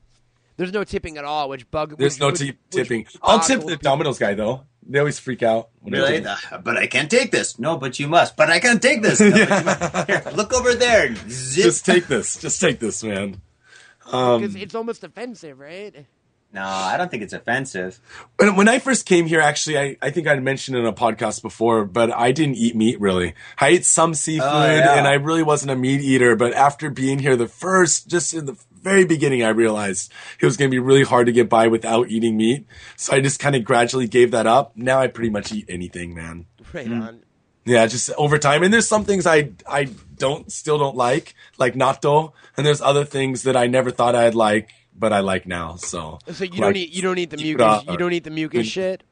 There's 0.58 0.74
no 0.74 0.84
tipping 0.84 1.18
at 1.18 1.26
all, 1.26 1.50
which 1.50 1.70
bug. 1.72 1.96
There's 1.98 2.16
which- 2.16 2.20
no 2.20 2.28
which- 2.28 2.40
ti- 2.40 2.46
which 2.52 2.88
tipping. 2.88 3.08
I'll 3.22 3.40
tip 3.40 3.62
the. 3.66 3.78
Domino's 3.78 4.20
guy 4.20 4.34
though. 4.34 4.66
They 4.88 5.00
always 5.00 5.20
freak 5.20 5.44
out. 5.44 5.70
Really? 5.86 6.26
Uh, 6.26 6.36
but 6.64 6.76
I 6.78 6.88
can't 6.88 7.10
take 7.10 7.32
this. 7.32 7.60
No, 7.60 7.78
but 7.78 8.00
you 8.00 8.08
must. 8.08 8.36
But 8.36 8.50
I 8.50 8.60
can't 8.60 8.82
take 8.82 9.02
this. 9.04 9.20
No, 9.22 9.30
but 9.32 9.40
you 9.40 9.46
must. 9.66 10.08
Here, 10.08 10.24
look 10.36 10.54
over 10.54 10.74
there. 10.74 11.16
Zip. 11.30 11.64
Just 11.66 11.86
take 11.86 12.08
this. 12.08 12.36
Just 12.38 12.60
take 12.60 12.80
this, 12.80 13.04
man. 13.04 13.42
Um, 14.12 14.42
because 14.42 14.56
it's 14.56 14.76
almost 14.76 15.04
offensive, 15.04 15.60
right? 15.60 16.06
No, 16.54 16.64
I 16.64 16.98
don't 16.98 17.10
think 17.10 17.24
it's 17.24 17.34
offensive. 17.34 18.00
When, 18.38 18.56
when 18.58 18.68
I 18.68 18.80
first 18.80 19.06
came 19.06 19.26
here, 19.26 19.40
actually, 19.40 19.78
I, 19.78 19.98
I 20.02 20.10
think 20.12 20.28
I'd 20.28 20.44
mentioned 20.44 20.78
in 20.78 20.86
a 20.86 20.92
podcast 20.94 21.42
before, 21.42 21.86
but 21.86 22.12
I 22.12 22.32
didn't 22.34 22.56
eat 22.56 22.76
meat 22.76 23.00
really. 23.00 23.34
I 23.60 23.70
ate 23.70 23.86
some 23.86 24.14
seafood 24.14 24.48
Oh, 24.50 24.66
yeah. 24.66 24.96
and 24.98 25.08
I 25.08 25.14
really 25.14 25.44
wasn't 25.44 25.72
a 25.72 25.76
meat 25.76 26.02
eater. 26.02 26.36
But 26.36 26.54
after 26.54 26.90
being 26.90 27.20
here, 27.20 27.36
the 27.38 27.48
first, 27.48 28.08
just 28.10 28.34
in 28.34 28.46
the 28.48 28.58
very 28.82 29.06
beginning, 29.06 29.44
I 29.44 29.50
realized 29.50 30.12
it 30.40 30.46
was 30.46 30.58
going 30.58 30.70
to 30.70 30.76
be 30.76 30.80
really 30.80 31.04
hard 31.04 31.28
to 31.28 31.32
get 31.32 31.48
by 31.48 31.68
without 31.68 32.10
eating 32.10 32.36
meat. 32.36 32.68
So 32.98 33.14
I 33.16 33.22
just 33.22 33.40
kind 33.40 33.56
of 33.56 33.64
gradually 33.64 34.08
gave 34.08 34.32
that 34.32 34.48
up. 34.48 34.76
Now 34.76 35.00
I 35.00 35.08
pretty 35.08 35.30
much 35.30 35.52
eat 35.54 35.66
anything, 35.70 36.14
man. 36.16 36.48
Right 36.74 36.88
Mm. 36.88 37.08
on. 37.08 37.24
Yeah, 37.64 37.86
just 37.86 38.10
over 38.18 38.40
time. 38.40 38.64
And 38.64 38.74
there's 38.74 38.88
some 38.88 39.06
things 39.06 39.28
I, 39.28 39.52
I 39.70 39.88
don't, 40.18 40.52
still 40.52 40.80
don't 40.80 40.96
like, 40.98 41.36
like 41.60 41.76
natto. 41.76 42.34
And 42.58 42.66
there's 42.66 42.82
other 42.82 43.06
things 43.06 43.44
that 43.44 43.56
I 43.56 43.68
never 43.68 43.92
thought 43.92 44.16
I'd 44.16 44.34
like, 44.34 44.70
but 45.02 45.12
I 45.12 45.20
like 45.20 45.46
now. 45.46 45.76
So, 45.76 46.20
So 46.32 46.46
you 46.46 46.52
like, 46.52 46.60
don't 46.62 46.78
eat 46.78 46.94
you 46.94 47.02
don't 47.02 47.18
eat 47.18 47.32
the 47.32 47.38
Ibra 47.38 47.44
mucus. 47.58 47.84
You 47.92 47.98
don't 47.98 48.14
eat 48.14 48.24
the 48.24 48.30
mucus 48.32 48.68
shit. 48.68 49.04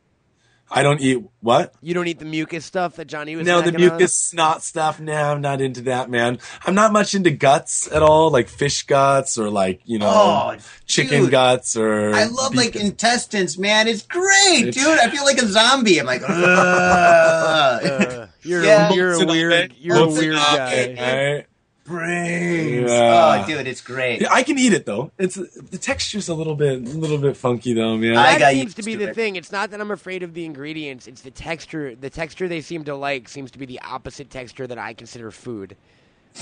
I 0.72 0.84
don't 0.84 1.02
eat 1.02 1.24
what? 1.42 1.74
You 1.82 1.96
don't 1.96 2.06
eat 2.06 2.20
the 2.20 2.26
mucus 2.26 2.64
stuff 2.64 2.98
that 2.98 3.06
Johnny 3.06 3.36
was. 3.36 3.48
No, 3.48 3.60
the 3.60 3.72
snacking 3.72 3.74
on? 3.74 3.82
mucus 3.98 4.14
snot 4.16 4.62
stuff. 4.62 5.00
No, 5.00 5.14
I'm 5.16 5.42
not 5.42 5.62
into 5.62 5.82
that, 5.82 6.12
man. 6.12 6.38
I'm 6.64 6.76
not 6.76 6.94
much 6.94 7.16
into 7.16 7.32
guts 7.32 7.92
at 7.92 8.04
all, 8.04 8.30
like 8.30 8.48
fish 8.50 8.84
guts 8.84 9.40
or 9.40 9.50
like 9.50 9.82
you 9.86 9.98
know 9.98 10.08
Oh, 10.08 10.58
chicken 10.86 11.22
dude. 11.24 11.32
guts 11.32 11.76
or. 11.76 12.14
I 12.14 12.26
love 12.26 12.52
beef 12.52 12.58
like 12.66 12.76
intestines, 12.76 13.58
man. 13.58 13.88
It's 13.88 14.04
great, 14.04 14.68
It's- 14.68 14.76
dude. 14.76 15.00
I 15.00 15.10
feel 15.10 15.26
like 15.26 15.42
a 15.42 15.48
zombie. 15.48 16.00
I'm 16.00 16.06
like, 16.06 16.22
ugh. 16.30 16.32
Uh, 17.84 18.28
you're 18.44 18.64
Yeah. 18.64 18.92
a, 18.92 18.96
you're 18.96 19.14
a 19.24 19.26
weird 19.26 19.74
you're 19.80 19.98
a 19.98 20.08
weird 20.08 20.36
it, 20.36 20.96
guy. 20.98 21.34
right? 21.36 21.46
Brains. 21.90 22.90
Yeah. 22.92 23.44
Oh, 23.44 23.48
dude, 23.48 23.68
it's 23.68 23.82
great. 23.82 24.22
Yeah, 24.22 24.30
I 24.32 24.44
can 24.44 24.58
eat 24.58 24.74
it 24.74 24.86
though. 24.86 25.12
It's 25.18 25.36
the 25.36 25.78
texture's 25.78 26.30
a 26.30 26.34
little 26.34 26.56
bit, 26.56 26.76
a 26.80 26.98
little 26.98 27.18
bit 27.18 27.36
funky 27.36 27.74
though, 27.74 27.98
man. 27.98 28.16
I 28.18 28.34
That 28.34 28.40
got 28.40 28.52
seems 28.54 28.74
to 28.76 28.84
be 28.84 28.94
to 28.94 29.00
the 29.00 29.10
it. 29.10 29.16
thing. 29.16 29.36
It's 29.36 29.52
not 29.52 29.72
that 29.72 29.82
I'm 29.82 29.92
afraid 29.92 30.24
of 30.24 30.34
the 30.34 30.46
ingredients. 30.46 31.08
It's 31.08 31.22
the 31.22 31.32
texture. 31.32 31.96
The 31.96 32.10
texture 32.10 32.48
they 32.48 32.62
seem 32.62 32.84
to 32.86 32.96
like 32.96 33.28
seems 33.28 33.52
to 33.52 33.60
be 33.60 33.66
the 33.66 33.82
opposite 33.82 34.30
texture 34.30 34.68
that 34.68 34.78
I 34.78 34.94
consider 34.94 35.32
food. 35.32 35.76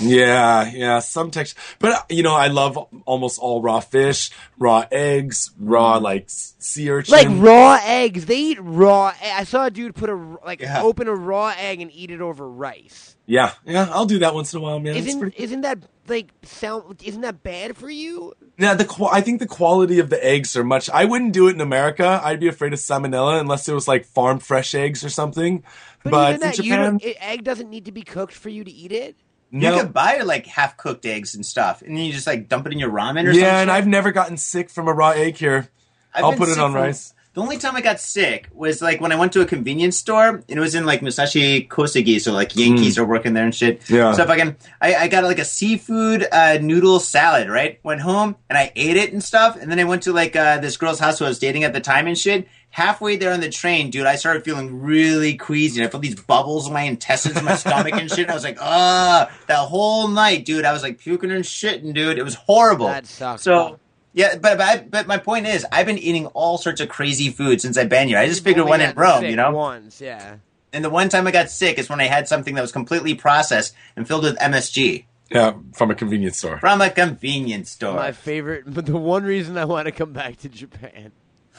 Yeah, 0.00 0.70
yeah, 0.72 1.00
some 1.00 1.30
texture, 1.32 1.58
but 1.80 1.92
uh, 1.92 2.02
you 2.08 2.22
know, 2.22 2.34
I 2.34 2.46
love 2.48 2.76
almost 3.04 3.40
all 3.40 3.60
raw 3.62 3.80
fish, 3.80 4.30
raw 4.56 4.84
eggs, 4.92 5.50
raw 5.58 5.96
like 5.96 6.24
s- 6.26 6.54
sea 6.60 6.88
urchin. 6.90 7.12
Like 7.12 7.26
raw 7.30 7.78
eggs. 7.82 8.26
They 8.26 8.36
eat 8.38 8.58
raw. 8.60 9.10
e- 9.10 9.28
I 9.30 9.42
saw 9.42 9.66
a 9.66 9.70
dude 9.72 9.96
put 9.96 10.08
a 10.08 10.14
like 10.44 10.60
Yeah. 10.60 10.82
open 10.82 11.08
a 11.08 11.14
raw 11.14 11.52
egg 11.58 11.80
and 11.80 11.90
eat 11.92 12.12
it 12.12 12.20
over 12.20 12.48
rice. 12.48 13.16
yeah, 13.26 13.52
yeah, 13.64 13.88
I'll 13.90 14.06
do 14.06 14.20
that 14.20 14.34
once 14.34 14.52
in 14.54 14.58
a 14.58 14.62
while, 14.62 14.78
man. 14.78 14.94
Isn't 14.94 15.18
pretty- 15.20 15.42
isn't 15.42 15.62
that 15.62 15.78
like 16.06 16.28
sound? 16.44 17.02
Isn't 17.02 17.22
that 17.22 17.42
bad 17.42 17.76
for 17.76 17.90
you? 17.90 18.34
Yeah, 18.56 18.74
the 18.74 18.84
qu- 18.84 19.06
I 19.10 19.20
think 19.20 19.40
the 19.40 19.46
quality 19.48 19.98
of 19.98 20.10
the 20.10 20.24
eggs 20.24 20.56
are 20.56 20.64
much. 20.64 20.88
I 20.90 21.06
wouldn't 21.06 21.32
do 21.32 21.48
it 21.48 21.54
in 21.56 21.60
America. 21.60 22.20
I'd 22.22 22.38
be 22.40 22.46
afraid 22.48 22.72
of 22.72 22.78
salmonella 22.78 23.40
unless 23.40 23.68
it 23.68 23.74
was 23.74 23.88
like 23.88 24.04
farm 24.04 24.38
fresh 24.38 24.76
eggs 24.76 25.02
or 25.02 25.08
something. 25.10 25.64
But, 26.04 26.34
in 26.34 26.40
that, 26.40 26.54
Japan, 26.54 27.00
egg 27.20 27.42
doesn't 27.42 27.68
need 27.68 27.86
to 27.86 27.92
be 27.92 28.02
cooked 28.02 28.32
for 28.32 28.48
you 28.48 28.62
to 28.62 28.70
eat 28.70 28.92
it. 28.92 29.16
You 29.50 29.60
no. 29.60 29.80
could 29.80 29.94
buy 29.94 30.18
like 30.18 30.46
half 30.46 30.76
cooked 30.76 31.06
eggs 31.06 31.34
and 31.34 31.44
stuff, 31.44 31.82
and 31.82 31.96
then 31.96 32.04
you 32.04 32.12
just 32.12 32.26
like 32.26 32.48
dump 32.48 32.66
it 32.66 32.72
in 32.72 32.78
your 32.78 32.90
ramen 32.90 33.24
or 33.24 33.32
something. 33.32 33.40
yeah, 33.40 33.60
and 33.60 33.70
I've 33.70 33.86
never 33.86 34.12
gotten 34.12 34.36
sick 34.36 34.68
from 34.68 34.88
a 34.88 34.92
raw 34.92 35.10
egg 35.10 35.36
here. 35.36 35.68
I've 36.14 36.24
I'll 36.24 36.32
put 36.34 36.48
it 36.48 36.58
on 36.58 36.74
rice. 36.74 37.14
The 37.38 37.42
only 37.42 37.58
time 37.58 37.76
I 37.76 37.82
got 37.82 38.00
sick 38.00 38.48
was 38.52 38.82
like 38.82 39.00
when 39.00 39.12
I 39.12 39.16
went 39.16 39.32
to 39.34 39.40
a 39.42 39.46
convenience 39.46 39.96
store 39.96 40.28
and 40.28 40.44
it 40.48 40.58
was 40.58 40.74
in 40.74 40.84
like 40.84 41.02
Musashi 41.02 41.68
Kosugi, 41.68 42.20
so 42.20 42.32
like 42.32 42.56
Yankees 42.56 42.98
are 42.98 43.04
working 43.04 43.32
there 43.32 43.44
and 43.44 43.54
shit. 43.54 43.80
Mm. 43.82 43.90
Yeah. 43.90 44.12
So 44.12 44.24
if 44.24 44.28
I 44.28 44.36
can, 44.36 44.56
I, 44.80 44.94
I 44.96 45.08
got 45.08 45.22
like 45.22 45.38
a 45.38 45.44
seafood 45.44 46.26
uh, 46.32 46.58
noodle 46.60 46.98
salad, 46.98 47.48
right? 47.48 47.78
Went 47.84 48.00
home 48.00 48.34
and 48.48 48.58
I 48.58 48.72
ate 48.74 48.96
it 48.96 49.12
and 49.12 49.22
stuff, 49.22 49.56
and 49.56 49.70
then 49.70 49.78
I 49.78 49.84
went 49.84 50.02
to 50.04 50.12
like 50.12 50.34
uh, 50.34 50.58
this 50.58 50.76
girl's 50.76 50.98
house 50.98 51.20
who 51.20 51.26
I 51.26 51.28
was 51.28 51.38
dating 51.38 51.62
at 51.62 51.72
the 51.72 51.80
time 51.80 52.08
and 52.08 52.18
shit. 52.18 52.48
Halfway 52.70 53.16
there 53.16 53.32
on 53.32 53.40
the 53.40 53.48
train, 53.48 53.90
dude, 53.90 54.06
I 54.06 54.16
started 54.16 54.44
feeling 54.44 54.80
really 54.80 55.36
queasy. 55.36 55.82
I 55.82 55.88
felt 55.88 56.02
these 56.02 56.14
bubbles 56.14 56.68
in 56.68 56.72
my 56.72 56.82
intestines, 56.82 57.36
in 57.36 57.44
my 57.44 57.56
stomach 57.56 57.94
and 57.94 58.08
shit. 58.08 58.20
And 58.20 58.30
I 58.30 58.34
was 58.34 58.44
like, 58.44 58.58
ah, 58.60 59.30
that 59.46 59.56
whole 59.58 60.06
night, 60.08 60.44
dude, 60.44 60.64
I 60.64 60.72
was 60.72 60.82
like 60.82 60.98
puking 60.98 61.30
and 61.30 61.44
shitting, 61.44 61.92
dude. 61.94 62.18
It 62.18 62.24
was 62.24 62.34
horrible. 62.34 62.86
That 62.86 63.06
sucks. 63.06 63.42
So 63.42 63.80
yeah, 64.12 64.36
but 64.36 64.58
but, 64.58 64.60
I, 64.60 64.76
but 64.78 65.06
my 65.06 65.18
point 65.18 65.46
is, 65.46 65.66
I've 65.72 65.86
been 65.86 65.98
eating 65.98 66.26
all 66.26 66.58
sorts 66.58 66.80
of 66.80 66.88
crazy 66.88 67.30
food 67.30 67.60
since 67.60 67.76
I've 67.78 67.88
been 67.88 68.08
here. 68.08 68.18
I 68.18 68.26
just 68.26 68.38
You've 68.40 68.44
figured 68.44 68.60
only 68.66 68.70
when 68.70 68.80
in 68.80 68.96
Rome, 68.96 69.24
you 69.24 69.36
know. 69.36 69.50
Once, 69.52 70.00
yeah. 70.00 70.36
And 70.72 70.84
the 70.84 70.90
one 70.90 71.08
time 71.08 71.26
I 71.26 71.30
got 71.30 71.50
sick 71.50 71.78
is 71.78 71.88
when 71.88 72.00
I 72.00 72.04
had 72.04 72.28
something 72.28 72.54
that 72.54 72.60
was 72.60 72.72
completely 72.72 73.14
processed 73.14 73.74
and 73.96 74.06
filled 74.06 74.24
with 74.24 74.36
MSG 74.38 75.04
Yeah, 75.30 75.54
from 75.72 75.90
a 75.90 75.94
convenience 75.94 76.36
store. 76.36 76.58
from 76.58 76.80
a 76.80 76.90
convenience 76.90 77.70
store. 77.70 77.94
My 77.94 78.12
favorite, 78.12 78.64
but 78.66 78.86
the 78.86 78.96
one 78.98 79.24
reason 79.24 79.56
I 79.56 79.64
want 79.64 79.86
to 79.86 79.92
come 79.92 80.12
back 80.12 80.36
to 80.38 80.48
Japan 80.48 81.12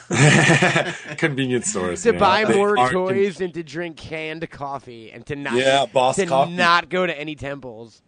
convenience 1.18 1.68
stores 1.70 2.02
to 2.02 2.12
buy 2.12 2.44
They 2.44 2.54
more 2.56 2.78
aren't 2.78 2.92
toys 2.92 3.40
and 3.40 3.52
to 3.54 3.62
drink 3.62 3.96
canned 3.96 4.48
coffee 4.50 5.10
and 5.12 5.24
to 5.26 5.36
not 5.36 5.54
Yeah, 5.54 5.86
Boss 5.86 6.16
to 6.16 6.26
Coffee. 6.26 6.52
not 6.52 6.88
go 6.88 7.06
to 7.06 7.18
any 7.18 7.34
temples. 7.34 8.02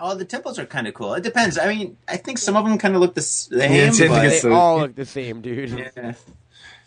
oh, 0.00 0.14
the 0.14 0.24
temples 0.24 0.58
are 0.58 0.66
kind 0.66 0.86
of 0.86 0.94
cool. 0.94 1.14
It 1.14 1.22
depends. 1.22 1.58
I 1.58 1.66
mean, 1.74 1.96
I 2.06 2.16
think 2.16 2.38
some 2.38 2.56
of 2.56 2.64
them 2.64 2.78
kind 2.78 2.94
of 2.94 3.00
look 3.00 3.14
the 3.14 3.22
same. 3.22 3.58
Yeah, 3.58 3.66
it's- 3.66 3.94
I 3.96 3.98
think 3.98 4.10
but- 4.10 4.22
They 4.22 4.38
so- 4.38 4.52
all 4.52 4.78
look 4.78 4.94
the 4.94 5.06
same, 5.06 5.40
dude. 5.40 5.90
yeah. 5.96 6.14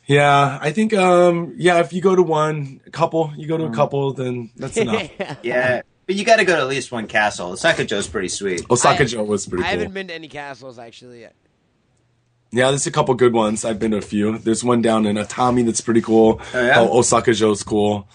Yeah, 0.07 0.57
I 0.61 0.71
think 0.71 0.93
um 0.93 1.53
yeah, 1.57 1.79
if 1.79 1.93
you 1.93 2.01
go 2.01 2.15
to 2.15 2.23
one 2.23 2.81
a 2.87 2.89
couple, 2.89 3.31
you 3.37 3.47
go 3.47 3.55
Mm. 3.57 3.59
to 3.59 3.65
a 3.65 3.75
couple, 3.75 4.13
then 4.13 4.49
that's 4.57 4.75
enough. 4.85 5.09
yeah, 5.43 5.83
but 6.07 6.15
you 6.15 6.25
got 6.25 6.37
to 6.37 6.43
go 6.43 6.55
to 6.55 6.61
at 6.61 6.67
least 6.67 6.91
one 6.91 7.07
castle. 7.07 7.51
Osaka-jo's 7.51 8.07
pretty 8.07 8.27
sweet. 8.27 8.65
Osaka-jo 8.69 9.23
was 9.23 9.45
pretty 9.47 9.63
I 9.63 9.67
cool. 9.69 9.77
haven't 9.79 9.93
been 9.93 10.07
to 10.07 10.13
any 10.15 10.27
castles 10.27 10.79
actually 10.79 11.21
yet. 11.21 11.35
Yeah, 12.51 12.69
there's 12.69 12.85
a 12.87 12.91
couple 12.91 13.13
good 13.15 13.33
ones. 13.33 13.63
I've 13.63 13.79
been 13.79 13.91
to 13.91 13.97
a 13.97 14.01
few. 14.01 14.37
There's 14.37 14.63
one 14.63 14.81
down 14.81 15.05
in 15.05 15.15
Atami 15.15 15.65
that's 15.65 15.81
pretty 15.81 16.01
cool. 16.01 16.41
Oh, 16.53 16.65
yeah? 16.65 16.81
Osaka-jo's 16.81 17.63
cool. 17.63 18.07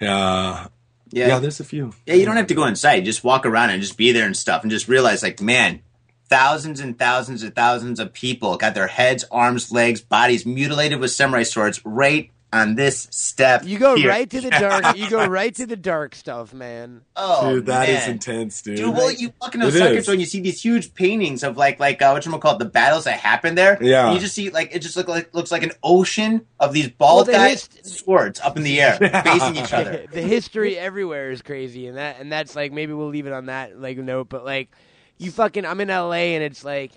Yeah. 0.00 0.68
Yeah. 1.10 1.28
Yeah, 1.28 1.38
there's 1.40 1.60
a 1.60 1.64
few. 1.64 1.92
Yeah, 2.06 2.14
you 2.14 2.24
don't 2.24 2.36
have 2.36 2.46
to 2.46 2.54
go 2.54 2.64
inside. 2.64 3.04
Just 3.04 3.22
walk 3.22 3.44
around 3.44 3.68
and 3.68 3.82
just 3.82 3.98
be 3.98 4.12
there 4.12 4.24
and 4.24 4.34
stuff, 4.36 4.62
and 4.62 4.70
just 4.70 4.88
realize, 4.88 5.22
like, 5.22 5.42
man, 5.42 5.82
thousands 6.30 6.80
and 6.80 6.98
thousands 6.98 7.42
and 7.42 7.54
thousands 7.54 8.00
of 8.00 8.14
people 8.14 8.56
got 8.56 8.74
their 8.74 8.86
heads, 8.86 9.26
arms, 9.30 9.70
legs, 9.70 10.00
bodies 10.00 10.46
mutilated 10.46 10.98
with 10.98 11.10
samurai 11.10 11.42
swords 11.42 11.84
right 11.84 12.30
on 12.52 12.74
this 12.74 13.08
step. 13.10 13.64
You 13.64 13.78
go 13.78 13.96
here. 13.96 14.08
right 14.08 14.28
to 14.28 14.40
the 14.40 14.50
dark. 14.50 14.96
You 14.96 15.08
go 15.08 15.26
right 15.26 15.54
to 15.54 15.66
the 15.66 15.76
dark 15.76 16.14
stuff, 16.14 16.52
man. 16.52 17.02
Oh, 17.16 17.54
dude, 17.54 17.66
that 17.66 17.88
is 17.88 18.00
man. 18.00 18.10
intense, 18.10 18.60
dude. 18.62 18.76
Dude, 18.76 18.94
well, 18.94 19.10
you 19.10 19.32
fucking 19.40 19.60
into 19.62 19.74
It 19.74 19.80
Osaka 19.80 19.96
is. 19.96 20.06
Joe 20.06 20.12
and 20.12 20.20
you 20.20 20.26
see 20.26 20.40
these 20.40 20.62
huge 20.62 20.92
paintings 20.94 21.42
of 21.42 21.56
like, 21.56 21.80
like 21.80 22.02
uh, 22.02 22.10
what 22.10 22.26
you 22.26 22.38
call 22.38 22.58
the 22.58 22.64
battles 22.66 23.04
that 23.04 23.18
happened 23.18 23.56
there. 23.56 23.78
Yeah. 23.80 24.06
And 24.06 24.14
you 24.14 24.20
just 24.20 24.34
see 24.34 24.50
like 24.50 24.74
it 24.74 24.80
just 24.80 24.96
look 24.96 25.08
like 25.08 25.34
looks 25.34 25.50
like 25.50 25.62
an 25.62 25.72
ocean 25.82 26.46
of 26.60 26.72
these 26.72 26.88
bald 26.88 27.16
Well, 27.16 27.24
the 27.24 27.32
guys, 27.32 27.68
hist- 27.72 27.86
swords 27.98 28.40
up 28.40 28.56
in 28.56 28.62
the 28.64 28.80
air, 28.80 28.96
facing 29.24 29.56
each 29.56 29.72
other. 29.72 30.06
the 30.12 30.20
history 30.22 30.78
everywhere 30.78 31.30
is 31.30 31.42
crazy, 31.42 31.86
and 31.86 31.96
that 31.96 32.16
and 32.20 32.30
that's 32.30 32.54
like 32.54 32.72
maybe 32.72 32.92
we'll 32.92 33.08
leave 33.08 33.26
it 33.26 33.32
on 33.32 33.46
that 33.46 33.80
like 33.80 33.96
note. 33.96 34.28
But 34.28 34.44
like, 34.44 34.70
you 35.18 35.30
fucking, 35.30 35.64
I'm 35.64 35.80
in 35.80 35.88
LA, 35.88 36.12
and 36.34 36.42
it's 36.42 36.64
like, 36.64 36.92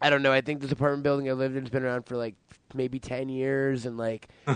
I 0.00 0.10
don't 0.10 0.22
know. 0.22 0.32
I 0.32 0.40
think 0.40 0.60
this 0.60 0.72
apartment 0.72 1.02
building 1.02 1.28
I 1.28 1.32
lived 1.32 1.56
in's 1.56 1.70
been 1.70 1.84
around 1.84 2.06
for 2.06 2.16
like 2.16 2.34
maybe 2.74 2.98
ten 2.98 3.28
years, 3.28 3.86
and 3.86 3.96
like 3.96 4.28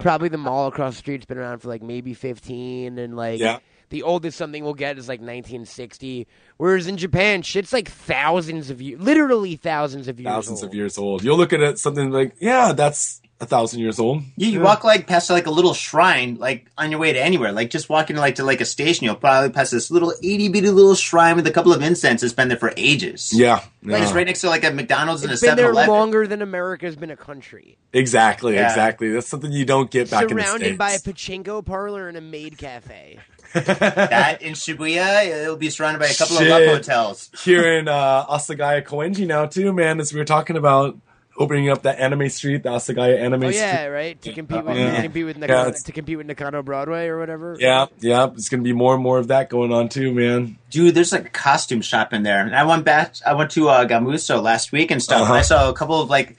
probably 0.00 0.28
the 0.28 0.38
mall 0.38 0.68
across 0.68 0.94
the 0.94 0.98
street's 0.98 1.24
been 1.24 1.38
around 1.38 1.60
for 1.60 1.68
like 1.68 1.82
maybe 1.82 2.14
fifteen, 2.14 2.98
and 2.98 3.16
like. 3.16 3.40
Yeah. 3.40 3.58
The 3.88 4.04
oldest 4.04 4.38
something 4.38 4.64
we'll 4.64 4.72
get 4.72 4.96
is 4.96 5.06
like 5.06 5.20
1960, 5.20 6.26
whereas 6.56 6.86
in 6.86 6.96
Japan, 6.96 7.42
shit's 7.42 7.74
like 7.74 7.90
thousands 7.90 8.70
of 8.70 8.80
years, 8.80 8.98
literally 8.98 9.56
thousands 9.56 10.08
of 10.08 10.18
years. 10.18 10.32
thousands 10.32 10.62
old. 10.62 10.70
of 10.70 10.74
years 10.74 10.96
old. 10.96 11.22
You'll 11.22 11.36
look 11.36 11.52
at 11.52 11.60
it 11.60 11.78
something 11.78 12.10
like, 12.10 12.34
yeah, 12.40 12.72
that's 12.72 13.20
a 13.42 13.46
thousand 13.46 13.80
years 13.80 13.98
old. 13.98 14.22
Yeah, 14.36 14.48
you 14.48 14.60
walk 14.60 14.84
like 14.84 15.06
past 15.06 15.28
like 15.28 15.46
a 15.46 15.50
little 15.50 15.74
shrine, 15.74 16.36
like 16.36 16.70
on 16.78 16.90
your 16.92 17.00
way 17.00 17.12
to 17.12 17.20
anywhere. 17.20 17.50
Like 17.52 17.70
just 17.70 17.88
walking 17.88 18.16
like 18.16 18.36
to 18.36 18.44
like 18.44 18.60
a 18.60 18.64
station, 18.64 19.04
you'll 19.04 19.16
probably 19.16 19.50
pass 19.50 19.70
this 19.70 19.90
little 19.90 20.12
itty 20.22 20.48
bitty 20.48 20.70
little 20.70 20.94
shrine 20.94 21.34
with 21.36 21.46
a 21.46 21.50
couple 21.50 21.72
of 21.72 21.82
incense 21.82 22.20
that's 22.20 22.32
been 22.32 22.48
there 22.48 22.56
for 22.56 22.72
ages. 22.76 23.30
Yeah, 23.34 23.62
Like 23.82 24.02
it's 24.04 24.12
right 24.12 24.26
next 24.26 24.42
to 24.42 24.48
like 24.48 24.64
a 24.64 24.70
McDonald's 24.70 25.22
and 25.22 25.30
a 25.30 25.34
It's 25.34 25.42
been 25.42 25.56
there 25.56 25.74
longer 25.74 26.26
than 26.26 26.40
America's 26.40 26.94
been 26.96 27.10
a 27.10 27.16
country. 27.16 27.76
exactly, 27.92 28.54
Yeah. 28.54 28.68
exactly. 28.68 29.10
That's 29.10 29.26
something 29.28 29.50
you 29.52 29.64
don't 29.64 29.90
get 29.90 30.08
back 30.10 30.30
in 30.30 30.36
the 30.36 30.42
Surrounded 30.42 30.64
states. 30.64 30.78
by 30.78 30.92
a 30.92 30.98
pachinko 31.00 31.64
parlor 31.66 32.08
and 32.08 32.16
a 32.16 32.20
maid 32.22 32.56
cafe. 32.56 33.18
That 33.54 34.40
in 34.40 34.54
Shibuya, 34.54 35.26
it'll 35.26 35.56
be 35.56 35.68
surrounded 35.68 35.98
by 35.98 36.06
a 36.06 36.14
couple 36.14 36.36
Shit. 36.36 36.46
of 36.46 36.50
love 36.52 36.76
hotels. 36.78 37.30
Here 37.44 37.76
in 37.78 37.86
uh, 37.86 38.24
Asagaya 38.26 38.82
Koenji 38.82 39.26
now 39.26 39.44
too, 39.44 39.72
man. 39.74 40.00
As 40.00 40.10
we 40.12 40.18
were 40.18 40.24
talking 40.24 40.56
about 40.56 40.96
opening 41.42 41.68
up 41.68 41.82
that 41.82 41.98
anime 41.98 42.28
street, 42.28 42.62
the 42.62 42.68
Asagaya 42.70 43.18
Anime 43.20 43.44
Oh 43.44 43.50
Street. 43.50 43.60
yeah, 43.60 43.86
right. 43.86 44.20
To 44.22 44.32
compete 44.32 44.64
with 44.64 44.76
Yeah. 44.76 44.96
to 44.96 45.02
compete 45.02 45.24
with 45.26 45.36
Nakano, 45.38 45.60
it's- 45.68 45.82
to 45.84 45.92
compete 45.92 46.16
with 46.18 46.26
Nakano 46.26 46.62
Broadway 46.62 47.06
or 47.08 47.18
whatever. 47.18 47.56
Yeah, 47.58 47.86
yeah. 48.00 48.28
It's 48.34 48.48
gonna 48.48 48.62
be 48.62 48.72
more 48.72 48.94
and 48.94 49.02
more 49.02 49.18
of 49.18 49.28
that 49.28 49.50
going 49.50 49.72
on 49.72 49.88
too, 49.88 50.12
man. 50.12 50.56
Dude, 50.70 50.94
there's 50.94 51.12
like 51.12 51.26
a 51.26 51.30
costume 51.30 51.80
shop 51.82 52.12
in 52.12 52.22
there. 52.22 52.40
And 52.40 52.54
I 52.54 52.64
went 52.64 52.84
back, 52.84 53.14
I 53.26 53.34
went 53.34 53.50
to 53.52 53.68
uh, 53.68 53.86
Gamuso 53.86 54.42
last 54.42 54.72
week 54.72 54.90
and 54.90 55.02
stuff. 55.02 55.22
Uh-huh. 55.22 55.32
And 55.34 55.38
I 55.40 55.42
saw 55.42 55.68
a 55.68 55.74
couple 55.74 56.00
of 56.00 56.08
like, 56.08 56.36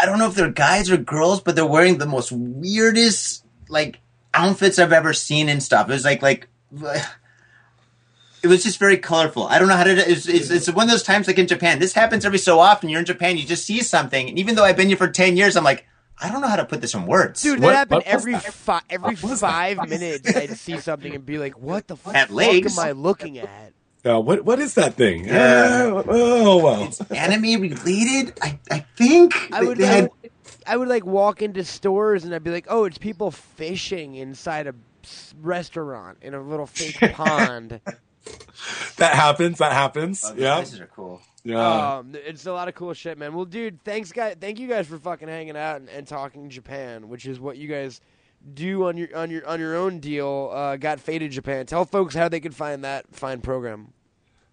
I 0.00 0.06
don't 0.06 0.18
know 0.18 0.26
if 0.28 0.34
they're 0.34 0.50
guys 0.50 0.90
or 0.90 0.96
girls, 0.96 1.40
but 1.40 1.56
they're 1.56 1.66
wearing 1.66 1.98
the 1.98 2.06
most 2.06 2.30
weirdest 2.32 3.44
like 3.68 3.98
outfits 4.34 4.78
I've 4.78 4.92
ever 4.92 5.12
seen 5.12 5.48
and 5.48 5.62
stuff. 5.62 5.88
It 5.88 5.92
was 5.92 6.04
like, 6.04 6.22
like, 6.22 6.48
it 8.42 8.46
was 8.48 8.62
just 8.62 8.78
very 8.78 8.98
colorful. 8.98 9.46
I 9.46 9.58
don't 9.58 9.68
know 9.68 9.76
how 9.76 9.84
to, 9.84 9.90
it's, 9.92 10.28
it's, 10.28 10.50
it's 10.50 10.68
one 10.70 10.86
of 10.86 10.90
those 10.90 11.02
times 11.02 11.26
like 11.26 11.38
in 11.38 11.46
Japan. 11.46 11.78
This 11.78 11.92
happens 11.92 12.24
every 12.24 12.38
so 12.38 12.60
often. 12.60 12.88
You're 12.88 13.00
in 13.00 13.06
Japan, 13.06 13.36
you 13.36 13.44
just 13.44 13.64
see 13.66 13.80
something. 13.82 14.28
And 14.28 14.38
even 14.38 14.54
though 14.54 14.64
I've 14.64 14.76
been 14.76 14.88
here 14.88 14.96
for 14.96 15.08
10 15.08 15.36
years, 15.36 15.56
I'm 15.56 15.64
like, 15.64 15.86
I 16.20 16.30
don't 16.30 16.40
know 16.40 16.48
how 16.48 16.56
to 16.56 16.64
put 16.64 16.80
this 16.80 16.94
in 16.94 17.06
words. 17.06 17.42
Dude, 17.42 17.60
What- 17.60 17.68
that 17.70 17.76
happened 17.76 17.96
what 17.98 18.06
every 18.06 18.32
that? 18.32 18.42
fi- 18.52 18.82
every 18.90 19.14
What 19.16 19.30
was 19.30 19.40
that? 19.40 19.50
five 19.50 19.88
minutes. 19.88 20.36
I'd 20.36 20.56
see 20.58 20.78
something 20.80 21.14
and 21.14 21.24
be 21.24 21.38
like, 21.38 21.56
"What 21.60 21.86
the 21.86 21.94
fuck 21.96 22.14
At 22.16 22.30
legs. 22.32 22.76
am 22.76 22.84
I 22.84 22.90
looking 22.90 23.38
at?" 23.38 23.72
Uh, 24.04 24.18
what 24.20 24.44
what 24.44 24.58
is 24.58 24.74
that 24.74 24.94
thing? 24.94 25.26
Yeah. 25.26 25.92
Uh, 25.96 26.02
oh 26.08 26.56
well. 26.64 26.82
it's 26.84 27.00
anime 27.12 27.60
related, 27.62 28.36
I, 28.42 28.58
I 28.70 28.80
think. 28.96 29.32
I 29.52 29.62
would, 29.62 29.78
They 29.78 29.88
I 29.88 30.00
would, 30.02 30.10
I 30.66 30.76
would 30.76 30.88
like 30.88 31.06
walk 31.06 31.40
into 31.40 31.62
stores 31.64 32.24
and 32.24 32.34
I'd 32.34 32.42
be 32.42 32.50
like, 32.50 32.66
"Oh, 32.68 32.82
it's 32.84 32.98
people 32.98 33.30
fishing 33.30 34.16
inside 34.16 34.66
a 34.66 34.74
restaurant 35.40 36.18
in 36.22 36.34
a 36.34 36.40
little 36.42 36.66
fake 36.66 36.98
pond." 37.12 37.80
That 38.96 39.14
happens. 39.14 39.58
That 39.58 39.72
happens. 39.72 40.22
Oh, 40.24 40.32
these 40.32 40.42
yeah. 40.42 40.56
places 40.56 40.80
are 40.80 40.86
cool. 40.86 41.20
Yeah. 41.44 41.98
Um, 41.98 42.12
it's 42.14 42.46
a 42.46 42.52
lot 42.52 42.68
of 42.68 42.74
cool 42.74 42.92
shit, 42.92 43.16
man. 43.16 43.34
Well, 43.34 43.44
dude, 43.44 43.82
thanks, 43.84 44.12
guys. 44.12 44.36
Thank 44.40 44.58
you 44.58 44.68
guys 44.68 44.86
for 44.86 44.98
fucking 44.98 45.28
hanging 45.28 45.56
out 45.56 45.76
and, 45.76 45.88
and 45.88 46.06
talking 46.06 46.50
Japan, 46.50 47.08
which 47.08 47.26
is 47.26 47.40
what 47.40 47.56
you 47.56 47.68
guys 47.68 48.00
do 48.54 48.86
on 48.86 48.96
your 48.96 49.16
on 49.16 49.30
your 49.30 49.46
on 49.46 49.60
your 49.60 49.76
own 49.76 50.00
deal. 50.00 50.50
Uh, 50.52 50.76
got 50.76 51.00
faded 51.00 51.30
Japan. 51.30 51.66
Tell 51.66 51.84
folks 51.84 52.14
how 52.14 52.28
they 52.28 52.40
can 52.40 52.52
find 52.52 52.84
that 52.84 53.06
fine 53.14 53.40
program. 53.40 53.92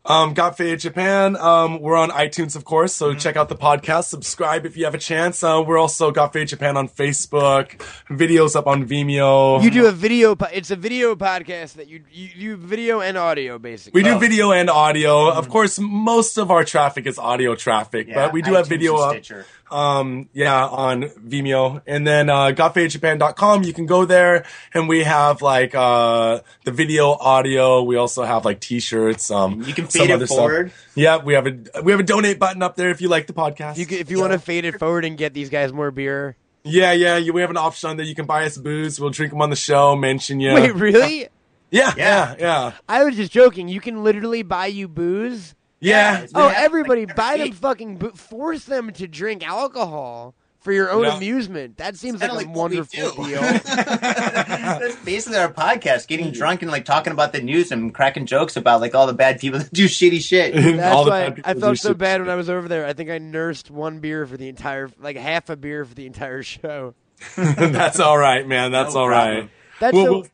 Um, 0.07 0.35
Got 0.35 0.55
Faded 0.55 0.79
Japan. 0.81 1.35
Um, 1.35 1.81
we're 1.81 1.95
on 1.97 2.11
iTunes, 2.11 2.55
of 2.55 2.63
course, 2.63 2.93
so 2.93 3.09
Mm-hmm. 3.09 3.17
check 3.19 3.35
out 3.37 3.49
the 3.49 3.55
podcast. 3.55 4.03
Subscribe 4.05 4.65
if 4.65 4.77
you 4.77 4.85
have 4.85 4.93
a 4.93 4.99
chance. 4.99 5.43
Uh, 5.43 5.63
we're 5.65 5.79
also 5.79 6.11
Got 6.11 6.31
Faded 6.33 6.49
Japan 6.49 6.77
on 6.77 6.87
Facebook. 6.87 7.71
Videos 8.09 8.55
up 8.55 8.67
on 8.67 8.85
Vimeo. 8.87 9.63
You 9.63 9.71
do 9.71 9.87
a 9.87 9.91
video. 9.91 10.35
Po- 10.35 10.47
it's 10.53 10.69
a 10.69 10.75
video 10.75 11.15
podcast 11.15 11.73
that 11.73 11.87
you 11.87 12.03
you 12.11 12.29
do 12.39 12.55
video 12.57 13.01
and 13.01 13.17
audio 13.17 13.57
basically. 13.57 13.99
we 13.99 14.03
do 14.07 14.15
Oh. 14.15 14.19
video 14.19 14.51
and 14.51 14.69
audio. 14.69 15.29
Of 15.31 15.49
course, 15.49 15.79
most 15.79 16.37
of 16.37 16.51
our 16.51 16.63
traffic 16.63 17.07
is 17.07 17.17
audio 17.17 17.55
traffic, 17.55 18.07
but 18.13 18.31
we 18.31 18.41
do 18.43 18.53
have 18.53 18.67
video 18.67 18.97
up. 18.97 19.13
Stitcher. 19.13 19.45
Um 19.71 20.29
yeah 20.33 20.65
on 20.67 21.03
vimeo 21.27 21.81
and 21.87 22.05
then 22.05 22.29
uh 22.29 22.51
gotfadedjapan.com 22.51 23.63
you 23.63 23.73
can 23.73 23.85
go 23.85 24.05
there 24.05 24.45
and 24.73 24.87
we 24.87 25.03
have 25.03 25.41
like 25.41 25.73
uh 25.73 26.39
the 26.65 26.71
video 26.71 27.11
audio 27.13 27.81
we 27.81 27.95
also 27.95 28.23
have 28.23 28.45
like 28.45 28.59
t-shirts 28.59 29.31
um 29.31 29.63
You 29.63 29.73
can 29.73 29.89
some 29.89 30.01
fade 30.01 30.09
it 30.11 30.13
other 30.13 30.27
stuff. 30.27 30.37
forward. 30.37 30.71
yeah 30.93 31.17
we 31.17 31.33
have 31.33 31.47
a 31.47 31.57
we 31.83 31.91
have 31.91 31.99
a 31.99 32.03
donate 32.03 32.37
button 32.39 32.61
up 32.61 32.75
there 32.75 32.89
if 32.91 33.01
you 33.01 33.09
like 33.09 33.25
the 33.27 33.33
podcast 33.33 33.73
If 33.73 33.77
you, 33.79 33.85
could- 33.87 33.99
if 33.99 34.11
you 34.11 34.19
want 34.19 34.33
to 34.33 34.39
fade 34.39 34.65
it 34.65 34.77
forward 34.79 35.03
and 35.05 35.17
get 35.17 35.33
these 35.33 35.49
guys 35.49 35.73
more 35.73 35.89
beer. 35.91 36.35
yeah 36.63 36.91
yeah 36.91 37.17
you, 37.17 37.33
we 37.33 37.41
have 37.41 37.49
an 37.49 37.57
option 37.57 37.89
on 37.89 37.97
there 37.97 38.05
you 38.05 38.15
can 38.15 38.25
buy 38.25 38.45
us 38.45 38.57
booze 38.57 38.99
we'll 38.99 39.09
drink 39.09 39.31
them 39.31 39.41
on 39.41 39.49
the 39.49 39.55
show 39.55 39.95
mention 39.95 40.39
you 40.39 40.53
Wait, 40.53 40.75
really? 40.75 41.27
yeah 41.71 41.93
yeah 41.95 41.95
Yeah. 41.97 42.35
yeah 42.39 42.71
I 42.87 43.03
was 43.03 43.15
just 43.15 43.31
joking. 43.31 43.67
You 43.67 43.81
can 43.81 44.03
literally 44.03 44.43
buy 44.43 44.67
you 44.67 44.87
booze. 44.87 45.55
Yeah, 45.79 46.19
it's 46.21 46.31
Oh, 46.35 46.47
everybody, 46.55 47.05
like, 47.05 47.15
buy 47.15 47.37
them 47.37 47.51
fucking 47.51 47.97
bo- 47.97 48.11
force 48.11 48.65
them 48.65 48.91
to 48.93 49.07
drink 49.07 49.47
alcohol 49.47 50.33
for 50.59 50.71
your 50.73 50.89
own 50.91 51.03
Yeah. 51.03 51.17
amusement. 51.17 51.77
That 51.77 51.95
seems 51.95 52.21
like 52.21 52.31
Kinda 52.31 52.43
a 52.43 52.47
like 52.47 52.55
wonderful 52.55 53.23
deal. 53.23 53.41
That's 53.99 54.95
basically 55.03 55.37
our 55.37 55.51
podcast, 55.53 56.07
getting 56.07 56.27
mm. 56.31 56.33
drunk 56.33 56.61
and 56.63 56.71
like 56.71 56.85
talking 56.85 57.13
about 57.13 57.33
the 57.33 57.41
news 57.41 57.71
and 57.71 57.93
cracking 57.93 58.25
jokes 58.25 58.55
about 58.55 58.81
like 58.81 58.95
all 58.95 59.05
the 59.07 59.13
bad 59.13 59.39
people 59.39 59.59
that 59.59 59.71
do 59.71 59.85
shitty 59.87 60.21
shit. 60.23 60.53
That's 60.77 60.95
All 60.95 61.05
the 61.05 61.11
why 61.11 61.29
bad 61.29 61.41
I 61.45 61.53
felt 61.53 61.77
so 61.77 61.89
shit. 61.89 61.97
bad 61.99 62.21
when 62.21 62.29
I 62.29 62.35
was 62.35 62.49
over 62.49 62.67
there. 62.67 62.85
I 62.85 62.93
think 62.93 63.09
I 63.09 63.17
nursed 63.19 63.69
one 63.69 63.99
beer 63.99 64.25
for 64.25 64.37
the 64.37 64.47
entire, 64.49 64.89
like 64.99 65.17
half 65.17 65.49
a 65.49 65.55
beer 65.55 65.85
for 65.85 65.93
the 65.93 66.05
entire 66.07 66.41
show. 66.43 66.95
that's 67.37 67.99
all 68.01 68.17
right 68.17 68.45
man 68.45 68.71
that's 68.73 68.93
No 68.93 68.99
all 69.01 69.07
problem. 69.07 69.35
right 69.37 69.49
That's 69.79 69.93
Well, 69.95 70.05
so. 70.05 70.11
we'll- 70.11 70.27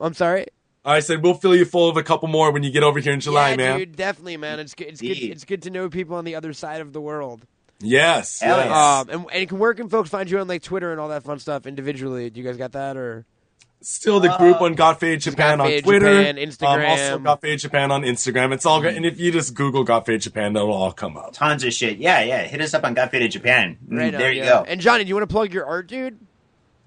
I'm 0.00 0.14
sorry. 0.14 0.46
I 0.84 1.00
said 1.00 1.22
we'll 1.22 1.34
fill 1.34 1.54
you 1.54 1.64
full 1.64 1.88
of 1.88 1.96
a 1.96 2.02
couple 2.02 2.28
more 2.28 2.50
when 2.50 2.62
you 2.62 2.70
get 2.70 2.82
over 2.82 2.98
here 2.98 3.12
in 3.12 3.20
July, 3.20 3.50
yeah, 3.50 3.56
man. 3.56 3.78
dude, 3.78 3.96
definitely, 3.96 4.36
man. 4.36 4.58
It's 4.58 4.74
good. 4.74 4.88
It's 4.88 5.00
good. 5.00 5.16
It's 5.16 5.44
good 5.44 5.62
to 5.62 5.70
know 5.70 5.88
people 5.88 6.16
on 6.16 6.24
the 6.24 6.34
other 6.34 6.52
side 6.52 6.80
of 6.80 6.92
the 6.92 7.00
world. 7.00 7.46
Yes. 7.80 8.40
Yes. 8.42 8.70
Um, 8.70 9.08
and, 9.10 9.26
and 9.32 9.48
can, 9.48 9.58
where 9.58 9.74
can 9.74 9.88
folks 9.88 10.08
find 10.10 10.30
you 10.30 10.38
on 10.38 10.48
like 10.48 10.62
Twitter 10.62 10.90
and 10.92 11.00
all 11.00 11.08
that 11.08 11.22
fun 11.24 11.38
stuff 11.38 11.66
individually? 11.66 12.30
Do 12.30 12.40
you 12.40 12.46
guys 12.46 12.56
got 12.56 12.72
that 12.72 12.96
or? 12.96 13.26
Still 13.80 14.20
the 14.20 14.28
group 14.38 14.60
on 14.60 14.74
Got 14.74 15.00
Fade 15.00 15.20
Japan 15.20 15.60
on 15.60 15.66
Twitter. 15.82 16.22
Japan, 16.22 16.36
Instagram. 16.36 16.84
Um, 16.84 16.90
also 16.90 17.18
Got 17.18 17.40
Fade 17.40 17.58
Japan 17.58 17.90
on 17.90 18.02
Instagram. 18.02 18.52
It's 18.54 18.64
all 18.64 18.80
good. 18.80 18.94
And 18.94 19.04
if 19.04 19.18
you 19.18 19.32
just 19.32 19.54
Google 19.54 19.82
Got 19.82 20.06
Fade 20.06 20.20
Japan, 20.20 20.52
that'll 20.52 20.72
all 20.72 20.92
come 20.92 21.16
up. 21.16 21.32
Tons 21.32 21.64
of 21.64 21.72
shit. 21.72 21.98
Yeah, 21.98 22.22
yeah. 22.22 22.44
Hit 22.44 22.60
us 22.60 22.74
up 22.74 22.84
on 22.84 22.94
Got 22.94 23.10
Faded 23.10 23.32
Japan. 23.32 23.78
Mm, 23.88 23.98
Right 23.98 24.14
on, 24.14 24.20
there 24.20 24.30
you 24.32 24.42
yeah. 24.42 24.48
go. 24.50 24.64
And 24.68 24.80
Johnny, 24.80 25.02
do 25.02 25.08
you 25.08 25.16
want 25.16 25.28
to 25.28 25.32
plug 25.32 25.52
your 25.52 25.66
art, 25.66 25.88
dude? 25.88 26.16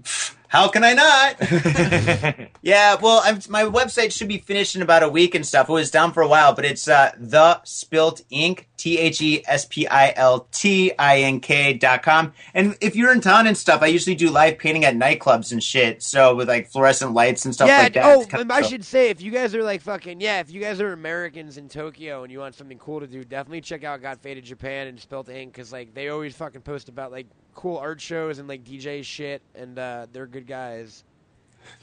How 0.55 0.69
can 0.69 0.85
I 0.85 0.93
not? 0.93 2.49
yeah, 2.61 2.95
well, 3.01 3.21
I'm, 3.25 3.41
my 3.49 3.63
website 3.63 4.13
should 4.13 4.29
be 4.29 4.37
finished 4.37 4.73
in 4.73 4.81
about 4.81 5.03
a 5.03 5.09
week 5.09 5.35
and 5.35 5.45
stuff. 5.45 5.67
It 5.67 5.73
was 5.73 5.91
down 5.91 6.13
for 6.13 6.23
a 6.23 6.29
while, 6.29 6.53
but 6.53 6.63
it's 6.63 6.87
uh, 6.87 7.11
the 7.17 7.61
Spilt 7.63 8.21
Ink, 8.29 8.69
T 8.77 8.97
H 8.97 9.19
E 9.19 9.43
S 9.47 9.65
P 9.65 9.85
I 9.85 10.13
L 10.15 10.47
T 10.53 10.93
I 10.97 11.23
N 11.23 11.41
K 11.41 11.73
dot 11.73 12.03
com. 12.03 12.31
And 12.53 12.77
if 12.79 12.95
you're 12.95 13.11
in 13.11 13.19
town 13.19 13.47
and 13.47 13.57
stuff, 13.57 13.81
I 13.81 13.87
usually 13.87 14.15
do 14.15 14.29
live 14.29 14.57
painting 14.57 14.85
at 14.85 14.95
nightclubs 14.95 15.51
and 15.51 15.61
shit. 15.61 16.01
So 16.01 16.33
with 16.35 16.47
like 16.47 16.69
fluorescent 16.69 17.13
lights 17.13 17.43
and 17.43 17.53
stuff 17.53 17.67
yeah. 17.67 17.79
like 17.79 17.93
that. 17.95 18.05
oh, 18.05 18.23
kinda 18.23 18.53
I 18.53 18.61
cool. 18.61 18.69
should 18.69 18.85
say 18.85 19.09
if 19.09 19.21
you 19.21 19.31
guys 19.31 19.53
are 19.55 19.63
like 19.63 19.81
fucking 19.81 20.21
yeah, 20.21 20.39
if 20.39 20.51
you 20.51 20.61
guys 20.61 20.79
are 20.79 20.93
Americans 20.93 21.57
in 21.57 21.67
Tokyo 21.67 22.23
and 22.23 22.31
you 22.31 22.39
want 22.39 22.55
something 22.55 22.77
cool 22.77 23.01
to 23.01 23.07
do, 23.07 23.25
definitely 23.25 23.59
check 23.59 23.83
out 23.83 24.01
Got 24.01 24.21
Faded 24.21 24.45
Japan 24.45 24.87
and 24.87 24.97
Spilt 25.01 25.27
Ink 25.27 25.51
because 25.51 25.73
like 25.73 25.93
they 25.93 26.07
always 26.07 26.33
fucking 26.33 26.61
post 26.61 26.87
about 26.87 27.11
like 27.11 27.27
cool 27.55 27.77
art 27.77 27.99
shows 27.99 28.37
and 28.39 28.47
like 28.47 28.63
DJ 28.63 29.03
shit, 29.03 29.41
and 29.55 29.79
uh, 29.79 30.05
they're 30.11 30.27
good 30.27 30.45
guys. 30.47 31.03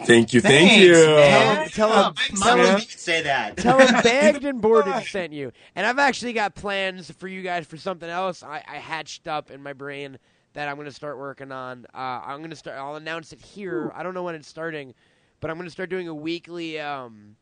Thank 0.04 0.32
you. 0.32 0.40
Thank 0.40 0.70
Thanks, 0.70 0.84
you. 0.86 0.92
man. 0.92 1.68
Tell 1.70 1.90
Oh, 1.92 2.02
them- 2.04 2.14
tell 2.38 2.56
mom 2.56 2.58
them- 2.66 2.74
would 2.74 2.88
say 2.88 3.22
that. 3.22 3.56
Tell 3.56 3.78
them 3.78 3.92
bagged 4.04 4.44
and 4.44 4.60
boarded 4.60 5.04
sent 5.06 5.32
you. 5.32 5.50
And 5.74 5.84
I've 5.84 5.98
actually 5.98 6.32
got 6.34 6.54
plans 6.54 7.10
for 7.10 7.26
you 7.26 7.42
guys 7.42 7.66
for 7.66 7.76
something 7.76 8.08
else 8.08 8.44
I, 8.44 8.62
I 8.68 8.76
hatched 8.76 9.26
up 9.26 9.50
in 9.50 9.60
my 9.60 9.72
brain 9.72 10.18
that 10.52 10.68
I'm 10.68 10.76
going 10.76 10.86
to 10.86 10.92
start 10.94 11.18
working 11.18 11.50
on. 11.50 11.86
Uh, 11.92 11.98
I'm 12.24 12.38
going 12.38 12.50
to 12.50 12.56
start. 12.56 12.78
I'll 12.78 12.94
announce 12.94 13.32
it 13.32 13.40
here. 13.40 13.90
I 13.96 14.04
don't 14.04 14.14
know 14.14 14.22
when 14.22 14.36
it's 14.36 14.46
starting, 14.46 14.94
but 15.40 15.50
I'm 15.50 15.56
going 15.56 15.66
to 15.66 15.72
start 15.72 15.90
doing 15.90 16.06
a 16.06 16.14
weekly 16.14 16.78
um, 16.78 17.34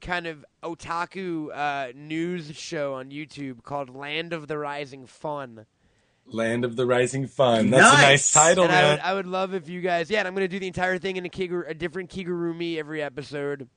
kind 0.00 0.28
of 0.28 0.44
otaku 0.62 1.48
uh, 1.52 1.92
news 1.96 2.54
show 2.54 2.94
on 2.94 3.10
YouTube 3.10 3.64
called 3.64 3.90
Land 3.90 4.32
of 4.32 4.46
the 4.46 4.56
Rising 4.56 5.04
Fun. 5.06 5.66
Land 6.26 6.64
of 6.64 6.76
the 6.76 6.86
Rising 6.86 7.26
Fun. 7.26 7.70
That's 7.70 7.82
a 7.82 7.96
Nice. 7.96 8.02
nice 8.02 8.32
title, 8.32 8.64
and 8.64 8.72
I 8.72 8.80
man. 8.82 8.90
would, 8.92 9.00
I 9.00 9.14
would 9.14 9.26
love 9.26 9.54
if 9.54 9.68
you 9.68 9.80
guys, 9.80 10.08
yeah, 10.10 10.20
and 10.20 10.28
I'm 10.28 10.34
going 10.34 10.44
to 10.44 10.48
do 10.48 10.58
the 10.58 10.66
entire 10.66 10.98
thing 10.98 11.16
in 11.16 11.26
a, 11.26 11.28
Kigur, 11.28 11.68
a 11.68 11.74
different 11.74 12.10
Kigurumi 12.10 12.78
every 12.78 13.02
episode. 13.02 13.68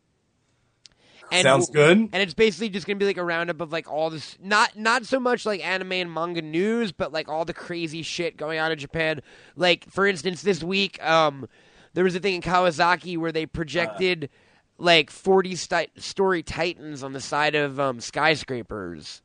And 1.31 1.43
Sounds 1.43 1.69
good. 1.71 1.97
And 1.97 2.15
it's 2.15 2.35
basically 2.35 2.69
just 2.69 2.85
gonna 2.85 2.99
be 2.99 3.05
like 3.07 3.17
a 3.17 3.23
roundup 3.23 3.59
of 3.59 3.71
like 3.71 3.91
all 3.91 4.11
this, 4.11 4.37
not 4.39 4.77
not 4.77 5.07
so 5.07 5.19
much 5.19 5.43
like 5.43 5.65
anime 5.65 5.93
and 5.93 6.13
manga 6.13 6.41
news, 6.43 6.91
but 6.91 7.11
like 7.11 7.27
all 7.27 7.45
the 7.45 7.53
crazy 7.53 8.03
shit 8.03 8.37
going 8.37 8.59
on 8.59 8.71
in 8.71 8.77
Japan. 8.77 9.21
Like 9.55 9.89
for 9.89 10.05
instance, 10.05 10.43
this 10.43 10.63
week, 10.63 11.03
um, 11.03 11.47
there 11.95 12.03
was 12.03 12.15
a 12.15 12.19
thing 12.19 12.35
in 12.35 12.41
Kawasaki 12.43 13.17
where 13.17 13.31
they 13.31 13.47
projected 13.47 14.29
like 14.77 15.09
40 15.09 15.55
sti- 15.55 15.87
story 15.97 16.43
titans 16.43 17.01
on 17.01 17.13
the 17.13 17.21
side 17.21 17.55
of 17.55 17.79
um, 17.79 17.99
skyscrapers 18.01 19.23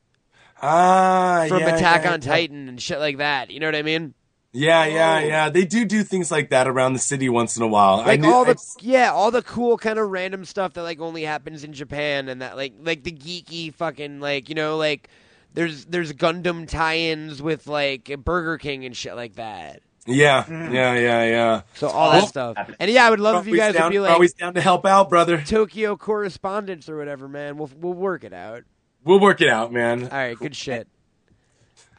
ah, 0.61 1.45
from 1.47 1.59
yeah, 1.59 1.75
Attack 1.75 2.03
yeah, 2.03 2.13
on 2.13 2.21
yeah. 2.21 2.27
Titan 2.27 2.69
and 2.69 2.81
shit 2.81 2.99
like 2.99 3.17
that. 3.17 3.51
You 3.51 3.59
know 3.59 3.67
what 3.67 3.75
I 3.75 3.81
mean? 3.81 4.13
Yeah, 4.53 4.85
yeah, 4.85 5.19
yeah. 5.19 5.49
They 5.49 5.63
do 5.63 5.85
do 5.85 6.03
things 6.03 6.29
like 6.29 6.49
that 6.49 6.67
around 6.67 6.93
the 6.93 6.99
city 6.99 7.29
once 7.29 7.55
in 7.55 7.63
a 7.63 7.67
while. 7.67 7.97
Like 7.97 8.19
knew, 8.19 8.31
all 8.31 8.43
the 8.43 8.51
I- 8.55 8.81
yeah, 8.81 9.11
all 9.11 9.31
the 9.31 9.41
cool 9.41 9.77
kind 9.77 9.97
of 9.97 10.09
random 10.09 10.43
stuff 10.43 10.73
that 10.73 10.83
like 10.83 10.99
only 10.99 11.23
happens 11.23 11.63
in 11.63 11.71
Japan 11.71 12.27
and 12.27 12.41
that 12.41 12.57
like 12.57 12.73
like 12.81 13.03
the 13.03 13.13
geeky 13.13 13.73
fucking 13.73 14.19
like 14.19 14.49
you 14.49 14.55
know 14.55 14.77
like 14.77 15.09
there's 15.53 15.85
there's 15.85 16.11
Gundam 16.13 16.67
tie-ins 16.67 17.41
with 17.41 17.67
like 17.67 18.13
Burger 18.23 18.57
King 18.57 18.83
and 18.85 18.95
shit 18.95 19.15
like 19.15 19.35
that. 19.35 19.81
Yeah, 20.05 20.45
yeah, 20.49 20.95
yeah, 20.95 21.23
yeah. 21.23 21.61
So 21.75 21.87
all 21.87 22.11
that 22.11 22.17
Well, 22.17 22.27
stuff. 22.27 22.57
And 22.79 22.89
yeah, 22.89 23.05
I 23.05 23.09
would 23.09 23.19
love 23.19 23.47
if 23.47 23.53
you 23.53 23.57
guys 23.57 23.73
down, 23.73 23.85
would 23.85 23.91
be 23.91 23.99
like 23.99 24.11
always 24.11 24.33
down 24.33 24.55
to 24.55 24.61
help 24.61 24.85
out, 24.85 25.09
brother. 25.09 25.41
Tokyo 25.41 25.95
correspondence 25.95 26.89
or 26.89 26.97
whatever, 26.97 27.27
man. 27.27 27.57
We'll 27.57 27.69
we'll 27.77 27.93
work 27.93 28.23
it 28.23 28.33
out. 28.33 28.63
We'll 29.03 29.19
work 29.19 29.41
it 29.41 29.49
out, 29.49 29.71
man. 29.73 30.03
All 30.03 30.09
right, 30.09 30.37
good 30.37 30.55
shit. 30.55 30.87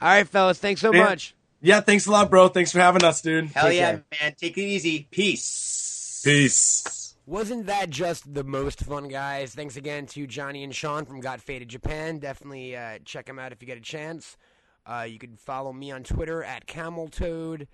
All 0.00 0.08
right, 0.08 0.28
fellas, 0.28 0.58
thanks 0.58 0.80
so 0.80 0.92
Man. 0.92 1.04
much. 1.04 1.34
Yeah, 1.60 1.80
thanks 1.80 2.06
a 2.06 2.10
lot, 2.10 2.28
bro. 2.28 2.48
Thanks 2.48 2.72
for 2.72 2.80
having 2.80 3.04
us, 3.04 3.22
dude. 3.22 3.46
Hell 3.50 3.68
Take 3.68 3.76
yeah, 3.78 3.90
care. 3.92 4.04
man. 4.20 4.34
Take 4.36 4.58
it 4.58 4.62
easy. 4.62 5.06
Peace. 5.10 6.20
Peace. 6.24 7.14
Wasn't 7.24 7.66
that 7.66 7.88
just 7.88 8.34
the 8.34 8.42
most 8.42 8.80
fun, 8.80 9.06
guys? 9.06 9.54
Thanks 9.54 9.76
again 9.76 10.06
to 10.06 10.26
Johnny 10.26 10.64
and 10.64 10.74
Sean 10.74 11.04
from 11.04 11.20
Got 11.20 11.40
Faded 11.40 11.68
Japan. 11.68 12.18
Definitely 12.18 12.76
uh, 12.76 12.98
check 13.04 13.26
them 13.26 13.38
out 13.38 13.52
if 13.52 13.62
you 13.62 13.66
get 13.66 13.78
a 13.78 13.82
chance. 13.82 14.36
Uh, 14.84 15.06
you 15.08 15.20
can 15.20 15.36
follow 15.36 15.72
me 15.72 15.92
on 15.92 16.02
Twitter 16.02 16.42
at 16.42 16.66
Camel 16.66 17.06
Toad. 17.06 17.68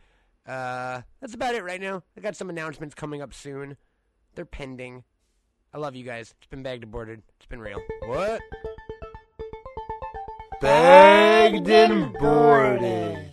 Uh, 0.46 1.00
that's 1.20 1.32
about 1.32 1.54
it 1.54 1.64
right 1.64 1.80
now. 1.80 2.02
I 2.16 2.20
got 2.20 2.36
some 2.36 2.50
announcements 2.50 2.94
coming 2.94 3.22
up 3.22 3.32
soon. 3.32 3.78
They're 4.34 4.44
pending. 4.44 5.04
I 5.72 5.78
love 5.78 5.96
you 5.96 6.04
guys. 6.04 6.34
It's 6.36 6.46
been 6.46 6.62
bagged 6.62 6.82
and 6.82 6.92
boarded. 6.92 7.22
It's 7.38 7.46
been 7.46 7.60
real. 7.60 7.80
What? 8.04 8.40
Bagged 10.60 11.68
and 11.68 12.12
boarded. 12.14 13.32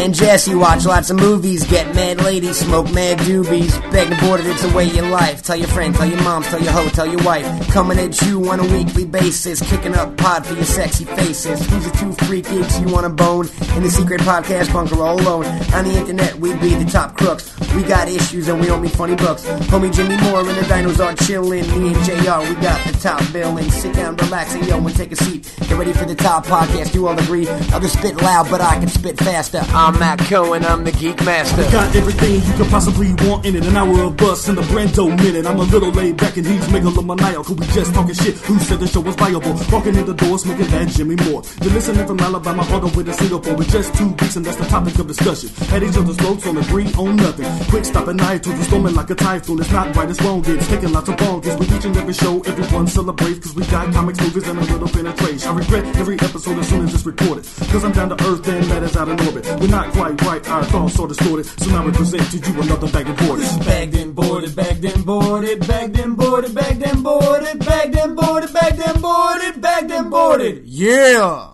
And 0.00 0.14
Jesse 0.14 0.54
watch 0.54 0.86
lots 0.86 1.10
of 1.10 1.18
movies, 1.18 1.64
get 1.64 1.94
mad 1.94 2.22
ladies, 2.22 2.58
smoke 2.58 2.90
mad 2.92 3.18
doobies. 3.18 3.78
Beg 3.92 4.10
and 4.10 4.20
boarded, 4.20 4.46
it's 4.46 4.62
the 4.62 4.74
way 4.74 4.84
your 4.84 5.08
life. 5.08 5.42
Tell 5.42 5.56
your 5.56 5.68
friend, 5.68 5.94
tell 5.94 6.06
your 6.06 6.22
mom, 6.22 6.42
tell 6.42 6.60
your 6.60 6.72
hoe, 6.72 6.88
tell 6.88 7.06
your 7.06 7.22
wife. 7.22 7.46
Coming 7.68 7.98
at 7.98 8.20
you 8.22 8.48
on 8.50 8.60
a 8.60 8.62
weekly 8.62 9.04
basis, 9.04 9.60
kicking 9.68 9.94
up 9.94 10.16
pod 10.16 10.46
for 10.46 10.54
your 10.54 10.64
sexy 10.64 11.04
faces. 11.04 11.64
Who's 11.66 11.84
the 11.84 11.96
two 11.98 12.12
freak 12.24 12.48
you 12.50 12.92
want 12.92 13.04
to 13.04 13.10
bone? 13.10 13.48
In 13.76 13.82
the 13.82 13.90
secret 13.90 14.20
podcast 14.22 14.72
bunker 14.72 15.02
all 15.02 15.20
alone. 15.20 15.46
On 15.74 15.84
the 15.84 15.96
internet, 15.96 16.36
we 16.36 16.54
be 16.56 16.74
the 16.74 16.90
top 16.90 17.16
crooks. 17.16 17.54
We 17.74 17.82
got 17.82 18.08
issues 18.08 18.48
and 18.48 18.60
we 18.60 18.66
don't 18.66 18.86
funny 18.88 19.16
books. 19.16 19.44
Homie 19.70 19.92
Jimmy 19.92 20.16
Moore 20.22 20.40
and 20.40 20.48
the 20.48 20.62
dinos 20.62 20.98
are 21.04 21.14
chillin'. 21.14 21.66
Me 21.78 21.94
and 21.94 22.04
JR, 22.04 22.40
we 22.48 22.60
got 22.60 22.84
the 22.86 22.98
top 23.00 23.20
billing. 23.32 23.70
Sit 23.70 23.94
down, 23.94 24.16
relax, 24.16 24.54
and 24.54 24.66
yo, 24.66 24.78
and 24.78 24.96
take 24.96 25.12
a 25.12 25.16
seat. 25.16 25.52
Get 25.60 25.78
ready 25.78 25.92
for 25.92 26.04
the 26.04 26.14
top 26.14 26.46
podcast, 26.46 26.94
you 26.94 27.06
all 27.06 27.18
agree. 27.18 27.48
I'll 27.48 27.80
just 27.80 27.98
spit 27.98 28.16
loud, 28.16 28.50
but 28.50 28.60
I 28.60 28.78
can 28.78 28.88
spit 28.88 29.18
faster. 29.18 29.60
I'm 29.68 29.89
Matt 29.98 30.18
Cohen, 30.20 30.64
I'm 30.64 30.84
the 30.84 30.92
Geek 30.92 31.24
Master. 31.24 31.62
Got 31.70 31.94
everything 31.96 32.34
you 32.34 32.52
could 32.56 32.70
possibly 32.70 33.12
want 33.26 33.46
in 33.46 33.56
it. 33.56 33.64
An 33.64 33.76
hour 33.76 34.04
of 34.04 34.16
bus 34.16 34.48
in 34.48 34.54
the 34.54 34.62
Brando 34.62 35.08
minute. 35.08 35.46
I'm 35.46 35.58
a 35.58 35.62
little 35.62 35.90
laid 35.90 36.16
back 36.16 36.36
and 36.36 36.46
he's 36.46 36.66
megalomaniacal. 36.68 37.58
We 37.58 37.66
just 37.68 37.94
talking 37.94 38.14
shit. 38.14 38.36
Who 38.48 38.58
said 38.58 38.80
the 38.80 38.86
show 38.86 39.00
was 39.00 39.16
viable? 39.16 39.54
Walking 39.72 39.96
in 39.96 40.06
the 40.06 40.14
door, 40.14 40.38
smoking 40.38 40.66
that 40.66 40.88
Jimmy 40.88 41.16
Moore. 41.16 41.42
You're 41.62 41.72
listening 41.72 42.06
from 42.06 42.20
Alabama 42.20 42.66
all 42.70 42.80
the 42.80 42.96
way 42.96 43.04
to 43.04 43.12
Singapore. 43.14 43.54
With 43.54 43.70
just 43.70 43.94
two 43.94 44.10
beats 44.14 44.36
and 44.36 44.44
that's 44.44 44.56
the 44.56 44.66
topic 44.66 44.98
of 44.98 45.06
discussion. 45.06 45.50
At 45.74 45.82
each 45.82 45.96
other's 45.96 46.16
throats 46.16 46.46
on 46.46 46.54
the 46.56 46.62
green 46.62 46.94
on 46.96 47.16
nothing. 47.16 47.48
Quick 47.70 47.84
stop 47.84 48.06
at 48.08 48.16
night 48.16 48.42
to 48.44 48.50
the 48.50 48.64
storming 48.64 48.94
like 48.94 49.10
a 49.10 49.14
typhoon. 49.14 49.60
It's 49.60 49.72
not 49.72 49.94
right, 49.96 50.10
it's 50.10 50.20
wrong. 50.22 50.44
It's 50.46 50.68
taking 50.68 50.92
lots 50.92 51.08
of 51.08 51.16
bonkers. 51.16 51.58
We 51.58 51.66
each 51.74 51.84
and 51.84 51.96
every 51.96 52.14
show, 52.14 52.40
everyone 52.40 52.86
celebrates. 52.86 53.40
Cause 53.40 53.54
we 53.54 53.64
got 53.66 53.92
comics, 53.92 54.20
movies, 54.20 54.46
and 54.46 54.58
a 54.58 54.62
little 54.62 54.88
penetration. 54.88 55.48
I 55.48 55.54
regret 55.54 55.84
every 55.96 56.14
episode 56.20 56.58
as 56.58 56.68
soon 56.68 56.84
as 56.84 56.94
it's 56.94 57.06
recorded. 57.06 57.44
Cause 57.72 57.84
I'm 57.84 57.92
down 57.92 58.10
to 58.10 58.18
earth 58.26 58.46
and 58.48 58.68
matters 58.68 58.96
out 58.96 59.08
of 59.08 59.20
orbit. 59.26 59.46
We're 59.60 59.68
not 59.68 59.79
quite 59.88 60.22
right, 60.22 60.48
our 60.50 60.64
thoughts 60.64 60.98
are 60.98 61.08
distorted. 61.08 61.44
So 61.46 61.70
now 61.70 61.84
we 61.84 61.92
present 61.92 62.30
to 62.30 62.38
you 62.38 62.62
another 62.62 62.88
bag 62.90 63.06
and 63.06 63.16
board. 63.18 63.40
Bagged 63.64 63.94
and 63.96 64.14
boarded, 64.14 64.56
bagged 64.56 64.84
and 64.84 65.04
boarded, 65.06 65.66
bagged 65.66 65.96
and 65.98 66.16
boarded, 66.16 66.54
bagged 66.54 66.82
and 66.84 67.02
boarded, 67.04 67.58
bagged 67.64 67.96
and 67.96 68.16
boarded, 68.16 68.52
bagged 68.52 68.80
and 68.80 69.02
boarded, 69.02 69.60
bagged 69.60 69.90
and 69.90 70.10
boarded. 70.10 70.62
Yeah! 70.66 71.50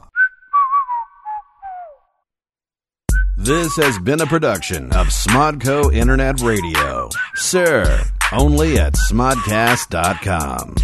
This 3.38 3.76
has 3.76 3.98
been 4.00 4.20
a 4.20 4.26
production 4.26 4.92
of 4.92 5.08
Smodco 5.08 5.94
Internet 5.94 6.40
Radio. 6.40 7.10
Sir, 7.34 8.02
only 8.32 8.78
at 8.78 8.94
smodcast.com. 8.94 10.74